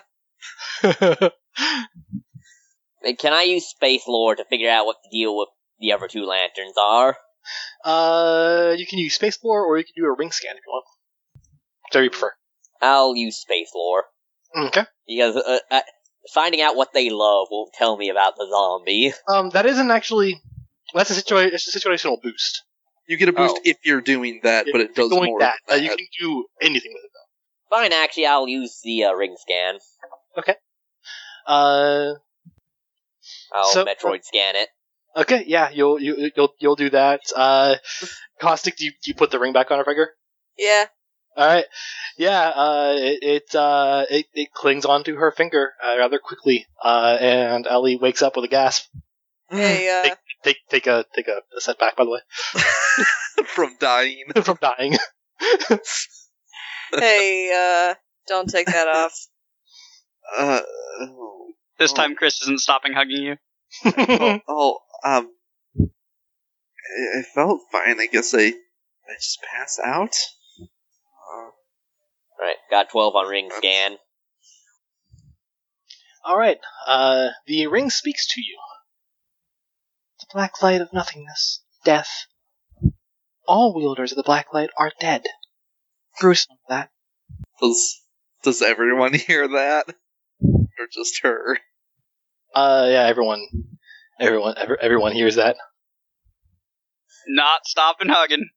Can 3.18 3.32
I 3.32 3.42
use 3.42 3.66
space 3.66 4.04
lore 4.08 4.34
to 4.34 4.44
figure 4.44 4.70
out 4.70 4.86
what 4.86 4.96
the 5.04 5.10
deal 5.16 5.36
with 5.36 5.48
the 5.78 5.92
other 5.92 6.08
two 6.08 6.24
lanterns 6.24 6.74
are? 6.78 7.16
Uh 7.84 8.74
you 8.76 8.86
can 8.86 8.98
use 8.98 9.14
space 9.14 9.38
lore 9.42 9.64
or 9.64 9.78
you 9.78 9.84
can 9.84 9.94
do 9.96 10.06
a 10.06 10.14
ring 10.16 10.30
scan 10.30 10.56
if 10.56 10.62
you 10.66 10.72
want 10.72 10.84
whatever 11.82 12.04
you 12.04 12.10
prefer 12.10 12.32
I'll 12.80 13.14
use 13.16 13.36
space 13.36 13.70
lore 13.74 14.04
okay 14.56 14.84
because 15.06 15.36
uh, 15.36 15.58
uh, 15.70 15.80
finding 16.32 16.60
out 16.62 16.76
what 16.76 16.92
they 16.94 17.10
love 17.10 17.48
won't 17.50 17.72
tell 17.74 17.96
me 17.96 18.08
about 18.08 18.36
the 18.36 18.46
zombie. 18.50 19.12
um 19.28 19.50
that 19.50 19.66
isn't 19.66 19.90
actually 19.90 20.40
that's 20.94 21.10
a 21.10 21.20
situa- 21.22 21.46
it's 21.52 21.74
a 21.74 21.78
situational 21.78 22.20
boost 22.22 22.62
You 23.06 23.16
get 23.16 23.28
a 23.28 23.32
boost 23.32 23.56
Oh. 23.58 23.60
if 23.64 23.78
you're 23.84 24.00
doing 24.00 24.40
that, 24.44 24.66
but 24.72 24.80
it 24.80 24.94
does 24.94 25.10
doing 25.10 25.26
more. 25.32 25.40
that, 25.40 25.56
uh, 25.70 25.74
you 25.74 25.88
can 25.88 26.06
do 26.20 26.46
anything 26.62 26.92
with 26.94 27.04
it 27.04 27.10
though. 27.12 27.76
Fine, 27.76 27.92
actually, 27.92 28.26
I'll 28.26 28.48
use 28.48 28.80
the 28.84 29.04
uh, 29.04 29.12
ring 29.12 29.34
scan. 29.38 29.74
Okay. 30.38 30.54
Uh 31.46 32.14
I'll 33.52 33.64
So- 33.72 33.84
Metroid 33.84 34.24
scan 34.24 34.56
it. 34.56 34.68
Okay, 35.16 35.44
yeah, 35.46 35.70
you'll 35.70 36.00
you, 36.00 36.30
you'll 36.36 36.54
you'll 36.58 36.76
do 36.76 36.90
that. 36.90 37.20
Uh, 37.36 37.76
Caustic, 38.40 38.76
do 38.76 38.84
you, 38.84 38.90
do 38.90 39.10
you 39.10 39.14
put 39.14 39.30
the 39.30 39.38
ring 39.38 39.52
back 39.52 39.70
on 39.70 39.78
her 39.78 39.84
finger? 39.84 40.10
Yeah. 40.58 40.86
All 41.36 41.46
right, 41.46 41.64
yeah. 42.16 42.48
Uh, 42.48 42.94
it 42.96 43.18
it 43.22 43.54
uh 43.54 44.04
it, 44.10 44.26
it 44.34 44.52
clings 44.52 44.84
onto 44.84 45.16
her 45.16 45.32
finger 45.32 45.72
uh, 45.84 45.96
rather 45.98 46.18
quickly. 46.18 46.66
Uh, 46.82 47.16
and 47.20 47.66
Ellie 47.66 47.96
wakes 47.96 48.22
up 48.22 48.36
with 48.36 48.44
a 48.44 48.48
gasp. 48.48 48.86
Hey, 49.50 49.88
uh, 50.10 50.14
Take 50.44 50.58
take 50.68 50.86
a 50.86 51.04
take 51.14 51.28
a, 51.28 51.40
a 51.56 51.60
setback, 51.60 51.96
by 51.96 52.04
the 52.04 52.10
way, 52.10 52.20
from 53.46 53.76
dying. 53.80 54.24
from 54.42 54.58
dying. 54.60 54.96
hey, 56.92 57.50
uh, 57.90 57.94
don't 58.28 58.48
take 58.48 58.66
that 58.66 58.88
off. 58.88 59.14
Uh, 60.38 60.60
oh, 61.00 61.52
This 61.78 61.92
Oh. 61.92 61.94
time 61.94 62.14
Chris 62.14 62.40
isn't 62.42 62.60
stopping 62.60 62.92
hugging 62.92 63.22
you. 63.22 63.36
oh, 63.84 64.40
oh, 64.48 64.78
um, 65.04 65.30
I, 65.78 67.18
I 67.18 67.22
felt 67.34 67.60
fine. 67.70 68.00
I 68.00 68.06
guess 68.06 68.34
I, 68.34 68.46
I 68.46 69.14
just 69.20 69.38
pass 69.42 69.78
out. 69.84 70.14
Uh, 70.60 71.50
Right, 72.40 72.56
got 72.70 72.90
12 72.90 73.14
on 73.14 73.28
ring 73.28 73.48
scan. 73.56 73.96
All 76.24 76.36
right. 76.36 76.58
Uh, 76.86 77.28
the 77.46 77.66
ring 77.68 77.90
speaks 77.90 78.26
to 78.34 78.40
you. 78.40 78.58
The 80.20 80.26
black 80.32 80.62
light 80.62 80.80
of 80.80 80.92
nothingness, 80.92 81.62
death. 81.84 82.26
All 83.46 83.74
wielders 83.74 84.12
of 84.12 84.16
the 84.16 84.22
black 84.22 84.52
light 84.52 84.70
are 84.76 84.90
dead. 85.00 85.22
Gruesome 86.18 86.56
that. 86.68 86.90
does 87.60 88.00
does 88.42 88.62
everyone 88.62 89.14
hear 89.26 89.46
that, 89.48 89.86
or 90.42 90.86
just 90.92 91.20
her? 91.22 91.58
Uh, 92.54 92.86
yeah, 92.88 93.06
everyone, 93.06 93.46
everyone, 94.20 94.54
ever, 94.56 94.80
everyone 94.80 95.12
hears 95.12 95.36
that. 95.36 95.56
Not 97.26 97.66
stopping 97.66 98.08
hugging. 98.08 98.48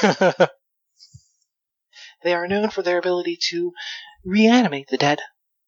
they 2.22 2.34
are 2.34 2.48
known 2.48 2.70
for 2.70 2.82
their 2.82 2.98
ability 2.98 3.38
to 3.50 3.72
reanimate 4.24 4.88
the 4.88 4.96
dead, 4.96 5.20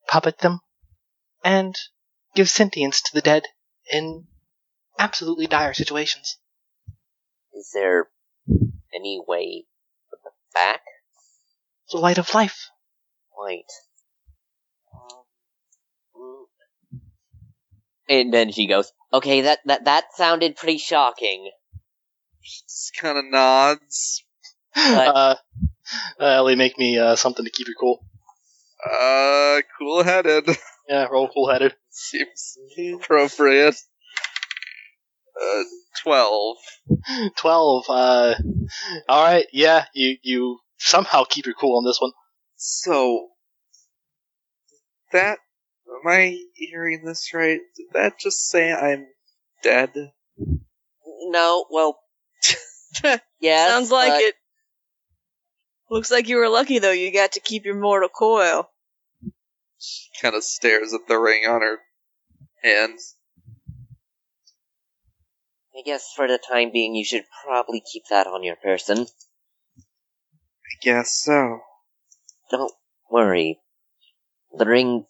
puppet 0.09 0.39
them, 0.39 0.61
and 1.45 1.75
give 2.35 2.49
sentience 2.49 3.03
to 3.03 3.11
the 3.15 3.21
dead 3.21 3.45
in 3.91 4.27
absolutely 4.99 5.47
dire 5.47 5.75
situations. 5.75 6.39
Is 7.53 7.71
there 7.75 8.09
any 8.95 9.21
way 9.27 9.65
put 10.11 10.23
them 10.23 10.33
back? 10.55 10.81
The 11.91 11.99
light 11.99 12.19
of 12.19 12.35
life. 12.35 12.69
Wait. 13.37 13.67
Um, 14.93 15.23
mm. 16.17 17.01
And 18.09 18.33
then 18.33 18.51
she 18.53 18.67
goes, 18.67 18.93
"Okay, 19.13 19.43
that 19.43 19.61
that 19.67 19.85
that 19.85 20.05
sounded 20.15 20.57
pretty 20.57 20.79
shocking." 20.79 21.51
Just 22.43 22.93
kind 23.01 23.19
of 23.19 23.25
nods. 23.25 24.23
Uh, 24.77 25.37
uh, 26.21 26.25
Ellie, 26.25 26.57
make 26.57 26.79
me 26.79 26.99
uh, 26.99 27.17
something 27.17 27.45
to 27.45 27.51
keep 27.51 27.69
you 27.69 27.75
cool. 27.79 28.05
Uh, 28.85 29.63
cool 29.79 30.03
headed. 30.03 30.49
Yeah, 30.89 31.07
roll 31.11 31.29
cool 31.29 31.51
headed. 31.51 31.75
Seems 31.91 32.57
appropriate. 32.95 33.75
Uh, 35.41 35.63
twelve. 36.03 36.57
12. 37.37 37.85
Uh, 37.89 38.35
alright, 39.09 39.47
yeah, 39.53 39.87
you, 39.95 40.17
you 40.23 40.59
somehow 40.79 41.25
keep 41.25 41.47
your 41.47 41.55
cool 41.55 41.79
on 41.79 41.85
this 41.85 42.01
one. 42.01 42.13
So 42.57 43.29
that 45.13 45.39
am 46.05 46.11
I 46.11 46.39
hearing 46.55 47.05
this 47.05 47.33
right? 47.35 47.61
Did 47.77 47.87
that 47.93 48.19
just 48.19 48.49
say 48.49 48.73
I'm 48.73 49.07
dead? 49.63 49.93
No, 51.29 51.67
well, 51.71 51.99
yes. 53.41 53.71
Sounds 53.71 53.91
like 53.91 54.13
but- 54.13 54.21
it. 54.21 54.35
Looks 55.89 56.11
like 56.11 56.29
you 56.29 56.37
were 56.37 56.49
lucky 56.49 56.81
though. 56.81 56.91
You 56.91 57.13
got 57.13 57.33
to 57.33 57.41
keep 57.41 57.65
your 57.65 57.79
mortal 57.79 58.09
coil. 58.09 58.69
She 59.79 60.09
kind 60.21 60.35
of 60.35 60.43
stares 60.43 60.93
at 60.95 61.07
the 61.07 61.17
ring 61.17 61.47
on 61.47 61.61
her 61.61 61.79
hands. 62.63 63.15
I 65.77 65.83
guess 65.85 66.11
for 66.17 66.27
the 66.27 66.39
time 66.39 66.71
being, 66.73 66.95
you 66.95 67.05
should 67.05 67.25
probably 67.45 67.83
keep 67.93 68.05
that 68.11 68.27
on 68.27 68.43
your 68.43 68.57
person. 68.57 69.07
I 69.79 70.75
guess 70.83 71.23
so. 71.23 71.61
Don't 72.51 72.73
worry. 73.11 73.61
The 74.57 74.65
ring 74.65 75.05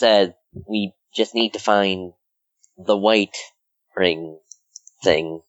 said 0.00 0.34
we 0.68 0.92
just 1.14 1.34
need 1.34 1.52
to 1.52 1.58
find 1.58 2.12
the 2.76 2.96
white 2.96 3.36
ring 3.96 4.38
thing. 5.04 5.42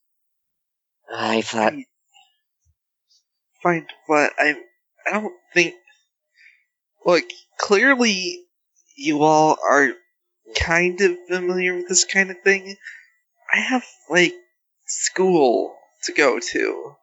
I 1.11 1.41
thought 1.41 1.73
Find 3.63 3.85
what 4.07 4.33
I 4.39 4.55
I 5.07 5.11
don't 5.11 5.33
think. 5.53 5.75
Look, 7.05 7.23
clearly, 7.59 8.43
you 8.95 9.23
all 9.23 9.57
are 9.67 9.93
kind 10.55 10.99
of 11.01 11.17
familiar 11.27 11.75
with 11.75 11.87
this 11.87 12.05
kind 12.05 12.31
of 12.31 12.37
thing. 12.43 12.75
I 13.53 13.59
have 13.59 13.85
like 14.09 14.33
school 14.85 15.75
to 16.03 16.13
go 16.13 16.39
to 16.39 16.95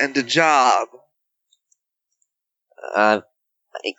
and 0.00 0.16
a 0.16 0.22
job. 0.22 0.88
uh, 2.94 3.20
like, 3.84 3.96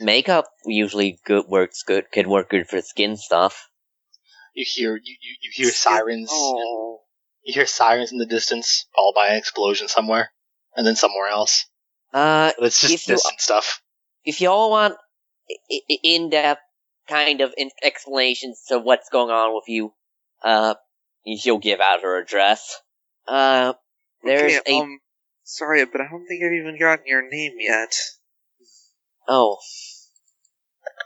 makeup 0.00 0.46
usually 0.64 1.18
good 1.24 1.46
works 1.46 1.82
good 1.82 2.10
could 2.12 2.26
work 2.26 2.50
good 2.50 2.68
for 2.68 2.80
skin 2.80 3.16
stuff. 3.16 3.68
You 4.54 4.64
hear 4.68 4.96
you, 4.96 5.16
you, 5.20 5.36
you 5.42 5.50
hear 5.52 5.70
sirens. 5.72 6.28
Oh, 6.32 7.00
You 7.44 7.54
hear 7.54 7.66
sirens 7.66 8.10
in 8.12 8.18
the 8.18 8.26
distance, 8.26 8.86
followed 8.94 9.14
by 9.14 9.28
an 9.28 9.36
explosion 9.38 9.88
somewhere, 9.88 10.32
and 10.74 10.86
then 10.86 10.96
somewhere 10.96 11.28
else. 11.28 11.66
Uh, 12.12 12.52
It's 12.58 12.80
just 12.80 12.94
If 12.94 13.08
you- 13.08 13.14
distant 13.14 13.40
stuff. 13.40 13.80
if 14.24 14.40
y'all 14.40 14.70
want 14.70 14.96
i- 15.50 15.80
i- 15.90 15.98
in-depth 16.02 16.60
kind 17.08 17.40
of 17.40 17.54
explanations 17.82 18.64
to 18.68 18.78
what's 18.78 19.08
going 19.08 19.30
on 19.30 19.54
with 19.54 19.68
you, 19.68 19.94
uh, 20.42 20.74
she'll 21.38 21.58
give 21.58 21.80
out 21.80 22.02
her 22.02 22.18
address. 22.18 22.80
Uh, 23.26 23.74
there's 24.24 24.58
okay, 24.60 24.72
a 24.74 24.80
um, 24.80 25.00
sorry, 25.44 25.84
but 25.86 26.00
I 26.00 26.08
don't 26.10 26.26
think 26.26 26.42
I've 26.44 26.52
even 26.52 26.78
gotten 26.78 27.06
your 27.06 27.22
name 27.28 27.54
yet. 27.58 27.94
oh, 29.28 29.58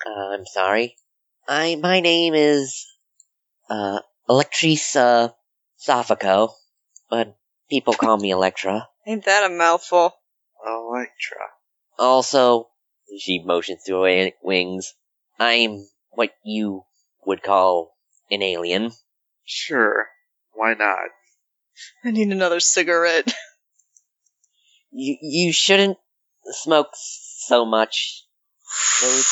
uh, 0.06 0.34
I'm 0.34 0.46
sorry. 0.46 0.96
I 1.48 1.76
my 1.76 2.00
name 2.00 2.34
is 2.34 2.86
uh 3.68 4.00
Electrice 4.28 4.96
uh, 4.96 5.28
Sophico, 5.78 6.50
but 7.10 7.36
people 7.68 7.94
call 7.94 8.16
me 8.16 8.30
Electra. 8.30 8.88
Ain't 9.06 9.24
that 9.26 9.50
a 9.50 9.54
mouthful? 9.54 10.14
Electra. 10.66 11.36
Also, 11.98 12.68
she 13.18 13.42
motions 13.44 13.82
to 13.84 14.02
her 14.02 14.30
wings. 14.42 14.94
I'm 15.38 15.86
what 16.10 16.30
you 16.44 16.84
would 17.26 17.42
call 17.42 17.94
an 18.30 18.42
alien. 18.42 18.92
Sure, 19.44 20.06
why 20.52 20.74
not? 20.74 21.10
I 22.04 22.10
need 22.10 22.30
another 22.30 22.60
cigarette. 22.60 23.32
You 24.96 25.16
you 25.20 25.52
shouldn't 25.52 25.98
smoke 26.44 26.90
so 26.94 27.64
much. 27.64 28.24
Those 29.02 29.26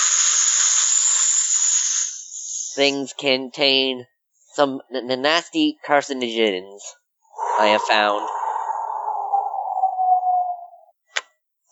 things 2.75 3.13
contain 3.13 4.07
some 4.55 4.81
n- 4.95 5.11
n- 5.11 5.23
nasty 5.23 5.79
carcinogens. 5.87 6.81
I 7.59 7.69
have 7.69 7.83
found. 7.83 8.29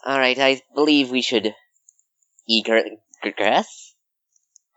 All 0.05 0.19
right, 0.19 0.39
I 0.39 0.62
believe 0.75 1.11
we 1.11 1.23
should 1.23 1.55
egress. 2.49 3.95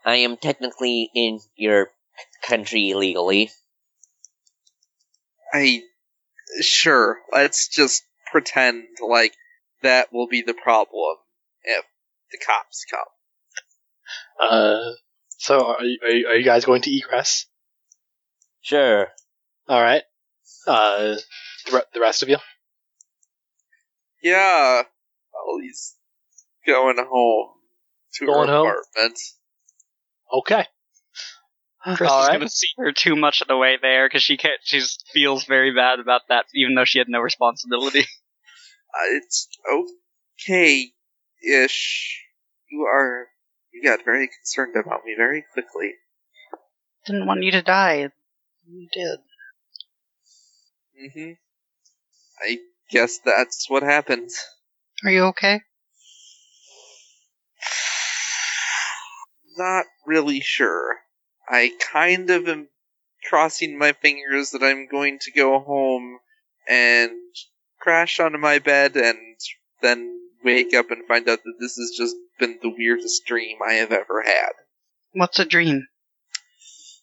I 0.05 0.17
am 0.17 0.37
technically 0.37 1.09
in 1.15 1.39
your 1.55 1.87
c- 2.17 2.47
country 2.47 2.89
illegally. 2.89 3.51
I 5.53 5.83
sure. 6.61 7.19
Let's 7.31 7.67
just 7.69 8.03
pretend 8.31 8.83
like 9.01 9.33
that 9.81 10.11
will 10.11 10.27
be 10.27 10.41
the 10.41 10.53
problem 10.53 11.17
if 11.63 11.85
the 12.31 12.37
cops 12.37 12.85
come. 12.89 13.05
Uh, 14.39 14.91
so 15.43 15.65
are 15.65 15.83
you, 15.83 15.99
are 16.01 16.09
you, 16.09 16.27
are 16.27 16.35
you 16.35 16.45
guys 16.45 16.63
going 16.63 16.81
to 16.83 16.89
egress? 16.95 17.47
Sure. 18.61 19.09
All 19.67 19.81
right. 19.81 20.03
Uh, 20.65 21.15
the, 21.65 21.71
re- 21.73 21.81
the 21.93 21.99
rest 21.99 22.23
of 22.23 22.29
you. 22.29 22.37
Yeah. 24.23 24.83
Well, 25.33 25.57
he's 25.61 25.95
going 26.65 26.95
home 26.97 27.49
to 28.15 28.25
Going 28.25 28.47
her 28.47 28.53
home? 28.53 28.67
apartment. 28.67 29.19
Okay. 30.31 30.65
Chris 31.97 32.09
All 32.09 32.21
is 32.21 32.27
right. 32.29 32.37
going 32.37 32.47
to 32.47 32.49
see 32.49 32.69
her 32.77 32.93
too 32.93 33.17
much 33.17 33.41
of 33.41 33.49
the 33.49 33.57
way 33.57 33.77
there 33.81 34.07
because 34.07 34.23
she 34.23 34.37
can't. 34.37 34.61
She 34.63 34.81
feels 35.11 35.43
very 35.43 35.75
bad 35.75 35.99
about 35.99 36.21
that, 36.29 36.45
even 36.55 36.75
though 36.75 36.85
she 36.85 36.99
had 36.99 37.09
no 37.09 37.19
responsibility. 37.19 38.05
Uh, 38.95 39.17
it's 39.17 39.47
okay-ish. 40.45 42.21
You 42.69 42.81
are. 42.83 43.25
You 43.73 43.81
got 43.83 44.05
very 44.05 44.27
concerned 44.29 44.75
about 44.75 45.03
me 45.03 45.15
very 45.17 45.43
quickly. 45.53 45.93
Didn't 47.05 47.25
want 47.25 47.43
you 47.43 47.51
to 47.51 47.61
die. 47.61 48.09
You 48.67 48.87
did. 48.93 49.19
hmm 51.15 51.31
I 52.39 52.59
guess 52.91 53.19
that's 53.19 53.69
what 53.69 53.83
happened. 53.83 54.29
Are 55.03 55.11
you 55.11 55.23
okay? 55.25 55.61
Not 59.57 59.85
really 60.05 60.39
sure. 60.39 60.97
I 61.47 61.71
kind 61.91 62.29
of 62.29 62.47
am 62.47 62.69
crossing 63.29 63.77
my 63.77 63.93
fingers 63.93 64.51
that 64.51 64.63
I'm 64.63 64.87
going 64.87 65.19
to 65.21 65.31
go 65.31 65.59
home 65.59 66.19
and 66.67 67.11
crash 67.79 68.19
onto 68.19 68.37
my 68.37 68.59
bed 68.59 68.95
and 68.95 69.17
then 69.81 70.22
wake 70.43 70.73
up 70.73 70.91
and 70.91 71.07
find 71.07 71.27
out 71.29 71.39
that 71.43 71.55
this 71.59 71.75
has 71.75 71.91
just 71.97 72.15
been 72.39 72.59
the 72.61 72.69
weirdest 72.69 73.25
dream 73.25 73.57
I 73.67 73.73
have 73.73 73.91
ever 73.91 74.21
had. 74.25 74.51
What's 75.13 75.39
a 75.39 75.45
dream? 75.45 75.87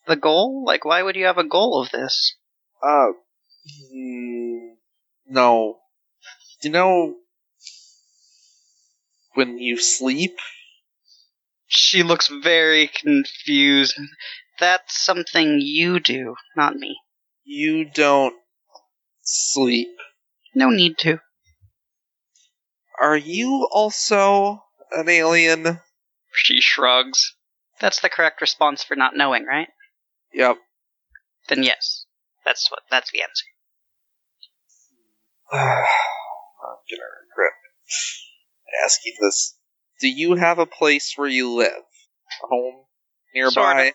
The 0.07 0.17
goal? 0.17 0.65
Like, 0.65 0.85
why 0.85 1.03
would 1.03 1.17
you 1.17 1.27
have 1.27 1.39
a 1.39 1.45
goal 1.45 1.81
of 1.83 1.91
this? 1.91 2.35
Uh, 2.83 3.09
hmm, 3.93 4.75
no. 5.27 5.79
You 6.63 6.71
know, 6.71 7.15
when 9.35 9.59
you 9.59 9.79
sleep, 9.79 10.37
She 11.69 12.03
looks 12.03 12.29
very 12.29 12.89
confused. 12.89 13.95
That's 14.59 15.01
something 15.01 15.61
you 15.61 16.01
do, 16.01 16.35
not 16.57 16.75
me. 16.77 16.99
you 17.45 17.85
don't 17.85 18.35
sleep. 19.23 19.89
No 20.55 20.71
need 20.71 20.99
to. 20.99 21.21
Are 23.01 23.17
you 23.17 23.67
also 23.73 24.63
an 24.93 25.09
alien? 25.09 25.81
She 26.35 26.61
shrugs. 26.61 27.35
That's 27.81 28.01
the 28.01 28.11
correct 28.11 28.43
response 28.43 28.85
for 28.85 28.95
not 28.95 29.17
knowing, 29.17 29.47
right? 29.47 29.69
Yep. 30.35 30.59
Then 31.49 31.63
yes. 31.63 32.05
That's 32.45 32.71
what 32.71 32.81
that's 32.91 33.11
the 33.11 33.23
answer. 33.23 33.45
I'm 35.53 35.61
gonna 36.91 37.03
regret 37.29 37.53
asking 38.85 39.15
this. 39.21 39.57
Do 40.01 40.09
you 40.09 40.35
have 40.35 40.59
a 40.59 40.67
place 40.67 41.15
where 41.17 41.29
you 41.29 41.55
live? 41.55 41.83
A 42.45 42.47
home 42.47 42.85
nearby? 43.35 43.51
Sorta. 43.51 43.93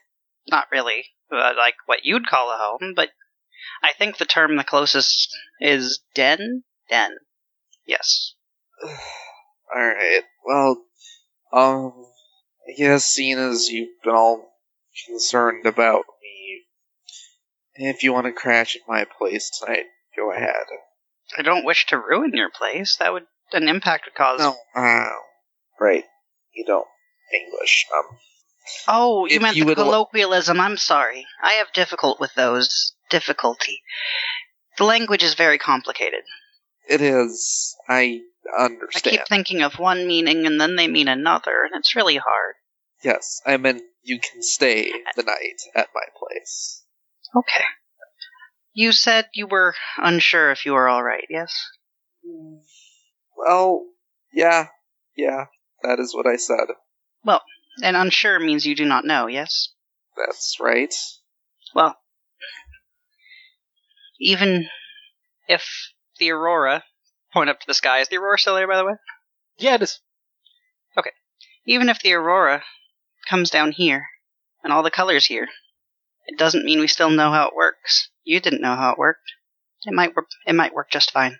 Not 0.47 0.65
really. 0.71 1.05
Uh, 1.31 1.53
like 1.57 1.75
what 1.85 2.05
you'd 2.05 2.27
call 2.27 2.49
a 2.49 2.57
home, 2.57 2.93
but 2.95 3.09
I 3.83 3.93
think 3.93 4.17
the 4.17 4.25
term 4.25 4.57
the 4.57 4.63
closest 4.63 5.29
is 5.59 6.01
den? 6.13 6.63
Den. 6.89 7.11
Yes. 7.85 8.34
Alright, 9.75 10.23
well, 10.45 10.81
um, 11.51 12.05
I 12.67 12.73
guess 12.77 13.05
seeing 13.05 13.37
as 13.37 13.69
you've 13.69 14.01
been 14.03 14.13
all 14.13 14.51
concerned 15.07 15.65
about 15.65 16.05
me, 16.21 16.63
if 17.75 18.03
you 18.03 18.13
want 18.13 18.25
to 18.27 18.31
crash 18.31 18.75
at 18.75 18.81
my 18.87 19.05
place 19.17 19.49
tonight, 19.59 19.85
go 20.15 20.31
ahead. 20.31 20.65
I 21.37 21.41
don't 21.41 21.65
wish 21.65 21.87
to 21.87 21.97
ruin 21.97 22.31
your 22.33 22.49
place. 22.49 22.97
That 22.97 23.13
would 23.13 23.25
an 23.53 23.67
impact 23.67 24.05
would 24.05 24.15
cause. 24.15 24.39
No, 24.39 24.55
uh, 24.75 25.09
right, 25.79 26.03
you 26.53 26.65
don't 26.65 26.87
English, 27.33 27.85
um, 27.95 28.17
Oh, 28.87 29.25
you 29.25 29.39
meant 29.39 29.55
you 29.55 29.65
the 29.65 29.75
colloquialism. 29.75 30.59
I'm 30.59 30.77
sorry. 30.77 31.25
I 31.41 31.53
have 31.53 31.71
difficult 31.73 32.19
with 32.19 32.33
those. 32.35 32.93
Difficulty. 33.09 33.81
The 34.77 34.85
language 34.85 35.23
is 35.23 35.35
very 35.35 35.59
complicated. 35.59 36.21
it 36.89 37.01
is, 37.01 37.75
I 37.87 38.21
I 38.57 38.69
keep 39.01 39.27
thinking 39.27 39.61
of 39.61 39.79
one 39.79 40.07
meaning 40.07 40.45
and 40.45 40.59
then 40.59 40.75
they 40.75 40.87
mean 40.87 41.07
another, 41.07 41.63
and 41.63 41.79
it's 41.79 41.95
really 41.95 42.17
hard. 42.17 42.55
Yes, 43.03 43.41
I 43.45 43.57
meant 43.57 43.81
you 44.03 44.19
can 44.19 44.41
stay 44.41 44.91
the 45.15 45.23
night 45.23 45.61
at 45.75 45.89
my 45.93 46.03
place. 46.17 46.83
Okay. 47.35 47.63
You 48.73 48.91
said 48.91 49.27
you 49.33 49.47
were 49.47 49.73
unsure 49.97 50.51
if 50.51 50.65
you 50.65 50.73
were 50.73 50.89
alright, 50.89 51.27
yes? 51.29 51.53
Well, 53.37 53.85
yeah, 54.33 54.67
yeah, 55.15 55.45
that 55.83 55.99
is 55.99 56.13
what 56.13 56.27
I 56.27 56.35
said. 56.35 56.67
Well, 57.23 57.41
and 57.81 57.95
unsure 57.95 58.39
means 58.39 58.65
you 58.65 58.75
do 58.75 58.85
not 58.85 59.05
know, 59.05 59.27
yes? 59.27 59.69
That's 60.17 60.57
right. 60.59 60.93
Well, 61.73 61.95
even 64.19 64.67
if 65.47 65.67
the 66.19 66.31
Aurora, 66.31 66.83
point 67.35 67.49
up 67.49 67.59
to 67.59 67.67
the 67.67 67.73
sky, 67.73 67.99
is 67.99 68.07
the 68.07 68.15
Aurora 68.15 68.39
still 68.39 68.55
there, 68.55 68.67
by 68.67 68.77
the 68.77 68.85
way? 68.85 68.93
Yeah, 69.57 69.75
it 69.75 69.81
is. 69.81 69.99
Okay. 70.97 71.11
Even 71.65 71.89
if 71.89 72.01
the 72.01 72.13
Aurora 72.13 72.63
comes 73.29 73.49
down 73.49 73.73
here, 73.73 74.07
and 74.63 74.71
all 74.71 74.83
the 74.83 74.89
colors 74.89 75.25
here, 75.25 75.49
it 76.27 76.39
doesn't 76.39 76.65
mean 76.65 76.79
we 76.79 76.87
still 76.87 77.09
know 77.09 77.31
how 77.31 77.47
it 77.47 77.55
works. 77.55 78.09
You 78.23 78.39
didn't 78.39 78.61
know 78.61 78.75
how 78.75 78.93
it 78.93 78.97
worked. 78.97 79.33
It 79.83 79.93
might 79.93 80.15
work. 80.15 80.27
It 80.47 80.55
might 80.55 80.73
work 80.73 80.89
just 80.89 81.11
fine. 81.11 81.37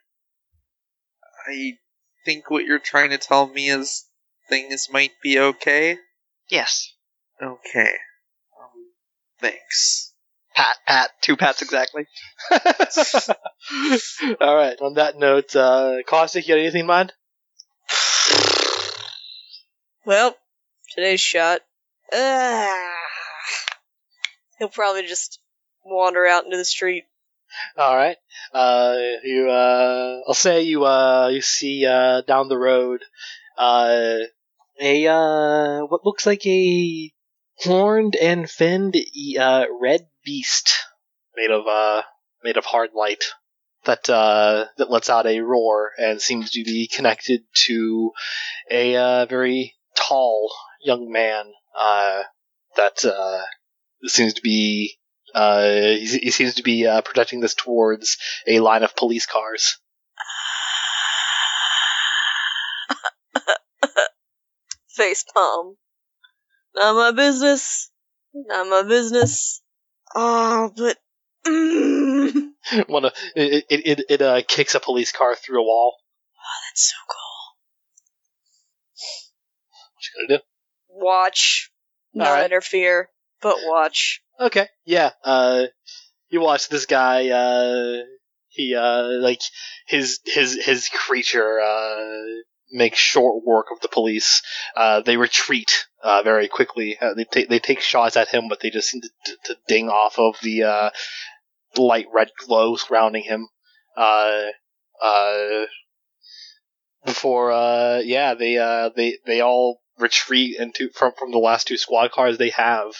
I 1.48 1.78
think 2.26 2.50
what 2.50 2.66
you're 2.66 2.80
trying 2.80 3.12
to 3.12 3.18
tell 3.18 3.48
me 3.48 3.70
is 3.70 4.06
things 4.50 4.88
might 4.92 5.12
be 5.24 5.40
okay. 5.40 5.98
Yes. 6.50 6.92
Okay. 7.42 7.94
Um, 8.60 8.92
thanks. 9.40 10.14
Pat, 10.56 10.78
pat, 10.88 11.12
two 11.22 11.36
pats 11.36 11.62
exactly. 11.62 12.08
All 14.40 14.56
right. 14.56 14.80
On 14.80 14.94
that 14.94 15.18
note, 15.18 15.54
uh, 15.56 15.98
Caustic, 16.08 16.48
you 16.48 16.56
got 16.56 16.60
anything 16.62 16.82
in 16.82 16.88
mind? 16.88 17.12
Well, 20.06 20.36
today's 20.94 21.20
shot. 21.20 21.60
Ah. 22.14 22.94
He'll 24.60 24.70
probably 24.70 25.06
just 25.06 25.40
wander 25.84 26.26
out 26.26 26.46
into 26.46 26.56
the 26.58 26.64
street. 26.64 27.04
All 27.78 27.96
right. 27.96 28.18
Uh, 28.54 28.96
you. 29.24 29.50
Uh, 29.50 30.22
I'll 30.28 30.34
say 30.34 30.62
you. 30.62 30.86
Uh, 30.86 31.30
you 31.34 31.42
see 31.42 31.86
uh, 31.86 32.22
down 32.22 32.48
the 32.48 32.58
road, 32.58 33.02
uh, 33.58 34.20
a 34.80 35.08
uh, 35.08 35.86
what 35.86 36.06
looks 36.06 36.26
like 36.26 36.46
a 36.46 37.12
horned 37.58 38.16
and 38.16 38.50
finned 38.50 38.96
uh, 39.40 39.66
red 39.80 40.08
beast 40.24 40.74
made 41.36 41.52
of 41.52 41.68
uh, 41.68 42.02
made 42.44 42.58
of 42.58 42.66
hard 42.66 42.92
light 42.94 43.24
that 43.86 44.10
uh, 44.10 44.66
that 44.78 44.90
lets 44.92 45.10
out 45.10 45.26
a 45.28 45.40
roar 45.40 45.92
and 45.98 46.22
seems 46.22 46.52
to 46.52 46.64
be 46.64 46.88
connected 46.88 47.42
to 47.54 48.12
a 48.70 48.96
uh, 48.96 49.26
very 49.26 49.74
tall 49.96 50.52
young 50.84 51.12
man 51.12 51.52
uh, 51.78 52.24
that 52.76 53.04
uh, 53.06 53.42
seems 54.06 54.34
to 54.34 54.42
be 54.42 54.98
uh, 55.34 55.64
he, 55.70 56.20
he 56.24 56.32
seems 56.32 56.56
to 56.56 56.64
be 56.64 56.88
uh, 56.88 57.02
projecting 57.02 57.40
this 57.42 57.56
towards 57.56 58.18
a 58.48 58.60
line 58.60 58.84
of 58.84 58.96
police 58.96 59.26
cars. 59.26 59.78
Face 64.96 65.26
palm. 65.34 65.76
Not 66.76 66.94
my 66.96 67.12
business. 67.12 67.90
Not 68.34 68.68
my 68.68 68.84
business. 68.84 69.62
Oh, 70.14 70.72
but. 70.76 70.98
Mm. 71.48 72.52
One 72.88 73.06
of 73.06 73.14
it 73.36 73.66
it, 73.70 73.82
it, 73.86 74.06
it 74.10 74.22
uh, 74.22 74.42
kicks 74.48 74.76
a 74.76 74.80
police 74.80 75.12
car 75.12 75.36
through 75.36 75.62
a 75.62 75.66
wall. 75.66 75.96
Oh, 76.36 76.58
that's 76.70 76.90
so 76.90 76.96
cool. 77.08 77.46
What 79.94 80.04
you 80.04 80.28
gonna 80.28 80.40
do? 80.40 80.44
Watch. 80.90 81.72
Not 82.14 82.28
Alright. 82.30 82.46
interfere, 82.46 83.10
but 83.42 83.58
watch. 83.64 84.22
Okay, 84.40 84.68
yeah. 84.86 85.12
Uh, 85.24 85.66
you 86.30 86.42
watch 86.42 86.70
this 86.70 86.86
guy. 86.86 87.30
Uh, 87.30 88.04
he 88.50 88.76
uh, 88.76 89.04
like 89.22 89.42
his 89.86 90.20
his 90.26 90.58
his 90.66 90.90
creature 90.90 91.60
uh 91.60 92.24
makes 92.76 93.00
short 93.00 93.44
work 93.44 93.68
of 93.72 93.80
the 93.80 93.88
police. 93.88 94.42
Uh, 94.76 95.02
they 95.02 95.18
retreat 95.18 95.86
uh 96.04 96.22
very 96.24 96.48
quickly. 96.48 96.98
Uh, 97.02 97.14
they 97.14 97.24
take 97.24 97.50
they 97.50 97.60
take 97.60 97.82
shots 97.82 98.18
at 98.18 98.28
him, 98.28 98.48
but 98.48 98.60
they 98.60 98.70
just 98.70 98.90
seem 98.90 99.02
to, 99.02 99.10
to, 99.26 99.38
to 99.46 99.60
ding 99.68 99.90
off 99.90 100.20
of 100.20 100.36
the 100.44 100.64
uh 100.64 100.90
light 101.78 102.08
red 102.14 102.30
glow 102.46 102.76
surrounding 102.76 103.24
him. 103.24 103.48
Uh, 103.98 104.48
uh, 105.02 105.66
before 107.06 107.52
yeah, 108.04 108.34
they 108.34 108.56
they 108.96 109.18
they 109.26 109.42
all 109.42 109.82
retreat 109.98 110.58
into 110.60 110.90
from 110.90 111.14
from 111.18 111.32
the 111.32 111.38
last 111.38 111.68
two 111.68 111.78
squad 111.78 112.12
cars 112.12 112.38
they 112.38 112.50
have. 112.50 112.94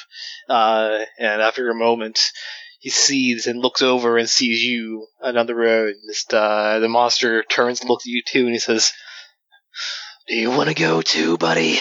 And 0.48 1.42
after 1.42 1.70
a 1.70 1.76
moment, 1.76 2.20
he 2.86 2.92
sees 2.92 3.48
and 3.48 3.64
looks 3.64 3.82
over 3.82 4.16
and 4.16 4.30
sees 4.30 4.64
you 4.64 5.08
on 5.20 5.48
the 5.48 5.56
road. 5.56 5.96
Just, 6.08 6.32
uh, 6.32 6.78
the 6.78 6.88
monster 6.88 7.42
turns 7.42 7.82
and 7.82 7.90
looks 7.90 8.06
at 8.06 8.12
you 8.12 8.22
too, 8.22 8.44
and 8.44 8.52
he 8.52 8.60
says, 8.60 8.94
"Do 10.28 10.36
you 10.36 10.50
want 10.50 10.70
to 10.70 10.76
go 10.76 11.02
too, 11.02 11.38
buddy?" 11.38 11.80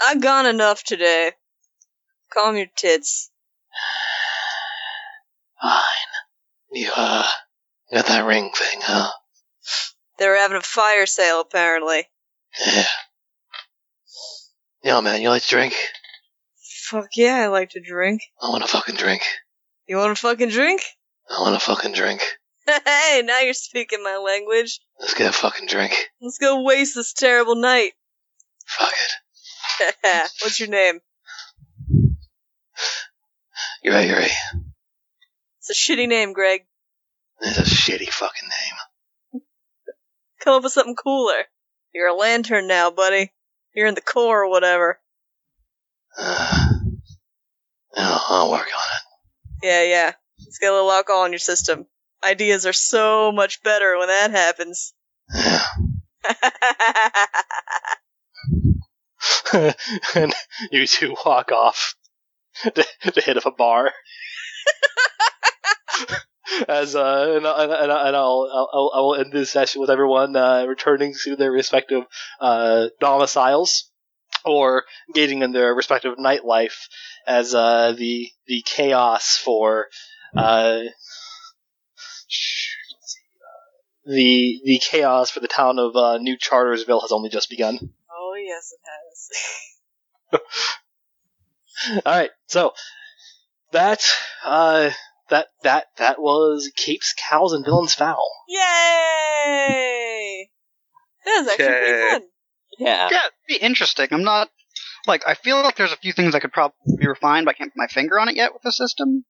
I've 0.00 0.20
gone 0.20 0.46
enough 0.46 0.82
today. 0.82 1.32
Calm 2.32 2.56
your 2.56 2.66
tits. 2.76 3.30
Fine. 5.62 5.82
You 6.72 6.90
uh, 6.94 7.26
got 7.92 8.06
that 8.06 8.24
ring 8.24 8.50
thing, 8.54 8.80
huh? 8.82 9.10
They're 10.18 10.36
having 10.36 10.56
a 10.56 10.62
fire 10.62 11.06
sale, 11.06 11.40
apparently. 11.40 12.08
Yeah. 12.66 12.84
Yo, 14.82 15.00
man, 15.00 15.22
you 15.22 15.28
like 15.28 15.42
to 15.42 15.48
drink? 15.48 15.74
Fuck 16.60 17.10
yeah, 17.16 17.36
I 17.36 17.46
like 17.46 17.70
to 17.70 17.80
drink. 17.80 18.22
I 18.40 18.48
want 18.48 18.62
to 18.64 18.68
fucking 18.68 18.96
drink. 18.96 19.22
You 19.86 19.96
wanna 19.96 20.16
fucking 20.16 20.48
drink? 20.48 20.82
I 21.30 21.40
want 21.40 21.58
to 21.58 21.64
fucking 21.64 21.92
drink. 21.92 22.22
Hey, 22.66 23.22
now 23.24 23.40
you're 23.40 23.54
speaking 23.54 24.02
my 24.02 24.18
language. 24.18 24.80
Let's 25.00 25.14
get 25.14 25.30
a 25.30 25.32
fucking 25.32 25.66
drink. 25.66 25.94
Let's 26.20 26.38
go 26.38 26.62
waste 26.62 26.94
this 26.94 27.12
terrible 27.12 27.56
night. 27.56 27.92
Fuck 28.66 28.92
it. 28.92 29.92
What's 30.42 30.60
your 30.60 30.68
name? 30.68 31.00
You're 33.82 33.94
right. 33.94 34.30
It's 35.58 35.70
a 35.70 35.74
shitty 35.74 36.08
name, 36.08 36.32
Greg. 36.32 36.62
It's 37.40 37.58
a 37.58 37.62
shitty 37.62 38.08
fucking 38.08 38.48
name. 38.48 39.42
Come 40.40 40.54
up 40.54 40.62
with 40.62 40.72
something 40.72 40.96
cooler. 40.96 41.44
You're 41.92 42.08
a 42.08 42.14
lantern 42.14 42.68
now, 42.68 42.90
buddy. 42.90 43.32
You're 43.74 43.88
in 43.88 43.94
the 43.94 44.00
Corps 44.00 44.44
or 44.44 44.50
whatever. 44.50 45.00
Uh, 46.16 46.68
I'll, 47.96 48.24
I'll 48.28 48.50
work 48.50 48.60
on 48.66 48.66
it. 48.66 49.66
Yeah, 49.66 49.82
yeah. 49.82 50.12
Let's 50.40 50.58
get 50.58 50.70
a 50.70 50.74
little 50.74 50.90
alcohol 50.90 51.24
in 51.24 51.32
your 51.32 51.38
system. 51.38 51.86
Ideas 52.24 52.66
are 52.66 52.72
so 52.72 53.32
much 53.32 53.62
better 53.62 53.98
when 53.98 54.08
that 54.08 54.30
happens. 54.30 54.92
And 60.14 60.32
you 60.70 60.86
two 60.86 61.14
walk 61.24 61.52
off 61.52 61.94
to, 62.62 62.70
to 63.12 63.20
hit 63.20 63.36
up 63.36 63.46
a 63.46 63.50
bar. 63.50 63.92
As 66.68 66.94
uh, 66.94 67.34
and, 67.36 67.46
and, 67.46 67.72
and, 67.72 67.92
and 67.92 68.16
I'll, 68.16 68.68
I'll 68.72 68.90
I 68.94 69.00
will 69.00 69.14
end 69.14 69.32
this 69.32 69.50
session 69.50 69.80
with 69.80 69.90
everyone 69.90 70.36
uh, 70.36 70.66
returning 70.66 71.14
to 71.24 71.34
their 71.36 71.50
respective 71.50 72.04
uh, 72.40 72.88
domiciles 73.00 73.90
or 74.44 74.84
engaging 75.08 75.42
in 75.42 75.52
their 75.52 75.74
respective 75.74 76.18
nightlife 76.18 76.88
as 77.26 77.54
uh, 77.54 77.94
the 77.96 78.28
the 78.46 78.62
chaos 78.66 79.38
for 79.38 79.86
uh, 80.36 80.80
the 84.04 84.60
the 84.64 84.78
chaos 84.82 85.30
for 85.30 85.40
the 85.40 85.48
town 85.48 85.78
of 85.78 85.94
uh, 85.96 86.18
New 86.18 86.36
Chartersville 86.38 87.00
has 87.02 87.12
only 87.12 87.28
just 87.30 87.48
begun. 87.50 87.78
oh, 88.10 88.34
yes, 88.36 88.72
it 88.72 90.38
has. 90.38 90.42
All 92.06 92.12
right, 92.12 92.30
so 92.46 92.72
that 93.72 94.04
uh, 94.44 94.90
that 95.30 95.48
that 95.62 95.86
that 95.98 96.20
was 96.20 96.70
Capes, 96.76 97.14
Cowls, 97.28 97.52
and 97.52 97.64
Villains 97.64 97.94
Foul. 97.94 98.28
Yay! 98.48 100.48
That 101.24 101.40
was 101.40 101.48
actually 101.48 101.64
Okay. 101.66 101.80
pretty 101.80 102.10
fun. 102.10 102.22
Yeah. 102.78 103.08
Yeah, 103.10 103.18
it'd 103.20 103.32
be 103.48 103.56
interesting. 103.56 104.08
I'm 104.10 104.24
not 104.24 104.50
like 105.06 105.22
I 105.26 105.34
feel 105.34 105.62
like 105.62 105.76
there's 105.76 105.92
a 105.92 105.96
few 105.96 106.12
things 106.12 106.34
I 106.34 106.40
could 106.40 106.52
probably 106.52 107.06
refine, 107.06 107.44
but 107.44 107.54
I 107.54 107.58
can't 107.58 107.72
put 107.72 107.78
my 107.78 107.86
finger 107.86 108.18
on 108.18 108.28
it 108.28 108.36
yet 108.36 108.52
with 108.52 108.62
the 108.62 108.72
system. 108.72 109.24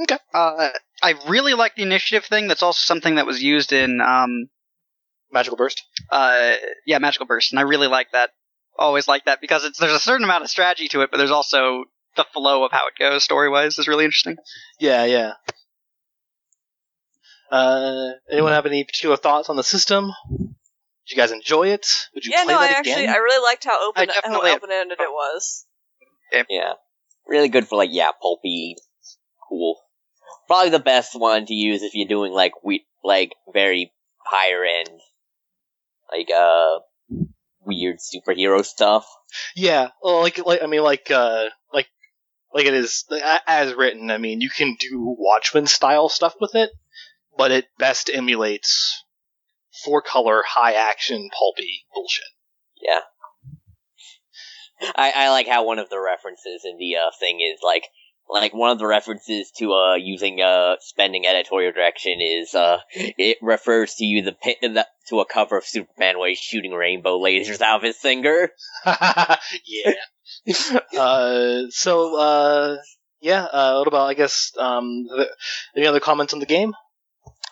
Okay. 0.00 0.18
Uh, 0.32 0.68
I 1.02 1.14
really 1.28 1.54
like 1.54 1.74
the 1.74 1.82
initiative 1.82 2.24
thing. 2.24 2.48
That's 2.48 2.62
also 2.62 2.78
something 2.84 3.16
that 3.16 3.26
was 3.26 3.42
used 3.42 3.72
in 3.72 4.00
um 4.00 4.48
Magical 5.32 5.56
Burst. 5.56 5.82
uh 6.10 6.54
yeah 6.86 6.98
magical 6.98 7.26
burst, 7.26 7.52
and 7.52 7.58
I 7.58 7.62
really 7.62 7.88
like 7.88 8.12
that. 8.12 8.30
Always 8.78 9.08
like 9.08 9.24
that 9.24 9.40
because 9.40 9.64
it's 9.64 9.78
there's 9.78 9.92
a 9.92 9.98
certain 10.00 10.24
amount 10.24 10.44
of 10.44 10.50
strategy 10.50 10.88
to 10.88 11.00
it, 11.02 11.10
but 11.10 11.16
there's 11.18 11.30
also 11.32 11.84
the 12.16 12.24
flow 12.32 12.64
of 12.64 12.72
how 12.72 12.86
it 12.86 12.94
goes 12.98 13.24
story 13.24 13.48
wise 13.48 13.78
is 13.78 13.88
really 13.88 14.04
interesting. 14.04 14.36
Yeah, 14.78 15.04
yeah. 15.04 15.32
Uh, 17.50 18.10
anyone 18.30 18.52
have 18.52 18.66
any 18.66 18.84
particular 18.84 19.16
thoughts 19.16 19.48
on 19.48 19.56
the 19.56 19.64
system? 19.64 20.12
Did 20.28 20.46
you 21.08 21.16
guys 21.16 21.32
enjoy 21.32 21.68
it? 21.68 21.86
Would 22.14 22.24
you 22.24 22.32
Yeah, 22.32 22.44
play 22.44 22.54
no, 22.54 22.60
I 22.60 22.68
that 22.68 22.76
actually. 22.78 23.06
I 23.06 23.16
really 23.16 23.42
liked 23.42 23.64
how 23.64 23.88
open, 23.88 24.08
how 24.22 24.42
open-ended 24.46 24.98
it 25.00 25.10
was. 25.10 25.64
Yeah. 26.50 26.74
Really 27.26 27.48
good 27.48 27.66
for 27.66 27.76
like 27.76 27.88
yeah, 27.92 28.10
pulpy, 28.20 28.76
cool. 29.48 29.80
Probably 30.48 30.70
the 30.70 30.80
best 30.80 31.12
one 31.14 31.46
to 31.46 31.54
use 31.54 31.82
if 31.82 31.94
you're 31.94 32.08
doing 32.08 32.32
like 32.32 32.52
we 32.64 32.86
like 33.04 33.34
very 33.52 33.92
higher 34.24 34.64
end, 34.64 35.00
like 36.10 36.30
uh, 36.30 36.78
weird 37.60 37.98
superhero 37.98 38.64
stuff. 38.64 39.06
Yeah, 39.54 39.90
well, 40.02 40.20
like, 40.20 40.44
like 40.44 40.62
I 40.62 40.66
mean, 40.66 40.82
like, 40.82 41.10
uh, 41.10 41.48
like, 41.72 41.88
like 42.52 42.66
it 42.66 42.74
is 42.74 43.04
as 43.46 43.74
written. 43.74 44.10
I 44.10 44.18
mean, 44.18 44.40
you 44.40 44.50
can 44.50 44.76
do 44.80 45.14
Watchmen 45.18 45.66
style 45.66 46.08
stuff 46.08 46.34
with 46.40 46.54
it, 46.54 46.70
but 47.36 47.50
it 47.50 47.66
best 47.78 48.10
emulates 48.12 49.04
four 49.84 50.02
color, 50.02 50.42
high 50.46 50.72
action, 50.72 51.28
pulpy 51.38 51.84
bullshit. 51.94 52.24
Yeah. 52.82 53.00
I, 54.96 55.12
I 55.14 55.30
like 55.30 55.48
how 55.48 55.64
one 55.64 55.78
of 55.78 55.90
the 55.90 56.00
references 56.00 56.62
in 56.64 56.78
the 56.78 56.96
uh, 56.96 57.10
thing 57.18 57.40
is 57.40 57.60
like 57.62 57.84
like 58.28 58.54
one 58.54 58.70
of 58.70 58.78
the 58.78 58.86
references 58.86 59.50
to 59.56 59.72
uh 59.72 59.94
using 59.94 60.40
uh 60.40 60.76
spending 60.80 61.26
editorial 61.26 61.72
direction 61.72 62.20
is 62.20 62.54
uh 62.54 62.78
it 62.94 63.38
refers 63.42 63.94
to 63.94 64.04
you 64.04 64.22
the, 64.22 64.32
pi- 64.32 64.56
the 64.62 64.86
to 65.08 65.20
a 65.20 65.26
cover 65.26 65.56
of 65.56 65.64
Superman 65.64 66.18
where 66.18 66.28
he's 66.28 66.38
shooting 66.38 66.72
rainbow 66.72 67.18
lasers 67.18 67.60
out 67.60 67.76
of 67.76 67.82
his 67.82 67.96
finger. 67.96 68.50
yeah. 68.86 69.92
uh, 70.98 71.62
so, 71.70 72.18
uh, 72.18 72.76
yeah. 73.20 73.44
Uh, 73.44 73.78
what 73.78 73.88
about? 73.88 74.08
I 74.08 74.14
guess. 74.14 74.52
Um, 74.58 75.04
the, 75.04 75.28
any 75.76 75.86
other 75.86 76.00
comments 76.00 76.34
on 76.34 76.40
the 76.40 76.46
game? 76.46 76.74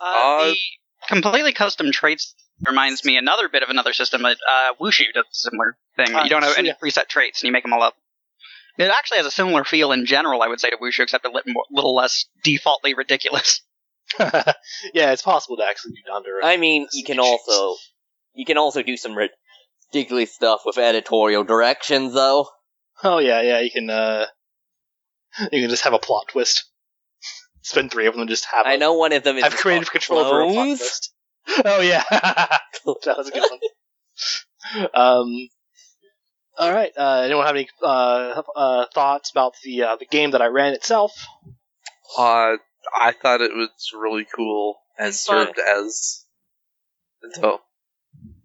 Uh, 0.01 0.05
Uh, 0.05 0.45
the 0.51 0.57
completely 1.09 1.53
custom 1.53 1.93
traits 1.93 2.35
reminds 2.67 3.05
me 3.05 3.17
another 3.17 3.49
bit 3.49 3.63
of 3.63 3.71
another 3.71 3.93
system. 3.93 4.25
Uh, 4.25 4.35
Wushu 4.81 5.05
does 5.15 5.25
a 5.25 5.35
similar 5.35 5.77
thing. 5.97 6.09
Ah, 6.15 6.25
you 6.25 6.31
don't 6.31 6.43
have 6.45 6.59
any 6.59 6.69
yeah. 6.69 6.75
preset 6.83 7.09
traits, 7.09 7.43
and 7.43 7.49
you 7.49 7.53
make 7.53 7.63
them 7.63 7.73
all 7.73 7.83
up. 7.83 7.95
It 8.79 8.91
actually 8.91 9.19
has 9.19 9.27
a 9.27 9.31
similar 9.31 9.65
feel 9.65 9.93
in 9.93 10.07
general, 10.07 10.43
I 10.43 10.49
would 10.49 10.61
say, 10.61 10.71
to 10.71 10.77
Wushu, 10.77 11.01
except 11.01 11.25
a 11.25 11.31
little, 11.31 11.53
more, 11.53 11.65
little 11.71 11.95
less 11.95 12.27
defaultly 12.45 12.95
ridiculous. 12.95 13.63
yeah, 14.21 14.53
it's 14.95 15.23
possible 15.23 15.57
to 15.57 15.65
actually 15.65 15.93
do 15.93 16.13
under. 16.15 16.41
I 16.43 16.57
mean, 16.57 16.87
you 16.93 17.05
can 17.05 17.19
also 17.19 17.77
you 18.35 18.45
can 18.45 18.59
also 18.59 18.83
do 18.83 18.97
some 18.97 19.17
ridiculous 19.93 20.35
stuff 20.35 20.63
with 20.65 20.79
editorial 20.79 21.45
directions 21.45 22.15
though. 22.15 22.49
Oh 23.03 23.19
yeah, 23.19 23.43
yeah. 23.43 23.61
You 23.61 23.71
can. 23.71 23.91
Uh, 23.91 24.27
you 25.53 25.61
can 25.63 25.71
just 25.71 25.85
have 25.85 25.93
a 25.93 25.99
plot 25.99 26.29
twist. 26.29 26.71
Spend 27.63 27.91
three 27.91 28.07
of 28.07 28.15
them 28.15 28.21
and 28.23 28.31
just 28.31 28.45
have. 28.47 28.65
I 28.65 28.75
a- 28.75 28.79
know 28.79 28.95
one 28.95 29.13
of 29.13 29.25
them 29.25 29.37
is 29.37 29.45
I've 29.45 29.57
creative 29.57 29.91
control 29.91 30.21
over 30.21 30.43
a 30.43 30.53
plot 30.53 30.67
twist. 30.67 31.13
Oh 31.65 31.81
yeah, 31.81 32.03
that 32.11 33.17
was 33.17 33.29
a 33.29 33.31
good 33.31 33.45
one. 33.49 34.89
Um. 34.95 35.49
All 36.59 36.73
right. 36.73 36.93
Uh, 36.97 37.23
anyone 37.25 37.47
have 37.47 37.57
any 37.57 37.69
uh, 37.83 38.43
uh, 38.55 38.87
thoughts 38.95 39.31
about 39.31 39.55
the 39.63 39.83
uh, 39.83 39.97
the 39.97 40.07
game 40.07 40.31
that 40.31 40.43
I 40.43 40.47
ran 40.47 40.73
itself? 40.73 41.13
Uh, 42.17 42.57
I 42.95 43.13
thought 43.13 43.41
it 43.41 43.55
was 43.55 43.71
really 43.95 44.27
cool 44.35 44.77
and 44.99 45.09
It's 45.09 45.25
fun. 45.27 45.47
served 45.47 45.59
as 45.59 46.25
so. 47.33 47.61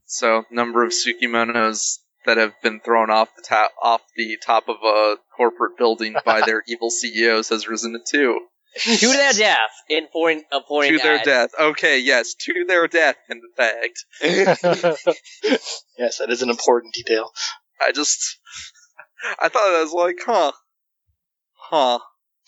So 0.06 0.44
number 0.52 0.84
of 0.84 0.92
Sukimonos 0.92 2.00
that 2.26 2.38
have 2.38 2.54
been 2.62 2.82
thrown 2.82 3.10
off 3.10 3.30
the 3.36 3.44
top 3.44 3.72
off 3.82 4.02
the 4.16 4.38
top 4.46 4.68
of 4.68 4.76
a 4.84 5.16
corporate 5.38 5.78
building 5.78 6.16
by 6.26 6.42
their 6.46 6.64
evil 6.68 6.90
CEOs 6.90 7.50
has 7.50 7.68
risen 7.68 7.94
to 7.94 8.00
two. 8.06 8.40
to 8.98 9.08
their 9.08 9.34
death 9.34 9.72
in 9.90 10.08
point 10.08 10.44
a 10.52 10.60
point 10.62 10.90
to 10.92 10.98
their 10.98 11.16
at- 11.20 11.26
death. 11.26 11.50
Okay, 11.60 12.00
yes, 12.00 12.34
to 12.36 12.66
their 12.68 12.88
death. 12.88 13.16
In 13.30 13.42
fact, 13.56 14.06
yes, 15.98 16.18
that 16.18 16.28
is 16.30 16.42
an 16.42 16.50
important 16.50 16.94
detail. 16.94 17.32
I 17.82 17.92
just 17.92 18.40
I 19.40 19.50
thought 19.50 19.64
I 19.76 19.82
was 19.84 19.94
like, 19.94 20.18
huh, 20.26 20.52
huh. 21.56 22.00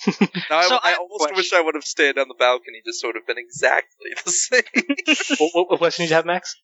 Now, 0.49 0.61
So 0.63 0.75
I, 0.75 0.91
I 0.91 0.91
I 0.91 0.95
almost 0.95 1.19
question. 1.19 1.35
wish 1.37 1.53
I 1.53 1.61
would 1.61 1.75
have 1.75 1.83
stayed 1.83 2.17
on 2.17 2.27
the 2.27 2.35
balcony 2.37 2.81
just 2.85 2.99
so 3.01 3.07
it 3.07 3.15
would 3.15 3.21
have 3.21 3.27
been 3.27 3.37
exactly 3.37 4.11
the 4.25 4.31
same. 5.27 5.37
what, 5.39 5.51
what, 5.53 5.69
what 5.71 5.77
question 5.79 6.03
did 6.03 6.09
you 6.09 6.15
have, 6.15 6.25
Max? 6.25 6.55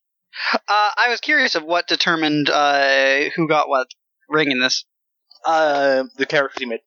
Uh, 0.54 0.58
I 0.98 1.08
was 1.10 1.20
curious 1.22 1.56
of 1.56 1.64
what 1.64 1.88
determined 1.88 2.50
uh, 2.50 3.30
who 3.36 3.48
got 3.48 3.70
what 3.70 3.88
ring 4.30 4.52
in 4.52 4.60
this. 4.60 4.86
Uh, 5.46 6.04
the 6.18 6.26
characters 6.26 6.62
you 6.62 6.68
made. 6.68 6.82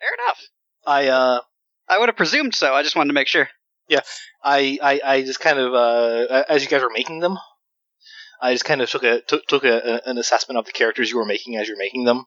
Fair 0.00 0.10
enough. 0.26 0.40
I 0.86 1.08
uh, 1.08 1.40
I 1.88 1.98
would 1.98 2.08
have 2.08 2.16
presumed 2.16 2.54
so. 2.54 2.72
I 2.74 2.82
just 2.82 2.96
wanted 2.96 3.08
to 3.08 3.14
make 3.14 3.28
sure. 3.28 3.48
Yeah, 3.88 4.00
I, 4.42 4.78
I, 4.82 5.00
I 5.04 5.22
just 5.22 5.40
kind 5.40 5.58
of 5.58 5.74
uh, 5.74 6.44
as 6.48 6.62
you 6.62 6.68
guys 6.68 6.82
were 6.82 6.90
making 6.90 7.18
them, 7.20 7.36
I 8.42 8.52
just 8.52 8.64
kind 8.64 8.80
of 8.80 8.88
took 8.90 9.02
a 9.02 9.20
took, 9.22 9.46
took 9.46 9.64
a, 9.64 9.76
a- 10.04 10.10
an 10.10 10.18
assessment 10.18 10.58
of 10.58 10.64
the 10.66 10.72
characters 10.72 11.10
you 11.10 11.18
were 11.18 11.24
making 11.26 11.56
as 11.56 11.68
you're 11.68 11.76
making 11.78 12.04
them, 12.04 12.24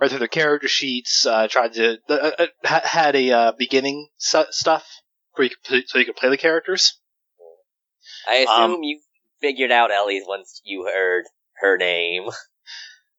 read 0.00 0.10
through 0.10 0.18
their 0.20 0.28
character 0.28 0.68
sheets, 0.68 1.26
uh, 1.26 1.48
tried 1.48 1.74
to 1.74 1.98
uh, 2.08 2.30
uh, 2.38 2.46
had 2.84 3.14
a 3.16 3.30
uh, 3.30 3.52
beginning 3.58 4.08
stuff 4.18 4.86
where 5.34 5.46
you 5.48 5.54
could 5.64 5.88
so 5.88 5.98
you 5.98 6.04
could 6.06 6.16
play 6.16 6.30
the 6.30 6.36
characters. 6.36 6.98
I 8.28 8.36
assume 8.36 8.72
Um, 8.76 8.82
you 8.82 9.00
figured 9.40 9.70
out 9.72 9.90
Ellie's 9.90 10.24
once 10.26 10.60
you 10.64 10.84
heard 10.84 11.24
her 11.60 11.76
name. 11.76 12.24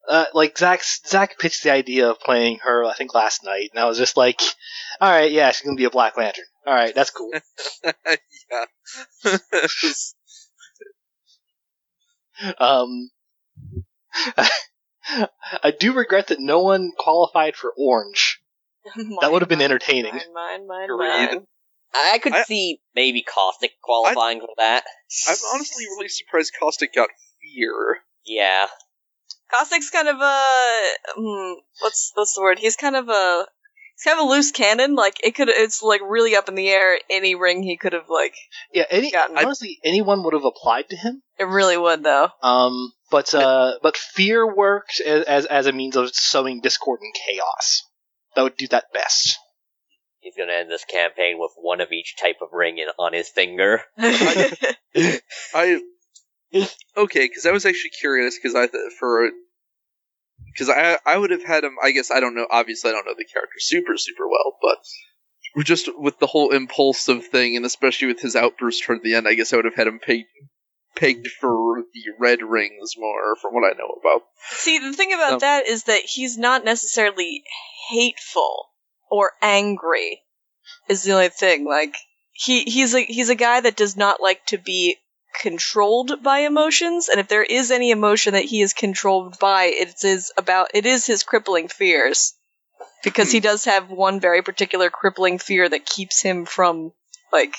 Uh, 0.08 0.24
like 0.34 0.58
Zach 0.58 0.82
Zach 0.82 1.38
pitched 1.38 1.62
the 1.62 1.70
idea 1.70 2.10
of 2.10 2.18
playing 2.18 2.58
her 2.64 2.84
I 2.84 2.92
think 2.92 3.14
last 3.14 3.44
night, 3.44 3.68
and 3.72 3.78
I 3.80 3.86
was 3.86 3.96
just 3.98 4.16
like, 4.16 4.40
all 5.00 5.08
right, 5.08 5.30
yeah, 5.30 5.52
she's 5.52 5.64
gonna 5.64 5.76
be 5.76 5.84
a 5.84 5.90
Black 5.90 6.16
Lantern. 6.16 6.44
All 6.66 6.74
right, 6.74 6.92
that's 6.92 7.10
cool. 7.10 7.30
yeah. 7.84 8.64
Um, 12.58 13.10
I 15.62 15.70
do 15.78 15.92
regret 15.92 16.28
that 16.28 16.40
no 16.40 16.60
one 16.60 16.92
qualified 16.96 17.56
for 17.56 17.72
Orange. 17.76 18.40
That 19.20 19.30
would 19.30 19.42
have 19.42 19.48
been 19.48 19.62
entertaining. 19.62 20.14
Mine, 20.14 20.66
mine, 20.66 20.66
mine, 20.66 20.98
mine. 20.98 21.46
I 21.94 22.18
could 22.18 22.32
I- 22.32 22.42
see 22.42 22.80
maybe 22.94 23.22
Caustic 23.22 23.72
qualifying 23.80 24.40
for 24.40 24.48
that. 24.56 24.84
I'm 25.28 25.36
honestly 25.54 25.84
really 25.84 26.08
surprised 26.08 26.52
Caustic 26.58 26.94
got 26.94 27.10
fear. 27.40 27.98
Yeah. 28.24 28.66
Caustic's 29.50 29.90
kind 29.90 30.08
of 30.08 30.16
a 30.20 30.82
hmm, 31.14 31.52
what's 31.80 32.12
what's 32.14 32.34
the 32.34 32.40
word? 32.40 32.58
He's 32.58 32.76
kind 32.76 32.96
of 32.96 33.08
a 33.08 33.46
he's 34.02 34.10
kind 34.10 34.20
of 34.20 34.26
a 34.26 34.30
loose 34.30 34.50
cannon. 34.50 34.94
Like 34.94 35.16
it 35.24 35.34
could, 35.34 35.48
it's 35.48 35.82
like 35.82 36.00
really 36.06 36.36
up 36.36 36.48
in 36.48 36.54
the 36.54 36.68
air. 36.68 36.98
Any 37.10 37.34
ring 37.34 37.62
he 37.62 37.76
could 37.76 37.92
have 37.92 38.08
like 38.08 38.34
Yeah, 38.72 38.84
any, 38.90 39.10
Yeah, 39.12 39.26
I- 39.34 39.44
honestly, 39.44 39.78
anyone 39.84 40.22
would 40.24 40.34
have 40.34 40.44
applied 40.44 40.88
to 40.90 40.96
him. 40.96 41.22
it 41.38 41.44
really 41.44 41.76
would 41.76 42.02
though. 42.02 42.28
Um, 42.42 42.92
but 43.10 43.34
uh, 43.34 43.74
but 43.82 43.96
fear 43.96 44.46
worked 44.54 45.00
as, 45.00 45.24
as 45.24 45.46
as 45.46 45.66
a 45.66 45.72
means 45.72 45.96
of 45.96 46.14
sowing 46.14 46.60
discord 46.60 47.00
and 47.02 47.12
chaos. 47.14 47.82
That 48.34 48.42
would 48.42 48.56
do 48.56 48.68
that 48.68 48.84
best. 48.94 49.38
He's 50.20 50.34
gonna 50.36 50.52
end 50.52 50.70
this 50.70 50.84
campaign 50.84 51.36
with 51.38 51.50
one 51.56 51.80
of 51.80 51.92
each 51.92 52.14
type 52.16 52.36
of 52.40 52.48
ring 52.52 52.78
in, 52.78 52.86
on 52.98 53.12
his 53.12 53.28
finger. 53.28 53.82
I 53.98 55.80
okay, 56.96 57.26
because 57.26 57.46
I 57.46 57.50
was 57.50 57.66
actually 57.66 57.90
curious 57.90 58.36
because 58.38 58.54
I 58.54 58.66
th- 58.66 58.92
for 58.98 59.30
because 60.52 60.68
I 60.68 60.98
I 61.04 61.16
would 61.16 61.30
have 61.30 61.44
had 61.44 61.64
him. 61.64 61.76
I 61.82 61.90
guess 61.90 62.10
I 62.10 62.20
don't 62.20 62.34
know. 62.34 62.46
Obviously, 62.50 62.90
I 62.90 62.92
don't 62.92 63.06
know 63.06 63.14
the 63.16 63.24
character 63.24 63.58
super 63.58 63.96
super 63.96 64.28
well, 64.28 64.56
but 64.60 65.64
just 65.64 65.88
with 65.96 66.18
the 66.18 66.26
whole 66.26 66.50
impulsive 66.52 67.26
thing, 67.26 67.56
and 67.56 67.66
especially 67.66 68.08
with 68.08 68.20
his 68.20 68.36
outburst 68.36 68.84
toward 68.84 69.02
the 69.02 69.14
end, 69.14 69.28
I 69.28 69.34
guess 69.34 69.52
I 69.52 69.56
would 69.56 69.64
have 69.64 69.74
had 69.74 69.86
him 69.86 70.00
pegged 70.00 70.26
pegged 70.94 71.28
for 71.40 71.82
the 71.92 72.02
red 72.18 72.42
rings 72.42 72.94
more, 72.96 73.36
from 73.40 73.54
what 73.54 73.64
I 73.64 73.76
know 73.76 73.98
about. 74.00 74.22
See, 74.50 74.78
the 74.78 74.92
thing 74.92 75.12
about 75.12 75.34
Um, 75.34 75.38
that 75.40 75.66
is 75.66 75.84
that 75.84 76.02
he's 76.04 76.36
not 76.38 76.64
necessarily 76.64 77.42
hateful 77.90 78.66
or 79.10 79.32
angry. 79.40 80.22
Is 80.88 81.02
the 81.02 81.12
only 81.12 81.28
thing. 81.28 81.64
Like 81.64 81.94
he 82.32 82.62
he's 82.64 82.94
a 82.94 83.00
he's 83.00 83.28
a 83.28 83.34
guy 83.34 83.60
that 83.60 83.76
does 83.76 83.96
not 83.96 84.22
like 84.22 84.44
to 84.46 84.58
be 84.58 84.96
controlled 85.32 86.22
by 86.22 86.40
emotions, 86.40 87.08
and 87.08 87.20
if 87.20 87.28
there 87.28 87.42
is 87.42 87.70
any 87.70 87.90
emotion 87.90 88.34
that 88.34 88.44
he 88.44 88.62
is 88.62 88.72
controlled 88.72 89.38
by, 89.38 89.64
it 89.64 90.04
is 90.04 90.32
about 90.36 90.70
it 90.74 90.86
is 90.86 91.06
his 91.06 91.22
crippling 91.22 91.68
fears. 91.68 92.34
Because 93.04 93.32
he 93.32 93.38
hmm. 93.38 93.44
does 93.44 93.64
have 93.64 93.90
one 93.90 94.20
very 94.20 94.42
particular 94.42 94.90
crippling 94.90 95.38
fear 95.38 95.68
that 95.68 95.86
keeps 95.86 96.22
him 96.22 96.46
from 96.46 96.92
like 97.32 97.56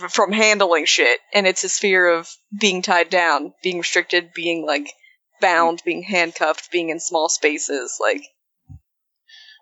f- 0.00 0.12
from 0.12 0.32
handling 0.32 0.84
shit, 0.84 1.20
and 1.32 1.46
it's 1.46 1.62
his 1.62 1.78
fear 1.78 2.08
of 2.08 2.28
being 2.58 2.82
tied 2.82 3.10
down, 3.10 3.54
being 3.62 3.78
restricted, 3.78 4.32
being 4.32 4.64
like 4.66 4.92
bound, 5.40 5.82
being 5.84 6.02
handcuffed, 6.02 6.70
being 6.70 6.90
in 6.90 7.00
small 7.00 7.28
spaces. 7.28 7.98
Like, 8.00 8.22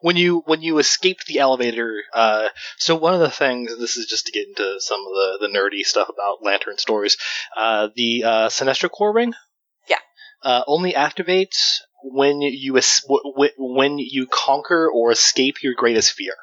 when 0.05 0.17
you 0.17 0.43
when 0.45 0.61
you 0.61 0.77
escape 0.79 1.21
the 1.27 1.39
elevator 1.39 2.03
uh 2.13 2.49
so 2.77 2.95
one 2.95 3.15
of 3.15 3.21
the 3.21 3.31
things 3.31 3.77
this 3.79 3.97
is 3.97 4.05
just 4.07 4.27
to 4.27 4.33
get 4.33 4.47
into 4.47 4.77
some 4.81 5.01
of 5.01 5.13
the 5.15 5.39
the 5.47 5.59
nerdy 5.59 5.83
stuff 5.83 6.09
about 6.11 6.43
lantern 6.43 6.77
stories 6.77 7.17
uh 7.57 7.89
the 7.97 8.23
uh 8.25 8.49
Sinestro 8.49 8.91
Corps 8.91 9.15
ring 9.15 9.33
Yeah. 9.89 9.97
uh 10.43 10.63
only 10.67 10.93
activates 10.93 11.79
when 12.03 12.43
you 12.43 12.77
es- 12.77 13.03
w- 13.09 13.33
w- 13.35 13.55
when 13.79 13.99
you 13.99 14.27
conquer 14.27 14.91
or 14.91 15.11
escape 15.11 15.63
your 15.63 15.73
greatest 15.75 16.13
fear 16.13 16.35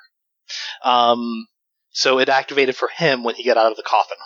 um 0.84 1.46
so 1.92 2.18
it 2.20 2.30
activated 2.30 2.76
for 2.76 2.88
him 2.88 3.24
when 3.24 3.36
he 3.36 3.44
got 3.44 3.58
out 3.58 3.72
of 3.72 3.78
the 3.78 3.84
coffin 3.84 4.18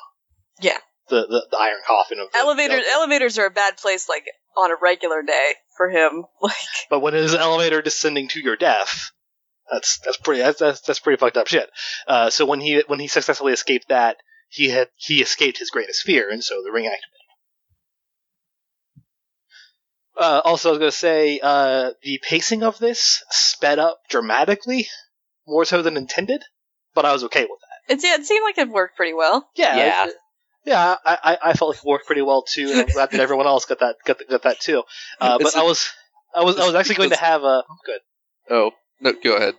Yeah. 0.61 0.77
the 1.09 1.27
the, 1.27 1.47
the 1.51 1.57
iron 1.57 1.81
coffin 1.85 2.19
of 2.19 2.31
the, 2.31 2.37
elevators, 2.37 2.85
elevators 2.93 3.37
are 3.37 3.47
a 3.47 3.51
bad 3.51 3.75
place. 3.77 4.07
Like 4.07 4.25
on 4.57 4.71
a 4.71 4.75
regular 4.81 5.21
day 5.21 5.51
for 5.75 5.89
him. 5.89 6.23
Like, 6.41 6.53
But 6.89 7.01
when 7.01 7.13
it 7.13 7.23
is 7.23 7.33
an 7.33 7.41
elevator 7.41 7.81
descending 7.81 8.29
to 8.29 8.39
your 8.39 8.55
death, 8.55 9.11
that's 9.71 9.99
that's 9.99 10.17
pretty 10.17 10.41
that's 10.41 10.59
that's, 10.59 10.81
that's 10.81 10.99
pretty 10.99 11.19
fucked 11.19 11.37
up 11.37 11.47
shit. 11.47 11.69
Uh, 12.07 12.29
so 12.29 12.45
when 12.45 12.59
he 12.61 12.83
when 12.87 12.99
he 12.99 13.07
successfully 13.07 13.53
escaped 13.53 13.89
that, 13.89 14.17
he 14.49 14.69
had 14.69 14.89
he 14.95 15.21
escaped 15.21 15.57
his 15.57 15.69
greatest 15.69 16.01
fear, 16.03 16.29
and 16.29 16.43
so 16.43 16.61
the 16.63 16.71
ring 16.71 16.85
activated. 16.85 17.01
Uh, 20.17 20.41
also, 20.45 20.69
I 20.69 20.71
was 20.71 20.79
going 20.79 20.91
to 20.91 20.97
say 20.97 21.39
uh, 21.43 21.91
the 22.01 22.19
pacing 22.23 22.63
of 22.63 22.79
this 22.79 23.21
sped 23.31 23.79
up 23.79 23.99
dramatically, 24.09 24.87
more 25.45 25.65
so 25.65 25.81
than 25.81 25.97
intended, 25.97 26.41
but 26.93 27.03
I 27.05 27.11
was 27.11 27.25
okay 27.25 27.41
with 27.41 27.59
that. 27.59 27.93
It's, 27.93 28.03
yeah, 28.03 28.15
it 28.15 28.25
seemed 28.25 28.43
like 28.45 28.57
it 28.57 28.69
worked 28.69 28.95
pretty 28.95 29.13
well. 29.13 29.49
Yeah, 29.55 29.75
Yeah. 29.75 30.05
it- 30.07 30.15
yeah. 30.65 30.95
I, 31.05 31.17
I, 31.23 31.37
I 31.49 31.53
felt 31.53 31.71
like 31.75 31.83
it 31.83 31.87
worked 31.87 32.07
pretty 32.07 32.21
well 32.23 32.41
too, 32.43 32.69
and 32.71 32.79
I'm 32.79 32.85
glad 32.87 33.11
that 33.11 33.19
everyone 33.19 33.45
else 33.45 33.65
got 33.65 33.79
that 33.81 33.97
got, 34.05 34.17
got 34.29 34.41
that 34.43 34.59
too. 34.61 34.83
Uh, 35.19 35.37
but 35.37 35.47
It's 35.47 35.55
I 35.55 35.61
a- 35.61 35.65
was 35.65 35.89
I 36.35 36.43
was 36.43 36.57
I 36.57 36.65
was 36.65 36.73
actually 36.75 36.95
going 36.95 37.09
to 37.11 37.17
have 37.17 37.43
a 37.43 37.63
good. 37.85 37.99
Oh 38.49 38.71
no, 38.99 39.13
go 39.23 39.35
ahead. 39.35 39.55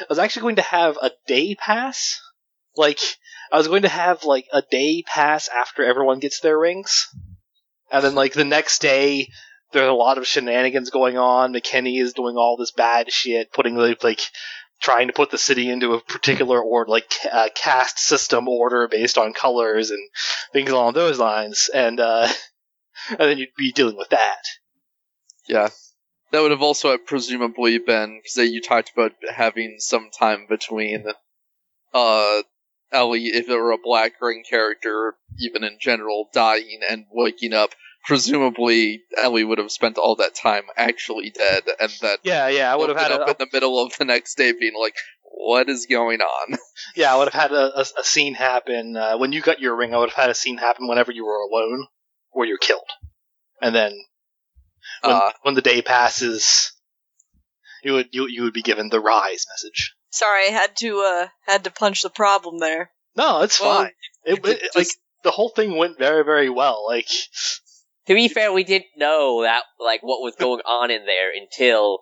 I 0.00 0.06
was 0.08 0.18
actually 0.18 0.42
going 0.42 0.56
to 0.56 0.62
have 0.62 0.98
a 1.00 1.10
day 1.26 1.54
pass. 1.54 2.20
Like 2.76 2.98
I 3.52 3.58
was 3.58 3.68
going 3.68 3.82
to 3.82 3.88
have 3.88 4.24
like 4.24 4.46
a 4.52 4.62
day 4.62 5.02
pass 5.06 5.48
after 5.48 5.84
everyone 5.84 6.20
gets 6.20 6.40
their 6.40 6.58
rings, 6.58 7.08
and 7.90 8.04
then 8.04 8.14
like 8.14 8.32
the 8.32 8.44
next 8.44 8.80
day 8.80 9.28
there's 9.72 9.88
a 9.88 9.92
lot 9.92 10.18
of 10.18 10.26
shenanigans 10.26 10.90
going 10.90 11.16
on. 11.16 11.52
McKinney 11.52 12.00
is 12.00 12.12
doing 12.12 12.36
all 12.36 12.56
this 12.56 12.72
bad 12.72 13.10
shit, 13.12 13.52
putting 13.52 13.76
like, 13.76 14.02
like 14.02 14.20
trying 14.80 15.06
to 15.08 15.12
put 15.12 15.30
the 15.30 15.38
city 15.38 15.70
into 15.70 15.94
a 15.94 16.00
particular 16.00 16.60
order, 16.60 16.90
like 16.90 17.12
uh, 17.30 17.48
caste 17.54 17.98
system 17.98 18.48
order 18.48 18.88
based 18.88 19.18
on 19.18 19.32
colors 19.32 19.90
and 19.90 20.00
things 20.52 20.70
along 20.70 20.94
those 20.94 21.18
lines, 21.18 21.70
and 21.72 22.00
uh, 22.00 22.28
and 23.10 23.18
then 23.18 23.38
you'd 23.38 23.54
be 23.56 23.72
dealing 23.72 23.96
with 23.96 24.10
that. 24.10 24.42
Yeah, 25.48 25.68
that 26.32 26.40
would 26.40 26.50
have 26.50 26.62
also 26.62 26.96
presumably 26.98 27.78
been 27.78 28.20
because 28.22 28.50
you 28.50 28.60
talked 28.60 28.92
about 28.92 29.12
having 29.34 29.76
some 29.78 30.10
time 30.10 30.46
between 30.48 31.04
uh 31.92 32.42
Ellie, 32.92 33.26
if 33.26 33.48
it 33.48 33.56
were 33.56 33.70
a 33.72 33.78
black 33.78 34.14
ring 34.20 34.42
character, 34.48 35.14
even 35.38 35.62
in 35.62 35.78
general, 35.80 36.28
dying 36.32 36.80
and 36.88 37.06
waking 37.12 37.52
up. 37.52 37.70
Presumably, 38.04 39.02
Ellie 39.16 39.44
would 39.44 39.58
have 39.58 39.70
spent 39.70 39.98
all 39.98 40.16
that 40.16 40.34
time 40.34 40.64
actually 40.76 41.30
dead, 41.30 41.64
and 41.78 41.92
that 42.00 42.20
Yeah, 42.22 42.48
yeah, 42.48 42.72
I 42.72 42.76
would 42.76 42.88
have 42.88 42.98
had 42.98 43.10
woken 43.10 43.28
a, 43.28 43.30
up 43.30 43.40
in 43.40 43.46
the 43.46 43.56
middle 43.56 43.84
of 43.84 43.96
the 43.98 44.06
next 44.06 44.36
day 44.36 44.52
being 44.52 44.72
like, 44.74 44.96
"What 45.22 45.68
is 45.68 45.86
going 45.86 46.20
on?" 46.20 46.58
Yeah, 46.96 47.14
I 47.14 47.18
would 47.18 47.30
have 47.30 47.40
had 47.40 47.52
a, 47.52 47.78
a, 47.78 47.84
a 47.98 48.04
scene 48.04 48.34
happen 48.34 48.96
uh, 48.96 49.18
when 49.18 49.32
you 49.32 49.42
got 49.42 49.60
your 49.60 49.76
ring. 49.76 49.94
I 49.94 49.98
would 49.98 50.08
have 50.08 50.16
had 50.16 50.30
a 50.30 50.34
scene 50.34 50.56
happen 50.56 50.88
whenever 50.88 51.12
you 51.12 51.26
were 51.26 51.36
alone, 51.42 51.86
where 52.30 52.48
you're 52.48 52.58
killed, 52.58 52.88
and 53.60 53.74
then 53.74 53.92
when, 55.02 55.14
Uh, 55.14 55.32
when 55.42 55.54
the 55.54 55.62
day 55.62 55.82
passes, 55.82 56.72
you 57.82 57.92
would 57.94 58.08
you, 58.12 58.26
you 58.28 58.42
would 58.44 58.52
be 58.52 58.62
given 58.62 58.88
the 58.88 59.00
rise 59.00 59.46
message. 59.52 59.94
Sorry, 60.10 60.48
I 60.48 60.50
had 60.50 60.76
to 60.78 61.00
uh 61.00 61.28
had 61.46 61.64
to 61.64 61.70
punch 61.70 62.02
the 62.02 62.10
problem 62.10 62.58
there. 62.58 62.90
No, 63.16 63.42
it's 63.42 63.60
Well, 63.60 63.78
fine. 63.84 63.92
It, 64.24 64.34
you 64.36 64.40
could 64.42 64.62
it- 64.62 64.76
like 64.76 64.88
the 65.22 65.30
whole 65.30 65.50
thing 65.50 65.76
went 65.76 65.98
very 65.98 66.24
very 66.24 66.50
well. 66.50 66.86
Like 66.86 67.08
To 68.06 68.14
be 68.14 68.28
fair, 68.28 68.52
we 68.52 68.64
didn't 68.64 68.96
know 68.96 69.42
that 69.42 69.64
like 69.78 70.02
what 70.02 70.20
was 70.22 70.34
going 70.36 70.60
on 70.66 70.90
in 70.90 71.06
there 71.06 71.30
until 71.34 72.00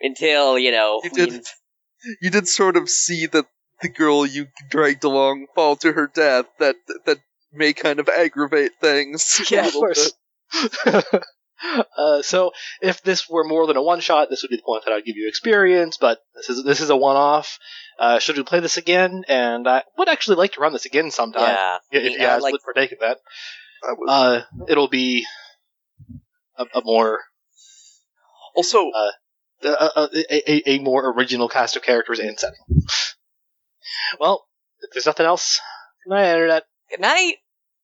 until 0.00 0.58
you 0.58 0.70
know 0.72 1.00
You 1.04 1.10
did. 1.10 1.44
you 2.20 2.30
did 2.30 2.48
sort 2.48 2.76
of 2.76 2.88
see 2.88 3.26
that 3.26 3.46
the 3.80 3.88
girl 3.88 4.26
you 4.26 4.48
dragged 4.70 5.04
along 5.04 5.46
fall 5.54 5.76
to 5.76 5.92
her 5.92 6.10
death. 6.12 6.46
That 6.58 6.76
that 7.06 7.18
may 7.52 7.72
kind 7.72 8.00
of 8.00 8.08
aggravate 8.08 8.72
things. 8.80 9.40
Yeah, 9.50 9.66
of 9.66 9.72
course. 9.72 10.12
bit. 11.62 11.86
uh, 11.98 12.22
so 12.22 12.52
if 12.80 13.02
this 13.02 13.28
were 13.28 13.44
more 13.44 13.66
than 13.66 13.76
a 13.76 13.82
one 13.82 14.00
shot, 14.00 14.28
this 14.30 14.42
would 14.42 14.50
be 14.50 14.56
the 14.56 14.62
point 14.62 14.84
that 14.84 14.92
I'd 14.92 15.04
give 15.04 15.16
you 15.16 15.28
experience. 15.28 15.96
But 16.00 16.18
this 16.34 16.48
is 16.50 16.64
this 16.64 16.80
is 16.80 16.90
a 16.90 16.96
one 16.96 17.16
off. 17.16 17.58
Uh, 17.98 18.18
should 18.18 18.36
we 18.36 18.42
play 18.44 18.60
this 18.60 18.76
again? 18.76 19.24
And 19.28 19.66
I 19.68 19.82
would 19.96 20.08
actually 20.08 20.36
like 20.36 20.52
to 20.52 20.60
run 20.60 20.72
this 20.72 20.86
again 20.86 21.10
sometime. 21.10 21.42
yeah, 21.42 21.78
if 22.00 22.12
you 22.12 22.18
guys 22.18 22.42
like 22.42 22.52
would 22.52 22.62
partake 22.62 22.92
of 22.92 23.00
that. 23.00 23.18
I 23.82 23.92
would- 23.96 24.08
Uh, 24.08 24.42
it'll 24.68 24.88
be 24.88 25.26
a, 26.56 26.64
a 26.74 26.82
more 26.84 27.20
also, 28.54 28.90
a, 28.90 29.10
a, 29.62 30.08
a, 30.30 30.70
a 30.70 30.78
more 30.80 31.12
original 31.12 31.48
cast 31.48 31.76
of 31.76 31.82
characters 31.82 32.18
and 32.18 32.38
setting. 32.38 32.58
Well, 34.18 34.44
if 34.80 34.90
there's 34.92 35.06
nothing 35.06 35.26
else, 35.26 35.60
good 36.04 36.14
night, 36.14 36.32
internet. 36.32 36.64
Good 36.90 37.00
night. 37.00 37.34